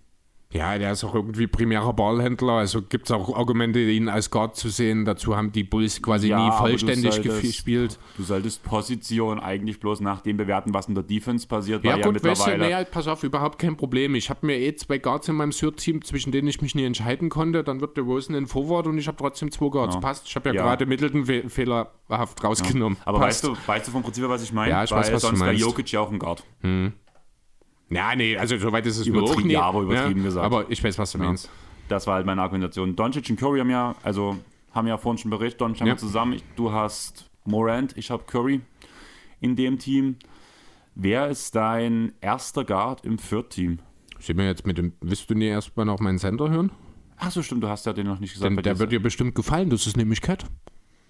Ja, 0.52 0.78
der 0.78 0.92
ist 0.92 1.02
auch 1.02 1.12
irgendwie 1.14 1.48
primärer 1.48 1.92
Ballhändler. 1.92 2.52
Also 2.52 2.80
gibt 2.80 3.06
es 3.06 3.10
auch 3.10 3.36
Argumente, 3.36 3.80
ihn 3.80 4.08
als 4.08 4.30
Guard 4.30 4.54
zu 4.54 4.68
sehen. 4.68 5.04
Dazu 5.04 5.36
haben 5.36 5.50
die 5.50 5.64
Bulls 5.64 6.00
quasi 6.00 6.28
Ja, 6.28 6.36
nie 6.38 6.44
aber 6.44 6.52
du 6.52 6.58
vollständig 6.70 7.14
solltest- 7.14 7.42
gespielt. 7.42 7.98
Du 8.16 8.22
solltest 8.22 8.62
Position 8.62 9.40
eigentlich 9.40 9.80
bloß 9.80 10.00
nach 10.00 10.20
dem 10.20 10.36
bewerten, 10.36 10.72
was 10.72 10.86
in 10.86 10.94
der 10.94 11.02
Defense 11.02 11.48
passiert, 11.48 11.84
Ja, 11.84 11.96
gut, 11.96 12.00
ja 12.00 12.06
weißt 12.14 12.46
du, 12.46 12.50
mittlerweile. 12.50 12.78
nee, 12.84 12.88
pass 12.90 13.08
auf, 13.08 13.24
überhaupt 13.24 13.58
kein 13.58 13.76
Problem. 13.76 14.14
Ich 14.14 14.30
habe 14.30 14.46
mir 14.46 14.56
eh 14.56 14.72
zwei 14.76 14.98
Guards 14.98 15.28
in 15.28 15.34
meinem 15.34 15.50
Third-Team, 15.50 16.02
zwischen 16.02 16.30
denen 16.30 16.46
ich 16.46 16.62
mich 16.62 16.76
nie 16.76 16.84
entscheiden 16.84 17.28
konnte. 17.28 17.64
Dann 17.64 17.80
wird 17.80 17.96
der 17.96 18.04
Rosen 18.04 18.36
in 18.36 18.46
Forward 18.46 18.86
und 18.86 18.98
ich 18.98 19.08
habe 19.08 19.16
trotzdem 19.16 19.50
zwei 19.50 19.68
Guards. 19.68 19.96
Ja. 19.96 20.00
Passt. 20.00 20.28
Ich 20.28 20.36
habe 20.36 20.50
ja, 20.50 20.54
Ja. 20.54 20.62
gerade 20.62 20.86
Middleton 20.86 21.24
fe 21.26 21.48
fehlerhaft 21.48 22.42
rausgenommen. 22.44 22.96
aber 23.04 23.18
Passt. 23.18 23.44
weißt 23.44 23.58
du, 23.58 23.68
weißt 23.68 23.88
du 23.88 23.90
vom 23.90 24.04
Prinzip, 24.04 24.22
was 24.28 24.44
ich 24.44 24.52
meine? 24.52 24.70
Ja, 24.70 24.84
ich 24.84 24.92
weil 24.92 25.00
weiß, 25.00 25.12
was 25.12 25.22
du 25.22 25.26
sonst 25.28 25.40
wäre 25.40 25.50
meinst. 25.50 25.60
Jokic 25.60 25.90
ja 25.90 26.00
auch 26.00 26.12
ein 26.12 26.20
Guard. 26.20 26.44
Ja, 27.88 28.14
nee, 28.16 28.36
also 28.36 28.56
soweit 28.58 28.84
ist 28.86 28.98
es 28.98 29.06
mir 29.06 29.18
Übertrieben, 29.18 29.40
auch 29.40 29.44
nie. 29.44 29.52
ja, 29.52 29.62
aber 29.62 29.80
übertrieben 29.82 30.22
gesagt. 30.24 30.44
Aber 30.44 30.70
ich 30.70 30.82
weiß, 30.82 30.98
was 30.98 31.12
du 31.12 31.18
meinst. 31.18 31.48
Das 31.88 32.06
war 32.06 32.14
halt 32.16 32.26
meine 32.26 32.42
Argumentation. 32.42 32.96
Doncic 32.96 33.30
und 33.30 33.36
Curry 33.38 33.60
haben 33.60 33.70
ja, 33.70 33.94
also 34.02 34.36
haben 34.72 34.88
ja 34.88 34.98
vorhin 34.98 35.18
schon 35.18 35.30
berichtet, 35.30 35.60
Doncic 35.60 35.80
haben 35.82 35.88
Ja. 35.88 35.94
wir 35.94 35.98
zusammen. 35.98 36.32
Ich, 36.34 36.44
du 36.56 36.72
hast 36.72 37.30
Morant, 37.44 37.96
ich 37.96 38.10
habe 38.10 38.24
Curry 38.24 38.60
in 39.40 39.54
dem 39.54 39.78
Team. 39.78 40.16
Wer 40.96 41.28
ist 41.28 41.54
dein 41.54 42.12
erster 42.20 42.64
Guard 42.64 43.04
im 43.04 43.18
Third-Team? 43.18 43.78
Sind 44.18 44.38
wir 44.38 44.46
jetzt 44.46 44.66
mit 44.66 44.78
dem, 44.78 44.94
willst 45.00 45.28
du 45.30 45.34
nie 45.34 45.46
erstmal 45.46 45.86
noch 45.86 46.00
meinen 46.00 46.18
Sender 46.18 46.50
hören? 46.50 46.72
Ach 47.18 47.30
so, 47.30 47.42
stimmt, 47.42 47.62
du 47.62 47.68
hast 47.68 47.86
ja 47.86 47.92
den 47.92 48.06
noch 48.06 48.18
nicht 48.18 48.32
gesagt. 48.32 48.50
Denn 48.50 48.62
der 48.62 48.78
wird 48.78 48.90
dir 48.92 49.00
bestimmt 49.00 49.34
gefallen, 49.34 49.70
das 49.70 49.86
ist 49.86 49.96
nämlich 49.96 50.20
Cat. 50.22 50.42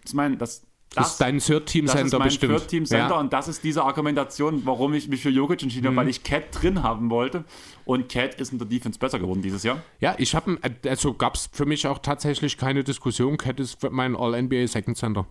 das 0.02 0.10
ist 0.10 0.14
mein, 0.14 0.36
das, 0.38 0.66
Das, 0.94 1.12
ist 1.12 1.20
dein 1.20 1.34
das 1.34 1.42
ist 1.44 1.48
Third-Team-Sender 1.48 2.18
mein 2.18 2.28
bestimmt. 2.28 2.52
Third-Team-Center 2.56 3.08
Ja. 3.14 3.20
und 3.20 3.32
das 3.32 3.48
ist 3.48 3.62
diese 3.64 3.82
Argumentation, 3.84 4.62
warum 4.64 4.94
ich 4.94 5.08
mich 5.08 5.20
für 5.20 5.28
Jokic 5.30 5.62
entschieden 5.62 5.86
habe, 5.88 5.96
weil 5.96 6.08
ich 6.08 6.22
Cat 6.22 6.44
drin 6.52 6.82
haben 6.82 7.10
wollte. 7.10 7.44
Und 7.84 8.08
Cat 8.08 8.34
ist 8.40 8.52
in 8.52 8.58
der 8.58 8.66
Defense 8.66 8.98
besser 8.98 9.18
geworden 9.18 9.42
dieses 9.42 9.62
Jahr. 9.62 9.82
Ja, 10.00 10.14
ich 10.16 10.34
habe, 10.34 10.58
also 10.86 11.12
gab 11.12 11.34
es 11.34 11.50
für 11.52 11.66
mich 11.66 11.86
auch 11.86 11.98
tatsächlich 11.98 12.56
keine 12.56 12.82
Diskussion. 12.82 13.36
Cat 13.36 13.60
ist 13.60 13.78
mein 13.90 14.16
All-NBA 14.16 14.66
Second 14.68 14.96
Center. 14.96 15.26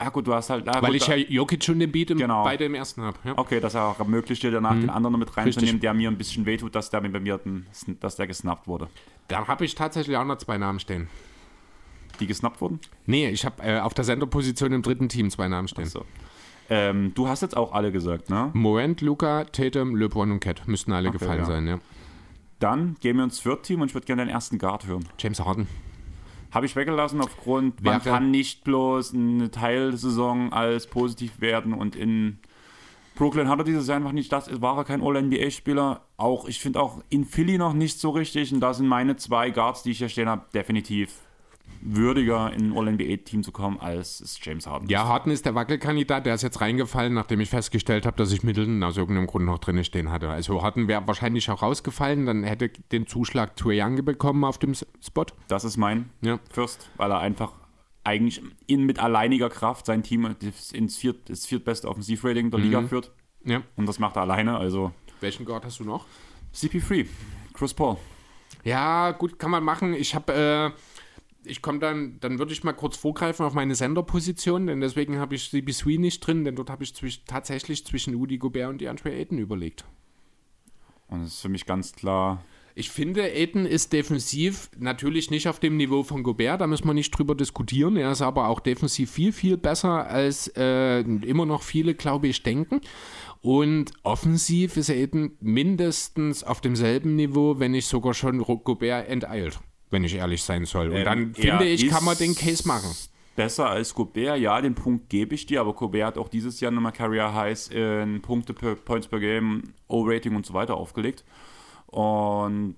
Ja 0.00 0.10
gut, 0.10 0.26
du 0.26 0.34
hast 0.34 0.50
halt... 0.50 0.66
Ja, 0.66 0.74
Weil 0.82 0.92
gut, 0.92 0.96
ich 0.96 1.06
ja 1.06 1.16
Jokic 1.16 1.64
schon 1.64 1.78
den 1.78 1.90
Beat 1.90 2.10
im, 2.10 2.18
Genau. 2.18 2.44
beide 2.44 2.64
im 2.66 2.74
ersten 2.74 3.00
habe. 3.02 3.16
Ja. 3.24 3.32
Okay, 3.38 3.60
dass 3.60 3.74
er 3.74 3.84
auch 3.86 3.98
ermöglicht 3.98 4.42
dir 4.42 4.50
danach 4.50 4.74
den 4.74 4.90
anderen 4.90 5.18
mit 5.18 5.34
reinzunehmen, 5.34 5.56
Mhm. 5.56 5.60
Richtig. 5.68 5.80
der 5.80 5.94
mir 5.94 6.10
ein 6.10 6.18
bisschen 6.18 6.44
wehtut, 6.44 6.74
dass 6.74 6.90
der 6.90 7.00
bei 7.00 7.18
mir 7.18 7.38
den, 7.38 7.66
dass 8.00 8.16
der 8.16 8.26
gesnappt 8.26 8.66
wurde. 8.68 8.88
Da 9.28 9.46
habe 9.48 9.64
ich 9.64 9.74
tatsächlich 9.74 10.16
auch 10.18 10.24
noch 10.24 10.36
zwei 10.36 10.58
Namen 10.58 10.80
stehen. 10.80 11.08
Die 12.20 12.26
gesnappt 12.26 12.60
wurden? 12.60 12.80
Nee, 13.06 13.28
ich 13.28 13.44
habe 13.44 13.62
äh, 13.62 13.80
auf 13.80 13.94
der 13.94 14.04
Senderposition 14.04 14.72
im 14.72 14.82
dritten 14.82 15.08
Team 15.08 15.30
zwei 15.30 15.48
Namen 15.48 15.68
stehen. 15.68 15.86
So. 15.86 16.04
Ähm, 16.68 17.12
du 17.14 17.28
hast 17.28 17.42
jetzt 17.42 17.56
auch 17.56 17.72
alle 17.72 17.92
gesagt, 17.92 18.30
ne? 18.30 18.50
Morant, 18.54 19.00
Luca, 19.00 19.44
Tatum, 19.44 19.94
LeBron 19.96 20.30
und 20.32 20.40
Cat. 20.40 20.66
Müssten 20.66 20.92
alle 20.92 21.08
Okay, 21.10 21.18
gefallen 21.18 21.40
ja. 21.40 21.44
sein, 21.46 21.66
ja. 21.68 21.78
Dann 22.58 22.96
gehen 23.00 23.16
wir 23.18 23.24
ins 23.24 23.38
Viert-Team 23.40 23.82
und 23.82 23.88
ich 23.88 23.94
würde 23.94 24.06
gerne 24.06 24.24
den 24.24 24.30
ersten 24.30 24.58
Guard 24.58 24.86
hören. 24.86 25.04
James 25.18 25.40
Harden. 25.40 25.68
Habe 26.50 26.64
ich 26.66 26.74
weggelassen 26.74 27.20
aufgrund, 27.20 27.82
man 27.84 27.94
Wäre- 28.04 28.14
kann 28.16 28.30
nicht 28.30 28.64
bloß 28.64 29.12
eine 29.14 29.50
Teilsaison 29.50 30.52
als 30.52 30.86
positiv 30.86 31.40
werden 31.40 31.74
und 31.74 31.94
in 31.96 32.38
Brooklyn 33.14 33.48
hat 33.48 33.58
er 33.58 33.64
dieses 33.64 33.86
Jahr 33.88 33.96
einfach 33.98 34.12
nicht 34.12 34.32
das, 34.32 34.60
war 34.60 34.76
er 34.78 34.84
kein 34.84 35.02
All-NBA-Spieler. 35.02 36.02
Auch, 36.16 36.46
ich 36.48 36.60
finde 36.60 36.80
auch 36.80 37.02
in 37.10 37.24
Philly 37.24 37.58
noch 37.58 37.72
nicht 37.74 37.98
so 38.00 38.10
richtig 38.10 38.52
und 38.54 38.60
da 38.60 38.72
sind 38.74 38.86
meine 38.88 39.16
zwei 39.16 39.50
Guards, 39.50 39.82
die 39.82 39.90
ich 39.90 39.98
hier 39.98 40.08
stehen 40.08 40.28
habe, 40.28 40.46
definitiv 40.54 41.20
würdiger 41.80 42.52
in 42.52 42.70
ein 42.72 42.76
All-NBA-Team 42.76 43.42
zu 43.42 43.52
kommen, 43.52 43.78
als 43.80 44.20
es 44.20 44.38
James 44.42 44.66
Harden 44.66 44.88
Ja. 44.88 45.04
Harden 45.06 45.30
ist 45.32 45.44
der 45.46 45.54
Wackelkandidat, 45.54 46.26
der 46.26 46.34
ist 46.34 46.42
jetzt 46.42 46.60
reingefallen, 46.60 47.14
nachdem 47.14 47.40
ich 47.40 47.50
festgestellt 47.50 48.06
habe, 48.06 48.16
dass 48.16 48.32
ich 48.32 48.42
Middleton 48.42 48.82
aus 48.82 48.96
irgendeinem 48.96 49.26
Grund 49.26 49.44
noch 49.46 49.58
drin 49.58 49.82
stehen 49.84 50.10
hatte. 50.10 50.28
Also 50.28 50.62
Harden 50.62 50.88
wäre 50.88 51.06
wahrscheinlich 51.06 51.50
auch 51.50 51.62
rausgefallen, 51.62 52.26
dann 52.26 52.44
hätte 52.44 52.70
den 52.92 53.06
Zuschlag 53.06 53.56
Trae 53.56 53.80
Young 53.82 54.04
bekommen 54.04 54.44
auf 54.44 54.58
dem 54.58 54.74
Spot. 54.74 55.26
Das 55.48 55.64
ist 55.64 55.76
mein 55.76 56.10
Ja. 56.22 56.38
First, 56.50 56.88
weil 56.96 57.10
er 57.10 57.20
einfach 57.20 57.52
eigentlich 58.04 58.40
in, 58.66 58.84
mit 58.86 58.98
alleiniger 59.00 59.48
Kraft 59.50 59.86
sein 59.86 60.02
Team 60.02 60.36
ins 60.72 60.96
viert, 60.96 61.28
das 61.28 61.44
viertbeste 61.46 61.88
Offensivrating 61.88 62.50
der 62.50 62.60
Mhm. 62.60 62.64
Liga 62.66 62.82
führt. 62.82 63.10
ja. 63.44 63.62
Und 63.76 63.86
das 63.86 63.98
macht 63.98 64.16
er 64.16 64.22
alleine, 64.22 64.56
also 64.58 64.92
Welchen 65.20 65.44
Guard 65.46 65.64
hast 65.64 65.80
du 65.80 65.84
noch? 65.84 66.04
CP3, 66.54 67.06
Chris 67.54 67.72
Paul. 67.74 67.96
Ja, 68.64 69.12
gut, 69.12 69.38
kann 69.38 69.50
man 69.50 69.62
machen. 69.64 69.94
Ich 69.94 70.14
habe, 70.14 70.72
äh, 70.74 70.80
ich 71.46 71.62
komme 71.62 71.78
dann, 71.78 72.18
dann 72.20 72.38
würde 72.38 72.52
ich 72.52 72.64
mal 72.64 72.72
kurz 72.72 72.96
vorgreifen 72.96 73.46
auf 73.46 73.54
meine 73.54 73.74
Senderposition, 73.74 74.66
denn 74.66 74.80
deswegen 74.80 75.18
habe 75.18 75.34
ich 75.34 75.48
CB3 75.48 75.98
nicht 75.98 76.26
drin, 76.26 76.44
denn 76.44 76.56
dort 76.56 76.70
habe 76.70 76.84
ich 76.84 76.94
zwisch, 76.94 77.24
tatsächlich 77.24 77.84
zwischen 77.86 78.14
Udi 78.14 78.38
Gobert 78.38 78.70
und 78.70 78.80
DeAndre 78.80 79.12
Ayton 79.12 79.38
überlegt. 79.38 79.84
Und 81.08 81.22
das 81.22 81.34
ist 81.34 81.40
für 81.40 81.48
mich 81.48 81.66
ganz 81.66 81.92
klar 81.92 82.42
Ich 82.74 82.90
finde, 82.90 83.22
Aiden 83.22 83.64
ist 83.64 83.92
defensiv 83.92 84.68
natürlich 84.76 85.30
nicht 85.30 85.48
auf 85.48 85.60
dem 85.60 85.76
Niveau 85.76 86.02
von 86.02 86.22
Gobert, 86.22 86.60
da 86.60 86.66
müssen 86.66 86.86
wir 86.86 86.94
nicht 86.94 87.16
drüber 87.16 87.34
diskutieren. 87.34 87.96
Er 87.96 88.12
ist 88.12 88.22
aber 88.22 88.48
auch 88.48 88.60
defensiv 88.60 89.10
viel, 89.10 89.32
viel 89.32 89.56
besser, 89.56 90.08
als 90.08 90.48
äh, 90.56 91.00
immer 91.00 91.46
noch 91.46 91.62
viele, 91.62 91.94
glaube 91.94 92.28
ich, 92.28 92.42
denken. 92.42 92.80
Und 93.40 93.92
offensiv 94.02 94.76
ist 94.76 94.90
Aiden 94.90 95.36
mindestens 95.40 96.42
auf 96.42 96.60
demselben 96.60 97.14
Niveau, 97.14 97.60
wenn 97.60 97.70
nicht 97.70 97.86
sogar 97.86 98.12
schon 98.12 98.38
Gobert 98.42 99.08
enteilt, 99.08 99.60
wenn 99.90 100.04
ich 100.04 100.14
ehrlich 100.14 100.42
sein 100.42 100.64
soll. 100.64 100.88
Und 100.88 100.96
Ähm, 100.96 101.04
dann 101.04 101.34
finde 101.34 101.64
ich, 101.64 101.88
kann 101.88 102.04
man 102.04 102.16
den 102.16 102.34
Case 102.34 102.66
machen. 102.66 102.90
Besser 103.36 103.68
als 103.68 103.94
Gobert, 103.94 104.38
ja, 104.38 104.60
den 104.62 104.74
Punkt 104.74 105.10
gebe 105.10 105.34
ich 105.34 105.44
dir, 105.44 105.60
aber 105.60 105.74
Gobert 105.74 106.06
hat 106.06 106.18
auch 106.18 106.28
dieses 106.28 106.58
Jahr 106.60 106.70
nochmal 106.70 106.92
Career 106.92 107.34
Highs 107.34 107.68
in 107.68 108.22
Punkte 108.22 108.54
per 108.54 108.76
Points 108.76 109.08
per 109.08 109.20
Game, 109.20 109.74
O-Rating 109.88 110.34
und 110.34 110.46
so 110.46 110.54
weiter 110.54 110.74
aufgelegt. 110.76 111.22
Und 111.86 112.76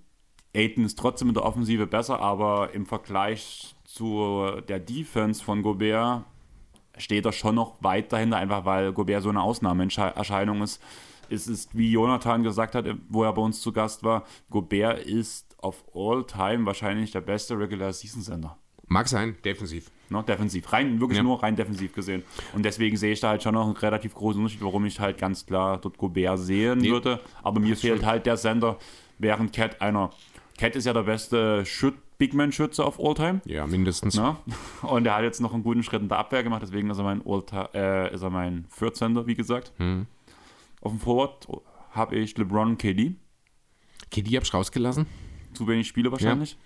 Aiton 0.55 0.85
ist 0.85 0.99
trotzdem 0.99 1.29
in 1.29 1.35
der 1.35 1.45
Offensive 1.45 1.87
besser, 1.87 2.21
aber 2.21 2.75
im 2.75 2.87
Vergleich 2.87 3.77
zu 3.85 4.61
der 4.69 4.81
Defense 4.81 5.43
von 5.43 5.63
Gobert 5.63 6.25
steht 6.97 7.25
er 7.25 7.33
schon 7.33 7.55
noch 7.55 7.83
weit 7.83 8.13
dahinter, 8.13 8.39
einfach 8.39 8.65
weil 8.65 8.93
Gobert 8.93 9.23
so 9.23 9.29
eine 9.29 9.43
Ausnahmeerscheinung 9.43 10.63
ist. 10.63 10.83
Es 11.31 11.47
ist, 11.47 11.77
wie 11.77 11.93
Jonathan 11.93 12.43
gesagt 12.43 12.75
hat, 12.75 12.87
wo 13.09 13.23
er 13.23 13.33
bei 13.33 13.43
uns 13.43 13.61
zu 13.61 13.73
Gast 13.73 14.03
war, 14.03 14.25
Gobert 14.51 15.01
ist 15.01 15.48
auf 15.59 15.85
all 15.95 16.25
time 16.25 16.65
wahrscheinlich 16.67 17.11
der 17.11 17.21
beste 17.21 17.59
Regular 17.59 17.93
Season 17.93 18.23
Sender. 18.23 18.57
Mag 18.87 19.07
sein, 19.09 19.37
defensiv. 19.45 19.91
Ne, 20.09 20.23
defensiv, 20.27 20.73
rein, 20.73 20.99
wirklich 21.01 21.19
Ja. 21.19 21.23
nur 21.23 21.43
rein 21.43 21.57
defensiv 21.57 21.93
gesehen. 21.93 22.23
Und 22.55 22.65
deswegen 22.65 22.97
sehe 22.97 23.13
ich 23.13 23.21
da 23.21 23.29
halt 23.29 23.43
schon 23.43 23.53
noch 23.55 23.67
einen 23.67 23.77
relativ 23.77 24.15
großen 24.15 24.41
Unterschied, 24.41 24.63
warum 24.63 24.87
ich 24.87 24.99
halt 24.99 25.19
ganz 25.19 25.45
klar 25.45 25.79
dort 25.79 25.99
Gobert 25.99 26.39
sehen 26.39 26.79
Nee. 26.79 26.91
würde. 26.91 27.21
Aber 27.43 27.61
mir 27.61 27.77
fehlt 27.77 28.07
halt 28.07 28.25
der 28.25 28.39
Sender, 28.39 28.79
während 29.19 29.53
Cat 29.53 29.83
einer. 29.83 30.09
Cat 30.57 30.75
ist 30.75 30.87
ja 30.87 30.95
der 30.95 31.03
beste 31.03 31.67
Schüt 31.67 31.95
Bigman-Schütze 32.17 32.85
auf 32.85 32.99
All-Time. 32.99 33.43
Ja, 33.45 33.67
mindestens. 33.67 34.17
Ne? 34.17 34.37
Und 34.83 35.07
er 35.07 35.17
hat 35.17 35.23
jetzt 35.23 35.41
noch 35.41 35.53
einen 35.55 35.63
guten 35.63 35.83
Schritt 35.83 36.01
in 36.03 36.09
der 36.09 36.19
Abwehr 36.19 36.43
gemacht, 36.43 36.63
deswegen 36.63 36.89
ist 36.91 36.99
er 36.99 37.05
mein, 37.05 37.23
All 37.27 37.43
äh, 37.75 38.13
ist 38.15 38.23
er 38.23 38.31
mein 38.31 38.67
wie 39.27 39.35
gesagt. 39.35 39.73
Hm. 39.77 40.07
Auf 40.81 40.93
dem 40.93 41.01
Forward 41.01 41.47
habe 41.91 42.17
ich 42.17 42.37
LeBron 42.39 42.69
und 42.71 42.79
KD. 42.79 43.15
KD 44.11 44.37
habe 44.37 44.45
ich 44.45 44.55
rausgelassen. 44.55 45.07
Zu 45.59 45.67
wenig 45.69 45.87
Spiele 45.89 46.11
wahrscheinlich. 46.13 46.57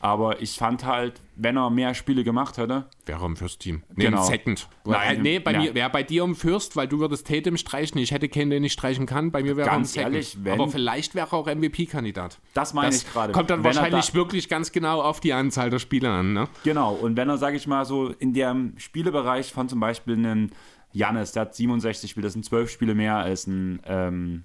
Aber 0.00 0.42
ich 0.42 0.56
fand 0.58 0.84
halt, 0.84 1.20
wenn 1.36 1.56
er 1.56 1.70
mehr 1.70 1.94
Spiele 1.94 2.24
gemacht 2.24 2.58
hätte, 2.58 2.86
Wäre 3.06 3.24
im 3.24 3.36
First 3.36 3.60
Team. 3.60 3.84
Nee, 3.94 4.06
Genau. 4.06 4.18
im 4.22 4.24
Second. 4.26 4.68
Nein, 4.84 5.22
nee, 5.22 5.38
bei 5.38 5.52
ja. 5.52 5.60
mir 5.60 5.74
wäre 5.76 5.90
bei 5.90 6.02
dir 6.02 6.24
im 6.24 6.34
First, 6.34 6.74
weil 6.74 6.88
du 6.88 6.98
würdest 6.98 7.28
Tatum 7.28 7.56
streichen. 7.56 7.98
Ich 7.98 8.10
hätte 8.10 8.28
keinen, 8.28 8.50
den 8.50 8.64
ich 8.64 8.72
streichen 8.72 9.06
kann. 9.06 9.30
Bei 9.30 9.44
mir 9.44 9.56
wäre 9.56 9.68
er 9.68 9.74
im 9.74 9.78
Ganz 9.82 9.92
Second. 9.92 10.12
ehrlich, 10.14 10.36
wenn- 10.42 10.54
Aber 10.54 10.68
vielleicht 10.68 11.14
wäre 11.14 11.28
er 11.30 11.34
auch 11.34 11.46
MVP-Kandidat. 11.46 12.40
das 12.52 12.74
meine 12.74 12.88
Das 12.88 13.04
ich 13.04 13.12
gerade. 13.12 13.32
kommt 13.32 13.50
dann 13.50 13.60
Wenn 13.60 13.76
wahrscheinlich 13.76 14.08
da- 14.08 14.14
wirklich 14.14 14.48
ganz 14.48 14.72
genau 14.72 15.02
auf 15.02 15.20
die 15.20 15.34
Anzahl 15.34 15.70
der 15.70 15.78
Spieler 15.78 16.10
an. 16.10 16.32
Ne? 16.32 16.48
Genau, 16.64 16.94
und 16.94 17.16
wenn 17.16 17.28
er, 17.28 17.38
sage 17.38 17.56
ich 17.56 17.68
mal, 17.68 17.84
so 17.84 18.08
in 18.08 18.32
dem 18.32 18.74
Spielebereich 18.78 19.52
von 19.52 19.68
zum 19.68 19.78
Beispiel 19.78 20.14
einen 20.14 20.50
Janis, 20.92 21.30
der 21.30 21.42
hat 21.42 21.54
67 21.54 22.10
Spiele, 22.10 22.24
das 22.24 22.32
sind 22.32 22.44
12 22.44 22.70
Spiele 22.72 22.96
mehr 22.96 23.18
als 23.18 23.46
ein 23.46 23.80
ähm, 23.86 24.42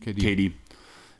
KD. 0.00 0.20
KD. 0.20 0.52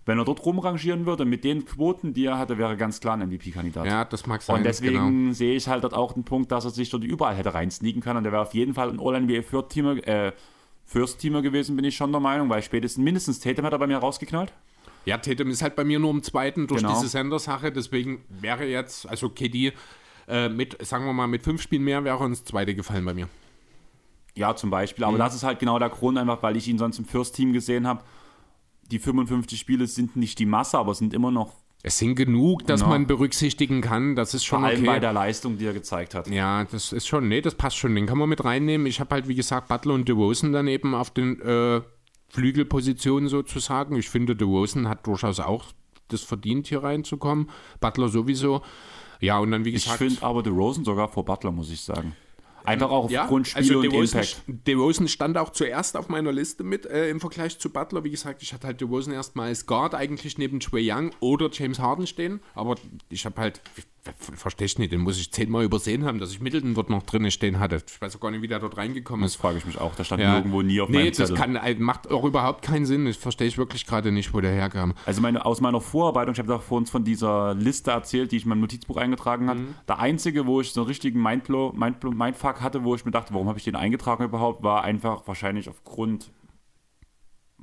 Wenn 0.04 0.18
er 0.18 0.24
dort 0.24 0.44
rumrangieren 0.44 1.06
würde, 1.06 1.24
mit 1.24 1.44
den 1.44 1.64
Quoten, 1.64 2.12
die 2.12 2.24
er 2.26 2.36
hatte, 2.38 2.58
wäre 2.58 2.70
er 2.70 2.76
ganz 2.76 2.98
klar 3.00 3.14
ein 3.16 3.28
MVP-Kandidat. 3.28 3.86
Ja, 3.86 4.04
das 4.04 4.26
mag 4.26 4.42
sein. 4.42 4.56
und 4.56 4.64
deswegen 4.64 4.94
Genau. 5.22 5.32
sehe 5.32 5.54
ich 5.54 5.68
halt 5.68 5.84
dort 5.84 5.94
auch 5.94 6.12
den 6.12 6.24
Punkt, 6.24 6.50
dass 6.50 6.64
er 6.64 6.70
sich 6.72 6.90
dort 6.90 7.04
überall 7.04 7.36
hätte 7.36 7.54
reinsneaken 7.54 8.02
können. 8.02 8.16
Und 8.18 8.24
der 8.24 8.32
wäre 8.32 8.42
auf 8.42 8.52
jeden 8.54 8.74
Fall 8.74 8.90
ein 8.90 8.98
All-NBA 9.00 9.42
First-Teamer 9.42 10.06
äh, 10.08 10.32
First-Teamer 10.86 11.40
gewesen, 11.42 11.76
bin 11.76 11.84
ich 11.84 11.96
schon 11.96 12.10
der 12.10 12.20
Meinung, 12.20 12.48
weil 12.50 12.62
spätestens 12.62 13.02
mindestens 13.02 13.38
Tatum 13.38 13.64
hat 13.64 13.72
er 13.72 13.78
bei 13.78 13.86
mir 13.86 13.98
rausgeknallt. 13.98 14.52
Ja, 15.04 15.18
Tatum 15.18 15.48
ist 15.50 15.62
halt 15.62 15.76
bei 15.76 15.84
mir 15.84 15.98
nur 16.00 16.10
im 16.10 16.22
zweiten 16.22 16.66
durch 16.66 16.80
Genau. 16.82 16.94
diese 16.94 17.08
Sender-Sache. 17.08 17.70
Deswegen 17.72 18.24
wäre 18.28 18.66
jetzt, 18.66 19.08
also 19.08 19.28
KD 19.28 19.72
äh, 20.28 20.48
mit, 20.48 20.84
sagen 20.84 21.04
wir 21.06 21.12
mal, 21.12 21.28
mit 21.28 21.42
fünf 21.42 21.62
Spielen 21.62 21.82
mehr 21.84 22.02
wäre 22.04 22.18
uns 22.18 22.44
zweite 22.44 22.74
gefallen 22.74 23.04
bei 23.04 23.14
mir. 23.14 23.28
Ja, 24.34 24.54
zum 24.56 24.70
Beispiel. 24.70 25.04
Mhm. 25.04 25.08
Aber 25.10 25.18
das 25.18 25.34
ist 25.34 25.44
halt 25.44 25.58
genau 25.60 25.78
der 25.78 25.90
Grund, 25.90 26.18
einfach 26.18 26.42
weil 26.42 26.56
ich 26.56 26.66
ihn 26.68 26.78
sonst 26.78 26.98
im 26.98 27.04
First-Team 27.04 27.52
gesehen 27.52 27.86
habe. 27.86 28.02
Die 28.92 28.98
55 29.00 29.58
Spiele 29.58 29.86
sind 29.88 30.14
nicht 30.16 30.38
die 30.38 30.46
Masse, 30.46 30.78
aber 30.78 30.92
es 30.92 30.98
sind 30.98 31.12
immer 31.14 31.30
noch 31.30 31.54
Es 31.82 31.98
sind 31.98 32.14
genug, 32.14 32.64
dass 32.66 32.82
Ja. 32.82 32.86
man 32.86 33.08
berücksichtigen 33.08 33.80
kann. 33.80 34.14
Das 34.14 34.34
ist 34.34 34.46
vor 34.46 34.58
schon 34.60 34.64
allem 34.66 34.78
okay. 34.82 34.86
bei 34.86 35.00
der 35.00 35.12
Leistung, 35.12 35.58
die 35.58 35.64
er 35.66 35.72
gezeigt 35.72 36.14
hat. 36.14 36.28
Ja, 36.28 36.62
das 36.64 36.92
ist 36.92 37.08
schon, 37.08 37.26
nee, 37.26 37.40
das 37.40 37.56
passt 37.56 37.76
schon. 37.76 37.92
Den 37.96 38.06
kann 38.06 38.18
man 38.18 38.28
mit 38.28 38.44
reinnehmen. 38.44 38.86
Ich 38.86 39.00
habe 39.00 39.14
halt, 39.16 39.26
wie 39.26 39.34
gesagt, 39.34 39.66
Butler 39.66 39.94
und 39.94 40.06
DeRozan 40.08 40.52
dann 40.52 40.68
eben 40.68 40.94
auf 40.94 41.10
den 41.10 41.40
äh, 41.40 41.80
Flügelpositionen 42.28 43.28
sozusagen. 43.28 43.96
Ich 43.96 44.08
finde, 44.08 44.36
DeRozan 44.36 44.88
hat 44.88 45.06
durchaus 45.06 45.40
auch 45.40 45.64
das 46.08 46.20
verdient, 46.22 46.66
hier 46.68 46.82
reinzukommen. 46.84 47.48
Butler 47.80 48.08
sowieso. 48.08 48.62
Ja, 49.20 49.38
und 49.38 49.50
dann, 49.50 49.64
wie 49.64 49.70
Ich 49.70 49.84
gesagt. 49.84 49.98
finde 49.98 50.22
aber 50.22 50.44
The 50.44 50.50
Rosen 50.50 50.84
sogar 50.84 51.08
vor 51.08 51.24
Butler, 51.24 51.50
muss 51.52 51.70
ich 51.70 51.80
sagen. 51.80 52.14
Einfach 52.64 52.90
auch 52.90 53.10
ja, 53.10 53.22
aufgrund 53.22 53.48
Spiel 53.48 53.62
also 53.62 53.78
und 53.78 53.82
DeRozan, 53.92 54.20
Impact. 54.20 54.42
DeRozan 54.66 55.08
stand 55.08 55.38
auch 55.38 55.50
zuerst 55.50 55.96
auf 55.96 56.08
meiner 56.08 56.32
Liste 56.32 56.62
mit 56.64 56.86
äh, 56.86 57.08
im 57.08 57.20
Vergleich 57.20 57.58
zu 57.58 57.70
Butler. 57.70 58.04
Wie 58.04 58.10
gesagt, 58.10 58.42
ich 58.42 58.52
hatte 58.52 58.66
halt 58.66 58.80
DeRozan 58.80 59.12
erstmal 59.12 59.48
als 59.48 59.66
Guard 59.66 59.94
eigentlich 59.94 60.38
neben 60.38 60.60
Trey 60.60 60.90
Young 60.90 61.10
oder 61.20 61.50
James 61.50 61.78
Harden 61.78 62.06
stehen. 62.06 62.40
Aber 62.54 62.76
ich 63.08 63.24
habe 63.24 63.40
halt, 63.40 63.60
verstehe 64.36 64.66
ich 64.66 64.78
nicht, 64.78 64.92
den 64.92 65.00
muss 65.00 65.18
ich 65.18 65.30
zehnmal 65.30 65.62
übersehen 65.64 66.04
haben, 66.04 66.18
dass 66.18 66.32
ich 66.32 66.40
Middleton 66.40 66.74
dort 66.74 66.90
noch 66.90 67.04
drin 67.04 67.30
stehen 67.30 67.60
hatte. 67.60 67.82
Ich 67.86 68.00
weiß 68.00 68.16
auch 68.16 68.20
gar 68.20 68.32
nicht, 68.32 68.42
wie 68.42 68.48
der 68.48 68.58
dort 68.58 68.76
reingekommen 68.76 69.22
Das 69.22 69.32
ist. 69.32 69.40
frage 69.40 69.58
ich 69.58 69.64
mich 69.64 69.78
auch. 69.80 69.94
Da 69.94 70.02
stand 70.02 70.20
Ja. 70.22 70.36
irgendwo 70.38 70.62
nie 70.62 70.80
auf 70.80 70.88
nee, 70.88 70.96
meinem 70.98 71.06
das 71.08 71.16
Zettel. 71.18 71.36
kann, 71.36 71.54
äh, 71.56 71.74
macht 71.76 72.10
auch 72.10 72.24
überhaupt 72.24 72.62
keinen 72.62 72.84
Sinn. 72.84 73.04
Das 73.06 73.16
verstehe 73.16 73.46
ich 73.46 73.58
wirklich 73.58 73.86
gerade 73.86 74.10
nicht, 74.10 74.34
wo 74.34 74.40
der 74.40 74.52
herkam. 74.52 74.94
Also 75.06 75.20
meine, 75.20 75.44
aus 75.46 75.60
meiner 75.60 75.80
Vorarbeitung, 75.80 76.32
ich 76.32 76.38
habe 76.40 76.58
vor 76.58 76.78
uns 76.78 76.90
von 76.90 77.04
dieser 77.04 77.54
Liste 77.54 77.92
erzählt, 77.92 78.32
die 78.32 78.38
ich 78.38 78.42
in 78.42 78.48
meinem 78.48 78.60
Notizbuch 78.60 78.96
eingetragen 78.96 79.48
habe. 79.48 79.60
Mhm. 79.60 79.74
Der 79.86 80.00
einzige, 80.00 80.46
wo 80.46 80.60
ich 80.60 80.72
so 80.72 80.80
einen 80.80 80.88
richtigen 80.88 81.22
Mindblow, 81.22 81.72
Mindblow, 81.72 82.10
Mindfuck 82.12 82.60
hatte, 82.60 82.82
wo 82.82 82.94
ich 82.96 83.04
mir 83.04 83.12
dachte, 83.12 83.32
warum 83.34 83.46
habe 83.48 83.58
ich 83.58 83.64
den 83.64 83.76
eingetragen 83.76 84.24
überhaupt, 84.24 84.62
war 84.64 84.82
einfach 84.82 85.22
wahrscheinlich 85.26 85.68
aufgrund, 85.68 86.32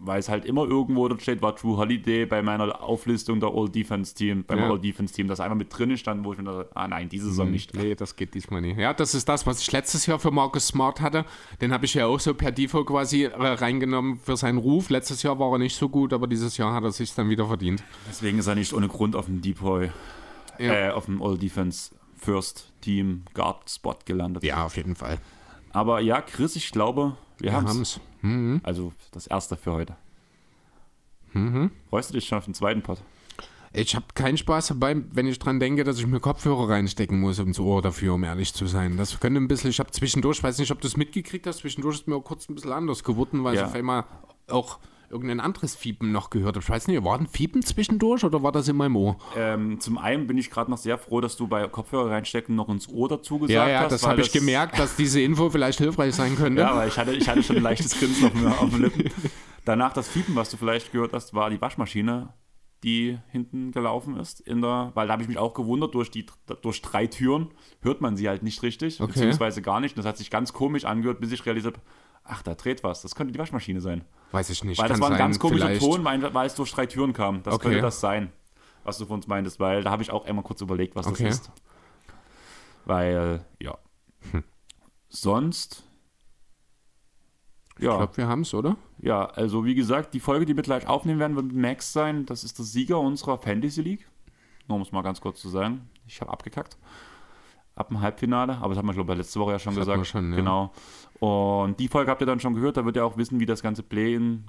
weil 0.02 0.20
es 0.20 0.30
halt 0.30 0.46
immer 0.46 0.64
irgendwo 0.66 1.08
dort 1.08 1.22
steht, 1.22 1.42
war 1.42 1.56
True 1.56 1.78
Holiday 1.78 2.26
bei 2.26 2.42
meiner 2.42 2.82
Auflistung 2.82 3.40
der 3.40 3.50
All-Defense-Team, 3.50 4.44
beim 4.46 4.60
Ja. 4.60 4.70
All-Defense-Team, 4.70 5.28
das 5.28 5.40
einfach 5.40 5.56
mit 5.58 5.78
drin 5.78 5.98
stand, 5.98 6.24
wo 6.26 6.32
ich 6.34 6.38
mir 6.38 6.46
dachte, 6.46 6.70
ah 6.76 6.88
nein, 6.88 7.10
diese 7.10 7.28
Saison 7.30 7.52
nicht. 7.52 7.74
Nee, 7.76 7.96
das 7.96 8.16
geht 8.16 8.34
diesmal 8.34 8.62
nicht. 8.62 8.78
Ja, 8.80 8.94
das 8.94 9.14
ist 9.14 9.28
das, 9.30 9.46
was 9.46 9.62
ich 9.62 9.72
letztes 9.72 10.06
Jahr 10.06 10.20
für 10.20 10.32
Marcus 10.32 10.68
Smart 10.68 11.02
hatte. 11.02 11.26
Den 11.62 11.72
habe 11.74 11.86
ich 11.86 11.94
ja 11.94 12.06
auch 12.06 12.20
so 12.20 12.34
per 12.34 12.52
Default 12.52 12.88
quasi 12.88 13.24
äh, 13.26 13.34
reingenommen 13.36 14.20
für 14.20 14.38
seinen 14.38 14.58
Ruf. 14.58 14.90
Letztes 14.90 15.24
Jahr 15.24 15.40
war 15.40 15.52
er 15.54 15.58
nicht 15.60 15.76
so 15.76 15.90
gut, 15.90 16.14
aber 16.14 16.28
dieses 16.28 16.58
Jahr 16.58 16.74
hat 16.74 16.84
er 16.84 16.92
sich 16.92 17.14
dann 17.14 17.30
wieder 17.30 17.46
verdient. 17.48 17.84
Deswegen 18.08 18.40
ist 18.40 18.48
er 18.48 18.56
nicht 18.56 18.74
ohne 18.74 18.88
Grund 18.88 19.16
auf 19.16 19.26
dem 19.26 19.42
Depoy, 19.42 19.90
Ja. 20.60 20.74
äh, 20.74 20.92
auf 20.92 21.06
dem 21.06 21.22
All-Defense 21.22 21.92
First 22.18 22.72
Team 22.82 23.24
Guard 23.34 23.70
Spot 23.70 23.96
gelandet. 24.06 24.44
Ja, 24.44 24.66
auf 24.66 24.76
jeden 24.78 24.96
Fall. 24.96 25.20
Aber 25.72 26.00
ja, 26.02 26.22
Chris, 26.22 26.56
ich 26.56 26.72
glaube, 26.72 27.16
wir, 27.38 27.52
Wir 27.52 27.54
haben 27.54 27.82
es. 27.82 28.00
es. 28.22 28.62
Also 28.64 28.92
das 29.12 29.28
erste 29.28 29.56
für 29.56 29.74
heute. 29.74 29.96
Mhm. 31.34 31.72
Freust 31.90 32.10
du 32.10 32.14
dich 32.16 32.26
schon 32.28 32.38
auf 32.40 32.46
den 32.46 32.54
zweiten 32.54 32.82
Part? 32.82 33.02
Ich 33.72 33.96
habe 33.96 34.06
keinen 34.16 34.36
Spaß 34.38 34.70
dabei, 34.70 34.96
wenn 35.12 35.28
ich 35.28 35.38
dran 35.38 35.60
denke, 35.60 35.84
dass 35.84 36.00
ich 36.00 36.08
mir 36.08 36.20
Kopfhörer 36.20 36.70
reinstecken 36.70 37.20
muss 37.20 37.38
ins 37.38 37.60
Ohr 37.60 37.84
dafür, 37.84 38.16
um 38.16 38.24
ehrlich 38.24 38.52
zu 38.54 38.66
sein. 38.66 38.98
Das 38.98 39.20
könnte 39.20 39.40
ein 39.40 39.48
bisschen, 39.48 39.70
ich 39.70 39.80
habe 39.80 39.92
zwischendurch, 39.92 40.42
weiß 40.42 40.58
nicht, 40.58 40.72
ob 40.72 40.82
du 40.82 40.88
es 40.88 40.98
mitgekriegt 40.98 41.46
hast, 41.46 41.60
zwischendurch 41.60 41.98
ist 41.98 42.08
mir 42.08 42.16
auch 42.16 42.24
kurz 42.24 42.50
ein 42.50 42.56
bisschen 42.56 42.72
anders 42.72 43.04
geworden, 43.04 43.44
weil 43.44 43.56
Ja. 43.56 43.62
ich 43.62 43.68
auf 43.68 43.76
einmal 43.76 44.06
auch 44.48 44.80
irgendein 45.12 45.40
anderes 45.40 45.76
Fiepen 45.76 46.12
noch 46.12 46.30
gehört 46.30 46.56
habe. 46.56 46.64
Ich 46.64 46.70
weiß 46.70 46.88
nicht, 46.88 47.04
war 47.04 47.18
ein 47.18 47.28
Fiepen 47.28 47.62
zwischendurch 47.62 48.24
oder 48.24 48.44
war 48.44 48.52
das 48.52 48.68
in 48.68 48.76
meinem 48.78 48.96
Ohr? 48.96 49.18
Ähm, 49.36 49.80
zum 49.80 49.98
einen 49.98 50.28
bin 50.28 50.38
ich 50.38 50.50
gerade 50.50 50.70
noch 50.72 50.78
sehr 50.78 50.98
froh, 50.98 51.22
dass 51.22 51.36
du 51.38 51.48
bei 51.48 51.68
Kopfhörer 51.68 52.12
reinstecken 52.12 52.56
noch 52.56 52.70
ins 52.70 52.88
Ohr 52.90 53.08
dazu 53.10 53.40
gesagt 53.40 53.52
Ja, 53.54 53.68
ja, 53.70 53.80
hast. 53.82 53.92
das 53.92 54.08
habe 54.08 54.22
ich 54.22 54.32
gemerkt, 54.32 54.78
dass 54.80 54.96
diese 54.96 55.22
Info 55.22 55.50
vielleicht 55.50 55.80
hilfreich 55.80 56.16
sein 56.16 56.36
könnte. 56.36 56.62
Ja, 56.62 56.76
weil 56.76 56.88
ich 56.90 56.98
hatte, 56.98 57.14
ich 57.14 57.28
hatte 57.28 57.44
schon 57.44 57.58
ein 57.58 57.64
leichtes 57.64 57.98
Grinsen 58.00 58.28
auf, 58.48 58.62
auf 58.64 58.70
den 58.70 58.82
Lippen. 58.82 59.10
Danach 59.66 59.94
das 59.94 60.08
Fiepen, 60.10 60.36
was 60.36 60.50
du 60.50 60.58
vielleicht 60.58 60.92
gehört 60.92 61.14
hast, 61.14 61.34
war 61.34 61.50
die 61.50 61.60
Waschmaschine, 61.62 62.34
die 62.84 63.18
hinten 63.30 63.72
gelaufen 63.72 64.18
ist. 64.18 64.40
In 64.40 64.62
der, 64.62 64.92
weil 64.96 65.08
da 65.08 65.14
habe 65.14 65.22
ich 65.22 65.28
mich 65.28 65.38
auch 65.38 65.54
gewundert, 65.54 65.94
durch, 65.96 66.10
die, 66.12 66.26
durch 66.62 66.82
drei 66.82 67.08
Türen 67.08 67.50
hört 67.82 68.00
man 68.02 68.16
sie 68.16 68.30
halt 68.30 68.42
nicht 68.42 68.64
richtig, 68.64 69.02
Okay. 69.02 69.12
beziehungsweise 69.12 69.62
gar 69.62 69.80
nicht. 69.80 69.94
Und 69.96 70.00
das 70.00 70.06
hat 70.06 70.18
sich 70.18 70.30
ganz 70.32 70.54
komisch 70.54 70.86
angehört, 70.86 71.20
bis 71.20 71.32
ich 71.32 71.46
realisiert 71.46 71.76
habe, 71.76 71.86
ach, 72.30 72.42
da 72.44 72.56
dreht 72.56 72.84
was. 72.84 73.02
Das 73.02 73.16
könnte 73.16 73.34
die 73.34 73.40
Waschmaschine 73.40 73.82
sein. 73.82 74.06
Weiß 74.32 74.50
ich 74.50 74.64
nicht. 74.64 74.80
Weil 74.80 74.90
das 74.90 75.00
war 75.00 75.08
ein 75.08 75.14
sein, 75.14 75.20
ganz 75.20 75.40
komischer 75.40 75.66
vielleicht. 75.68 75.82
Ton, 75.82 76.04
weil, 76.06 76.46
es 76.46 76.56
durch 76.56 76.72
drei 76.72 76.86
Türen 76.86 77.14
kam. 77.14 77.44
Das 77.44 77.56
Okay. 77.56 77.64
könnte 77.70 77.82
das 77.82 78.00
sein, 78.00 78.32
was 78.84 78.98
du 78.98 79.06
von 79.06 79.16
uns 79.18 79.28
meintest, 79.28 79.60
weil 79.60 79.84
da 79.84 79.92
habe 79.92 80.04
ich 80.04 80.12
auch 80.12 80.26
einmal 80.26 80.44
kurz 80.44 80.62
überlegt, 80.62 80.96
was 80.96 81.08
Okay. 81.08 81.26
das 81.26 81.36
ist. 81.40 81.52
Weil, 82.86 83.46
ja. 83.60 83.78
Sonst. 85.10 85.84
Ich 87.78 87.86
Ja, 87.86 87.96
glaube, 87.98 88.18
wir 88.18 88.28
haben 88.28 88.42
es, 88.42 88.54
oder? 88.54 88.76
ja, 89.02 89.26
also 89.26 89.64
wie 89.64 89.74
gesagt, 89.74 90.14
die 90.14 90.20
Folge, 90.20 90.46
die 90.46 90.56
wir 90.56 90.64
gleich 90.64 90.86
aufnehmen 90.88 91.20
werden, 91.20 91.36
wird 91.36 91.46
mit 91.48 91.56
Max 91.56 91.94
sein. 91.94 92.26
Das 92.26 92.44
ist 92.44 92.58
der 92.58 92.66
Sieger 92.66 93.00
unserer 93.00 93.38
Fantasy 93.38 93.82
League. 93.82 94.08
Nur 94.68 94.76
um 94.76 94.82
es 94.82 94.92
mal 94.92 95.02
ganz 95.02 95.22
kurz 95.22 95.40
zu 95.42 95.50
sagen. 95.50 95.90
Ich 96.06 96.20
habe 96.22 96.32
abgekackt. 96.32 96.78
Ab 97.76 97.88
dem 97.88 98.02
Halbfinale, 98.02 98.58
aber 98.58 98.70
das 98.70 98.78
haben 98.80 98.88
wir, 98.88 98.94
glaube 98.94 99.14
ich, 99.14 99.20
letzte 99.20 99.40
Woche 99.40 99.54
ja 99.54 99.60
schon 99.60 99.74
Das 99.76 99.86
gesagt. 99.86 100.06
schon, 100.08 100.32
ja. 100.32 100.36
Genau. 100.36 100.74
Und 101.20 101.80
die 101.80 101.88
Folge 101.88 102.10
habt 102.10 102.22
ihr 102.22 102.28
dann 102.28 102.40
schon 102.40 102.56
gehört, 102.56 102.78
da 102.78 102.86
wird 102.86 102.96
ihr 102.96 103.06
auch 103.06 103.18
wissen, 103.18 103.40
wie 103.40 103.46
das 103.46 103.62
ganze 103.62 103.84
Play-in 103.84 104.46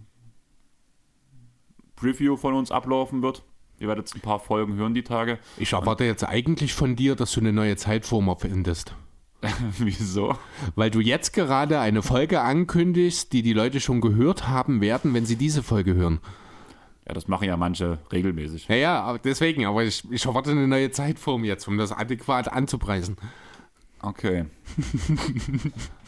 Preview 1.96 2.36
von 2.36 2.54
uns 2.54 2.70
ablaufen 2.70 3.22
wird. 3.22 3.42
Ihr 3.78 3.88
werdet 3.88 4.06
jetzt 4.06 4.14
ein 4.14 4.20
paar 4.20 4.38
Folgen 4.38 4.74
hören 4.74 4.94
die 4.94 5.02
Tage. 5.02 5.38
Ich 5.56 5.72
erwarte 5.72 6.04
jetzt 6.04 6.24
eigentlich 6.24 6.74
von 6.74 6.96
dir, 6.96 7.16
dass 7.16 7.32
du 7.32 7.40
eine 7.40 7.52
neue 7.52 7.76
Zeitform 7.76 8.28
erfindest. 8.28 8.94
Wieso? 9.78 10.36
Weil 10.74 10.90
du 10.90 11.00
jetzt 11.00 11.32
gerade 11.32 11.80
eine 11.80 12.02
Folge 12.02 12.40
ankündigst, 12.42 13.32
die 13.32 13.42
die 13.42 13.54
Leute 13.54 13.80
schon 13.80 14.00
gehört 14.00 14.48
haben 14.48 14.80
werden, 14.80 15.14
wenn 15.14 15.24
sie 15.24 15.36
diese 15.36 15.62
Folge 15.62 15.94
hören. 15.94 16.20
Ja, 17.08 17.14
das 17.14 17.26
machen 17.26 17.48
ja 17.48 17.56
manche 17.56 17.98
regelmäßig. 18.12 18.68
Ja, 18.68 18.76
ja, 18.76 19.00
aber 19.02 19.18
deswegen, 19.18 19.64
aber 19.64 19.82
ich, 19.82 20.04
ich 20.10 20.26
erwarte 20.26 20.50
eine 20.50 20.68
neue 20.68 20.90
Zeitform 20.90 21.44
jetzt, 21.44 21.66
um 21.66 21.78
das 21.78 21.90
adäquat 21.90 22.52
anzupreisen. 22.52 23.16
Okay. 24.02 24.44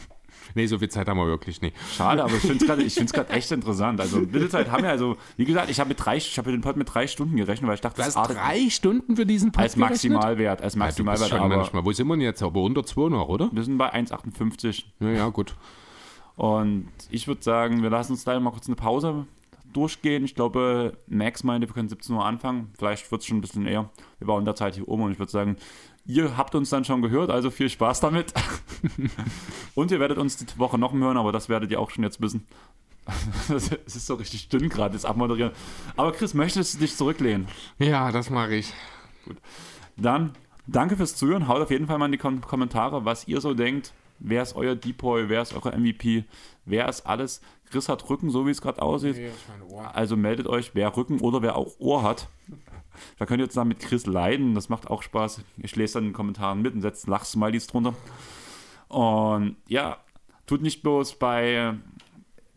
Nee, 0.55 0.67
so 0.67 0.79
viel 0.79 0.89
Zeit 0.89 1.07
haben 1.07 1.17
wir 1.17 1.25
wirklich 1.27 1.61
nicht. 1.61 1.75
Schade, 1.95 2.23
aber 2.23 2.33
ich 2.33 2.41
finde 2.41 2.65
es 2.65 3.13
gerade 3.13 3.29
echt 3.31 3.51
interessant. 3.51 3.99
Also 3.99 4.17
ein 4.17 4.27
bisschen 4.27 4.49
Zeit 4.49 4.69
haben 4.71 4.83
wir, 4.83 4.89
also 4.89 5.17
wie 5.37 5.45
gesagt, 5.45 5.69
ich 5.69 5.79
habe 5.79 5.89
mit 5.89 6.03
drei, 6.03 6.17
ich 6.17 6.37
habe 6.37 6.51
den 6.51 6.61
Pod 6.61 6.77
mit 6.77 6.93
drei 6.93 7.07
Stunden 7.07 7.35
gerechnet, 7.35 7.67
weil 7.67 7.75
ich 7.75 7.81
dachte, 7.81 8.01
Du 8.01 8.05
das 8.05 8.13
drei 8.15 8.69
Stunden 8.69 9.15
für 9.15 9.25
diesen 9.25 9.51
Pod 9.51 9.63
als 9.63 9.75
Maximalwert, 9.75 10.61
als 10.61 10.75
gerechnet? 10.75 10.97
Ja, 10.97 11.03
du 11.03 11.11
bist 11.11 11.21
Maximalwert, 11.21 11.29
schon 11.29 11.39
aber 11.39 11.57
manchmal. 11.57 11.85
Wo 11.85 11.91
sind 11.91 12.07
wir 12.07 12.15
denn 12.15 12.21
jetzt? 12.21 12.43
Aber 12.43 12.61
unter 12.61 12.85
2 12.85 13.09
noch, 13.09 13.27
oder? 13.29 13.49
wir 13.51 13.63
sind 13.63 13.77
bei 13.77 13.93
1,58 13.93 14.83
Ja, 14.99 15.09
ja, 15.09 15.29
gut. 15.29 15.55
und 16.35 16.87
ich 17.09 17.27
würde 17.27 17.43
sagen, 17.43 17.81
wir 17.83 17.89
lassen 17.89 18.13
uns 18.13 18.25
leider 18.25 18.39
mal 18.39 18.51
kurz 18.51 18.67
eine 18.67 18.75
Pause 18.75 19.25
durchgehen. 19.73 20.23
Ich 20.23 20.35
glaube, 20.35 20.97
Max 21.07 21.43
meinte, 21.43 21.67
wir 21.67 21.73
können 21.73 21.89
17 21.89 22.15
Uhr 22.15 22.23
anfangen. 22.23 22.71
Vielleicht 22.77 23.11
wird 23.11 23.21
es 23.21 23.27
schon 23.27 23.37
ein 23.37 23.41
bisschen 23.41 23.65
eher. 23.65 23.89
Wir 24.19 24.27
bauen 24.27 24.45
der 24.45 24.55
hier 24.71 24.87
um 24.87 25.01
und 25.01 25.11
ich 25.11 25.19
würde 25.19 25.31
sagen, 25.31 25.57
ihr 26.05 26.37
habt 26.37 26.55
uns 26.55 26.69
dann 26.69 26.85
schon 26.85 27.01
gehört, 27.01 27.29
also 27.29 27.49
viel 27.49 27.69
Spaß 27.69 27.99
damit. 27.99 28.33
und 29.75 29.91
ihr 29.91 29.99
werdet 29.99 30.17
uns 30.17 30.37
die 30.37 30.45
Woche 30.57 30.77
noch 30.77 30.93
hören, 30.93 31.17
aber 31.17 31.31
das 31.31 31.49
werdet 31.49 31.71
ihr 31.71 31.79
auch 31.79 31.89
schon 31.89 32.03
jetzt 32.03 32.21
wissen. 32.21 32.45
Es 33.49 33.95
ist 33.95 34.05
so 34.05 34.15
richtig 34.15 34.49
dünn 34.49 34.69
gerade, 34.69 34.93
das 34.93 35.05
Abmoderieren. 35.05 35.51
Aber 35.97 36.13
Chris, 36.13 36.33
möchtest 36.33 36.75
du 36.75 36.79
dich 36.79 36.95
zurücklehnen? 36.95 37.47
Ja, 37.77 38.11
das 38.11 38.29
mache 38.29 38.55
ich. 38.55 38.73
Dann 39.97 40.31
danke 40.67 40.95
fürs 40.95 41.15
Zuhören. 41.15 41.47
Haut 41.47 41.61
auf 41.61 41.71
jeden 41.71 41.87
Fall 41.87 41.97
mal 41.97 42.05
in 42.05 42.13
die 42.13 42.17
Kom 42.17 42.41
Kommentare, 42.41 43.05
was 43.05 43.27
ihr 43.27 43.41
so 43.41 43.53
denkt. 43.53 43.93
Wer 44.19 44.43
ist 44.43 44.55
euer 44.55 44.75
Depoy? 44.75 45.27
Wer 45.27 45.41
ist 45.41 45.53
eure 45.53 45.77
MVP? 45.77 46.23
Wer 46.65 46.87
ist 46.87 47.05
alles? 47.05 47.41
Chris 47.69 47.89
hat 47.89 48.09
Rücken, 48.09 48.29
so 48.29 48.45
wie 48.45 48.51
es 48.51 48.61
gerade 48.61 48.81
aussieht. 48.81 49.17
Also 49.93 50.15
meldet 50.15 50.47
euch, 50.47 50.71
wer 50.75 50.95
Rücken 50.95 51.19
oder 51.19 51.41
wer 51.41 51.57
auch 51.57 51.71
Ohr 51.79 52.03
hat. 52.03 52.29
Da 53.17 53.25
könnt 53.25 53.41
ihr 53.41 53.49
zusammen 53.49 53.69
mit 53.69 53.79
Chris 53.79 54.05
leiden. 54.05 54.55
Das 54.55 54.69
macht 54.69 54.89
auch 54.89 55.01
Spaß. 55.01 55.41
Ich 55.57 55.75
lese 55.75 55.95
dann 55.95 56.03
in 56.03 56.09
den 56.09 56.15
Kommentaren 56.15 56.61
mit 56.61 56.73
und 56.73 56.81
setze 56.81 57.09
Lachsmilies 57.09 57.67
drunter. 57.67 57.93
Und 58.87 59.55
ja, 59.67 59.97
tut 60.45 60.61
nicht 60.61 60.83
bloß 60.83 61.15
bei 61.19 61.75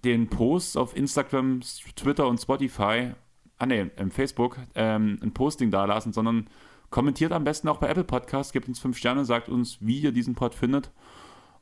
den 0.04 0.28
Posts 0.28 0.76
auf 0.76 0.96
Instagram, 0.96 1.60
Twitter 1.96 2.28
und 2.28 2.40
Spotify, 2.40 3.12
ah 3.58 3.66
ne, 3.66 3.90
im 3.96 4.10
Facebook, 4.10 4.58
ähm, 4.74 5.18
ein 5.22 5.32
Posting 5.32 5.70
dalassen, 5.70 6.12
sondern 6.12 6.48
kommentiert 6.90 7.32
am 7.32 7.44
besten 7.44 7.68
auch 7.68 7.78
bei 7.78 7.88
Apple 7.88 8.04
Podcasts, 8.04 8.52
gebt 8.52 8.68
uns 8.68 8.78
5 8.78 8.96
Sterne, 8.96 9.24
sagt 9.24 9.48
uns, 9.48 9.78
wie 9.80 9.98
ihr 9.98 10.12
diesen 10.12 10.34
Pod 10.34 10.54
findet. 10.54 10.90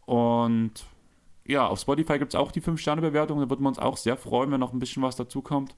Und 0.05 0.85
ja, 1.47 1.67
auf 1.67 1.81
Spotify 1.81 2.19
gibt 2.19 2.35
es 2.35 2.41
auch 2.41 2.53
die 2.53 2.63
5-Sterne-Bewertung. 2.63 3.41
Da 3.41 3.51
würden 3.51 3.63
wir 3.63 3.69
uns 3.69 3.79
auch 3.79 3.97
sehr 3.97 4.17
freuen, 4.17 4.51
wenn 4.51 4.61
noch 4.61 4.73
ein 4.73 4.79
bisschen 4.79 5.03
was 5.03 5.17
dazukommt. 5.17 5.77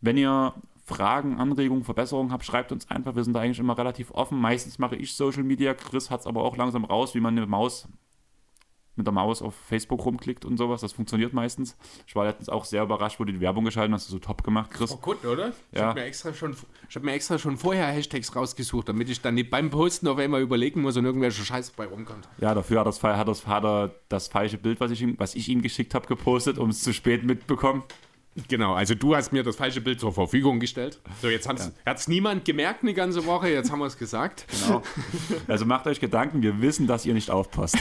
Wenn 0.00 0.16
ihr 0.16 0.54
Fragen, 0.94 1.38
Anregungen, 1.38 1.84
Verbesserungen 1.84 2.32
habt, 2.32 2.44
schreibt 2.44 2.72
uns 2.72 2.90
einfach. 2.90 3.14
Wir 3.16 3.24
sind 3.24 3.32
da 3.34 3.40
eigentlich 3.40 3.58
immer 3.60 3.78
relativ 3.78 4.10
offen. 4.10 4.38
Meistens 4.40 4.78
mache 4.78 4.96
ich 4.96 5.14
Social 5.14 5.44
Media. 5.44 5.72
Chris 5.74 6.10
hat 6.10 6.20
es 6.20 6.26
aber 6.26 6.42
auch 6.44 6.56
langsam 6.56 6.84
raus, 6.84 7.14
wie 7.14 7.20
man 7.20 7.36
eine 7.38 7.46
Maus 7.46 7.88
mit 8.96 9.06
der 9.06 9.14
Maus 9.14 9.40
auf 9.40 9.54
Facebook 9.54 10.04
rumklickt 10.04 10.44
und 10.44 10.58
sowas. 10.58 10.82
Das 10.82 10.92
funktioniert 10.92 11.32
meistens. 11.32 11.76
Ich 12.06 12.14
war 12.16 12.26
letztens 12.26 12.50
auch 12.50 12.64
sehr 12.66 12.82
überrascht, 12.82 13.18
wo 13.18 13.24
du 13.24 13.32
die 13.32 13.40
Werbung 13.40 13.64
geschaltet 13.64 13.94
hast. 13.94 14.02
Ist 14.02 14.10
so 14.10 14.18
top 14.18 14.42
gemacht, 14.42 14.70
Chris. 14.72 14.90
Oh 14.92 14.96
gut, 14.96 15.24
oder? 15.24 15.52
Ich 15.72 15.78
Ja. 15.78 15.86
habe 15.86 16.00
mir, 16.00 16.06
extra 16.06 16.34
schon- 16.34 16.54
ich 16.88 16.96
hab 16.96 17.02
mir 17.02 17.12
extra 17.12 17.38
schon 17.38 17.56
vorher 17.56 17.86
Hashtags 17.86 18.34
rausgesucht, 18.36 18.88
damit 18.90 19.08
ich 19.08 19.22
dann 19.22 19.36
nicht 19.36 19.48
beim 19.48 19.70
Posten 19.70 20.06
auf 20.08 20.18
einmal 20.18 20.42
überlegen 20.42 20.82
muss 20.82 20.96
und 20.98 21.06
irgendwelche 21.06 21.42
Scheiße 21.42 21.72
bei 21.76 21.86
rumkommt. 21.86 22.28
Ja, 22.38 22.52
dafür 22.52 22.80
hat, 22.80 22.86
das, 22.88 23.02
hat, 23.02 23.26
das, 23.28 23.46
hat 23.46 23.64
er 23.64 23.94
das 24.10 24.28
falsche 24.28 24.58
Bild, 24.58 24.80
was 24.80 24.90
ich 24.90 25.00
ihm, 25.00 25.14
was 25.18 25.34
ich 25.34 25.48
ihm 25.48 25.62
geschickt 25.62 25.94
habe, 25.94 26.06
gepostet, 26.06 26.58
um 26.58 26.68
es 26.68 26.82
zu 26.82 26.92
spät 26.92 27.24
mitbekommen. 27.24 27.84
Genau, 28.48 28.74
also 28.74 28.94
du 28.94 29.16
hast 29.16 29.32
mir 29.32 29.42
das 29.42 29.56
falsche 29.56 29.80
Bild 29.80 29.98
zur 29.98 30.12
Verfügung 30.12 30.60
gestellt. 30.60 31.00
So, 31.20 31.28
jetzt 31.28 31.48
hat 31.48 31.72
es 31.84 32.08
niemand 32.08 32.44
gemerkt 32.44 32.82
eine 32.82 32.94
ganze 32.94 33.26
Woche, 33.26 33.48
jetzt 33.48 33.72
haben 33.72 33.80
wir 33.80 33.86
es 33.86 33.98
gesagt. 33.98 34.46
Genau. 34.66 34.82
Also 35.48 35.66
macht 35.66 35.86
euch 35.86 36.00
Gedanken, 36.00 36.40
wir 36.42 36.60
wissen, 36.60 36.86
dass 36.86 37.04
ihr 37.04 37.14
nicht 37.14 37.30
aufpasst. 37.30 37.76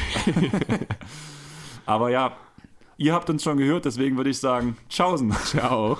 Aber 1.85 2.09
ja, 2.09 2.35
ihr 2.97 3.13
habt 3.13 3.29
uns 3.29 3.43
schon 3.43 3.57
gehört, 3.57 3.85
deswegen 3.85 4.17
würde 4.17 4.31
ich 4.31 4.39
sagen, 4.39 4.75
tschaußen. 4.89 5.31
Ciao. 5.45 5.99